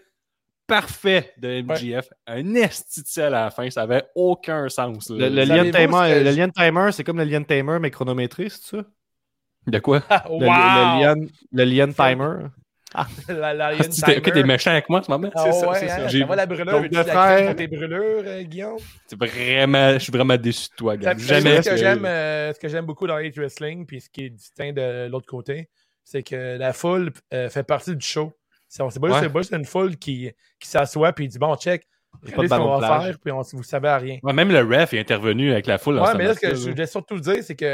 parfait 0.68 1.34
de 1.38 1.62
MGF. 1.62 2.08
Un 2.28 2.56
esti 2.56 3.02
de 3.02 3.08
sel 3.08 3.34
à 3.36 3.46
la 3.46 3.52
fin, 3.52 3.70
ça 3.70 3.84
avait 3.84 4.04
aucun 4.16 4.68
sens. 4.70 5.10
là. 5.10 5.30
Le, 5.30 5.44
le 5.44 5.72
timer, 5.72 6.24
le 6.24 6.32
je- 6.32 6.50
timer, 6.52 6.92
c'est 6.92 7.04
comme 7.04 7.18
le 7.18 7.24
lien 7.26 7.44
timer, 7.44 7.78
mais 7.80 7.92
chronométré, 7.92 8.50
c'est 8.50 8.78
ça? 8.78 8.84
De 9.68 9.80
quoi? 9.80 10.02
wow! 10.30 10.40
Le, 10.40 10.46
le 10.46 11.02
lien, 11.02 11.16
le 11.52 11.64
lien 11.64 11.92
timer. 11.92 12.48
La, 13.30 13.54
la, 13.54 13.68
Ah, 13.80 13.84
t'es 14.06 14.22
t'es 14.22 14.44
méchant 14.44 14.72
avec 14.72 14.90
moi 14.90 15.00
en 15.00 15.04
ce 15.04 15.12
moment? 15.12 15.30
Ah 15.36 15.44
c'est 15.46 15.52
ça, 15.54 15.70
ouais, 15.70 15.80
c'est 15.80 15.86
hein, 15.86 15.90
ça. 15.90 15.96
ça 16.02 16.08
J'ai- 16.08 16.24
va 16.24 16.36
la 16.36 16.46
brûlure. 16.46 16.66
Donc, 16.72 16.88
la 16.92 17.04
frère- 17.04 17.56
tes 17.56 17.68
brûlures, 17.68 18.24
euh, 18.26 18.44
Guillaume? 18.44 18.78
c'est 19.08 19.18
vraiment, 19.18 19.94
je 19.94 20.00
suis 20.00 20.12
vraiment 20.12 20.38
déçu 20.38 20.70
de 20.70 20.76
toi. 20.76 20.96
Ça- 21.02 21.16
Jamais. 21.18 21.62
Ce 21.62 21.70
que 21.70 21.78
j'aime, 21.78 22.06
euh, 22.06 22.54
ce 22.54 22.60
que 22.60 22.68
j'aime 22.68 22.86
beaucoup 22.86 23.08
dans 23.08 23.18
Elite 23.18 23.38
Wrestling, 23.38 23.86
puis 23.86 24.02
ce 24.02 24.10
qui 24.10 24.26
est 24.26 24.30
distinct 24.30 24.74
de 24.74 25.08
l'autre 25.10 25.28
côté, 25.28 25.70
c'est 26.04 26.24
que 26.24 26.58
la 26.58 26.74
foule 26.74 27.12
euh, 27.34 27.50
fait 27.50 27.64
partie 27.64 27.96
du 27.96 28.06
show. 28.06 28.32
C'est 28.68 28.84
c'est 28.90 29.00
pas, 29.00 29.08
juste- 29.08 29.20
Ouais. 29.20 29.28
c'est 29.28 29.34
pas 29.34 29.40
juste 29.40 29.54
une 29.54 29.66
foule 29.66 29.96
qui, 29.98 30.32
qui 30.60 30.68
s'assoit 30.68 31.14
puis 31.14 31.28
dit 31.28 31.38
bon, 31.40 31.56
check, 31.56 31.88
pas 32.36 32.42
de 32.44 32.48
ce 32.48 32.56
qu'on 32.56 32.76
de 32.78 32.82
va 32.82 33.02
faire, 33.02 33.20
puis 33.20 33.32
on, 33.32 33.42
vous 33.42 33.64
savez 33.64 33.88
à 33.90 33.98
rien. 33.98 34.18
Ouais, 34.24 34.34
même 34.34 34.52
le 34.52 34.62
ref 34.62 34.94
est 34.94 35.00
intervenu 35.00 35.52
avec 35.52 35.68
la 35.68 35.78
foule. 35.78 36.00
Ouais, 36.00 36.16
mais 36.18 36.26
là, 36.26 36.34
ce 36.34 36.40
que 36.40 36.56
je 36.56 36.70
voulais 36.70 36.86
surtout 36.88 37.20
dire, 37.20 37.38
c'est 37.44 37.56
que 37.56 37.66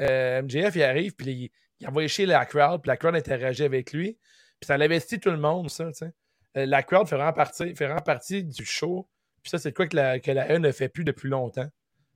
euh, 0.00 0.42
MJF, 0.42 0.74
il 0.76 0.82
arrive, 0.82 1.14
puis 1.14 1.26
il, 1.30 1.50
il 1.80 1.88
envoie 1.88 2.06
chier 2.06 2.26
la 2.26 2.44
crowd, 2.46 2.80
puis 2.82 2.88
la 2.88 2.96
crowd 2.96 3.14
interagit 3.16 3.64
avec 3.64 3.92
lui, 3.92 4.16
puis 4.60 4.66
ça 4.66 4.76
l'investit 4.76 5.18
tout 5.20 5.30
le 5.30 5.38
monde, 5.38 5.70
ça, 5.70 5.86
tu 5.86 5.94
sais. 5.94 6.12
Euh, 6.56 6.66
la 6.66 6.82
crowd 6.82 7.06
fait 7.08 7.16
vraiment 7.16 7.32
partie, 7.32 7.74
fait 7.74 7.86
vraiment 7.86 8.00
partie 8.00 8.42
du 8.44 8.64
show, 8.64 9.08
puis 9.42 9.50
ça, 9.50 9.58
c'est 9.58 9.72
quoi 9.72 9.86
que 9.86 9.96
la, 9.96 10.18
que 10.20 10.30
la 10.30 10.48
haine 10.50 10.62
ne 10.62 10.72
fait 10.72 10.88
plus 10.88 11.04
depuis 11.04 11.28
longtemps. 11.28 11.68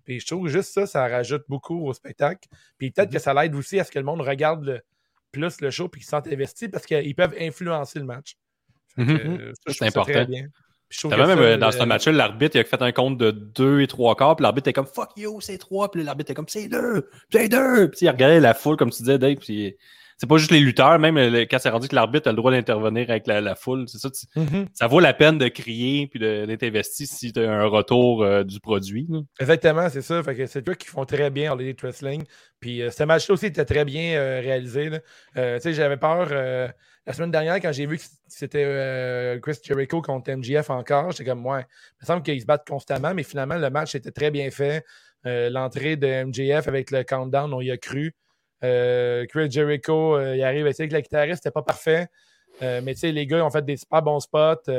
Puis 0.05 0.21
je 0.21 0.27
trouve 0.27 0.49
juste 0.49 0.73
ça, 0.75 0.87
ça 0.87 1.09
rajoute 1.09 1.45
beaucoup 1.49 1.87
au 1.87 1.93
spectacle. 1.95 2.47
Puis 2.77 2.91
peut-être 2.91 3.11
que 3.11 3.19
ça 3.19 3.33
l'aide 3.33 3.55
aussi 3.55 3.81
à 3.81 3.85
ce 3.85 3.91
que 3.91 3.99
le 3.99 4.05
monde 4.05 4.21
regarde 4.21 4.65
le- 4.65 4.81
plus 5.33 5.61
le 5.61 5.71
show 5.71 5.89
puis 5.89 6.01
qu'ils 6.01 6.07
se 6.07 6.11
sentent 6.11 6.27
investis 6.29 6.69
parce 6.69 6.85
qu'ils 6.87 7.15
peuvent 7.15 7.35
influencer 7.41 7.99
le 7.99 8.05
match. 8.05 8.37
Mhm. 8.97 9.09
euh, 9.41 9.53
je 9.67 9.73
C'est 9.73 9.73
ça 9.73 9.75
très 9.79 9.87
important. 9.89 10.25
bien. 10.27 10.43
Même 10.43 11.11
ça, 11.27 11.39
euh, 11.39 11.57
dans 11.57 11.73
ce 11.73 11.83
match-là, 11.83 12.13
l'arbitre 12.13 12.57
il 12.57 12.61
a 12.61 12.65
fait 12.65 12.81
un 12.83 12.93
compte 12.93 13.17
de 13.19 13.31
2 13.33 13.81
et 13.81 13.87
3 13.89 14.15
quarts, 14.15 14.37
puis 14.37 14.43
l'arbitre 14.45 14.69
est 14.69 14.73
comme 14.73 14.87
fuck 14.87 15.11
you, 15.17 15.41
c'est 15.41 15.59
3, 15.59 15.91
puis 15.91 16.05
l'arbitre 16.05 16.31
est 16.31 16.35
comme 16.35 16.47
c'est 16.49 16.69
2, 16.69 17.09
c'est 17.33 17.49
2. 17.49 17.91
Puis 17.91 18.01
il 18.03 18.11
regardait 18.11 18.39
la 18.39 18.55
foule, 18.55 18.77
comme 18.77 18.91
tu 18.91 18.99
disais, 19.03 19.19
Dave, 19.19 19.37
puis 19.37 19.77
c'est 20.25 20.29
pas 20.29 20.39
juste 20.39 20.51
les 20.53 20.61
lutteurs, 20.61 20.99
même 20.99 21.17
quand 21.51 21.59
c'est 21.59 21.69
rendu 21.69 21.87
que 21.89 21.95
l'arbitre 21.95 22.29
a 22.29 22.33
le 22.33 22.37
droit 22.37 22.51
d'intervenir 22.51 23.11
avec 23.11 23.27
la, 23.27 23.43
la 23.43 23.55
foule, 23.55 23.85
c'est 23.89 23.99
ça, 23.99 24.09
Mhm. 24.37 24.67
ça 24.73 24.87
vaut 24.87 25.01
la 25.01 25.13
peine 25.13 25.37
de 25.37 25.49
crier 25.49 26.07
puis 26.07 26.19
d'être 26.19 26.63
investi 26.63 27.07
si 27.07 27.31
tu 27.33 27.41
as 27.41 27.51
un 27.53 27.67
retour 27.67 28.23
euh, 28.23 28.43
du 28.43 28.59
produit. 28.59 29.07
là. 29.11 29.21
Exactement, 29.39 29.89
c'est 29.91 30.01
ça. 30.03 30.23
Fait 30.23 30.35
que 30.35 30.47
c'est 30.47 30.67
eux 30.67 30.75
qui 30.75 30.87
font 30.89 31.05
très 31.05 31.29
bien 31.31 31.53
en 31.53 31.59
Elite 31.59 31.83
Wrestling. 31.83 32.25
Puis 32.59 32.81
euh, 32.81 32.91
ce 32.91 33.03
match-là 33.05 33.35
aussi 33.35 33.47
était 33.47 33.67
très 33.67 33.85
bien 33.85 34.17
euh, 34.17 34.41
réalisé. 34.41 34.91
tu 34.91 35.41
sais, 35.61 35.73
j'avais 35.75 35.99
peur 35.99 36.29
la 37.07 37.13
semaine 37.13 37.31
dernière 37.31 37.57
quand 37.57 37.73
j'ai 37.73 37.85
vu 37.85 37.99
que 37.99 38.05
c'était 38.29 39.39
Chris 39.43 39.59
Jericho 39.63 40.01
contre 40.01 40.31
MGF 40.31 40.71
encore. 40.71 41.11
J'étais 41.11 41.27
comme, 41.27 41.45
ouais, 41.45 41.61
il 41.61 42.03
me 42.03 42.07
semble 42.07 42.23
qu'ils 42.23 42.41
se 42.41 42.47
battent 42.47 42.67
constamment, 42.67 43.13
mais 43.13 43.25
finalement, 43.25 43.57
le 43.57 43.69
match 43.69 43.95
était 43.95 44.11
très 44.11 44.31
bien 44.31 44.51
fait. 44.51 44.85
L'entrée 45.25 45.97
de 45.97 46.25
MJF 46.25 46.67
avec 46.69 46.91
le 46.91 47.03
countdown, 47.05 47.53
on 47.53 47.61
y 47.61 47.71
a 47.71 47.77
cru. 47.77 48.15
Euh, 48.65 49.27
Chris 49.27 49.51
Jericho, 49.51 50.17
euh, 50.17 50.37
il 50.37 50.43
arrive, 50.43 50.67
tu 50.67 50.73
sais, 50.73 50.83
avec 50.83 50.93
la 50.93 51.03
guitariste, 51.03 51.43
c'était 51.43 51.53
pas 51.53 51.63
parfait. 51.63 52.09
Euh, 52.63 52.81
mais 52.83 52.95
tu 52.95 53.01
sais, 53.01 53.13
les 53.13 53.27
gars, 53.27 53.45
ont 53.45 53.51
fait 53.51 53.65
des 53.65 53.77
super 53.77 54.03
bons 54.03 54.21
spots. 54.21 54.71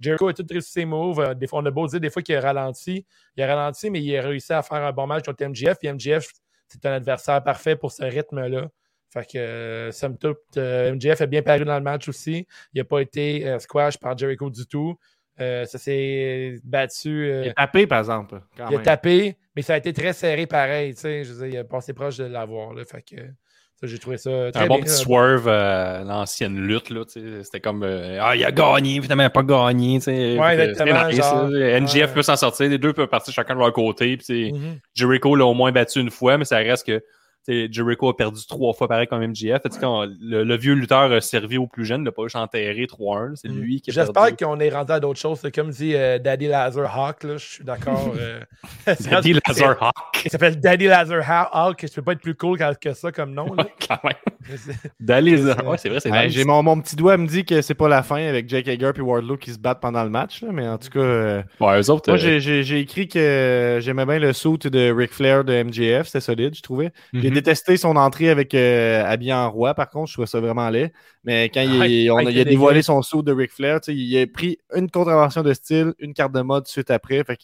Jericho 0.00 0.28
a 0.28 0.34
tout 0.34 0.44
réussi 0.50 0.72
ses 0.72 0.84
moves. 0.84 1.34
Des 1.36 1.46
fois, 1.46 1.60
on 1.60 1.66
a 1.66 1.70
beau 1.70 1.86
dire 1.86 2.00
des 2.00 2.10
fois 2.10 2.22
qu'il 2.22 2.34
a 2.34 2.40
ralenti. 2.40 3.06
Il 3.36 3.42
a 3.42 3.54
ralenti, 3.54 3.90
mais 3.90 4.02
il 4.02 4.16
a 4.16 4.22
réussi 4.22 4.52
à 4.52 4.62
faire 4.62 4.82
un 4.82 4.92
bon 4.92 5.06
match 5.06 5.24
contre 5.24 5.44
MGF. 5.44 5.78
Puis 5.78 5.88
MGF, 5.88 6.28
c'est 6.68 6.84
un 6.86 6.94
adversaire 6.94 7.42
parfait 7.42 7.76
pour 7.76 7.92
ce 7.92 8.02
rythme-là. 8.02 8.68
Fait 9.10 9.26
que, 9.30 9.90
somme 9.92 10.18
toute, 10.18 10.56
MJF 10.56 11.20
a 11.20 11.26
bien 11.26 11.42
paru 11.42 11.64
dans 11.64 11.76
le 11.76 11.84
match 11.84 12.08
aussi. 12.08 12.46
Il 12.74 12.78
n'a 12.78 12.84
pas 12.84 13.00
été 13.00 13.56
squash 13.60 13.98
par 13.98 14.18
Jericho 14.18 14.50
du 14.50 14.66
tout. 14.66 14.98
Euh, 15.40 15.64
ça 15.64 15.78
s'est 15.78 16.60
battu. 16.64 17.30
euh, 17.30 17.42
Il 17.44 17.48
est 17.48 17.54
tapé, 17.54 17.86
par 17.86 17.98
exemple. 18.00 18.40
quand 18.56 18.64
il 18.68 18.74
a 18.74 18.78
même. 18.78 18.82
tapé, 18.82 19.36
mais 19.56 19.62
ça 19.62 19.74
a 19.74 19.76
été 19.78 19.92
très 19.92 20.12
serré 20.12 20.46
pareil. 20.46 20.94
Je 21.02 21.32
veux 21.32 21.46
dire, 21.48 21.54
il 21.54 21.58
a 21.58 21.64
passé 21.64 21.92
proche 21.94 22.18
de 22.18 22.24
l'avoir. 22.24 22.74
Fait 22.86 23.02
que 23.02 23.22
j'ai 23.84 23.98
trouvé 23.98 24.16
ça 24.18 24.52
très 24.52 24.64
un 24.64 24.66
bon 24.68 24.76
bien, 24.76 24.84
petit 24.84 24.90
là. 24.92 24.96
swerve 24.98 25.48
euh, 25.48 26.04
l'ancienne 26.04 26.56
lutte. 26.56 26.90
là, 26.90 27.02
C'était 27.06 27.60
comme 27.60 27.82
Ah, 27.82 28.36
il 28.36 28.44
a 28.44 28.52
gagné, 28.52 29.00
finalement, 29.00 29.22
il 29.22 29.26
n'a 29.26 29.30
pas 29.30 29.42
gagné. 29.42 29.98
Ouais, 30.06 30.52
exactement, 30.60 31.08
nice, 31.08 31.16
genre, 31.16 31.48
là. 31.48 31.80
NGF 31.80 31.94
ouais. 32.08 32.14
peut 32.14 32.22
s'en 32.22 32.36
sortir. 32.36 32.68
Les 32.68 32.78
deux 32.78 32.92
peuvent 32.92 33.08
partir 33.08 33.32
chacun 33.34 33.54
de 33.54 33.58
leur 33.60 33.72
côté. 33.72 34.16
Puis, 34.18 34.52
Mhm. 34.52 34.78
Jericho 34.94 35.34
l'a 35.34 35.46
au 35.46 35.54
moins 35.54 35.72
battu 35.72 35.98
une 36.00 36.10
fois, 36.10 36.38
mais 36.38 36.44
ça 36.44 36.58
reste 36.58 36.86
que 36.86 37.02
Jericho 37.48 38.08
a 38.08 38.16
perdu 38.16 38.40
trois 38.46 38.72
fois 38.72 38.88
pareil 38.88 39.06
comme 39.06 39.22
MGF. 39.26 39.62
Quand 39.80 40.04
le, 40.20 40.44
le 40.44 40.56
vieux 40.56 40.74
lutteur 40.74 41.10
a 41.12 41.20
servi 41.20 41.58
au 41.58 41.66
plus 41.66 41.84
jeune, 41.84 42.02
il 42.02 42.04
n'a 42.04 42.12
pas 42.12 42.22
juste 42.24 42.36
enterré 42.36 42.86
3-1. 42.86 43.28
là. 43.30 43.32
C'est 43.34 43.48
Mm. 43.48 43.58
lui 43.60 43.80
qui 43.80 43.90
a 43.90 43.94
J'espère 43.94 44.12
perdu. 44.36 44.44
qu'on 44.44 44.60
est 44.60 44.68
rendu 44.70 44.92
à 44.92 45.00
d'autres 45.00 45.18
choses. 45.18 45.38
C'est 45.42 45.52
Comme 45.54 45.70
dit 45.70 45.94
euh, 45.94 46.18
Daddy 46.18 46.46
Lazar 46.46 46.98
Hawk, 46.98 47.24
là, 47.24 47.36
je 47.36 47.44
suis 47.46 47.64
d'accord. 47.64 48.12
euh, 48.18 48.40
Daddy 49.10 49.34
Lazar 49.46 49.76
Hawk. 49.82 50.22
Il 50.24 50.30
s'appelle 50.30 50.60
Daddy 50.60 50.86
Lazar 50.86 51.20
Ha- 51.28 51.50
Hawk. 51.66 51.84
Je 51.88 51.94
peux 51.94 52.02
pas 52.02 52.12
être 52.12 52.20
plus 52.20 52.34
cool 52.34 52.58
que 52.58 52.74
que 52.78 52.92
ça 52.94 53.10
comme 53.12 53.32
nom. 53.34 53.52
là. 53.54 53.66
Quand 53.88 53.98
même. 54.04 54.56
C'est- 54.56 54.72
Daddy 55.00 55.30
Lazar 55.32 55.56
C'est- 55.58 55.66
Ouais, 55.66 55.78
c'est 55.78 55.88
vrai, 55.88 56.00
c'est 56.00 56.10
Ouais, 56.10 56.26
nice. 56.26 56.34
j'ai 56.34 56.44
mon, 56.44 56.62
mon 56.62 56.80
petit 56.80 56.96
doigt 56.96 57.16
me 57.16 57.26
dit 57.26 57.44
que 57.44 57.60
c'est 57.62 57.74
pas 57.74 57.88
la 57.88 58.02
fin 58.02 58.16
avec 58.24 58.48
Jake 58.48 58.68
Hager 58.68 58.90
et 58.96 59.00
Wardlow 59.00 59.36
qui 59.36 59.52
se 59.52 59.58
battent 59.58 59.80
pendant 59.80 60.04
le 60.04 60.10
match, 60.10 60.42
là, 60.42 60.48
mais 60.52 60.66
en 60.68 60.78
tout 60.78 60.90
cas, 60.90 61.00
euh, 61.00 61.42
Ouais, 61.60 61.80
eux 61.80 61.90
autres. 61.90 62.08
moi 62.10 62.16
euh, 62.16 62.20
j'ai- 62.20 62.40
j'ai 62.40 62.62
j'ai 62.62 62.78
écrit 62.80 63.08
que 63.08 63.78
j'aimais 63.80 64.06
bien 64.06 64.18
le 64.18 64.32
suit 64.32 64.58
de 64.58 64.92
Ric 64.92 65.12
Flair 65.12 65.44
de 65.44 65.52
MJF, 65.52 66.06
c'était 66.06 66.20
solide, 66.20 66.54
je 66.54 66.62
trouvais. 66.62 66.92
J'ai. 67.12 67.31
Détesté 67.32 67.76
son 67.76 67.96
entrée 67.96 68.30
avec 68.30 68.54
euh, 68.54 69.04
habillé 69.04 69.32
en 69.32 69.50
roi, 69.50 69.74
par 69.74 69.90
contre, 69.90 70.08
je 70.08 70.14
trouvais 70.14 70.26
ça 70.26 70.40
vraiment 70.40 70.68
laid. 70.70 70.92
Mais 71.24 71.48
quand 71.50 71.60
il, 71.60 71.70
Ouais, 71.70 72.10
on 72.10 72.14
a, 72.18 72.24
ouais, 72.24 72.32
il 72.32 72.38
a 72.40 72.42
c'est 72.42 72.48
dévoilé 72.50 72.82
son 72.82 73.00
suit 73.00 73.22
de 73.22 73.32
Ric 73.32 73.52
Flair, 73.52 73.80
tu 73.80 73.92
sais, 73.92 73.96
il 73.96 74.18
a 74.20 74.26
pris 74.26 74.58
une 74.74 74.90
contravention 74.90 75.42
de 75.42 75.52
style, 75.52 75.94
une 76.00 76.14
carte 76.14 76.32
de 76.32 76.40
mode 76.40 76.66
suite 76.66 76.90
après, 76.90 77.22
fait 77.22 77.38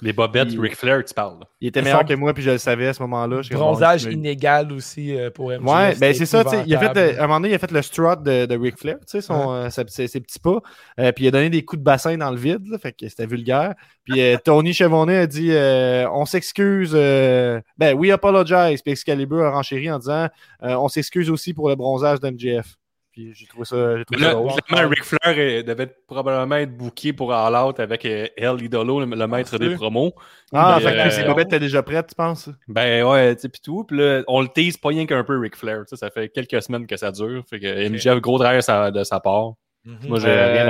Les 0.00 0.12
bobettes, 0.14 0.52
il- 0.52 0.60
Ric 0.60 0.74
Flair, 0.74 1.04
tu 1.04 1.12
parles. 1.12 1.36
il 1.60 1.68
était 1.68 1.82
meilleur 1.82 2.04
que 2.06 2.14
moi, 2.14 2.32
puis 2.32 2.42
je 2.42 2.50
le 2.52 2.58
savais 2.58 2.86
à 2.88 2.94
ce 2.94 3.02
moment-là. 3.02 3.42
Bronzage 3.52 4.04
bon, 4.06 4.10
inégal 4.12 4.72
aussi 4.72 5.14
euh, 5.14 5.28
pour 5.30 5.50
MJF. 5.50 5.62
Ouais, 5.70 5.94
ben 5.96 6.14
c'est 6.14 6.24
ça, 6.24 6.44
tu 6.44 6.50
sais, 6.50 6.62
il 6.66 6.74
a 6.74 6.78
fait, 6.94 7.18
à 7.18 7.24
un 7.24 7.26
moment 7.26 7.40
donné, 7.40 7.50
il 7.52 7.54
a 7.54 7.58
fait 7.58 7.70
le 7.70 7.82
strut 7.82 8.22
de, 8.22 8.46
de 8.46 8.56
Ric 8.58 8.78
Flair, 8.78 8.96
tu 9.00 9.04
sais, 9.08 9.20
son, 9.20 9.52
euh, 9.52 9.68
ses, 9.68 9.84
ses- 9.88 10.06
ses 10.08 10.20
petits 10.20 10.38
pas, 10.40 10.58
euh, 10.98 11.12
puis 11.12 11.24
il 11.24 11.28
a 11.28 11.30
donné 11.30 11.50
des 11.50 11.62
coups 11.62 11.80
de 11.80 11.84
bassin 11.84 12.16
dans 12.16 12.30
le 12.30 12.38
vide, 12.38 12.66
là, 12.68 12.78
fait 12.78 12.92
que 12.92 13.06
c'était 13.06 13.26
vulgaire. 13.26 13.74
Puis 14.04 14.18
euh, 14.22 14.36
Tony 14.44 14.72
Chevonnet 14.72 15.18
a 15.18 15.26
dit, 15.26 15.50
euh, 15.52 16.08
on 16.10 16.24
s'excuse, 16.24 16.92
euh, 16.94 17.60
ben 17.76 17.94
we 17.94 18.10
apologize, 18.10 18.80
puis 18.80 18.92
Excalibur 18.92 19.44
a 19.44 19.50
renchéri 19.50 19.90
en 19.90 19.98
disant, 19.98 20.28
euh, 20.62 20.74
on 20.76 20.88
s'excuse 20.88 21.28
aussi 21.28 21.52
pour 21.52 21.68
le 21.68 21.74
bronzage 21.74 22.18
d'MGF. 22.20 22.76
Puis 23.12 23.34
j'ai 23.34 23.46
trouvé 23.46 23.64
ça, 23.64 23.96
j'ai 23.98 24.04
trouvé 24.04 24.20
ça 24.20 24.28
Là, 24.28 24.34
drôle. 24.34 24.52
clairement, 24.62 24.88
Ric 24.88 25.02
Flair 25.04 25.34
euh, 25.36 25.62
devait 25.64 25.88
probablement 26.06 26.56
être 26.56 26.76
booké 26.76 27.12
pour 27.12 27.32
All 27.32 27.54
Out 27.56 27.80
avec 27.80 28.04
euh, 28.04 28.28
El 28.36 28.62
Idolo, 28.62 29.00
le, 29.00 29.06
le 29.06 29.26
maître 29.26 29.50
Penses-tu? 29.50 29.68
des 29.68 29.74
promos. 29.74 30.12
Ah, 30.52 30.78
Mais, 30.78 30.84
fait 30.90 30.92
que 30.96 31.00
euh, 31.00 31.10
ses 31.10 31.24
bobettes 31.24 31.48
étaient 31.48 31.58
déjà 31.58 31.82
prêtes, 31.82 32.06
tu 32.08 32.14
penses? 32.14 32.48
Ben 32.68 33.04
ouais, 33.04 33.34
tu 33.34 33.42
sais, 33.42 33.48
pis 33.48 33.60
tout. 33.60 33.82
Puis 33.84 33.96
là, 33.98 34.22
on 34.28 34.40
le 34.42 34.48
tease 34.48 34.76
pas 34.76 34.90
rien 34.90 35.06
qu'un 35.06 35.24
peu 35.24 35.38
Ric 35.38 35.56
Flair. 35.56 35.82
Ça 35.86 36.10
fait 36.10 36.28
quelques 36.28 36.62
semaines 36.62 36.86
que 36.86 36.96
ça 36.96 37.10
dure. 37.10 37.42
Fait 37.50 37.58
que 37.58 37.88
MJF, 37.88 38.20
gros 38.20 38.38
derrière 38.38 38.92
de 38.92 39.02
sa 39.04 39.18
part. 39.20 39.54
Mhm. 39.86 39.96
Moi, 40.08 40.18
j'ai 40.20 40.28
Euh, 40.28 40.52
rien 40.52 40.64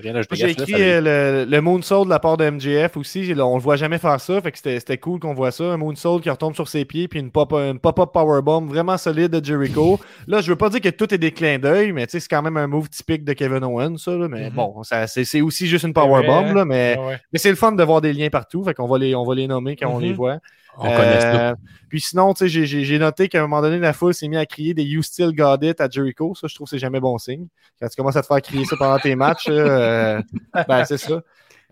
rien 0.00 0.14
à 0.14 0.18
ajouter. 0.18 0.36
Moi, 0.44 0.48
j'ai 0.48 0.50
écrit 0.50 0.74
euh, 0.82 1.44
le, 1.44 1.50
le 1.50 1.60
Moonsault 1.62 2.04
de 2.04 2.10
la 2.10 2.18
part 2.18 2.36
de 2.36 2.44
MJF 2.50 2.94
aussi. 2.98 3.32
Là, 3.32 3.46
on 3.46 3.54
le 3.56 3.62
voit 3.62 3.76
jamais 3.76 3.96
faire 3.96 4.20
ça. 4.20 4.38
Fait 4.42 4.52
que 4.52 4.58
c'était 4.58 4.78
c'était 4.80 4.98
cool 4.98 5.18
qu'on 5.18 5.32
voit 5.32 5.50
ça. 5.50 5.64
Un 5.64 5.78
Moonsault 5.78 6.20
qui 6.20 6.28
retombe 6.28 6.54
sur 6.54 6.68
ses 6.68 6.84
pieds. 6.84 7.08
Puis 7.08 7.20
une 7.20 7.30
pop- 7.30 7.54
une 7.54 7.78
pop-up 7.78 8.10
powerbomb 8.12 8.66
vraiment 8.66 8.98
solide 8.98 9.30
de 9.30 9.42
Jericho. 9.42 9.98
là, 10.26 10.42
je 10.42 10.50
veux 10.50 10.56
pas 10.56 10.68
dire 10.68 10.82
que 10.82 10.90
tout 10.90 11.14
est 11.14 11.18
des 11.18 11.32
clins 11.32 11.58
d'œil, 11.58 11.92
mais 11.92 12.04
c'est 12.06 12.20
quand 12.28 12.42
même 12.42 12.58
un 12.58 12.66
move 12.66 12.90
typique 12.90 13.24
de 13.24 13.32
Kevin 13.32 13.64
Owens, 13.64 13.96
ça. 13.96 14.10
là. 14.14 14.28
mais 14.28 14.50
Mhm. 14.50 14.56
bon, 14.56 14.82
c'est 15.06 15.40
aussi 15.40 15.66
juste 15.66 15.84
une 15.86 15.94
powerbomb. 15.94 16.44
hein? 16.48 16.54
là, 16.54 16.64
mais 16.66 16.96
Ouais, 16.98 17.06
ouais. 17.06 17.18
mais 17.32 17.38
c'est 17.38 17.50
le 17.50 17.56
fun 17.56 17.72
de 17.72 17.82
voir 17.82 18.02
des 18.02 18.12
liens 18.12 18.28
partout. 18.28 18.62
Fait 18.62 18.74
qu'on 18.74 18.86
va 18.88 18.98
les, 18.98 19.14
on 19.14 19.24
va 19.24 19.34
les 19.34 19.46
nommer 19.46 19.74
quand 19.74 19.88
on 19.88 19.98
les 19.98 20.10
Mhm. 20.10 20.16
voit. 20.16 20.38
On 20.78 20.82
connaît 20.84 21.20
ça. 21.20 21.50
Euh, 21.50 21.54
Puis 21.88 22.00
sinon, 22.00 22.34
tu 22.34 22.48
sais, 22.50 22.66
j'ai- 22.66 22.98
noté 22.98 23.28
qu'à 23.28 23.38
un 23.38 23.42
moment 23.42 23.60
donné, 23.62 23.78
la 23.78 23.92
foule 23.92 24.12
s'est 24.14 24.26
mise 24.28 24.38
à 24.38 24.46
crier 24.46 24.74
des 24.74 24.82
You 24.82 25.02
Still 25.02 25.32
Got 25.32 25.58
It 25.62 25.80
à 25.80 25.88
Jericho. 25.88 26.34
Ça, 26.34 26.46
je 26.48 26.54
trouve 26.54 26.66
que 26.66 26.70
c'est 26.70 26.78
jamais 26.78 27.00
bon 27.00 27.16
signe. 27.18 27.46
Quand 27.80 27.88
tu 27.88 27.96
commences 27.96 28.16
à 28.16 28.22
te 28.22 28.26
faire 28.26 28.42
crier 28.42 28.64
ça 28.64 28.76
pendant 28.76 28.98
tes 28.98 29.14
matchs, 29.14 29.46
euh, 29.48 30.20
ben, 30.68 30.84
c'est 30.84 30.98
ça. 30.98 31.20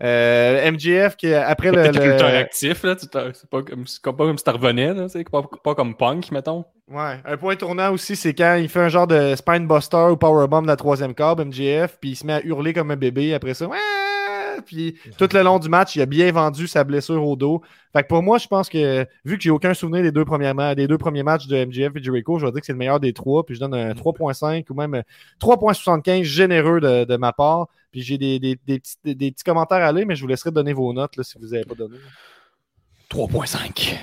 Euh, 0.01 0.71
MJF, 0.71 1.15
qui, 1.15 1.33
après 1.33 1.71
le. 1.71 1.83
Le- 1.91 2.23
actif, 2.23 2.83
là. 2.83 2.95
C'est 2.97 3.11
pas 3.49 3.61
comme, 3.61 3.85
c'est 3.87 4.01
pas 4.03 4.11
comme 4.13 4.37
si 4.37 4.43
t'en 4.43 4.53
revenais, 4.53 4.93
là. 4.93 5.07
Pas, 5.31 5.41
pas 5.63 5.75
comme 5.75 5.95
Punk, 5.95 6.31
mettons. 6.31 6.65
Ouais, 6.89 7.19
un 7.25 7.37
point 7.37 7.55
tournant 7.55 7.91
aussi, 7.93 8.15
c'est 8.15 8.33
quand 8.33 8.55
il 8.55 8.67
fait 8.69 8.81
un 8.81 8.89
genre 8.89 9.07
de 9.07 9.35
spine 9.35 9.67
buster 9.67 10.07
ou 10.11 10.17
powerbomb 10.17 10.63
de 10.63 10.67
la 10.67 10.75
troisième 10.75 11.13
corde, 11.13 11.45
MJF, 11.45 11.97
puis 12.01 12.11
il 12.11 12.15
se 12.15 12.25
met 12.25 12.33
à 12.33 12.41
hurler 12.43 12.73
comme 12.73 12.91
un 12.91 12.95
bébé 12.97 13.33
après 13.33 13.53
ça. 13.53 13.67
Ouais! 13.67 13.77
Puis 14.65 14.95
tout 15.17 15.27
le 15.33 15.41
long 15.41 15.59
du 15.59 15.69
match, 15.69 15.95
il 15.95 16.01
a 16.01 16.05
bien 16.05 16.31
vendu 16.31 16.67
sa 16.67 16.83
blessure 16.83 17.25
au 17.25 17.35
dos. 17.35 17.61
Fait 17.93 18.03
que 18.03 18.07
pour 18.07 18.23
moi, 18.23 18.37
je 18.37 18.47
pense 18.47 18.69
que 18.69 19.05
vu 19.25 19.37
que 19.37 19.43
j'ai 19.43 19.49
aucun 19.49 19.73
souvenir 19.73 20.01
des 20.03 20.11
deux, 20.11 20.25
premiers 20.25 20.53
ma- 20.53 20.75
des 20.75 20.87
deux 20.87 20.97
premiers 20.97 21.23
matchs 21.23 21.47
de 21.47 21.55
MJF 21.65 21.95
et 21.95 22.03
Jericho, 22.03 22.39
je 22.39 22.45
vais 22.45 22.51
dire 22.51 22.59
que 22.61 22.65
c'est 22.65 22.71
le 22.73 22.77
meilleur 22.79 22.99
des 22.99 23.13
trois. 23.13 23.45
Puis 23.45 23.55
je 23.55 23.59
donne 23.59 23.73
un 23.73 23.93
3.5 23.93 24.65
ou 24.69 24.73
même 24.73 24.95
euh, 24.95 25.01
3.75 25.39 26.23
généreux 26.23 26.79
de, 26.79 27.05
de 27.05 27.17
ma 27.17 27.33
part. 27.33 27.67
Puis 27.91 28.01
j'ai 28.01 28.17
des, 28.17 28.39
des, 28.39 28.59
des 28.65 28.79
petits, 28.79 28.95
des, 29.03 29.15
des 29.15 29.31
petits 29.31 29.43
commentaires 29.43 29.77
à 29.83 29.87
aller, 29.87 30.05
mais 30.05 30.15
je 30.15 30.21
vous 30.21 30.27
laisserai 30.27 30.51
donner 30.51 30.73
vos 30.73 30.91
notes 30.93 31.15
là, 31.17 31.23
si 31.23 31.37
vous 31.39 31.47
n'avez 31.47 31.63
pas 31.65 31.75
donné. 31.75 31.97
3.5. 33.09 33.95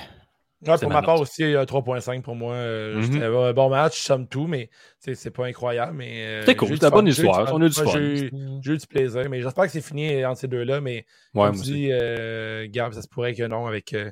Ouais, 0.67 0.77
pour 0.77 0.89
ma 0.89 0.95
ma 0.95 1.01
part 1.01 1.15
note. 1.15 1.23
aussi, 1.23 1.43
euh, 1.43 1.65
3.5 1.65 2.21
pour 2.23 2.35
moi. 2.35 2.53
euh, 2.53 2.97
Mhm. 2.97 3.03
C'était 3.03 3.25
un 3.25 3.53
bon 3.53 3.69
match, 3.69 3.99
somme 3.99 4.27
tout, 4.27 4.45
mais 4.47 4.69
c'est 4.99 5.31
pas 5.31 5.45
incroyable. 5.47 5.93
mais 5.97 6.23
euh, 6.25 6.39
C'était 6.41 6.55
cool, 6.55 6.67
j'ai 6.67 6.73
eu 6.73 6.77
c'était 6.77 6.85
du 6.87 6.91
la 6.91 6.95
bonne 6.95 7.07
histoire, 7.07 7.53
on 7.53 7.61
a 7.61 7.65
eu 7.65 7.69
du 7.69 7.75
Moi, 7.81 7.85
fun. 7.91 7.99
J'ai 8.63 8.71
eu- 8.73 8.77
du 8.77 8.87
plaisir, 8.87 9.29
mais 9.29 9.41
j'espère 9.41 9.63
que 9.65 9.71
c'est 9.71 9.81
fini 9.81 10.23
entre 10.25 10.39
ces 10.39 10.47
deux-là. 10.47 10.79
Mais 10.81 11.05
Ouais, 11.33 11.47
comme 11.47 11.55
moi 11.55 11.63
tu 11.65 11.71
dis, 11.71 11.89
euh, 11.91 12.67
Gab, 12.69 12.93
ça 12.93 13.01
se 13.01 13.07
pourrait 13.07 13.33
que 13.33 13.43
non 13.43 13.65
avec. 13.67 13.93
euh, 13.93 14.11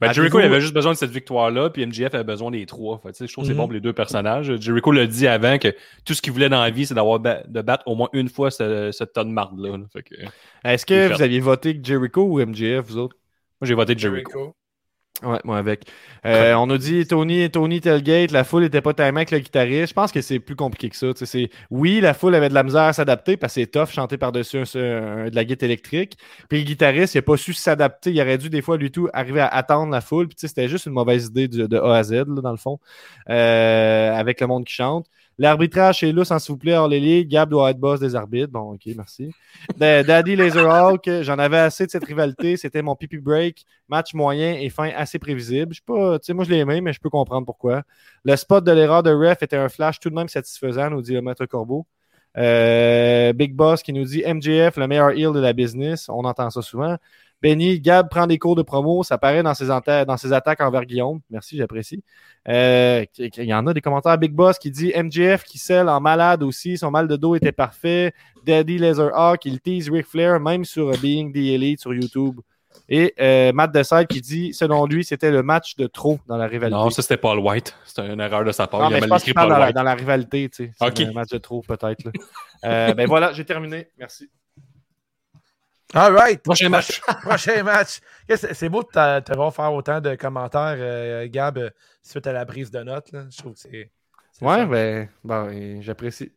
Ben, 0.00 0.10
Jericho 0.14 0.40
il 0.40 0.44
avait 0.46 0.62
juste 0.62 0.72
besoin 0.72 0.92
de 0.92 0.96
cette 0.96 1.10
victoire-là, 1.10 1.68
puis 1.68 1.82
MJF 1.82 2.14
avait 2.14 2.24
besoin 2.24 2.50
des 2.50 2.64
trois. 2.64 2.98
Fait, 3.02 3.08
que, 3.08 3.12
tu 3.12 3.18
sais, 3.18 3.26
je 3.26 3.32
trouve 3.34 3.44
que 3.44 3.48
c'est 3.48 3.52
Mhm. 3.52 3.58
bon 3.58 3.64
pour 3.66 3.74
les 3.74 3.80
deux 3.82 3.92
personnages. 3.92 4.56
Jericho 4.58 4.92
l'a 4.92 5.06
dit 5.06 5.26
avant 5.26 5.58
que 5.58 5.74
tout 6.06 6.14
ce 6.14 6.22
qu'il 6.22 6.32
voulait 6.32 6.48
dans 6.48 6.62
la 6.62 6.70
vie, 6.70 6.86
c'est 6.86 6.94
d'avoir 6.94 7.20
ba- 7.20 7.42
de 7.46 7.60
battre 7.60 7.82
au 7.86 7.94
moins 7.94 8.08
une 8.14 8.30
fois 8.30 8.50
ce, 8.50 8.90
ce 8.92 9.04
tas 9.04 9.24
de 9.24 9.28
marde-là. 9.28 9.68
que, 10.02 10.22
moi, 10.22 10.32
Est-ce 10.64 10.84
est 10.84 10.86
que 10.86 11.12
vous 11.14 11.20
aviez 11.20 11.40
voté 11.40 11.78
Jericho 11.82 12.22
ou 12.22 12.40
MJF, 12.40 12.86
vous 12.86 12.96
autres? 12.96 13.16
j'ai 13.60 13.74
voté 13.74 13.92
Jericho. 13.98 14.30
Jericho. 14.32 14.56
Ouais, 15.22 15.38
moi 15.44 15.58
avec. 15.58 15.84
Euh, 16.26 16.52
on 16.54 16.68
a 16.68 16.76
dit 16.76 17.06
Tony, 17.06 17.50
Tony 17.50 17.80
Telgate, 17.80 18.30
la 18.30 18.44
foule 18.44 18.64
était 18.64 18.82
pas 18.82 18.92
timée 18.92 19.08
avec 19.08 19.30
le 19.30 19.38
guitariste. 19.38 19.88
Je 19.88 19.94
pense 19.94 20.12
que 20.12 20.20
c'est 20.20 20.38
plus 20.38 20.54
compliqué 20.54 20.90
que 20.90 20.96
ça. 20.96 21.06
Oui, 21.70 21.98
la 22.02 22.12
foule 22.12 22.34
avait 22.34 22.50
de 22.50 22.54
la 22.54 22.62
misère 22.62 22.82
à 22.82 22.92
s'adapter 22.92 23.38
parce 23.38 23.54
que 23.54 23.62
c'est 23.62 23.66
tough 23.68 23.86
chanter 23.88 24.18
par-dessus 24.18 24.58
un- 24.58 24.64
un- 24.76 25.30
de 25.30 25.34
la 25.34 25.44
guitare 25.46 25.66
électrique. 25.68 26.18
Puis 26.50 26.58
le 26.58 26.64
guitariste, 26.64 27.14
il 27.14 27.18
a 27.18 27.22
pas 27.22 27.38
su 27.38 27.54
s'adapter. 27.54 28.10
Il 28.12 28.20
aurait 28.20 28.36
dû 28.36 28.50
des 28.50 28.60
fois 28.60 28.76
lui 28.76 28.90
tout 28.90 29.08
arriver 29.14 29.40
à 29.40 29.46
attendre 29.48 29.90
la 29.92 30.02
foule. 30.02 30.28
Puis 30.28 30.36
c'était 30.40 30.68
juste 30.68 30.84
une 30.84 30.92
mauvaise 30.92 31.28
idée 31.28 31.48
de, 31.48 31.66
de 31.66 31.78
A 31.78 31.96
à 31.96 32.02
Z, 32.02 32.12
là, 32.12 32.24
dans 32.42 32.50
le 32.52 32.58
fond, 32.58 32.78
euh, 33.30 34.12
avec 34.14 34.40
le 34.40 34.46
monde 34.46 34.64
qui 34.64 34.74
chante. 34.74 35.06
L'arbitrage 35.40 35.96
chez 36.00 36.12
Luce, 36.12 36.28
s'il 36.36 36.52
vous 36.52 36.58
plaît, 36.58 36.76
hors 36.76 36.86
les 36.86 37.00
ligues. 37.00 37.28
Gab 37.30 37.48
doit 37.48 37.70
être 37.70 37.78
boss 37.78 37.98
des 37.98 38.14
arbitres. 38.14 38.52
Bon, 38.52 38.74
ok, 38.74 38.82
merci. 38.94 39.32
Da- 39.78 40.02
Daddy 40.02 40.36
Laserhawk, 40.36 41.08
j'en 41.22 41.38
avais 41.38 41.56
assez 41.56 41.86
de 41.86 41.90
cette 41.90 42.04
rivalité. 42.04 42.58
C'était 42.58 42.82
mon 42.82 42.94
pipi 42.94 43.16
break. 43.16 43.64
Match 43.88 44.12
moyen 44.12 44.52
et 44.52 44.68
fin 44.68 44.90
assez 44.94 45.18
prévisible. 45.18 45.72
Je 45.72 45.78
sais 45.78 45.84
pas, 45.86 46.18
tu 46.18 46.26
sais, 46.26 46.34
moi 46.34 46.44
je 46.44 46.50
l'ai 46.50 46.58
aimé, 46.58 46.82
mais 46.82 46.92
je 46.92 47.00
peux 47.00 47.08
comprendre 47.08 47.46
pourquoi. 47.46 47.84
Le 48.22 48.36
spot 48.36 48.62
de 48.62 48.70
l'erreur 48.70 49.02
de 49.02 49.10
ref 49.12 49.42
était 49.42 49.56
un 49.56 49.70
flash 49.70 49.98
tout 49.98 50.10
de 50.10 50.14
même 50.14 50.28
satisfaisant, 50.28 50.90
nous 50.90 51.00
dit 51.00 51.14
le 51.14 51.22
maître 51.22 51.46
Corbeau. 51.46 51.86
Euh, 52.36 53.32
Big 53.32 53.54
Boss 53.54 53.82
qui 53.82 53.94
nous 53.94 54.04
dit 54.04 54.22
MJF, 54.26 54.76
le 54.76 54.86
meilleur 54.86 55.10
heel 55.12 55.32
de 55.32 55.40
la 55.40 55.54
business. 55.54 56.10
On 56.10 56.24
entend 56.24 56.50
ça 56.50 56.60
souvent. 56.60 56.98
Benny, 57.42 57.80
Gab 57.80 58.08
prend 58.10 58.26
des 58.26 58.38
cours 58.38 58.54
de 58.56 58.62
promo. 58.62 59.02
Ça 59.02 59.16
paraît 59.18 59.42
dans 59.42 59.54
ses, 59.54 59.68
anta- 59.68 60.04
dans 60.04 60.16
ses 60.16 60.32
attaques 60.32 60.60
envers 60.60 60.84
Guillaume. 60.84 61.20
Merci, 61.30 61.56
j'apprécie. 61.56 62.02
Euh, 62.48 63.04
il 63.18 63.44
y 63.44 63.54
en 63.54 63.66
a 63.66 63.72
des 63.74 63.80
commentaires. 63.80 64.18
Big 64.18 64.32
Boss 64.32 64.58
qui 64.58 64.70
dit 64.70 64.92
MJF 64.96 65.44
qui 65.44 65.58
scelle 65.58 65.88
en 65.88 66.00
malade 66.00 66.42
aussi. 66.42 66.76
Son 66.78 66.90
mal 66.90 67.08
de 67.08 67.16
dos 67.16 67.34
était 67.36 67.52
parfait. 67.52 68.12
Daddy 68.46 68.78
Laserhawk, 68.78 69.44
il 69.44 69.60
tease 69.60 69.90
Ric 69.90 70.06
Flair, 70.06 70.40
même 70.40 70.64
sur 70.64 70.88
euh, 70.90 70.96
Being 71.00 71.32
the 71.32 71.36
Elite 71.36 71.80
sur 71.80 71.94
YouTube. 71.94 72.40
Et 72.88 73.14
euh, 73.20 73.52
Matt 73.52 73.72
Decide 73.72 74.06
qui 74.08 74.20
dit, 74.20 74.52
selon 74.54 74.86
lui, 74.86 75.04
c'était 75.04 75.30
le 75.30 75.42
match 75.42 75.76
de 75.76 75.86
trop 75.86 76.18
dans 76.28 76.36
la 76.36 76.46
rivalité. 76.46 76.76
Non, 76.80 76.88
ça 76.90 77.02
c'était 77.02 77.16
Paul 77.16 77.38
White. 77.38 77.74
C'était 77.84 78.06
une 78.12 78.20
erreur 78.20 78.44
de 78.44 78.52
sa 78.52 78.66
part. 78.66 78.80
Non, 78.80 78.88
il 78.90 78.92
mais 78.94 79.02
a 79.04 79.06
mal 79.06 79.18
écrit 79.18 79.32
Paul 79.32 79.48
dans 79.48 79.58
la, 79.58 79.66
White. 79.66 79.74
dans 79.74 79.82
la 79.82 79.94
rivalité, 79.94 80.48
tu 80.48 80.72
sais. 80.80 81.04
Un 81.08 81.12
match 81.12 81.30
de 81.30 81.38
trop, 81.38 81.62
peut-être. 81.62 82.04
Euh, 82.64 82.94
ben 82.94 83.06
voilà, 83.08 83.32
j'ai 83.32 83.44
terminé. 83.44 83.88
Merci. 83.98 84.28
All 85.94 86.12
right. 86.12 86.42
Prochain 86.42 86.68
match. 86.68 87.00
Prochain 87.22 87.62
match. 87.64 88.00
C'est 88.28 88.68
beau 88.68 88.82
de 88.82 89.20
te 89.20 89.34
voir 89.34 89.54
faire 89.54 89.72
autant 89.72 90.00
de 90.00 90.14
commentaires, 90.14 90.76
euh, 90.78 91.26
Gab, 91.28 91.58
euh, 91.58 91.70
suite 92.02 92.26
à 92.26 92.32
la 92.32 92.46
prise 92.46 92.70
de 92.70 92.80
notes. 92.82 93.10
là. 93.12 93.24
Je 93.30 93.38
trouve 93.38 93.54
que 93.54 93.60
c'est. 93.60 93.90
Ouais, 94.40 94.64
ben, 94.66 95.08
ben 95.24 95.82
j'apprécie. 95.82 96.32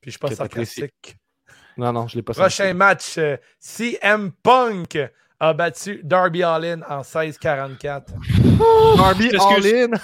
Puis 0.00 0.10
je 0.10 0.10
suis 0.10 0.18
pas 0.18 0.28
que 0.28 0.34
t'apprécies. 0.34 0.80
sarcastique. 0.80 1.16
Non, 1.76 1.92
non, 1.92 2.08
je 2.08 2.16
l'ai 2.16 2.22
pas 2.22 2.32
Prochain 2.32 2.74
match, 2.74 3.18
euh, 3.18 3.36
CM 3.60 4.32
Punk 4.42 4.98
a 5.38 5.52
battu 5.52 6.00
Darby 6.02 6.42
Allin 6.42 6.80
en 6.88 7.02
16-44. 7.02 8.06
Darby. 8.96 9.30
All-In? 9.36 9.90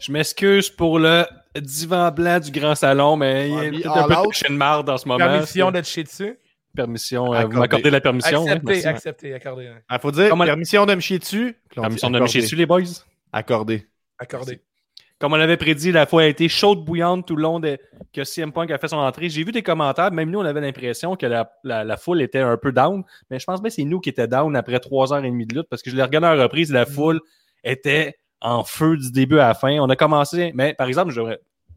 Je 0.00 0.10
m'excuse 0.12 0.70
pour 0.70 0.98
le 0.98 1.26
divan 1.54 2.10
blanc 2.10 2.40
du 2.40 2.50
grand 2.50 2.74
salon, 2.74 3.16
mais 3.16 3.50
il 3.50 3.54
Barbie 3.54 3.82
est 3.82 3.86
un 3.86 4.22
peu 4.22 4.48
de 4.48 4.52
marde 4.54 4.88
en 4.88 4.96
ce 4.96 5.06
moment. 5.06 5.18
Permission 5.18 5.70
te 5.70 5.82
chier 5.82 6.04
dessus? 6.04 6.38
Permission. 6.74 7.34
euh, 7.34 7.44
vous 7.46 7.58
m'accordez 7.58 7.90
la 7.90 8.00
permission. 8.00 8.42
hein? 8.42 8.52
Accepté, 8.52 8.72
Merci. 8.72 8.88
accepté, 8.88 9.34
accordé. 9.34 9.66
hein. 9.66 9.78
Il 9.90 9.98
faut 9.98 10.10
dire 10.12 10.28
Comment- 10.28 10.44
permission 10.44 10.86
de 10.86 10.94
me 10.94 11.00
chier 11.00 11.18
dessus? 11.18 11.56
Permission 11.74 12.10
de 12.10 12.20
me 12.20 12.26
chier 12.26 12.42
dessus, 12.42 12.56
les 12.56 12.66
boys. 12.66 12.82
Accordé. 13.32 13.86
Accordé. 14.18 14.60
Comme 15.18 15.34
on 15.34 15.36
l'avait 15.36 15.58
prédit, 15.58 15.92
la 15.92 16.06
fois 16.06 16.22
a 16.22 16.26
été 16.26 16.48
chaude 16.48 16.82
bouillante 16.84 17.26
tout 17.26 17.36
le 17.36 17.42
long 17.42 17.60
de, 17.60 17.76
que 18.12 18.24
CM 18.24 18.52
Punk 18.52 18.70
a 18.70 18.78
fait 18.78 18.88
son 18.88 18.96
entrée. 18.96 19.28
J'ai 19.28 19.44
vu 19.44 19.52
des 19.52 19.62
commentaires, 19.62 20.10
même 20.12 20.30
nous, 20.30 20.38
on 20.38 20.44
avait 20.46 20.62
l'impression 20.62 21.14
que 21.14 21.26
la, 21.26 21.52
la- 21.62 21.84
la 21.84 21.96
foule 21.98 22.22
était 22.22 22.38
un 22.38 22.56
peu 22.56 22.72
down, 22.72 23.02
mais 23.30 23.38
je 23.38 23.44
pense 23.44 23.60
bien 23.60 23.68
que 23.68 23.74
c'est 23.74 23.84
nous 23.84 24.00
qui 24.00 24.08
étions 24.08 24.26
down 24.26 24.56
après 24.56 24.76
3h30 24.78 25.46
de 25.46 25.54
lutte 25.56 25.66
parce 25.68 25.82
que 25.82 25.90
je 25.90 25.96
l'ai 25.96 26.02
regardé 26.02 26.26
en 26.28 26.42
reprise, 26.42 26.72
la 26.72 26.86
foule 26.86 27.20
était 27.64 28.16
en 28.40 28.64
feu 28.64 28.96
du 28.96 29.10
début 29.12 29.38
à 29.38 29.48
la 29.48 29.54
fin. 29.54 29.78
On 29.80 29.90
a 29.90 29.96
commencé, 29.96 30.52
mais 30.54 30.72
par 30.72 30.88
exemple, 30.88 31.10
je 31.12 31.20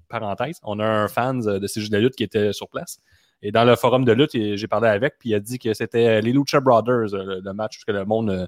parenthèse, 0.08 0.60
on 0.64 0.80
a 0.80 0.86
un 0.86 1.08
fan 1.10 1.42
de 1.42 1.68
ces 1.68 1.82
jeux 1.82 1.90
de 1.90 1.94
la 1.96 2.00
lutte 2.00 2.16
qui 2.16 2.24
était 2.24 2.54
sur 2.54 2.70
place. 2.70 3.00
Et 3.44 3.52
dans 3.52 3.66
le 3.66 3.76
forum 3.76 4.06
de 4.06 4.14
lutte, 4.14 4.32
j'ai 4.34 4.68
parlé 4.68 4.88
avec, 4.88 5.16
puis 5.20 5.30
il 5.30 5.36
a 5.36 5.40
dit 5.40 5.60
que 5.60 5.74
c'était 5.74 6.22
les 6.22 6.32
Lucha 6.32 6.62
Brothers, 6.62 7.14
euh, 7.14 7.24
le, 7.24 7.42
le 7.44 7.54
match, 7.54 7.78
parce 7.78 7.84
que 7.86 7.92
le 7.92 8.06
monde 8.06 8.30
euh, 8.30 8.48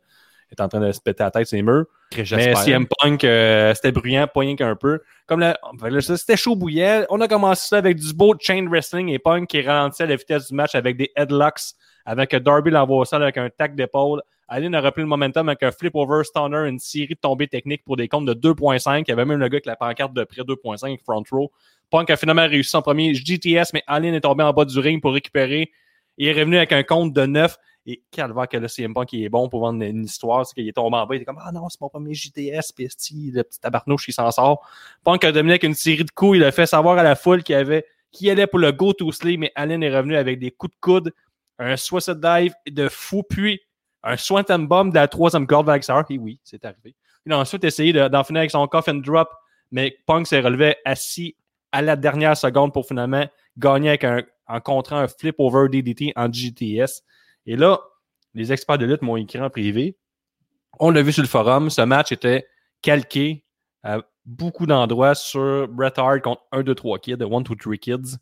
est 0.50 0.62
en 0.62 0.70
train 0.70 0.80
de 0.80 0.90
se 0.94 1.02
péter 1.02 1.22
la 1.22 1.32
tête, 1.32 1.48
c'est 1.48 1.62
murs. 1.62 1.86
Mais. 2.32 2.56
CM 2.56 2.88
Punk, 2.88 3.26
euh, 3.26 3.74
c'était 3.74 3.92
bruyant, 3.92 4.26
pas 4.28 4.40
rien 4.40 4.56
qu'un 4.56 4.78
peu. 4.78 5.02
Comme 5.28 5.42
ça, 5.42 6.18
c'était 6.18 6.38
chaud 6.38 6.56
bouillet. 6.56 7.06
On 7.10 7.20
a 7.20 7.28
commencé 7.28 7.68
ça 7.68 7.78
avec 7.78 7.98
du 7.98 8.14
beau 8.14 8.36
chain 8.40 8.68
wrestling 8.70 9.10
et 9.10 9.20
Punk 9.20 9.50
qui 9.50 9.62
ralentissait 9.62 10.08
la 10.08 10.16
vitesse 10.16 10.48
du 10.48 10.56
match 10.56 10.76
avec 10.76 10.96
des 10.96 11.12
headlocks, 11.18 11.74
avec 12.06 12.34
Darby 12.34 12.72
l'envoie 12.72 13.00
au 13.00 13.06
sol 13.06 13.22
avec 13.22 13.38
un 13.38 13.50
tac 13.50 13.76
d'épaule. 13.76 14.22
Aline 14.48 14.76
a 14.76 14.82
repris 14.82 15.02
le 15.02 15.08
momentum 15.08 15.50
avec 15.50 15.64
un 15.64 15.72
flip 15.72 15.96
over 15.96 16.24
stunner, 16.24 16.70
une 16.70 16.78
série 16.78 17.16
de 17.16 17.20
tombées 17.20 17.48
techniques 17.48 17.84
pour 17.84 17.98
des 17.98 18.08
comptes 18.08 18.28
de 18.28 18.34
2.5. 18.34 19.04
Il 19.08 19.10
y 19.10 19.12
avait 19.12 19.26
même 19.26 19.40
le 19.40 19.48
gars 19.48 19.56
avec 19.56 19.66
la 19.66 19.76
pancarte 19.76 20.14
de 20.14 20.24
près 20.24 20.44
2.5 20.44 21.00
front 21.04 21.24
row. 21.32 21.52
Punk 21.90 22.10
a 22.10 22.18
finalement 22.18 22.48
réussi 22.48 22.70
son 22.70 22.82
premier 22.82 23.14
GTS, 23.14 23.72
mais 23.74 23.84
Aline 23.88 24.14
est 24.14 24.22
tombé 24.22 24.44
en 24.44 24.54
bas 24.54 24.66
du 24.66 24.80
ring 24.80 25.02
pour 25.02 25.14
récupérer. 25.14 25.72
Il 26.18 26.28
est 26.28 26.34
revenu 26.34 26.58
avec 26.58 26.72
un 26.72 26.84
compte 26.84 27.14
de 27.14 27.26
9. 27.26 27.56
Et 27.88 28.02
calvaire 28.10 28.48
que 28.48 28.58
le 28.58 28.68
CM 28.68 28.96
Punk 28.96 29.14
est 29.14 29.30
bon 29.30 29.48
pour 29.48 29.60
vendre 29.60 29.84
une 29.84 30.06
histoire, 30.06 30.44
c'est 30.44 30.56
qu'il 30.56 30.68
est 30.68 30.74
tombé 30.74 30.98
en 30.98 31.06
bas, 31.06 31.14
il 31.14 31.18
était 31.18 31.26
comme 31.26 31.40
Ah 31.40 31.52
non, 31.52 31.70
c'est 31.70 31.80
mon 31.80 31.88
premier 31.90 32.16
JTS, 32.16 32.74
esti, 32.80 33.30
le 33.32 33.44
petit 33.44 33.60
tabarnouche 33.60 34.06
qui 34.06 34.12
s'en 34.12 34.32
sort. 34.32 34.68
Punk 35.04 35.24
a 35.24 35.32
dominé 35.32 35.52
avec 35.54 35.64
une 35.64 35.76
série 35.76 36.04
de 36.04 36.10
coups, 36.10 36.38
il 36.38 36.44
a 36.44 36.52
fait 36.52 36.66
savoir 36.66 36.98
à 36.98 37.04
la 37.04 37.16
foule 37.16 37.44
qu'il 37.44 37.54
avait 37.54 37.86
qui 38.12 38.30
allait 38.30 38.48
pour 38.48 38.60
le 38.60 38.72
go-to 38.72 39.12
sleep, 39.12 39.40
mais 39.40 39.52
Allen 39.56 39.84
est 39.84 39.96
revenu 39.96 40.16
avec 40.16 40.40
des 40.40 40.50
coups 40.50 40.74
de 40.74 40.80
coude, 40.80 41.14
un 41.60 41.76
suicide 41.78 42.20
dive 42.20 42.54
de 42.66 42.90
fou, 42.90 43.22
puis 43.22 43.60
un 44.02 44.18
swanton 44.18 44.60
bomb 44.60 44.90
de 44.90 44.96
la 44.96 45.08
troisième 45.08 45.46
corde 45.46 45.70
Sarah, 45.84 46.06
et 46.10 46.18
oui, 46.18 46.40
c'est 46.44 46.64
arrivé. 46.66 46.96
Il 47.26 47.34
a 47.34 47.38
ensuite 47.40 47.64
essayé 47.66 47.92
de- 47.94 48.08
d'en 48.08 48.24
finir 48.24 48.40
avec 48.40 48.52
son 48.52 48.66
coffin 48.68 48.96
drop, 48.96 49.30
mais 49.70 49.98
Punk 50.08 50.28
s'est 50.28 50.40
relevé 50.40 50.76
assis 50.86 51.36
à 51.76 51.82
la 51.82 51.96
dernière 51.98 52.38
seconde 52.38 52.72
pour 52.74 52.88
finalement 52.88 53.26
gagner 53.58 53.90
avec 53.90 54.04
un, 54.06 54.22
en 54.48 54.62
contrant 54.62 55.00
un 55.00 55.08
flip 55.08 55.36
over 55.40 55.68
DDT 55.70 56.14
en 56.16 56.32
GTS. 56.32 57.04
Et 57.46 57.56
là, 57.58 57.80
les 58.34 58.54
experts 58.54 58.78
de 58.78 58.86
lutte 58.86 59.02
m'ont 59.02 59.18
écrit 59.18 59.40
en 59.42 59.50
privé. 59.50 59.98
On 60.80 60.90
l'a 60.90 61.02
vu 61.02 61.12
sur 61.12 61.22
le 61.24 61.28
forum, 61.28 61.70
ce 61.70 61.82
match 61.82 62.12
était 62.12 62.48
calqué 62.82 63.44
à 63.84 64.00
beaucoup 64.26 64.66
d'endroits 64.66 65.16
sur 65.16 65.68
Bret 65.68 65.94
Hart 65.98 66.22
contre 66.22 66.42
1, 66.52 66.64
2, 66.64 66.76
3 66.76 67.00
kids, 67.00 67.14
1, 67.22 67.42
2, 67.42 67.56
3 67.56 67.76
kids. 67.78 68.18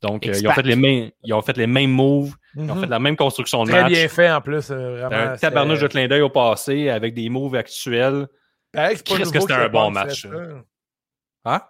Donc, 0.00 0.26
euh, 0.26 0.32
ils, 0.38 0.46
ont 0.46 0.52
fait 0.52 0.62
les 0.62 0.76
mêmes, 0.76 1.10
ils 1.24 1.32
ont 1.34 1.42
fait 1.42 1.56
les 1.56 1.66
mêmes 1.66 1.90
moves, 1.90 2.34
ils 2.54 2.70
ont 2.70 2.74
Mhm. 2.76 2.80
fait 2.82 2.86
la 2.86 2.98
même 2.98 3.16
construction 3.16 3.64
de 3.64 3.70
Très 3.70 3.82
match. 3.82 3.92
bien 3.92 4.08
fait 4.08 4.30
en 4.30 4.40
plus. 4.40 4.70
euh, 4.70 5.04
Un 5.04 5.08
vraiment. 5.08 5.36
tabarnouche 5.36 5.80
de 5.80 5.88
clin 5.88 6.06
d'œil 6.08 6.20
au 6.22 6.30
passé 6.30 6.88
avec 6.88 7.14
des 7.14 7.28
moves 7.28 7.56
actuels. 7.56 8.28
Pareil 8.72 8.96
que 8.96 9.24
c'était 9.40 9.52
un 9.54 9.68
bon 9.68 9.90
match. 9.90 10.26
Hein? 11.44 11.62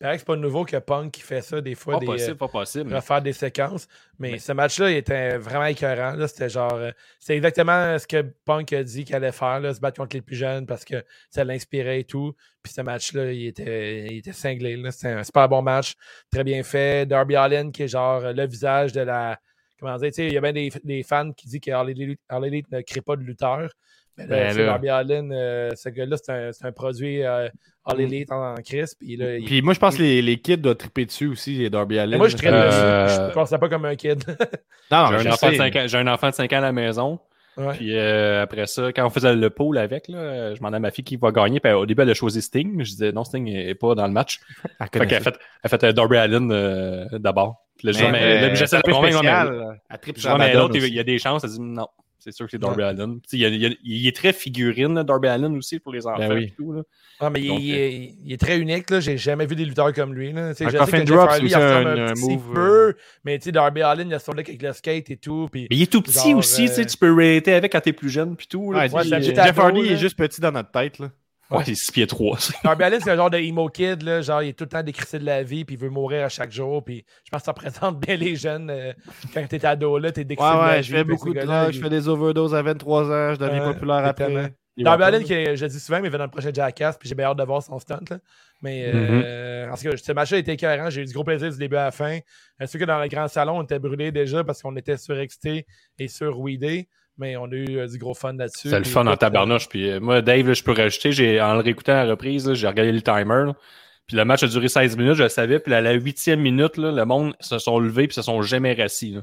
Pareil 0.00 0.16
que 0.16 0.20
c'est 0.20 0.26
pas 0.26 0.36
nouveau 0.36 0.64
que 0.64 0.76
Punk 0.76 1.12
qui 1.12 1.20
fait 1.22 1.40
ça 1.40 1.60
des 1.60 1.74
fois. 1.74 1.94
Pas 1.94 2.00
des, 2.00 2.06
possible, 2.06 2.36
pas 2.36 2.48
possible. 2.48 2.92
euh, 2.92 2.96
refaire 2.96 3.22
des 3.22 3.32
séquences. 3.32 3.86
Mais, 4.18 4.32
Mais- 4.32 4.38
ce 4.38 4.52
match-là, 4.52 4.90
il 4.90 4.96
était 4.96 5.38
vraiment 5.38 5.66
écœurant. 5.66 6.14
C'était 6.26 6.48
genre. 6.48 6.74
euh, 6.74 6.90
c'est 7.20 7.34
exactement 7.36 7.98
ce 7.98 8.06
que 8.06 8.22
Punk 8.44 8.72
a 8.72 8.82
dit 8.82 9.04
qu'il 9.04 9.14
allait 9.14 9.32
faire, 9.32 9.60
là, 9.60 9.72
se 9.72 9.80
battre 9.80 9.98
contre 9.98 10.16
les 10.16 10.20
plus 10.22 10.36
jeunes 10.36 10.66
parce 10.66 10.84
que 10.84 11.02
ça 11.30 11.44
l'inspirait 11.44 12.00
et 12.00 12.04
tout. 12.04 12.34
Puis 12.62 12.72
ce 12.72 12.80
match-là, 12.82 13.32
il 13.32 13.46
était, 13.46 14.06
il 14.06 14.18
était 14.18 14.32
cinglé. 14.32 14.76
C'était 14.90 15.08
un 15.14 15.22
super 15.24 15.48
bon 15.48 15.62
match. 15.62 15.94
Très 16.30 16.44
bien 16.44 16.62
fait. 16.64 17.06
Darby 17.06 17.36
Allin, 17.36 17.70
qui 17.70 17.84
est 17.84 17.88
genre 17.88 18.20
le 18.20 18.46
visage 18.46 18.92
de 18.92 19.00
la. 19.00 19.38
Comment 19.80 19.96
dire, 19.96 20.10
il 20.18 20.32
y 20.32 20.36
a 20.36 20.40
bien 20.40 20.52
des, 20.52 20.70
des 20.82 21.02
fans 21.02 21.32
qui 21.32 21.46
disent 21.48 21.60
que 21.60 21.70
All 21.70 21.90
Elite, 21.90 22.70
ne 22.72 22.80
crée 22.80 23.00
pas 23.00 23.16
de 23.16 23.22
lutteur. 23.22 23.70
Mais 24.16 24.26
là, 24.26 24.36
Ben 24.36 24.56
là. 24.58 24.64
Darby 24.66 24.88
Allin, 24.88 25.30
euh, 25.30 25.70
ce 25.74 25.88
gars-là, 25.88 26.16
c'est 26.16 26.64
un, 26.64 26.72
produit 26.72 27.22
euh, 27.24 27.48
All 27.86 28.00
Elite 28.00 28.32
en, 28.32 28.52
en 28.52 28.54
crisp. 28.56 28.98
Puis 29.00 29.16
là, 29.16 29.36
il- 29.36 29.44
Puis 29.44 29.62
moi, 29.62 29.74
je 29.74 29.78
pense 29.78 29.96
que 29.96 30.02
les, 30.02 30.22
les 30.22 30.38
kids 30.38 30.56
doivent 30.58 30.76
triper 30.76 31.04
dessus 31.06 31.26
aussi, 31.26 31.54
les 31.56 31.70
Darby 31.70 31.98
Allin. 31.98 32.12
mais 32.12 32.18
moi, 32.18 32.28
je 32.28 32.36
Euh, 32.44 33.04
dessus. 33.06 33.16
Je 33.28 33.32
pense 33.34 33.50
pas 33.50 33.68
comme 33.68 33.84
un 33.84 33.94
kid. 33.96 34.24
Non, 34.90 35.06
J'ai 35.08 35.14
un, 35.14 35.18
je 35.18 35.28
enfant 35.30 35.46
de 35.48 35.52
sais. 35.52 35.58
cinq 35.58 35.76
ans- 35.76 35.84
j'ai 35.86 35.98
un 35.98 36.06
enfant 36.06 36.28
de 36.30 36.34
5 36.34 36.52
ans 36.52 36.58
à 36.58 36.60
la 36.60 36.72
maison. 36.72 37.18
Ouais. 37.56 37.72
Puis 37.74 37.96
euh, 37.96 38.42
après 38.42 38.66
ça, 38.66 38.92
quand 38.92 39.06
on 39.06 39.10
faisait 39.10 39.34
le 39.34 39.48
pool 39.48 39.78
avec, 39.78 40.08
là, 40.08 40.52
je 40.52 40.58
demandais 40.58 40.76
à 40.76 40.80
ma 40.80 40.90
fille 40.90 41.04
qui 41.04 41.16
va 41.16 41.30
gagner. 41.30 41.60
Puis 41.60 41.72
au 41.72 41.86
début, 41.86 42.02
elle 42.02 42.10
a 42.10 42.14
choisi 42.14 42.42
Sting. 42.42 42.72
Mais 42.74 42.84
je 42.84 42.90
disais 42.90 43.12
non, 43.12 43.22
Sting 43.24 43.44
n'est 43.44 43.74
pas 43.76 43.94
dans 43.94 44.06
le 44.06 44.12
match. 44.12 44.40
Elle 44.80 44.88
Fait 44.92 45.06
qu'elle 45.06 45.14
a 45.18 45.20
fait, 45.20 45.38
elle 45.62 45.70
fait 45.70 45.84
euh, 45.84 45.92
Darby 45.92 46.16
Allin 46.16 46.50
euh, 46.50 47.06
d'abord. 47.12 47.64
Puis 47.78 47.86
là, 47.86 47.92
je 47.92 47.98
dis, 47.98 48.04
Mais, 48.04 48.10
mais, 48.12 48.42
euh, 48.50 48.54
j'essaie 48.56 48.76
de 48.78 48.82
la 48.86 48.92
convaincre. 48.92 49.22
mais-. 49.22 49.76
Elle 49.90 49.98
tripe 50.00 50.18
sur 50.18 50.36
mais 50.36 50.52
l'autre, 50.54 50.76
il 50.76 50.94
y 50.94 50.98
a 51.00 51.04
des 51.04 51.18
chances. 51.18 51.44
Elle 51.44 51.50
dit 51.50 51.60
non, 51.60 51.86
c'est 52.24 52.32
sûr 52.32 52.46
que 52.46 52.50
c'est 52.52 52.58
Darby 52.58 52.82
sais, 53.26 53.36
Il, 53.36 53.40
y 53.40 53.44
a- 53.44 53.48
il 53.48 53.60
y 53.62 53.66
a- 53.66 53.74
il 53.84 54.06
est 54.06 54.16
très 54.16 54.32
figurine, 54.32 54.94
là, 54.94 55.04
Darby 55.04 55.28
Allin 55.28 55.52
aussi, 55.54 55.78
pour 55.78 55.92
les 55.92 56.06
enfants. 56.06 56.18
Ben 56.18 56.32
oui. 56.32 56.44
et 56.44 56.50
tout, 56.50 56.72
là. 56.72 56.82
Ah, 57.20 57.30
mais 57.30 57.40
il, 57.42 57.48
Donc, 57.48 57.60
il 57.62 57.74
est, 57.74 58.14
il 58.24 58.32
est 58.32 58.40
très 58.40 58.58
unique. 58.58 58.90
là. 58.90 58.98
J'ai 59.00 59.16
jamais 59.16 59.46
vu 59.46 59.54
des 59.54 59.64
lutteurs 59.64 59.92
comme 59.92 60.14
lui. 60.14 60.32
Là. 60.32 60.52
Sais, 60.54 60.64
je 60.64 60.70
sais 60.70 60.78
coffin 60.78 61.00
que 61.00 61.06
Jeff 61.06 61.16
drop, 61.16 61.30
c'est 61.32 61.38
il 61.42 61.54
ressemble 61.54 61.64
un- 61.88 61.96
un, 61.96 62.06
un 62.08 62.12
petit 62.12 62.22
move, 62.28 62.52
peu. 62.54 62.94
Mais 63.24 63.38
tu 63.38 63.44
sais, 63.44 63.52
Darby 63.52 63.82
Allin, 63.82 64.06
il 64.06 64.14
a 64.14 64.18
son 64.18 64.32
look 64.32 64.48
avec 64.48 64.60
le 64.62 64.72
skate 64.72 65.10
et 65.10 65.16
tout. 65.16 65.48
Puis... 65.52 65.68
Mais 65.70 65.76
il 65.76 65.82
est 65.82 65.92
tout 65.92 66.02
petit 66.02 66.30
Genre, 66.30 66.38
aussi, 66.38 66.62
tu 66.66 66.68
sais, 66.72 66.80
euh, 66.82 66.86
tu 66.86 66.96
peux 66.96 67.12
rater 67.14 67.52
avec 67.52 67.70
quand 67.72 67.80
t'es 67.80 67.92
plus 67.92 68.10
jeune, 68.10 68.34
puis 68.36 68.46
tout. 68.48 68.72
Là, 68.72 68.88
puis, 68.88 69.12
euh, 69.12 69.20
Jeff 69.20 69.58
Hardy 69.58 69.80
est 69.80 69.96
juste 69.96 70.16
petit 70.16 70.40
dans 70.40 70.50
notre 70.52 70.70
tête. 70.70 70.98
Là. 70.98 71.10
Ouais, 71.50 71.62
il 71.66 71.72
est 71.72 71.74
6 71.74 71.92
pieds 71.92 72.06
3. 72.06 72.38
Darby 72.64 72.84
Allin, 72.84 72.98
c'est 73.00 73.10
un 73.10 73.16
genre 73.16 73.30
de 73.30 73.38
emo 73.38 73.68
kid. 73.68 74.02
Là. 74.02 74.20
Genre, 74.22 74.42
il 74.42 74.48
est 74.50 74.52
tout 74.52 74.64
le 74.64 74.70
temps 74.70 74.82
décrissé 74.82 75.18
de 75.18 75.24
la 75.24 75.42
vie. 75.42 75.64
Puis 75.64 75.74
il 75.76 75.78
veut 75.80 75.90
mourir 75.90 76.24
à 76.24 76.28
chaque 76.28 76.52
jour. 76.52 76.84
Puis 76.84 77.04
je 77.24 77.30
pense 77.30 77.40
que 77.42 77.44
ça 77.46 77.52
représente 77.52 78.00
bien 78.00 78.16
les 78.16 78.36
jeunes. 78.36 78.70
euh, 78.70 78.92
quand 79.32 79.46
t'es 79.48 79.64
ado, 79.64 79.98
là, 79.98 80.12
t'es 80.12 80.24
décrissé 80.24 80.48
Ouais, 80.50 80.56
de 80.56 80.60
la 80.62 80.68
ouais, 80.72 80.80
vie. 80.80 80.86
je 80.88 80.96
fais 80.96 81.04
beaucoup 81.04 81.34
de 81.34 81.40
drugs, 81.40 81.72
je 81.72 81.80
fais 81.80 81.90
des 81.90 82.08
overdoses 82.08 82.54
à 82.54 82.62
23 82.62 83.02
ans, 83.10 83.34
je 83.34 83.38
deviens 83.38 83.66
Ouais, 83.66 83.72
populaire 83.74 84.04
après. 84.04 84.52
Darby 84.76 85.04
Allin, 85.04 85.22
que 85.22 85.54
je 85.54 85.66
dis 85.66 85.78
souvent, 85.78 86.00
mais 86.00 86.08
il 86.08 86.10
va 86.10 86.18
dans 86.18 86.24
le 86.24 86.30
prochain 86.30 86.50
Jackass, 86.52 86.96
puis 86.98 87.08
j'ai 87.08 87.14
bien 87.14 87.26
hâte 87.26 87.38
de 87.38 87.44
voir 87.44 87.62
son 87.62 87.78
stunt. 87.78 88.00
Là. 88.10 88.18
Mais 88.60 88.90
Mm-hmm. 88.92 89.22
euh, 89.24 89.70
en 89.70 89.76
tout 89.76 89.82
cas, 89.90 89.96
ce 89.96 90.12
match-là 90.12 90.38
était 90.38 90.54
écœurant. 90.54 90.90
J'ai 90.90 91.02
eu 91.02 91.04
du 91.04 91.12
gros 91.12 91.22
plaisir 91.22 91.48
du 91.50 91.58
début 91.58 91.76
à 91.76 91.84
la 91.84 91.90
fin. 91.92 92.18
Euh, 92.60 92.66
sûr 92.66 92.80
que 92.80 92.84
dans 92.84 92.98
le 92.98 93.06
grand 93.08 93.28
salon, 93.28 93.58
on 93.58 93.62
était 93.62 93.78
brûlés 93.78 94.10
déjà 94.10 94.42
parce 94.42 94.62
qu'on 94.62 94.74
était 94.76 94.96
surexcités 94.96 95.64
et 95.98 96.08
surweedés? 96.08 96.88
Mais 97.16 97.36
on 97.36 97.44
a 97.44 97.54
eu 97.54 97.78
euh, 97.78 97.86
du 97.86 97.98
gros 97.98 98.14
fun 98.14 98.32
là-dessus. 98.32 98.68
C'est 98.70 98.78
le 98.78 98.84
fun 98.84 99.02
en 99.02 99.10
écoute, 99.10 99.20
tabarnouche. 99.20 99.68
Puis 99.68 99.88
euh, 99.88 100.00
moi, 100.00 100.20
Dave, 100.20 100.48
là, 100.48 100.52
je 100.52 100.62
peux 100.62 100.72
rajouter, 100.72 101.12
j'ai, 101.12 101.40
en 101.40 101.54
le 101.54 101.60
réécoutant 101.60 101.92
à 101.92 102.04
la 102.04 102.10
reprise, 102.10 102.48
là, 102.48 102.54
j'ai 102.54 102.66
regardé 102.66 102.92
le 102.92 103.02
timer. 103.02 103.46
là. 103.46 103.54
Puis 104.06 104.16
le 104.16 104.24
match 104.24 104.42
a 104.42 104.48
duré 104.48 104.68
16 104.68 104.96
minutes, 104.96 105.14
je 105.14 105.22
le 105.22 105.28
savais. 105.28 105.58
Puis 105.60 105.72
à 105.72 105.80
la 105.80 105.92
huitième 105.92 106.40
minute, 106.40 106.76
là, 106.76 106.90
le 106.90 107.04
monde 107.04 107.34
se 107.40 107.58
sont 107.58 107.78
levés 107.78 108.06
puis 108.06 108.14
se 108.14 108.22
sont 108.22 108.42
jamais 108.42 108.74
rassis. 108.74 109.16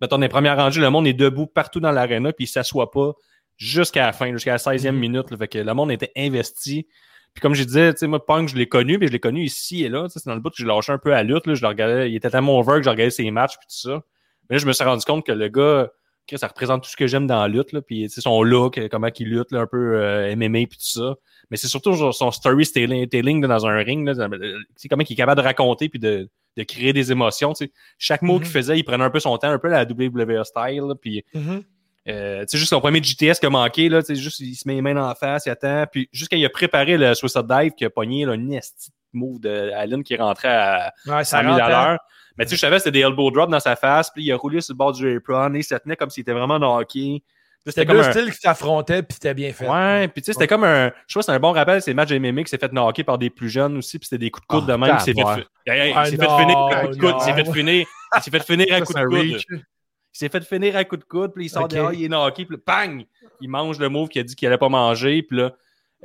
Mettons, 0.00 0.18
les 0.18 0.28
premières 0.28 0.56
rangées, 0.56 0.80
le 0.80 0.90
monde 0.90 1.06
est 1.06 1.12
debout 1.14 1.46
partout 1.46 1.80
dans 1.80 1.90
l'aréna 1.90 2.32
puis 2.32 2.44
il 2.44 2.48
s'assoit 2.48 2.90
pas 2.90 3.12
jusqu'à 3.56 4.06
la 4.06 4.12
fin, 4.12 4.30
jusqu'à 4.32 4.52
la 4.52 4.58
16e 4.58 4.92
minute. 4.92 5.30
là. 5.30 5.36
Fait 5.36 5.48
que 5.48 5.58
le 5.58 5.74
monde 5.74 5.90
était 5.90 6.12
investi. 6.16 6.86
Puis 7.34 7.42
comme 7.42 7.54
je 7.54 7.64
disais, 7.64 7.92
tu 7.92 8.00
sais, 8.00 8.06
moi, 8.06 8.24
Punk, 8.24 8.48
je 8.48 8.56
l'ai 8.56 8.68
connu, 8.68 8.98
mais 8.98 9.06
je 9.06 9.12
l'ai 9.12 9.20
connu 9.20 9.42
ici 9.42 9.84
et 9.84 9.88
là. 9.88 10.06
C'est 10.08 10.24
dans 10.26 10.34
le 10.34 10.40
bout 10.40 10.50
que 10.50 10.56
je 10.56 10.66
lâché 10.66 10.92
un 10.92 10.98
peu 10.98 11.14
à 11.14 11.22
lutte. 11.22 11.46
Là. 11.46 11.54
Je 11.54 11.62
le 11.62 11.68
regardais, 11.68 12.10
il 12.10 12.16
était 12.16 12.30
tellement 12.30 12.58
over 12.58 12.76
que 12.78 12.82
je 12.82 12.90
regardais 12.90 13.10
ses 13.10 13.30
matchs 13.30 13.56
puis 13.58 13.66
tout 13.68 13.88
ça. 13.88 14.02
Mais 14.48 14.56
là, 14.56 14.58
je 14.58 14.66
me 14.66 14.72
suis 14.72 14.84
rendu 14.84 15.04
compte 15.04 15.24
que 15.24 15.32
le 15.32 15.48
gars, 15.48 15.90
ça 16.36 16.48
représente 16.48 16.82
tout 16.84 16.90
ce 16.90 16.96
que 16.96 17.06
j'aime 17.06 17.26
dans 17.26 17.40
la 17.40 17.48
lutte. 17.48 17.72
Là. 17.72 17.80
Puis 17.82 18.08
son 18.10 18.42
look, 18.42 18.78
euh, 18.78 18.88
comment 18.90 19.08
il 19.18 19.28
lutte, 19.28 19.50
là, 19.52 19.60
un 19.60 19.66
peu 19.66 19.96
euh, 19.96 20.34
MMA 20.36 20.66
puis 20.68 20.78
tout 20.78 21.00
ça. 21.00 21.14
Mais 21.50 21.56
c'est 21.56 21.66
surtout 21.68 21.92
genre, 21.94 22.14
son 22.14 22.30
storytelling 22.30 23.08
telling, 23.08 23.40
dans 23.46 23.66
un 23.66 23.76
ring. 23.76 24.06
Là, 24.06 24.14
tu 24.14 24.38
sais, 24.76 24.88
comment 24.88 25.02
il 25.08 25.12
est 25.12 25.16
capable 25.16 25.40
de 25.40 25.46
raconter 25.46 25.88
puis 25.88 25.98
de, 25.98 26.28
de 26.56 26.62
créer 26.62 26.92
des 26.92 27.10
émotions. 27.12 27.52
Chaque 27.98 28.22
mot 28.22 28.34
Mhm. 28.34 28.42
qu'il 28.42 28.50
faisait, 28.50 28.78
il 28.78 28.84
prenait 28.84 29.04
un 29.04 29.10
peu 29.10 29.20
son 29.20 29.36
temps, 29.38 29.48
un 29.50 29.58
peu 29.58 29.68
la 29.68 29.84
WWE 29.84 30.44
style. 30.44 30.82
là, 30.88 30.94
puis 31.00 31.24
Mhm. 31.34 31.62
euh, 32.08 32.40
tu 32.40 32.46
sais, 32.48 32.58
juste 32.58 32.70
son 32.70 32.80
premier 32.80 33.02
GTS 33.02 33.38
qui 33.40 33.46
a 33.46 33.50
manqué, 33.50 33.88
là, 33.88 34.00
juste, 34.08 34.40
il 34.40 34.54
se 34.54 34.66
met 34.66 34.74
les 34.74 34.82
mains 34.82 34.96
en 34.96 35.14
face, 35.14 35.46
il 35.46 35.50
attend. 35.50 35.84
Puis, 35.90 36.08
juste 36.12 36.30
quand 36.30 36.36
il 36.36 36.44
a 36.44 36.50
préparé 36.50 36.96
le 36.96 37.14
Suicide 37.14 37.46
Dive, 37.48 37.72
qui 37.76 37.84
a 37.84 37.90
pogné, 37.90 38.24
là, 38.24 38.34
esti 38.56 38.90
de 39.12 39.18
move 39.18 39.40
de 39.40 39.70
Allen 39.72 40.02
qui 40.04 40.16
rentrait 40.16 40.48
à 40.48 40.92
Ouais, 41.06 41.24
100 41.24 41.40
000 41.40 41.50
rentre, 41.52 41.62
à 41.64 41.66
hein. 41.66 41.88
l'heure. 41.90 41.98
Mais 42.40 42.46
tu 42.46 42.50
sais, 42.50 42.56
je 42.56 42.60
savais 42.62 42.76
que 42.76 42.82
c'était 42.82 42.98
des 42.98 43.04
elbow 43.04 43.30
drops 43.30 43.50
dans 43.52 43.60
sa 43.60 43.76
face, 43.76 44.10
puis 44.10 44.24
il 44.24 44.32
a 44.32 44.36
roulé 44.36 44.60
sur 44.60 44.72
le 44.72 44.78
bord 44.78 44.92
du 44.92 45.16
apron, 45.16 45.54
et 45.54 45.58
il 45.58 45.62
se 45.64 45.74
tenait 45.74 45.94
comme 45.96 46.10
s'il 46.10 46.22
était 46.22 46.32
vraiment 46.32 46.58
dans 46.58 46.76
le 46.78 46.82
hockey. 46.82 47.22
C'était 47.66 47.84
comme 47.84 47.98
un... 47.98 48.10
styles 48.10 48.30
qui 48.32 48.38
s'affrontaient, 48.40 49.02
puis 49.02 49.12
c'était 49.14 49.34
bien 49.34 49.52
fait. 49.52 49.68
Ouais, 49.68 50.08
puis 50.08 50.22
tu 50.22 50.26
sais, 50.26 50.32
c'était 50.32 50.46
comme 50.46 50.64
un. 50.64 50.86
Je 51.06 51.12
crois 51.12 51.20
que 51.20 51.26
c'est 51.26 51.32
un 51.32 51.38
bon 51.38 51.52
rappel, 51.52 51.82
c'est 51.82 51.90
le 51.90 51.96
match 51.96 52.08
de 52.08 52.18
MMA 52.18 52.44
qui 52.44 52.48
s'est 52.48 52.56
fait 52.56 52.72
knocker 52.72 53.04
par 53.04 53.18
des 53.18 53.28
plus 53.28 53.50
jeunes 53.50 53.76
aussi, 53.76 53.98
puis 53.98 54.06
c'était 54.08 54.18
des 54.24 54.30
coups 54.30 54.46
de 54.46 54.52
coude 54.54 54.64
Ah, 54.68 54.72
de 54.72 54.76
même. 54.78 54.94
Il 54.94 55.00
s'est 55.00 55.12
fait, 55.12 55.18
tabarouette. 55.20 55.46
Hey, 55.66 55.80
hey, 55.80 55.90
il 55.90 55.94
Ah, 55.94 56.04
s'est 56.06 56.16
fait 56.16 56.26
finir 56.26 56.58
à 56.58 56.80
coup 56.86 56.94
de 56.94 56.98
coude. 56.98 57.14
Il 57.18 57.22
s'est 57.22 57.34
fait 57.34 57.52
finir. 57.52 57.86
Il 58.16 58.22
s'est 58.22 58.30
fait 58.30 58.42
finir 58.42 58.66
à 58.70 58.78
Ça, 58.78 58.84
coup 58.86 58.92
de 58.94 58.98
un 58.98 59.04
coude. 59.04 59.42
Il 59.52 60.18
s'est 60.18 60.28
fait 60.30 60.44
finir 60.44 60.76
à 60.76 60.84
coup 60.84 60.96
de 60.96 61.04
coude, 61.04 61.32
puis 61.34 61.44
il 61.44 61.48
sort 61.50 61.64
Ok. 61.64 61.70
dehors, 61.70 61.92
il 61.92 62.04
est 62.04 62.08
knocké, 62.08 62.46
puis 62.46 62.56
bang! 62.66 63.04
Il 63.42 63.50
mange 63.50 63.78
le 63.78 63.90
move 63.90 64.08
qu'il 64.08 64.22
a 64.22 64.24
dit 64.24 64.34
qu'il 64.34 64.48
allait 64.48 64.56
pas 64.58 64.68
manger, 64.70 65.22
puis 65.22 65.36
là, 65.36 65.52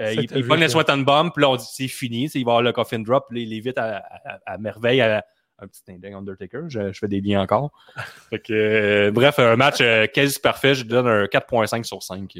euh, 0.02 0.14
il, 0.14 0.46
pogne 0.46 0.60
le 0.60 0.68
ça. 0.68 0.74
sweat 0.74 0.90
and 0.90 0.98
bomb, 1.00 1.32
puis 1.32 1.42
là, 1.42 1.50
on 1.50 1.56
dit 1.56 1.66
c'est 1.72 1.88
fini, 1.88 2.26
il 2.36 2.44
va 2.46 2.52
avoir 2.52 2.62
le 2.62 2.74
coffin 2.74 3.00
drop, 3.00 3.28
puis 3.30 3.40
là, 3.40 3.46
il 3.50 3.58
est 3.58 3.62
vite 3.62 3.78
à, 3.78 3.98
à- 3.98 4.40
à 4.54 4.58
merveille 4.58 5.00
à, 5.00 5.26
un 5.60 5.68
petit 5.68 5.82
inding 5.90 6.14
Undertaker. 6.14 6.62
Je, 6.68 6.92
je 6.92 7.00
fais 7.00 7.08
des 7.08 7.22
liens 7.22 7.42
encore. 7.42 7.72
Fait 8.30 8.40
que, 8.40 8.54
euh, 8.54 9.12
bref, 9.12 9.40
un 9.40 9.56
match 9.56 9.78
euh, 9.82 10.08
quasi 10.08 10.40
parfait. 10.40 10.76
Je 10.76 10.84
lui 10.84 10.90
donne 10.90 11.08
un 11.08 11.26
4.5 11.26 11.84
sur 11.84 12.02
5. 12.04 12.38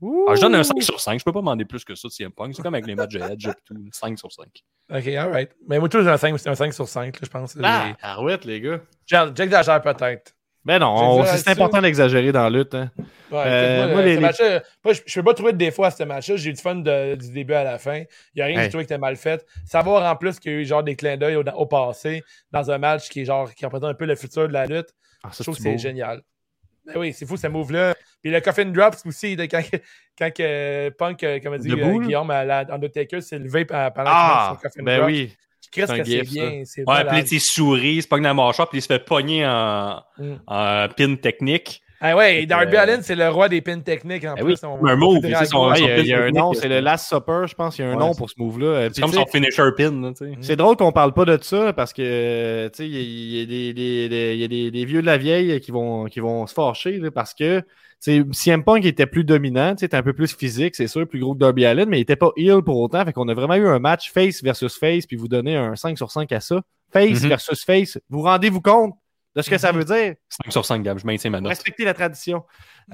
Ah, 0.00 0.34
je 0.36 0.40
donne 0.40 0.54
un 0.54 0.62
5 0.62 0.80
sur 0.82 1.00
5. 1.00 1.18
Je 1.18 1.24
peux 1.24 1.32
pas 1.32 1.40
demander 1.40 1.64
plus 1.64 1.84
que 1.84 1.94
ça 1.96 2.06
de 2.08 2.12
CM 2.12 2.30
Punk. 2.30 2.54
C'est 2.54 2.62
comme 2.62 2.74
avec 2.74 2.86
les 2.86 2.94
matchs 2.94 3.14
de 3.14 3.20
Edge 3.20 3.48
et 3.48 3.52
tout. 3.64 3.74
5 3.92 4.18
sur 4.18 4.30
5. 4.32 4.46
Ok, 4.90 5.06
alright. 5.08 5.50
Mais 5.68 5.78
moi, 5.78 5.88
toujours, 5.88 6.04
j'ai 6.06 6.12
un 6.12 6.16
5, 6.16 6.46
un 6.46 6.54
5 6.54 6.72
sur 6.72 6.86
5, 6.88 7.14
là, 7.14 7.20
je 7.24 7.28
pense. 7.30 7.56
Ah, 7.62 7.92
Arrête, 8.02 8.44
les 8.44 8.60
gars. 8.60 8.80
J'ai- 9.06 9.24
J'exagère 9.34 9.82
peut-être. 9.82 10.34
Ben 10.68 10.78
non, 10.78 11.24
Je 11.24 11.36
c'est 11.38 11.48
important 11.48 11.80
d'exagérer 11.80 12.30
dans 12.30 12.42
la 12.44 12.50
lutte. 12.50 12.74
Hein. 12.74 12.90
Ouais, 13.30 13.42
Euh, 13.46 13.76
moi, 13.86 13.86
moi, 13.94 14.02
les- 14.02 14.18
moi, 14.18 14.30
je, 14.38 15.00
je 15.06 15.14
peux 15.20 15.24
pas 15.24 15.34
trouver 15.34 15.52
de 15.52 15.58
défaut 15.58 15.84
à 15.84 15.90
ce 15.90 16.02
match-là. 16.02 16.36
J'ai 16.36 16.50
eu 16.50 16.52
du 16.52 16.60
fun 16.60 16.76
de- 16.76 17.14
du 17.14 17.30
début 17.32 17.54
à 17.54 17.64
la 17.64 17.78
fin. 17.78 17.96
Il 17.98 18.06
n'y 18.36 18.42
a 18.42 18.44
rien 18.46 18.56
que 18.56 18.60
Hey. 18.64 18.68
trouvé 18.68 18.84
qui 18.84 18.92
était 18.92 18.98
mal 18.98 19.16
fait. 19.16 19.44
Savoir 19.64 20.10
en 20.10 20.14
plus 20.16 20.38
qu'il 20.38 20.52
y 20.52 20.54
a 20.54 20.58
eu 20.58 20.64
genre 20.66 20.82
des 20.82 20.94
clins 20.94 21.16
d'œil 21.16 21.36
au, 21.36 21.42
au 21.42 21.66
passé 21.66 22.22
dans 22.52 22.70
un 22.70 22.78
match 22.78 23.08
qui 23.08 23.22
est 23.22 23.24
genre 23.24 23.52
qui 23.54 23.64
représente 23.64 23.90
un 23.90 23.94
peu 23.94 24.04
le 24.04 24.14
futur 24.14 24.46
de 24.46 24.52
la 24.52 24.66
lutte. 24.66 24.88
Ah, 25.24 25.30
Je 25.36 25.42
trouve 25.42 25.56
que 25.56 25.62
c'est 25.62 25.78
génial. 25.78 26.20
Ben 26.86 26.94
oui, 26.96 27.12
c'est 27.12 27.26
fou 27.26 27.36
ce 27.36 27.46
move-là. 27.48 27.94
Puis 28.22 28.30
le 28.30 28.40
coffin 28.40 28.64
drops 28.66 29.04
aussi, 29.06 29.36
de 29.36 29.44
quand, 29.44 29.62
quand 30.18 30.30
Punk, 30.98 31.22
euh, 31.24 31.38
comme 31.40 31.56
dit 31.58 31.70
euh? 31.72 31.98
Guillaume, 31.98 32.30
à 32.30 32.44
la 32.44 32.66
Undertaker 32.72 33.20
s'est 33.20 33.38
levé 33.38 33.64
pendant 33.64 33.90
pendant 33.90 34.10
Ah, 34.12 34.48
qu'il 34.50 34.56
son 34.56 34.62
coffin 34.68 34.82
ben 34.84 34.96
drop. 34.98 35.06
oui. 35.10 35.34
Chris, 35.70 35.82
c'est 35.86 36.02
bien. 36.22 36.62
C'est 36.64 36.88
Ouais, 36.88 37.04
puis 37.04 37.16
là, 37.18 37.24
il 37.30 37.40
sourit, 37.40 37.94
il 37.96 38.02
se 38.02 38.08
pogne 38.08 38.22
dans 38.22 38.28
la 38.30 38.34
mâchoire, 38.34 38.68
puis 38.68 38.78
il 38.78 38.82
se 38.82 38.86
fait 38.86 39.04
pogner 39.04 39.46
en, 39.46 40.00
Mm. 40.18 40.34
en 40.46 40.88
pin 40.96 41.14
technique. 41.16 41.82
Ah 42.00 42.14
ouais, 42.16 42.42
et 42.42 42.46
Darby 42.46 42.76
Euh, 42.76 42.80
Allin, 42.80 42.98
c'est 43.02 43.16
le 43.16 43.28
roi 43.28 43.48
des 43.48 43.60
pins 43.60 43.80
techniques 43.80 44.24
en 44.24 44.34
Ben 44.34 44.44
plus. 44.44 44.52
oui, 44.62 44.68
On- 44.80 44.86
un 44.86 44.94
move, 44.94 45.14
Ouais, 45.16 45.20
il 45.24 45.30
y 45.30 45.34
a, 45.34 46.00
y 46.00 46.12
un 46.14 46.30
nom, 46.30 46.52
c'est- 46.52 46.68
le 46.68 46.78
Last 46.78 47.08
Supper, 47.08 47.42
je 47.48 47.54
pense. 47.56 47.76
Il 47.76 47.82
y 47.82 47.84
a 47.84 47.88
un 47.88 47.94
Ouais, 47.94 47.98
nom 47.98 48.14
pour 48.14 48.30
ce 48.30 48.36
move-là. 48.38 48.66
Euh, 48.66 48.90
C'est 48.92 49.00
comme 49.02 49.12
son 49.12 49.26
finisher 49.26 49.70
pin. 49.76 50.12
C'est 50.40 50.54
drôle 50.54 50.76
qu'on 50.76 50.92
parle 50.92 51.12
pas 51.12 51.24
de 51.24 51.36
ça 51.42 51.72
parce 51.72 51.92
que 51.92 52.68
tu 52.68 52.76
sais, 52.76 52.86
il 52.88 52.94
y 52.94 52.98
a- 52.98 53.00
il 53.00 53.38
y, 53.40 53.42
a 53.42 53.46
des- 53.46 53.72
des- 53.74 54.08
des- 54.08 54.34
il 54.34 54.40
y 54.40 54.44
a 54.44 54.48
des, 54.48 54.70
des 54.70 54.84
vieux 54.84 55.00
de 55.00 55.06
la 55.06 55.16
vieille 55.18 55.60
qui 55.60 55.72
vont, 55.72 56.04
qui 56.04 56.20
vont 56.20 56.46
se 56.46 56.54
fâcher 56.54 56.98
là, 56.98 57.10
parce 57.10 57.34
que 57.34 57.64
tu 58.02 58.20
sais, 58.22 58.24
CM 58.32 58.62
Punk 58.64 58.84
était 58.84 59.06
plus 59.06 59.24
dominant, 59.24 59.72
tu 59.74 59.80
sais, 59.80 59.86
était 59.86 59.96
un 59.96 60.02
peu 60.02 60.12
plus 60.12 60.34
physique, 60.34 60.74
c'est 60.76 60.86
sûr, 60.86 61.06
plus 61.08 61.20
gros 61.20 61.34
que 61.34 61.38
Darby 61.40 61.64
Allin, 61.66 61.86
mais 61.86 61.98
il 61.98 62.02
était 62.02 62.16
pas 62.16 62.30
heel 62.36 62.62
pour 62.62 62.78
autant. 62.80 63.04
Fait 63.04 63.12
qu'on 63.12 63.28
a 63.28 63.34
vraiment 63.34 63.54
eu 63.56 63.66
un 63.66 63.78
match 63.80 64.12
face 64.12 64.42
versus 64.42 64.76
face, 64.78 65.06
puis 65.06 65.16
vous 65.16 65.28
donnez 65.28 65.56
un 65.56 65.74
5 65.76 65.96
sur 65.98 66.10
5 66.10 66.30
à 66.32 66.40
ça. 66.40 66.60
Face 66.92 67.22
Mhm. 67.22 67.28
versus 67.28 67.64
face. 67.64 67.98
Vous 68.08 68.22
rendez-vous 68.22 68.60
compte 68.62 68.94
de 69.36 69.42
ce 69.42 69.50
que 69.50 69.58
ça 69.58 69.72
veut 69.72 69.84
dire? 69.84 70.14
5 70.28 70.50
sur 70.52 70.64
5, 70.64 70.82
Gab, 70.82 70.98
je 70.98 71.06
maintiens 71.06 71.30
ma 71.30 71.40
note. 71.40 71.50
Respectez 71.50 71.84
la 71.84 71.92
tradition. 71.94 72.44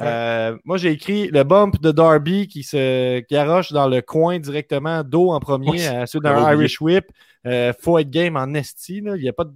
Euh, 0.00 0.56
moi, 0.64 0.76
j'ai 0.78 0.90
écrit 0.90 1.28
le 1.28 1.44
bump 1.44 1.80
de 1.80 1.92
Darby 1.92 2.48
qui 2.48 2.62
se 2.64 3.20
garoche 3.30 3.72
dans 3.72 3.88
le 3.88 4.02
coin 4.02 4.38
directement, 4.40 5.04
dos 5.04 5.30
en 5.30 5.38
premier, 5.38 5.70
Oui, 5.70 5.86
à 5.86 6.04
j'avais 6.06 6.20
d'un. 6.22 6.52
Irish 6.54 6.80
Whip. 6.80 7.04
Euh, 7.46 7.72
faut 7.80 7.98
être 7.98 8.10
game 8.10 8.36
en 8.36 8.52
esti. 8.54 9.00
là. 9.02 9.16
Il 9.16 9.22
n'y 9.22 9.28
a 9.28 9.32
pas 9.32 9.44
de. 9.44 9.52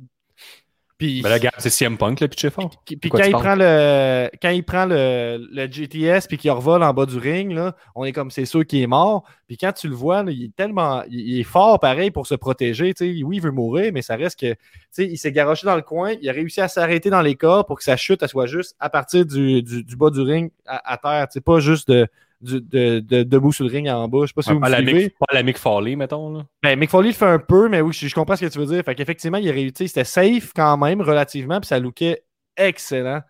Puis, 0.99 1.23
Ben 1.23 1.29
là, 1.29 1.51
c'est 1.59 1.71
CM 1.71 1.97
Punk, 1.97 2.21
le 2.21 2.51
fort. 2.51 2.71
qui- 2.85 2.97
puis 2.97 3.09
quand, 3.09 3.23
il 3.23 3.31
prend 3.31 3.55
le, 3.55 4.29
quand 4.43 4.49
il 4.51 4.65
prend 4.65 4.85
le, 4.85 5.47
le 5.53 5.67
GTS 5.71 6.27
puis 6.27 6.39
qu'il 6.39 6.51
revole 6.51 6.83
en 6.83 6.93
bas 6.93 7.07
du 7.07 7.19
ring, 7.19 7.53
là, 7.53 7.77
on 7.95 8.05
est 8.05 8.13
comme 8.13 8.33
c'est 8.33 8.45
sûr 8.47 8.67
qu'il 8.67 8.83
est 8.83 8.89
mort. 8.89 9.23
Puis 9.47 9.57
quand 9.57 9.73
tu 9.73 9.87
le 9.87 9.95
vois, 9.95 10.25
là, 10.25 10.33
il 10.33 10.47
est 10.47 10.57
tellement 10.57 11.05
il, 11.09 11.39
est 11.39 11.45
fort 11.45 11.79
pareil 11.79 12.11
pour 12.11 12.27
se 12.27 12.35
protéger. 12.35 12.93
tu 12.95 13.17
sais. 13.17 13.23
Oui, 13.23 13.37
il 13.37 13.41
veut 13.43 13.53
mourir, 13.53 13.93
mais 13.95 14.03
ça 14.03 14.17
reste 14.17 14.41
que 14.41 14.53
tu 14.55 14.59
sais, 14.91 15.07
il 15.07 15.17
s'est 15.19 15.31
garoché 15.31 15.67
dans 15.69 15.77
le 15.77 15.83
coin. 15.83 16.15
Il 16.21 16.29
a 16.29 16.33
réussi 16.33 16.61
à 16.61 16.67
s'arrêter 16.67 17.11
dans 17.11 17.23
les 17.23 17.37
corps 17.37 17.65
pour 17.65 17.79
que 17.79 17.85
sa 17.85 17.97
chute 17.97 18.21
elle 18.25 18.29
soit 18.29 18.47
juste 18.47 18.75
à 18.81 18.91
partir 18.91 19.25
du, 19.25 19.63
du, 19.63 19.85
du 19.85 19.97
bas 19.97 20.11
du 20.11 20.21
ring 20.21 20.51
à, 20.67 20.95
à 20.95 20.97
terre. 20.97 21.29
C'est 21.31 21.45
pas 21.45 21.61
juste 21.61 21.89
de, 21.93 22.09
du- 22.41 22.61
de, 22.61 23.01
de- 23.01 23.23
debout 23.23 23.53
sur 23.53 23.65
le 23.65 23.71
ring 23.71 23.89
en 23.89 24.09
bas. 24.09 24.21
Je 24.23 24.27
sais 24.29 24.33
pas 24.35 24.43
si 24.43 24.53
vous 24.53 24.61
pas, 24.61 24.67
me 24.67 24.73
la 24.73 24.79
suivez. 24.79 25.05
Mick, 25.05 25.19
pas 25.19 25.35
la 25.35 25.43
Mick 25.43 25.59
Foley, 25.59 25.97
mettons. 25.97 26.33
Là. 26.33 26.47
Ben, 26.63 26.79
Mick 26.79 26.91
Foley 26.91 27.09
le 27.09 27.15
fait 27.15 27.27
un 27.27 27.39
peu, 27.39 27.69
mais 27.69 27.81
oui, 27.81 27.93
je, 27.93 28.07
je 28.07 28.15
comprends 28.15 28.37
ce 28.37 28.45
que 28.45 28.51
tu 28.51 28.59
veux 28.59 28.67
dire. 28.67 28.83
Fait 28.85 28.95
qu'effectivement, 28.95 29.39
il 29.39 29.49
a 29.49 29.53
réussi. 29.53 29.89
C'était 29.89 30.05
safe 30.05 30.53
quand 30.55 30.77
même, 30.77 31.01
relativement, 31.01 31.61
puis 31.61 31.69
ça 31.69 31.79
lookait 31.79 32.23
excellent. 32.57 33.21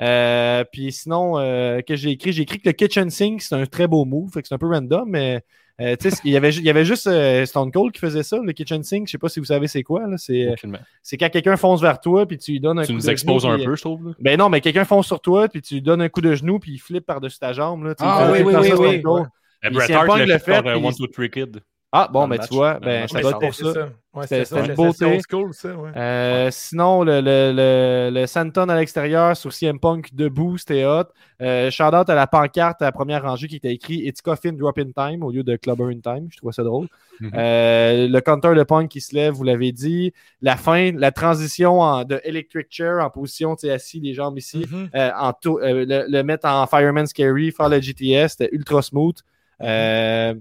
Euh, 0.00 0.64
puis 0.72 0.92
sinon, 0.92 1.38
euh, 1.38 1.80
que 1.80 1.96
j'ai 1.96 2.10
écrit, 2.10 2.32
j'ai 2.32 2.42
écrit 2.42 2.60
que 2.60 2.68
le 2.68 2.72
kitchen 2.72 3.10
sink, 3.10 3.42
c'est 3.42 3.54
un 3.54 3.66
très 3.66 3.88
beau 3.88 4.04
move. 4.04 4.30
Fait 4.32 4.42
que 4.42 4.48
c'est 4.48 4.54
un 4.54 4.58
peu 4.58 4.68
random, 4.68 5.08
mais 5.08 5.42
euh, 5.80 5.94
tu 5.96 6.08
il 6.24 6.32
y 6.32 6.36
avait, 6.36 6.50
il 6.50 6.64
y 6.64 6.70
avait 6.70 6.84
juste 6.84 7.06
euh, 7.06 7.44
Stone 7.46 7.70
Cold 7.70 7.92
qui 7.92 8.00
faisait 8.00 8.22
ça, 8.22 8.38
le 8.42 8.52
kitchen 8.52 8.82
sink. 8.82 9.06
Je 9.06 9.12
sais 9.12 9.18
pas 9.18 9.28
si 9.28 9.38
vous 9.38 9.46
savez 9.46 9.68
c'est 9.68 9.82
quoi. 9.82 10.06
là. 10.06 10.16
C'est, 10.18 10.48
euh, 10.48 10.54
c'est 11.02 11.16
quand 11.16 11.28
quelqu'un 11.30 11.56
fonce 11.56 11.80
vers 11.80 12.00
toi, 12.00 12.26
puis 12.26 12.36
tu 12.38 12.52
lui 12.52 12.60
donnes 12.60 12.78
un 12.78 12.82
Tu 12.82 12.88
coup 12.88 12.98
nous 12.98 13.04
de 13.04 13.10
exposes 13.10 13.42
genou, 13.42 13.52
un 13.52 13.56
puis- 13.56 13.64
peu, 13.66 13.76
je 13.76 13.82
trouve. 13.82 14.08
là. 14.08 14.12
Ben 14.20 14.38
non, 14.38 14.48
mais 14.48 14.60
quelqu'un 14.60 14.84
fonce 14.84 15.06
sur 15.06 15.20
toi, 15.20 15.48
puis 15.48 15.62
tu 15.62 15.74
lui 15.74 15.82
donnes 15.82 16.02
un 16.02 16.08
coup 16.08 16.20
de 16.20 16.34
genou, 16.34 16.58
puis 16.58 16.72
il 16.72 16.78
flippe 16.78 17.06
par-dessus 17.06 17.38
ta 17.38 17.52
jambe. 17.52 17.84
Là, 17.84 17.94
Tu 17.94 18.02
Ah 18.04 18.30
oui, 18.32 18.38
oui, 18.44 18.54
oui, 18.56 18.60
oui. 18.60 18.76
Stone 18.76 19.02
Cold. 19.02 19.26
Eh, 19.62 19.68
Puis 19.68 19.76
Bret 19.76 19.92
Hart 19.92 20.18
le 20.18 20.26
fait 20.26 20.38
fait, 20.38 20.62
par 20.62 20.74
puis- 20.74 20.84
One, 20.86 20.94
Two, 20.94 21.06
Three 21.08 21.30
Kid. 21.30 21.60
Ah, 21.90 22.06
bon, 22.12 22.28
ben 22.28 22.38
tu 22.38 22.54
vois, 22.54 22.78
ben 22.80 23.06
doit 23.06 23.22
ça 23.22 23.28
être 23.30 23.38
pour 23.38 23.54
C'est 23.54 23.64
ça. 23.64 23.72
ça. 23.72 23.88
Ouais, 24.12 24.26
C'était- 24.26 24.66
une 24.66 24.74
beauté. 24.74 25.20
School, 25.30 25.54
ça. 25.54 25.74
Ouais. 25.74 25.90
Euh, 25.96 26.48
sinon, 26.50 27.02
le, 27.02 27.20
le, 27.22 27.52
le, 27.54 28.10
le 28.12 28.26
Santon 28.26 28.68
à 28.68 28.76
l'extérieur 28.76 29.34
sur 29.36 29.52
CM 29.54 29.80
Punk 29.80 30.14
debout, 30.14 30.58
c'était 30.58 30.84
hot. 30.84 31.04
Euh, 31.40 31.70
shout 31.70 31.84
out 31.94 32.10
à 32.10 32.14
la 32.14 32.26
pancarte 32.26 32.82
à 32.82 32.86
la 32.86 32.92
première 32.92 33.22
rangée 33.22 33.46
qui 33.48 33.56
était 33.56 33.72
écrit 33.72 34.00
It's 34.06 34.20
Coffin 34.20 34.52
Drop 34.52 34.76
in 34.78 34.90
Time 34.94 35.22
au 35.22 35.30
lieu 35.30 35.42
de 35.42 35.56
Clubber 35.56 35.84
in 35.86 36.00
Time. 36.00 36.26
Je 36.30 36.36
trouvais 36.36 36.52
ça 36.52 36.62
drôle. 36.62 36.88
Mhm. 37.20 37.30
Euh, 37.34 38.06
le 38.08 38.20
counter 38.20 38.54
de 38.54 38.62
Punk 38.64 38.88
qui 38.90 39.00
se 39.00 39.14
lève, 39.14 39.32
vous 39.32 39.44
l'avez 39.44 39.72
dit. 39.72 40.12
La 40.42 40.56
fin, 40.56 40.92
la 40.92 41.10
transition 41.10 41.80
en- 41.80 42.04
de 42.04 42.20
Electric 42.24 42.66
Chair 42.68 42.98
en 43.02 43.08
position, 43.08 43.56
tu 43.56 43.66
sais, 43.66 43.72
assis, 43.72 43.98
les 44.00 44.12
jambes 44.12 44.36
ici. 44.36 44.66
Mhm. 44.70 44.90
Euh, 44.94 45.10
en 45.18 45.32
euh, 45.46 45.84
le, 45.86 46.04
le 46.06 46.22
mettre 46.22 46.46
en 46.48 46.66
Fireman's 46.66 47.14
Carry, 47.14 47.50
faire 47.50 47.70
le 47.70 47.80
GTS, 47.80 48.28
c'était 48.36 48.50
ultra 48.52 48.82
smooth. 48.82 49.16
Euh, 49.62 50.34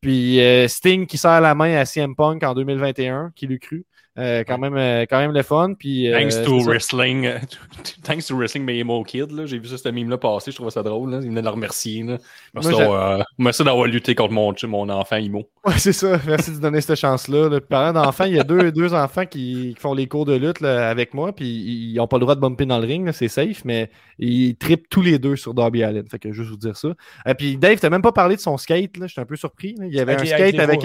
puis 0.00 0.40
euh, 0.40 0.68
Sting 0.68 1.06
qui 1.06 1.18
serre 1.18 1.40
la 1.40 1.54
main 1.54 1.76
à 1.76 1.84
CM 1.84 2.14
Punk 2.14 2.42
en 2.42 2.54
2021, 2.54 3.32
qui 3.34 3.46
l'eût 3.46 3.58
cru. 3.58 3.86
Euh, 4.18 4.42
quand, 4.46 4.58
même, 4.58 4.76
euh, 4.76 5.06
quand 5.08 5.18
même 5.18 5.32
le 5.32 5.42
fun. 5.42 5.74
Puis, 5.78 6.12
euh, 6.12 6.18
Thanks 6.18 6.44
to. 6.44 6.60
Wrestling. 6.64 7.26
euh, 7.26 7.38
Thanks 8.02 8.26
to 8.26 8.36
Wrestling 8.36 8.64
mais 8.64 8.78
Emo 8.78 9.02
Kid. 9.04 9.30
là. 9.30 9.46
J'ai 9.46 9.58
vu 9.58 9.68
ça, 9.68 9.78
ce 9.78 9.88
meme-là 9.88 10.18
passer. 10.18 10.50
Je 10.50 10.56
trouvais 10.56 10.70
ça 10.72 10.82
drôle. 10.82 11.10
Là. 11.12 11.18
Il 11.22 11.28
venait 11.28 11.40
de 11.40 11.46
le 11.46 11.52
remercier. 11.52 12.02
Là. 12.02 12.18
Merci, 12.52 12.70
Moi, 12.70 12.78
d'avoir, 12.80 13.20
euh, 13.20 13.22
merci 13.38 13.64
d'avoir 13.64 13.86
lutté 13.86 14.14
contre 14.16 14.32
mon, 14.32 14.52
mon 14.64 14.88
enfant 14.88 15.16
Imo. 15.16 15.48
Ouais, 15.64 15.74
c'est 15.78 15.92
ça. 15.92 16.20
Merci 16.26 16.50
de 16.52 16.58
donner 16.58 16.80
cette 16.80 16.98
chance-là. 16.98 17.48
là. 17.48 17.60
Parlant 17.60 17.92
d'enfants, 18.02 18.24
il 18.24 18.34
y 18.34 18.40
a 18.40 18.44
deux, 18.44 18.72
deux 18.72 18.94
enfants 18.94 19.26
qui, 19.26 19.74
qui 19.74 19.80
font 19.80 19.94
les 19.94 20.08
cours 20.08 20.24
de 20.26 20.34
lutte 20.34 20.60
là, 20.60 20.90
avec 20.90 21.14
moi, 21.14 21.32
puis 21.32 21.46
ils 21.46 21.94
n'ont 21.94 22.08
pas 22.08 22.16
le 22.16 22.22
droit 22.22 22.34
de 22.34 22.40
bumper 22.40 22.66
dans 22.66 22.78
le 22.80 22.86
ring, 22.86 23.06
là, 23.06 23.12
c'est 23.12 23.28
safe, 23.28 23.64
mais 23.64 23.90
ils 24.18 24.56
trippent 24.56 24.88
tous 24.88 25.02
les 25.02 25.18
deux 25.18 25.36
sur 25.36 25.54
Darby 25.54 25.82
Allin. 25.84 26.02
Fait 26.10 26.18
que 26.18 26.32
juste 26.32 26.50
vous 26.50 26.56
dire 26.56 26.76
ça. 26.76 26.88
Et 27.26 27.34
puis 27.34 27.56
Dave, 27.56 27.78
t'as 27.78 27.90
même 27.90 28.02
pas 28.02 28.12
parlé 28.12 28.34
de 28.36 28.40
son 28.40 28.56
skate, 28.58 28.96
là. 28.96 29.06
J'étais 29.06 29.20
un 29.20 29.26
peu 29.26 29.36
surpris. 29.36 29.76
là. 29.78 29.86
Il 29.86 29.94
y 29.94 30.00
avait 30.00 30.14
Avec 30.14 30.30
un 30.32 30.36
skate 30.36 30.52
les 30.54 30.60
avec 30.60 30.84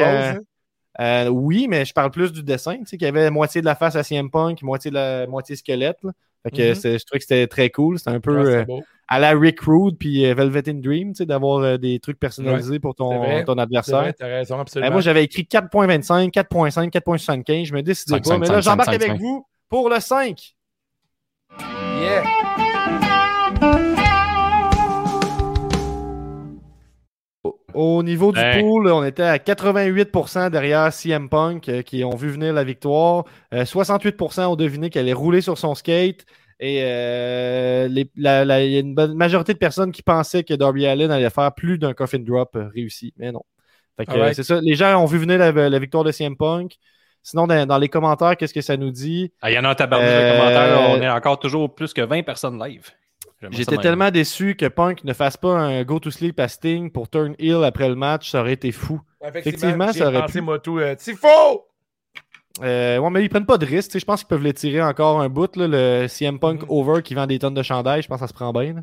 Euh, 1.02 1.28
oui, 1.28 1.68
mais 1.70 1.84
je 1.86 1.94
parle 1.94 2.12
plus 2.12 2.32
du 2.32 2.42
dessin. 2.44 2.78
Tu 2.78 2.86
sais, 2.86 2.98
qu'il 2.98 3.06
y 3.06 3.10
avait 3.10 3.30
moitié 3.30 3.62
de 3.62 3.66
la 3.66 3.76
face 3.76 3.96
à 3.96 4.04
CM 4.04 4.30
Punk, 4.32 4.62
moitié 4.64 4.90
de 4.92 4.96
la 4.96 5.28
moitié 5.28 5.56
squelette. 5.56 5.98
là. 6.04 6.12
Fait 6.44 6.52
que 6.52 6.70
Mhm. 6.70 6.76
je 7.00 7.06
trouvais 7.06 7.20
que 7.20 7.26
c'était 7.26 7.48
très 7.48 7.70
cool. 7.72 7.98
C'était 7.98 8.12
un 8.12 8.20
peu 8.20 8.38
Ouais, 8.38 8.64
c'est 8.66 8.72
euh, 8.72 8.80
à 9.08 9.20
la 9.20 9.32
Rick 9.32 9.62
Rude 9.62 9.98
puis 10.00 10.26
euh, 10.26 10.34
Velvet 10.36 10.70
in 10.70 10.76
Dream, 10.76 11.10
tu 11.14 11.18
sais, 11.18 11.26
d'avoir 11.26 11.58
euh, 11.64 11.78
des 11.78 12.00
trucs 12.00 12.20
personnalisés 12.20 12.80
pour 12.80 12.94
ton, 12.96 13.18
vrai. 13.18 13.44
ton 13.44 13.58
adversaire. 13.58 14.02
vrai, 14.02 14.14
t'as 14.14 14.28
raison, 14.28 14.58
Eh, 14.58 14.62
absolument. 14.62 14.92
moi, 14.92 15.02
j'avais 15.02 15.24
écrit 15.24 15.44
4.25, 15.46 16.30
4.5, 16.32 16.92
4.75. 16.92 17.66
Je 17.66 17.74
me 17.74 17.82
décidais 17.82 18.14
5, 18.18 18.24
pas. 18.24 18.30
5, 18.30 18.38
mais 18.40 18.48
là, 18.48 18.54
5, 18.62 18.62
j'embarque 18.62 18.90
5, 18.90 18.96
avec 18.96 19.08
5. 19.10 19.20
vous 19.20 19.48
pour 19.70 19.90
le 19.90 20.00
5. 20.00 20.56
Yeah. 22.00 22.24
Au 27.76 28.04
niveau 28.04 28.32
du 28.32 28.40
pool, 28.60 28.88
on 28.88 29.04
était 29.04 29.24
à 29.24 29.38
88% 29.38 30.50
derrière 30.50 30.92
CM 30.94 31.30
Punk 31.30 31.68
euh, 31.70 31.82
qui 31.82 32.04
ont 32.04 32.16
vu 32.16 32.30
venir 32.30 32.54
la 32.54 32.64
victoire. 32.64 33.26
Euh, 33.54 33.66
68% 33.66 34.46
ont 34.46 34.56
deviné 34.56 34.90
qu'elle 34.90 35.04
allait 35.04 35.14
rouler 35.14 35.42
sur 35.42 35.58
son 35.58 35.76
skate. 35.76 36.26
Et 36.60 36.80
euh, 36.84 37.88
il 37.92 38.08
y 38.16 38.28
a 38.28 38.80
une 38.80 38.96
bonne 38.96 39.14
majorité 39.16 39.54
de 39.54 39.58
personnes 39.58 39.92
qui 39.92 40.02
pensaient 40.04 40.44
que 40.46 40.54
Darby 40.54 40.86
Allin 40.86 41.10
allait 41.10 41.30
faire 41.30 41.54
plus 41.54 41.78
d'un 41.78 41.94
coffin 41.94 42.20
drop 42.20 42.56
euh, 42.56 42.70
réussi. 42.74 43.14
Mais 43.18 43.32
non. 43.34 43.42
Fait 43.98 44.06
que, 44.06 44.12
euh, 44.12 44.16
Alright. 44.16 44.36
c'est 44.36 44.44
ça. 44.44 44.62
Les 44.62 44.76
gens 44.76 44.96
ont 45.02 45.06
vu 45.06 45.18
venir 45.18 45.38
la, 45.38 45.52
la 45.70 45.80
victoire 45.80 46.04
de 46.06 46.12
CM 46.12 46.38
Punk. 46.38 46.76
Sinon, 47.24 47.48
dans, 47.48 47.66
dans 47.66 47.78
les 47.78 47.90
commentaires, 47.90 48.38
qu'est-ce 48.38 48.54
que 48.54 48.62
ça 48.62 48.78
nous 48.78 48.92
dit? 48.92 49.34
Ah, 49.42 49.52
Il 49.52 49.56
y 49.56 49.60
en 49.60 49.66
a 49.66 49.70
un 49.70 49.76
tabarnak 49.76 50.08
Euh, 50.10 50.32
de 50.34 50.38
commentaires. 50.38 50.90
On 50.92 51.02
est 51.02 51.10
encore 51.10 51.40
toujours 51.40 51.74
plus 51.74 51.92
que 51.94 52.02
20 52.02 52.24
personnes 52.24 52.58
live. 52.64 52.90
J'étais 53.52 53.78
tellement 53.78 54.12
déçu 54.12 54.56
que 54.56 54.68
Punk 54.68 55.04
ne 55.04 55.14
fasse 55.14 55.38
pas 55.38 55.52
un 55.52 55.84
go 55.84 56.00
to 56.00 56.12
sleep 56.12 56.40
à 56.40 56.48
Sting 56.48 56.92
pour 56.92 57.10
turn 57.10 57.36
heel 57.40 57.64
après 57.64 57.90
le 57.90 57.96
match. 57.96 58.32
Ça 58.32 58.42
aurait 58.42 58.54
été 58.54 58.72
fou. 58.72 59.02
Effectivement, 59.26 59.92
ça 59.92 60.08
aurait 60.08 60.22
pensé, 60.22 60.40
pu. 60.40 60.42
moi, 60.42 60.60
tout. 60.60 60.80
Euh! 62.62 62.96
Euh, 62.96 63.00
ouais, 63.00 63.10
mais 63.10 63.24
ils 63.24 63.30
prennent 63.30 63.46
pas 63.46 63.58
de 63.58 63.66
risque. 63.66 63.90
tu 63.90 63.94
sais, 63.94 64.00
Je 64.00 64.06
pense 64.06 64.20
qu'ils 64.22 64.28
peuvent 64.28 64.44
l'étirer 64.44 64.82
encore 64.82 65.20
un 65.22 65.30
bout. 65.30 65.56
Là, 65.56 65.68
le 65.68 66.08
CM 66.08 66.40
Punk 66.40 66.62
Mhm. 66.62 66.68
over 66.70 67.02
qui 67.02 67.14
vend 67.16 67.28
des 67.28 67.40
tonnes 67.40 67.54
de 67.54 67.64
chandail. 67.64 68.02
Je 68.02 68.08
pense 68.08 68.18
que 68.20 68.26
ça 68.26 68.28
se 68.28 68.34
prend 68.34 68.52
bien. 68.54 68.76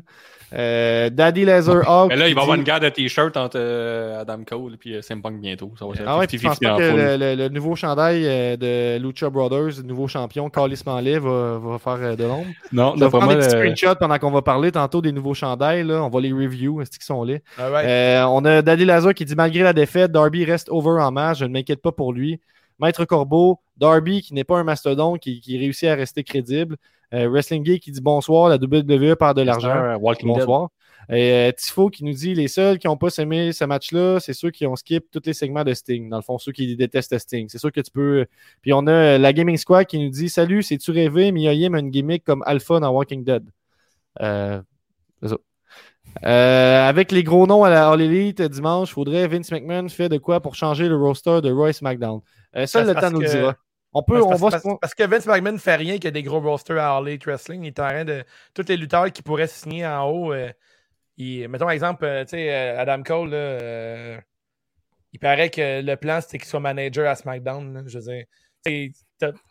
Euh, 0.55 1.09
Daddy 1.09 1.45
Laserhawk. 1.45 2.09
Mais 2.09 2.15
là, 2.15 2.27
il 2.27 2.29
qui 2.29 2.35
va 2.35 2.41
y 2.41 2.43
avoir 2.43 2.55
dit- 2.57 2.61
une 2.61 2.63
guerre 2.65 2.79
de 2.79 2.89
t-shirts 2.89 3.35
entre 3.37 3.57
euh, 3.57 4.21
Adam 4.21 4.39
Cole 4.45 4.77
et 4.85 5.01
CM 5.01 5.21
Punk 5.23 5.39
bientôt. 5.41 5.71
Ça 5.79 5.85
va 5.85 5.93
être 5.93 6.03
Ah 6.05 6.19
ouais, 6.19 6.27
je 6.31 6.37
pense 6.37 6.57
50-50 6.57 6.59
pas 6.61 6.73
en 6.73 6.77
que 6.77 6.83
le, 6.83 7.17
le- 7.17 7.35
le 7.35 7.49
nouveau 7.49 7.75
chandail 7.75 8.23
euh, 8.27 8.55
de 8.57 9.01
Lucha 9.03 9.29
Brothers, 9.31 9.77
le 9.77 9.83
nouveau 9.83 10.07
champion, 10.07 10.49
Carlis 10.51 10.81
Manley, 10.85 11.17
va, 11.17 11.57
va 11.57 11.79
faire 11.79 11.97
euh, 12.01 12.15
de 12.15 12.23
l'ombre? 12.25 12.45
Non, 12.71 12.89
Je 12.89 12.99
vais 12.99 12.99
d'après 13.05 13.17
prendre 13.19 13.33
des 13.33 13.39
petits 13.39 13.49
screenshots 13.49 13.95
pendant 13.99 14.19
qu'on 14.19 14.29
va 14.31 14.43
parler 14.43 14.71
tantôt 14.71 15.01
des 15.01 15.11
nouveaux 15.11 15.33
chandails. 15.33 15.83
Là. 15.83 16.03
On 16.03 16.09
va 16.09 16.19
les 16.21 16.31
review. 16.31 16.81
Est-ce 16.81 16.91
qu'ils 16.91 17.01
sont 17.03 17.23
là? 17.23 17.37
Alright. 17.57 17.87
Euh, 17.87 18.23
on 18.25 18.45
a 18.45 18.61
Daddy 18.61 18.85
Lazar 18.85 19.15
qui 19.15 19.25
dit 19.25 19.35
malgré 19.35 19.63
la 19.63 19.73
défaite, 19.73 20.11
Darby 20.11 20.45
reste 20.45 20.69
over 20.69 21.01
en 21.01 21.11
match. 21.11 21.39
Je 21.39 21.45
ne 21.45 21.51
m'inquiète 21.53 21.81
pas 21.81 21.91
pour 21.91 22.13
lui. 22.13 22.39
Maître 22.79 23.05
Corbeau, 23.05 23.59
Darby 23.77 24.21
qui 24.21 24.33
n'est 24.33 24.43
pas 24.43 24.57
un 24.57 24.63
mastodon, 24.63 25.15
qui, 25.15 25.39
qui 25.41 25.57
réussit 25.57 25.87
à 25.87 25.95
rester 25.95 26.23
crédible. 26.23 26.77
Euh, 27.13 27.29
Wrestling 27.29 27.63
Geek 27.63 27.83
qui 27.83 27.91
dit 27.91 28.01
bonsoir, 28.01 28.49
la 28.49 28.55
WWE 28.55 29.15
perd 29.15 29.37
de 29.37 29.43
l'argent. 29.43 29.69
Euh. 29.69 29.97
Bonsoir. 30.23 30.69
Et 31.09 31.31
euh, 31.31 31.51
Tifo 31.51 31.89
qui 31.89 32.05
nous 32.05 32.13
dit 32.13 32.33
les 32.33 32.47
seuls 32.47 32.79
qui 32.79 32.87
n'ont 32.87 32.97
pas 32.97 33.15
aimé 33.17 33.51
ce 33.51 33.65
match-là, 33.65 34.19
c'est 34.19 34.33
ceux 34.33 34.51
qui 34.51 34.65
ont 34.65 34.75
skip 34.75 35.11
tous 35.11 35.21
les 35.25 35.33
segments 35.33 35.63
de 35.63 35.73
Sting. 35.73 36.09
Dans 36.09 36.15
le 36.15 36.23
fond, 36.23 36.37
ceux 36.37 36.53
qui 36.53 36.75
détestent 36.75 37.17
Sting. 37.17 37.47
C'est 37.49 37.57
sûr 37.57 37.71
que 37.71 37.81
tu 37.81 37.91
peux. 37.91 38.25
Puis 38.61 38.73
on 38.73 38.87
a 38.87 38.91
euh, 38.91 39.17
la 39.17 39.33
Gaming 39.33 39.57
Squad 39.57 39.85
qui 39.85 39.99
nous 39.99 40.09
dit 40.09 40.29
Salut, 40.29 40.63
c'est-tu 40.63 40.91
rêvé, 40.91 41.31
Mia 41.31 41.53
Yim 41.53 41.73
a 41.73 41.79
une 41.79 41.89
gimmick 41.89 42.23
comme 42.23 42.41
Alpha 42.45 42.79
dans 42.79 42.91
Walking 42.91 43.23
Dead. 43.23 43.43
Euh, 44.21 44.61
c'est 45.21 45.29
ça. 45.29 45.37
Euh, 46.25 46.87
avec 46.87 47.11
les 47.11 47.23
gros 47.23 47.47
noms 47.47 47.63
à 47.63 47.69
la 47.69 47.89
All 47.89 48.01
Elite 48.01 48.41
euh, 48.41 48.47
dimanche, 48.47 48.91
faudrait 48.91 49.27
Vince 49.27 49.51
McMahon 49.51 49.89
fait 49.89 50.09
de 50.09 50.17
quoi 50.17 50.41
pour 50.41 50.55
changer 50.55 50.87
le 50.87 50.95
roster 50.95 51.41
de 51.41 51.51
Royce 51.51 51.77
SmackDown? 51.77 52.21
Euh, 52.55 52.65
Parce- 52.71 52.73
le 52.75 52.93
temps 52.95 53.11
nous 53.11 53.19
que- 53.21 53.25
dira. 53.29 53.55
On 53.95 54.01
peut, 54.01 54.19
Parce, 54.19 54.25
on 54.41 54.45
va 54.45 54.49
parce- 54.51 54.63
se. 54.63 54.69
parce 54.81 54.95
que 54.95 55.03
Vince 55.03 55.27
McMahon 55.27 55.57
fait 55.59 55.75
rien 55.75 55.93
qu'il 55.95 56.05
y 56.05 56.07
a 56.07 56.11
des 56.11 56.23
gros 56.23 56.39
rosters 56.39 56.79
à 56.79 56.99
Elite 56.99 57.25
Wrestling. 57.25 57.63
Il 57.63 57.67
est 57.67 57.79
en 57.79 57.87
train 57.87 58.03
de. 58.05 58.23
Tous 58.55 58.65
les 58.67 58.75
lutteurs 58.77 59.11
qui 59.11 59.21
pourraient 59.21 59.45
signer 59.47 59.85
en 59.85 60.09
haut. 60.09 60.33
euh, 60.33 60.51
il- 61.17 61.47
mettons 61.47 61.69
exemple, 61.69 62.03
euh, 62.05 62.23
tu 62.23 62.29
sais, 62.31 62.51
euh, 62.51 62.79
Adam 62.81 63.03
Cole, 63.03 63.29
là, 63.29 63.37
euh, 63.37 64.17
il 65.11 65.19
paraît 65.19 65.51
que 65.51 65.81
le 65.83 65.95
plan 65.95 66.19
c'était 66.21 66.39
qu'il 66.39 66.47
soit 66.47 66.59
manager 66.59 67.07
à 67.07 67.15
SmackDown. 67.15 67.71
là, 67.73 67.81
je 67.85 67.99
veux 67.99 68.03
dire. 68.03 68.25
Puis 68.63 68.93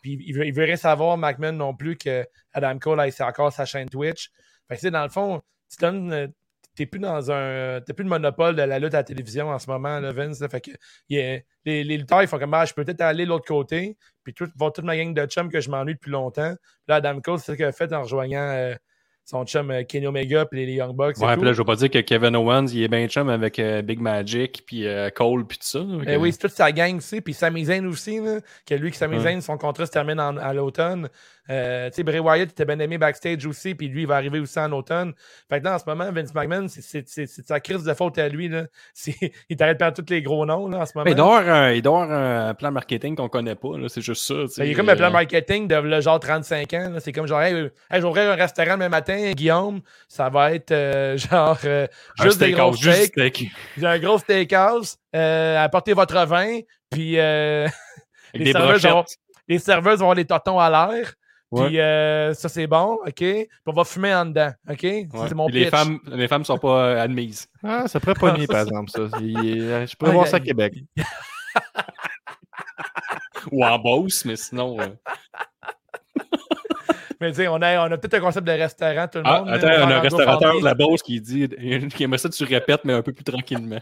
il, 0.03 0.33
veut- 0.35 0.45
il 0.45 0.53
veut 0.53 0.65
rien 0.65 0.75
savoir, 0.75 1.17
McMahon 1.17 1.53
non 1.53 1.73
plus, 1.73 1.95
que 1.97 2.25
Adam 2.51 2.77
Cole 2.79 3.11
c'est 3.13 3.23
encore 3.23 3.53
sa 3.53 3.63
chaîne 3.65 3.87
Twitch. 3.89 4.29
Fait 4.67 4.75
que, 4.75 4.79
tu 4.81 4.87
sais, 4.87 4.91
dans 4.91 5.03
le 5.03 5.09
fond, 5.09 5.41
tu 5.69 5.77
donnes. 5.79 6.33
T'es 6.75 6.85
plus 6.85 6.99
dans 6.99 7.31
un. 7.31 7.81
T'es 7.81 7.93
plus 7.93 8.03
le 8.03 8.09
monopole 8.09 8.55
de 8.55 8.63
la 8.63 8.79
lutte 8.79 8.93
à 8.95 8.97
la 8.97 9.03
télévision 9.03 9.49
en 9.49 9.59
ce 9.59 9.69
moment, 9.69 9.99
là, 9.99 10.11
Vince. 10.11 10.39
là. 10.39 10.49
fait 10.49 10.61
que 10.61 10.71
il 11.09 11.17
y 11.17 11.21
a- 11.21 11.39
les, 11.65 11.83
les 11.83 11.97
lutteurs, 11.97 12.21
ils 12.23 12.27
font 12.27 12.39
comme 12.39 12.53
ah, 12.53 12.65
je 12.65 12.73
peux 12.73 12.83
peut-être 12.83 13.01
aller 13.01 13.25
de 13.25 13.29
l'autre 13.29 13.45
côté. 13.47 13.95
Puis 14.23 14.33
tout, 14.33 14.47
voir 14.55 14.73
toute 14.73 14.85
ma 14.85 14.97
gang 14.97 15.13
de 15.13 15.25
chums 15.25 15.49
que 15.51 15.59
je 15.61 15.69
m'ennuie 15.69 15.93
depuis 15.93 16.11
longtemps. 16.11 16.53
Puis 16.55 16.85
là, 16.87 16.95
Adam 16.95 17.19
Cole, 17.21 17.39
c'est 17.39 17.51
ce 17.51 17.57
qu'il 17.57 17.65
a 17.65 17.71
fait 17.71 17.91
en 17.93 18.01
rejoignant 18.03 18.39
euh, 18.41 18.73
son 19.25 19.45
chum 19.45 19.69
euh, 19.71 19.83
Kenny 19.83 20.07
Omega 20.07 20.45
puis 20.45 20.65
les, 20.65 20.73
Young 20.73 20.95
Bucks. 20.95 21.17
Ouais, 21.19 21.35
puis 21.35 21.45
là, 21.45 21.53
je 21.53 21.57
veux 21.59 21.63
pas 21.65 21.75
dire 21.75 21.89
que 21.91 21.99
Kevin 21.99 22.35
Owens, 22.35 22.67
il 22.73 22.83
est 22.83 22.87
bien 22.87 23.07
chum 23.07 23.29
avec 23.29 23.59
euh, 23.59 23.81
Big 23.81 23.99
Magic, 23.99 24.63
puis 24.65 24.85
Cole, 25.15 25.45
puis 25.45 25.57
tout 25.59 25.67
ça. 25.67 25.85
Eh 26.07 26.17
oui, 26.17 26.31
c'est 26.31 26.39
toute 26.39 26.51
sa 26.51 26.71
gang 26.71 26.97
aussi. 26.97 27.21
Puis 27.21 27.33
Sami 27.33 27.65
Zayn 27.65 27.85
aussi, 27.85 28.19
là, 28.19 28.39
que 28.65 28.75
lui, 28.75 28.89
que 28.91 28.97
Sami. 28.97 29.19
Zayn, 29.19 29.41
son 29.41 29.57
contrat 29.57 29.85
se 29.85 29.91
termine 29.91 30.19
en- 30.19 30.37
à 30.37 30.53
l'automne. 30.53 31.07
Euh, 31.49 31.89
tu 31.89 31.95
sais, 31.97 32.03
Bray 32.03 32.19
Wyatt 32.19 32.51
était 32.51 32.65
bien 32.65 32.79
aimé 32.79 32.97
backstage 32.97 33.45
aussi, 33.45 33.75
puis 33.75 33.87
lui, 33.89 34.01
il 34.03 34.07
va 34.07 34.15
arriver 34.15 34.39
aussi 34.39 34.57
en 34.59 34.71
automne. 34.71 35.13
Fait 35.49 35.59
que 35.59 35.65
là, 35.65 35.75
en 35.75 35.79
ce 35.79 35.83
moment, 35.85 36.09
Vince 36.11 36.33
McMahon, 36.33 36.67
c'est- 36.69 37.05
sa 37.27 37.59
crise 37.59 37.83
de 37.83 37.93
faute 37.93 38.17
à 38.17 38.29
lui. 38.29 38.47
Là. 38.47 38.63
Il 39.49 39.57
t'arrête 39.57 39.79
de 39.79 39.89
tous 40.01 40.09
les 40.09 40.21
gros 40.21 40.45
noms 40.45 40.67
là, 40.69 40.79
en 40.79 40.85
ce 40.85 40.93
moment. 40.95 41.05
Mais 41.05 41.11
il 41.11 41.15
doit 41.15 41.39
avoir 41.39 41.55
un, 41.55 41.71
il 41.71 41.81
doit 41.81 42.03
avoir 42.03 42.47
un 42.49 42.53
plan 42.53 42.71
marketing 42.71 43.15
qu'on 43.15 43.27
connaît 43.29 43.55
pas, 43.55 43.77
là, 43.77 43.89
c'est 43.89 44.01
juste 44.01 44.23
ça. 44.25 44.33
tu 44.43 44.47
sais. 44.47 44.61
Ben, 44.61 44.67
il 44.67 44.71
est 44.71 44.75
comme 44.75 44.89
un 44.89 44.95
plan 44.95 45.07
Euh, 45.07 45.11
marketing 45.11 45.67
de 45.67 45.75
le 45.75 46.01
genre 46.01 46.19
35 46.19 46.73
ans. 46.73 46.89
là. 46.93 46.99
C'est 46.99 47.11
comme 47.11 47.27
genre, 47.27 47.41
hey, 47.41 47.53
euh, 47.53 47.69
hey, 47.91 47.99
j'ouvrirai 48.01 48.27
un 48.27 48.35
restaurant 48.35 48.73
demain 48.75 48.89
matin, 48.89 49.31
Guillaume. 49.33 49.81
Ça 50.07 50.29
va 50.29 50.53
être 50.53 50.71
euh, 50.71 51.17
genre 51.31 51.57
euh, 51.65 51.87
un 52.19 52.23
juste 52.23 52.39
des 52.39 52.51
gros 52.51 52.73
steaks. 52.73 53.07
steak. 53.13 53.47
Un 53.83 53.99
gros 53.99 54.17
steakhouse. 54.17 54.97
Euh, 55.15 55.63
apportez 55.63 55.93
votre 55.93 56.25
vin. 56.25 56.59
Puis 56.89 57.19
euh, 57.19 57.67
les, 58.33 58.51
serveuses 58.51 58.83
vont, 58.85 59.03
les 59.47 59.59
serveuses 59.59 59.99
vont 59.99 60.05
avoir 60.05 60.15
les 60.15 60.25
totons 60.25 60.59
à 60.59 60.69
l'air. 60.69 61.13
Ouais. 61.53 61.67
Puis 61.67 61.79
euh, 61.79 62.33
ça, 62.33 62.49
c'est 62.49 62.65
bon. 62.65 62.97
OK? 63.05 63.13
Puis 63.15 63.47
on 63.67 63.73
va 63.73 63.83
fumer 63.83 64.13
en 64.15 64.25
dedans. 64.25 64.51
OK? 64.69 64.81
Ouais. 64.83 65.07
C'est 65.27 65.35
mon 65.35 65.47
les 65.47 65.67
femmes, 65.69 65.99
les 66.07 66.27
femmes 66.27 66.43
sont 66.45 66.57
pas 66.57 66.85
euh, 66.85 67.01
admises. 67.01 67.47
Ah, 67.63 67.87
ça 67.87 67.99
pourrait 67.99 68.15
pogner, 68.15 68.47
par 68.47 68.61
exemple, 68.61 68.89
ça. 68.89 69.01
Il- 69.19 69.37
euh, 69.61 69.85
je 69.85 69.95
pourrais 69.95 70.11
Ah, 70.11 70.13
voir 70.15 70.25
il 70.27 70.29
ça 70.29 70.37
à 70.37 70.39
Québec. 70.39 70.73
Ou 73.51 73.63
en 73.63 73.77
Beauce, 73.77 74.25
mais 74.25 74.35
sinon. 74.35 74.79
euh, 74.79 74.87
Mais 77.21 77.29
tu 77.31 77.35
sais, 77.37 77.47
on 77.47 77.61
a, 77.61 77.87
on 77.87 77.91
a 77.91 77.97
peut-être 77.97 78.15
un 78.15 78.19
concept 78.21 78.47
de 78.47 78.51
restaurant, 78.53 79.07
tout 79.07 79.19
le 79.19 79.23
Ah, 79.27 79.39
monde. 79.41 79.49
attends, 79.49 79.67
on 79.67 79.91
a 79.91 79.95
un 79.95 79.99
restaurateur 79.99 80.59
de 80.59 80.65
la 80.65 80.73
Beauce 80.73 81.01
qui 81.03 81.21
dit 81.21 81.47
qui 81.95 82.03
aimerait 82.03 82.17
ça 82.17 82.27
que 82.29 82.33
tu 82.33 82.43
répètes, 82.45 82.83
mais 82.83 82.93
un 82.93 83.01
peu 83.01 83.13
plus 83.13 83.23
tranquillement. 83.23 83.79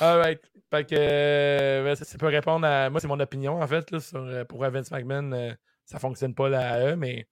Alright. 0.00 0.40
Fait 0.74 0.84
que 0.84 0.94
euh, 0.98 1.84
ben, 1.84 1.94
ça, 1.94 2.04
ça 2.04 2.18
peut 2.18 2.26
répondre 2.26 2.66
à. 2.66 2.90
Moi, 2.90 3.00
c'est 3.00 3.06
mon 3.08 3.20
opinion, 3.20 3.60
en 3.62 3.66
fait, 3.66 3.90
là, 3.90 4.00
sur 4.00 4.18
euh, 4.20 4.44
pourquoi 4.44 4.70
Vince 4.70 4.90
McMahon, 4.90 5.32
euh, 5.32 5.52
ça 5.84 5.98
fonctionne 5.98 6.34
pas 6.34 6.48
là, 6.48 6.90
eux, 6.90 6.96
mais 6.96 7.28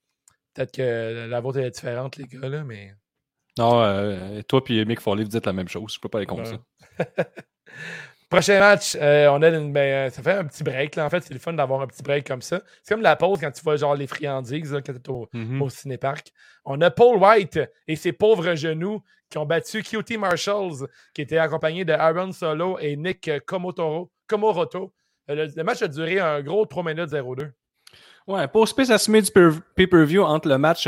peut-être 0.54 0.72
que 0.72 1.26
la 1.28 1.40
vôtre 1.40 1.58
est 1.58 1.70
différente, 1.70 2.16
les 2.16 2.26
gars, 2.26 2.48
là, 2.48 2.62
mais. 2.64 2.94
Non, 3.58 3.82
euh, 3.82 4.40
toi 4.42 4.62
puis 4.64 4.84
Mick 4.86 5.00
Foley, 5.00 5.24
vous 5.24 5.28
dites 5.30 5.44
la 5.46 5.52
même 5.52 5.68
chose. 5.68 5.94
Je 5.94 6.00
peux 6.00 6.08
pas 6.08 6.18
aller 6.18 6.26
contre 6.26 6.50
Ouais. 6.50 6.58
ça. 6.98 7.04
Prochain 8.32 8.58
match, 8.58 8.96
euh, 9.00 9.28
on 9.30 9.42
a 9.42 9.48
une, 9.48 9.72
ben, 9.72 9.80
euh, 10.08 10.10
ça 10.10 10.22
fait 10.22 10.32
un 10.32 10.44
petit 10.44 10.62
break. 10.64 10.96
Là. 10.96 11.04
En 11.06 11.10
fait, 11.10 11.20
c'est 11.20 11.34
le 11.34 11.40
fun 11.40 11.52
d'avoir 11.52 11.82
un 11.82 11.86
petit 11.86 12.02
break 12.02 12.26
comme 12.26 12.42
ça. 12.42 12.60
C'est 12.82 12.94
comme 12.94 13.02
la 13.02 13.16
pause 13.16 13.38
quand 13.40 13.50
tu 13.50 13.62
vois 13.62 13.76
genre 13.76 13.94
les 13.94 14.06
friandises 14.06 14.72
là, 14.72 14.80
quand 14.80 14.92
tu 14.92 15.10
au, 15.10 15.28
Mhm. 15.32 15.62
au 15.62 15.68
cinéparc. 15.70 16.32
On 16.64 16.80
a 16.80 16.90
Paul 16.90 17.16
White 17.18 17.60
et 17.88 17.96
ses 17.96 18.12
pauvres 18.12 18.54
genoux 18.54 19.02
qui 19.30 19.38
ont 19.38 19.46
battu 19.46 19.82
QT 19.82 20.16
Marshalls, 20.18 20.86
qui 21.14 21.22
était 21.22 21.38
accompagné 21.38 21.84
de 21.84 21.92
Aaron 21.92 22.32
Solo 22.32 22.78
et 22.80 22.96
Nick 22.96 23.28
euh, 23.28 23.40
Komotoro, 23.44 24.10
Komoroto. 24.26 24.92
Le, 25.28 25.46
le 25.54 25.64
match 25.64 25.82
a 25.82 25.88
duré 25.88 26.18
un 26.20 26.40
gros 26.42 26.66
3 26.66 26.82
minutes 26.84 27.10
02. 27.10 27.50
Ouais, 28.26 28.46
pour 28.48 28.68
Space 28.68 28.90
assumé 28.90 29.22
du 29.22 29.30
per- 29.30 29.50
pay-per-view 29.74 30.22
entre 30.22 30.48
le 30.48 30.58
match 30.58 30.86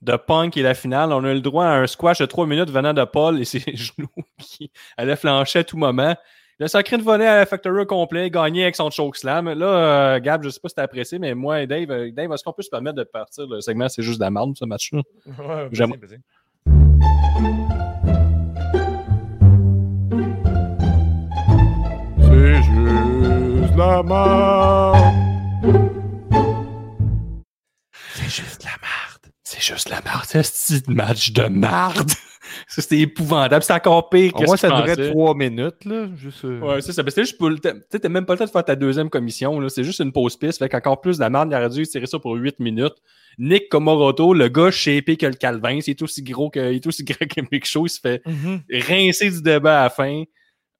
de 0.00 0.16
Punk 0.16 0.56
et 0.56 0.62
la 0.62 0.74
finale, 0.74 1.12
on 1.12 1.24
a 1.24 1.30
eu 1.30 1.34
le 1.34 1.40
droit 1.40 1.64
à 1.64 1.70
un 1.78 1.86
squash 1.86 2.18
de 2.18 2.26
3 2.26 2.46
minutes 2.46 2.70
venant 2.70 2.92
de 2.94 3.02
Paul 3.04 3.40
et 3.40 3.44
ses 3.44 3.58
genoux 3.74 4.08
qui 4.38 4.70
allaient 4.96 5.16
flancher 5.16 5.60
à 5.60 5.64
tout 5.64 5.76
moment. 5.76 6.14
Le 6.60 6.66
sacré 6.66 6.98
de 6.98 7.04
volet 7.04 7.24
à 7.24 7.36
la 7.36 7.46
Factory 7.46 7.82
au 7.82 7.86
complet, 7.86 8.30
gagné 8.30 8.64
avec 8.64 8.74
son 8.74 8.90
chokeslam. 8.90 9.48
Là, 9.48 9.66
euh, 10.16 10.18
Gab, 10.18 10.42
je 10.42 10.48
sais 10.48 10.58
pas 10.58 10.68
si 10.68 10.74
t'as 10.74 10.82
apprécié, 10.82 11.20
mais 11.20 11.32
moi 11.32 11.62
et 11.62 11.68
Dave, 11.68 11.88
euh, 11.92 12.10
Dave, 12.10 12.32
est-ce 12.32 12.42
qu'on 12.42 12.52
peut 12.52 12.62
se 12.62 12.68
permettre 12.68 12.96
de 12.96 13.04
partir 13.04 13.46
le 13.46 13.60
segment? 13.60 13.88
C'est 13.88 14.02
juste 14.02 14.18
de 14.18 14.24
la 14.24 14.30
merde, 14.32 14.56
ce 14.58 14.64
match-là? 14.64 15.02
Ouais, 15.38 15.68
J'aime-. 15.70 15.92
C'est 22.18 22.56
juste 22.56 23.76
la 23.76 24.02
mort. 24.02 24.96
C'est 28.14 28.28
juste 28.28 28.64
la 28.64 28.76
marde. 28.82 29.32
C'est 29.44 29.62
juste 29.62 29.88
la 29.90 30.00
marde. 30.00 30.24
C'est 30.26 30.42
ce 30.42 30.80
petit 30.80 30.90
match 30.90 31.32
de 31.32 31.46
marde. 31.46 32.10
Ça, 32.68 32.82
C'était 32.82 32.98
épouvantable. 33.00 33.62
C'est 33.62 33.72
encore 33.72 34.08
pire 34.10 34.32
que 34.32 34.44
que 34.50 34.56
ça 34.56 34.68
durait 34.68 35.10
trois 35.10 35.34
minutes, 35.34 35.84
là. 35.84 36.08
Juste, 36.16 36.44
euh, 36.44 36.60
Ouais, 36.60 36.80
c'est 36.80 36.92
ça. 36.92 37.02
Ben, 37.02 37.10
c'était 37.10 37.22
juste 37.22 37.38
pour 37.38 37.50
le. 37.50 37.58
Tu 37.58 37.68
sais, 37.90 38.00
t'as 38.00 38.08
même 38.08 38.26
pas 38.26 38.34
le 38.34 38.38
temps 38.38 38.44
de 38.44 38.50
faire 38.50 38.64
ta 38.64 38.76
deuxième 38.76 39.10
commission. 39.10 39.58
là. 39.60 39.68
C'est 39.68 39.84
juste 39.84 40.00
une 40.00 40.12
pause 40.12 40.36
piste. 40.36 40.58
Fait 40.58 40.68
qu'encore 40.68 41.00
plus 41.00 41.16
de 41.16 41.22
la 41.22 41.30
merde, 41.30 41.48
il 41.50 41.54
aurait 41.56 41.68
dû 41.68 41.86
tirer 41.86 42.06
ça 42.06 42.18
pour 42.18 42.34
8 42.34 42.60
minutes. 42.60 42.94
Nick 43.38 43.68
Komoroto, 43.68 44.34
le 44.34 44.48
gars 44.48 44.70
shapé 44.70 45.16
que 45.16 45.26
le 45.26 45.34
Calvin, 45.34 45.78
il 45.84 45.90
est 45.90 46.02
aussi 46.02 46.22
gros 46.22 46.50
que, 46.50 46.72
il 46.72 46.76
est 46.76 46.86
aussi 46.86 47.04
gros 47.04 47.26
que 47.26 47.40
Big 47.50 47.64
Show. 47.64 47.86
Il 47.86 47.90
se 47.90 48.00
fait 48.00 48.22
Mhm. 48.26 48.60
rincer 48.88 49.30
du 49.30 49.42
débat 49.42 49.80
à 49.80 49.84
la 49.84 49.90
fin. 49.90 50.24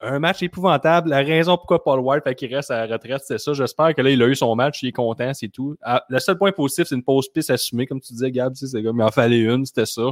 Un 0.00 0.20
match 0.20 0.42
épouvantable. 0.44 1.10
La 1.10 1.18
raison 1.18 1.56
pourquoi 1.56 1.82
Paul 1.82 1.98
White 1.98 2.22
fait 2.22 2.34
qu'il 2.36 2.54
reste 2.54 2.70
à 2.70 2.86
la 2.86 2.92
retraite, 2.94 3.20
c'est 3.26 3.38
ça. 3.38 3.52
J'espère 3.52 3.94
que 3.96 4.00
là, 4.02 4.10
il 4.10 4.22
a 4.22 4.28
eu 4.28 4.36
son 4.36 4.54
match, 4.54 4.80
il 4.84 4.90
est 4.90 4.92
content, 4.92 5.34
c'est 5.34 5.48
tout. 5.48 5.74
Ah, 5.82 6.04
le 6.08 6.20
seul 6.20 6.38
point 6.38 6.52
positif, 6.52 6.86
c'est 6.88 6.94
une 6.94 7.02
pause 7.02 7.28
piste 7.32 7.50
assumée, 7.50 7.84
comme 7.86 8.00
tu 8.00 8.12
disais, 8.12 8.30
Gab. 8.30 8.52
tu 8.52 8.60
sais, 8.60 8.66
C'est 8.68 8.82
comme, 8.84 8.98
il 8.98 9.02
en 9.02 9.10
fallait 9.10 9.40
une, 9.40 9.66
c'était 9.66 9.86
ça. 9.86 10.02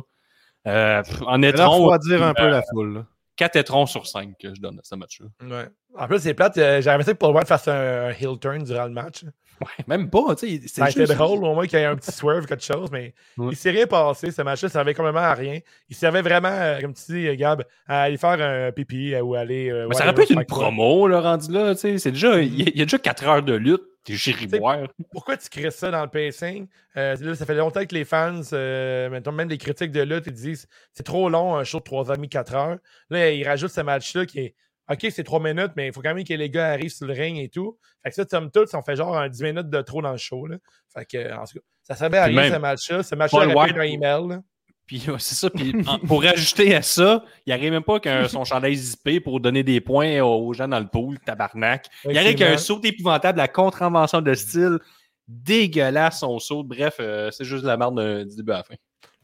Euh, 0.66 1.02
en 1.26 1.40
Ça 1.42 1.48
étron, 1.48 1.88
va 1.88 1.98
dire 1.98 2.22
un 2.22 2.34
peu 2.34 2.48
la 2.48 2.62
foule, 2.62 2.94
là. 2.94 3.06
4 3.36 3.56
étrons 3.56 3.84
sur 3.86 4.06
5 4.06 4.30
que 4.40 4.54
je 4.54 4.60
donne 4.60 4.78
à 4.78 4.82
ce 4.82 4.94
match-là. 4.94 5.26
Ouais. 5.46 5.68
En 5.98 6.06
plus, 6.08 6.20
c'est 6.20 6.32
plate. 6.34 6.56
euh, 6.58 6.80
aimé 6.80 7.04
ça 7.04 7.12
que 7.12 7.18
Paul 7.18 7.34
White 7.36 7.46
fasse 7.48 7.68
un, 7.68 8.06
un 8.06 8.10
heel 8.10 8.38
turn 8.40 8.62
durant 8.64 8.84
le 8.86 8.92
match. 8.92 9.24
Ouais, 9.60 9.84
même 9.86 10.10
pas, 10.10 10.20
Ça 10.36 10.46
été 10.46 10.58
juste- 11.00 11.14
drôle, 11.14 11.44
au 11.44 11.54
moins 11.54 11.66
qu'il 11.66 11.78
y 11.78 11.82
ait 11.82 11.86
un 11.86 11.96
petit 11.96 12.12
swerve, 12.12 12.44
quelque 12.46 12.64
chose, 12.64 12.90
mais 12.92 13.14
Ouais. 13.38 13.48
il 13.52 13.56
s'est 13.56 13.70
rien 13.70 13.86
passé. 13.86 14.30
Ce 14.30 14.42
match-là 14.42 14.68
servait 14.68 14.92
complètement 14.94 15.20
à 15.20 15.32
rien. 15.34 15.60
Il 15.88 15.96
servait 15.96 16.20
vraiment, 16.22 16.50
euh, 16.50 16.80
comme 16.80 16.92
tu 16.94 17.02
dis, 17.12 17.36
Gab, 17.36 17.62
à 17.86 18.02
aller 18.02 18.16
faire 18.18 18.38
un 18.40 18.70
pipi 18.72 19.14
euh, 19.14 19.20
ou 19.22 19.34
aller. 19.34 19.70
euh, 19.70 19.86
Mais 19.88 19.94
ça 19.94 20.04
aurait 20.04 20.14
pu 20.14 20.22
être 20.22 20.32
une 20.32 20.44
promo, 20.44 21.06
là, 21.08 21.20
rendu 21.20 21.50
là, 21.52 21.74
tu 21.74 21.80
sais. 21.82 21.98
C'est 21.98 22.12
déjà, 22.12 22.40
il 22.40 22.54
y, 22.68 22.78
y 22.78 22.82
a 22.82 22.84
déjà 22.84 22.98
4 22.98 23.24
heures 23.26 23.42
de 23.42 23.54
lutte. 23.54 23.82
T'es 24.06 24.16
chériboire. 24.16 24.86
Pourquoi 25.10 25.36
tu 25.36 25.48
crées 25.48 25.72
ça 25.72 25.90
dans 25.90 26.02
le 26.02 26.08
pacing? 26.08 26.68
Euh, 26.96 27.16
là, 27.16 27.34
ça 27.34 27.44
fait 27.44 27.56
longtemps 27.56 27.84
que 27.84 27.94
les 27.94 28.04
fans, 28.04 28.40
euh, 28.52 29.10
mettons, 29.10 29.32
même 29.32 29.48
les 29.48 29.58
critiques 29.58 29.90
de 29.90 30.02
lutte, 30.02 30.28
ils 30.28 30.32
disent 30.32 30.68
c'est 30.92 31.02
trop 31.02 31.28
long, 31.28 31.56
un 31.56 31.64
show 31.64 31.80
de 31.80 31.84
3h30, 31.84 32.28
4 32.28 32.54
heures. 32.54 32.78
Là, 33.10 33.30
ils 33.32 33.44
rajoutent 33.46 33.72
ce 33.72 33.80
match-là 33.80 34.24
qui 34.24 34.38
est 34.38 34.54
OK, 34.88 35.04
c'est 35.10 35.24
3 35.24 35.40
minutes, 35.40 35.72
mais 35.76 35.88
il 35.88 35.92
faut 35.92 36.00
quand 36.00 36.14
même 36.14 36.22
que 36.22 36.34
les 36.34 36.48
gars 36.48 36.68
arrivent 36.68 36.92
sur 36.92 37.08
le 37.08 37.14
ring 37.14 37.38
et 37.38 37.48
tout. 37.48 37.76
Fait 38.04 38.10
que 38.10 38.14
ça, 38.14 38.24
somme 38.30 38.52
toute, 38.52 38.72
on 38.74 38.82
fait 38.82 38.94
genre 38.94 39.18
un 39.18 39.28
10 39.28 39.42
minutes 39.42 39.68
de 39.70 39.82
trop 39.82 40.00
dans 40.00 40.12
le 40.12 40.18
show. 40.18 40.46
Là. 40.46 40.58
Fait 40.94 41.04
que, 41.04 41.34
en 41.34 41.44
tout 41.44 41.58
cas, 41.58 41.64
ça 41.82 41.96
servait 41.96 42.18
à 42.18 42.26
rien 42.26 42.52
ce 42.52 42.58
match-là. 42.58 43.02
Ce 43.02 43.14
match-là 43.16 43.40
un 43.42 43.80
email. 43.82 44.28
là. 44.28 44.40
Puis 44.86 45.02
ouais, 45.08 45.16
c'est 45.18 45.34
ça. 45.34 45.50
Puis 45.50 45.74
pour 46.06 46.22
rajouter 46.22 46.74
à 46.74 46.82
ça, 46.82 47.24
il 47.44 47.52
arrive 47.52 47.72
même 47.72 47.82
pas 47.82 47.98
qu'un 47.98 48.28
son 48.28 48.44
chandail 48.44 48.76
zippé 48.76 49.18
pour 49.20 49.40
donner 49.40 49.62
des 49.64 49.80
points 49.80 50.20
aux 50.22 50.52
gens 50.52 50.68
dans 50.68 50.78
le 50.78 50.86
pool, 50.86 51.18
tabarnak. 51.18 51.86
Il 52.08 52.16
arrive 52.16 52.36
qu'un 52.36 52.56
saut 52.56 52.80
épouvantable, 52.84 53.38
la 53.38 53.48
contre-invention 53.48 54.20
de 54.22 54.32
style 54.34 54.78
dégueulasse, 55.26 56.20
son 56.20 56.38
saut. 56.38 56.62
Bref, 56.62 56.96
euh, 57.00 57.30
c'est 57.32 57.44
juste 57.44 57.62
de 57.64 57.68
la 57.68 57.76
merde 57.76 57.98
euh, 57.98 58.24
du 58.24 58.36
début 58.36 58.52
à 58.52 58.58
la 58.58 58.62
fin. 58.62 58.74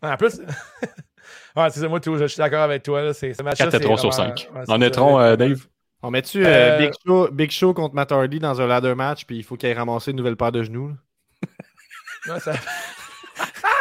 En 0.03 0.17
plus, 0.17 0.41
ouais, 1.57 1.71
c'est 1.71 1.79
ça, 1.81 1.89
moi, 1.89 2.01
tout, 2.01 2.17
je 2.19 2.25
suis 2.27 2.39
d'accord 2.39 2.63
avec 2.63 2.83
toi. 2.83 3.03
là, 3.03 3.15
c'est- 3.15 3.33
Ce 3.35 3.43
match-là, 3.45 3.67
4 3.67 3.71
c'est 3.77 3.83
étrons 3.85 3.97
sur 3.97 4.11
vraiment- 4.11 4.35
5. 4.37 4.49
ouais, 4.53 4.65
en 4.67 4.81
étron, 4.81 5.21
euh, 5.21 5.37
Dave? 5.37 5.67
On 6.03 6.11
met-tu 6.11 6.45
euh, 6.45 6.49
Euh, 6.49 6.79
Big, 6.79 6.93
Show, 7.07 7.29
Big 7.31 7.51
Show 7.53 7.73
contre 7.75 7.95
Matt 7.95 8.11
Hardy 8.11 8.41
dans 8.41 8.61
un 8.61 8.67
ladder 8.67 8.97
match, 8.97 9.25
puis 9.25 9.37
il 9.37 9.45
faut 9.45 9.57
qu'il 9.57 9.69
ait 9.69 9.75
ramassé 9.75 10.11
une 10.11 10.17
nouvelle 10.17 10.37
paire 10.37 10.51
de 10.51 10.65
genoux? 10.65 10.89
là? 10.89 12.35
Ouais, 12.35 12.41
ça- 12.41 12.53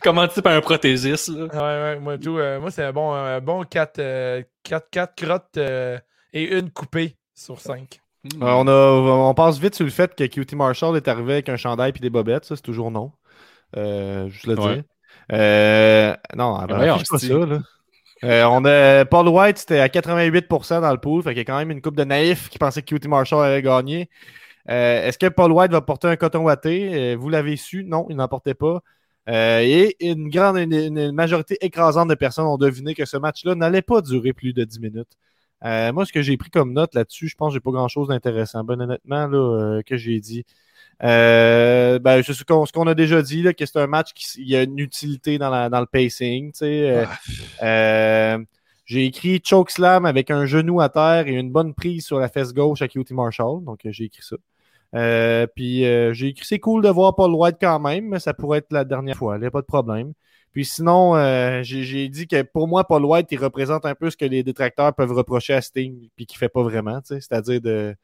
Commenté 0.02 0.42
par 0.42 0.52
un 0.52 0.60
prothésiste. 0.60 1.28
Là? 1.28 1.44
Ouais, 1.44 1.58
ouais, 1.58 2.00
moi, 2.00 2.18
tout, 2.18 2.38
euh, 2.38 2.60
moi 2.60 2.70
c'est 2.70 2.84
un 2.84 2.92
bon, 2.92 3.12
un 3.12 3.40
bon 3.40 3.64
4, 3.64 4.44
crottes 5.16 5.56
euh, 5.56 5.98
et 6.32 6.56
une 6.58 6.70
coupée 6.70 7.16
sur 7.34 7.60
5. 7.60 8.00
Hmm. 8.24 8.42
Euh, 8.42 8.52
on, 8.52 8.68
a, 8.68 8.72
on 9.30 9.34
passe 9.34 9.58
vite 9.58 9.74
sur 9.74 9.84
le 9.84 9.90
fait 9.90 10.14
que 10.14 10.24
QT 10.24 10.54
Marshall 10.54 10.96
est 10.96 11.08
arrivé 11.08 11.34
avec 11.34 11.48
un 11.48 11.56
chandail 11.56 11.92
puis 11.92 12.00
des 12.00 12.10
bobettes. 12.10 12.44
Ça, 12.44 12.56
c'est 12.56 12.62
toujours 12.62 12.90
non. 12.90 13.12
Euh, 13.76 14.28
juste 14.28 14.46
le 14.46 14.58
Ouais. 14.58 14.84
Euh, 15.32 16.14
non, 16.36 16.58
ben, 16.66 16.98
pas 17.08 17.18
ça, 17.18 17.34
là. 17.34 17.60
Euh, 18.22 18.44
on 18.44 18.64
a 18.66 19.04
Paul 19.06 19.28
White, 19.28 19.58
c'était 19.58 19.78
à 19.78 19.88
88% 19.88 20.80
dans 20.80 20.92
le 20.92 20.98
pool. 20.98 21.22
Fait 21.22 21.30
qu'il 21.30 21.38
y 21.38 21.40
a 21.40 21.44
quand 21.44 21.56
même 21.56 21.70
une 21.70 21.80
coupe 21.80 21.96
de 21.96 22.04
naïfs 22.04 22.48
qui 22.50 22.58
pensaient 22.58 22.82
que 22.82 22.94
QT 22.94 23.08
Marshall 23.08 23.44
allait 23.44 23.62
gagner. 23.62 24.10
Euh, 24.68 25.06
Est-ce 25.06 25.18
que 25.18 25.26
Paul 25.26 25.52
White 25.52 25.72
va 25.72 25.80
porter 25.80 26.08
un 26.08 26.16
coton 26.16 26.40
watté? 26.40 27.12
Euh, 27.12 27.16
vous 27.16 27.30
l'avez 27.30 27.56
su? 27.56 27.84
Non, 27.84 28.06
il 28.10 28.16
n'en 28.16 28.28
portait 28.28 28.54
pas. 28.54 28.82
Euh, 29.30 29.60
et 29.60 29.96
une 30.00 30.28
grande 30.28 30.56
une, 30.58 30.72
une 30.72 31.12
majorité 31.12 31.56
écrasante 31.60 32.08
de 32.08 32.14
personnes 32.14 32.46
ont 32.46 32.58
deviné 32.58 32.94
que 32.94 33.04
ce 33.04 33.16
match-là 33.16 33.54
n'allait 33.54 33.82
pas 33.82 34.00
durer 34.00 34.32
plus 34.32 34.52
de 34.52 34.64
10 34.64 34.80
minutes. 34.80 35.16
Euh, 35.64 35.92
moi, 35.92 36.06
ce 36.06 36.12
que 36.12 36.22
j'ai 36.22 36.36
pris 36.36 36.50
comme 36.50 36.72
note 36.72 36.94
là-dessus, 36.94 37.28
je 37.28 37.36
pense 37.36 37.50
que 37.50 37.54
j'ai 37.54 37.60
pas 37.60 37.70
grand-chose 37.70 38.08
d'intéressant. 38.08 38.64
Ben, 38.64 38.80
honnêtement, 38.80 39.26
là, 39.26 39.38
euh, 39.38 39.82
que 39.82 39.96
j'ai 39.96 40.18
dit. 40.20 40.44
Ben, 41.00 42.22
c'est 42.22 42.32
ce 42.32 42.44
qu'on 42.44 42.86
a 42.86 42.94
déjà 42.94 43.22
dit, 43.22 43.42
là, 43.42 43.52
que 43.54 43.66
c'est 43.66 43.78
un 43.78 43.86
match 43.86 44.12
qui 44.14 44.26
il 44.40 44.48
y 44.48 44.56
a 44.56 44.62
une 44.62 44.78
utilité 44.78 45.38
dans, 45.38 45.50
la, 45.50 45.68
dans 45.68 45.80
le 45.80 45.86
pacing. 45.86 46.52
euh, 46.62 48.38
j'ai 48.86 49.06
écrit 49.06 49.40
choke 49.44 49.70
slam 49.70 50.04
avec 50.04 50.30
un 50.30 50.46
genou 50.46 50.80
à 50.80 50.88
terre 50.88 51.28
et 51.28 51.34
une 51.34 51.52
bonne 51.52 51.74
prise 51.74 52.04
sur 52.06 52.18
la 52.18 52.28
fesse 52.28 52.52
gauche 52.52 52.82
à 52.82 52.88
QT 52.88 53.12
Marshall. 53.12 53.62
Donc, 53.64 53.80
j'ai 53.84 54.04
écrit 54.04 54.22
ça. 54.22 54.36
Euh, 54.94 55.46
puis 55.54 55.84
euh, 55.84 56.12
j'ai 56.12 56.28
écrit 56.28 56.44
c'est 56.44 56.58
cool 56.58 56.82
de 56.82 56.88
voir 56.88 57.14
Paul 57.14 57.32
White 57.34 57.56
quand 57.60 57.78
même, 57.78 58.08
mais 58.08 58.18
ça 58.18 58.34
pourrait 58.34 58.58
être 58.58 58.72
la 58.72 58.84
dernière 58.84 59.16
fois, 59.16 59.36
il 59.36 59.40
n'y 59.40 59.46
a 59.46 59.50
pas 59.50 59.60
de 59.60 59.66
problème. 59.66 60.12
Puis 60.52 60.64
sinon, 60.64 61.14
euh, 61.14 61.60
j'ai 61.62 62.08
dit 62.08 62.26
que 62.26 62.42
pour 62.42 62.66
moi, 62.66 62.84
Paul 62.84 63.04
White, 63.04 63.28
il 63.30 63.38
représente 63.38 63.86
un 63.86 63.94
peu 63.94 64.10
ce 64.10 64.16
que 64.16 64.24
les 64.24 64.42
détracteurs 64.42 64.92
peuvent 64.94 65.12
reprocher 65.12 65.54
à 65.54 65.60
Sting, 65.60 66.08
puis 66.16 66.26
qu'il 66.26 66.38
fait 66.38 66.48
pas 66.48 66.62
vraiment, 66.62 67.00
tu 67.00 67.14
sais, 67.14 67.20
c'est-à-dire 67.20 67.60
de 67.60 67.94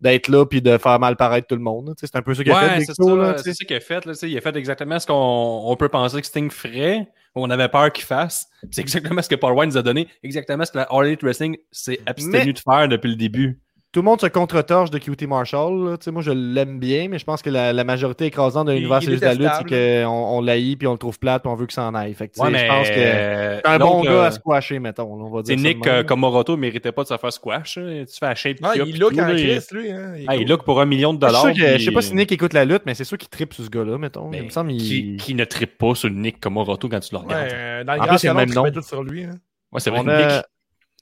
d'être 0.00 0.28
là 0.28 0.46
puis 0.46 0.62
de 0.62 0.78
faire 0.78 1.00
mal 1.00 1.16
paraître 1.16 1.48
tout 1.48 1.56
le 1.56 1.60
monde. 1.60 1.92
tu 1.96 2.00
sais, 2.00 2.10
C'est 2.12 2.18
un 2.18 2.22
peu 2.22 2.32
ça 2.32 2.44
qu'il 2.44 2.52
a 2.52 2.60
fait, 2.60 2.84
c'est 2.84 2.94
ça 2.94 3.64
qu'il 3.64 3.76
a 3.76 3.80
fait. 3.80 4.06
Là, 4.06 4.12
il 4.22 4.38
a 4.38 4.40
fait 4.40 4.56
exactement 4.56 4.98
ce 4.98 5.06
qu'on 5.06 5.62
on 5.64 5.76
peut 5.76 5.88
penser 5.88 6.20
que 6.20 6.26
Sting 6.26 6.50
ferait, 6.50 7.08
ou 7.34 7.42
on 7.42 7.50
avait 7.50 7.68
peur 7.68 7.92
qu'il 7.92 8.04
fasse. 8.04 8.46
C'est 8.70 8.80
exactement 8.82 9.22
ce 9.22 9.28
que 9.28 9.34
Paul 9.34 9.54
White 9.54 9.70
nous 9.70 9.76
a 9.78 9.82
donné, 9.82 10.08
exactement 10.22 10.64
ce 10.64 10.72
que 10.72 10.78
la 10.78 10.84
All 10.84 11.06
Elite 11.06 11.22
Wrestling 11.22 11.56
s'est 11.72 12.00
abstenu 12.06 12.32
Mais- 12.32 12.52
de 12.52 12.58
faire 12.58 12.88
depuis 12.88 13.10
le 13.10 13.16
début. 13.16 13.60
Tout 13.90 14.00
le 14.00 14.04
monde 14.04 14.20
se 14.20 14.26
contre-torche 14.26 14.90
de 14.90 14.98
QT 14.98 15.26
Marshall. 15.26 15.90
là. 15.90 15.96
Tu 15.96 16.04
sais, 16.04 16.10
Moi, 16.10 16.20
je 16.20 16.30
l'aime 16.30 16.78
bien, 16.78 17.08
mais 17.08 17.18
je 17.18 17.24
pense 17.24 17.40
que 17.40 17.48
la, 17.48 17.72
la 17.72 17.84
majorité 17.84 18.26
écrasante 18.26 18.66
de 18.66 18.72
l'univers 18.72 19.00
c'est 19.00 19.08
est 19.08 19.12
juste 19.12 19.24
la 19.24 19.32
lutte, 19.32 19.50
c'est 19.66 20.02
qu'on 20.04 20.08
on 20.10 20.42
l'haït 20.42 20.76
puis 20.76 20.86
on 20.86 20.92
le 20.92 20.98
trouve 20.98 21.18
plate 21.18 21.40
puis 21.42 21.50
on 21.50 21.54
veut 21.54 21.64
que 21.66 21.72
ça 21.72 21.84
en 21.84 21.94
aille. 21.94 22.12
Fait 22.12 22.28
que, 22.28 22.34
tu 22.34 22.38
sais, 22.40 22.44
Ouais, 22.44 22.50
mais 22.50 22.58
je 22.58 22.66
pense 22.66 22.90
que 22.90 22.94
euh, 22.98 23.60
c'est 23.64 23.66
un 23.66 23.78
bon 23.78 24.02
gars 24.02 24.10
euh, 24.10 24.24
à 24.26 24.30
squasher, 24.30 24.78
mettons. 24.78 25.16
là, 25.16 25.24
on 25.24 25.30
va 25.30 25.40
dire 25.40 25.56
Nick 25.56 25.86
euh, 25.86 26.02
Komoroto 26.04 26.54
ne 26.56 26.60
méritait 26.60 26.92
pas 26.92 27.02
de 27.04 27.08
se 27.08 27.16
faire 27.16 27.32
squash. 27.32 27.78
hein. 27.78 28.04
Tu 28.06 28.18
fais 28.18 28.26
la 28.26 28.34
shape 28.34 28.60
Non, 28.60 28.72
qu'il 28.72 28.82
a, 28.82 28.84
il 28.84 28.98
look 29.00 29.14
tout, 29.14 29.20
en 29.20 29.32
lui. 29.32 29.52
Hein. 29.90 30.12
Il 30.18 30.24
Ah, 30.28 30.36
il 30.36 30.46
look 30.46 30.64
pour 30.64 30.82
un 30.82 30.86
million 30.86 31.14
de 31.14 31.18
dollars. 31.18 31.40
sûr 31.40 31.52
que- 31.54 31.54
puis- 31.74 31.78
je 31.78 31.84
sais 31.86 31.92
pas 31.92 32.02
si 32.02 32.14
Nick 32.14 32.30
écoute 32.30 32.52
la 32.52 32.66
lutte, 32.66 32.82
mais 32.84 32.92
c'est 32.92 33.04
sûr 33.04 33.16
qu'il 33.16 33.30
tripe 33.30 33.54
sur 33.54 33.64
ce 33.64 33.70
gars-là, 33.70 33.96
mettons. 33.96 34.28
Mais 34.28 34.38
il 34.38 34.44
me 34.44 34.50
semble 34.50 34.70
qui, 34.72 35.12
il... 35.14 35.16
qui 35.16 35.34
ne 35.34 35.44
trippe 35.46 35.78
pas 35.78 35.94
sur 35.94 36.10
Nick 36.10 36.40
Komoroto 36.40 36.90
quand 36.90 37.00
tu 37.00 37.14
le 37.14 37.20
Ouais, 37.20 37.24
regardes? 37.24 37.48
euh, 37.54 37.84
dans 37.84 37.94
le 37.94 38.00
En 38.00 38.02
grand 38.02 38.12
plus, 38.12 38.18
c'est 38.18 38.28
le 38.28 38.34
même 38.34 38.50
nom. 38.52 38.64
mets 38.64 38.72
tout 38.72 38.82
sur 38.82 39.02
lui. 39.02 39.24
hein. 39.24 39.30
Ouais, 39.72 39.80
c'est 39.80 39.88
vrai 39.88 40.00
On 40.00 40.04
que 40.04 40.10
a, 40.10 40.26
Nick. 40.36 40.44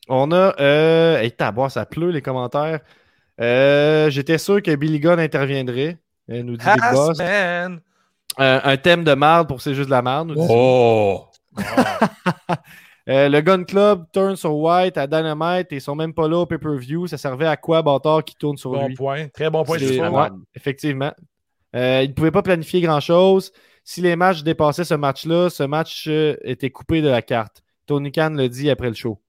On 0.09 0.31
a, 0.33 0.55
euh, 0.61 1.19
hey, 1.19 1.33
taboire, 1.33 1.71
ça 1.71 1.87
pleut 1.87 2.11
les 2.11 2.23
commentaires. 2.23 2.81
Euh, 3.41 4.09
J'étais 4.11 4.39
sûr 4.39 4.63
que 4.63 4.75
Billy 4.75 5.01
Gunn 5.01 5.19
interviendrait, 5.21 5.99
euh, 6.31 6.43
nous 6.43 6.57
dit 6.57 6.65
Big 6.65 6.93
Boss. 6.93 7.19
Euh, 7.21 7.69
un 8.65 8.77
thème 8.77 9.03
de 9.05 9.15
marde 9.15 9.49
pour 9.49 9.61
C'est 9.63 9.75
juste 9.75 9.87
de 9.87 9.91
la 9.95 10.03
marde, 10.03 10.35
Oh! 10.37 11.27
Euh, 13.09 13.29
le 13.29 13.41
Gun 13.41 13.63
Club 13.63 14.07
tourne 14.13 14.35
sur 14.35 14.53
White 14.57 14.99
à 14.99 15.07
Dynamite 15.07 15.71
et 15.71 15.77
ils 15.77 15.81
sont 15.81 15.95
même 15.95 16.13
pas 16.13 16.27
là 16.27 16.39
au 16.39 16.47
pay-per-view. 16.47 17.07
Ça 17.07 17.17
servait 17.17 17.47
à 17.47 17.57
quoi, 17.57 17.81
bâtard, 17.81 18.25
qui 18.25 18.35
tourne 18.35 18.57
sur 18.57 18.73
Bon 18.73 18.89
lui? 18.89 18.95
point. 18.97 19.29
Très 19.29 19.49
bon 19.49 19.63
point. 19.63 19.79
C'est 19.79 20.01
ouais, 20.09 20.29
effectivement. 20.57 21.13
Euh, 21.77 22.01
il 22.03 22.09
ne 22.09 22.15
pouvait 22.15 22.33
pas 22.33 22.43
planifier 22.43 22.81
grand-chose. 22.81 23.53
Si 23.85 24.01
les 24.01 24.17
matchs 24.17 24.43
dépassaient 24.43 24.83
ce 24.83 24.95
match-là, 24.95 25.51
ce 25.51 25.63
match 25.63 26.07
euh, 26.09 26.35
était 26.43 26.71
coupé 26.71 27.01
de 27.01 27.09
la 27.09 27.23
carte. 27.23 27.63
Tony 27.87 28.11
Khan 28.11 28.31
le 28.35 28.49
dit 28.49 28.71
après 28.71 28.89
le 28.89 28.95
show. 28.95 29.21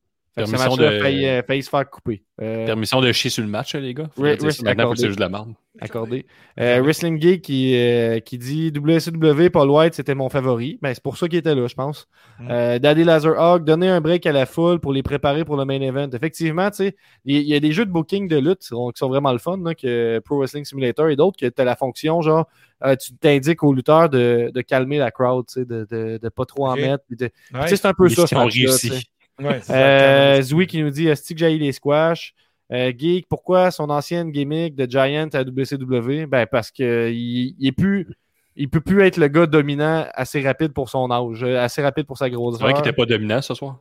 Ce 0.46 0.52
Permission 0.52 0.70
match-là 0.76 0.92
de- 0.94 1.00
failli, 1.00 1.26
euh, 1.26 1.42
failli 1.42 1.64
se 1.64 1.70
faire 1.70 1.90
couper. 1.90 2.24
Euh, 2.42 2.66
Permission 2.66 3.02
de 3.02 3.12
chier 3.12 3.30
sur 3.32 3.44
le 3.44 3.50
match, 3.50 3.74
les 3.76 3.94
gars. 3.94 4.10
Faut 4.16 4.22
Oui, 4.22 4.30
maintenant 4.64 4.94
c'est 4.96 5.08
juste 5.08 5.16
de 5.18 5.22
la 5.24 5.30
merde. 5.30 5.54
accordé. 5.82 6.26
Euh, 6.60 6.80
Wrestling 6.84 7.20
Geek 7.20 7.42
qui, 7.44 7.76
euh, 7.76 8.20
qui 8.20 8.38
dit 8.38 8.72
WCW, 8.72 9.50
Paul 9.50 9.70
White, 9.70 9.96
c'était 9.96 10.14
mon 10.16 10.30
favori. 10.30 10.78
Ben, 10.82 10.94
c'est 10.94 11.02
pour 11.02 11.18
ça 11.18 11.28
qu'il 11.28 11.40
était 11.40 11.56
là, 11.56 11.66
je 11.68 11.74
pense. 11.74 12.08
Mm. 12.40 12.48
Euh, 12.52 12.80
Daddy 12.80 13.04
Laserhawk, 13.04 13.64
donner 13.64 13.90
un 13.90 14.00
break 14.02 14.26
à 14.28 14.32
la 14.32 14.46
foule 14.46 14.80
pour 14.80 14.94
les 14.94 15.02
préparer 15.04 15.44
pour 15.46 15.58
le 15.58 15.66
main 15.66 15.82
event. 15.82 16.10
Effectivement, 16.14 16.70
tu 16.70 16.78
sais, 16.78 16.96
il 17.26 17.42
y, 17.42 17.56
a 17.56 17.60
des 17.60 17.72
jeux 17.72 17.86
de 17.86 17.92
booking 17.92 18.28
de 18.28 18.38
lutte 18.38 18.60
qui 18.60 18.68
sont, 18.68 18.92
vraiment 19.10 19.32
le 19.32 19.40
fun, 19.40 19.58
là, 19.64 19.74
que 19.74 20.20
Pro 20.20 20.38
Wrestling 20.38 20.66
Simulator 20.66 21.10
et 21.10 21.16
d'autres, 21.16 21.38
que 21.40 21.48
tu 21.48 21.62
as 21.62 21.66
la 21.66 21.76
fonction, 21.76 22.22
genre, 22.22 22.48
euh, 22.86 22.96
tu 22.96 23.14
t'indiques 23.16 23.64
aux 23.64 23.74
lutteurs 23.74 24.10
de, 24.10 24.52
de 24.54 24.62
calmer 24.62 25.00
la 25.00 25.10
crowd, 25.10 25.46
tu 25.48 25.54
sais, 25.62 25.66
de, 25.66 25.88
de, 25.90 26.20
de 26.22 26.30
pas 26.30 26.46
trop 26.46 26.68
en 26.68 26.76
mettre. 26.76 27.04
puis 27.08 27.18
de- 27.18 27.30
Ouais. 27.54 27.62
Tu 27.64 27.70
sais, 27.70 27.76
c'est 27.78 27.88
un 27.88 27.94
peu 27.94 28.08
ça, 28.10 28.28
ce 28.28 28.36
Ouais, 29.40 29.60
c'est 29.62 29.74
Euh. 29.74 30.42
Zoui 30.42 30.68
qui 30.68 30.82
nous 30.82 30.90
dit 30.90 31.08
Est-ce 31.08 31.34
que 31.34 31.38
j'ai 31.40 31.58
les 31.58 31.72
squash? 31.72 32.34
Euh, 32.74 32.92
Geek, 32.98 33.28
pourquoi 33.30 33.72
son 33.72 33.90
ancienne 33.90 34.32
gimmick 34.32 34.76
de 34.76 34.90
Giant 34.90 35.30
à 35.34 35.44
WCW 35.44 36.26
Ben, 36.26 36.46
parce 36.52 36.72
que 36.72 37.10
il, 37.12 37.56
il 37.60 37.68
est 37.68 37.72
plus. 37.72 38.08
Il 38.60 38.70
peut 38.70 38.82
plus 38.82 39.04
être 39.04 39.18
le 39.18 39.28
gars 39.28 39.46
dominant 39.46 40.08
assez 40.16 40.42
rapide 40.42 40.74
pour 40.74 40.90
son 40.90 41.12
âge, 41.12 41.44
euh, 41.44 41.60
assez 41.64 41.82
rapide 41.84 42.08
pour 42.08 42.18
sa 42.18 42.26
C'est 42.26 42.32
grosseur. 42.32 42.62
vrai 42.62 42.74
qu'il 42.74 42.82
était 42.82 42.92
pas 42.94 43.06
dominant 43.06 43.42
ce 43.42 43.54
soir. 43.54 43.78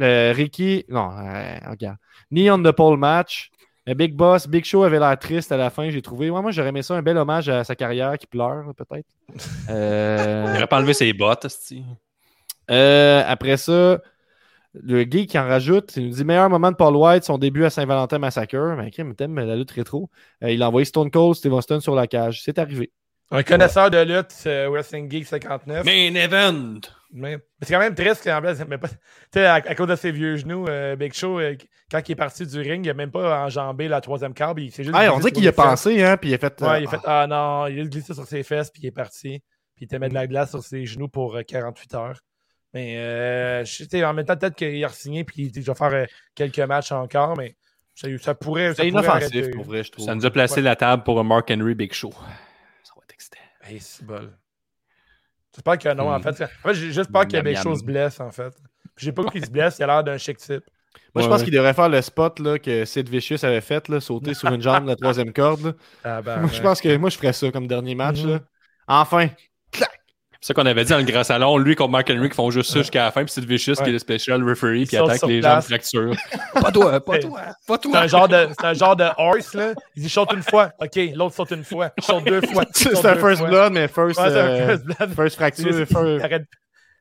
Euh, 0.00 0.32
Ricky, 0.34 0.84
non, 0.88 1.10
euh, 1.18 1.56
regarde. 1.68 1.96
Ni 2.30 2.48
on 2.50 2.62
the 2.62 2.70
pole 2.70 2.96
match. 2.98 3.50
Big 3.84 4.14
Boss, 4.14 4.46
Big 4.46 4.64
Show 4.64 4.84
avait 4.84 5.00
l'air 5.00 5.18
triste 5.18 5.50
à 5.50 5.56
la 5.56 5.68
fin, 5.68 5.90
j'ai 5.90 6.00
trouvé. 6.02 6.30
Ouais, 6.30 6.40
moi, 6.40 6.52
j'aurais 6.52 6.68
aimé 6.68 6.82
ça 6.82 6.94
un 6.94 7.02
bel 7.02 7.16
hommage 7.18 7.48
à 7.48 7.64
sa 7.64 7.74
carrière 7.74 8.16
qui 8.16 8.28
pleure, 8.28 8.72
peut-être. 8.76 9.08
Euh, 9.68 10.44
Il 10.50 10.56
aurait 10.56 10.66
pas 10.68 10.76
enlevé 10.78 10.94
ses 10.94 11.12
bottes, 11.12 11.44
esti. 11.46 11.82
euh, 12.70 13.24
après 13.26 13.56
ça, 13.56 14.00
le 14.74 15.04
gay 15.04 15.26
qui 15.26 15.38
en 15.38 15.46
rajoute, 15.46 15.96
il 15.96 16.06
nous 16.08 16.14
dit 16.14 16.24
meilleur 16.24 16.48
moment 16.48 16.70
de 16.70 16.76
Paul 16.76 16.96
White, 16.96 17.24
son 17.24 17.38
début 17.38 17.64
à 17.64 17.70
Saint-Valentin 17.70 18.18
Massacre. 18.18 18.74
Mais 18.78 18.86
okay, 18.88 19.04
mais 19.04 19.14
t'aimes 19.14 19.38
la 19.38 19.56
lutte 19.56 19.70
rétro. 19.72 20.10
Euh, 20.42 20.50
il 20.50 20.62
a 20.62 20.68
envoyé 20.68 20.84
Stone 20.84 21.10
Cold, 21.10 21.34
Steve 21.34 21.52
Austin 21.52 21.80
sur 21.80 21.94
la 21.94 22.06
cage. 22.06 22.42
C'est 22.42 22.58
arrivé. 22.58 22.90
Un 23.30 23.42
connaisseur 23.42 23.90
de 23.90 23.98
lutte, 23.98 24.34
euh, 24.46 24.68
Wrestling 24.68 25.10
Geek 25.10 25.26
59. 25.26 25.86
Main 25.86 26.14
event! 26.16 26.80
Mais 27.14 27.36
mais 27.36 27.40
c'est 27.62 27.72
quand 27.72 27.78
même 27.80 27.94
triste 27.94 28.24
qu'en 28.24 28.40
place, 28.42 28.62
mais 28.68 28.76
pas- 28.76 28.88
tu 28.88 28.96
sais, 29.34 29.46
à, 29.46 29.54
à 29.54 29.74
cause 29.74 29.86
de 29.88 29.96
ses 29.96 30.10
vieux 30.12 30.36
genoux, 30.36 30.66
euh, 30.66 30.96
Big 30.96 31.14
Show, 31.14 31.38
euh, 31.40 31.54
quand 31.90 32.00
il 32.06 32.12
est 32.12 32.16
parti 32.16 32.46
du 32.46 32.58
ring, 32.60 32.84
il 32.84 32.90
a 32.90 32.94
même 32.94 33.10
pas 33.10 33.44
enjambé 33.46 33.88
la 33.88 34.00
troisième 34.02 34.34
carte. 34.34 34.58
Il 34.60 34.70
s'est 34.70 34.84
juste 34.84 34.94
Ah, 34.98 35.12
on 35.14 35.18
dirait 35.18 35.32
qu'il 35.32 35.48
a 35.48 35.52
pensé, 35.52 36.02
hein, 36.02 36.16
puis 36.18 36.30
il 36.30 36.34
a 36.34 36.38
fait. 36.38 36.60
Ouais, 36.62 36.82
il 36.82 36.86
a 36.86 36.90
fait 36.90 36.98
Ah 37.04 37.26
non, 37.28 37.66
il 37.68 37.80
a 37.80 37.84
glissé 37.84 38.12
sur 38.12 38.24
ses 38.26 38.42
fesses, 38.42 38.70
puis 38.70 38.82
il 38.82 38.86
est 38.86 38.90
parti. 38.92 39.42
Puis 39.76 39.86
il 39.86 39.88
te 39.88 39.96
met 39.96 40.10
de 40.10 40.14
la 40.14 40.26
glace 40.26 40.50
sur 40.50 40.62
ses 40.62 40.84
genoux 40.84 41.08
pour 41.08 41.36
euh, 41.36 41.42
48 41.42 41.94
heures. 41.94 42.20
Mais 42.74 42.96
euh, 42.96 43.64
je 43.64 44.04
en 44.04 44.14
même 44.14 44.24
temps, 44.24 44.36
peut-être 44.36 44.54
qu'il 44.56 44.82
a 44.84 44.88
re-signé, 44.88 45.24
puis 45.24 45.52
il 45.54 45.62
va 45.62 45.74
faire 45.74 45.92
euh, 45.92 46.04
quelques 46.34 46.58
matchs 46.60 46.92
encore, 46.92 47.36
mais 47.36 47.56
ça, 47.94 48.08
ça 48.18 48.34
pourrait. 48.34 48.68
Ça 48.68 48.82
C'est 48.82 48.88
inoffensif, 48.88 49.50
pour 49.50 49.64
vrai, 49.64 49.84
je 49.84 49.92
trouve. 49.92 50.06
Ça 50.06 50.14
nous 50.14 50.24
a 50.24 50.30
placé 50.30 50.62
la 50.62 50.76
table 50.76 51.02
pour 51.02 51.20
un 51.20 51.24
Mark 51.24 51.50
Henry 51.50 51.74
Big 51.74 51.92
Show. 51.92 52.12
Ça 52.82 52.92
va 52.96 53.02
être 53.04 53.12
excitant. 53.14 53.38
Hey, 53.64 53.78
c'est 53.80 54.04
bol. 54.04 54.32
J'espère 55.54 55.78
que 55.78 55.94
non, 55.94 56.08
en 56.10 56.18
Hmm. 56.18 56.22
fait. 56.22 56.42
En 56.42 56.68
fait, 56.68 56.74
j'ai 56.74 56.92
juste 56.92 57.12
peur 57.12 57.28
que 57.28 57.40
Big. 57.42 57.56
Show 57.58 57.74
se 57.74 57.84
blesse, 57.84 58.20
en 58.20 58.30
fait. 58.30 58.54
Puis 58.96 59.04
J'ai 59.06 59.12
pas 59.12 59.22
vu 59.22 59.30
qu'il 59.30 59.44
se 59.44 59.50
blesse, 59.50 59.78
il 59.78 59.82
a 59.82 59.86
l'air 59.86 60.04
d'un 60.04 60.16
chic 60.16 60.38
type. 60.38 60.64
Moi, 61.14 61.22
je 61.22 61.28
pense 61.28 61.40
ouais. 61.40 61.44
qu'il 61.44 61.54
devrait 61.54 61.74
faire 61.74 61.90
le 61.90 62.00
spot 62.00 62.38
là, 62.38 62.58
que 62.58 62.86
Sid 62.86 63.08
Vicious 63.08 63.44
avait 63.44 63.60
fait, 63.60 63.88
là, 63.88 64.00
sauter 64.00 64.32
sur 64.32 64.48
une 64.50 64.62
jambe 64.62 64.84
de 64.84 64.88
la 64.88 64.96
troisième 64.96 65.32
corde. 65.32 65.76
Ah, 66.04 66.22
ben, 66.22 66.40
Moi, 66.40 66.50
je 66.52 66.60
pense 66.62 66.80
que 66.80 66.96
moi, 66.96 67.10
je 67.10 67.18
ferais 67.18 67.34
ça 67.34 67.50
comme 67.50 67.66
dernier 67.66 67.94
match. 67.94 68.22
Mhm. 68.22 68.30
là. 68.30 68.40
Enfin! 68.88 69.28
C'est 70.44 70.48
ça 70.48 70.54
qu'on 70.54 70.66
avait 70.66 70.82
dit 70.82 70.90
dans 70.90 70.98
le 70.98 71.04
grand 71.04 71.22
salon, 71.22 71.56
lui 71.56 71.76
contre 71.76 71.92
Mark 71.92 72.10
Henry 72.10 72.28
qui 72.28 72.34
font 72.34 72.50
juste 72.50 72.72
ça 72.72 72.80
jusqu'à 72.80 73.04
la 73.04 73.12
fin, 73.12 73.22
puis 73.24 73.32
c'est 73.32 73.44
Vicious 73.44 73.74
qui 73.76 73.90
est 73.90 73.92
le 73.92 74.00
special 74.00 74.42
referee, 74.42 74.86
puis 74.86 74.96
saute 74.96 75.08
attaque 75.10 75.28
les 75.28 75.38
place. 75.38 75.52
jambes 75.54 75.62
fracturent. 75.62 76.16
pas 76.60 76.72
toi, 76.72 77.00
pas 77.00 77.18
toi, 77.20 77.40
pas 77.64 77.78
C'est 77.80 77.88
toi. 77.88 77.98
un 78.00 78.06
genre 78.08 78.26
de, 78.26 78.48
c'est 78.58 78.66
un 78.66 78.72
genre 78.74 78.96
de 78.96 79.04
horse, 79.16 79.54
là. 79.54 79.72
Il 79.94 80.02
dit 80.02 80.08
saute 80.08 80.32
une 80.32 80.42
fois. 80.42 80.72
OK, 80.80 80.98
l'autre 81.14 81.36
saute 81.36 81.52
une 81.52 81.62
fois. 81.62 81.92
Il 81.96 82.02
saute 82.02 82.24
deux 82.24 82.40
fois. 82.40 82.64
C'est 82.72 83.06
un 83.06 83.14
first 83.14 83.38
fois. 83.38 83.48
blood, 83.48 83.72
mais 83.72 83.86
first, 83.86 84.18
c'est 84.20 84.26
euh, 84.26 84.66
first 84.66 84.84
blood. 84.84 85.14
first 85.14 85.36
fracture. 85.36 85.78
Il 85.78 85.86
first- 85.86 86.24
arrête- 86.24 86.46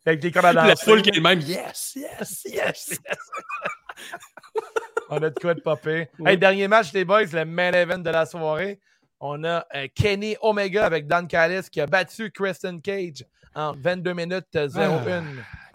Avec 0.05 0.19
des 0.19 0.29
La 0.29 0.53
danser. 0.53 0.85
foule 0.85 1.01
qui 1.01 1.09
est 1.09 1.19
même, 1.19 1.39
yes, 1.39 1.93
yes, 1.95 2.43
yes. 2.45 2.99
On 5.09 5.17
a 5.17 5.29
de 5.31 5.39
quoi 5.39 5.55
de 5.55 5.61
popper. 5.61 6.09
Hey, 6.25 6.37
dernier 6.37 6.67
match 6.67 6.91
des 6.91 7.05
boys, 7.05 7.23
le 7.33 7.45
main 7.45 7.71
event 7.73 7.97
de 7.97 8.09
la 8.11 8.27
soirée. 8.27 8.79
On 9.23 9.43
a 9.43 9.65
euh, 9.75 9.87
Kenny 9.93 10.35
Omega 10.41 10.83
avec 10.85 11.05
Dan 11.07 11.27
Callis 11.27 11.69
qui 11.71 11.79
a 11.79 11.85
battu 11.85 12.31
Kristen 12.31 12.81
Cage 12.81 13.23
en 13.53 13.73
22 13.73 14.13
minutes 14.13 14.45
euh, 14.55 14.67
0-1. 14.67 15.21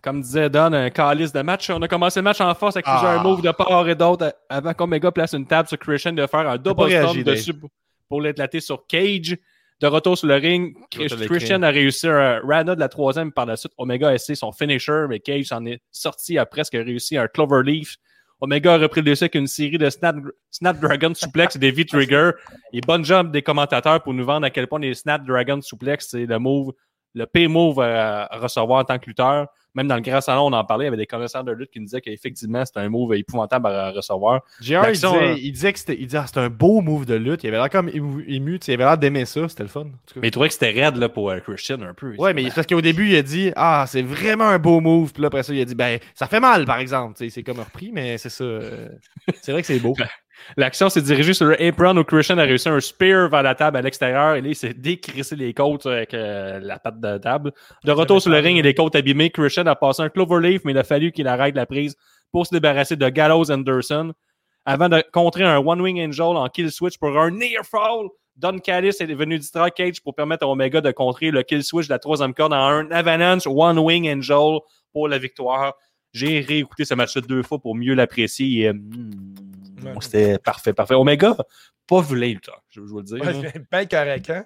comme 0.03 0.21
disait 0.21 0.51
Don, 0.51 0.73
un 0.73 0.91
calice 0.91 1.33
de 1.33 1.43
match. 1.43 1.71
On 1.71 1.81
a 1.81 1.89
commencé 1.89 2.19
le 2.21 2.25
match 2.25 2.41
en 2.41 2.53
force 2.55 2.77
avec 2.77 2.87
plusieurs 2.87 3.21
Ah. 3.21 3.23
moves 3.23 3.43
de 3.43 3.51
part 3.53 3.89
et 3.89 3.95
d'autre 3.95 4.35
avant 4.49 4.75
qu'Omega 4.75 5.13
place 5.13 5.33
une 5.35 5.47
table 5.47 5.69
sur 5.69 5.79
Christian 5.79 6.13
de 6.13 6.27
faire 6.27 6.49
un 6.49 6.57
double 6.59 6.91
stomp 6.91 7.23
dessus 7.25 7.55
pour 8.09 8.21
l'éclater 8.21 8.61
sur 8.61 8.87
Cage. 8.87 9.37
De 9.79 9.87
retour 9.89 10.17
sur 10.17 10.27
le 10.27 10.37
ring. 10.37 10.75
Christian 10.91 11.63
a 11.63 11.69
réussi 11.69 12.09
un 12.09 12.41
Rana 12.43 12.75
de 12.75 12.81
la 12.81 12.89
troisième 12.89 13.31
par 13.31 13.45
la 13.45 13.57
suite. 13.57 13.73
Omega 13.77 14.09
a 14.09 14.15
essayé 14.15 14.35
son 14.35 14.51
finisher, 14.51 15.05
mais 15.07 15.21
Cage 15.21 15.45
s'en 15.45 15.67
est 15.67 15.83
sorti, 15.93 16.39
a 16.39 16.47
presque 16.47 16.73
réussi 16.73 17.19
un 17.19 17.29
Cloverleaf. 17.29 17.97
Omega 18.41 18.75
a 18.75 18.79
repris 18.79 19.01
le 19.01 19.11
dessus 19.11 19.25
avec 19.25 19.35
une 19.35 19.47
série 19.47 19.79
de 19.79 19.89
Snap, 19.89 20.17
Snapdragon 20.51 21.15
suplex 21.15 21.57
et 21.57 21.59
des 21.59 21.71
V-Trigger. 21.71 22.33
Et 22.73 22.81
bonne 22.81 23.05
job 23.05 23.31
des 23.31 23.43
commentateurs 23.43 24.03
pour 24.03 24.13
nous 24.13 24.25
vendre 24.25 24.47
à 24.47 24.51
quel 24.51 24.67
point 24.67 24.79
les 24.79 24.95
Snapdragon 24.95 25.63
suplex, 25.63 26.09
c'est 26.11 26.27
le 26.27 26.39
move, 26.39 26.73
le 27.15 27.27
P-move 27.27 27.81
à, 27.81 28.29
recevoir 28.33 28.81
en 28.81 28.85
tant 28.85 28.99
que 28.99 29.07
lutteur. 29.07 29.49
Même 29.77 29.87
dans 29.87 29.95
le 29.95 30.01
grand 30.01 30.21
salon, 30.21 30.47
on 30.47 30.53
en 30.53 30.65
parlait, 30.65 30.85
il 30.85 30.87
y 30.87 30.89
avait 30.89 30.97
des 30.97 31.07
connaisseurs 31.07 31.45
de 31.45 31.53
lutte 31.53 31.71
qui 31.71 31.79
nous 31.79 31.85
disaient 31.85 32.01
qu'effectivement, 32.01 32.65
c'était 32.65 32.81
un 32.81 32.89
move 32.89 33.15
épouvantable 33.15 33.67
à 33.69 33.91
recevoir. 33.93 34.41
JR, 34.61 34.81
il 34.89 34.93
disait, 34.93 35.07
euh, 35.07 35.35
il 35.39 35.53
disait 35.53 35.73
que 35.73 35.79
c'était 35.79 35.97
il 35.99 36.07
disait, 36.07 36.19
ah, 36.19 36.27
c'était 36.27 36.41
un 36.41 36.49
beau 36.49 36.81
move 36.81 37.05
de 37.07 37.15
lutte. 37.15 37.45
Il 37.45 37.49
avait 37.49 37.59
l'air 37.59 37.71
comme 37.71 37.89
ému, 37.91 38.59
il 38.67 38.73
avait 38.73 38.85
l'air 38.85 38.99
d'aimer 38.99 39.27
ça. 39.27 39.49
C'était 39.49 39.63
le 39.65 39.69
fun. 39.69 39.85
Mais 40.17 40.29
il 40.29 40.31
trouvait 40.31 40.49
que 40.49 40.55
c'était 40.55 40.71
raide 40.71 40.97
là, 40.97 41.09
pour 41.09 41.31
euh, 41.31 41.39
Christian 41.41 41.81
un 41.83 41.95
peu. 41.95 42.15
Ouais, 42.17 42.33
mais 42.33 42.49
parce 42.55 42.67
qu'au 42.67 42.81
début, 42.81 43.11
il 43.11 43.17
a 43.17 43.23
dit 43.23 43.53
Ah, 43.55 43.85
c'est 43.87 44.03
vraiment 44.03 44.49
un 44.49 44.59
beau 44.59 44.81
move. 44.81 45.13
Puis 45.13 45.21
là, 45.23 45.27
après 45.29 45.43
ça, 45.43 45.53
il 45.53 45.61
a 45.61 45.65
dit 45.67 45.75
Ben, 45.75 45.99
ça 46.15 46.27
fait 46.27 46.41
mal, 46.41 46.65
par 46.65 46.79
exemple. 46.79 47.23
C'est 47.29 47.43
comme 47.43 47.61
repris, 47.61 47.91
mais 47.93 48.17
c'est 48.17 48.31
ça. 48.31 48.45
euh, 48.45 48.89
C'est 49.43 49.53
vrai 49.53 49.61
que 49.61 49.67
c'est 49.67 49.79
beau. 49.79 49.95
L'action 50.57 50.89
s'est 50.91 51.03
dirigée 51.03 51.33
sur 51.33 51.47
le 51.47 51.63
apron 51.63 51.97
où 51.97 52.05
Christian 52.05 52.39
a 52.39 52.43
réussi 52.43 52.69
un 52.69 52.79
spear 52.81 53.29
vers 53.29 53.43
la 53.43 53.55
table 53.55 53.77
à 53.79 53.83
l'extérieur 53.83 54.35
et 54.35 54.43
là, 54.43 54.49
il 54.49 54.55
s'est 54.55 54.75
décrissé 54.75 55.35
les 55.35 55.55
côtes 55.55 55.87
avec 55.87 56.13
euh, 56.15 56.61
la 56.61 56.79
patte 56.79 57.01
de 57.01 57.19
table. 57.19 57.53
De 57.85 57.93
retour 57.93 58.21
sur 58.21 58.31
le 58.31 58.39
ring 58.39 58.59
et 58.59 58.63
les 58.63 58.75
côtes 58.75 58.95
abîmées, 58.95 59.31
Christian 59.31 59.66
a 59.69 59.77
passé 59.77 60.03
un 60.03 60.09
cloverleaf, 60.09 60.65
mais 60.65 60.73
il 60.73 60.79
a 60.79 60.85
fallu 60.85 61.13
qu'il 61.13 61.29
arrête 61.29 61.55
la 61.55 61.67
prise 61.67 61.97
pour 62.33 62.47
se 62.47 62.55
débarrasser 62.55 62.97
de 62.97 63.09
Gallows 63.09 63.51
Anderson 63.51 64.13
avant 64.65 64.89
de 64.89 65.03
contrer 65.13 65.45
un 65.45 65.59
One 65.59 65.81
Wing 65.81 66.01
Angel 66.01 66.37
en 66.37 66.49
kill 66.49 66.71
switch 66.71 66.99
pour 66.99 67.17
un 67.19 67.31
near 67.31 67.65
fall. 67.65 68.09
Don 68.37 68.59
Callis 68.59 68.97
est 69.01 69.15
venu 69.15 69.39
distraire 69.39 69.73
Cage 69.73 70.03
pour 70.03 70.15
permettre 70.15 70.45
à 70.45 70.49
Omega 70.49 70.81
de 70.81 70.91
contrer 70.91 71.31
le 71.31 71.43
kill 71.43 71.65
switch 71.65 71.87
de 71.87 71.93
la 71.93 71.99
troisième 71.99 72.35
corde 72.35 72.53
en 72.53 72.57
un 72.57 72.91
Avalanche 72.91 73.47
One 73.47 73.79
Wing 73.79 74.09
Angel 74.11 74.59
pour 74.93 75.09
la 75.09 75.19
victoire. 75.19 75.75
J'ai 76.13 76.41
réécouté 76.41 76.85
ce 76.85 76.95
match-là 76.95 77.23
deux 77.23 77.43
fois 77.43 77.59
pour 77.59 77.75
mieux 77.75 77.95
l'apprécier. 77.95 78.65
et, 78.65 78.73
mm, 78.73 79.35
Ouais. 79.85 79.93
C'était 80.01 80.39
parfait, 80.39 80.73
parfait. 80.73 80.95
Omega, 80.95 81.37
pas 81.87 82.01
vilain, 82.01 82.33
le 82.35 82.41
temps, 82.41 82.53
je 82.71 82.81
je 82.81 82.95
veux 82.95 82.97
le 82.97 83.03
dire. 83.03 83.23
Ouais, 83.23 83.53
bien 83.71 83.87
correct, 83.87 84.31
hein? 84.31 84.45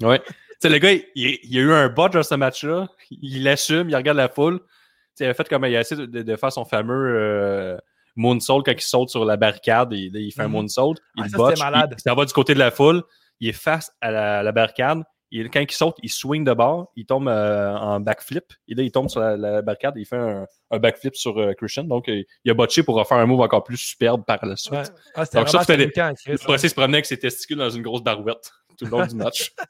Ouais. 0.00 0.22
Tu 0.62 0.68
sais, 0.68 0.72
le 0.72 0.78
gars, 0.78 0.92
il, 0.92 1.38
il 1.42 1.58
a 1.58 1.60
eu 1.62 1.72
un 1.72 1.88
botch 1.88 2.12
dans 2.12 2.22
ce 2.22 2.34
match-là. 2.34 2.88
Il 3.10 3.44
l'assume, 3.44 3.88
il 3.88 3.96
regarde 3.96 4.18
la 4.18 4.28
foule. 4.28 4.58
Tu 4.60 4.66
sais, 5.14 5.24
il 5.24 5.28
a 5.28 5.34
fait 5.34 5.48
comme 5.48 5.64
il 5.64 5.74
a 5.76 5.80
essayé 5.80 6.06
de, 6.06 6.22
de 6.22 6.36
faire 6.36 6.52
son 6.52 6.64
fameux 6.64 7.14
euh, 7.16 7.76
moonsault 8.16 8.62
quand 8.62 8.72
il 8.72 8.80
saute 8.80 9.08
sur 9.08 9.24
la 9.24 9.36
barricade. 9.36 9.92
Et, 9.94 10.10
il 10.12 10.32
fait 10.32 10.42
un 10.42 10.46
Mhm. 10.48 10.52
moonsault. 10.52 10.94
Il 11.16 11.24
Ah, 11.24 11.28
ça, 11.28 11.36
botch. 11.38 11.58
malade. 11.60 11.90
Il, 11.92 12.00
il 12.00 12.10
s'en 12.10 12.14
va 12.14 12.24
du 12.26 12.32
côté 12.32 12.52
de 12.54 12.58
la 12.58 12.70
foule. 12.70 13.02
Il 13.40 13.48
est 13.48 13.52
face 13.52 13.90
à 14.02 14.10
la, 14.10 14.42
la 14.42 14.52
barricade. 14.52 15.02
Et 15.32 15.48
quand 15.48 15.60
il 15.60 15.70
saute, 15.70 15.94
il 16.02 16.10
swing 16.10 16.44
de 16.44 16.52
bord. 16.52 16.90
Il 16.96 17.06
tombe 17.06 17.28
euh, 17.28 17.72
en 17.76 18.00
backflip. 18.00 18.44
Et 18.68 18.74
là, 18.74 18.82
il 18.82 18.90
tombe 18.90 19.08
sur 19.08 19.20
la, 19.20 19.36
la 19.36 19.62
barricade. 19.62 19.96
Et 19.96 20.00
il 20.00 20.04
fait 20.04 20.16
un, 20.16 20.44
un 20.72 20.78
backflip 20.78 21.14
sur 21.14 21.38
euh, 21.38 21.52
Christian. 21.54 21.84
Donc, 21.84 22.08
euh, 22.08 22.22
il 22.44 22.50
a 22.50 22.54
botché 22.54 22.82
pour 22.82 22.96
refaire 22.96 23.16
un 23.18 23.26
move 23.26 23.40
encore 23.40 23.62
plus 23.64 23.76
superbe 23.76 24.24
par 24.26 24.44
la 24.44 24.56
suite. 24.56 24.72
Ouais. 24.74 24.82
Ah, 25.14 25.24
Donc, 25.32 25.48
ça, 25.48 25.62
Le 25.68 26.36
procès 26.42 26.68
se 26.68 26.74
promenait 26.74 26.96
avec 26.96 27.06
ses 27.06 27.16
testicules 27.18 27.56
dans 27.58 27.70
une 27.70 27.82
grosse 27.82 28.02
barouette 28.02 28.50
tout 28.80 28.86
le 28.86 28.90
long 28.90 29.06
du 29.06 29.14
match. 29.14 29.52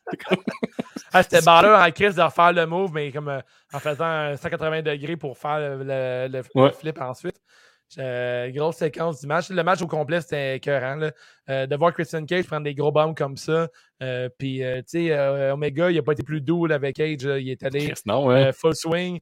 Ah, 1.13 1.25
c'était 1.25 1.43
baller 1.43 1.69
en 1.69 1.91
crise 1.91 2.15
de 2.15 2.23
refaire 2.23 2.53
le 2.53 2.67
move, 2.67 2.93
mais 2.93 3.11
comme 3.11 3.29
euh, 3.29 3.41
en 3.73 3.81
faisant 3.81 4.05
un 4.05 4.37
180 4.37 4.83
degrés 4.83 5.17
pour 5.17 5.37
faire 5.37 5.59
le, 5.59 5.79
le- 5.79 6.29
le- 6.29 6.43
le 6.55 6.61
Ouais. 6.63 6.71
flip 6.73 7.01
ensuite. 7.01 7.35
Euh, 7.99 8.49
grosse 8.51 8.77
séquence 8.77 9.21
du 9.21 9.27
match. 9.27 9.51
Le 9.51 9.65
match 9.65 9.83
au 9.83 9.89
complet, 9.89 10.21
c'était 10.21 10.57
écœurant. 10.59 10.95
là. 10.95 11.11
Euh, 11.49 11.67
de 11.67 11.75
voir 11.75 11.93
Christian 11.93 12.25
Cage 12.25 12.47
prendre 12.47 12.63
des 12.63 12.77
gros 12.77 12.93
bombes 12.93 13.17
comme 13.17 13.37
ça. 13.37 13.67
Euh, 14.05 14.29
Puis, 14.39 14.59
tu 14.61 14.83
sais, 15.09 15.51
Omega, 15.51 15.91
il 15.91 15.97
n'a 15.97 16.03
pas 16.03 16.13
été 16.13 16.23
plus 16.23 16.41
doux 16.41 16.67
là, 16.67 16.77
avec 16.77 16.95
Cage. 16.95 17.25
là. 17.25 17.39
Il 17.41 17.51
est 17.51 17.63
allé 17.65 17.89
Chris, 17.89 18.01
non, 18.07 18.27
ouais. 18.27 18.53
full 18.53 18.77
swing. 18.77 19.19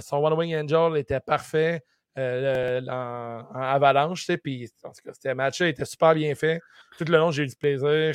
Son 0.00 0.18
One 0.18 0.34
Wing 0.34 0.54
Angel 0.54 0.96
était 0.96 1.18
parfait 1.18 1.82
le- 2.14 2.88
en, 2.88 3.40
en 3.52 3.60
avalanche. 3.60 4.20
tu 4.20 4.26
sais, 4.26 4.36
Puis, 4.38 4.70
en 4.84 4.90
tout 4.90 5.02
cas, 5.04 5.10
c'était 5.14 5.34
match 5.34 5.58
il 5.58 5.66
était 5.66 5.84
super 5.84 6.14
bien 6.14 6.32
fait. 6.36 6.60
Tout 6.96 7.04
le 7.08 7.18
long, 7.18 7.32
j'ai 7.32 7.42
eu 7.42 7.46
du 7.48 7.56
plaisir. 7.56 8.14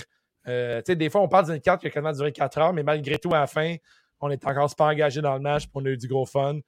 Euh, 0.49 0.81
des 0.81 1.09
fois, 1.09 1.21
on 1.21 1.27
parle 1.27 1.45
d'une 1.45 1.61
carte 1.61 1.81
qui 1.81 1.87
a 1.87 1.89
quasiment 1.89 2.11
duré 2.11 2.31
4 2.31 2.57
heures, 2.57 2.73
mais 2.73 2.83
malgré 2.83 3.17
tout, 3.17 3.33
à 3.33 3.39
la 3.39 3.47
fin, 3.47 3.75
on 4.19 4.29
est 4.29 4.45
encore 4.45 4.69
super 4.69 4.87
engagé 4.87 5.21
dans 5.21 5.35
le 5.35 5.39
match 5.39 5.63
puis 5.63 5.71
on 5.75 5.85
a 5.85 5.89
eu 5.89 5.97
du 5.97 6.07
gros 6.07 6.25
fun. 6.25 6.59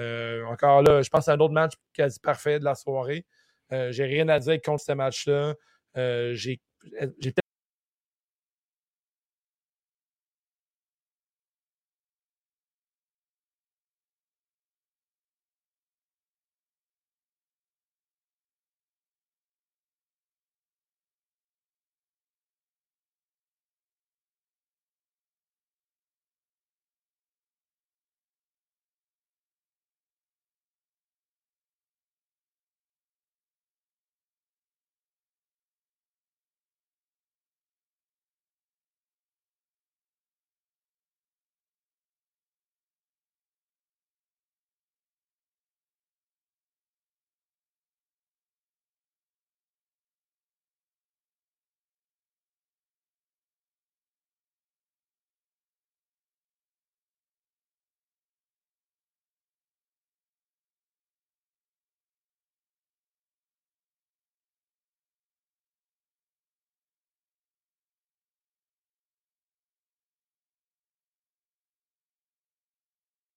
Euh, 0.00 0.44
encore 0.46 0.82
là, 0.82 1.02
je 1.02 1.08
pense 1.08 1.28
à 1.28 1.32
un 1.32 1.40
autre 1.40 1.52
match 1.52 1.74
quasi 1.92 2.18
parfait 2.18 2.58
de 2.58 2.64
la 2.64 2.74
soirée. 2.74 3.24
Euh, 3.72 3.92
j'ai 3.92 4.04
rien 4.04 4.28
à 4.28 4.38
dire 4.38 4.60
contre 4.62 4.82
ce 4.82 4.92
match-là. 4.92 5.54
Euh, 5.96 6.34
j'ai 6.34 6.60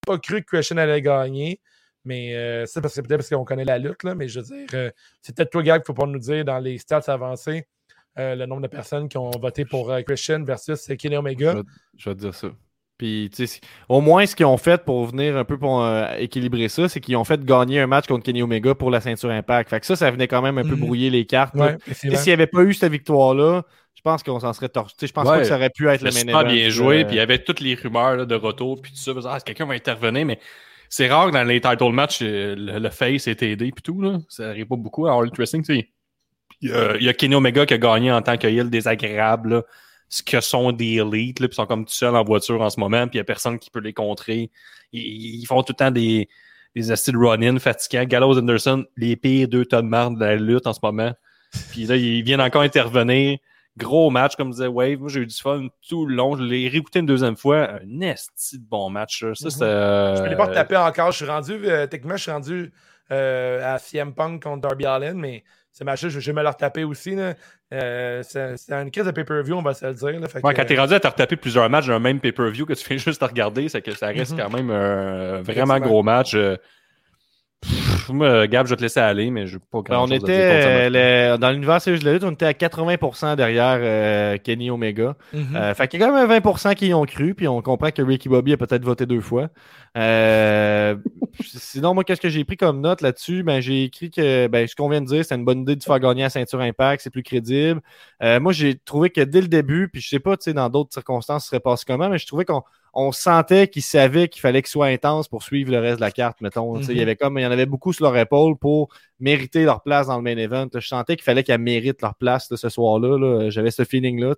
pas 0.07 0.17
cru 0.17 0.41
que 0.41 0.47
Christian 0.55 0.77
allait 0.77 1.01
gagner. 1.01 1.59
Mais 2.05 2.35
euh, 2.35 2.65
c'est 2.65 2.79
parce 2.81 2.95
que 2.95 3.01
peut-être 3.01 3.17
parce 3.19 3.29
qu'on 3.29 3.43
connaît 3.43 3.65
la 3.65 3.77
lutte, 3.79 4.03
là, 4.03 4.15
mais 4.15 4.27
je 4.29 4.39
veux 4.39 4.45
dire, 4.45 4.67
euh, 4.73 4.89
c'est 5.21 5.35
peut-être 5.35 5.49
toi, 5.51 5.61
Gag, 5.61 5.83
qu'il 5.83 5.91
ne 5.91 5.95
faut 5.95 6.01
pas 6.05 6.07
nous 6.09 6.19
dire 6.19 6.45
dans 6.45 6.59
les 6.59 6.77
stats 6.77 7.03
avancés 7.07 7.65
euh, 8.17 8.33
le 8.35 8.45
nombre 8.45 8.61
de 8.61 8.67
personnes 8.67 9.09
qui 9.09 9.17
ont 9.17 9.29
voté 9.31 9.65
pour 9.65 9.91
euh, 9.91 10.01
Christian 10.01 10.41
versus 10.43 10.89
euh, 10.89 10.95
Kenny 10.95 11.17
Omega. 11.17 11.51
Je 11.51 11.57
vais, 11.57 11.63
je 11.97 12.09
vais 12.09 12.15
te 12.15 12.19
dire 12.21 12.33
ça. 12.33 12.47
Puis, 12.97 13.29
tu 13.31 13.45
sais, 13.45 13.59
au 13.89 14.01
moins, 14.01 14.25
ce 14.25 14.35
qu'ils 14.35 14.45
ont 14.47 14.57
fait 14.57 14.83
pour 14.83 15.05
venir 15.05 15.37
un 15.37 15.43
peu 15.43 15.57
pour 15.59 15.83
euh, 15.83 16.07
équilibrer 16.17 16.67
ça, 16.69 16.87
c'est 16.89 16.99
qu'ils 17.01 17.15
ont 17.17 17.23
fait 17.25 17.43
gagner 17.43 17.79
un 17.81 17.85
match 17.87 18.07
contre 18.07 18.23
Kenny 18.23 18.41
Omega 18.41 18.73
pour 18.73 18.89
la 18.89 19.01
ceinture 19.01 19.29
Impact. 19.29 19.69
Fait 19.69 19.79
que 19.81 19.85
ça, 19.85 19.95
ça 19.95 20.09
venait 20.09 20.27
quand 20.27 20.41
même 20.41 20.57
un 20.57 20.63
peu 20.63 20.75
Mhm. 20.75 20.79
brouiller 20.79 21.09
les 21.11 21.25
cartes. 21.25 21.53
Ouais, 21.55 21.77
Et 21.87 21.93
s'il 21.93 22.29
n'y 22.29 22.31
avait 22.31 22.47
pas 22.47 22.63
eu 22.63 22.73
cette 22.73 22.91
victoire-là, 22.91 23.65
pense 24.07 24.23
qu'on 24.23 24.39
s'en 24.39 24.53
serait 24.53 24.69
torché. 24.69 24.95
Je 25.01 25.11
pense 25.11 25.27
Ouais. 25.27 25.35
pas 25.35 25.39
que 25.41 25.47
ça 25.47 25.55
aurait 25.55 25.69
pu 25.69 25.87
être 25.89 26.01
le 26.01 26.11
main 26.11 26.39
event. 26.41 26.43
bien 26.51 26.69
joué, 26.69 27.01
euh, 27.01 27.05
puis 27.05 27.15
il 27.15 27.17
y 27.17 27.21
avait 27.21 27.39
toutes 27.39 27.59
les 27.59 27.75
rumeurs 27.75 28.15
là, 28.15 28.25
de 28.25 28.35
retour, 28.35 28.81
puis 28.81 28.91
tout 28.91 28.97
ça. 28.97 29.11
Ah, 29.29 29.39
quelqu'un 29.41 29.65
va 29.65 29.73
intervenir, 29.73 30.25
mais 30.25 30.39
c'est 30.89 31.07
rare 31.07 31.27
que 31.27 31.33
dans 31.33 31.43
les 31.43 31.59
title 31.59 31.91
matchs, 31.91 32.19
euh, 32.21 32.55
le, 32.57 32.79
le 32.79 32.89
face 32.89 33.27
est 33.27 33.41
aidé, 33.43 33.71
puis 33.71 33.81
tout. 33.83 34.01
Là. 34.01 34.19
Ça 34.29 34.49
arrive 34.49 34.67
pas 34.67 34.75
beaucoup 34.77 35.07
à 35.07 35.13
All 35.13 35.29
Wrestling. 35.37 35.63
Il 36.61 36.69
y, 36.69 36.71
a, 36.71 36.95
il 36.97 37.03
y 37.03 37.09
a 37.09 37.13
Kenny 37.13 37.35
Omega 37.35 37.65
qui 37.65 37.73
a 37.73 37.77
gagné 37.77 38.11
en 38.11 38.21
tant 38.21 38.37
que 38.37 38.47
heel 38.47 38.69
désagréable, 38.69 39.49
là, 39.55 39.63
ce 40.09 40.23
que 40.23 40.39
sont 40.39 40.71
des 40.71 40.93
élites, 40.95 41.39
là, 41.41 41.47
puis 41.47 41.53
ils 41.53 41.55
sont 41.55 41.65
comme 41.65 41.85
tout 41.85 41.93
seuls 41.93 42.15
en 42.15 42.23
voiture 42.23 42.61
en 42.61 42.69
ce 42.69 42.79
moment, 42.79 43.07
puis 43.07 43.15
il 43.15 43.17
y 43.17 43.21
a 43.21 43.25
personne 43.25 43.59
qui 43.59 43.69
peut 43.69 43.81
les 43.81 43.93
contrer. 43.93 44.49
Ils, 44.93 45.41
ils 45.41 45.45
font 45.45 45.61
tout 45.63 45.73
le 45.73 45.77
temps 45.85 45.91
des, 45.91 46.29
des 46.75 46.91
acides 46.91 47.17
run-in 47.17 47.59
fatigants. 47.59 48.05
Gallows 48.05 48.37
Anderson, 48.39 48.85
les 48.95 49.15
pires 49.17 49.47
deux 49.49 49.65
tonnes 49.65 49.85
de 49.85 49.89
marde 49.89 50.15
de 50.17 50.23
la 50.23 50.35
lutte 50.37 50.65
en 50.65 50.73
ce 50.73 50.79
moment. 50.81 51.11
Puis 51.71 51.85
là, 51.85 51.95
ils 51.95 52.23
viennent 52.23 52.41
encore 52.41 52.61
intervenir. 52.61 53.37
Gros 53.77 54.09
match, 54.09 54.35
comme 54.35 54.49
disait 54.51 54.67
Wave. 54.67 54.99
Moi, 54.99 55.09
j'ai 55.09 55.21
eu 55.21 55.25
du 55.27 55.35
fun 55.35 55.67
tout 55.87 56.05
le 56.05 56.15
long. 56.15 56.35
Je 56.35 56.43
l'ai 56.43 56.67
réécouté 56.67 56.99
une 56.99 57.05
deuxième 57.05 57.37
fois. 57.37 57.69
Un 57.81 58.01
esti 58.01 58.59
de 58.59 58.65
bon 58.67 58.89
match. 58.89 59.23
Ça, 59.33 59.47
Mhm. 59.49 59.61
euh, 59.63 60.15
Je 60.17 60.23
ne 60.23 60.29
l'ai 60.29 60.35
pas 60.35 60.45
retapé 60.45 60.75
encore. 60.77 61.11
Je 61.11 61.17
suis 61.17 61.25
rendu, 61.25 61.53
euh, 61.63 61.85
techniquement, 61.87 62.17
je 62.17 62.23
suis 62.23 62.31
rendu 62.31 62.71
euh, 63.11 63.75
à 63.75 63.77
CM 63.79 64.13
Punk 64.13 64.43
contre 64.43 64.61
Darby 64.61 64.85
Allin, 64.85 65.13
mais 65.13 65.43
ce 65.71 65.83
match-là, 65.85 66.09
je 66.09 66.19
vais 66.19 66.33
me 66.33 66.41
le 66.43 66.49
retaper 66.49 66.83
aussi. 66.83 67.15
Euh, 67.73 68.21
c'est 68.23 68.55
une 68.69 68.91
crise 68.91 69.05
de 69.05 69.11
pay-per-view, 69.11 69.55
on 69.55 69.61
va 69.61 69.73
se 69.73 69.85
le 69.85 69.93
dire. 69.93 70.19
là. 70.19 70.27
Fait 70.27 70.43
Ouais, 70.43 70.53
que, 70.53 70.59
quand 70.59 70.65
t'es 70.67 70.77
rendu 70.77 70.93
à 70.93 70.99
te 70.99 71.07
retaper 71.07 71.35
plusieurs 71.37 71.69
matchs 71.69 71.87
d'un 71.87 71.99
même 71.99 72.19
pay-per-view 72.19 72.65
que 72.65 72.73
tu 72.73 72.83
fais 72.83 72.97
juste 72.97 73.21
à 73.23 73.27
regarder, 73.27 73.69
c'est 73.69 73.81
que 73.81 73.91
ça 73.93 74.07
reste 74.07 74.33
Mhm. 74.33 74.39
quand 74.39 74.49
même 74.49 74.71
un 74.71 75.41
vraiment 75.41 75.79
gros 75.79 76.03
match. 76.03 76.33
euh. 76.35 76.57
Pff, 77.61 78.09
moi, 78.09 78.45
Gab, 78.47 78.67
je 78.67 78.71
vais 78.71 78.75
te 78.77 78.81
laisser 78.83 78.99
aller, 78.99 79.31
mais 79.31 79.47
je 79.47 79.57
pas 79.57 79.81
Ben, 79.89 79.95
grand 79.95 80.03
on 80.03 80.07
chose 80.07 80.11
à 80.13 80.15
était 80.17 80.27
dire 80.27 80.89
euh, 80.93 81.33
le- 81.33 81.37
dans 81.39 81.49
l'univers 81.49 81.79
juste 81.79 82.03
de 82.03 82.07
la 82.07 82.13
lutte, 82.13 82.23
on 82.23 82.31
était 82.31 82.45
à 82.45 82.53
80% 82.53 83.35
derrière 83.35 83.79
euh, 83.81 84.37
Kenny 84.37 84.69
Omega. 84.69 85.15
Euh, 85.55 85.73
fait 85.73 85.87
qu'il 85.87 85.99
y 85.99 86.03
a 86.03 86.07
quand 86.07 86.13
même 86.13 86.29
un 86.29 86.33
20% 86.39 86.75
qui 86.75 86.87
y 86.89 86.93
ont 86.93 87.05
cru, 87.05 87.33
puis 87.33 87.47
on 87.47 87.61
comprend 87.63 87.89
que 87.89 88.01
Ricky 88.03 88.29
Bobby 88.29 88.53
a 88.53 88.57
peut-être 88.57 88.85
voté 88.85 89.07
deux 89.07 89.21
fois. 89.21 89.49
Euh, 89.97 90.95
sinon, 91.41 91.95
moi, 91.95 92.03
qu'est-ce 92.03 92.21
que 92.21 92.29
j'ai 92.29 92.45
pris 92.45 92.57
comme 92.57 92.79
note 92.79 93.01
là-dessus? 93.01 93.41
Ben, 93.41 93.59
j'ai 93.59 93.83
écrit 93.85 94.11
que 94.11 94.47
ben, 94.47 94.67
ce 94.67 94.75
qu'on 94.75 94.87
vient 94.89 95.01
de 95.01 95.07
dire, 95.07 95.25
c'est 95.25 95.35
une 95.35 95.43
bonne 95.45 95.61
idée 95.61 95.75
de 95.75 95.83
faire 95.83 95.99
gagner 95.99 96.21
la 96.21 96.29
ceinture 96.29 96.61
Impact, 96.61 97.01
c'est 97.01 97.09
plus 97.09 97.23
crédible. 97.23 97.81
Euh, 98.21 98.39
moi, 98.39 98.53
j'ai 98.53 98.77
trouvé 98.77 99.09
que 99.09 99.21
dès 99.21 99.41
le 99.41 99.47
début, 99.47 99.89
puis 99.89 99.99
je 100.01 100.07
sais 100.09 100.19
pas, 100.19 100.37
tu 100.37 100.43
sais, 100.43 100.53
dans 100.53 100.69
d'autres 100.69 100.93
circonstances, 100.93 101.43
ce 101.43 101.49
serait 101.49 101.59
passé 101.59 101.85
comment, 101.87 102.07
mais 102.09 102.19
je 102.19 102.27
trouvais 102.27 102.45
qu'on 102.45 102.61
on 102.99 103.11
sentait 103.11 103.67
qu'ils 103.67 103.83
savaient 103.83 104.27
qu'il 104.27 104.41
fallait 104.41 104.61
qu'il 104.63 104.71
soit 104.71 104.87
intense 104.87 105.27
pour 105.27 105.43
suivre 105.43 105.71
le 105.71 105.77
reste 105.79 105.97
de 105.97 106.01
la 106.01 106.09
carte, 106.11 106.41
mettons. 106.41 106.79
Il 106.81 106.91
y 106.91 106.95
Mhm. 106.95 107.01
avait 107.01 107.15
comme 107.15 107.37
il 107.37 107.43
y 107.43 107.45
en 107.45 107.51
avait 107.51 107.67
beaucoup 107.67 107.93
sur 107.93 108.05
leur 108.05 108.17
épaule 108.17 108.57
pour 108.57 108.89
mériter 109.19 109.65
leur 109.65 109.83
place 109.83 110.07
dans 110.07 110.17
le 110.17 110.23
main 110.23 110.35
event. 110.37 110.67
Je 110.73 110.79
sentais 110.87 111.15
qu'il 111.15 111.23
fallait 111.23 111.43
qu'ils 111.43 111.57
méritent 111.59 112.01
leur 112.01 112.15
place 112.15 112.49
là, 112.49 112.57
ce 112.57 112.69
soir-là. 112.69 113.17
là. 113.19 113.49
J'avais 113.51 113.69
ce 113.71 113.83
feeling-là. 113.85 114.33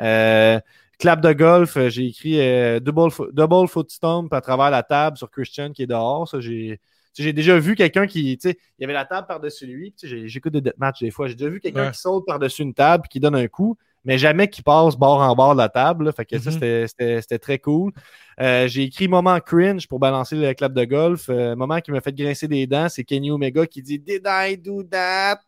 Euh, 0.00 0.58
clap 0.98 1.20
de 1.20 1.32
golf, 1.32 1.76
euh, 1.76 1.88
j'ai 1.90 2.06
écrit 2.06 2.40
euh, 2.40 2.80
double, 2.80 3.10
double 3.32 3.68
foot 3.68 3.90
stomp 3.90 4.32
à 4.32 4.40
travers 4.40 4.70
la 4.70 4.82
table 4.82 5.16
sur 5.16 5.30
Christian 5.30 5.72
qui 5.72 5.82
est 5.82 5.86
dehors. 5.86 6.26
Ça, 6.28 6.40
j'ai. 6.40 6.80
déjà 7.18 7.58
vu 7.58 7.74
quelqu'un 7.76 8.06
qui, 8.06 8.36
tu 8.38 8.48
sais, 8.50 8.58
il 8.78 8.82
y 8.82 8.84
avait 8.84 8.94
la 8.94 9.04
table 9.04 9.26
par-dessus 9.26 9.66
lui. 9.66 9.94
J'écoute 10.02 10.52
des 10.52 10.60
deathmatch 10.60 11.00
des 11.00 11.10
fois. 11.10 11.28
J'ai 11.28 11.34
déjà 11.34 11.50
vu 11.50 11.60
quelqu'un 11.60 11.86
Ouais. 11.86 11.90
qui 11.92 11.98
saute 11.98 12.24
par-dessus 12.26 12.62
une 12.62 12.74
table 12.74 13.02
puis 13.02 13.08
qui 13.10 13.20
donne 13.20 13.36
un 13.36 13.46
coup, 13.46 13.76
mais 14.04 14.18
jamais 14.18 14.48
qui 14.48 14.62
passe 14.62 14.96
bord 14.96 15.20
en 15.20 15.34
bord 15.34 15.54
de 15.54 15.58
la 15.58 15.68
table. 15.68 16.04
là. 16.06 16.12
Fait 16.12 16.24
que 16.24 16.38
ça, 16.38 16.50
Mhm. 16.50 16.86
c'était- 16.88 17.38
très 17.38 17.58
cool. 17.58 17.92
Euh, 18.40 18.66
j'ai 18.68 18.82
écrit 18.84 19.08
moment 19.08 19.38
cringe 19.40 19.86
pour 19.88 19.98
balancer 19.98 20.36
le 20.36 20.52
clap 20.54 20.72
de 20.72 20.84
golf. 20.84 21.26
Euh, 21.28 21.54
moment 21.56 21.80
qui 21.80 21.90
m'a 21.92 22.00
fait 22.00 22.12
grincer 22.14 22.48
des 22.48 22.66
dents, 22.66 22.88
c'est 22.88 23.04
Kenny 23.04 23.30
Omega 23.30 23.66
qui 23.66 23.80
dit 23.82 23.98
Did 23.98 24.22
I 24.26 24.56
do 24.56 24.82
that? 24.84 25.38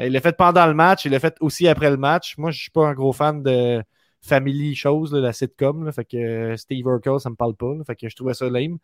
Euh, 0.00 0.06
Il 0.06 0.12
l'a 0.12 0.20
fait 0.20 0.36
pendant 0.36 0.66
le 0.66 0.74
match, 0.74 1.04
il 1.04 1.12
l'a 1.12 1.20
fait 1.20 1.36
aussi 1.40 1.68
après 1.68 1.90
le 1.90 1.96
match. 1.96 2.36
Moi, 2.38 2.50
je 2.50 2.60
suis 2.60 2.70
pas 2.70 2.86
un 2.86 2.94
gros 2.94 3.12
fan 3.12 3.42
de 3.42 3.82
Family 4.20 4.74
Shows, 4.74 5.08
là, 5.12 5.20
la 5.20 5.32
sitcom. 5.32 5.84
là. 5.84 5.92
fait 5.92 6.04
que 6.04 6.16
euh, 6.16 6.56
Steve 6.56 6.84
Urkel, 6.86 7.20
ça 7.20 7.30
me 7.30 7.36
parle 7.36 7.54
pas. 7.54 7.74
là. 7.76 7.84
fait 7.86 7.94
que 7.94 8.08
je 8.08 8.16
trouvais 8.16 8.34
ça 8.34 8.48
lame. 8.50 8.78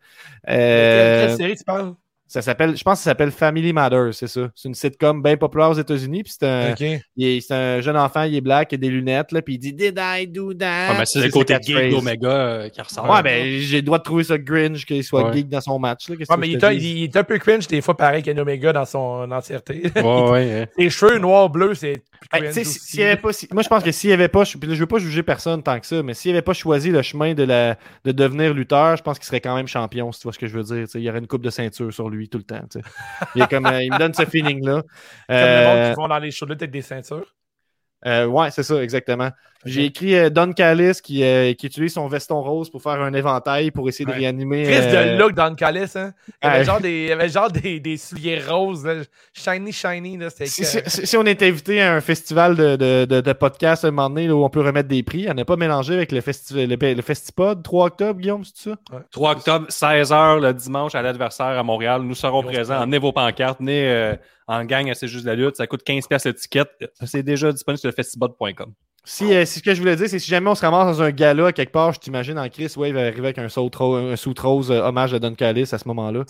Quelle, 0.45 0.55
Euh, 0.55 1.27
quelle 1.27 1.37
série 1.37 1.55
tu 1.57 1.63
parles? 1.65 1.95
Ça 2.31 2.41
s'appelle, 2.41 2.77
je 2.77 2.83
pense 2.83 2.99
que 2.99 3.03
ça 3.03 3.11
s'appelle 3.11 3.31
Family 3.31 3.73
Matters, 3.73 4.13
c'est 4.13 4.27
ça. 4.27 4.49
C'est 4.55 4.69
une 4.69 4.73
sitcom 4.73 5.21
bien 5.21 5.35
populaire 5.35 5.69
aux 5.71 5.73
États-Unis. 5.79 6.23
Puis 6.23 6.33
c'est 6.39 6.47
un, 6.47 6.71
Ok. 6.71 7.01
il 7.17 7.27
est- 7.27 7.41
c'est 7.41 7.53
un 7.53 7.81
jeune 7.81 7.97
enfant, 7.97 8.23
il 8.23 8.35
est 8.35 8.41
black, 8.41 8.71
il 8.71 8.75
a 8.75 8.77
des 8.77 8.89
lunettes, 8.89 9.31
là, 9.33 9.41
puis 9.41 9.55
il 9.55 9.57
dit 9.57 9.73
Did 9.73 9.99
I 9.99 10.27
do 10.27 10.53
that? 10.53 10.91
Ouais, 10.91 10.97
mais 10.99 11.05
c'est 11.05 11.19
le 11.21 11.29
côté 11.29 11.57
geek 11.61 11.89
d'Omega 11.91 12.29
euh, 12.29 12.69
qui 12.69 12.81
ressort. 12.81 13.09
Ouais, 13.09 13.21
ben, 13.21 13.59
j'ai 13.59 13.77
le 13.77 13.81
droit 13.83 13.97
de 13.97 14.03
trouver 14.03 14.23
ça 14.23 14.37
cringe 14.37 14.85
qu'il 14.85 15.03
soit 15.03 15.25
Ouais. 15.25 15.33
geek 15.33 15.49
dans 15.49 15.61
son 15.61 15.77
match. 15.77 16.07
Là. 16.09 16.15
Qu'est-ce 16.15 16.31
Ouais, 16.31 16.35
que 16.37 16.41
mais 16.41 16.49
il 16.49 16.57
te 16.57 16.65
est, 16.65 16.69
un- 16.69 16.73
dis? 16.75 16.89
il 16.99 17.03
est 17.03 17.17
un 17.17 17.23
peu 17.23 17.37
cringe 17.37 17.67
des 17.67 17.81
fois, 17.81 17.97
pareil 17.97 18.23
qu'un 18.23 18.37
Omega 18.37 18.71
dans 18.71 18.85
son 18.85 19.29
entièreté. 19.31 19.91
Ouais, 19.95 20.01
ouais, 20.01 20.01
ouais. 20.31 20.69
Ses 20.77 20.89
cheveux 20.89 21.17
noirs 21.19 21.49
bleus, 21.49 21.75
c'est 21.75 22.01
plus 22.31 22.39
Ben, 22.39 22.51
si- 22.53 22.97
y 22.97 23.03
avait 23.03 23.17
pas, 23.17 23.33
si- 23.33 23.47
moi, 23.51 23.61
je 23.63 23.67
pense 23.67 23.83
que 23.83 23.91
s'il 23.91 24.09
n'y 24.09 24.13
avait 24.13 24.27
pas, 24.29 24.43
je, 24.45 24.55
je 24.61 24.75
veux 24.75 24.85
pas 24.85 24.99
juger 24.99 25.23
personne 25.23 25.61
tant 25.63 25.79
que 25.79 25.85
ça, 25.87 26.01
mais 26.03 26.13
s'il 26.13 26.31
avait 26.31 26.41
pas 26.41 26.53
choisi 26.53 26.91
le 26.91 27.01
chemin 27.01 27.33
de, 27.33 27.43
la, 27.43 27.77
de 28.05 28.11
devenir 28.11 28.53
lutteur, 28.53 28.95
je 28.95 29.01
pense 29.03 29.17
qu'il 29.19 29.25
serait 29.25 29.41
quand 29.41 29.55
même 29.55 29.67
champion, 29.67 30.11
si 30.11 30.19
tu 30.21 30.23
vois 30.23 30.33
ce 30.33 30.39
que 30.39 30.47
je 30.47 30.57
veux 30.57 30.63
dire. 30.63 30.85
Il 30.93 31.01
y 31.01 31.09
aurait 31.09 31.19
une 31.19 31.27
coupe 31.27 31.41
de 31.41 31.49
ceinture 31.49 31.91
sur 31.91 32.09
lui 32.09 32.20
tout 32.29 32.37
le 32.37 32.43
temps. 32.43 32.61
Il, 33.35 33.41
est 33.43 33.47
comme, 33.47 33.65
euh, 33.65 33.83
il 33.83 33.91
me 33.91 33.97
donne 33.97 34.13
ce 34.13 34.25
feeling-là. 34.25 34.81
Comme 34.81 34.89
le 35.29 35.63
monde 35.63 35.77
Euh, 35.77 35.89
qui 35.89 35.95
vont 35.95 36.07
dans 36.07 36.19
les 36.19 36.31
shows 36.31 36.45
de 36.45 36.51
lutte 36.51 36.61
avec 36.61 36.71
des 36.71 36.81
ceintures. 36.81 37.35
euh, 38.05 38.25
ouais, 38.25 38.51
c'est 38.51 38.63
ça, 38.63 38.81
exactement. 38.81 39.31
J'ai 39.65 39.85
écrit 39.85 40.15
euh, 40.15 40.29
Don 40.29 40.53
Callis 40.53 40.99
qui, 41.03 41.23
euh, 41.23 41.53
qui 41.53 41.67
utilise 41.67 41.93
son 41.93 42.07
veston 42.07 42.41
rose 42.41 42.69
pour 42.69 42.81
faire 42.81 43.01
un 43.01 43.13
éventail 43.13 43.69
pour 43.71 43.87
essayer 43.87 44.05
de 44.05 44.09
Ouais. 44.11 44.17
réanimer. 44.17 44.63
Chris 44.63 44.73
euh, 44.75 45.15
de 45.15 45.19
look 45.21 45.33
dans 45.33 45.49
le 45.49 45.55
calice, 45.55 45.95
hein. 45.95 46.13
Il 46.41 46.45
y 46.45 46.49
avait 46.49 46.59
Ouais. 46.59 46.65
genre 46.65 46.81
des, 46.81 47.01
il 47.03 47.07
y 47.09 47.11
avait 47.11 47.29
genre 47.29 47.51
des, 47.51 47.79
des 47.79 47.97
souliers 47.97 48.39
roses, 48.39 48.85
là. 48.85 48.95
shiny, 49.33 49.71
shiny, 49.71 50.17
là. 50.17 50.29
Si, 50.31 50.43
que- 50.61 50.67
si- 50.67 51.07
si- 51.07 51.17
on 51.17 51.25
est 51.25 51.41
invité 51.43 51.81
à 51.81 51.93
un 51.93 52.01
festival 52.01 52.55
de, 52.55 52.75
de, 52.75 53.05
de, 53.05 53.21
de 53.21 53.33
podcast 53.33 53.85
à 53.85 53.89
un 53.89 53.91
moment 53.91 54.09
donné 54.09 54.27
là, 54.27 54.35
où 54.35 54.43
on 54.43 54.49
peut 54.49 54.61
remettre 54.61 54.87
des 54.89 55.03
prix, 55.03 55.27
on 55.29 55.33
n'a 55.35 55.45
pas 55.45 55.57
mélangé 55.57 55.93
avec 55.93 56.11
le, 56.11 56.21
festi 56.21 56.65
le, 56.65 56.75
le 56.93 57.01
Festipod 57.01 57.61
3 57.63 57.85
octobre, 57.85 58.19
Guillaume, 58.19 58.43
c'est 58.43 58.69
ça? 58.71 58.75
3 59.11 59.31
octobre, 59.33 59.67
16h 59.69 60.41
le 60.41 60.53
dimanche 60.53 60.95
à 60.95 61.01
l'adversaire 61.01 61.45
à 61.45 61.63
Montréal. 61.63 62.01
Nous 62.01 62.15
serons 62.15 62.41
présents. 62.41 62.81
Emmenez 62.81 62.97
vos 62.97 63.11
pancartes. 63.11 63.59
Venez 63.59 63.87
euh, 63.89 64.15
en 64.47 64.65
gang 64.65 64.89
à 64.89 64.95
C'est 64.95 65.07
juste 65.07 65.25
la 65.25 65.35
lutte. 65.35 65.55
Ça 65.57 65.67
coûte 65.67 65.81
15$ 65.85 66.07
piastres 66.07 66.27
l'étiquette. 66.29 66.69
C'est 67.05 67.23
déjà 67.23 67.51
disponible 67.51 67.79
sur 67.79 67.89
le 67.89 67.93
festival.com. 67.95 68.73
Si, 69.03 69.33
euh, 69.33 69.45
si 69.45 69.59
ce 69.59 69.63
que 69.63 69.73
je 69.73 69.79
voulais 69.79 69.95
dire, 69.95 70.07
c'est 70.07 70.19
si 70.19 70.29
jamais 70.29 70.47
on 70.49 70.53
se 70.53 70.61
ramasse 70.61 70.97
dans 70.97 71.03
un 71.03 71.09
gala 71.09 71.51
quelque 71.51 71.71
part, 71.71 71.91
je 71.91 71.99
t'imagine 71.99 72.37
en 72.37 72.47
Chris 72.49 72.71
Wave 72.77 72.95
arriver 72.95 73.19
avec 73.19 73.39
un 73.39 73.49
saut 73.49 73.69
un 73.79 74.15
suit 74.15 74.33
rose 74.39 74.69
euh, 74.69 74.81
hommage 74.83 75.13
à 75.15 75.19
Don 75.19 75.33
Callis 75.33 75.69
à 75.71 75.79
ce 75.79 75.87
moment-là. 75.87 76.23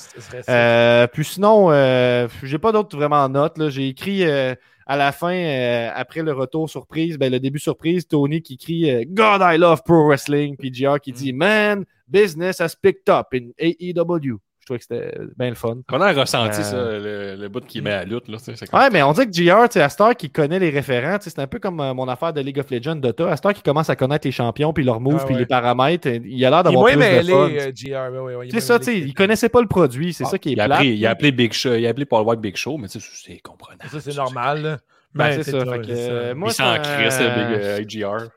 Euh, 0.50 1.08
puis 1.08 1.26
sinon, 1.26 1.70
euh, 1.72 2.30
j'ai 2.44 2.60
pas 2.60 2.72
d'autres 2.72 2.96
vraiment 2.96 3.28
notes. 3.28 3.58
là. 3.58 3.70
J'ai 3.70 3.90
écrit 3.90 4.24
euh, 4.24 4.56
à 4.88 4.96
la 4.96 5.12
fin, 5.12 5.34
euh, 5.34 5.90
après 5.94 6.22
le 6.22 6.32
retour 6.32 6.70
surprise, 6.70 7.18
ben, 7.18 7.30
le 7.30 7.42
début 7.42 7.60
surprise, 7.60 8.08
Tony 8.08 8.42
qui 8.42 8.58
crie 8.58 8.90
euh, 8.90 9.04
God, 9.06 9.42
I 9.44 9.58
love 9.58 9.82
pro 9.84 10.08
wrestling. 10.08 10.56
Puis 10.56 10.74
JR 10.74 11.00
qui 11.02 11.12
dit 11.12 11.34
Man, 11.34 11.84
business 12.08 12.62
has 12.62 12.74
picked 12.82 13.10
up 13.10 13.28
in 13.34 13.50
AEW. 13.60 14.38
Je 14.80 14.86
trouvais 14.86 15.02
que 15.06 15.12
c'était 15.12 15.22
bien 15.38 15.50
le 15.50 15.56
fun. 15.56 15.78
On 15.92 16.02
a 16.02 16.14
ressenti 16.14 16.60
Euh, 16.60 16.64
ça, 16.64 16.78
le, 16.78 17.36
le 17.42 17.50
bout 17.50 17.66
qui 17.66 17.82
met 17.82 17.92
à 17.92 18.04
lutte. 18.06 18.28
Là, 18.28 18.38
c'est 18.40 18.68
comme- 18.70 18.80
Ouais, 18.80 18.90
mais 18.92 19.04
on 19.04 19.12
dit 19.14 19.26
que 19.26 19.34
JR, 19.34 19.68
à 19.76 19.90
Star 19.90 20.16
qui 20.16 20.30
connaît 20.30 20.60
les 20.60 20.70
référents, 20.70 21.18
c'est 21.20 21.40
un 21.40 21.48
peu 21.48 21.60
comme 21.60 21.80
euh, 21.80 21.94
mon 21.94 22.08
affaire 22.08 22.32
de 22.34 22.42
League 22.42 22.60
of 22.60 22.70
Legends 22.72 22.96
Dota. 22.96 23.30
À 23.32 23.36
Star 23.38 23.54
qui 23.54 23.62
commence 23.62 23.90
à 23.90 23.96
connaître 23.96 24.26
les 24.28 24.32
champions, 24.32 24.72
puis 24.74 24.84
leurs 24.84 25.00
moves, 25.00 25.20
Ah 25.22 25.26
puis 25.26 25.34
ouais. 25.36 25.40
les 25.42 25.46
paramètres, 25.46 26.08
il 26.08 26.46
a 26.46 26.50
l'air 26.50 26.64
d'avoir 26.64 26.86
plus 26.86 26.94
de 26.96 27.00
mêlé, 27.00 27.32
fun. 27.34 27.50
euh, 27.52 27.72
JR. 27.76 28.12
ouais, 28.24 28.36
ouais, 28.36 28.46
C'est 28.48 28.54
moins 28.54 28.62
ça, 28.62 28.80
tu 28.80 28.86
sais, 28.86 28.98
il 29.00 29.14
connaissait 29.14 29.50
pas 29.50 29.62
le 29.62 29.68
produit, 29.68 30.14
c'est 30.14 30.24
Ah, 30.26 30.30
ça 30.30 30.38
qui 30.38 30.50
est 30.50 30.54
il, 30.54 30.62
a 30.62 30.66
plate. 30.66 30.78
appelé, 30.80 30.94
il 30.94 31.06
a 31.06 31.10
appelé 31.12 31.32
Big 31.32 31.54
Show, 31.54 31.74
il 31.76 31.86
a 31.86 31.90
appelé 31.90 32.06
Paul 32.06 32.26
White 32.26 32.40
Big 32.40 32.56
Show, 32.56 32.78
mais 32.78 32.88
tu 32.88 33.00
sais, 33.00 33.08
c'est 33.26 33.40
comprenable. 33.40 33.90
Ça, 33.90 34.00
c'est 34.00 34.16
normal, 34.16 34.62
là. 34.62 34.78
Ben, 35.14 35.26
Mais 35.26 35.34
c'est 35.38 35.44
c'est 35.44 35.52
ça, 35.52 35.66
ça, 35.66 35.72
fait 35.74 35.80
que, 35.80 35.86
c'est 35.88 35.96
ça. 35.96 36.12
euh, 36.12 36.36
moi, 36.36 36.48
il 36.50 36.54
s'en 36.54 36.64
c'est 36.64 36.80
un- 36.80 36.80
crisse, 36.80 37.20
le 37.20 37.80
Big 37.80 37.92
IGR. 37.94 38.30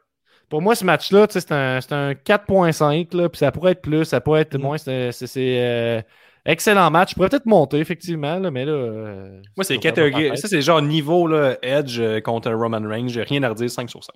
Pour 0.50 0.60
moi, 0.60 0.74
ce 0.74 0.84
match-là, 0.84 1.26
tu 1.26 1.32
sais, 1.32 1.40
c'est 1.40 1.52
un, 1.52 1.80
c'est 1.80 1.92
un 1.92 2.14
4.5, 2.14 3.14
là, 3.14 3.28
puis 3.28 3.38
ça 3.38 3.50
pourrait 3.50 3.72
être 3.72 3.80
plus, 3.82 4.04
ça 4.04 4.20
pourrait 4.20 4.42
être 4.42 4.56
Mm. 4.58 4.62
moins. 4.62 4.78
C'est 4.78 5.10
c'est- 5.12 5.26
c'est, 5.26 5.56
euh, 5.60 6.02
excellent 6.44 6.90
match. 6.90 7.10
Je 7.10 7.14
pourrais 7.14 7.28
peut-être 7.28 7.46
monter, 7.46 7.78
effectivement, 7.78 8.38
là, 8.38 8.50
mais 8.50 8.64
là. 8.64 8.72
euh, 8.72 9.40
Moi, 9.56 9.64
c'est 9.64 9.78
catégorie. 9.78 10.36
Ça, 10.36 10.48
c'est 10.48 10.62
genre 10.62 10.82
niveau 10.82 11.26
là, 11.26 11.56
Edge 11.62 11.98
euh, 12.00 12.20
contre 12.20 12.50
Roman 12.52 12.80
Reigns. 12.86 13.08
J'ai 13.08 13.22
rien 13.22 13.42
à 13.42 13.48
redire 13.50 13.70
5 13.70 13.88
sur 13.90 14.02
5. 14.04 14.14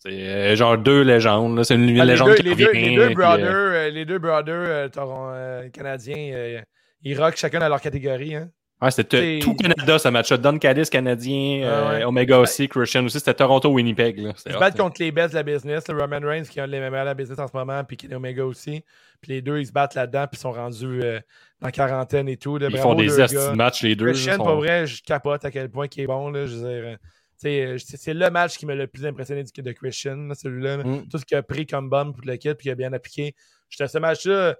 C'est 0.00 0.10
euh, 0.10 0.54
genre 0.54 0.78
deux 0.78 1.02
légendes. 1.02 1.62
C'est 1.64 1.74
une 1.74 2.00
Ah, 2.00 2.04
les, 2.04 2.12
légende 2.12 2.28
deux, 2.28 2.34
qui 2.36 2.42
les, 2.44 2.54
deux, 2.54 2.66
revient. 2.68 2.80
les 2.90 2.96
deux 2.96 3.06
puis, 3.06 3.14
brothers, 3.16 3.46
euh, 3.46 3.72
euh, 3.74 3.90
les 3.90 4.04
deux 4.04 4.18
brothers 4.18 4.54
euh, 4.68 4.88
euh, 4.96 5.68
canadiens, 5.70 6.30
euh, 6.34 6.60
ils 7.02 7.20
rockent 7.20 7.36
chacun 7.36 7.58
dans 7.58 7.68
leur 7.68 7.80
catégorie. 7.80 8.36
Hein. 8.36 8.50
Ouais, 8.82 8.90
c'était 8.90 9.38
tout 9.40 9.54
Canada, 9.54 9.98
ce 9.98 10.08
match-là. 10.08 10.36
Don 10.36 10.58
Callis, 10.58 10.88
Canadien. 10.90 11.62
Ah 11.64 11.66
euh, 11.66 11.98
ouais. 11.98 12.04
Omega 12.04 12.38
aussi, 12.38 12.68
Christian 12.68 13.04
aussi. 13.04 13.18
C'était 13.18 13.34
Toronto-Winnipeg. 13.34 14.18
Ils 14.18 14.52
se 14.52 14.58
battent 14.58 14.76
contre 14.76 15.00
les 15.00 15.10
best 15.12 15.30
de 15.30 15.34
la 15.36 15.42
business, 15.42 15.88
le 15.88 16.00
Roman 16.00 16.20
Reigns 16.22 16.44
qui 16.44 16.58
est 16.58 16.62
un 16.62 16.68
des 16.68 16.78
meilleurs 16.80 17.04
de 17.04 17.06
la 17.06 17.14
business 17.14 17.38
en 17.38 17.46
ce 17.48 17.56
moment, 17.56 17.82
puis 17.84 17.98
Omega 18.12 18.44
aussi. 18.44 18.82
Puis 19.20 19.32
les 19.32 19.42
deux, 19.42 19.58
ils 19.58 19.66
se 19.66 19.72
battent 19.72 19.94
là-dedans, 19.94 20.26
puis 20.30 20.38
ils 20.38 20.42
sont 20.42 20.52
rendus 20.52 21.00
euh, 21.02 21.18
dans 21.60 21.70
quarantaine 21.70 22.28
et 22.28 22.36
tout. 22.36 22.56
là. 22.58 22.68
Ils 22.70 22.78
font 22.78 22.94
des 22.94 23.20
estis 23.20 23.34
gars. 23.34 23.50
de 23.50 23.56
match, 23.56 23.82
les 23.82 23.96
deux. 23.96 24.06
Christian, 24.12 24.36
sont- 24.36 24.44
pour 24.44 24.56
vrai, 24.56 24.86
je 24.86 25.02
capote 25.02 25.44
à 25.44 25.50
quel 25.50 25.68
point 25.70 25.86
il 25.94 26.02
est 26.02 26.06
bon. 26.06 26.30
Là, 26.30 26.46
je 26.46 26.54
veux 26.54 26.68
dire, 26.68 26.96
euh, 27.44 27.76
c'est 27.78 28.14
le 28.14 28.30
match 28.30 28.56
qui 28.56 28.66
m'a 28.66 28.74
le 28.74 28.86
plus 28.86 29.06
impressionné 29.06 29.42
du 29.44 29.62
de 29.62 29.72
Christian, 29.72 30.16
là, 30.16 30.34
celui-là. 30.34 30.78
là. 30.78 30.84
Mm. 30.84 31.08
Tout 31.08 31.18
ce 31.18 31.24
qu'il 31.24 31.36
a 31.36 31.42
pris 31.42 31.66
comme 31.66 31.88
bombe 31.88 32.14
pour 32.14 32.26
le 32.26 32.36
kit, 32.36 32.54
puis 32.54 32.64
qu'il 32.64 32.70
a 32.70 32.74
bien 32.74 32.92
appliqué. 32.92 33.34
J'étais 33.70 33.88
ce 33.88 33.98
match-là. 33.98 34.56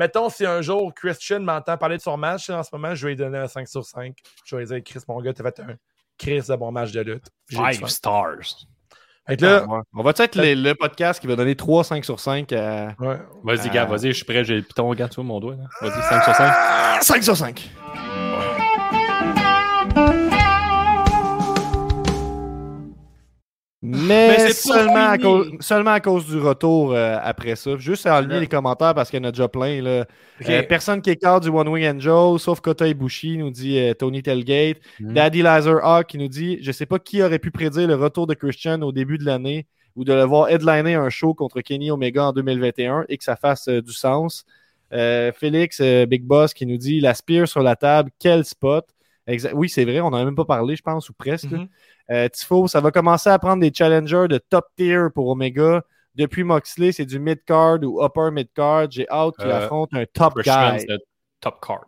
Mettons, 0.00 0.30
si 0.30 0.46
un 0.46 0.62
jour 0.62 0.94
Christian 0.94 1.40
m'entend 1.40 1.76
parler 1.76 1.98
de 1.98 2.02
son 2.02 2.16
match 2.16 2.48
en 2.48 2.62
ce 2.62 2.70
moment, 2.72 2.94
je 2.94 3.04
vais 3.06 3.10
lui 3.12 3.16
donner 3.16 3.36
un 3.36 3.48
5 3.48 3.68
sur 3.68 3.84
5. 3.84 4.16
Je 4.46 4.56
vais 4.56 4.62
lui 4.62 4.68
dire, 4.68 4.82
Chris, 4.82 5.00
mon 5.06 5.20
gars, 5.20 5.34
t'as 5.34 5.44
fait 5.44 5.60
un 5.60 5.74
Chris 6.18 6.42
de 6.48 6.56
bon 6.56 6.72
match 6.72 6.90
de 6.92 7.02
lutte. 7.02 7.26
Five 7.50 7.86
stars. 7.86 8.66
Fait 9.28 9.36
que 9.36 9.44
là, 9.44 9.64
Ah, 9.68 9.70
ouais. 9.74 9.80
On 9.92 10.02
va 10.02 10.12
être 10.16 10.34
le, 10.36 10.54
le 10.54 10.74
podcast 10.74 11.20
qui 11.20 11.26
va 11.26 11.36
donner 11.36 11.54
3 11.54 11.84
5 11.84 12.02
sur 12.06 12.18
5 12.18 12.50
à. 12.54 12.94
ouais. 12.98 13.18
Vas-y, 13.44 13.68
Ah. 13.68 13.74
gars, 13.74 13.84
vas-y, 13.84 14.06
je 14.08 14.12
suis 14.12 14.24
prêt. 14.24 14.42
J'ai 14.42 14.56
le 14.56 14.62
piton, 14.62 14.88
regarde, 14.88 15.10
tu 15.10 15.16
vois 15.16 15.24
mon 15.24 15.38
doigt. 15.38 15.56
Vas-y, 15.82 16.02
5 16.08 16.24
sur 16.24 16.34
5. 16.34 17.02
5 17.02 17.22
sur 17.22 17.36
5. 17.36 17.70
Mais, 23.82 24.36
pas 24.36 24.52
seulement, 24.52 25.08
à 25.08 25.16
cause, 25.16 25.52
seulement 25.60 25.92
à 25.92 26.00
cause 26.00 26.26
du 26.26 26.38
retour 26.38 26.92
euh, 26.92 27.16
après 27.22 27.56
ça. 27.56 27.78
Juste 27.78 28.06
à 28.06 28.18
enlever 28.18 28.38
les 28.40 28.46
commentaires 28.46 28.94
parce 28.94 29.08
qu'il 29.08 29.18
y 29.18 29.22
en 29.22 29.28
a 29.28 29.32
déjà 29.32 29.48
plein. 29.48 29.80
Là. 29.80 30.04
Euh, 30.46 30.62
personne 30.68 31.00
qui 31.00 31.10
écarte 31.10 31.44
du 31.44 31.48
One 31.48 31.66
Wing 31.68 31.86
Angel, 31.88 32.38
sauf 32.38 32.60
Kota 32.60 32.86
Ibushi, 32.86 33.38
nous 33.38 33.50
dit 33.50 33.78
euh, 33.78 33.94
Tony 33.94 34.22
Telgate. 34.22 34.76
Mm. 35.00 35.14
Daddy 35.14 35.40
Laser 35.40 35.82
Hawk 35.82 36.08
qui 36.08 36.18
nous 36.18 36.28
dit 36.28 36.58
Je 36.60 36.72
sais 36.72 36.84
pas 36.84 36.98
qui 36.98 37.22
aurait 37.22 37.38
pu 37.38 37.50
prédire 37.50 37.88
le 37.88 37.94
retour 37.94 38.26
de 38.26 38.34
Christian 38.34 38.82
au 38.82 38.92
début 38.92 39.16
de 39.16 39.24
l'année 39.24 39.66
ou 39.96 40.04
de 40.04 40.12
le 40.12 40.24
voir 40.24 40.50
headliner 40.50 40.94
un 40.94 41.08
show 41.08 41.32
contre 41.32 41.62
Kenny 41.62 41.90
Omega 41.90 42.26
en 42.26 42.32
2021 42.32 43.06
et 43.08 43.16
que 43.16 43.24
ça 43.24 43.36
fasse 43.36 43.66
du 43.68 43.92
sens. 43.92 44.44
Félix, 44.90 45.80
Big 45.80 46.24
Boss, 46.24 46.52
qui 46.52 46.66
nous 46.66 46.76
dit 46.76 47.00
La 47.00 47.14
spear 47.14 47.48
sur 47.48 47.62
la 47.62 47.76
table, 47.76 48.10
quel 48.18 48.44
spot. 48.44 48.86
Exa- 49.28 49.52
oui, 49.54 49.68
c'est 49.68 49.84
vrai, 49.84 50.00
on 50.00 50.10
n'en 50.10 50.18
a 50.18 50.24
même 50.24 50.34
pas 50.34 50.44
parlé, 50.44 50.76
je 50.76 50.82
pense, 50.82 51.08
ou 51.08 51.12
presque. 51.12 51.50
Mhm. 51.50 51.68
Euh, 52.10 52.28
Tifo, 52.28 52.66
ça 52.68 52.80
va 52.80 52.90
commencer 52.90 53.30
à 53.30 53.38
prendre 53.38 53.60
des 53.60 53.72
challengers 53.72 54.26
de 54.28 54.38
top 54.38 54.66
tier 54.76 55.04
pour 55.14 55.28
Omega. 55.28 55.82
Depuis 56.16 56.42
Moxley, 56.42 56.90
c'est 56.92 57.04
du 57.06 57.20
mid-card 57.20 57.78
ou 57.84 58.02
upper 58.04 58.30
mid-card. 58.32 58.90
J'ai 58.90 59.08
hâte 59.08 59.36
qu'il 59.38 59.48
Euh, 59.48 59.58
affronte 59.58 59.90
un 59.94 60.04
top 60.12 60.34
guy. 60.42 60.86
top 61.40 61.60
card. 61.60 61.84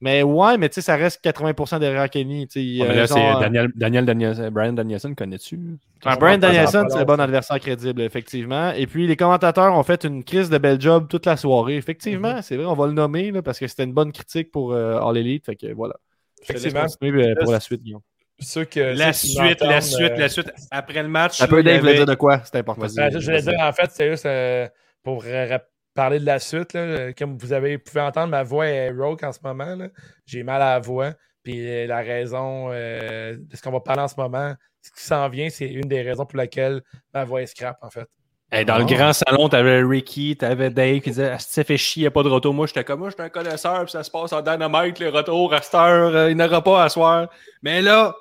Mais 0.00 0.24
ouais, 0.24 0.58
mais 0.58 0.68
tu 0.68 0.74
sais, 0.74 0.80
ça 0.80 0.96
reste 0.96 1.20
80% 1.22 1.78
derrière 1.78 2.10
Kenny. 2.10 2.48
tu 2.48 2.54
sais, 2.60 2.82
Ouais, 2.82 2.88
mais 2.88 2.94
euh, 2.94 3.00
là, 3.02 3.06
c'est 3.06 3.24
euh, 3.36 3.38
Daniel, 3.38 3.70
Daniel 3.76 4.04
Danielson. 4.04 4.50
Brian 4.50 4.72
Danielson, 4.72 5.14
connais-tu? 5.14 5.60
Ah, 6.04 6.16
Brian 6.16 6.38
Danielson, 6.38 6.86
c'est 6.90 6.98
un 6.98 7.04
bon 7.04 7.20
adversaire 7.20 7.60
crédible, 7.60 8.00
effectivement. 8.02 8.72
Et 8.72 8.88
puis, 8.88 9.06
les 9.06 9.14
commentateurs 9.14 9.72
ont 9.78 9.82
fait 9.84 10.02
une 10.04 10.24
crise 10.24 10.50
de 10.50 10.58
bel 10.58 10.80
job 10.80 11.06
toute 11.08 11.24
la 11.24 11.36
soirée. 11.36 11.76
Effectivement, 11.76 12.34
Mhm. 12.34 12.42
c'est 12.42 12.56
vrai, 12.56 12.66
on 12.66 12.74
va 12.74 12.88
le 12.88 12.94
nommer 12.94 13.30
là, 13.30 13.42
parce 13.42 13.60
que 13.60 13.68
c'était 13.68 13.84
une 13.84 13.92
bonne 13.92 14.10
critique 14.10 14.50
pour 14.50 14.72
euh, 14.72 14.98
All 15.00 15.16
Elite. 15.16 15.46
Fait 15.46 15.54
que 15.54 15.72
voilà. 15.72 15.94
Je 16.42 16.52
te 16.52 16.72
continuer, 16.80 17.28
euh, 17.30 17.34
pour 17.42 17.52
la 17.52 17.60
suite, 17.60 17.82
Guillaume. 17.82 18.02
Ceux 18.40 18.64
que, 18.64 18.80
La 18.80 19.12
ceux 19.12 19.28
suite, 19.28 19.60
la 19.60 19.80
suite, 19.80 20.00
euh, 20.12 20.16
la 20.16 20.28
suite. 20.28 20.52
Après 20.70 21.02
le 21.02 21.08
match, 21.08 21.36
Ça 21.38 21.46
peut 21.46 21.62
Dave 21.62 21.84
avait- 21.84 21.94
dire 21.96 22.06
de 22.06 22.14
quoi? 22.14 22.42
C'est 22.44 22.56
important. 22.58 22.86
Ben, 22.96 23.10
je 23.18 23.24
voulais 23.24 23.42
dire, 23.42 23.60
en 23.60 23.72
fait, 23.72 23.90
c'est 23.92 24.10
juste 24.10 24.26
euh, 24.26 24.68
pour 25.02 25.22
euh, 25.26 25.58
parler 25.94 26.18
de 26.18 26.26
la 26.26 26.38
suite. 26.40 26.72
là, 26.72 26.80
euh, 26.80 27.12
comme 27.16 27.36
vous 27.38 27.52
avez 27.52 27.78
pu 27.78 27.98
entendre, 28.00 28.28
ma 28.28 28.42
voix 28.42 28.66
est 28.66 28.90
rauque 28.90 29.22
en 29.22 29.32
ce 29.32 29.38
moment. 29.44 29.76
là. 29.76 29.88
J'ai 30.26 30.42
mal 30.42 30.60
à 30.62 30.74
la 30.74 30.78
voix. 30.80 31.12
Puis 31.44 31.68
euh, 31.68 31.86
la 31.86 31.98
raison 32.00 32.68
euh, 32.72 33.36
de 33.36 33.56
ce 33.56 33.62
qu'on 33.62 33.70
va 33.72 33.80
parler 33.80 34.02
en 34.02 34.08
ce 34.08 34.14
moment, 34.16 34.54
ce 34.80 34.90
qui 34.90 35.02
s'en 35.04 35.28
vient, 35.28 35.48
c'est 35.50 35.66
une 35.68 35.88
des 35.88 36.02
raisons 36.02 36.24
pour 36.26 36.36
laquelle 36.38 36.80
ma 37.14 37.24
voix 37.24 37.42
est 37.42 37.46
scrap, 37.46 37.76
en 37.82 37.90
fait. 37.90 38.08
Hey, 38.54 38.66
dans 38.66 38.76
le 38.76 38.84
Ah. 38.84 38.94
grand 38.94 39.12
salon, 39.14 39.48
t'avais 39.48 39.82
Ricky, 39.82 40.36
t'avais 40.36 40.68
Dave 40.68 41.00
qui 41.00 41.08
disait 41.08 41.30
Ah, 41.30 41.38
ça 41.38 41.64
fait 41.64 41.78
chier, 41.78 42.02
il 42.02 42.04
n'y 42.04 42.08
a 42.08 42.10
pas 42.10 42.22
de 42.22 42.28
retour. 42.28 42.52
Moi, 42.52 42.66
j'étais 42.66 42.84
comme 42.84 43.00
moi, 43.00 43.08
j'étais 43.08 43.22
un 43.22 43.30
connaisseur, 43.30 43.82
puis 43.84 43.92
ça 43.92 44.02
se 44.02 44.10
passe 44.10 44.30
en 44.34 44.42
dynamite, 44.42 44.98
les 44.98 45.08
retours 45.08 45.54
à 45.54 45.62
cette 45.62 45.74
heure, 45.74 46.14
euh, 46.14 46.30
il 46.30 46.36
n'aura 46.36 46.62
pas 46.62 46.84
à 46.84 46.90
soir. 46.90 47.28
Mais 47.62 47.80
là, 47.80 48.14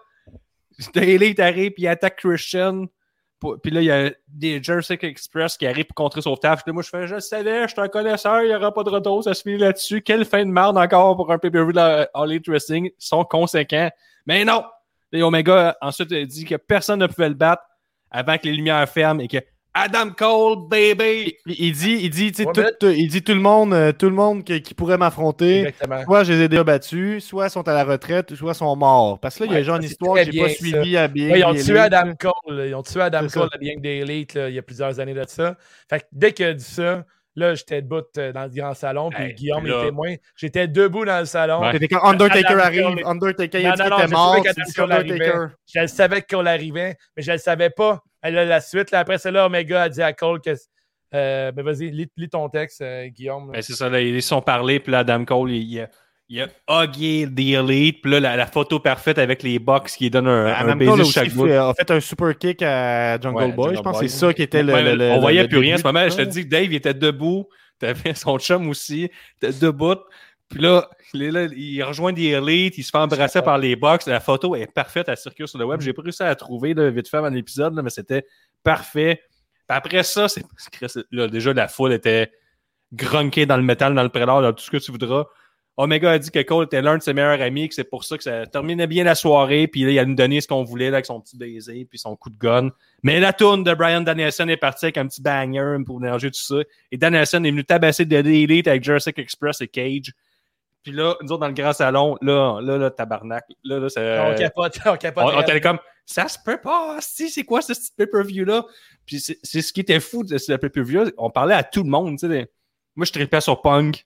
Daily 0.95 1.36
t'arrive, 1.36 1.72
puis 1.72 1.84
il 1.84 1.88
attaque 1.90 2.16
Christian. 2.18 2.86
Puis 3.62 3.72
là, 3.72 3.82
il 3.82 3.86
y 3.86 3.91
a 3.91 4.12
des 4.30 4.64
Jersey 4.64 4.99
Express 5.02 5.58
qui 5.58 5.68
arrivent 5.68 5.88
pour 5.88 5.95
contrer 5.95 6.22
son 6.22 6.38
taf. 6.38 6.64
Puis 6.64 6.72
moi, 6.72 6.84
je 6.84 6.90
fais, 6.90 7.08
je 7.08 7.20
savais, 7.20 7.64
je 7.64 7.74
suis 7.74 7.82
un 7.82 7.88
connaisseur, 7.90 8.41
il 8.44 8.49
n'y 8.49 8.56
aura 8.56 8.74
pas 8.74 8.84
de 8.84 8.90
retour, 8.91 9.24
ça 9.24 9.34
se 9.34 9.41
finit 9.41 9.58
là-dessus. 9.58 10.02
Quelle 10.02 10.24
fin 10.24 10.45
de 10.45 10.52
merde 10.52 10.78
encore 10.78 11.18
pour 11.18 11.30
un 11.32 11.40
pay-per-view 11.40 11.74
de 11.74 11.80
All 12.14 12.32
Elite 12.32 12.48
Wrestling. 12.48 12.86
Ils 12.86 12.94
sont 12.99 13.26
conséquents. 13.26 13.90
Mais 14.28 14.45
non! 14.45 14.64
Les 15.12 15.24
Omega, 15.24 15.76
ensuite, 15.82 16.14
dit 16.14 16.45
que 16.45 16.56
personne 16.56 16.99
ne 16.99 17.08
pouvait 17.08 17.28
le 17.30 17.36
battre 17.36 17.64
avant 18.12 18.38
que 18.38 18.45
les 18.45 18.53
lumières 18.53 18.88
ferment 18.88 19.20
et 19.20 19.28
que 19.28 19.38
Adam 19.73 20.10
Cole, 20.11 20.68
baby! 20.68 21.35
Il, 21.45 21.56
il 21.68 21.72
dit, 21.72 21.98
il 22.02 22.10
dit, 22.10 22.31
tu 22.31 22.43
sais, 22.43 22.45
Ouais, 22.48 22.53
tout, 22.53 22.85
là- 22.88 22.91
il 22.91 23.07
dit 23.07 23.23
tout 23.23 23.34
le 23.34 23.39
monde, 23.39 23.73
euh, 23.73 23.93
tout 23.93 24.07
le 24.07 24.15
monde 24.15 24.43
qui, 24.43 24.61
qui 24.61 24.73
pourrait 24.73 24.98
m'affronter. 24.98 25.60
Exactement. 25.61 26.03
Soit 26.03 26.23
je 26.26 26.34
les 26.34 26.41
ai 26.41 26.49
déjà 26.49 26.64
battus, 26.65 27.23
soit 27.26 27.48
sont 27.48 27.65
à 27.68 27.73
la 27.73 27.85
retraite, 27.85 28.35
soit 28.35 28.53
sont 28.53 28.76
morts. 28.76 29.19
Parce 29.19 29.38
que 29.38 29.45
là, 29.45 29.49
il 29.52 29.53
y 29.53 29.57
a 29.57 29.64
genre 29.64 29.77
une 29.77 29.84
histoire 29.84 30.15
que 30.18 30.30
j'ai 30.30 30.39
pas 30.41 30.49
suivie 30.49 30.98
à 30.98 31.07
bien. 31.07 31.30
Ouais, 31.31 31.39
ils 31.39 31.45
ont 31.45 31.53
tué. 31.53 31.77
Adam 31.80 32.11
Cole. 32.19 32.65
Ils 32.68 32.76
ont 32.76 32.84
tué 32.84 33.02
Adam 33.02 33.19
Cole 33.22 33.30
ça. 33.30 33.49
à 33.53 33.57
Bien 33.57 33.76
là, 34.06 34.14
il 34.49 34.53
y 34.53 34.60
a 34.60 34.61
plusieurs 34.61 34.99
années 34.99 35.14
de 35.14 35.23
ça. 35.27 35.56
Fait 35.89 35.99
que 36.02 36.06
dès 36.11 36.34
qu'il 36.34 36.45
a 36.48 36.53
dit 36.53 36.64
ça, 36.64 37.06
là, 37.38 37.56
j'étais 37.56 37.81
debout 37.81 38.02
euh, 38.18 38.34
dans 38.34 38.43
le 38.43 38.49
grand 38.49 38.73
salon, 38.73 39.10
puis 39.10 39.23
Hey, 39.23 39.34
Guillaume 39.35 39.65
là- 39.65 39.84
est 39.84 39.85
témoin. 39.85 40.15
J'étais 40.35 40.68
debout 40.68 41.06
dans 41.06 41.19
le 41.19 41.26
salon. 41.26 41.61
Ouais. 41.61 41.72
C'était 41.72 41.88
quand 41.88 42.03
Undertaker 42.03 42.45
Adam 42.49 42.60
arrive, 42.60 42.84
Cole- 42.84 43.03
Undertaker 43.06 43.60
il 43.61 43.68
était 43.69 44.07
mort. 44.07 44.43
Je 45.73 45.80
le 45.80 45.88
savais 45.88 46.22
Cole 46.23 46.48
arrivait, 46.48 46.98
mais 47.15 47.23
je 47.23 47.31
le 47.31 47.38
savais 47.38 47.69
pas. 47.69 48.03
Là, 48.23 48.45
la 48.45 48.61
suite, 48.61 48.91
là, 48.91 48.99
après 48.99 49.18
cela, 49.18 49.45
Omega 49.48 49.84
a 49.84 49.89
dit 49.89 50.02
à 50.02 50.14
Cole 50.14 50.41
que. 50.41 50.52
Euh, 51.14 51.52
ben 51.52 51.65
vas-y, 51.65 51.91
lis, 51.91 52.07
lis 52.15 52.30
ton 52.30 52.48
texte, 52.48 52.81
euh, 52.81 53.07
Guillaume. 53.07 53.48
là. 53.48 53.53
Ben, 53.56 53.61
c'est 53.61 53.73
ça, 53.73 53.89
là, 53.89 53.99
ils 53.99 54.22
se 54.22 54.30
sont 54.30 54.41
parlé, 54.41 54.80
puis 54.80 54.91
là, 54.93 54.99
Adam 54.99 55.26
Cole, 55.26 55.52
il, 55.52 55.64
il 55.64 55.81
a, 55.81 55.89
il 56.30 56.41
a 56.41 56.84
hugué 56.85 57.27
The 57.27 57.39
Elite, 57.60 58.02
puis 58.02 58.11
là, 58.14 58.19
la, 58.22 58.35
la 58.38 58.45
photo 58.45 58.80
parfaite 58.80 59.18
avec 59.18 59.43
les 59.43 59.60
box 59.60 59.98
qui 59.98 60.10
donne 60.10 60.27
un, 60.27 60.45
un 60.45 60.53
Adam 60.53 60.76
baiser 60.77 60.91
Cole 60.91 61.06
chaque 61.06 61.34
bout. 61.34 61.48
fait, 61.48 61.57
a 61.57 61.73
fait 61.73 61.91
un 61.91 61.99
super 61.99 62.38
kick 62.38 62.61
à 62.61 63.19
Jungle 63.19 63.35
Ouais, 63.43 63.52
Boy. 63.52 63.65
Jungle 63.65 63.77
Je 63.77 63.81
pense 63.81 63.99
que 63.99 64.07
c'est 64.07 64.18
ça 64.18 64.34
qui 64.34 64.41
était 64.43 64.64
le. 64.64 64.72
Ouais, 64.73 64.84
le- 64.84 64.95
le- 64.95 65.11
on 65.11 65.19
voyait 65.19 65.41
le 65.43 65.49
plus 65.49 65.57
rien 65.57 65.76
en 65.76 65.80
ce 65.80 65.84
moment. 65.84 66.07
Je 66.07 66.15
te 66.15 66.22
dis 66.22 66.43
que 66.45 66.49
Dave 66.49 66.64
il 66.65 66.76
était 66.76 66.93
debout. 66.93 67.49
T'avais 67.77 68.14
son 68.14 68.38
chum 68.39 68.69
aussi. 68.69 69.10
Il 69.41 69.48
était 69.49 69.60
debout. 69.60 69.95
Puis 70.49 70.61
là, 70.61 70.88
là, 71.14 71.48
il 71.56 71.84
rejoint 71.84 72.14
des 72.14 72.28
élites. 72.28 72.78
Il 72.78 72.84
se 72.84 72.92
fait 72.92 72.98
embrasser 72.98 73.42
par 73.42 73.58
les 73.58 73.76
box. 73.76 74.08
La 74.08 74.20
photo 74.20 74.56
est 74.56 74.72
parfaite. 74.72 75.08
Elle 75.10 75.18
circule 75.18 75.48
sur 75.48 75.60
le 75.60 75.66
web. 75.66 75.82
J'ai 75.82 75.94
pas 75.94 76.02
réussi 76.02 76.24
à 76.24 76.28
la 76.28 76.36
trouver 76.36 76.74
là, 76.74 76.90
vite 76.90 77.08
fait 77.08 77.18
avant 77.18 77.30
l'épisode, 77.30 77.80
mais 77.82 77.90
c'était 77.90 78.26
parfait. 78.64 79.22
Puis 79.68 79.78
après 79.78 80.04
ça, 80.04 80.28
c'est 80.28 80.44
là, 81.12 81.28
déjà 81.28 81.54
la 81.54 81.68
foule 81.68 81.94
était 81.94 82.32
grunkée 82.94 83.46
dans 83.46 83.58
le 83.58 83.64
métal, 83.64 83.96
dans 83.96 84.04
le 84.04 84.10
prélat, 84.10 84.42
dans 84.42 84.54
tout 84.54 84.64
ce 84.64 84.72
que 84.72 84.78
tu 84.78 84.92
voudras. 84.92 85.26
Omega 85.78 86.12
a 86.12 86.20
dit 86.20 86.30
que 86.32 86.42
Cole 86.42 86.66
était 86.66 86.82
l'un 86.82 86.98
de 86.98 87.02
ses 87.02 87.14
meilleurs 87.14 87.42
amis, 87.42 87.70
que 87.70 87.74
c'est 87.74 87.86
pour 87.86 88.04
ça 88.04 88.18
que 88.18 88.24
ça 88.24 88.46
terminait 88.46 88.88
bien 88.88 89.06
la 89.06 89.16
soirée. 89.16 89.68
Puis 89.68 89.84
là, 89.84 89.92
il 89.92 90.00
a 90.00 90.06
nous 90.06 90.16
donné 90.16 90.42
ce 90.42 90.48
qu'on 90.48 90.64
voulait 90.64 90.90
là, 90.90 90.98
avec 90.98 91.06
son 91.06 91.22
petit 91.22 91.38
baiser 91.38 91.86
puis 91.90 91.98
son 91.98 92.16
coup 92.16 92.30
de 92.30 92.38
gun. 92.38 92.70
Mais 93.04 93.20
la 93.20 93.32
tourne 93.32 93.64
de 93.64 93.74
Brian 93.74 94.02
Danielson 94.02 94.48
est 94.50 94.58
partie 94.58 94.86
avec 94.86 94.98
un 94.98 95.08
petit 95.08 95.22
banger 95.22 95.78
pour 95.86 96.00
mélanger 96.00 96.30
tout 96.30 96.42
ça. 96.42 96.58
Et 96.92 96.98
Danielson 96.98 97.44
est 97.46 97.52
venu 97.52 97.64
tabasser 97.64 98.06
de 98.06 98.18
Elite 98.18 98.68
avec 98.68 98.84
Jurassic 98.84 99.18
Express 99.18 99.62
et 99.62 99.68
Cage. 99.68 100.12
Puis 100.84 100.91
là, 100.91 101.16
nous 101.22 101.32
autres, 101.32 101.41
dans 101.41 101.48
le 101.48 101.53
grand 101.53 101.74
salon, 101.74 102.18
là, 102.22 102.60
là, 102.62 102.78
là, 102.78 102.90
tabarnak. 102.90 103.45
Là, 103.64 103.80
là, 103.80 103.90
ça, 103.90 104.02
on 104.30 104.36
capote, 104.36 104.80
on 104.86 104.98
capote. 104.98 105.24
on, 105.26 105.38
on 105.38 105.41
était 105.41 105.62
comme, 105.62 105.80
ça 106.06 106.28
se 106.28 106.38
peut 106.44 106.60
pas, 106.62 106.98
si, 107.02 107.30
c'est 107.30 107.44
quoi 107.44 107.62
ce 107.62 107.74
petit 107.74 107.91
pay-per-view-là? 107.95 108.66
Puis 109.06 109.20
c'est 109.20 109.38
c'est 109.44 109.62
ce 109.62 109.72
qui 109.72 109.82
était 109.82 109.99
fou 109.99 110.24
de 110.24 110.38
ce 110.38 110.53
pay-per-view-là. 110.53 111.12
On 111.18 111.30
parlait 111.30 111.56
à 111.56 111.64
tout 111.64 111.84
le 111.84 111.90
monde, 111.90 112.18
tu 112.18 112.28
sais. 112.28 112.52
Moi, 112.95 113.06
je 113.06 113.12
tripais 113.12 113.41
sur 113.41 113.62
Punk. 113.62 114.06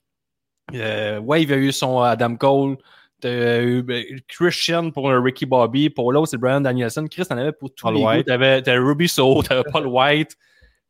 Euh, 0.74 1.20
Wave 1.20 1.52
a 1.52 1.56
eu 1.56 1.72
son 1.72 2.02
Adam 2.02 2.36
Cole. 2.36 2.78
T'as 3.22 3.62
eu 3.62 3.82
ben, 3.82 4.04
Christian 4.28 4.92
pour 4.92 5.10
un 5.10 5.22
Ricky 5.22 5.46
Bobby. 5.46 5.90
Pour 5.90 6.12
l'autre, 6.12 6.30
c'est 6.30 6.38
Brian 6.38 6.62
Danielson. 6.62 7.08
Chris, 7.10 7.26
t'en 7.26 7.38
avais 7.38 7.54
pour 7.54 7.74
tous 7.74 7.84
Paul 7.84 7.96
les 7.96 8.04
White. 8.04 8.18
goûts. 8.18 8.24
T'avais 8.24 8.62
t'avais 8.62 8.78
Ruby 8.78 9.08
Soho, 9.08 9.42
t'avais 9.42 9.64
Paul 9.72 9.88
White. 9.88 10.38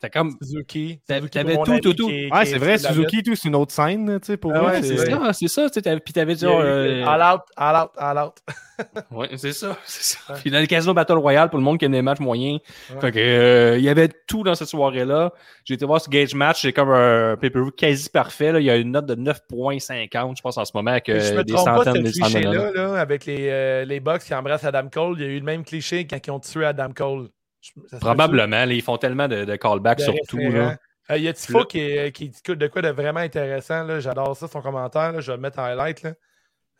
T'as 0.01 0.09
comme... 0.09 0.35
Suzuki. 0.41 0.99
T'avais- 1.07 1.21
Suzuki, 1.21 1.33
t'avais 1.37 1.53
mon 1.55 1.63
tout, 1.63 1.79
tout, 1.79 1.93
tout. 1.93 2.07
Ouais, 2.09 2.29
c'est 2.45 2.55
est 2.55 2.57
vrai, 2.57 2.77
Suzuki, 2.77 3.23
tout, 3.23 3.35
c'est 3.35 3.47
une 3.47 3.55
autre 3.55 3.71
scène, 3.71 4.19
tu 4.19 4.25
sais, 4.27 4.37
pour 4.37 4.51
Ah 4.53 4.63
ouais, 4.65 4.81
c'est 4.83 4.97
c'est 4.97 5.09
ça, 5.09 5.33
c'est 5.33 5.47
ça. 5.47 5.67
tu 5.69 5.73
sais, 5.75 5.81
t'avais- 5.81 5.99
Puis 6.01 6.13
t'avais 6.13 6.35
genre... 6.35 6.59
euh, 6.61 7.05
All 7.05 7.21
out, 7.35 7.41
all 7.55 7.75
out, 7.83 7.91
all 7.97 8.17
out. 8.19 8.33
Ouais, 9.09 9.29
c'est 9.37 9.53
ça, 9.53 9.77
c'est 9.85 10.17
ça. 10.17 10.33
Puis 10.33 10.51
dans 10.51 10.59
le 10.59 10.65
Casino 10.65 10.93
Battle 10.93 11.13
Royale, 11.13 11.49
pour 11.49 11.57
le 11.59 11.63
monde 11.63 11.77
qui 11.79 11.85
aime 11.85 11.93
des 11.93 12.01
matchs 12.01 12.19
moyens. 12.19 12.59
Ouais. 12.93 12.99
Fait 12.99 13.11
que, 13.13 13.19
euh, 13.19 13.77
il 13.77 13.83
y 13.85 13.87
avait 13.87 14.09
tout 14.27 14.43
dans 14.43 14.53
cette 14.53 14.67
soirée-là. 14.67 15.31
J'ai 15.63 15.75
été 15.75 15.85
voir 15.85 16.01
ce 16.01 16.09
Gage 16.09 16.35
Match, 16.35 16.61
c'est 16.63 16.73
comme 16.73 16.89
un 16.91 17.37
pay-per-view 17.37 17.71
quasi 17.71 18.09
parfait. 18.09 18.51
Là. 18.51 18.59
Il 18.59 18.65
y 18.65 18.69
a 18.69 18.75
une 18.75 18.91
note 18.91 19.05
de 19.05 19.15
9.50, 19.15 20.35
je 20.37 20.41
pense, 20.41 20.57
en 20.57 20.65
ce 20.65 20.71
moment, 20.75 20.91
euh, 21.07 21.35
me 21.37 21.43
des 21.43 21.55
centaines 21.55 22.03
de 22.03 22.11
cliché-là, 22.11 22.71
là, 22.73 22.99
avec 22.99 23.25
les, 23.25 23.47
euh, 23.49 23.85
les 23.85 24.01
Bucks 24.01 24.23
qui 24.23 24.33
embrassent 24.33 24.65
Adam 24.65 24.89
Cole, 24.91 25.15
il 25.19 25.25
y 25.25 25.25
a 25.25 25.31
eu 25.31 25.39
le 25.39 25.45
même 25.45 25.63
cliché 25.63 26.05
quand 26.05 26.17
ils 26.27 26.31
ont 26.31 26.39
tué 26.41 26.65
Adam 26.65 26.89
Cole. 26.93 27.29
Ça 27.87 27.99
Probablement, 27.99 28.65
là, 28.65 28.73
ils 28.73 28.81
font 28.81 28.97
tellement 28.97 29.27
de, 29.27 29.45
de 29.45 29.55
callbacks 29.55 30.01
surtout. 30.01 30.37
Là. 30.37 30.77
Euh, 31.11 31.17
Il 31.17 31.23
y 31.23 31.27
a 31.27 31.33
Tifo 31.33 31.65
qui, 31.65 31.79
est- 31.81 32.11
qui 32.11 32.29
dit 32.29 32.39
de 32.47 32.67
quoi 32.67 32.81
de 32.81 32.89
vraiment 32.89 33.19
intéressant. 33.19 33.99
J'adore 33.99 34.35
ça, 34.35 34.47
son 34.47 34.61
commentaire. 34.61 35.11
là. 35.13 35.19
Je 35.21 35.31
vais 35.31 35.37
le 35.37 35.41
mettre 35.41 35.59
en 35.59 35.63
highlight. 35.65 36.01
là. 36.03 36.13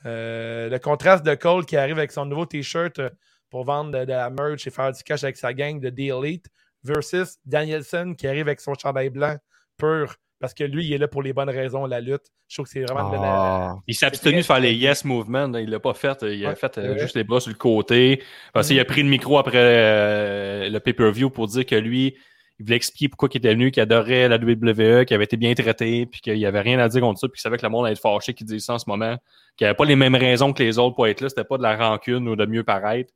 Euh, 0.06 0.70
le 0.70 0.78
contraste 0.80 1.26
de 1.26 1.34
Cole 1.36 1.66
qui 1.66 1.78
arrive 1.78 1.98
avec 1.98 2.12
son 2.12 2.26
nouveau 2.26 2.46
T-shirt 2.46 3.00
euh, 3.00 3.10
pour 3.50 3.64
vendre 3.66 3.92
de, 3.92 4.06
de 4.06 4.12
la 4.12 4.30
merch 4.30 4.68
et 4.68 4.70
faire 4.70 4.92
du 4.92 5.02
cash 5.04 5.24
avec 5.24 5.38
sa 5.38 5.54
gang 5.54 5.80
de 5.80 5.90
The 5.90 6.00
Elite 6.24 6.48
versus 6.84 7.38
Danielson 7.46 8.14
qui 8.18 8.28
arrive 8.28 8.48
avec 8.48 8.62
son 8.62 8.74
chandail 8.76 9.10
blanc 9.10 9.36
pur 9.78 10.16
parce 10.46 10.54
que 10.54 10.64
lui, 10.64 10.86
il 10.86 10.94
est 10.94 11.00
là 11.00 11.08
pour 11.08 11.24
les 11.24 11.34
bonnes 11.34 11.50
raisons, 11.50 11.88
la 11.88 12.00
lutte. 12.00 12.22
Je 12.48 12.56
trouve 12.58 12.66
que 12.68 12.72
c'est 12.72 12.84
vraiment 12.84 13.10
de 13.10 13.16
la- 13.16 13.22
Ah. 13.24 13.76
Il 13.88 13.96
s'est 13.96 14.06
abstenu 14.06 14.38
de 14.38 14.42
faire 14.44 14.60
les 14.60 14.74
yes 14.76 15.04
movements. 15.04 15.52
Il 15.58 15.72
l'a 15.72 15.80
pas 15.80 15.96
fait. 15.96 16.18
Il 16.22 16.46
a 16.46 16.50
Ouais, 16.50 16.56
fait 16.56 16.78
euh, 16.78 16.98
juste 17.00 17.16
les 17.16 17.24
bras 17.24 17.40
sur 17.40 17.50
le 17.52 17.58
côté. 17.58 18.22
Parce 18.54 18.68
qu'il 18.68 18.80
a 18.80 18.86
pris 18.86 19.02
le 19.02 19.10
micro 19.10 19.40
après 19.40 19.58
euh, 19.60 20.70
le 20.70 20.80
pay-per-view 20.80 21.32
pour 21.32 21.48
dire 21.48 21.66
que 21.66 21.74
lui, 21.74 22.16
il 22.60 22.66
voulait 22.66 22.76
expliquer 22.76 23.10
pourquoi 23.10 23.28
il 23.34 23.38
était 23.38 23.50
venu, 23.56 23.72
qu'il 23.72 23.82
adorait 23.82 24.28
la 24.30 24.38
WWE, 24.38 25.06
qu'il 25.06 25.16
avait 25.16 25.24
été 25.24 25.36
bien 25.36 25.54
traité, 25.56 26.06
puis 26.06 26.22
qu'il 26.22 26.36
n'y 26.36 26.46
avait 26.46 26.62
rien 26.62 26.78
à 26.78 26.88
dire 26.90 27.02
contre 27.02 27.20
ça, 27.20 27.28
puis 27.28 27.38
qu'il 27.38 27.42
savait 27.42 27.58
que 27.58 27.64
le 27.66 27.70
monde 27.70 27.86
allait 27.86 27.94
être 27.94 28.00
fâché 28.02 28.36
qu'il 28.36 28.46
dise 28.46 28.64
ça 28.64 28.76
en 28.76 28.80
ce 28.80 28.88
moment, 28.88 29.18
qu'il 29.58 29.66
n'avait 29.66 29.76
pas 29.76 29.86
les 29.86 29.96
mêmes 29.96 30.16
raisons 30.16 30.54
que 30.54 30.62
les 30.62 30.78
autres 30.78 30.96
pour 30.96 31.08
être 31.08 31.22
là, 31.22 31.30
c'était 31.30 31.44
pas 31.44 31.58
de 31.58 31.64
la 31.64 31.76
rancune 31.76 32.28
ou 32.30 32.36
de 32.36 32.46
mieux 32.46 32.64
paraître. 32.64 33.12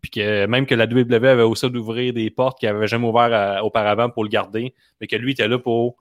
Puis 0.00 0.10
que 0.12 0.46
même 0.46 0.64
que 0.64 0.74
la 0.74 0.86
WWE 0.86 1.26
avait 1.26 1.42
aussi 1.42 1.70
d'ouvrir 1.70 2.14
des 2.14 2.30
portes 2.30 2.58
qu'il 2.58 2.70
n'avait 2.70 2.86
jamais 2.86 3.06
ouvert 3.06 3.32
à- 3.34 3.62
auparavant 3.62 4.08
pour 4.08 4.24
le 4.24 4.30
garder, 4.30 4.74
mais 4.98 5.06
que 5.06 5.16
lui 5.16 5.32
était 5.32 5.46
là 5.46 5.58
pour 5.58 5.96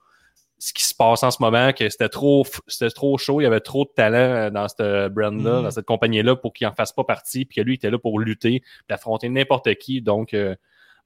passe 0.99 1.23
en 1.23 1.31
ce 1.31 1.41
moment, 1.41 1.71
que 1.73 1.89
c'était 1.89 2.09
trop, 2.09 2.45
c'était 2.67 2.91
trop 2.91 3.17
chaud, 3.17 3.41
il 3.41 3.45
y 3.45 3.47
avait 3.47 3.59
trop 3.61 3.85
de 3.85 3.89
talent 3.95 4.17
euh, 4.17 4.49
dans 4.51 4.67
cette 4.67 5.11
brand-là, 5.13 5.57
Mhm. 5.57 5.63
dans 5.63 5.71
cette 5.71 5.85
compagnie-là 5.85 6.35
pour 6.35 6.53
qu'il 6.53 6.67
en 6.67 6.73
fasse 6.73 6.91
pas 6.91 7.03
partie, 7.03 7.45
puis 7.45 7.55
que 7.55 7.61
lui 7.61 7.73
était 7.75 7.89
là 7.89 7.97
pour 7.97 8.19
lutter, 8.19 8.59
puis 8.59 8.93
affronter 8.93 9.29
n'importe 9.29 9.73
qui. 9.75 10.01
Donc, 10.01 10.33
euh, 10.35 10.53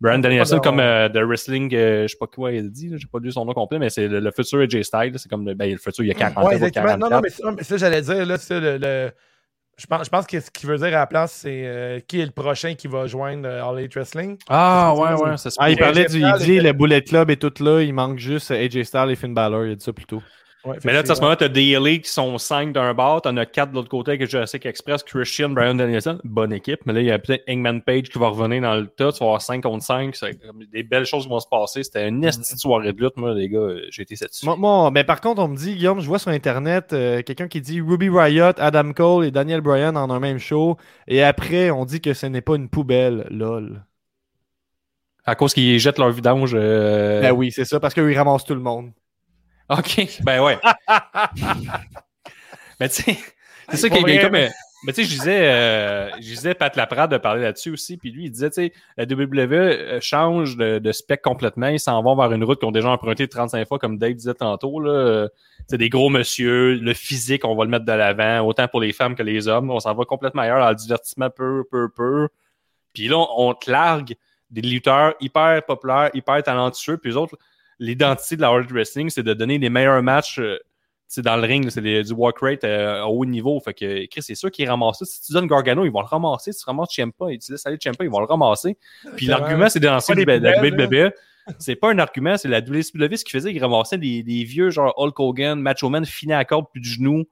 Brian 0.02 0.20
Danielson, 0.20 0.60
comme 0.60 0.80
euh, 0.82 1.08
de 1.08 1.22
wrestling, 1.24 1.74
euh, 1.76 2.04
je 2.04 2.08
sais 2.08 2.18
pas 2.20 2.28
quoi 2.28 2.52
il 2.52 2.70
dit, 2.72 2.92
j'ai 2.98 3.08
pas 3.08 3.20
lu 3.20 3.32
son 3.32 3.46
nom 3.46 3.54
complet, 3.54 3.80
mais 3.80 3.90
c'est 3.90 4.08
le, 4.10 4.20
le 4.20 4.32
futur 4.32 4.60
AJ 4.60 4.82
Styles, 4.82 5.14
c'est 5.18 5.30
comme 5.30 5.46
le, 5.48 5.54
ben, 5.54 5.72
le 5.72 5.78
futur, 5.78 6.04
il 6.04 6.08
y 6.08 6.12
a 6.12 6.16
40 6.16 6.38
ans, 6.38 6.42
Ouais, 6.42 6.48
pas 6.50 6.56
exactement. 6.68 6.86
44. 6.88 7.10
Non, 7.12 7.50
non, 7.52 7.56
mais 7.58 7.64
ça, 7.64 7.78
j'allais 7.78 8.02
dire, 8.02 8.26
là, 8.26 8.38
ça, 8.38 8.60
le, 8.60 8.78
le- 8.78 9.12
Je 9.76 9.88
pense, 9.88 10.06
je 10.06 10.10
pense 10.10 10.28
que 10.28 10.40
ce 10.40 10.52
qu'il 10.52 10.70
veut 10.70 10.78
dire 10.78 10.88
à 10.88 10.92
la 10.92 11.08
place, 11.08 11.32
c'est 11.32 11.64
euh, 11.66 12.00
qui 12.08 12.20
est 12.22 12.26
le 12.26 12.32
prochain 12.32 12.76
qui 12.76 12.88
va 12.88 13.08
joindre 13.08 13.48
euh, 13.48 13.64
All 13.64 13.80
Elite 13.80 13.96
Wrestling? 13.96 14.38
Ah, 14.48 14.94
ouais, 14.96 15.14
ouais, 15.14 15.38
ça 15.38 15.50
se 15.50 15.56
Ah, 15.60 15.72
il 15.72 15.78
parlait 15.78 16.06
du. 16.06 16.20
Il 16.20 16.34
dit 16.40 16.60
le 16.60 16.74
Bullet 16.74 17.02
Club 17.02 17.32
est 17.32 17.38
tout 17.38 17.64
là, 17.64 17.82
il 17.82 17.94
manque 17.94 18.20
juste 18.20 18.52
AJ 18.52 18.84
Styles 18.84 19.10
et 19.10 19.16
Finn 19.16 19.34
Balor, 19.34 19.66
il 19.66 19.72
a 19.72 19.76
dit 19.76 19.84
ça 19.84 19.92
plus 19.92 20.06
tôt. 20.06 20.22
Ouais, 20.66 20.78
Mais 20.86 20.94
là, 20.94 21.02
tu 21.04 21.08
sais, 21.08 21.12
à 21.12 21.16
ce 21.16 21.20
moment-là, 21.22 21.36
t'as 21.36 21.50
des 21.50 21.72
Elite 21.72 22.06
qui 22.06 22.12
sont 22.12 22.38
5 22.38 22.72
d'un 22.72 22.94
bord, 22.94 23.22
t'en 23.22 23.36
as 23.36 23.46
4 23.46 23.72
de 23.72 23.76
l'autre 23.76 23.90
côté 23.90 24.12
avec 24.12 24.30
Jurassic 24.30 24.66
Express, 24.66 25.04
Christian, 25.04 25.50
Brian 25.50 25.76
Danielson, 25.76 26.20
bonne 26.24 26.54
équipe. 26.54 26.80
Mais 26.86 26.94
là, 26.94 27.02
il 27.02 27.06
y 27.08 27.12
a 27.12 27.20
peut-être 27.20 27.44
Hangman 27.50 27.82
Page 27.82 28.04
qui 28.04 28.18
va 28.18 28.30
revenir 28.30 28.62
dans 28.62 28.76
le 28.76 28.88
tas, 28.88 29.12
tu 29.12 29.20
vas 29.20 29.26
avoir 29.26 29.42
5 29.42 29.62
contre 29.62 29.84
5, 29.84 30.16
c'est 30.16 30.36
comme 30.36 30.64
des 30.72 30.84
belles 30.84 31.06
choses 31.06 31.28
vont 31.28 31.42
se 31.42 31.48
passer. 31.48 31.84
C'était 31.84 32.08
une 32.08 32.24
esti 32.24 32.54
de 32.56 32.60
soirée 32.60 32.94
de 32.94 33.02
lutte, 33.02 33.18
moi, 33.18 33.34
les 33.34 33.50
gars, 33.50 33.68
j'ai 33.90 34.04
été 34.04 34.16
satisfait. 34.16 34.46
Moi, 34.48 34.56
moi, 34.56 34.90
mais 34.92 35.04
par 35.04 35.20
contre, 35.20 35.42
on 35.42 35.50
me 35.50 35.58
dit, 35.58 35.76
Guillaume, 35.76 36.00
je 36.00 36.08
vois 36.08 36.20
sur 36.20 36.32
Internet 36.32 36.94
euh, 36.94 37.22
quelqu'un 37.24 37.50
qui 37.50 37.60
dit 37.60 37.82
Ruby 37.82 38.08
Riot, 38.10 38.54
Adam 38.58 38.94
Cole 38.94 39.26
et 39.26 39.32
Daniel 39.32 39.60
Bryan 39.60 39.98
en 39.98 40.10
un 40.10 40.20
même 40.22 40.38
show. 40.40 40.78
Et 41.08 41.22
après, 41.24 41.72
on 41.72 41.84
dit 41.84 42.00
que 42.00 42.14
ce 42.14 42.26
n'est 42.26 42.42
pas 42.42 42.56
une 42.56 42.70
poubelle. 42.70 43.28
Lol. 43.30 43.84
À 45.26 45.36
cause 45.36 45.54
qu'ils 45.54 45.80
jettent 45.80 46.00
leur 46.00 46.12
vidange. 46.12 46.52
euh, 46.54 47.22
Ben 47.22 47.32
oui, 47.32 47.52
c'est 47.52 47.66
ça, 47.66 47.80
parce 47.80 47.94
qu'ils 47.94 48.18
ramassent 48.18 48.44
tout 48.46 48.56
le 48.56 48.60
monde. 48.62 48.92
OK, 49.70 50.08
ben 50.24 50.44
ouais. 50.44 50.58
mais 52.80 52.90
tu 52.90 53.04
sais, 53.04 53.18
c'est 53.70 53.78
ça 53.78 53.88
y 53.88 53.98
a 53.98 54.02
vrai, 54.02 54.20
comme. 54.20 54.38
Mais 54.86 54.92
tu 54.92 55.06
sais, 55.06 55.10
je 55.10 55.16
disais, 55.18 55.48
euh, 55.48 56.10
je 56.16 56.34
disais 56.34 56.54
Pat 56.54 56.76
Laprade 56.76 57.10
de 57.10 57.18
parler 57.18 57.42
là-dessus 57.44 57.72
aussi, 57.72 57.96
puis 57.96 58.12
lui, 58.12 58.26
il 58.26 58.32
disait, 58.32 58.50
tu 58.50 58.56
sais, 58.56 58.74
la 58.98 59.06
WWE 59.06 59.54
euh, 59.54 60.00
change 60.02 60.58
de, 60.58 60.78
de 60.80 60.92
spec 60.92 61.22
complètement, 61.22 61.68
ils 61.68 61.80
s'en 61.80 62.04
vont 62.04 62.18
vers 62.18 62.34
une 62.34 62.44
route 62.44 62.60
qu'ils 62.60 62.68
ont 62.68 62.74
déjà 62.74 62.90
emprunté 62.90 63.30
35 63.30 63.66
fois, 63.66 63.80
comme 63.80 63.98
Dave 63.98 64.14
disait 64.14 64.34
tantôt, 64.34 64.82
là. 64.82 65.30
C'est 65.70 65.78
des 65.78 65.88
gros 65.88 66.10
monsieur, 66.10 66.76
le 66.76 66.94
physique, 66.94 67.46
on 67.46 67.56
va 67.56 67.64
le 67.64 67.70
mettre 67.70 67.86
de 67.86 67.94
l'avant, 67.94 68.46
autant 68.46 68.68
pour 68.68 68.82
les 68.82 68.92
femmes 68.92 69.16
que 69.16 69.24
les 69.24 69.48
hommes. 69.48 69.72
On 69.72 69.80
s'en 69.80 69.94
va 69.94 70.04
complètement 70.04 70.42
ailleurs 70.42 70.60
dans 70.60 70.70
le 70.70 70.76
divertissement 70.76 71.30
peu, 71.30 71.64
peu, 71.72 71.88
peu. 71.88 72.28
Puis 72.94 73.08
là, 73.08 73.18
on, 73.18 73.28
on 73.38 73.54
te 73.54 73.72
largue 73.72 74.16
des 74.52 74.62
lutteurs 74.62 75.14
hyper 75.22 75.64
populaires, 75.66 76.10
hyper 76.14 76.44
talentueux, 76.44 76.98
puis 76.98 77.12
eux 77.12 77.18
autres, 77.18 77.38
l'identité 77.80 78.36
de 78.36 78.42
la 78.42 78.52
World 78.52 78.72
Wrestling, 78.72 79.10
c'est 79.10 79.24
de 79.24 79.34
donner 79.34 79.58
les 79.58 79.70
meilleurs 79.70 80.02
matchs 80.04 80.40
euh, 80.40 80.58
dans 81.18 81.36
le 81.36 81.44
ring, 81.44 81.70
c'est 81.70 81.82
du 81.82 82.14
work 82.14 82.40
rate 82.40 82.64
euh, 82.64 83.04
à 83.04 83.08
haut 83.08 83.26
niveau. 83.26 83.60
Fait 83.60 83.74
que 83.74 84.06
Chris, 84.08 84.24
c'est 84.24 84.36
sûr 84.36 84.50
qu'il 84.50 84.68
ramasse 84.68 85.00
ça. 85.00 85.06
Si 85.06 85.22
tu 85.22 85.34
donnes 85.34 85.48
Gargano, 85.48 85.86
ils 85.86 85.92
vont 85.92 86.02
le 86.02 86.08
ramasser. 86.08 86.52
Si 86.52 86.60
tu 86.60 86.66
ramasses 86.66 86.90
Ciampa 86.92 87.32
et 87.32 87.38
tu 87.38 87.52
laisses 87.52 87.66
aller 87.66 87.78
Ciampa, 87.78 88.04
ils 88.04 88.10
vont 88.10 88.20
le 88.20 88.26
ramasser. 88.26 88.78
Puis 89.16 89.28
l'argument, 89.28 89.70
c'est 89.70 89.80
de 89.80 89.88
lancer 89.88 90.16
la 90.16 90.22
poubelles, 90.22 90.76
WWE. 90.76 91.12
C'est 91.60 91.76
pas 91.76 91.92
un 91.92 92.00
argument, 92.00 92.38
c'est 92.38 92.48
la 92.48 92.60
WWE 92.60 92.82
ce 92.82 93.26
qu'ils 93.26 93.34
faisait. 93.34 93.52
Ils 93.52 93.60
ramassaient 93.60 93.98
des, 93.98 94.24
des 94.24 94.46
vieux 94.46 94.70
genre 94.70 94.94
Hulk 94.96 95.20
Hogan, 95.20 95.60
Macho 95.60 95.90
Man, 95.90 96.06
finis 96.06 96.32
à 96.32 96.46
corde, 96.46 96.68
plus 96.72 96.80
de 96.80 96.86
genoux. 96.86 97.26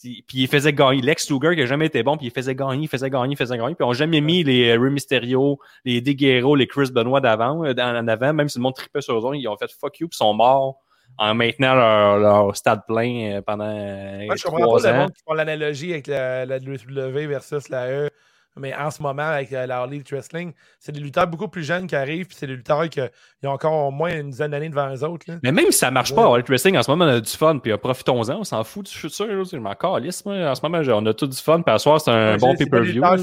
Puis 0.00 0.24
il 0.34 0.48
faisait 0.48 0.72
gagner. 0.72 1.00
Lex 1.00 1.30
Luger, 1.30 1.54
qui 1.56 1.62
a 1.62 1.66
jamais 1.66 1.86
été 1.86 2.02
bon, 2.02 2.16
puis 2.16 2.26
il 2.26 2.32
faisait 2.32 2.54
gagner, 2.54 2.84
il 2.84 2.88
faisait 2.88 3.10
gagner, 3.10 3.32
il 3.32 3.36
faisait 3.36 3.56
gagner. 3.56 3.74
Puis 3.74 3.84
ils 3.84 3.88
ont 3.88 3.94
jamais 3.94 4.20
mis 4.20 4.44
les 4.44 4.70
euh, 4.70 4.80
Rey 4.80 4.90
Mysterio, 4.90 5.58
les 5.84 6.00
Deguero, 6.00 6.54
les 6.54 6.66
Chris 6.66 6.90
Benoit 6.92 7.20
d'avant, 7.20 7.64
euh, 7.64 7.72
en 7.78 8.06
avant, 8.08 8.32
même 8.32 8.48
si 8.48 8.58
le 8.58 8.62
monde 8.62 8.74
tripait 8.74 9.00
sur 9.00 9.14
eux, 9.14 9.24
autres, 9.24 9.34
ils 9.34 9.48
ont 9.48 9.56
fait 9.56 9.70
fuck 9.72 9.98
you, 10.00 10.08
puis 10.08 10.16
ils 10.16 10.18
sont 10.18 10.34
morts 10.34 10.82
en 11.18 11.34
maintenant 11.34 11.74
leur, 11.74 12.18
leur 12.18 12.56
stade 12.56 12.82
plein 12.86 13.36
euh, 13.36 13.42
pendant 13.42 13.72
Moi, 13.72 14.36
je 14.36 14.42
comprends 14.42 14.76
pas 14.78 14.92
le 14.92 14.98
monde 14.98 15.12
qui 15.12 15.22
font 15.26 15.34
l'analogie 15.34 15.92
avec 15.92 16.06
la, 16.08 16.44
la 16.44 16.58
WWE 16.58 17.26
versus 17.26 17.68
la 17.68 17.90
E. 17.90 18.10
Mais 18.58 18.74
en 18.74 18.90
ce 18.90 19.02
moment, 19.02 19.22
avec 19.22 19.52
euh, 19.52 19.66
la 19.66 19.82
All 19.82 19.92
Elite 19.92 20.10
Wrestling, 20.10 20.52
c'est 20.80 20.92
des 20.92 21.00
lutteurs 21.00 21.26
beaucoup 21.26 21.48
plus 21.48 21.62
jeunes 21.62 21.86
qui 21.86 21.94
arrivent, 21.94 22.26
puis 22.26 22.36
c'est 22.38 22.46
des 22.46 22.54
lutteurs 22.56 22.88
qui 22.88 23.00
ont 23.00 23.50
encore 23.50 23.88
au 23.88 23.90
moins 23.90 24.10
une 24.18 24.30
dizaine 24.30 24.50
d'années 24.52 24.68
devant 24.70 24.92
eux 24.94 25.04
autres. 25.04 25.26
Là. 25.28 25.34
Mais 25.42 25.52
même 25.52 25.66
si 25.70 25.78
ça 25.78 25.90
marche 25.90 26.14
pas, 26.14 26.22
World 26.26 26.46
Wrestling, 26.48 26.76
en 26.78 26.82
ce 26.82 26.90
moment, 26.90 27.04
on 27.04 27.08
a 27.08 27.20
du 27.20 27.30
fun, 27.30 27.58
puis 27.58 27.72
euh, 27.72 27.76
profitons-en, 27.76 28.36
on 28.40 28.44
s'en 28.44 28.64
fout 28.64 28.86
du 28.86 28.92
futur. 28.92 29.44
Je 29.44 29.56
m'en 29.58 29.74
calisse. 29.74 30.22
En 30.26 30.54
ce 30.54 30.62
moment, 30.66 30.78
on 30.86 31.06
a 31.06 31.12
tout 31.14 31.26
du 31.26 31.36
fun, 31.36 31.60
puis 31.60 31.74
à 31.74 31.78
soir, 31.78 32.00
c'est 32.00 32.10
un 32.10 32.32
Ouais, 32.32 32.36
bon 32.38 32.52
c'est- 32.52 32.58
c'est 32.58 32.64
des 32.64 32.70
pay-per-view. 32.70 32.94
lutteurs 32.94 33.18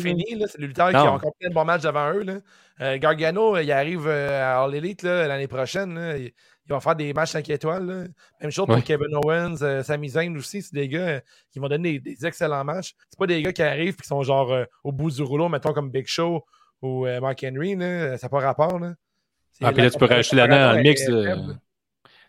c'est 0.51 0.57
des 0.59 0.67
lutteurs 0.67 0.89
qui 0.89 0.95
ont 0.97 1.13
encore 1.15 1.33
plein 1.39 1.49
de 1.49 1.53
bons 1.53 1.65
matchs 1.65 1.81
devant 1.81 2.11
eux. 2.13 2.23
Là. 2.23 2.33
Euh, 2.81 2.97
Gargano, 2.97 3.57
il 3.57 3.71
arrive 3.71 4.07
euh, 4.07 4.41
à 4.43 4.63
All 4.63 4.73
Elite 4.75 5.03
l'année 5.03 5.47
prochaine. 5.47 5.93
là. 5.95 6.17
Il, 6.17 6.31
il 6.65 6.69
va 6.73 6.79
faire 6.79 6.95
des 6.95 7.13
matchs 7.13 7.31
5 7.31 7.49
étoiles. 7.49 7.85
là. 7.85 8.03
Même 8.41 8.51
chose 8.51 8.65
pour 8.65 8.75
Ouais. 8.75 8.81
Kevin 8.81 9.13
Owens, 9.15 9.61
euh, 9.61 9.83
Sami 9.83 10.09
Zayn 10.09 10.35
aussi. 10.37 10.61
C'est 10.61 10.73
des 10.73 10.87
gars 10.87 10.99
euh, 11.07 11.19
qui 11.51 11.59
vont 11.59 11.67
donner 11.67 11.99
des, 11.99 12.15
des 12.15 12.25
excellents 12.25 12.63
matchs. 12.63 12.95
C'est 13.09 13.19
pas 13.19 13.27
des 13.27 13.41
gars 13.41 13.51
qui 13.51 13.61
arrivent 13.63 13.95
et 13.97 14.01
qui 14.01 14.07
sont 14.07 14.23
genre 14.23 14.51
euh, 14.53 14.63
au 14.83 14.91
bout 14.91 15.11
du 15.11 15.21
rouleau, 15.23 15.49
mettons 15.49 15.73
comme 15.73 15.89
Big 15.91 16.07
Show 16.07 16.45
ou 16.81 17.05
euh, 17.05 17.19
Mark 17.19 17.43
Henry. 17.43 17.75
Là. 17.75 18.17
Ça 18.17 18.27
n'a 18.27 18.29
pas 18.29 18.39
rapport. 18.39 18.79
Là. 18.79 18.93
Ah, 19.61 19.71
puis 19.73 19.81
là, 19.83 19.89
tu 19.91 19.97
peux 19.97 20.05
rajouter 20.05 20.35
là-dedans 20.37 20.55
dans 20.67 20.71
le 20.73 20.79
est- 20.79 20.83
mix. 20.83 21.09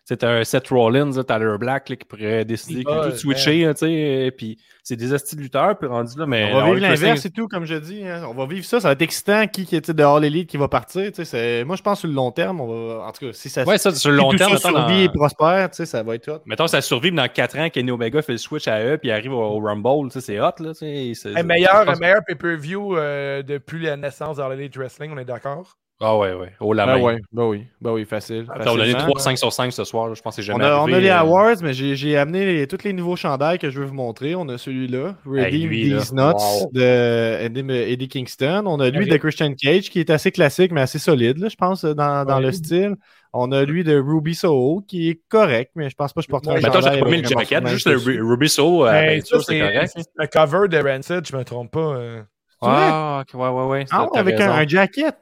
Est 0.09 0.11
euh. 0.11 0.15
C'est 0.15 0.23
un 0.23 0.43
Seth 0.43 0.67
Rollins, 0.69 1.11
là, 1.11 1.23
Tyler 1.23 1.57
Black, 1.59 1.89
là, 1.89 1.95
qui 1.95 2.05
pourrait 2.05 2.45
décider 2.45 2.81
Il 2.81 2.85
qu'il 2.85 2.95
veut 2.95 3.15
switcher, 3.15 3.65
hein, 3.65 3.73
tu 3.73 3.85
sais. 3.87 4.33
Puis 4.37 4.57
c'est 4.83 4.95
des 4.95 5.13
astuces 5.13 5.39
lutteurs, 5.39 5.77
puis 5.77 5.87
rendu 5.87 6.17
là, 6.19 6.25
mais. 6.25 6.51
On 6.53 6.59
va 6.59 6.65
vivre 6.65 6.79
l'inverse 6.79 7.25
et 7.25 7.31
tout, 7.31 7.47
comme 7.47 7.65
je 7.65 7.75
dis. 7.75 8.07
hein. 8.07 8.23
On 8.29 8.33
va 8.33 8.45
vivre 8.45 8.65
ça. 8.65 8.79
Ça 8.79 8.89
va 8.89 8.91
être 8.93 9.01
excitant. 9.01 9.47
Qui, 9.47 9.65
qui 9.65 9.75
était 9.75 9.93
de 9.93 10.03
All 10.03 10.23
Elite 10.23 10.49
qui 10.49 10.57
va 10.57 10.67
partir. 10.67 11.05
tu 11.11 11.15
sais, 11.15 11.25
c'est- 11.25 11.63
Moi, 11.63 11.75
je 11.75 11.81
pense 11.81 11.99
sur 11.99 12.07
le 12.07 12.13
long 12.13 12.31
terme. 12.31 12.61
On 12.61 12.67
va... 12.67 13.05
En 13.07 13.11
tout 13.11 13.25
cas, 13.25 13.33
si 13.33 13.49
ça, 13.49 13.63
Ouais, 13.63 13.77
ça, 13.77 13.91
sur 13.93 14.11
le 14.11 14.17
si 14.17 14.21
long 14.23 14.29
tout 14.31 14.37
terme, 14.37 14.57
ça 14.57 14.69
survit 14.69 15.03
et 15.03 15.09
prospère, 15.09 15.69
tu 15.71 15.77
sais, 15.77 15.85
ça 15.85 16.03
va 16.03 16.15
être 16.15 16.27
hot. 16.29 16.41
mettons, 16.45 16.67
ça 16.67 16.81
survive 16.81 17.13
dans 17.15 17.27
4 17.27 17.57
ans, 17.57 17.69
Kenny 17.69 17.89
Omega 17.91 18.21
fait 18.21 18.33
le 18.33 18.37
switch 18.37 18.67
à 18.67 18.83
eux, 18.83 18.97
puis 18.97 19.09
arrive 19.11 19.33
au, 19.33 19.59
Rumble, 19.59 20.09
tu 20.11 20.19
sais, 20.19 20.21
c'est 20.21 20.39
hot, 20.39 20.51
là, 20.59 20.73
c'est- 20.73 21.13
Un 21.35 21.43
meilleur, 21.43 21.97
meilleur 21.99 22.21
pay-per-view 22.27 22.97
euh, 22.97 23.41
depuis 23.43 23.81
la 23.83 23.97
naissance 23.97 24.37
de 24.37 24.41
All 24.43 24.53
Elite 24.59 24.75
Wrestling, 24.77 25.11
on 25.13 25.17
est 25.17 25.25
d'accord? 25.25 25.75
Ah 26.01 26.17
ouais, 26.17 26.33
ouais. 26.33 26.51
Oh 26.59 26.73
la 26.73 26.85
Ben 26.85 26.97
main. 26.97 27.01
ouais, 27.03 27.17
ben 27.31 27.43
oui, 27.45 27.67
ben 27.79 27.93
oui, 27.93 28.03
facile. 28.03 28.45
Attends, 28.53 28.71
on 28.71 28.73
a 28.73 28.77
donné 28.79 28.91
facilement. 28.91 29.11
3 29.13 29.19
5 29.21 29.37
sur 29.37 29.53
5 29.53 29.71
ce 29.71 29.85
soir, 29.85 30.09
là, 30.09 30.13
je 30.13 30.21
pense 30.21 30.35
que 30.35 30.41
c'est 30.41 30.51
On 30.51 30.57
jamais 30.57 30.65
a, 30.69 30.81
on 30.83 30.91
a 30.91 30.99
les 30.99 31.07
euh, 31.07 31.15
awards, 31.19 31.55
mais 31.63 31.73
j'ai 31.73 31.95
j'ai 31.95 32.17
amené 32.17 32.45
les- 32.45 32.67
tous 32.67 32.83
les 32.83 32.91
nouveaux 32.91 33.15
chandails 33.15 33.59
que 33.59 33.69
je 33.69 33.79
veux 33.79 33.85
vous 33.85 33.93
montrer. 33.93 34.35
On 34.35 34.47
a 34.49 34.57
celui-là, 34.57 35.15
Redeem 35.25 35.71
là. 35.71 35.99
These 36.01 36.11
Nuts 36.11 36.21
Wow. 36.21 36.69
de 36.73 37.37
Eddie, 37.45 37.93
Eddie 37.93 38.07
Kingston. 38.09 38.63
On 38.65 38.81
a 38.81 38.89
lui 38.89 39.07
de 39.07 39.15
Christian 39.15 39.53
Cage 39.53 39.89
qui 39.89 40.01
est 40.01 40.09
assez 40.09 40.31
classique, 40.33 40.73
mais 40.73 40.81
assez 40.81 40.99
solide, 40.99 41.37
là, 41.37 41.47
je 41.47 41.55
pense, 41.55 41.85
dans, 41.85 42.25
dans 42.25 42.37
Ouais. 42.39 42.43
le 42.43 42.51
style. 42.51 42.95
On 43.31 43.53
a 43.53 43.63
lui 43.63 43.85
de 43.85 43.97
Ruby 43.97 44.35
Soho 44.35 44.81
qui 44.85 45.09
est 45.09 45.21
correct, 45.29 45.71
mais 45.75 45.89
je 45.89 45.95
pense 45.95 46.11
pas 46.11 46.19
que 46.19 46.25
je 46.25 46.29
porterai 46.29 46.55
un 46.55 46.57
Ouais, 46.57 46.61
Mettons, 46.61 46.81
chandail 46.81 46.95
j'ai 46.95 47.03
pas 47.03 47.09
mis 47.09 47.21
le 47.21 47.25
un 47.25 47.39
jacket, 47.39 47.67
juste 47.67 47.87
le. 47.87 47.97
Ru- 47.97 48.21
Ruby 48.21 48.49
So 48.49 48.83
à 48.83 48.91
Ben, 48.91 49.21
ça, 49.21 49.39
c'est 49.39 49.59
correct. 49.59 49.93
le 50.17 50.27
cover 50.27 50.67
de 50.67 50.77
Rancid, 50.77 51.25
je 51.25 51.35
me 51.37 51.43
trompe 51.45 51.71
pas. 51.71 51.79
euh. 51.79 52.21
Ah, 52.61 53.23
ouais, 53.33 53.47
ouais, 53.49 53.63
ouais. 53.67 53.85
Ah, 53.91 54.07
avec 54.15 54.39
un, 54.41 54.51
un 54.51 54.67
jacket. 54.67 55.15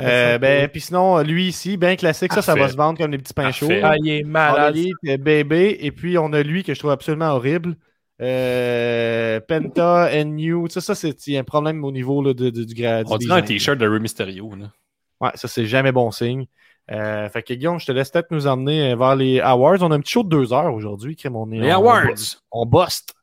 Euh, 0.00 0.38
ben, 0.38 0.68
puis 0.68 0.80
sinon, 0.80 1.18
lui 1.22 1.48
ici, 1.48 1.76
bien 1.76 1.96
classique, 1.96 2.32
ça, 2.32 2.42
ça 2.42 2.54
va 2.54 2.68
se 2.68 2.76
vendre 2.76 2.98
comme 2.98 3.10
des 3.10 3.18
petits 3.18 3.34
pains 3.34 3.50
chauds. 3.50 3.68
Ah, 3.82 3.94
il 3.98 4.08
est 4.08 4.22
malade. 4.22 4.76
Elite, 4.76 4.94
euh, 5.08 5.16
bébé, 5.16 5.76
et 5.80 5.90
puis 5.90 6.16
on 6.18 6.32
a 6.32 6.42
lui 6.42 6.62
que 6.62 6.74
je 6.74 6.78
trouve 6.78 6.92
absolument 6.92 7.30
horrible. 7.30 7.74
Euh, 8.22 9.40
Penta, 9.40 10.10
NU, 10.24 10.68
ça, 10.68 10.80
ça 10.80 10.94
c'est 10.94 11.36
un 11.36 11.44
problème 11.44 11.84
au 11.84 11.90
niveau 11.92 12.22
là, 12.22 12.34
de, 12.34 12.50
de- 12.50 12.64
du 12.64 12.74
grade. 12.74 13.06
On 13.08 13.16
dirait 13.16 13.38
un 13.38 13.42
t-shirt 13.42 13.78
de 13.78 13.88
Rey 13.88 13.98
Mysterio. 13.98 14.50
Là. 14.56 14.70
Ouais, 15.20 15.30
ça 15.34 15.48
c'est 15.48 15.66
jamais 15.66 15.92
bon 15.92 16.10
signe. 16.10 16.46
Euh, 16.90 17.28
fait 17.28 17.42
que 17.42 17.54
Guillaume, 17.54 17.78
je 17.78 17.86
te 17.86 17.92
laisse 17.92 18.10
peut-être 18.10 18.30
nous 18.30 18.46
emmener 18.46 18.92
euh, 18.92 18.96
vers 18.96 19.14
les 19.16 19.40
awards. 19.40 19.76
On 19.80 19.90
a 19.90 19.94
un 19.94 20.00
petit 20.00 20.12
show 20.12 20.22
de 20.22 20.28
deux 20.28 20.52
heures 20.52 20.74
aujourd'hui. 20.74 21.16
On 21.32 21.46
Les 21.46 21.72
on- 21.72 21.76
awards! 21.76 22.04
On, 22.50 22.62
on 22.62 22.66
boste. 22.66 23.14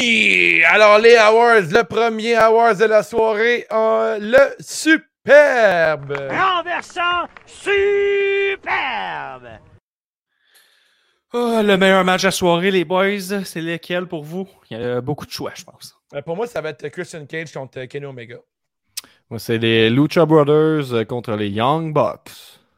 Oui! 0.00 0.62
Alors, 0.70 0.98
les 0.98 1.16
awards, 1.16 1.60
le 1.60 1.82
premier 1.84 2.34
awards 2.34 2.76
de 2.76 2.84
la 2.84 3.02
soirée, 3.02 3.66
euh, 3.72 4.18
le 4.20 4.54
superbe. 4.60 6.12
renversant 6.30 7.26
superbe. 7.46 8.58
Ah, 11.32 11.62
le 11.62 11.76
meilleur 11.76 12.04
match 12.04 12.24
à 12.24 12.30
soirée, 12.30 12.70
les 12.70 12.84
boys, 12.84 13.44
c'est 13.44 13.60
lequel 13.60 14.06
pour 14.06 14.24
vous? 14.24 14.48
Il 14.70 14.78
y 14.78 14.82
a 14.82 15.00
beaucoup 15.00 15.26
de 15.26 15.30
choix, 15.30 15.52
je 15.54 15.64
pense. 15.64 15.94
Euh, 16.14 16.22
Pour 16.22 16.36
moi, 16.36 16.46
ça 16.46 16.60
va 16.60 16.70
être 16.70 16.88
Christian 16.88 17.26
Cage 17.26 17.52
contre 17.52 17.84
Kenny 17.84 18.06
Omega. 18.06 18.36
Moi, 19.28 19.38
c'est 19.38 19.58
les 19.58 19.90
Lucha 19.90 20.24
Brothers 20.24 20.92
euh, 20.94 21.04
contre 21.04 21.32
les 21.32 21.48
Young 21.50 21.92
Bucks. 21.92 22.30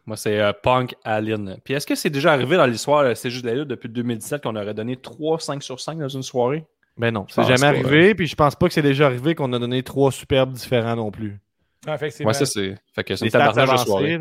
Moi, 0.07 0.17
c'est 0.17 0.41
euh, 0.41 0.53
Punk 0.53 0.97
Allen. 1.05 1.59
Puis 1.63 1.75
est-ce 1.75 1.87
que 1.87 1.95
c'est 1.95 2.11
déjà 2.11 2.33
arrivé 2.33 2.57
dans 2.57 2.67
l'histoire, 2.67 3.01
euh, 3.03 3.15
c'est 3.15 3.31
juste 3.31 3.45
la 3.45 3.55
lutte 3.55 3.69
depuis 3.69 3.89
2017 3.89 4.43
qu'on 4.43 4.57
aurait 4.57 4.75
donné 4.75 4.97
3 4.97 5.39
5 5.39 5.63
sur 5.63 5.79
5 5.79 5.99
dans 5.99 6.09
une 6.09 6.25
soirée? 6.25 6.65
Ben 7.01 7.15
non, 7.15 7.25
c'est 7.31 7.45
jamais 7.45 7.65
arrivé, 7.65 8.15
puis 8.15 8.27
je 8.27 8.35
pense 8.35 8.55
pas 8.55 8.69
que 8.69 8.75
c'est 8.75 8.83
déjà 8.83 9.07
arrivé 9.07 9.35
qu'on 9.35 9.51
a 9.55 9.59
donné 9.59 9.83
trois 9.83 10.13
superbes 10.13 10.53
différents 10.53 10.97
non 10.97 11.11
plus. 11.11 11.41
Ah, 11.87 11.95
effectivement. 11.95 12.29
Ouais, 12.29 12.35
ça 12.35 12.45
c'est. 12.45 12.75
Fait 12.95 13.05
que 13.05 13.17
c'est 13.17 13.25
Les 13.25 13.35
une 13.35 13.73
de 13.73 13.77
soirée. 13.79 14.21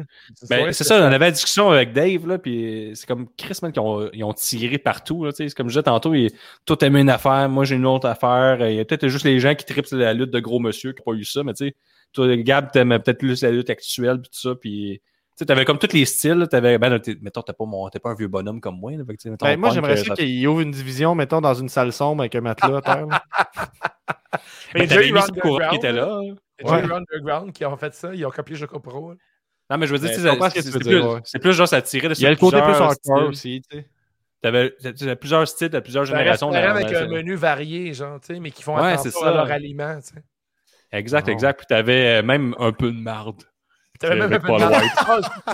Ben, 0.49 0.71
c'est 0.71 0.85
ça, 0.85 1.01
on 1.01 1.07
avait 1.07 1.17
la 1.17 1.31
discussion 1.31 1.69
avec 1.71 1.91
Dave, 1.91 2.25
là, 2.25 2.37
puis 2.37 2.91
c'est 2.95 3.05
comme 3.05 3.27
Chris, 3.35 3.57
man, 3.61 3.73
qui 3.73 3.81
ont, 3.81 4.09
ils 4.13 4.23
ont 4.23 4.31
tiré 4.31 4.77
partout, 4.77 5.25
là, 5.25 5.33
tu 5.33 5.43
sais. 5.43 5.49
C'est 5.49 5.55
comme 5.55 5.67
je 5.67 5.73
disais 5.73 5.83
tantôt, 5.83 6.13
il, 6.13 6.31
toi 6.65 6.77
t'aimais 6.77 7.01
une 7.01 7.09
affaire, 7.09 7.49
moi 7.49 7.65
j'ai 7.65 7.75
une 7.75 7.85
autre 7.85 8.07
affaire. 8.07 8.65
Il 8.65 8.77
y 8.77 8.79
a 8.79 8.85
peut-être 8.85 9.09
juste 9.09 9.25
les 9.25 9.41
gens 9.41 9.55
qui 9.55 9.65
trippent 9.65 9.87
sur 9.87 9.97
la 9.97 10.13
lutte 10.13 10.31
de 10.31 10.39
gros 10.39 10.59
monsieur 10.59 10.93
qui 10.93 11.01
n'ont 11.05 11.13
pas 11.13 11.19
eu 11.19 11.25
ça, 11.25 11.43
mais 11.43 11.53
tu 11.53 11.67
sais, 11.67 11.75
toi, 12.13 12.33
Gab, 12.37 12.71
t'aimais 12.71 12.99
peut-être 12.99 13.19
plus 13.19 13.43
la 13.43 13.51
lutte 13.51 13.69
actuelle, 13.69 14.21
puis 14.21 14.29
tout 14.29 14.39
ça, 14.39 14.55
puis 14.55 15.01
tu 15.39 15.43
sais, 15.43 15.45
t'avais 15.45 15.63
comme 15.63 15.79
tous 15.79 15.93
les 15.93 16.03
styles, 16.03 16.47
t'avais, 16.51 16.77
ben, 16.77 16.99
t'es- 16.99 17.15
mettons, 17.21 17.41
t'es 17.41 17.53
pas, 17.53 17.63
mon, 17.65 17.87
t'es 17.89 17.99
pas 17.99 18.09
un 18.09 18.15
vieux 18.15 18.27
bonhomme 18.27 18.59
comme 18.59 18.77
moi, 18.77 18.91
là, 18.91 19.05
fait 19.05 19.29
mettons, 19.29 19.45
Ben, 19.45 19.57
moi, 19.57 19.69
j'aimerais 19.69 19.93
euh, 19.97 20.03
ça 20.03 20.13
qu'il 20.15 20.45
ouvre 20.49 20.59
une 20.59 20.71
division, 20.71 21.15
mettons, 21.15 21.39
dans 21.39 21.53
une 21.53 21.69
salle 21.69 21.93
sombre 21.93 22.23
avec 22.23 22.35
un 22.35 22.41
matelas 22.41 22.77
à 22.77 22.81
terre. 22.81 23.05
là. 23.07 23.23
Ben, 24.73 24.83
Et 24.83 24.87
t'avais 24.87 25.07
Jerry 25.07 25.13
mis 25.33 25.39
Courant 25.39 25.69
qui 25.69 25.75
était 25.77 25.91
là. 25.93 26.19
Jerry 26.59 26.87
Ouais. 26.87 26.93
Underground 26.93 27.51
qui 27.53 27.65
ont 27.65 27.77
fait 27.77 27.93
ça, 27.93 28.13
ils 28.13 28.25
ont 28.25 28.29
copié 28.29 28.55
Choco 28.57 28.79
Pro. 28.79 29.13
Non, 29.69 29.77
mais 29.77 29.87
je 29.87 29.93
veux 29.93 29.97
dire, 29.99 30.09
Ben, 30.09 30.15
tu 30.15 30.21
je 30.21 30.25
sais, 30.25 30.29
comprends 30.31 30.49
ce 30.49 30.55
que 30.55 30.61
c'est 30.61 30.67
tu 30.67 30.73
veux 30.77 30.83
c'est 30.83 30.89
plus, 30.89 30.99
dire, 31.01 31.09
ouais. 31.13 31.19
c'est 31.23 31.39
plus 31.39 31.53
genre 31.53 31.67
ça 31.69 31.81
tirait 31.81 32.09
de 32.09 32.13
Il 32.15 32.21
y 32.21 32.25
a 32.25 32.29
le 32.31 32.35
côté 32.35 32.61
plus 32.61 32.73
hardcore 32.73 33.29
aussi, 33.29 33.61
tu 33.69 33.77
sais. 33.77 33.87
T'avais 34.41 34.71
t'avais 34.81 35.15
plusieurs 35.15 35.47
styles, 35.47 35.69
t'avais 35.69 35.81
plusieurs 35.81 36.03
Un 36.03 36.05
générations. 36.17 36.49
dans- 36.51 36.55
avec 36.57 36.91
un 36.93 37.07
menu 37.07 37.35
varié, 37.35 37.93
genre, 37.93 38.19
tu 38.19 38.33
sais, 38.33 38.39
mais 38.39 38.51
qui 38.51 38.61
font 38.63 38.75
Ouais, 38.75 38.91
attention 38.91 39.11
c'est 39.11 39.17
à 39.25 39.29
ça. 39.29 39.31
leur 39.33 39.51
aliment, 39.51 39.95
tu 40.01 40.13
sais. 40.13 40.23
Exact, 40.91 41.27
exact. 41.29 41.57
Puis 41.59 41.67
t'avais 41.67 42.19
euh, 42.19 42.23
même 42.23 42.55
un 42.59 42.71
peu 42.71 42.91
de 42.91 42.99
marde. 42.99 43.41
T'avais 43.99 44.15
même 44.15 44.23
un 44.23 44.25
Avec 44.35 44.41
peu 44.41 44.47
de 44.53 44.59
marde. 44.59 44.73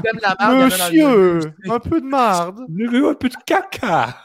T'aimes 0.04 0.20
la 0.22 0.36
marde, 0.40 0.56
menu. 0.56 0.66
Monsieur, 0.66 1.40
un 1.70 1.80
peu 1.80 2.00
de 2.02 2.06
marde. 2.06 2.60
Un 2.62 3.14
peu 3.16 3.30
de 3.30 3.36
caca. 3.46 4.16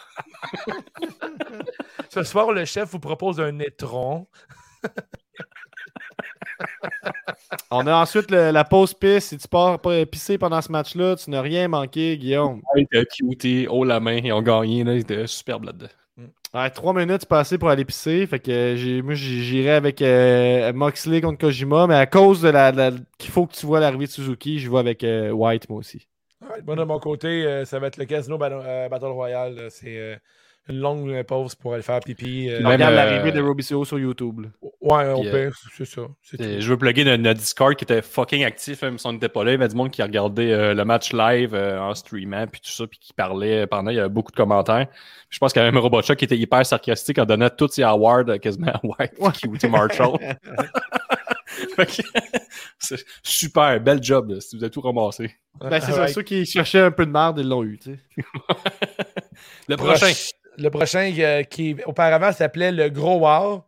Ce 2.11 2.23
soir, 2.23 2.53
le 2.53 2.65
chef 2.67 2.91
vous 2.91 2.99
propose 2.99 3.41
un 3.41 3.59
étron. 3.61 4.27
On 7.71 7.87
a 7.87 7.95
ensuite 7.95 8.31
le- 8.31 8.51
la 8.51 8.65
pause 8.65 8.95
pisse. 8.95 9.29
Si 9.29 9.39
tu 9.39 9.49
pars 9.49 9.79
pas 9.81 10.05
pisser 10.07 10.39
pendant 10.39 10.61
ce 10.61 10.71
match-là, 10.71 11.17
tu 11.17 11.31
n'as 11.31 11.41
rien 11.41 11.69
manqué, 11.69 12.19
Guillaume. 12.19 12.63
Cuté, 13.19 13.67
haut 13.69 13.85
la 13.85 14.01
main, 14.01 14.17
ils 14.17 14.33
ont 14.33 14.43
gagné, 14.43 14.85
là, 14.85 14.95
ils 14.95 15.01
étaient 15.01 15.27
superbes 15.27 15.65
là-dedans. 15.65 15.89
Ouais, 16.52 16.68
trois 16.70 16.93
minutes 16.93 17.27
passées 17.27 17.59
pour 17.59 17.70
aller 17.70 17.85
pisser. 17.85 18.27
Fait 18.27 18.40
que 18.40 18.51
euh, 18.51 19.02
moi, 19.05 19.14
j'irais 19.14 19.70
avec 19.70 20.02
euh, 20.02 20.72
Moxley 20.72 21.20
contre 21.20 21.39
Kojima, 21.39 21.86
mais 21.86 21.94
à 21.94 22.06
cause 22.06 22.43
de 22.43 22.48
la, 22.48 22.72
qu'il 23.18 23.31
faut 23.31 23.47
que 23.47 23.55
tu 23.55 23.66
vois 23.66 23.78
l'arrivée 23.78 24.06
de 24.06 24.10
Suzuki, 24.10 24.59
je 24.59 24.68
vais 24.68 24.78
avec 24.78 25.05
euh, 25.05 25.31
White, 25.31 25.68
moi 25.68 25.78
aussi. 25.78 26.09
Moi, 26.66 26.74
de 26.74 26.82
mon 26.82 26.98
côté, 26.98 27.64
ça 27.66 27.78
va 27.78 27.86
être 27.86 27.98
le 27.98 28.06
Casino 28.06 28.36
Battle, 28.36 29.06
Royale. 29.06 29.68
C'est 29.70 30.18
une 30.71 30.79
longue 30.81 31.23
pause 31.25 31.55
pour 31.55 31.75
aller 31.75 31.83
faire 31.83 32.01
pipi. 32.01 32.49
euh, 32.49 32.59
On 32.61 32.63
Même, 32.63 32.73
regarde 32.73 32.93
euh, 32.93 32.97
l'arrivée 32.97 33.33
de 33.33 33.41
Robisio 33.41 33.85
sur 33.85 33.99
YouTube. 33.99 34.41
là. 34.41 34.49
Ouais, 34.81 35.13
on 35.15 35.21
Puis, 35.21 35.31
peut, 35.31 35.51
c'est 35.77 35.85
ça. 35.85 36.03
Et 36.39 36.61
Je 36.61 36.71
veux 36.71 36.79
plugger 36.79 37.05
notre, 37.05 37.23
notre 37.23 37.39
Discord 37.41 37.75
qui 37.77 37.85
était 37.85 38.01
fucking 38.03 38.45
actif, 38.45 38.83
même 38.83 38.99
si 38.99 39.07
on 39.07 39.13
n'était 39.13 39.29
pas 39.29 39.45
là. 39.45 39.51
Il 39.51 39.55
y 39.55 39.57
avait 39.57 39.69
du 39.69 39.77
monde 39.77 39.91
qui 39.91 40.03
regardait 40.03 40.53
euh, 40.53 40.73
le 40.75 40.85
match 40.85 41.13
live 41.13 41.55
euh, 41.55 41.79
en 41.79 41.95
streamant, 41.95 42.47
puis 42.47 42.61
tout 42.61 42.71
ça, 42.71 42.87
puis 42.87 42.99
qui 42.99 43.13
parlait 43.13 43.67
pendant. 43.67 43.91
Il 43.91 43.97
y 43.97 44.01
avait 44.01 44.09
beaucoup 44.09 44.33
de 44.33 44.37
commentaires. 44.37 44.87
Je 45.29 45.39
pense 45.39 45.53
qu'il 45.53 45.61
y 45.61 45.63
avait 45.63 45.71
même 45.73 45.83
Robotcha 45.83 46.17
qui 46.17 46.25
était 46.25 46.39
hyper 46.39 46.65
sarcastique 46.65 47.19
en 47.19 47.27
donnant 47.27 47.51
tous 47.51 47.69
ses 47.69 47.83
awards 47.83 48.25
euh, 48.29 48.39
quasiment 48.39 48.69
à 48.73 48.81
White, 48.83 49.13
Cutie 49.43 49.69
Marshall. 49.69 50.19
C'est 52.79 53.05
super, 53.23 53.81
bel 53.81 54.03
job, 54.03 54.31
là, 54.31 54.41
si 54.41 54.57
vous 54.57 54.63
avez 54.65 54.71
tout 54.71 54.81
ramassé. 54.81 55.31
Ben, 55.61 55.81
c'est 55.81 56.09
ceux 56.09 56.23
qui 56.23 56.47
cherchaient 56.47 56.81
un 56.81 56.91
peu 56.91 57.05
de 57.05 57.11
marde, 57.11 57.39
ils 57.39 57.49
l'ont 57.49 57.63
eu. 57.63 57.79
tu 57.79 57.93
sais. 57.95 57.99
Le 59.69 59.77
prochain. 59.77 60.13
Le 60.61 60.69
prochain 60.69 61.11
euh, 61.19 61.43
qui 61.43 61.74
auparavant 61.87 62.32
s'appelait 62.32 62.70
le 62.70 62.91
Gros 62.91 63.19
Wow 63.20 63.65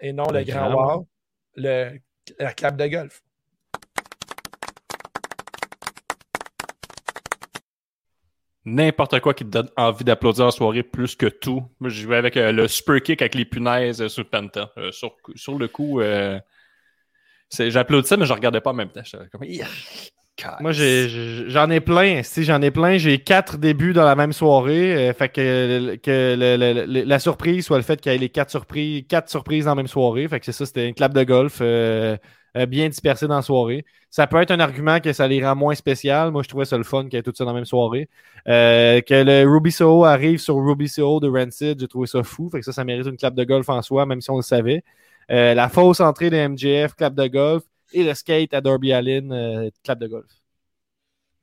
et 0.00 0.12
non 0.12 0.30
le, 0.30 0.38
Le 0.38 0.44
Grand 0.44 0.70
Grand 0.70 0.94
Wow. 0.94 1.08
Le, 1.56 1.98
la 2.38 2.52
clap 2.52 2.76
de 2.76 2.86
golf. 2.86 3.22
N'importe 8.64 9.18
quoi 9.18 9.34
qui 9.34 9.44
te 9.44 9.50
donne 9.50 9.68
envie 9.76 10.04
d'applaudir 10.04 10.46
en 10.46 10.52
soirée 10.52 10.84
plus 10.84 11.16
que 11.16 11.26
tout. 11.26 11.64
Moi, 11.80 11.90
j'y 11.90 12.06
vais 12.06 12.16
avec 12.16 12.36
euh, 12.36 12.52
le 12.52 12.68
super 12.68 13.02
kick 13.02 13.20
avec 13.20 13.34
les 13.34 13.44
punaises 13.44 14.00
euh, 14.00 14.08
sur 14.08 14.22
le 14.22 14.28
Penta. 14.28 14.70
Sur, 14.92 15.16
sur 15.34 15.58
le 15.58 15.66
coup, 15.66 16.00
j'applaudissais, 17.50 18.16
mais 18.16 18.26
je 18.26 18.32
regardais 18.32 18.60
pas 18.60 18.70
en 18.70 18.74
même 18.74 18.92
temps. 18.92 19.02
Comme. 19.32 19.42
Moi, 20.58 20.72
j'en 20.72 21.70
ai 21.70 21.80
plein. 21.80 22.22
Si 22.22 22.44
j'en 22.44 22.62
ai 22.62 22.70
plein, 22.70 22.96
j'ai 22.98 23.18
quatre 23.18 23.58
débuts 23.58 23.92
dans 23.92 24.04
la 24.04 24.14
même 24.14 24.32
soirée. 24.32 25.08
euh, 25.10 25.12
fait 25.12 25.28
que, 25.28 25.96
que 25.96 26.36
le- 26.38 26.56
le- 26.56 26.86
le- 26.86 27.02
la 27.04 27.18
surprise 27.18 27.64
soit 27.66 27.78
le 27.78 27.82
fait 27.82 28.00
qu'il 28.00 28.12
y 28.12 28.14
ait 28.14 28.18
les 28.18 28.28
quatre 28.28 28.50
surprises, 28.50 29.02
quatre 29.08 29.28
surprises 29.28 29.64
dans 29.64 29.72
la 29.72 29.74
même 29.76 29.88
soirée. 29.88 30.28
Fait 30.28 30.38
que 30.38 30.46
c'est 30.46 30.52
ça, 30.52 30.64
c'était 30.66 30.88
une 30.88 30.94
clap 30.94 31.12
de 31.14 31.24
golf 31.24 31.58
euh, 31.62 32.16
euh, 32.56 32.66
bien 32.66 32.88
dispersée 32.88 33.26
dans 33.26 33.36
la 33.36 33.42
soirée. 33.42 33.84
Ça 34.10 34.26
peut 34.28 34.36
être 34.40 34.52
un 34.52 34.60
argument 34.60 35.00
que 35.00 35.12
ça 35.12 35.26
les 35.26 35.44
rend 35.44 35.56
moins 35.56 35.74
spécial. 35.74 36.30
Moi, 36.30 36.42
je 36.44 36.48
trouvais 36.48 36.64
ça 36.66 36.76
le 36.78 36.84
fun 36.84 37.04
qu'il 37.04 37.14
y 37.14 37.16
ait 37.16 37.22
tout 37.22 37.32
ça 37.34 37.44
dans 37.44 37.50
la 37.52 37.56
même 37.56 37.64
soirée. 37.64 38.08
Euh, 38.48 39.00
que 39.00 39.14
le 39.14 39.48
Ruby 39.50 39.74
arrive 40.06 40.38
sur 40.38 40.54
Ruby 40.56 40.84
de 40.86 41.28
Rancid, 41.28 41.80
j'ai 41.80 41.88
trouvé 41.88 42.06
ça 42.06 42.22
fou. 42.22 42.48
Fait 42.50 42.60
que 42.60 42.64
ça, 42.64 42.72
ça 42.72 42.84
mérite 42.84 43.06
une 43.06 43.16
clap 43.16 43.34
de 43.34 43.42
golf 43.44 43.68
en 43.68 43.82
soi, 43.82 44.06
même 44.06 44.20
si 44.20 44.30
on 44.30 44.36
le 44.36 44.42
savait. 44.42 44.84
Euh, 45.30 45.54
la 45.54 45.68
fausse 45.68 46.00
entrée 46.00 46.30
de 46.30 46.36
MJF, 46.36 46.94
clap 46.94 47.14
de 47.14 47.26
golf. 47.26 47.62
Et 47.92 48.04
le 48.04 48.14
skate 48.14 48.54
à 48.54 48.60
Darby 48.60 48.92
Allin, 48.92 49.30
euh, 49.30 49.70
clap 49.84 49.98
de 49.98 50.06
golf. 50.06 50.26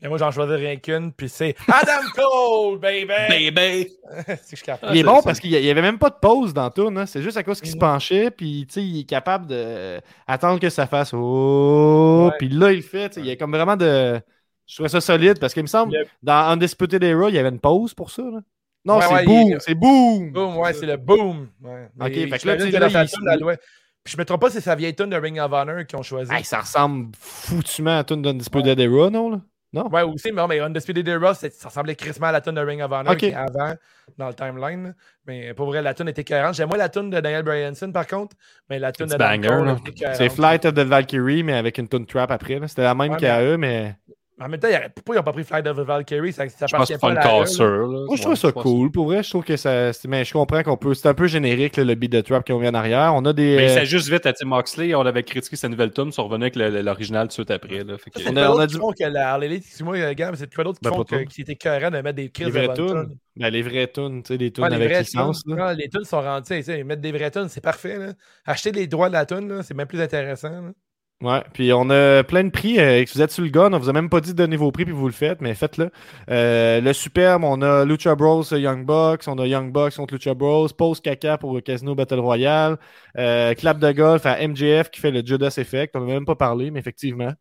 Et 0.02 0.08
moi, 0.08 0.18
j'en 0.18 0.32
choisis 0.32 0.56
rien 0.56 0.78
qu'une, 0.78 1.12
puis 1.12 1.28
c'est 1.28 1.56
Adam 1.68 2.08
Cole, 2.16 2.80
baby! 2.80 3.52
Baby! 3.52 3.90
c'est 4.44 4.56
que. 4.62 4.72
Il 4.94 5.00
est 5.00 5.04
bon 5.04 5.18
ça. 5.18 5.24
parce 5.24 5.42
qu'il 5.42 5.52
n'y 5.52 5.70
avait 5.70 5.82
même 5.82 6.00
pas 6.00 6.10
de 6.10 6.16
pause 6.22 6.54
dans 6.54 6.70
tout. 6.72 6.88
Hein. 6.96 7.06
C'est 7.06 7.22
juste 7.22 7.36
à 7.36 7.44
cause 7.44 7.60
qu'il 7.60 7.70
se 7.70 7.76
Mhm. 7.76 7.82
penchait. 7.82 8.32
Puis 8.32 8.66
tu 8.68 8.76
sais, 8.76 8.84
il 8.84 9.02
est 9.02 9.04
capable 9.04 9.48
de 9.48 10.00
attendre 10.26 10.58
que 10.62 10.70
ça 10.70 10.88
fasse 10.88 11.14
Oh. 11.14 12.28
Ouais. 12.32 12.36
Puis 12.40 12.48
là, 12.48 12.72
il 12.72 12.78
le 12.78 12.82
fait. 12.82 13.10
tu 13.10 13.16
sais, 13.16 13.20
Il 13.20 13.26
y 13.28 13.32
a 13.32 13.36
comme 13.36 13.52
vraiment 13.52 13.76
de. 13.76 14.22
Je 14.66 14.76
trouvais 14.76 14.88
ça 14.88 15.02
solide 15.02 15.38
parce 15.38 15.54
qu'il 15.54 15.64
me 15.64 15.68
semble, 15.68 15.94
Le- 15.94 16.06
dans 16.24 16.48
Undisputed 16.52 17.04
Era, 17.04 17.28
il 17.30 17.36
y 17.36 17.40
avait 17.40 17.50
une 17.50 17.60
pause 17.60 17.94
pour 17.94 18.10
ça. 18.10 18.22
là. 18.22 18.40
Non, 18.86 19.00
Ouais, 19.00 19.02
c'est 19.06 19.14
ouais, 19.16 19.26
boom. 19.26 19.50
il- 19.52 19.58
C'est 19.60 19.76
boom. 19.76 20.32
Boom, 20.32 20.58
ouais, 20.60 20.72
c'est 20.74 20.86
le 20.86 20.96
boom. 20.96 21.50
Ouais. 21.62 21.90
Ok, 22.00 22.14
fait 22.14 22.40
que 22.40 22.48
là, 22.48 22.56
tu 22.56 22.66
dis 22.68 22.72
que 22.72 23.58
Puis 24.04 24.14
je 24.14 24.18
me 24.18 24.26
trompe 24.26 24.42
pas, 24.42 24.50
c'est 24.50 24.62
sa 24.62 24.76
vieille 24.76 24.96
tune 24.96 25.10
de 25.10 25.18
Ring 25.18 25.40
of 25.40 25.52
Honor 25.52 25.86
qu'ils 25.86 26.00
ont 26.00 26.04
choisi. 26.04 26.34
Hey, 26.34 26.44
ça 26.44 26.62
ressemble 26.62 27.12
foutument 27.20 27.92
à 27.92 27.96
la 27.96 28.04
tune 28.04 28.22
d'Undisputed 28.22 28.80
Era, 28.80 29.10
non? 29.10 29.30
Là? 29.30 29.42
Non? 29.72 29.88
Ouais, 29.90 30.02
aussi, 30.02 30.32
mais 30.32 30.42
non, 30.42 30.48
mais 30.48 30.60
Undisputed 30.60 31.08
Era, 31.08 31.36
ça 31.36 31.48
ressemblait 31.66 31.94
crissement 31.94 32.28
à 32.28 32.32
la 32.32 32.42
tune 32.42 32.56
de 32.56 32.62
Ring 32.62 32.82
of 32.82 32.92
Honor 32.92 33.14
Ok. 33.14 33.20
qui 33.20 33.26
est 33.28 33.36
avant, 33.36 33.76
dans 34.18 34.28
le 34.30 34.34
timeline. 34.34 34.96
Mais 35.28 35.54
pour 35.54 35.68
vrai, 35.68 35.84
la 35.84 35.94
tune 35.94 36.08
était 36.10 36.24
cohérente. 36.24 36.56
J'aime 36.56 36.70
moins 36.70 36.78
la 36.80 36.90
tune 36.90 37.12
de 37.12 37.20
Daniel 37.20 37.44
Bryanson, 37.44 37.92
par 37.92 38.08
contre, 38.08 38.36
mais 38.68 38.80
la 38.80 38.92
tune 38.92 39.06
de 39.06 39.16
banger. 39.16 39.76
C'est 40.16 40.30
Flight 40.30 40.66
of 40.66 40.74
the 40.74 40.80
Valkyrie, 40.80 41.44
mais 41.44 41.54
avec 41.54 41.78
une 41.78 41.88
tune 41.88 42.08
trap 42.08 42.32
après. 42.32 42.60
C'était 42.68 42.82
la 42.82 42.96
même 42.96 43.12
Ouais, 43.12 43.18
qu'à 43.18 43.44
eux, 43.44 43.58
mais. 43.58 43.96
En 44.42 44.48
même 44.48 44.60
temps, 44.60 44.68
pourquoi 44.96 45.16
ils 45.16 45.18
n'ont 45.18 45.24
pas 45.24 45.34
pris 45.34 45.44
Flight 45.44 45.68
of 45.68 45.78
the 45.78 45.82
Valkyrie? 45.82 46.32
Ça, 46.32 46.48
ça 46.48 46.66
Je 46.68 46.76
pense 46.76 46.90
pas 46.92 47.10
une 47.10 47.20
cassure. 47.20 47.88
Moi, 47.88 48.06
je 48.08 48.12
Ouais, 48.12 48.18
trouve 48.20 48.36
ça 48.36 48.52
cool. 48.52 48.92
Pour 48.92 49.06
vrai, 49.08 49.22
je 49.22 49.30
trouve 49.30 49.44
que 49.44 49.58
ça. 49.58 49.92
c'est- 49.94 50.08
Mais 50.08 50.24
je 50.24 50.32
comprends 50.34 50.64
qu'on 50.64 50.78
peut. 50.78 50.94
C'est 50.94 51.10
un 51.10 51.14
peu 51.14 51.28
générique, 51.28 51.76
là, 51.78 51.84
le 51.84 51.96
beat 51.96 52.12
de 52.12 52.22
trap 52.22 52.50
ont 52.50 52.60
mis 52.60 52.68
en 52.68 52.74
arrière. 52.74 53.14
On 53.16 53.26
a 53.26 53.34
des. 53.34 53.56
Mais 53.58 53.70
euh, 53.72 53.74
c'est 53.76 53.86
juste 53.86 54.10
vite 54.10 54.26
à 54.26 54.34
Tim 54.34 54.48
Moxley, 54.48 54.96
on 54.96 55.02
avait 55.02 55.24
critiqué 55.24 55.56
sa 55.56 55.68
nouvelle 55.68 55.92
tune, 55.92 56.12
ils 56.18 56.22
revenait 56.22 56.52
avec 56.56 56.56
l'original 56.86 57.24
tout 57.24 57.28
de 57.30 57.34
suite 57.34 57.52
après. 57.52 57.84
Là. 57.84 57.98
Fait 57.98 58.10
que- 58.12 58.20
C'est 58.22 58.30
On 58.30 58.36
a- 58.38 58.50
on 58.52 58.60
a 58.60 58.68
qui 58.68 58.74
du- 58.76 58.80
font 58.80 58.92
que 58.92 59.04
la 59.04 59.32
Harley 59.34 59.56
excuse-moi, 59.56 59.98
euh, 59.98 60.14
Gab, 60.14 60.36
c'est 60.36 60.54
quoi 60.54 60.64
d'autre 60.64 60.80
qui 60.80 60.90
Ben, 60.90 60.96
font 60.96 61.04
que, 61.04 61.24
qui 61.26 61.42
était 61.42 61.56
cohérent 61.56 61.92
de 61.92 61.98
mettre 62.02 62.16
des 62.16 62.24
les 62.24 62.30
crises 62.32 62.48
de 62.48 62.52
vraies 62.52 62.74
tunes. 62.74 63.16
Ben, 63.36 63.50
les 63.50 63.62
vraies 63.62 63.88
tunes, 63.92 64.24
tu 64.24 64.28
sais, 64.34 64.38
des 64.38 64.52
tunes 64.52 64.64
Ouais, 64.64 64.70
les 64.70 64.76
avec 64.78 65.00
licence. 65.00 65.44
là. 65.48 65.56
Ah, 65.68 65.74
les 65.74 65.90
tunes 65.90 66.04
sont 66.04 66.22
rendues, 66.22 66.64
sais, 66.64 66.84
mettre 66.84 67.02
des 67.02 67.12
vraies 67.12 67.32
tunes, 67.32 67.48
c'est 67.50 67.62
parfait. 67.62 67.98
Acheter 68.46 68.72
les 68.72 68.88
droits 68.88 69.08
de 69.10 69.14
la 69.14 69.26
tune, 69.26 69.62
c'est 69.64 69.74
même 69.74 69.88
plus 69.88 70.02
intéressant. 70.02 70.72
Ouais, 71.22 71.44
puis 71.52 71.74
on 71.74 71.90
a 71.90 72.24
plein 72.24 72.46
de 72.46 72.50
prix. 72.50 72.80
euh, 72.80 73.06
si 73.06 73.16
vous 73.18 73.22
êtes 73.22 73.32
sur 73.32 73.44
le 73.44 73.50
gun, 73.50 73.74
on 73.74 73.78
vous 73.78 73.90
a 73.90 73.94
même 73.94 74.10
pas 74.10 74.22
dit 74.22 74.32
de 74.32 74.38
donner 74.38 74.56
vos 74.56 74.72
prix, 74.72 74.86
puis 74.86 74.94
vous 74.94 75.06
le 75.06 75.12
faites, 75.12 75.42
mais 75.42 75.54
faites-le. 75.54 75.92
Euh, 76.30 76.80
le 76.80 76.94
superbe, 76.94 77.44
on 77.44 77.62
a 77.62 77.84
Lucha 77.84 78.16
Bros 78.16 78.42
euh, 78.54 78.58
Young 78.58 78.86
Bucks, 78.86 79.28
on 79.28 79.38
a 79.38 79.46
Young 79.46 79.70
Bucks 79.74 79.96
contre 79.98 80.14
Lucha 80.14 80.34
Bros, 80.34 80.70
Pause 80.70 81.02
Caca 81.02 81.38
pour 81.38 81.54
le 81.54 81.60
Casino 81.60 81.94
Battle 81.94 82.20
Royale, 82.20 82.78
euh, 83.18 83.54
Clap 83.54 83.80
de 83.80 83.92
golf 83.92 84.26
à 84.26 84.38
MJF 84.48 84.92
qui 84.92 85.02
fait 85.02 85.12
le 85.12 85.22
Judas 85.26 85.54
Effect. 85.58 85.94
On 85.98 86.06
n'a 86.06 86.14
même 86.14 86.26
pas 86.26 86.36
parlé, 86.36 86.72
mais 86.72 86.80
effectivement. 86.80 87.34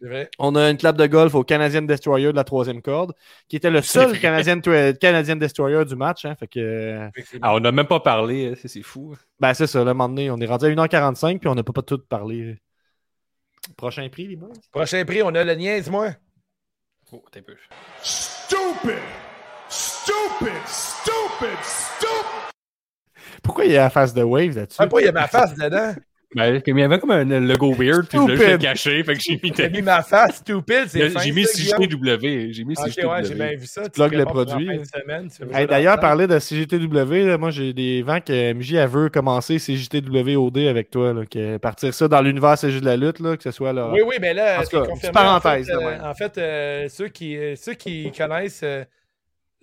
Vrai. 0.00 0.28
On 0.38 0.54
a 0.54 0.68
une 0.70 0.76
clap 0.76 0.96
de 0.96 1.06
golf 1.06 1.34
au 1.34 1.44
Canadian 1.44 1.82
Destroyer 1.82 2.30
de 2.30 2.36
la 2.36 2.44
troisième 2.44 2.82
corde, 2.82 3.14
qui 3.48 3.56
était 3.56 3.70
le 3.70 3.80
seul. 3.80 4.18
Canadian, 4.20 4.60
Canadian 5.00 5.36
Destroyer 5.36 5.84
du 5.86 5.96
match. 5.96 6.26
Hein, 6.26 6.34
fait 6.38 6.48
que, 6.48 7.08
Ah, 7.40 7.54
on 7.54 7.60
n'a 7.60 7.72
même 7.72 7.86
pas 7.86 8.00
parlé, 8.00 8.50
euh, 8.50 8.54
c'est 8.66 8.82
fou. 8.82 9.14
ben 9.40 9.54
c'est 9.54 9.66
ça, 9.66 9.80
un 9.80 9.84
moment 9.84 10.08
donné, 10.08 10.30
on 10.30 10.38
est 10.38 10.46
rendu 10.46 10.66
à 10.66 10.68
1h45 10.68 11.38
puis 11.38 11.48
on 11.48 11.54
n'a 11.54 11.62
pas, 11.62 11.72
pas 11.72 11.82
tout 11.82 11.98
parlé. 11.98 12.58
Prochain 13.76 14.08
prix, 14.08 14.26
les 14.28 14.36
boys? 14.36 14.52
Prochain 14.70 15.04
prix, 15.04 15.22
on 15.22 15.34
a 15.34 15.44
le 15.44 15.54
niaise-moi. 15.54 16.10
Oh, 17.12 17.24
t'es 17.30 17.42
peu. 17.42 17.56
Stupid! 18.02 18.98
Stupid! 19.68 20.66
Stupid! 20.66 21.58
Stupid! 21.62 22.50
Pourquoi 23.42 23.64
il 23.66 23.72
y 23.72 23.76
a 23.76 23.84
la 23.84 23.90
face 23.90 24.12
de 24.14 24.22
Wave 24.22 24.56
là-dessus? 24.56 24.80
Même 24.80 24.88
pas, 24.88 25.00
il 25.00 25.04
y 25.04 25.08
a 25.08 25.12
ma 25.12 25.28
face 25.28 25.54
dedans? 25.54 25.94
Ben, 26.34 26.60
il 26.66 26.78
y 26.78 26.82
avait 26.82 26.98
comme 26.98 27.10
un 27.12 27.24
logo 27.40 27.72
weird, 27.74 28.06
puis 28.08 28.18
je 28.28 28.36
Stupid. 28.36 28.58
cacher, 28.58 29.04
fait 29.04 29.14
que 29.14 29.20
j'ai 29.20 29.40
mis, 29.42 29.52
J'ai 29.56 29.70
mis 29.70 29.82
ma 29.82 30.02
face, 30.02 30.36
stupid, 30.36 30.88
c'est 30.88 31.08
j'ai 31.20 31.32
mis. 31.32 31.44
CJTW. 31.44 32.52
J'ai 32.52 32.64
mis 32.64 32.74
Ok, 32.76 32.86
CJTW. 32.88 33.06
ouais, 33.06 33.24
j'ai 33.24 33.34
bien 33.34 33.54
vu 33.54 33.66
ça. 33.66 33.88
Tu 33.88 34.00
le 34.00 34.24
produit, 34.24 34.68
D'ailleurs, 35.68 36.00
parler 36.00 36.26
de 36.26 36.38
CGTW, 36.38 37.26
là, 37.26 37.38
moi 37.38 37.50
j'ai 37.50 37.72
des 37.72 38.02
vents 38.02 38.20
que 38.20 38.52
MJ 38.52 38.74
elle 38.74 38.88
veut 38.88 39.08
commencer 39.08 39.58
CGTW 39.58 40.36
OD 40.36 40.58
avec 40.68 40.90
toi, 40.90 41.12
là, 41.12 41.24
que 41.26 41.56
partir 41.58 41.94
ça 41.94 42.08
dans 42.08 42.20
l'univers 42.20 42.58
c'est 42.58 42.70
juste 42.70 42.82
de 42.84 42.88
la 42.88 42.96
lutte, 42.96 43.20
là, 43.20 43.36
que 43.36 43.42
ce 43.42 43.50
soit 43.50 43.72
là. 43.72 43.90
Oui, 43.92 44.00
oui, 44.06 44.16
mais 44.20 44.34
là, 44.34 44.62
c'est 44.64 44.76
confirmé. 44.76 45.12
parenthèse, 45.12 45.70
En 45.70 45.78
fait, 45.80 45.84
euh, 45.84 46.10
en 46.10 46.14
fait, 46.14 46.38
euh, 46.38 46.88
ceux, 46.88 47.08
qui, 47.08 47.36
euh, 47.36 47.54
ceux 47.56 47.74
qui 47.74 48.10
connaissent 48.12 48.62
euh, 48.64 48.84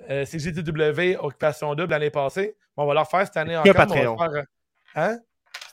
euh, 0.10 0.26
CGTW 0.26 1.18
Occupation 1.20 1.76
Double 1.76 1.92
l'année 1.92 2.10
passée, 2.10 2.56
on 2.78 2.86
va 2.86 2.94
leur 2.94 3.08
faire 3.10 3.26
cette 3.26 3.38
année 3.38 3.56
encore. 3.58 3.66
mais 3.68 3.74
Patreon. 3.74 4.18
Faire, 4.18 4.44
hein? 4.96 5.18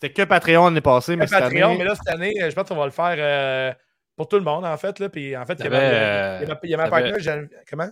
C'était 0.01 0.13
que 0.13 0.23
Patreon 0.29 0.67
l'année 0.67 0.81
passée, 0.81 1.17
mais 1.17 1.27
cette 1.27 1.41
Patreon, 1.41 1.69
année. 1.71 1.79
mais 1.79 1.85
là, 1.85 1.95
cette 1.95 2.15
année, 2.15 2.35
euh, 2.41 2.51
je 2.51 2.55
pense 2.55 2.69
qu'on 2.69 2.77
va 2.77 2.85
le 2.85 2.91
faire 2.93 3.17
euh, 3.19 3.73
pour 4.17 4.29
tout 4.29 4.37
le 4.37 4.45
monde, 4.45 4.65
en 4.65 4.77
fait. 4.77 4.99
Là, 5.01 5.09
puis 5.09 5.37
en 5.37 5.45
fait, 5.45 5.55
il 5.59 5.65
y 5.65 5.67
a 5.67 5.71
ma, 5.71 5.77
T'avais, 5.79 6.47
il 6.63 6.71
y 6.71 7.49
Comment? 7.71 7.89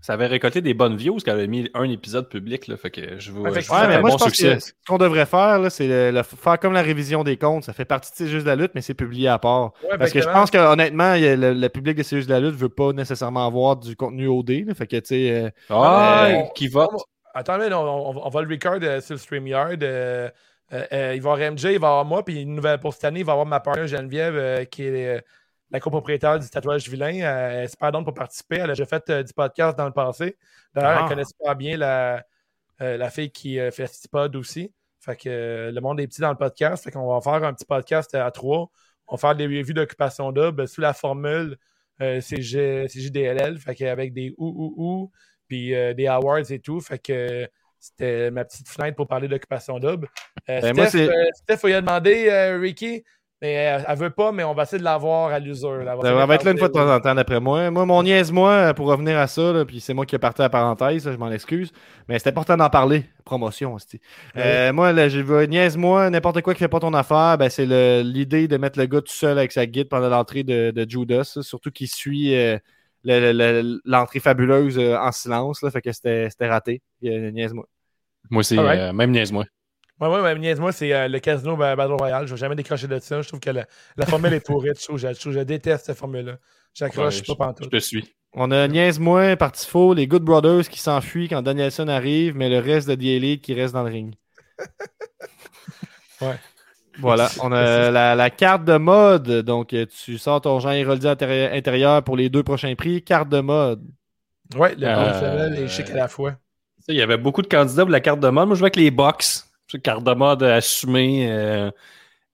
ça 0.00 0.14
avait 0.14 0.26
récolté 0.26 0.60
des 0.62 0.74
bonnes 0.74 0.96
views 0.96 1.12
parce 1.14 1.22
qu'elle 1.24 1.34
avait 1.34 1.46
mis 1.46 1.70
un 1.74 1.84
épisode 1.88 2.28
public. 2.28 2.66
Là, 2.66 2.76
fait 2.76 2.90
que 2.90 3.18
je 3.20 3.30
veux. 3.30 3.42
Ouais, 3.42 3.60
je 3.60 3.70
mais 3.88 4.00
moi, 4.00 4.10
bon 4.10 4.16
je 4.18 4.24
pense 4.24 4.34
succès. 4.34 4.54
que 4.56 4.60
ce 4.60 4.72
qu'on 4.88 4.98
devrait 4.98 5.26
faire, 5.26 5.58
là, 5.60 5.70
c'est 5.70 5.86
le, 5.86 6.10
le- 6.10 6.22
faire 6.24 6.58
comme 6.58 6.72
la 6.72 6.82
révision 6.82 7.22
des 7.22 7.36
comptes. 7.36 7.62
Ça 7.64 7.72
fait 7.72 7.84
partie 7.84 8.10
de 8.10 8.16
C'est 8.16 8.26
juste 8.26 8.44
de 8.44 8.50
la 8.50 8.56
lutte, 8.56 8.72
mais 8.74 8.80
c'est 8.80 8.94
publié 8.94 9.28
à 9.28 9.38
part. 9.38 9.72
Ouais, 9.88 9.96
Parce 9.98 10.10
que 10.10 10.20
je 10.20 10.28
pense 10.28 10.50
que 10.50 10.58
honnêtement, 10.58 11.14
le, 11.14 11.52
le 11.52 11.68
public 11.68 11.96
de 11.98 12.02
C'est 12.02 12.16
juste 12.16 12.28
de 12.28 12.34
la 12.34 12.40
lutte 12.40 12.54
veut 12.56 12.68
pas 12.68 12.92
nécessairement 12.92 13.46
avoir 13.46 13.76
du 13.76 13.94
contenu 13.94 14.26
OD. 14.26 14.50
là. 14.66 14.74
fait 14.74 14.86
que, 14.88 14.96
tu 14.96 15.02
sais, 15.04 15.30
euh, 15.30 15.50
Ah, 15.70 16.26
Euh, 16.30 16.42
qui 16.54 16.66
vote. 16.66 16.90
Non, 16.90 17.02
on, 17.78 18.10
on- 18.16 18.26
on 18.26 18.28
va 18.28 18.42
le 18.42 18.48
record 18.48 18.78
euh, 18.82 19.00
sur 19.00 19.14
le 19.14 19.18
StreamYard. 19.18 19.82
Euh, 20.72 20.86
euh, 20.92 21.14
il 21.14 21.20
va 21.20 21.32
avoir 21.32 21.52
MJ, 21.52 21.64
il 21.64 21.78
va 21.78 21.88
avoir 21.88 22.04
moi, 22.04 22.24
puis 22.24 22.40
une 22.40 22.54
nouvelle 22.54 22.80
pour 22.80 22.94
cette 22.94 23.04
année, 23.04 23.20
il 23.20 23.26
va 23.26 23.32
avoir 23.32 23.46
ma 23.46 23.60
partenaire 23.60 23.88
Geneviève, 23.88 24.36
euh, 24.36 24.64
qui 24.64 24.84
est 24.84 25.22
la 25.70 25.80
copropriétaire 25.80 26.38
du 26.38 26.48
tatouage 26.48 26.88
vilain. 26.88 27.12
Elle 27.12 27.64
est 27.64 27.68
super 27.68 27.92
pour 27.92 28.14
participer. 28.14 28.56
Elle 28.56 28.70
a 28.70 28.74
déjà 28.74 28.86
fait 28.86 29.10
du 29.24 29.32
podcast 29.32 29.76
dans 29.76 29.86
le 29.86 29.92
passé. 29.92 30.36
D'ailleurs, 30.74 30.90
Ah. 30.90 31.00
elle 31.02 31.08
connaît 31.08 31.24
super 31.24 31.56
bien 31.56 31.76
la, 31.76 32.24
la 32.78 33.10
fille 33.10 33.30
qui 33.30 33.58
euh, 33.58 33.70
fait 33.70 33.86
Stipod 33.86 34.34
aussi. 34.36 34.72
Fait 35.00 35.16
que 35.16 35.70
le 35.72 35.80
monde 35.80 36.00
est 36.00 36.06
petit 36.06 36.20
dans 36.20 36.30
le 36.30 36.36
podcast. 36.36 36.84
Fait 36.84 36.90
qu'on 36.90 37.12
va 37.12 37.20
faire 37.20 37.46
un 37.46 37.52
petit 37.52 37.64
podcast 37.64 38.14
à 38.14 38.30
trois. 38.30 38.70
On 39.08 39.16
va 39.16 39.18
faire 39.18 39.34
des 39.34 39.46
reviews 39.46 39.74
d'occupation 39.74 40.30
double 40.32 40.68
sous 40.68 40.80
la 40.80 40.92
formule 40.94 41.56
CG, 41.98 42.86
CJDLL. 42.88 43.58
Fait 43.58 43.74
qu'avec 43.74 44.12
des 44.12 44.34
ou 44.38 44.46
ou 44.46 44.74
ou 44.76 45.12
puis 45.48 45.70
des 45.70 46.06
awards 46.06 46.50
et 46.50 46.60
tout. 46.60 46.80
Fait 46.80 46.98
que 46.98 47.48
c'était 47.82 48.30
ma 48.30 48.44
petite 48.44 48.68
fenêtre 48.68 48.96
pour 48.96 49.08
parler 49.08 49.26
d'occupation 49.28 49.78
double. 49.80 50.08
Euh, 50.48 50.60
Ben, 50.60 50.74
moi, 50.76 50.86
Steph, 50.86 50.98
c'est- 51.06 51.10
euh, 51.10 51.24
Steph, 51.34 51.68
il 51.68 51.74
a 51.74 51.80
demandé 51.80 52.26
euh, 52.28 52.58
Ricky, 52.60 53.02
mais 53.40 53.54
elle, 53.54 53.84
elle 53.88 53.98
veut 53.98 54.10
pas, 54.10 54.30
mais 54.30 54.44
on 54.44 54.54
va 54.54 54.62
essayer 54.62 54.78
de 54.78 54.84
l'avoir 54.84 55.32
à 55.32 55.40
l'usure. 55.40 55.78
là. 55.82 55.96
ça 56.00 56.14
va 56.26 56.34
être 56.36 56.44
là 56.44 56.50
une 56.52 56.58
fois 56.58 56.68
de 56.68 56.72
temps 56.74 56.94
en 56.94 57.00
temps, 57.00 57.14
d'après 57.16 57.40
moi. 57.40 57.72
Moi, 57.72 57.84
mon 57.86 58.04
niaise-moi, 58.04 58.50
euh, 58.52 58.72
pour 58.72 58.86
revenir 58.86 59.18
à 59.18 59.26
ça, 59.26 59.52
là, 59.52 59.64
puis 59.64 59.80
c'est 59.80 59.94
moi 59.94 60.06
qui 60.06 60.14
ai 60.14 60.18
parti 60.20 60.42
la 60.42 60.48
parenthèse, 60.48 61.04
là, 61.06 61.12
je 61.12 61.16
m'en 61.16 61.30
excuse, 61.32 61.72
mais 62.08 62.20
c'est 62.20 62.28
important 62.28 62.56
d'en 62.56 62.70
parler. 62.70 63.04
Promotion, 63.24 63.74
aussi. 63.74 64.00
Euh, 64.36 64.72
moi, 64.72 64.92
là, 64.92 65.08
je 65.08 65.44
niaise-moi, 65.46 66.08
n'importe 66.10 66.40
quoi 66.42 66.54
qui 66.54 66.60
fait 66.60 66.68
pas 66.68 66.78
ton 66.78 66.94
affaire, 66.94 67.36
ben, 67.36 67.48
c'est 67.50 67.66
l'idée 68.04 68.46
de 68.46 68.56
mettre 68.58 68.78
le 68.78 68.86
gars 68.86 69.00
tout 69.00 69.12
seul 69.12 69.36
avec 69.38 69.50
sa 69.50 69.66
guide 69.66 69.88
pendant 69.88 70.08
l'entrée 70.08 70.44
de, 70.44 70.70
de 70.70 70.88
Judas, 70.88 71.36
surtout 71.42 71.72
qu'il 71.72 71.88
suit 71.88 72.36
euh, 72.36 72.58
le- 73.04 73.32
le- 73.32 73.80
l'entrée 73.84 74.20
fabuleuse 74.20 74.78
euh, 74.78 74.96
en 74.96 75.10
silence, 75.10 75.62
là, 75.62 75.70
fait 75.72 75.80
que 75.82 75.90
c'était 75.90 76.30
c'était 76.30 76.46
raté. 76.48 76.80
Euh, 77.04 77.32
niaise-moi. 77.32 77.66
Moi 78.30 78.40
aussi, 78.40 78.58
Alright. 78.58 78.80
euh, 78.80 78.92
même 78.92 79.10
niaise-moi. 79.10 79.44
Ouais, 80.00 80.08
ouais, 80.08 80.20
ouais, 80.20 80.38
niaise-moi, 80.38 80.72
c'est 80.72 80.92
euh, 80.92 81.06
le 81.08 81.18
casino 81.20 81.56
Ba- 81.56 81.76
Battle 81.76 81.92
Royale. 81.92 82.26
Je 82.26 82.32
vais 82.34 82.38
jamais 82.40 82.56
décrocher 82.56 82.88
de 82.88 82.98
ça. 82.98 83.22
Je 83.22 83.28
trouve 83.28 83.40
que 83.40 83.50
la, 83.50 83.66
la 83.96 84.06
formule 84.06 84.32
est 84.32 84.40
pourrie. 84.44 84.70
Je, 84.78 84.84
trouve, 84.84 84.98
je, 84.98 85.08
je 85.12 85.30
je 85.30 85.40
déteste 85.40 85.86
cette 85.86 85.98
formule-là. 85.98 86.38
J'accroche 86.74 87.20
Ouais, 87.20 87.34
pas 87.36 87.46
pantoute. 87.46 87.64
je 87.72 87.76
te 87.78 87.82
suis. 87.82 88.14
On 88.34 88.50
a 88.50 88.66
niaise-moi, 88.66 89.36
parti 89.36 89.66
faux, 89.66 89.92
les 89.94 90.06
Good 90.06 90.22
Brothers 90.24 90.68
qui 90.68 90.80
s'enfuient 90.80 91.28
quand 91.28 91.42
Danielson 91.42 91.86
arrive, 91.88 92.34
mais 92.34 92.48
le 92.48 92.58
reste 92.58 92.88
de 92.88 92.94
The 92.94 93.02
Elite 93.04 93.44
qui 93.44 93.52
reste 93.54 93.74
dans 93.74 93.82
le 93.84 93.90
ring. 93.90 94.14
Ouais. 96.20 96.36
Voilà, 96.98 97.28
on 97.42 97.50
a 97.52 97.90
la, 97.90 98.14
la 98.14 98.30
carte 98.30 98.64
de 98.64 98.76
mode. 98.76 99.28
Donc, 99.42 99.74
tu 100.04 100.18
sors 100.18 100.40
ton 100.40 100.60
Jean 100.60 100.70
Héroldi 100.72 101.06
intérie- 101.06 101.56
intérieur 101.56 102.02
pour 102.02 102.16
les 102.16 102.28
deux 102.28 102.42
prochains 102.42 102.74
prix. 102.74 103.02
Carte 103.02 103.28
de 103.28 103.40
mode. 103.40 103.82
Ouais, 104.56 104.74
le 104.76 104.86
Euh, 104.86 104.94
professionnel 104.94 105.58
et 105.58 105.68
chic 105.68 105.88
à 105.90 105.94
la 105.94 106.08
fois. 106.08 106.36
Il 106.88 106.96
y 106.96 107.02
avait 107.02 107.16
beaucoup 107.18 107.42
de 107.42 107.46
candidats 107.46 107.82
pour 107.82 107.90
la 107.92 108.00
carte 108.00 108.20
de 108.20 108.28
mode. 108.28 108.48
Moi, 108.48 108.56
je 108.56 108.60
vais 108.60 108.66
avec 108.66 108.76
les 108.76 108.90
une 109.74 109.80
carte 109.80 110.04
de 110.04 110.12
mode 110.14 110.42
assumée. 110.42 111.28
euh, 111.30 111.70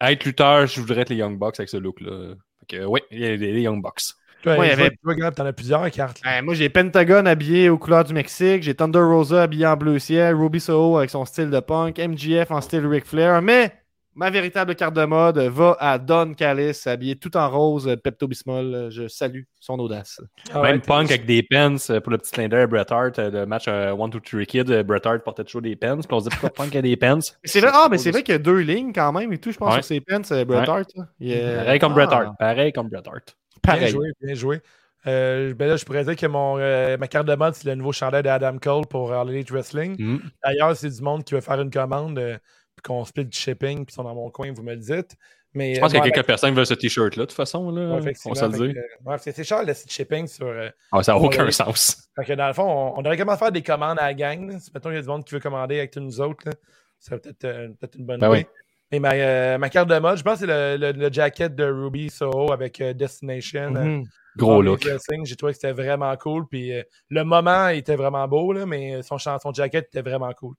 être 0.01 0.25
lutteur, 0.25 0.66
je 0.66 0.81
voudrais 0.81 1.03
être 1.03 1.11
les 1.11 1.16
Young 1.16 1.39
Bucks 1.39 1.59
avec 1.59 1.69
ce 1.69 1.77
look-là. 1.77 2.35
Fait 2.61 2.79
que, 2.79 2.85
oui, 2.85 3.01
il 3.11 3.19
y 3.20 3.25
a 3.27 3.37
les, 3.37 3.53
les 3.53 3.62
Young 3.62 3.83
Bucks. 3.83 4.15
Toi, 4.43 4.57
Ouais, 4.57 4.66
il 4.66 4.70
y 4.70 4.73
avait- 4.73 5.31
t'en 5.33 5.47
as 5.47 5.53
plusieurs 5.53 5.91
cartes. 5.91 6.20
Ben, 6.23 6.45
moi, 6.45 6.55
j'ai 6.55 6.69
Pentagon 6.69 7.27
habillé 7.27 7.69
aux 7.70 7.79
couleurs 7.79 8.05
du 8.05 8.15
Mexique. 8.15 8.62
J'ai 8.62 8.75
Thunder 8.75 9.01
Rosa 9.01 9.43
habillé 9.43 9.66
en 9.66 9.77
bleu 9.77 9.99
ciel. 9.99 10.35
Ruby 10.37 10.61
Soho 10.61 10.97
avec 10.99 11.11
son 11.11 11.25
style 11.25 11.51
de 11.51 11.59
punk. 11.61 11.99
MGF 11.99 12.51
en 12.53 12.61
style 12.61 12.87
Ric 12.87 13.05
Flair. 13.05 13.43
Mais 13.43 13.73
ma 14.19 14.31
véritable 14.31 14.74
carte 14.74 14.95
de 14.95 15.05
mode 15.05 15.39
va 15.39 15.77
à 15.78 15.99
Don 15.99 16.35
Callis 16.35 16.82
habillé 16.86 17.16
tout 17.16 17.36
en 17.36 17.49
rose. 17.49 17.86
Pepto-Bismol. 18.03 18.89
Je 18.90 19.07
salue 19.09 19.43
son 19.61 19.78
audace. 19.78 20.20
Ah 20.53 20.61
Même 20.62 20.77
ouais, 20.77 20.82
Punk 20.82 21.11
avec 21.11 21.24
des 21.24 21.43
pens 21.43 21.89
euh, 21.90 22.01
pour 22.01 22.11
le 22.12 22.19
petit 22.19 22.32
clin 22.32 22.49
d'œil 22.49 22.66
Bret 22.66 22.93
Hart. 22.93 23.19
euh, 23.19 23.31
Le 23.31 23.47
match 23.47 23.69
1, 23.69 23.95
2, 24.09 24.20
3 24.20 24.45
Kid, 24.45 24.70
euh, 24.70 24.82
Bret 24.82 25.07
Hart 25.07 25.23
portait 25.24 25.45
toujours 25.45 25.62
des 25.62 25.77
pens. 25.77 26.07
Puis 26.07 26.15
on 26.15 26.20
se 26.20 26.24
dit 26.24 26.31
pourquoi 26.31 26.51
Punk 26.51 26.74
a 26.77 26.82
des 26.82 26.97
pens. 26.97 27.39
C'est 27.45 27.61
vrai, 27.61 27.70
ah, 27.73 27.89
mais 27.90 27.99
c'est 27.99 28.11
vrai 28.11 28.23
qu'il 28.23 28.32
y 28.32 28.36
a 28.36 28.39
deux 28.39 28.59
lignes 28.59 28.93
quand 28.93 29.12
même 29.12 29.32
et 29.32 29.39
tout, 29.39 29.53
je 29.53 29.57
pense, 29.59 29.69
Ouais. 29.69 29.82
sur 29.82 29.85
ses 29.85 30.01
pants, 30.01 30.23
c'est 30.24 30.45
Bret 30.45 30.61
Ouais. 30.61 30.69
Hart. 30.69 30.90
Pareil 31.20 31.78
comme 31.78 31.93
Ah, 31.93 31.95
Bret 31.95 32.15
Hart. 32.15 32.35
Pareil 32.39 32.73
comme 32.73 32.89
Bret 32.89 33.03
Hart. 33.07 33.36
Bien 33.65 33.73
Pareil. 33.74 33.89
joué, 33.90 34.09
bien 34.20 34.35
joué. 34.35 34.61
Euh, 35.07 35.55
ben 35.55 35.69
là, 35.69 35.77
je 35.77 35.85
pourrais 35.85 36.05
dire 36.05 36.16
que 36.16 36.27
mon, 36.27 36.59
euh, 36.59 36.97
ma 36.99 37.07
carte 37.07 37.27
de 37.27 37.35
mode, 37.35 37.55
c'est 37.55 37.69
le 37.69 37.74
nouveau 37.77 37.93
chandail 37.93 38.23
d'Adam 38.24 38.59
Cole 38.59 38.85
pour 38.86 39.12
All 39.12 39.31
Elite 39.31 39.51
Wrestling. 39.51 39.97
Mm. 39.99 40.19
D'ailleurs, 40.45 40.77
c'est 40.77 40.90
du 40.90 41.01
monde 41.03 41.23
qui 41.24 41.35
veut 41.35 41.40
faire 41.40 41.61
une 41.61 41.70
commande, 41.70 42.19
euh, 42.19 42.36
qu'on 42.82 43.05
split 43.05 43.24
du 43.24 43.36
shipping, 43.36 43.84
puis 43.84 43.94
sont 43.94 44.05
dans 44.05 44.14
mon 44.14 44.30
coin, 44.30 44.52
vous 44.52 44.62
me 44.62 44.72
le 44.74 44.80
dites. 44.80 45.16
Mais, 45.55 45.74
Je 45.74 45.80
pense 45.80 45.92
qu'il 45.92 45.98
y 45.98 46.02
a 46.02 46.05
euh, 46.06 46.10
quelques 46.10 46.26
personnes 46.26 46.50
qui 46.50 46.56
veulent 46.56 46.66
ce 46.66 46.74
t-shirt-là, 46.74 47.22
de 47.22 47.26
toute 47.26 47.32
façon. 47.36 47.70
Là, 47.70 47.80
ouais, 48.00 48.12
on 48.26 48.34
se 48.34 48.44
le 48.44 48.74
ouais, 49.06 49.16
c'est 49.18 49.44
cher 49.44 49.64
le 49.64 49.72
site 49.72 49.90
shipping 49.90 50.26
sur. 50.26 50.46
euh, 50.46 50.68
Ah, 50.92 51.02
ça 51.02 51.12
n'a 51.12 51.18
aucun 51.18 51.50
sens. 51.50 52.09
fait 52.16 52.24
que 52.26 52.32
dans 52.34 52.46
le 52.48 52.52
fond, 52.52 52.64
on, 52.70 52.98
on 52.98 53.02
devrait 53.02 53.16
comment 53.16 53.36
faire 53.36 53.50
des 53.50 53.62
commandes 53.62 53.98
à 53.98 54.06
la 54.09 54.14
gang. 54.14 54.50
là. 54.50 54.59
Si 54.60 54.70
mettons, 54.74 54.90
il 54.90 54.96
y 54.96 54.98
a 54.98 55.02
du 55.02 55.09
monde 55.09 55.24
qui 55.24 55.34
veut 55.34 55.40
commander 55.40 55.78
avec 55.78 55.90
tous 55.90 56.00
nous 56.00 56.20
autres, 56.20 56.44
là, 56.46 56.52
ça 56.98 57.10
serait 57.10 57.20
peut-être 57.20 57.44
euh, 57.44 57.68
une 57.96 58.05
bonne 58.05 58.20
Ben 58.20 58.28
idée. 58.28 58.38
oui. 58.40 58.46
Et 58.90 59.00
ma, 59.00 59.12
euh, 59.14 59.59
ma 59.59 59.68
carte 59.70 59.88
de 59.88 59.98
mode, 59.98 60.16
je 60.18 60.22
pense 60.22 60.40
que 60.40 60.46
c'est 60.46 60.46
le, 60.46 60.76
le, 60.78 60.92
le 60.92 61.12
jacket 61.12 61.55
de 61.55 61.64
Ruby 61.64 62.09
Soho 62.10 62.52
avec 62.52 62.80
euh, 62.80 62.92
Destination. 62.92 63.74
euh, 63.76 63.84
Mhm. 63.84 64.05
Gros 64.36 64.62
look. 64.62 64.82
J'ai 65.24 65.34
trouvé 65.36 65.52
que 65.52 65.59
c'était 65.59 65.72
vraiment 65.72 66.14
cool. 66.16 66.46
Puis 66.46 66.72
euh, 66.72 66.82
le 67.10 67.24
moment 67.24 67.68
était 67.68 67.96
vraiment 67.96 68.28
beau, 68.28 68.52
là, 68.52 68.66
mais 68.66 69.02
son, 69.02 69.18
chan- 69.18 69.38
son 69.42 69.52
jacket 69.52 69.86
était 69.86 70.02
vraiment 70.02 70.32
cool. 70.34 70.55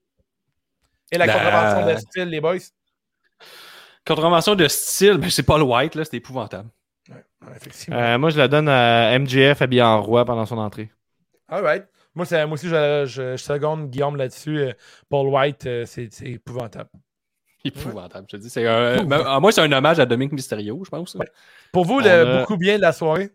Et 1.12 1.18
la 1.18 1.26
La- 1.26 1.34
contravention 1.34 1.94
de 1.94 1.98
style, 2.00 2.26
les 2.30 2.42
boys? 2.42 2.58
Contravention 4.06 4.56
de 4.56 4.68
style, 4.68 5.18
ben, 5.18 5.30
c'est 5.30 5.44
pas 5.44 5.58
le 5.58 5.64
white, 5.64 5.96
là, 5.96 6.04
c'est 6.06 6.18
épouvantable. 6.18 6.70
Ouais, 7.10 7.24
effectivement. 7.56 7.98
Euh, 8.00 8.18
moi, 8.18 8.30
je 8.30 8.38
la 8.38 8.48
donne 8.48 8.68
à 8.70 9.12
MGF 9.18 9.62
habillé 9.62 9.82
en 9.82 10.02
roi 10.02 10.26
pendant 10.26 10.46
son 10.46 10.58
entrée. 10.58 10.92
All 11.48 11.64
right. 11.64 11.86
Moi, 12.16 12.26
c'est- 12.26 12.46
moi 12.46 12.56
aussi, 12.56 12.68
je, 12.68 13.06
je, 13.08 13.38
je 13.38 13.44
seconde 13.44 13.90
Guillaume 13.90 14.16
là-dessus. 14.16 14.58
Euh, 14.60 14.74
Paul 15.10 15.28
White, 15.28 15.66
euh, 15.66 15.86
c'est 15.86 16.10
c'est 16.12 16.26
épouvantable. 16.28 16.90
Épouvantable, 17.64 18.26
je 18.32 18.38
te 18.38 18.42
dis. 18.42 18.50
C'est 18.50 18.66
un... 18.68 19.04
ben, 19.04 19.22
à 19.26 19.40
moi, 19.40 19.52
c'est 19.52 19.62
un 19.62 19.72
hommage 19.72 20.00
à 20.00 20.06
Dominique 20.06 20.34
Mysterio, 20.34 20.82
je 20.84 20.90
pense. 20.90 21.14
Ouais. 21.16 21.28
Pour 21.72 21.86
vous, 21.86 22.00
le, 22.00 22.10
a- 22.10 22.40
beaucoup 22.40 22.58
bien 22.58 22.78
de 22.78 22.82
la 22.82 22.94
soirée? 22.94 23.30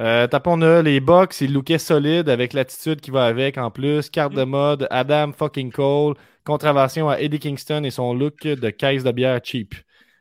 Euh, 0.00 0.26
tapons, 0.26 0.58
on 0.58 0.62
a 0.62 0.82
les 0.82 1.00
box, 1.00 1.40
il 1.40 1.52
lookait 1.52 1.78
solide 1.78 2.28
avec 2.28 2.52
l'attitude 2.52 3.00
qui 3.00 3.10
va 3.10 3.24
avec 3.26 3.56
en 3.56 3.70
plus. 3.70 4.10
Carte 4.10 4.34
de 4.34 4.44
mode, 4.44 4.86
Adam 4.90 5.32
fucking 5.32 5.72
Cole. 5.72 6.14
Contravention 6.46 7.10
à 7.10 7.18
Eddie 7.20 7.40
Kingston 7.40 7.82
et 7.84 7.90
son 7.90 8.14
look 8.14 8.42
de 8.42 8.70
caisse 8.70 9.02
de 9.02 9.10
bière 9.10 9.40
cheap. 9.42 9.74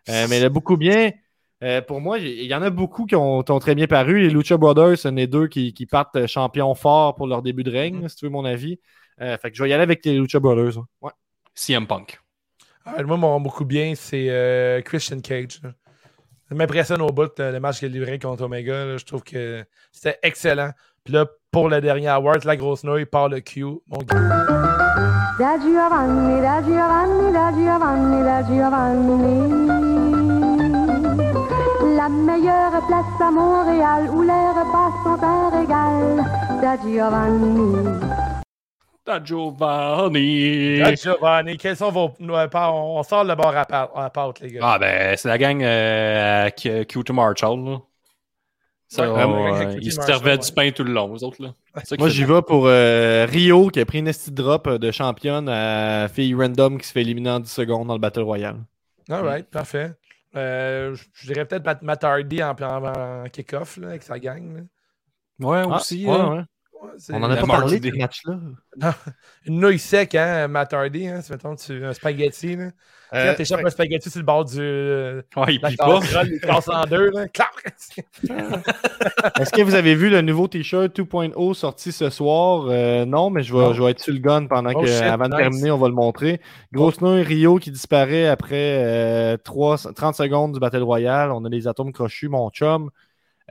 Euh, 0.10 0.26
mais 0.30 0.42
le 0.42 0.50
beaucoup 0.50 0.76
bien, 0.76 1.12
euh, 1.64 1.82
pour 1.82 2.02
moi, 2.02 2.20
il 2.20 2.44
y 2.44 2.54
en 2.54 2.62
a 2.62 2.70
beaucoup 2.70 3.06
qui 3.06 3.16
ont, 3.16 3.44
très 3.44 3.76
bien 3.76 3.88
paru. 3.88 4.22
Les 4.22 4.30
Lucha 4.30 4.58
Brothers, 4.58 4.98
ce 4.98 5.10
sont 5.10 5.16
les 5.16 5.28
deux 5.28 5.48
qui, 5.48 5.74
qui 5.74 5.86
partent 5.86 6.28
champions 6.28 6.76
forts 6.76 7.16
pour 7.16 7.28
leur 7.28 7.42
début 7.42 7.64
de 7.64 7.72
règne, 7.72 8.08
si 8.10 8.16
tu 8.18 8.26
veux 8.26 8.32
mon 8.32 8.46
avis. 8.46 8.80
Euh, 9.22 9.38
fait 9.38 9.52
que 9.52 9.58
je 9.58 9.64
vais 9.64 9.70
y 9.70 9.74
aller 9.74 9.84
avec 9.84 10.06
les 10.06 10.18
Lucha 10.18 10.40
Brothers. 10.40 10.78
hein. 10.78 10.88
Ouais. 11.02 11.12
CM 11.54 11.88
Punk. 11.88 12.20
Ah, 12.86 13.02
moi, 13.04 13.18
mon 13.18 13.40
beaucoup 13.40 13.66
bien, 13.66 13.94
c'est 13.96 14.30
euh, 14.30 14.82
Christian 14.82 15.22
Cage. 15.22 15.62
Ça 16.50 16.54
m'impressionne 16.54 17.02
au 17.02 17.10
bout, 17.10 17.32
le 17.40 17.60
match 17.60 17.80
qu'il 17.80 17.88
a 17.88 17.92
livré 17.92 18.20
contre 18.20 18.44
Omega. 18.44 18.86
là. 18.86 18.98
je 18.98 19.06
trouve 19.06 19.24
que 19.24 19.64
c'était 19.92 20.20
excellent. 20.22 20.72
Puis 21.04 21.14
là, 21.14 21.26
pour 21.52 21.70
le 21.70 21.82
dernier 21.82 22.10
award, 22.10 22.44
la 22.44 22.58
grosse 22.58 22.84
nouille 22.84 23.06
par 23.06 23.30
le 23.30 23.40
Q. 23.40 23.64
Mon 23.88 23.98
gars. 24.00 24.85
Da 25.34 25.58
Giovanni, 25.60 26.40
da 26.40 26.62
Giovanni, 26.62 27.32
da 27.32 27.52
Giovanni, 27.52 28.24
da 28.24 28.42
Giovanni. 28.46 29.36
La 31.98 32.08
meilleure 32.08 32.82
place 32.88 33.20
à 33.20 33.32
Montréal 33.32 34.10
où 34.14 34.22
les 34.22 34.32
repas 34.32 34.92
sont 35.04 35.22
un 35.22 35.50
régal. 35.50 36.24
Da 36.62 36.78
Giovanni. 36.78 38.00
Da 39.06 39.22
Giovanni. 39.22 40.82
Ah, 40.82 40.96
Giovanni, 40.96 41.58
quels 41.58 41.76
sont 41.76 41.92
vos. 41.92 42.14
On 42.20 43.04
sort 43.04 43.26
le 43.26 43.36
bord 43.36 43.54
à, 43.58 44.10
pâte, 44.10 44.40
les 44.40 44.52
gars. 44.54 44.62
Ah, 44.64 44.80
ben, 44.80 45.18
c'est 45.18 45.28
la 45.28 45.38
gang 45.38 45.62
euh, 45.62 46.46
à 46.46 46.52
Q 46.52 46.86
Q 46.86 47.04
to 47.04 47.14
Marshall, 47.14 47.60
là. 47.60 47.82
Ça, 48.96 49.12
Ouais, 49.14 49.24
on, 49.24 49.44
ouais, 49.52 49.66
euh, 49.68 49.80
ils 49.82 49.92
se 49.92 50.02
servaient 50.02 50.32
ouais. 50.32 50.38
du 50.38 50.52
pain 50.54 50.72
tout 50.72 50.84
le 50.84 50.94
long, 50.94 51.14
eux 51.16 51.24
autres, 51.24 51.42
là. 51.44 51.54
Moi, 52.00 52.10
j'y 52.10 52.24
vais 52.24 52.42
pour 52.42 52.68
euh, 52.68 53.26
Rio 53.30 53.68
qui 53.70 53.80
a 53.82 53.86
pris 53.86 54.00
une 54.00 54.08
esti 54.08 54.32
drop 54.32 54.70
de 54.70 54.92
championne 54.92 55.50
à 55.50 56.08
fille 56.08 56.34
random 56.34 56.78
qui 56.78 56.88
se 56.88 56.94
fait 56.94 57.02
éliminer 57.02 57.32
en 57.32 57.40
10 57.42 57.52
secondes 57.52 57.88
dans 57.88 57.94
le 57.96 58.00
Battle 58.00 58.22
Royale. 58.22 58.64
All 59.10 59.24
right, 59.26 59.50
parfait. 59.50 59.92
Euh, 60.36 60.96
je- 61.14 61.28
dirais 61.28 61.46
peut-être 61.46 61.82
Matt, 61.82 62.04
Hardy 62.04 62.42
en, 62.44 62.52
en, 62.52 63.24
en 63.24 63.30
kick-off 63.30 63.78
là, 63.78 63.90
avec 63.90 64.04
sa 64.04 64.18
gang. 64.20 64.56
là. 64.56 64.62
Ouais, 65.48 65.64
Ah, 65.70 65.76
aussi. 65.78 66.06
ouais, 66.08 66.42
On 67.12 67.24
en 67.24 67.30
a 67.32 67.36
pas 67.38 67.46
parlé 67.48 67.80
de 67.80 67.90
ce 67.92 67.96
match-là. 67.98 68.94
Une 69.46 69.60
nouille 69.60 69.80
sec, 69.80 70.16
hein, 70.16 70.48
Matt 70.48 70.74
Hardy, 70.74 71.08
hein, 71.08 71.22
si 71.22 71.32
mettons, 71.32 71.56
tu, 71.56 71.84
un 71.86 71.94
spaghetti. 71.94 72.56
Là. 72.56 72.72
Tu 72.72 73.18
Euh, 73.18 73.30
quand 73.32 73.38
t'échappes 73.38 73.66
un 73.66 73.70
spaghetti 73.70 74.10
sur 74.10 74.20
le 74.20 74.26
bord 74.26 74.46
du. 74.46 74.58
euh, 74.60 75.22
Ouais, 75.38 75.56
il 75.56 75.62
la 75.62 75.68
plie 75.70 75.78
pas. 75.78 76.00
il 76.26 76.40
casse 76.42 76.68
en 76.70 76.84
deux, 76.86 77.12
là. 77.12 77.28
Clac! 77.28 77.50
Est-ce 79.40 79.52
que 79.52 79.62
vous 79.62 79.76
avez 79.76 79.96
vu 79.96 80.10
le 80.10 80.22
nouveau 80.22 80.48
t-shirt 80.48 80.96
2.0 80.98 81.54
sorti 81.54 81.92
ce 81.92 82.10
soir? 82.10 82.66
Euh, 82.70 83.06
non, 83.06 83.30
mais 83.30 83.44
je 83.44 83.54
vais, 83.54 83.60
Non. 83.62 83.74
je 83.74 83.84
vais 83.84 83.92
être 83.92 84.00
sur 84.02 84.14
le 84.14 84.20
gun 84.20 84.48
pendant 84.48 84.72
Oh 84.76 84.82
que, 84.82 84.88
shit, 84.88 85.02
avant 85.04 85.30
de 85.30 85.36
terminer, 85.36 85.72
on 85.72 85.78
va 85.78 85.88
le 85.88 85.94
montrer. 85.94 86.42
Grosse 86.74 87.00
nouille 87.02 87.24
Rio 87.24 87.58
qui 87.58 87.72
disparaît 87.72 88.28
après 88.28 88.84
euh, 88.84 89.38
3 89.38 89.78
30 89.96 90.16
secondes 90.16 90.54
du 90.54 90.60
Battle 90.60 90.84
Royale. 90.84 91.32
On 91.32 91.44
a 91.46 91.50
les 91.50 91.68
atomes 91.68 91.92
crochus, 91.94 92.30
mon 92.30 92.50
chum. 92.50 92.90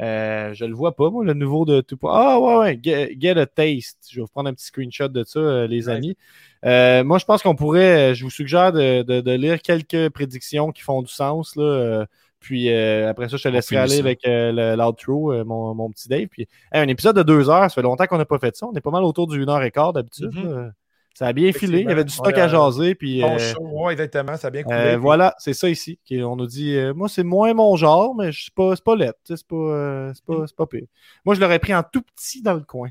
Euh, 0.00 0.52
je 0.54 0.64
le 0.64 0.74
vois 0.74 0.96
pas, 0.96 1.08
moi, 1.10 1.24
le 1.24 1.34
nouveau 1.34 1.64
de 1.64 1.80
2.0. 1.80 2.08
Ah 2.12 2.40
ouais, 2.40 2.56
ouais, 2.56 2.80
get, 2.82 3.16
Get 3.20 3.38
a 3.38 3.46
Taste. 3.46 4.08
Je 4.10 4.16
vais 4.16 4.22
vous 4.22 4.28
prendre 4.28 4.48
un 4.48 4.54
petit 4.54 4.66
screenshot 4.66 5.08
de 5.08 5.22
ça, 5.24 5.38
euh, 5.38 5.66
les 5.68 5.88
amis. 5.88 6.16
Euh, 6.64 7.04
moi, 7.04 7.18
je 7.18 7.24
pense 7.24 7.42
qu'on 7.42 7.54
pourrait, 7.54 8.10
euh, 8.12 8.14
je 8.14 8.24
vous 8.24 8.30
suggère 8.30 8.72
de, 8.72 9.02
de- 9.02 9.20
de 9.20 9.32
lire 9.32 9.60
quelques 9.62 10.08
prédictions 10.10 10.72
qui 10.72 10.82
font 10.82 11.02
du 11.02 11.12
sens. 11.12 11.54
Là, 11.56 11.62
euh, 11.62 12.06
puis 12.40 12.70
euh, 12.70 13.08
après 13.08 13.28
ça, 13.28 13.36
je 13.36 13.42
te 13.44 13.48
laisserai 13.48 13.76
aller 13.76 13.94
ça. 13.94 14.00
avec 14.00 14.26
euh, 14.26 14.74
l'outro, 14.76 15.32
euh, 15.32 15.44
mon, 15.44 15.74
mon 15.74 15.90
petit 15.90 16.08
Dave. 16.08 16.26
Puis 16.28 16.42
hey, 16.72 16.82
un 16.82 16.88
épisode 16.88 17.16
de 17.16 17.22
deux 17.22 17.48
heures, 17.48 17.62
ça 17.70 17.74
fait 17.74 17.82
longtemps 17.82 18.06
qu'on 18.06 18.18
n'a 18.18 18.24
pas 18.24 18.38
fait 18.38 18.56
ça. 18.56 18.66
On 18.66 18.74
est 18.74 18.80
pas 18.80 18.90
mal 18.90 19.04
autour 19.04 19.26
du 19.28 19.42
1 19.42 19.48
heure 19.48 19.62
et 19.62 19.70
quart 19.70 19.92
d'habitude. 19.92 20.30
Mhm. 20.34 20.72
Ça 21.14 21.28
a 21.28 21.32
bien 21.32 21.52
filé. 21.52 21.80
Il 21.80 21.88
y 21.88 21.92
avait 21.92 22.04
du 22.04 22.12
stock 22.12 22.36
a- 22.36 22.44
à 22.44 22.48
jaser. 22.48 22.94
Puis, 22.96 23.20
Bon 23.20 23.34
euh, 23.34 23.38
show, 23.38 23.62
ouais, 23.62 23.92
exactement, 23.92 24.36
ça 24.36 24.48
a 24.48 24.50
bien 24.50 24.64
coulé. 24.64 24.76
euh, 24.76 24.92
puis- 24.94 25.00
voilà, 25.00 25.34
c'est 25.38 25.54
ça 25.54 25.68
ici. 25.68 25.98
On 26.10 26.34
nous 26.36 26.46
dit, 26.46 26.76
euh, 26.76 26.92
moi, 26.92 27.08
c'est 27.08 27.22
moins 27.22 27.54
mon 27.54 27.76
genre, 27.76 28.14
mais 28.16 28.32
je 28.32 28.42
suis 28.42 28.50
pas, 28.50 28.74
c'est 28.74 28.84
pas 28.84 28.96
lettre. 28.96 29.18
C'est 29.24 29.46
pas, 29.46 29.54
euh, 29.56 30.12
c'est 30.14 30.24
pas, 30.24 30.44
c'est 30.46 30.56
pas 30.56 30.66
pire. 30.66 30.86
Moi, 31.24 31.34
je 31.36 31.40
l'aurais 31.40 31.60
pris 31.60 31.74
en 31.74 31.82
tout 31.84 32.02
petit 32.02 32.42
dans 32.42 32.54
le 32.54 32.60
coin. 32.60 32.88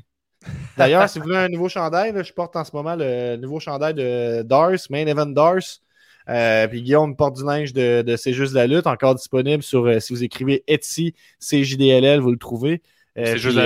D'ailleurs, 0.76 1.08
si 1.08 1.18
vous 1.18 1.24
voulez 1.26 1.36
un 1.36 1.48
nouveau 1.48 1.68
chandail, 1.68 2.12
là, 2.12 2.22
je 2.22 2.32
porte 2.32 2.56
en 2.56 2.64
ce 2.64 2.74
moment 2.74 2.96
le 2.96 3.36
nouveau 3.36 3.60
chandail 3.60 3.94
de 3.94 4.42
Dars, 4.42 4.72
Main 4.90 5.06
Event 5.06 5.26
Dars. 5.26 5.58
Euh, 6.30 6.66
puis 6.68 6.82
Guillaume 6.82 7.16
porte 7.16 7.36
du 7.36 7.44
linge 7.44 7.74
de, 7.74 8.00
de 8.00 8.16
C'est 8.16 8.32
juste 8.32 8.54
la 8.54 8.66
lutte, 8.66 8.86
encore 8.86 9.14
disponible 9.14 9.62
sur, 9.62 9.84
euh, 9.86 10.00
si 10.00 10.14
vous 10.14 10.24
écrivez 10.24 10.64
Etsy, 10.66 11.14
CJDLL, 11.38 12.20
vous 12.20 12.30
le 12.30 12.38
trouvez. 12.38 12.80
Euh, 13.18 13.24
C'est 13.26 13.38
juste 13.38 13.56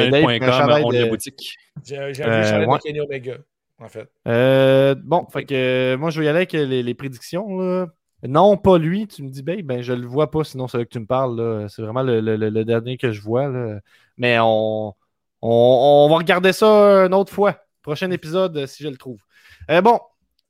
on 0.84 0.90
de- 0.90 0.98
la 0.98 1.06
boutique. 1.06 1.54
J'ai 1.84 1.96
un 1.96 2.12
chandail 2.12 2.66
de 2.78 2.82
Kenny 2.82 3.00
Omega, 3.00 3.36
en 3.80 3.88
fait. 3.88 4.10
Euh, 4.26 4.94
bon, 5.04 5.26
fait 5.32 5.44
que 5.44 5.54
euh, 5.54 5.96
moi, 5.98 6.10
je 6.10 6.20
vais 6.20 6.26
y 6.26 6.28
aller 6.28 6.38
avec 6.38 6.52
les, 6.52 6.82
les 6.82 6.94
prédictions. 6.94 7.58
là. 7.58 7.86
Non, 8.26 8.56
pas 8.56 8.78
lui. 8.78 9.06
Tu 9.06 9.22
me 9.22 9.28
dis, 9.30 9.42
ben, 9.42 9.62
ben 9.64 9.80
je 9.82 9.92
le 9.92 10.06
vois 10.06 10.30
pas, 10.30 10.42
sinon 10.44 10.66
c'est 10.66 10.78
là 10.78 10.84
que 10.84 10.90
tu 10.90 10.98
me 10.98 11.06
parles. 11.06 11.36
là. 11.40 11.68
C'est 11.68 11.82
vraiment 11.82 12.02
le, 12.02 12.20
le- 12.20 12.36
le- 12.36 12.50
le 12.50 12.64
dernier 12.64 12.96
que 12.96 13.12
je 13.12 13.20
vois. 13.22 13.48
là. 13.48 13.78
Mais 14.16 14.38
on, 14.40 14.88
on, 14.88 14.94
on 15.42 16.08
va 16.10 16.16
regarder 16.16 16.52
ça 16.52 16.66
une 17.06 17.14
autre 17.14 17.32
fois. 17.32 17.60
Prochain 17.82 18.10
épisode, 18.10 18.56
euh, 18.56 18.66
si 18.66 18.82
je 18.82 18.88
le 18.88 18.96
trouve. 18.96 19.20
Euh, 19.70 19.80
bon, 19.80 20.00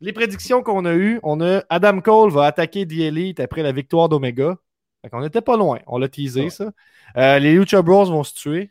les 0.00 0.12
prédictions 0.14 0.62
qu'on 0.62 0.84
a 0.86 0.94
eues, 0.94 1.20
on 1.22 1.40
a 1.42 1.62
Adam 1.68 2.00
Cole 2.00 2.30
va 2.30 2.46
attaquer 2.46 2.86
The 2.86 2.92
Elite 2.92 3.40
après 3.40 3.62
la 3.62 3.72
victoire 3.72 4.08
d'Omega. 4.08 4.56
Fait 5.02 5.10
qu'on 5.10 5.20
n'était 5.20 5.42
pas 5.42 5.56
loin. 5.56 5.78
On 5.86 5.98
l'a 5.98 6.08
teasé, 6.08 6.48
ça. 6.50 6.70
Euh, 7.16 7.38
les 7.38 7.52
Lucha 7.52 7.82
Bros 7.82 8.04
vont 8.06 8.24
se 8.24 8.34
tuer. 8.34 8.70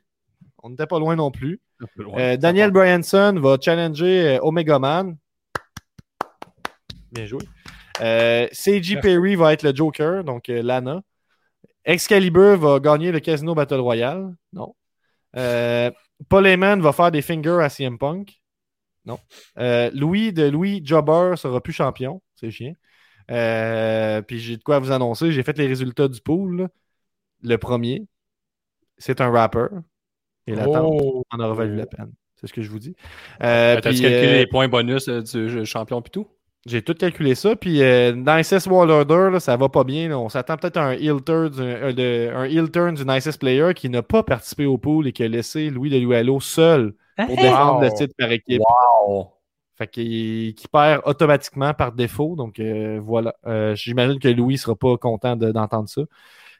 On 0.63 0.69
n'était 0.69 0.87
pas 0.87 0.99
loin 0.99 1.15
non 1.15 1.31
plus. 1.31 1.61
Euh, 1.99 2.37
Daniel 2.37 2.71
Bryanson 2.71 3.39
va 3.39 3.57
challenger 3.61 4.37
euh, 4.37 4.39
Omega 4.41 4.79
Man. 4.79 5.17
Bien 7.11 7.25
joué. 7.25 7.41
Euh, 8.01 8.47
CG 8.51 8.99
Perry 8.99 9.35
va 9.35 9.53
être 9.53 9.63
le 9.63 9.75
Joker, 9.75 10.23
donc 10.23 10.49
euh, 10.49 10.61
Lana. 10.61 11.01
Excalibur 11.85 12.57
va 12.57 12.79
gagner 12.79 13.11
le 13.11 13.19
Casino 13.19 13.55
Battle 13.55 13.79
Royale. 13.79 14.35
Non. 14.51 14.75
Paul 16.29 16.47
Heyman 16.47 16.81
va 16.81 16.91
faire 16.91 17.11
des 17.11 17.21
fingers 17.21 17.59
à 17.61 17.69
CM 17.69 17.97
Punk. 17.97 18.41
Non. 19.05 19.19
Louis 19.93 20.33
de 20.33 20.49
Louis 20.49 20.81
Jobber 20.83 21.33
sera 21.37 21.61
plus 21.61 21.73
champion. 21.73 22.21
C'est 22.35 22.51
chiant. 22.51 22.73
Puis 23.27 24.39
j'ai 24.39 24.57
de 24.57 24.63
quoi 24.63 24.79
vous 24.79 24.91
annoncer. 24.91 25.31
J'ai 25.31 25.43
fait 25.43 25.57
les 25.57 25.67
résultats 25.67 26.07
du 26.09 26.19
pool. 26.19 26.67
Le 27.41 27.57
premier, 27.57 28.05
c'est 28.97 29.21
un 29.21 29.31
rapper. 29.31 29.67
Et 30.47 30.55
l'attente 30.55 30.93
Oh! 31.01 31.23
en 31.31 31.39
aura 31.39 31.53
valu 31.53 31.75
la 31.75 31.85
peine. 31.85 32.11
C'est 32.39 32.47
ce 32.47 32.53
que 32.53 32.61
je 32.61 32.69
vous 32.69 32.79
dis. 32.79 32.95
Euh, 33.43 33.75
T'as-tu 33.75 33.89
puis, 33.89 34.01
calculé 34.01 34.27
euh, 34.33 34.37
les 34.39 34.47
points 34.47 34.67
bonus 34.67 35.07
euh, 35.09 35.21
du 35.21 35.49
jeu 35.49 35.65
champion 35.65 36.01
pis 36.01 36.11
tout? 36.11 36.27
j'ai 36.65 36.81
tout 36.81 36.93
calculé 36.95 37.33
ça. 37.33 37.55
Puis 37.55 37.81
euh, 37.81 38.11
dans 38.11 38.43
SS 38.43 38.67
World 38.67 38.91
Order, 38.91 39.29
là, 39.33 39.39
ça 39.39 39.55
va 39.55 39.69
pas 39.69 39.83
bien. 39.85 40.09
là. 40.09 40.19
On 40.19 40.27
s'attend 40.29 40.57
peut-être 40.57 40.75
à 40.77 40.83
un 40.87 40.91
heel 40.91 41.23
turn, 41.23 41.49
du, 41.49 41.61
euh, 41.61 41.93
de- 41.93 42.29
un 42.35 42.43
heel 42.43 42.69
turn 42.69 42.93
du 42.93 43.05
nicest 43.05 43.39
player 43.39 43.73
qui 43.73 43.89
n'a 43.89 44.01
pas 44.03 44.21
participé 44.23 44.65
au 44.65 44.77
pool 44.77 45.07
et 45.07 45.13
qui 45.13 45.23
a 45.23 45.27
laissé 45.29 45.69
Louis 45.69 45.89
de 45.89 45.97
Luello 45.97 46.39
seul 46.41 46.93
pour 47.15 47.35
défendre 47.37 47.81
le 47.81 47.89
titre 47.93 48.13
par 48.17 48.31
équipe. 48.31 48.61
Fait 49.77 49.87
qu'il 49.87 50.55
qui 50.55 50.67
perd 50.67 51.01
automatiquement 51.05 51.73
par 51.73 51.91
défaut. 51.91 52.35
Donc 52.35 52.59
euh, 52.59 52.99
voilà. 53.01 53.35
Euh, 53.45 53.75
J'imagine 53.75 54.19
que 54.19 54.27
Louis 54.27 54.57
sera 54.57 54.75
pas 54.75 54.97
content 54.97 55.35
de- 55.35 55.51
d'entendre 55.51 55.87
ça. 55.87 56.01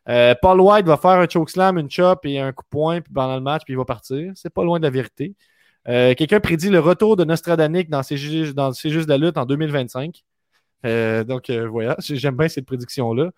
Euh, 0.10 0.36
Paul 0.42 0.62
White 0.62 0.86
va 0.86 0.98
faire 0.98 1.12
un 1.12 1.28
chokeslam, 1.28 1.78
une 1.78 1.90
chop 1.90 2.26
et 2.26 2.40
un 2.40 2.52
coup 2.54 2.64
de 2.64 2.70
poing 2.70 3.02
puis 3.02 3.14
pendant 3.14 3.36
le 3.36 3.42
match, 3.42 3.64
puis 3.66 3.74
il 3.74 3.78
va 3.78 3.86
partir. 3.86 4.32
C'est 4.36 4.50
pas 4.50 4.64
loin 4.64 4.80
de 4.80 4.84
la 4.84 4.90
vérité. 4.90 5.36
Euh, 5.88 6.14
Quelqu'un 6.16 6.40
prédit 6.40 6.70
le 6.70 6.80
retour 6.80 7.16
de 7.18 7.24
Nostradanic 7.24 7.90
dans 7.90 8.04
C'est 8.04 8.18
juste, 8.18 8.56
de 8.56 9.10
la 9.10 9.18
lutte 9.18 9.38
en 9.38 9.46
2025. 9.46 10.24
Euh, 10.86 11.24
donc 11.24 11.50
voilà, 11.52 11.96
j'aime 12.00 12.38
bien 12.38 12.48
cette 12.48 12.66
prédiction-là. 12.66 13.32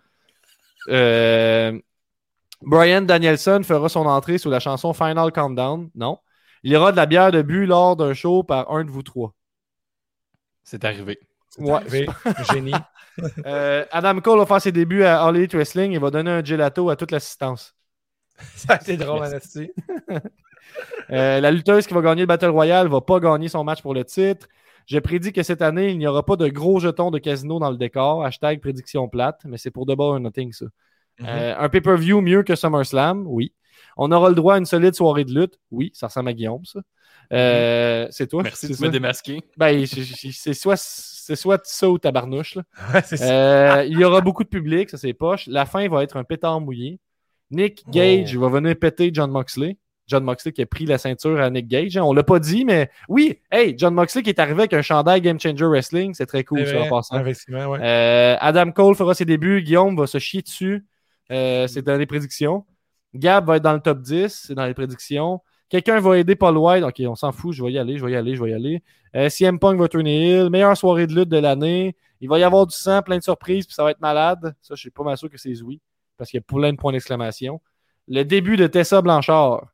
Brian 2.61 3.01
Danielson 3.01 3.61
fera 3.63 3.89
son 3.89 4.05
entrée 4.05 4.37
sous 4.37 4.49
la 4.49 4.59
chanson 4.59 4.93
Final 4.93 5.31
Countdown. 5.31 5.89
Non. 5.95 6.19
Il 6.63 6.71
y 6.71 6.75
aura 6.75 6.91
de 6.91 6.97
la 6.97 7.05
bière 7.05 7.31
de 7.31 7.41
but 7.41 7.65
lors 7.65 7.95
d'un 7.95 8.13
show 8.13 8.43
par 8.43 8.69
un 8.71 8.83
de 8.83 8.91
vous 8.91 9.03
trois. 9.03 9.33
C'est 10.63 10.83
arrivé. 10.83 11.19
Ouais. 11.57 11.73
Arrivé. 11.73 12.07
Génie. 12.53 12.73
Euh, 13.45 13.83
Adam 13.91 14.17
Cole 14.21 14.39
va 14.39 14.45
faire 14.45 14.61
ses 14.61 14.71
débuts 14.71 15.03
à 15.03 15.25
All 15.25 15.35
Elite 15.35 15.53
Wrestling 15.53 15.91
et 15.91 15.97
va 15.97 16.09
donner 16.09 16.31
un 16.31 16.41
gelato 16.41 16.89
à 16.89 16.95
toute 16.95 17.11
l'assistance. 17.11 17.75
Ça 18.55 18.75
a 18.75 18.75
été 18.77 18.95
drôle, 18.95 19.23
Anastie. 19.25 19.71
Euh, 21.09 21.39
la 21.39 21.51
lutteuse 21.51 21.87
qui 21.87 21.93
va 21.93 22.01
gagner 22.01 22.21
le 22.21 22.27
Battle 22.27 22.49
Royale 22.49 22.87
va 22.87 23.01
pas 23.01 23.19
gagner 23.19 23.49
son 23.49 23.63
match 23.63 23.81
pour 23.81 23.95
le 23.95 24.05
titre. 24.05 24.47
J'ai 24.85 25.01
prédit 25.01 25.33
que 25.33 25.43
cette 25.43 25.63
année, 25.63 25.89
il 25.89 25.97
n'y 25.97 26.07
aura 26.07 26.23
pas 26.23 26.35
de 26.35 26.47
gros 26.47 26.79
jetons 26.79 27.11
de 27.11 27.17
casino 27.17 27.59
dans 27.59 27.71
le 27.71 27.77
décor. 27.77 28.23
Hashtag 28.23 28.61
prédiction 28.61 29.09
plate, 29.09 29.41
mais 29.45 29.57
c'est 29.57 29.71
pour 29.71 29.85
Double 29.85 30.01
or 30.01 30.19
Nothing, 30.19 30.53
ça. 30.53 30.65
Euh, 31.23 31.55
un 31.57 31.69
pay-per-view 31.69 32.21
mieux 32.21 32.43
que 32.43 32.55
SummerSlam, 32.55 33.25
oui. 33.27 33.53
On 33.97 34.11
aura 34.11 34.29
le 34.29 34.35
droit 34.35 34.55
à 34.55 34.57
une 34.57 34.65
solide 34.65 34.93
soirée 34.93 35.25
de 35.25 35.33
lutte, 35.33 35.59
oui. 35.71 35.91
Ça 35.93 36.07
ressemble 36.07 36.29
à 36.29 36.33
Guillaume, 36.33 36.63
ça. 36.65 36.79
Euh, 37.33 38.07
C'est 38.11 38.27
toi? 38.27 38.43
Merci 38.43 38.67
de 38.67 38.73
ça? 38.73 38.85
me 38.85 38.91
démasquer. 38.91 39.41
Ben, 39.57 39.85
c'est 39.85 40.53
soit, 40.53 40.77
c'est 41.29 41.35
soit 41.35 41.61
ça 41.65 41.87
ou 41.89 41.99
tabarnouche, 41.99 42.55
là. 42.55 42.63
Ouais, 42.93 43.01
c'est 43.05 43.17
ça. 43.17 43.79
Euh, 43.79 43.85
il 43.85 43.99
y 43.99 44.03
aura 44.03 44.21
beaucoup 44.21 44.43
de 44.43 44.49
public, 44.49 44.89
ça 44.89 44.97
c'est 44.97 45.13
poche. 45.13 45.45
La 45.45 45.65
fin 45.67 45.87
va 45.87 46.01
être 46.03 46.17
un 46.17 46.23
pétard 46.23 46.59
mouillé. 46.59 46.99
Nick 47.51 47.83
Gage 47.89 48.35
va 48.35 48.49
venir 48.49 48.75
péter 48.77 49.11
John 49.13 49.29
Moxley. 49.31 49.77
John 50.07 50.23
Moxley 50.23 50.51
qui 50.53 50.63
a 50.63 50.65
pris 50.65 50.87
la 50.87 50.97
ceinture 50.97 51.39
à 51.39 51.51
Nick 51.51 51.67
Gage. 51.67 51.95
hein. 51.97 52.01
On 52.03 52.13
l'a 52.13 52.23
pas 52.23 52.39
dit, 52.39 52.65
mais 52.65 52.89
oui, 53.09 53.39
hey, 53.51 53.75
John 53.77 53.93
Moxley 53.93 54.23
qui 54.23 54.29
est 54.31 54.39
arrivé 54.39 54.61
avec 54.61 54.73
un 54.73 54.81
chandail 54.81 55.21
Game 55.21 55.39
Changer 55.39 55.65
Wrestling, 55.65 56.15
c'est 56.15 56.25
très 56.25 56.43
cool 56.43 56.65
ça 56.65 56.81
en 56.81 56.89
passant. 56.89 57.23
Ouais. 57.23 57.79
Euh, 57.79 58.35
Adam 58.39 58.71
Cole 58.71 58.95
fera 58.95 59.13
ses 59.13 59.25
débuts. 59.25 59.61
Guillaume 59.61 59.95
va 59.95 60.07
se 60.07 60.17
chier 60.17 60.41
dessus. 60.41 60.83
Euh, 61.31 61.67
c'est 61.67 61.83
dans 61.83 61.95
les 61.95 62.07
prédictions. 62.07 62.65
Gab 63.13 63.45
va 63.45 63.57
être 63.57 63.63
dans 63.63 63.73
le 63.73 63.79
top 63.81 64.01
10. 64.01 64.45
C'est 64.47 64.55
dans 64.55 64.65
les 64.65 64.73
prédictions. 64.73 65.41
Quelqu'un 65.69 65.99
va 65.99 66.17
aider 66.17 66.35
Paul 66.35 66.57
White. 66.57 66.83
Ok, 66.83 67.01
on 67.07 67.15
s'en 67.15 67.31
fout. 67.31 67.53
Je 67.53 67.63
vais 67.63 67.71
y 67.71 67.77
aller. 67.77 67.97
Je 67.97 68.05
vais 68.05 68.11
y 68.11 68.15
aller. 68.15 68.35
Je 68.35 68.43
vais 68.43 68.49
y 68.51 68.53
aller. 68.53 68.83
Euh, 69.15 69.29
CM 69.29 69.59
Punk 69.59 69.79
va 69.79 69.87
tourner 69.87 70.29
Hill. 70.39 70.49
Meilleure 70.49 70.75
soirée 70.75 71.05
de 71.07 71.13
lutte 71.13 71.29
de 71.29 71.37
l'année. 71.37 71.95
Il 72.21 72.27
va 72.27 72.37
y 72.39 72.43
avoir 72.43 72.65
du 72.67 72.75
sang, 72.75 73.01
plein 73.01 73.17
de 73.17 73.23
surprises, 73.23 73.65
puis 73.65 73.73
ça 73.73 73.83
va 73.83 73.91
être 73.91 74.01
malade. 74.01 74.53
Ça, 74.61 74.75
je 74.75 74.79
suis 74.81 74.89
pas 74.89 75.03
mal 75.03 75.17
sûr 75.17 75.29
que 75.29 75.37
c'est 75.37 75.61
oui. 75.61 75.79
Parce 76.17 76.29
qu'il 76.31 76.39
y 76.39 76.41
a 76.41 76.45
plein 76.45 76.71
de 76.73 76.77
points 76.77 76.91
d'exclamation. 76.91 77.61
Le 78.07 78.23
début 78.23 78.57
de 78.57 78.67
Tessa 78.67 79.01
Blanchard. 79.01 79.67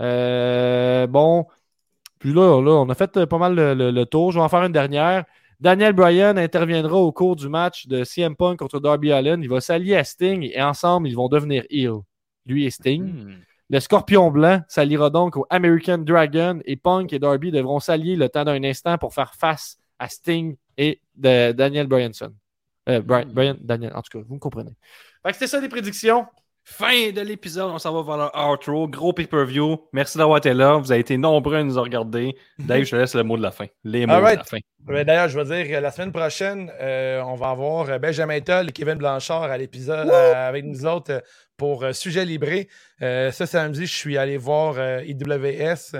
Euh, 0.00 1.06
bon. 1.06 1.46
Puis 2.18 2.32
là, 2.32 2.60
là, 2.60 2.72
on 2.72 2.88
a 2.88 2.94
fait 2.94 3.16
euh, 3.16 3.26
pas 3.26 3.38
mal 3.38 3.54
le, 3.54 3.90
le- 3.90 4.06
tour. 4.06 4.32
Je 4.32 4.38
vais 4.38 4.44
en 4.44 4.48
faire 4.48 4.64
une 4.64 4.72
dernière. 4.72 5.24
Daniel 5.60 5.92
Bryan 5.92 6.36
interviendra 6.38 6.96
au 6.96 7.12
cours 7.12 7.36
du 7.36 7.48
match 7.48 7.86
de 7.86 8.04
CM 8.04 8.34
Punk 8.36 8.58
contre 8.58 8.80
Darby 8.80 9.12
Allin. 9.12 9.40
Il 9.40 9.48
va 9.48 9.60
s'allier 9.60 9.96
à 9.96 10.04
Sting 10.04 10.48
et 10.52 10.62
ensemble, 10.62 11.08
ils 11.08 11.14
vont 11.16 11.28
devenir 11.28 11.64
heel. 11.70 11.98
Lui 12.46 12.64
et 12.64 12.70
Sting. 12.70 13.02
Hmm. 13.04 13.34
Le 13.70 13.80
Scorpion 13.80 14.30
Blanc 14.30 14.62
s'alliera 14.66 15.10
donc 15.10 15.36
au 15.36 15.46
American 15.50 15.98
Dragon 15.98 16.60
et 16.64 16.76
Punk 16.76 17.12
et 17.12 17.18
Darby 17.18 17.50
devront 17.50 17.80
s'allier 17.80 18.16
le 18.16 18.28
temps 18.28 18.44
d'un 18.44 18.62
instant 18.64 18.96
pour 18.96 19.12
faire 19.12 19.34
face 19.34 19.78
à 19.98 20.08
Sting 20.08 20.56
et 20.78 21.02
Daniel 21.14 21.86
Bryanson. 21.86 22.32
Euh, 22.88 23.02
Daniel, 23.60 23.92
en 23.94 24.00
tout 24.00 24.18
cas, 24.18 24.24
vous 24.26 24.34
me 24.34 24.40
comprenez. 24.40 24.74
Fait 25.22 25.30
que 25.30 25.34
c'était 25.34 25.46
ça 25.48 25.60
les 25.60 25.68
prédictions. 25.68 26.26
Fin 26.70 27.12
de 27.12 27.22
l'épisode, 27.22 27.70
on 27.70 27.78
s'en 27.78 28.02
va 28.02 28.16
vers 28.16 28.30
le 28.30 28.52
outro. 28.52 28.86
Gros 28.88 29.14
pay-per-view. 29.14 29.88
Merci 29.94 30.18
d'avoir 30.18 30.36
été 30.36 30.52
là. 30.52 30.76
Vous 30.76 30.92
avez 30.92 31.00
été 31.00 31.16
nombreux 31.16 31.56
à 31.56 31.64
nous 31.64 31.80
regarder. 31.80 32.36
Dave, 32.58 32.84
je 32.84 32.90
te 32.90 32.96
laisse 32.96 33.14
le 33.14 33.22
mot 33.22 33.38
de 33.38 33.42
la 33.42 33.50
fin. 33.50 33.64
Les 33.84 34.04
mots 34.04 34.16
de 34.16 34.36
la 34.36 34.44
fin. 34.44 34.58
Ben, 34.80 35.02
D'ailleurs, 35.02 35.28
je 35.28 35.40
veux 35.40 35.44
dire, 35.44 35.78
euh, 35.78 35.80
la 35.80 35.90
semaine 35.90 36.12
prochaine, 36.12 36.70
euh, 36.78 37.22
on 37.22 37.36
va 37.36 37.48
avoir 37.48 37.88
euh, 37.88 37.98
Benjamin 37.98 38.40
Toll 38.40 38.68
et 38.68 38.72
Kevin 38.72 38.96
Blanchard 38.96 39.44
à 39.44 39.56
l'épisode 39.56 40.10
euh, 40.10 40.48
avec 40.48 40.66
nous 40.66 40.84
autres 40.84 41.22
pour 41.56 41.84
euh, 41.84 41.92
Sujet 41.92 42.26
Libré. 42.26 42.68
Ce 43.00 43.44
samedi, 43.46 43.86
je 43.86 43.96
suis 43.96 44.18
allé 44.18 44.36
voir 44.36 44.76
IWS 45.02 45.96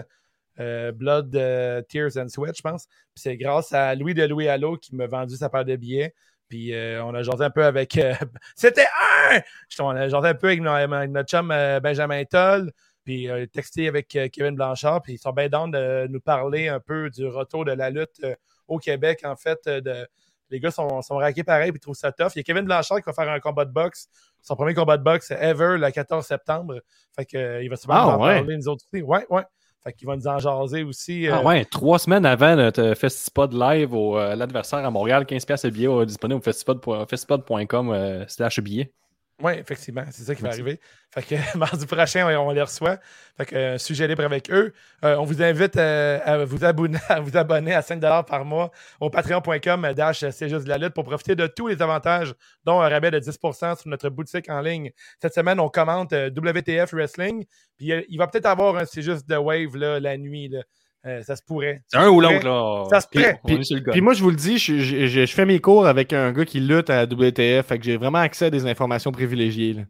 euh, 0.60 0.92
Blood, 0.92 1.34
euh, 1.36 1.82
Tears 1.88 2.16
and 2.16 2.28
Sweat, 2.28 2.56
je 2.56 2.62
pense. 2.62 2.86
C'est 3.14 3.36
grâce 3.36 3.72
à 3.72 3.94
Louis 3.94 4.14
de 4.14 4.24
Louis 4.24 4.48
Allo 4.48 4.76
qui 4.76 4.94
m'a 4.94 5.06
vendu 5.06 5.36
sa 5.36 5.48
paire 5.48 5.64
de 5.64 5.76
billets. 5.76 6.14
Puis 6.48 6.72
euh, 6.74 7.02
on 7.04 7.14
a 7.14 7.22
jasé 7.22 7.44
un 7.44 7.50
peu 7.50 7.64
avec. 7.64 7.96
euh, 7.98 8.14
C'était 8.56 8.86
un! 9.30 9.40
On 9.80 9.90
a 9.90 10.08
jasé 10.08 10.28
un 10.28 10.34
peu 10.34 10.46
avec, 10.48 10.60
no- 10.60 10.70
avec 10.70 11.10
notre 11.10 11.28
chum 11.28 11.50
euh, 11.50 11.80
Benjamin 11.80 12.24
Toll. 12.24 12.72
Puis 13.04 13.28
euh, 13.30 13.46
texté 13.46 13.88
avec 13.88 14.14
euh, 14.16 14.28
Kevin 14.32 14.54
Blanchard. 14.54 15.02
Puis 15.02 15.14
ils 15.14 15.18
sont 15.18 15.32
bien 15.32 15.48
down 15.48 15.70
de 15.70 16.06
nous 16.08 16.20
parler 16.20 16.68
un 16.68 16.80
peu 16.80 17.10
du 17.10 17.26
retour 17.26 17.64
de 17.64 17.72
la 17.72 17.90
lutte 17.90 18.20
au 18.66 18.78
Québec, 18.78 19.20
en 19.24 19.36
fait. 19.36 19.66
de, 19.66 20.06
les 20.50 20.60
gars 20.60 20.70
sont, 20.70 21.02
sont 21.02 21.16
raqués 21.16 21.44
pareil, 21.44 21.70
puis 21.72 21.76
ils 21.78 21.80
trouvent 21.80 21.94
ça 21.94 22.10
tough. 22.10 22.28
Il 22.34 22.38
y 22.38 22.40
a 22.40 22.42
Kevin 22.42 22.64
Blanchard 22.64 22.98
qui 22.98 23.04
va 23.04 23.12
faire 23.12 23.30
un 23.30 23.38
combat 23.40 23.66
de 23.66 23.70
boxe, 23.70 24.08
son 24.40 24.56
premier 24.56 24.72
combat 24.72 24.96
de 24.96 25.02
boxe 25.02 25.30
ever, 25.30 25.76
le 25.78 25.90
14 25.90 26.24
septembre. 26.24 26.80
Fait 27.14 27.26
que, 27.26 27.62
il 27.62 27.68
va 27.68 27.76
sûrement 27.76 27.94
Ah, 27.98 28.04
nous 28.04 28.10
en 28.22 28.26
ouais. 28.26 28.34
parler, 28.36 28.56
nous 28.56 28.68
autres 28.68 28.84
aussi. 28.90 29.02
Ouais, 29.02 29.26
ouais. 29.28 29.42
Fait 29.88 29.94
qu'il 29.94 30.06
va 30.06 30.16
nous 30.16 30.28
en 30.28 30.38
jaser 30.38 30.82
aussi. 30.82 31.28
Ah 31.28 31.38
euh, 31.38 31.44
ouais, 31.44 31.64
trois 31.64 31.98
semaines 31.98 32.26
avant 32.26 32.54
notre 32.56 32.92
Festipod 32.92 33.54
live 33.54 33.94
au 33.94 34.18
euh, 34.18 34.36
l'adversaire 34.36 34.84
à 34.84 34.90
Montréal, 34.90 35.22
15$ 35.24 35.46
piastres 35.46 35.66
le 35.66 35.72
billet 35.72 35.88
euh, 35.88 36.04
disponible 36.04 36.40
au 36.40 36.42
festipod- 36.42 37.08
festipod.com 37.08 37.90
euh, 37.90 38.24
slash 38.28 38.60
billet. 38.60 38.92
Oui, 39.40 39.52
effectivement, 39.52 40.02
c'est 40.10 40.24
ça 40.24 40.34
qui 40.34 40.42
va 40.42 40.48
arriver. 40.48 40.80
Fait 41.14 41.22
que 41.22 41.36
mardi 41.58 41.86
prochain, 41.86 42.26
on, 42.26 42.48
on 42.48 42.50
les 42.50 42.62
reçoit. 42.62 42.98
Fait 43.36 43.46
que 43.46 43.54
euh, 43.54 43.78
sujet 43.78 44.08
libre 44.08 44.24
avec 44.24 44.50
eux. 44.50 44.72
Euh, 45.04 45.16
on 45.16 45.24
vous 45.24 45.40
invite 45.40 45.76
euh, 45.76 46.18
à, 46.24 46.44
vous 46.44 46.64
abonner, 46.64 46.98
à 47.08 47.20
vous 47.20 47.36
abonner 47.36 47.72
à 47.72 47.82
5 47.82 48.00
par 48.26 48.44
mois 48.44 48.72
au 49.00 49.10
patreon.com 49.10 49.92
dash 49.94 50.28
c'est 50.30 50.48
juste 50.48 50.64
de 50.64 50.68
la 50.68 50.78
lutte 50.78 50.92
pour 50.92 51.04
profiter 51.04 51.36
de 51.36 51.46
tous 51.46 51.68
les 51.68 51.80
avantages, 51.80 52.34
dont 52.64 52.80
un 52.80 52.88
rabais 52.88 53.12
de 53.12 53.20
10% 53.20 53.78
sur 53.78 53.88
notre 53.88 54.08
boutique 54.10 54.50
en 54.50 54.60
ligne. 54.60 54.90
Cette 55.22 55.34
semaine, 55.34 55.60
on 55.60 55.68
commente 55.68 56.12
euh, 56.12 56.30
WTF 56.30 56.92
Wrestling. 56.92 57.44
Puis 57.76 57.92
euh, 57.92 58.02
il 58.08 58.18
va 58.18 58.26
peut-être 58.26 58.46
avoir 58.46 58.76
un 58.76 58.86
c'est 58.86 59.02
juste 59.02 59.28
de 59.28 59.36
wave 59.36 59.76
là, 59.76 60.00
la 60.00 60.16
nuit. 60.16 60.48
Là. 60.48 60.62
Euh, 61.06 61.22
ça 61.22 61.36
se 61.36 61.42
pourrait. 61.42 61.82
C'est 61.86 61.96
un 61.98 62.08
ou 62.08 62.20
l'autre, 62.20 62.44
là. 62.44 62.84
Ça 62.90 63.00
se 63.00 63.06
Puis, 63.08 63.22
le 63.22 63.80
gun. 63.80 63.92
Puis 63.92 64.00
moi, 64.00 64.14
je 64.14 64.22
vous 64.22 64.30
le 64.30 64.36
dis, 64.36 64.58
je, 64.58 64.78
je- 64.78 65.06
je- 65.06 65.26
je 65.26 65.32
fais 65.34 65.44
mes 65.46 65.60
cours 65.60 65.86
avec 65.86 66.12
un 66.12 66.32
gars 66.32 66.44
qui 66.44 66.58
lutte 66.60 66.90
à 66.90 66.96
la 66.96 67.06
WTF, 67.06 67.66
fait 67.66 67.78
que 67.78 67.84
j'ai 67.84 67.96
vraiment 67.96 68.18
accès 68.18 68.46
à 68.46 68.50
des 68.50 68.66
informations 68.66 69.12
privilégiées. 69.12 69.74
là. 69.74 69.82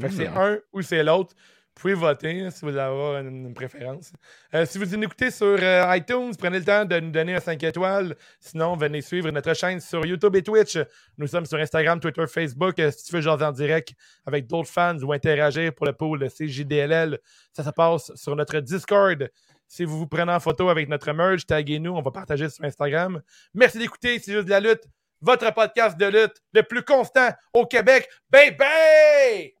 Fait 0.00 0.08
que 0.08 0.14
c'est 0.14 0.28
Hmm. 0.28 0.36
un 0.38 0.58
ou 0.72 0.82
c'est 0.82 1.02
l'autre. 1.02 1.34
Vous 1.74 1.80
pouvez 1.80 1.94
voter 1.94 2.42
hein, 2.42 2.50
si 2.50 2.66
vous 2.66 2.76
avez 2.76 3.20
une, 3.26 3.46
une 3.46 3.54
préférence. 3.54 4.12
Euh, 4.54 4.66
si 4.66 4.76
vous 4.76 4.84
nous 4.94 5.04
écoutez 5.04 5.30
sur 5.30 5.56
euh, 5.58 5.96
iTunes, 5.96 6.32
prenez 6.38 6.58
le 6.58 6.64
temps 6.66 6.84
de 6.84 7.00
nous 7.00 7.10
donner 7.10 7.34
un 7.34 7.40
5 7.40 7.62
étoiles. 7.62 8.14
Sinon, 8.40 8.76
venez 8.76 9.00
suivre 9.00 9.30
notre 9.30 9.54
chaîne 9.54 9.80
sur 9.80 10.04
YouTube 10.04 10.36
et 10.36 10.42
Twitch. 10.42 10.76
Nous 11.16 11.26
sommes 11.26 11.46
sur 11.46 11.56
Instagram, 11.58 11.98
Twitter, 11.98 12.24
Facebook. 12.28 12.78
Euh, 12.78 12.90
si 12.90 13.04
tu 13.06 13.14
veux 13.16 13.22
jaser 13.22 13.44
en 13.46 13.52
direct 13.52 13.94
avec 14.26 14.46
d'autres 14.46 14.68
fans 14.68 14.98
ou 14.98 15.14
interagir 15.14 15.72
pour 15.74 15.86
le 15.86 15.94
pool 15.94 16.28
CJDLL, 16.28 17.18
ça 17.54 17.64
se 17.64 17.70
passe 17.70 18.12
sur 18.16 18.36
notre 18.36 18.60
Discord. 18.60 19.30
Si 19.72 19.86
vous 19.86 19.96
vous 19.96 20.06
prenez 20.06 20.30
en 20.30 20.38
photo 20.38 20.68
avec 20.68 20.86
notre 20.90 21.10
merge, 21.14 21.46
taguez-nous, 21.46 21.92
on 21.92 22.02
va 22.02 22.10
partager 22.10 22.50
sur 22.50 22.62
Instagram. 22.62 23.22
Merci 23.54 23.78
d'écouter, 23.78 24.18
c'est 24.18 24.30
juste 24.30 24.44
de 24.44 24.50
la 24.50 24.60
lutte. 24.60 24.82
Votre 25.22 25.50
podcast 25.54 25.96
de 25.96 26.04
lutte 26.04 26.42
le 26.52 26.62
plus 26.62 26.82
constant 26.82 27.30
au 27.54 27.64
Québec. 27.64 28.06
Baby! 28.28 28.58
Hey, 28.60 29.54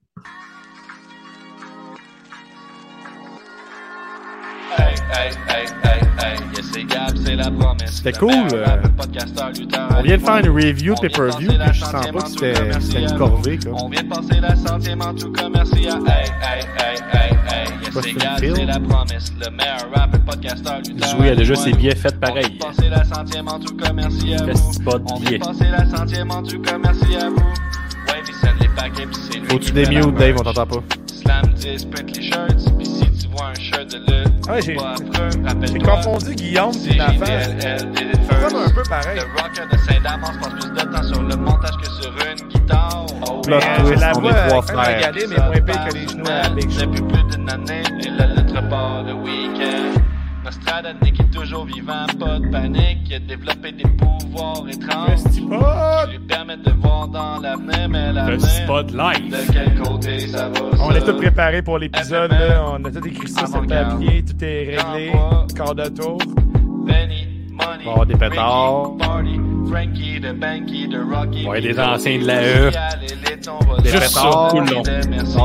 C'était 7.86 8.18
cool, 8.18 8.32
euh, 8.52 8.66
On 9.96 10.02
vient 10.02 10.16
de 10.16 10.22
faire 10.22 10.36
une 10.38 10.48
review 10.50 10.94
de 10.94 11.00
pay-per-view, 11.02 11.50
je 11.72 11.78
sens 11.80 11.92
pas 11.92 12.22
que 12.22 12.80
c'était 12.80 13.02
une 13.02 13.16
corvée. 13.16 13.58
Quoi. 13.58 13.72
On 13.84 13.88
vient 13.88 14.02
de 14.02 14.08
passer 14.08 14.40
la 14.40 14.56
centième 14.56 15.02
en 15.02 15.14
tout 15.14 15.30
commercial. 15.32 16.00
Hey, 16.06 16.30
hey, 16.42 16.64
hey, 16.78 16.98
hey, 17.12 17.30
hey, 17.48 17.68
yes, 17.84 17.94
Pas 17.94 18.02
c'est 18.02 18.08
fil. 18.40 18.56
c'est 18.56 18.64
la 18.64 18.80
promesse. 18.80 19.32
Le 19.38 19.50
meilleur 19.50 19.90
rappeur, 19.94 20.20
podcasteur, 20.20 20.78
lutteur. 20.78 21.08
Jouer 21.10 21.30
a 21.30 21.36
déjà 21.36 21.54
ses 21.54 21.72
billets 21.72 21.94
faits 21.94 22.16
On 22.22 22.26
vient 22.26 22.34
pareil. 22.34 22.58
de 22.58 22.64
passer 22.64 22.88
la 22.88 23.04
centième 23.04 23.48
en 23.48 23.58
tout 23.60 23.76
commercial. 23.76 24.46
Festipod 24.46 25.02
On 25.12 25.18
vient 25.20 25.38
de 25.38 25.44
passer 25.44 25.68
la 25.70 25.84
centième 25.96 26.30
en 26.32 26.42
tout 26.42 26.60
commercial. 26.62 27.32
Ouais, 28.76 28.90
puis 28.90 29.02
send 29.02 29.02
les 29.02 29.04
paquets, 29.04 29.06
puis 29.06 29.16
c'est 29.30 29.38
lui 29.38 29.48
Faut 29.48 29.58
que 29.58 29.62
qui 29.62 29.66
tu 29.66 29.72
fait 29.74 29.82
la 29.84 29.88
démutes, 30.00 30.14
Dave, 30.18 30.36
on 30.38 30.42
t'entend 30.42 30.66
pas. 30.66 30.82
Slam 31.06 31.54
10, 31.54 31.84
print 31.86 32.16
les 32.16 32.22
shirts, 32.22 32.76
puis 32.78 32.86
si 32.86 33.10
tu 33.10 33.28
vois 33.28 33.46
un 33.48 33.54
shirt 33.54 33.90
de 33.90 33.98
lutte, 33.98 34.32
Ah, 34.48 34.60
j'ai- 34.60 34.76
affreux, 34.76 35.30
J'ai 35.32 35.48
rappelle-toi. 35.48 35.96
confondu 36.02 36.34
Guillaume 36.34 36.72
C'est 36.72 36.90
et 36.90 36.96
Nathan. 36.96 37.24
C'est 37.24 38.48
comme 38.50 38.62
un 38.62 38.70
peu 38.70 38.82
pareil. 38.88 39.18
Le 39.20 39.40
rocker 39.42 39.66
de 39.70 39.78
Saint-Damas 39.78 40.32
passe 40.40 40.52
plus 40.52 40.70
de 40.70 40.92
temps 40.92 41.02
sur 41.04 41.22
le 41.22 41.36
montage 41.36 41.76
que 41.80 41.86
sur 41.86 42.12
une 42.12 42.48
guitare. 42.48 43.06
Oh, 43.30 43.40
Plot 43.42 43.58
twist, 43.84 44.00
la 44.00 44.12
on 44.18 44.24
est 44.28 44.48
trois 44.48 44.62
frères. 44.62 44.96
regarder, 44.96 45.26
mais 45.28 45.36
moins 45.36 45.60
pire 45.60 45.84
que 45.88 45.94
les 45.94 46.08
genoux 46.08 46.24
à 46.28 46.48
Big 46.50 46.70
Show. 46.70 46.80
Depuis 46.80 47.02
plus 47.02 47.36
d'une 47.36 47.50
année, 47.50 47.82
et 48.04 48.10
la 48.10 48.26
lettre 48.26 48.68
part 48.68 49.04
le 49.04 49.12
week-end. 49.14 50.00
Nostradamus 50.44 51.12
est 51.20 51.30
toujours 51.32 51.64
vivant, 51.66 52.06
pas 52.18 52.38
de 52.40 52.48
panique. 52.50 52.98
Il 53.08 53.14
a 53.14 53.18
développé 53.20 53.72
des 53.72 53.84
pouvoirs 53.84 54.64
étranges 54.68 55.10
Festipod! 55.22 55.58
qui 56.06 56.10
lui 56.12 56.26
permettent 56.26 56.62
de 56.62 56.72
voir 56.72 57.06
dans 57.08 57.38
l'avenir, 57.38 57.88
mais 57.88 58.12
l'avenir. 58.12 58.40
Festipod 58.40 58.90
live. 58.90 59.30
De 59.30 59.52
quel 59.52 59.74
côté 59.80 60.18
ça 60.26 60.48
va? 60.48 60.60
On 60.80 60.90
ça? 60.90 60.98
est 60.98 61.04
tout 61.04 61.16
préparé 61.16 61.62
pour 61.62 61.78
l'épisode. 61.78 62.32
là. 62.32 62.64
On 62.72 62.84
a 62.84 62.90
tout 62.90 63.06
écrit 63.06 63.28
ça 63.28 63.46
sur 63.46 63.60
le 63.60 63.72
Avant-garde. 63.72 64.00
papier. 64.04 64.24
Tout 64.24 64.44
est 64.44 64.76
réglé. 64.76 65.12
Quart 65.54 65.74
de 65.76 65.88
tour. 65.88 66.18
Benny, 66.86 67.28
Money, 67.50 67.84
Bon, 67.84 68.04
des 68.04 68.16
pétards. 68.16 68.84
Ricky, 68.92 68.98
Party, 69.06 69.40
Frankie, 69.68 70.20
de 70.20 70.32
Banky, 70.32 70.88
de 70.88 70.98
Rocky. 71.00 71.46
Ouais, 71.46 71.60
des 71.60 71.78
anciens 71.78 72.18
de 72.18 72.26
la 72.26 72.42
E. 72.42 72.70
Des 73.82 73.90
Juste 73.90 74.14
pétards. 74.14 74.48
tout 74.50 74.60
le 74.60 74.74
long. 74.74 74.82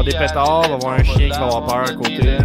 Des 0.04 0.12
pétards, 0.12 0.62
on 0.66 0.70
va 0.70 0.78
voir 0.78 0.94
un 1.00 1.04
chien 1.04 1.30
qui 1.30 1.30
va 1.30 1.46
avoir 1.46 1.66
peur 1.66 1.78
à 1.78 1.94
côté. 1.94 2.38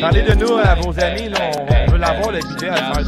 Parlez 0.00 0.22
de 0.22 0.34
nous 0.34 0.52
à 0.54 0.74
vos 0.76 0.98
amis, 1.00 1.28
là, 1.28 1.38
on 1.86 1.90
veut 1.92 1.98
l'avoir, 1.98 2.32
le 2.32 2.38
bidet, 2.38 2.68
à 2.68 2.76
faire. 2.76 3.02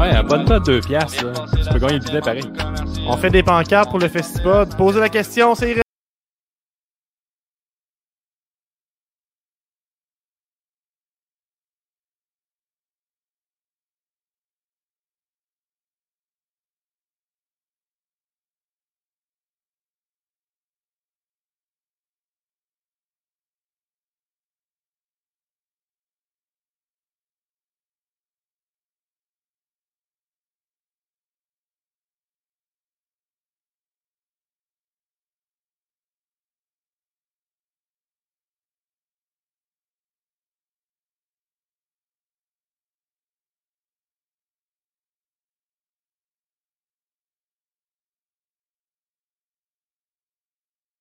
Ouais, 0.00 0.10
abonne-toi 0.16 0.56
à 0.56 0.60
2 0.60 0.80
piastres. 0.80 1.24
là. 1.24 1.32
Tu 1.64 1.68
peux 1.72 1.78
gagner 1.78 1.98
le 1.98 2.04
billet 2.04 2.20
pareil. 2.20 2.42
On 3.08 3.16
fait 3.16 3.30
des 3.30 3.42
pancartes 3.42 3.90
pour 3.90 3.98
le 3.98 4.08
festival. 4.08 4.66
Posez 4.76 5.00
la 5.00 5.08
question, 5.08 5.54
c'est 5.54 5.74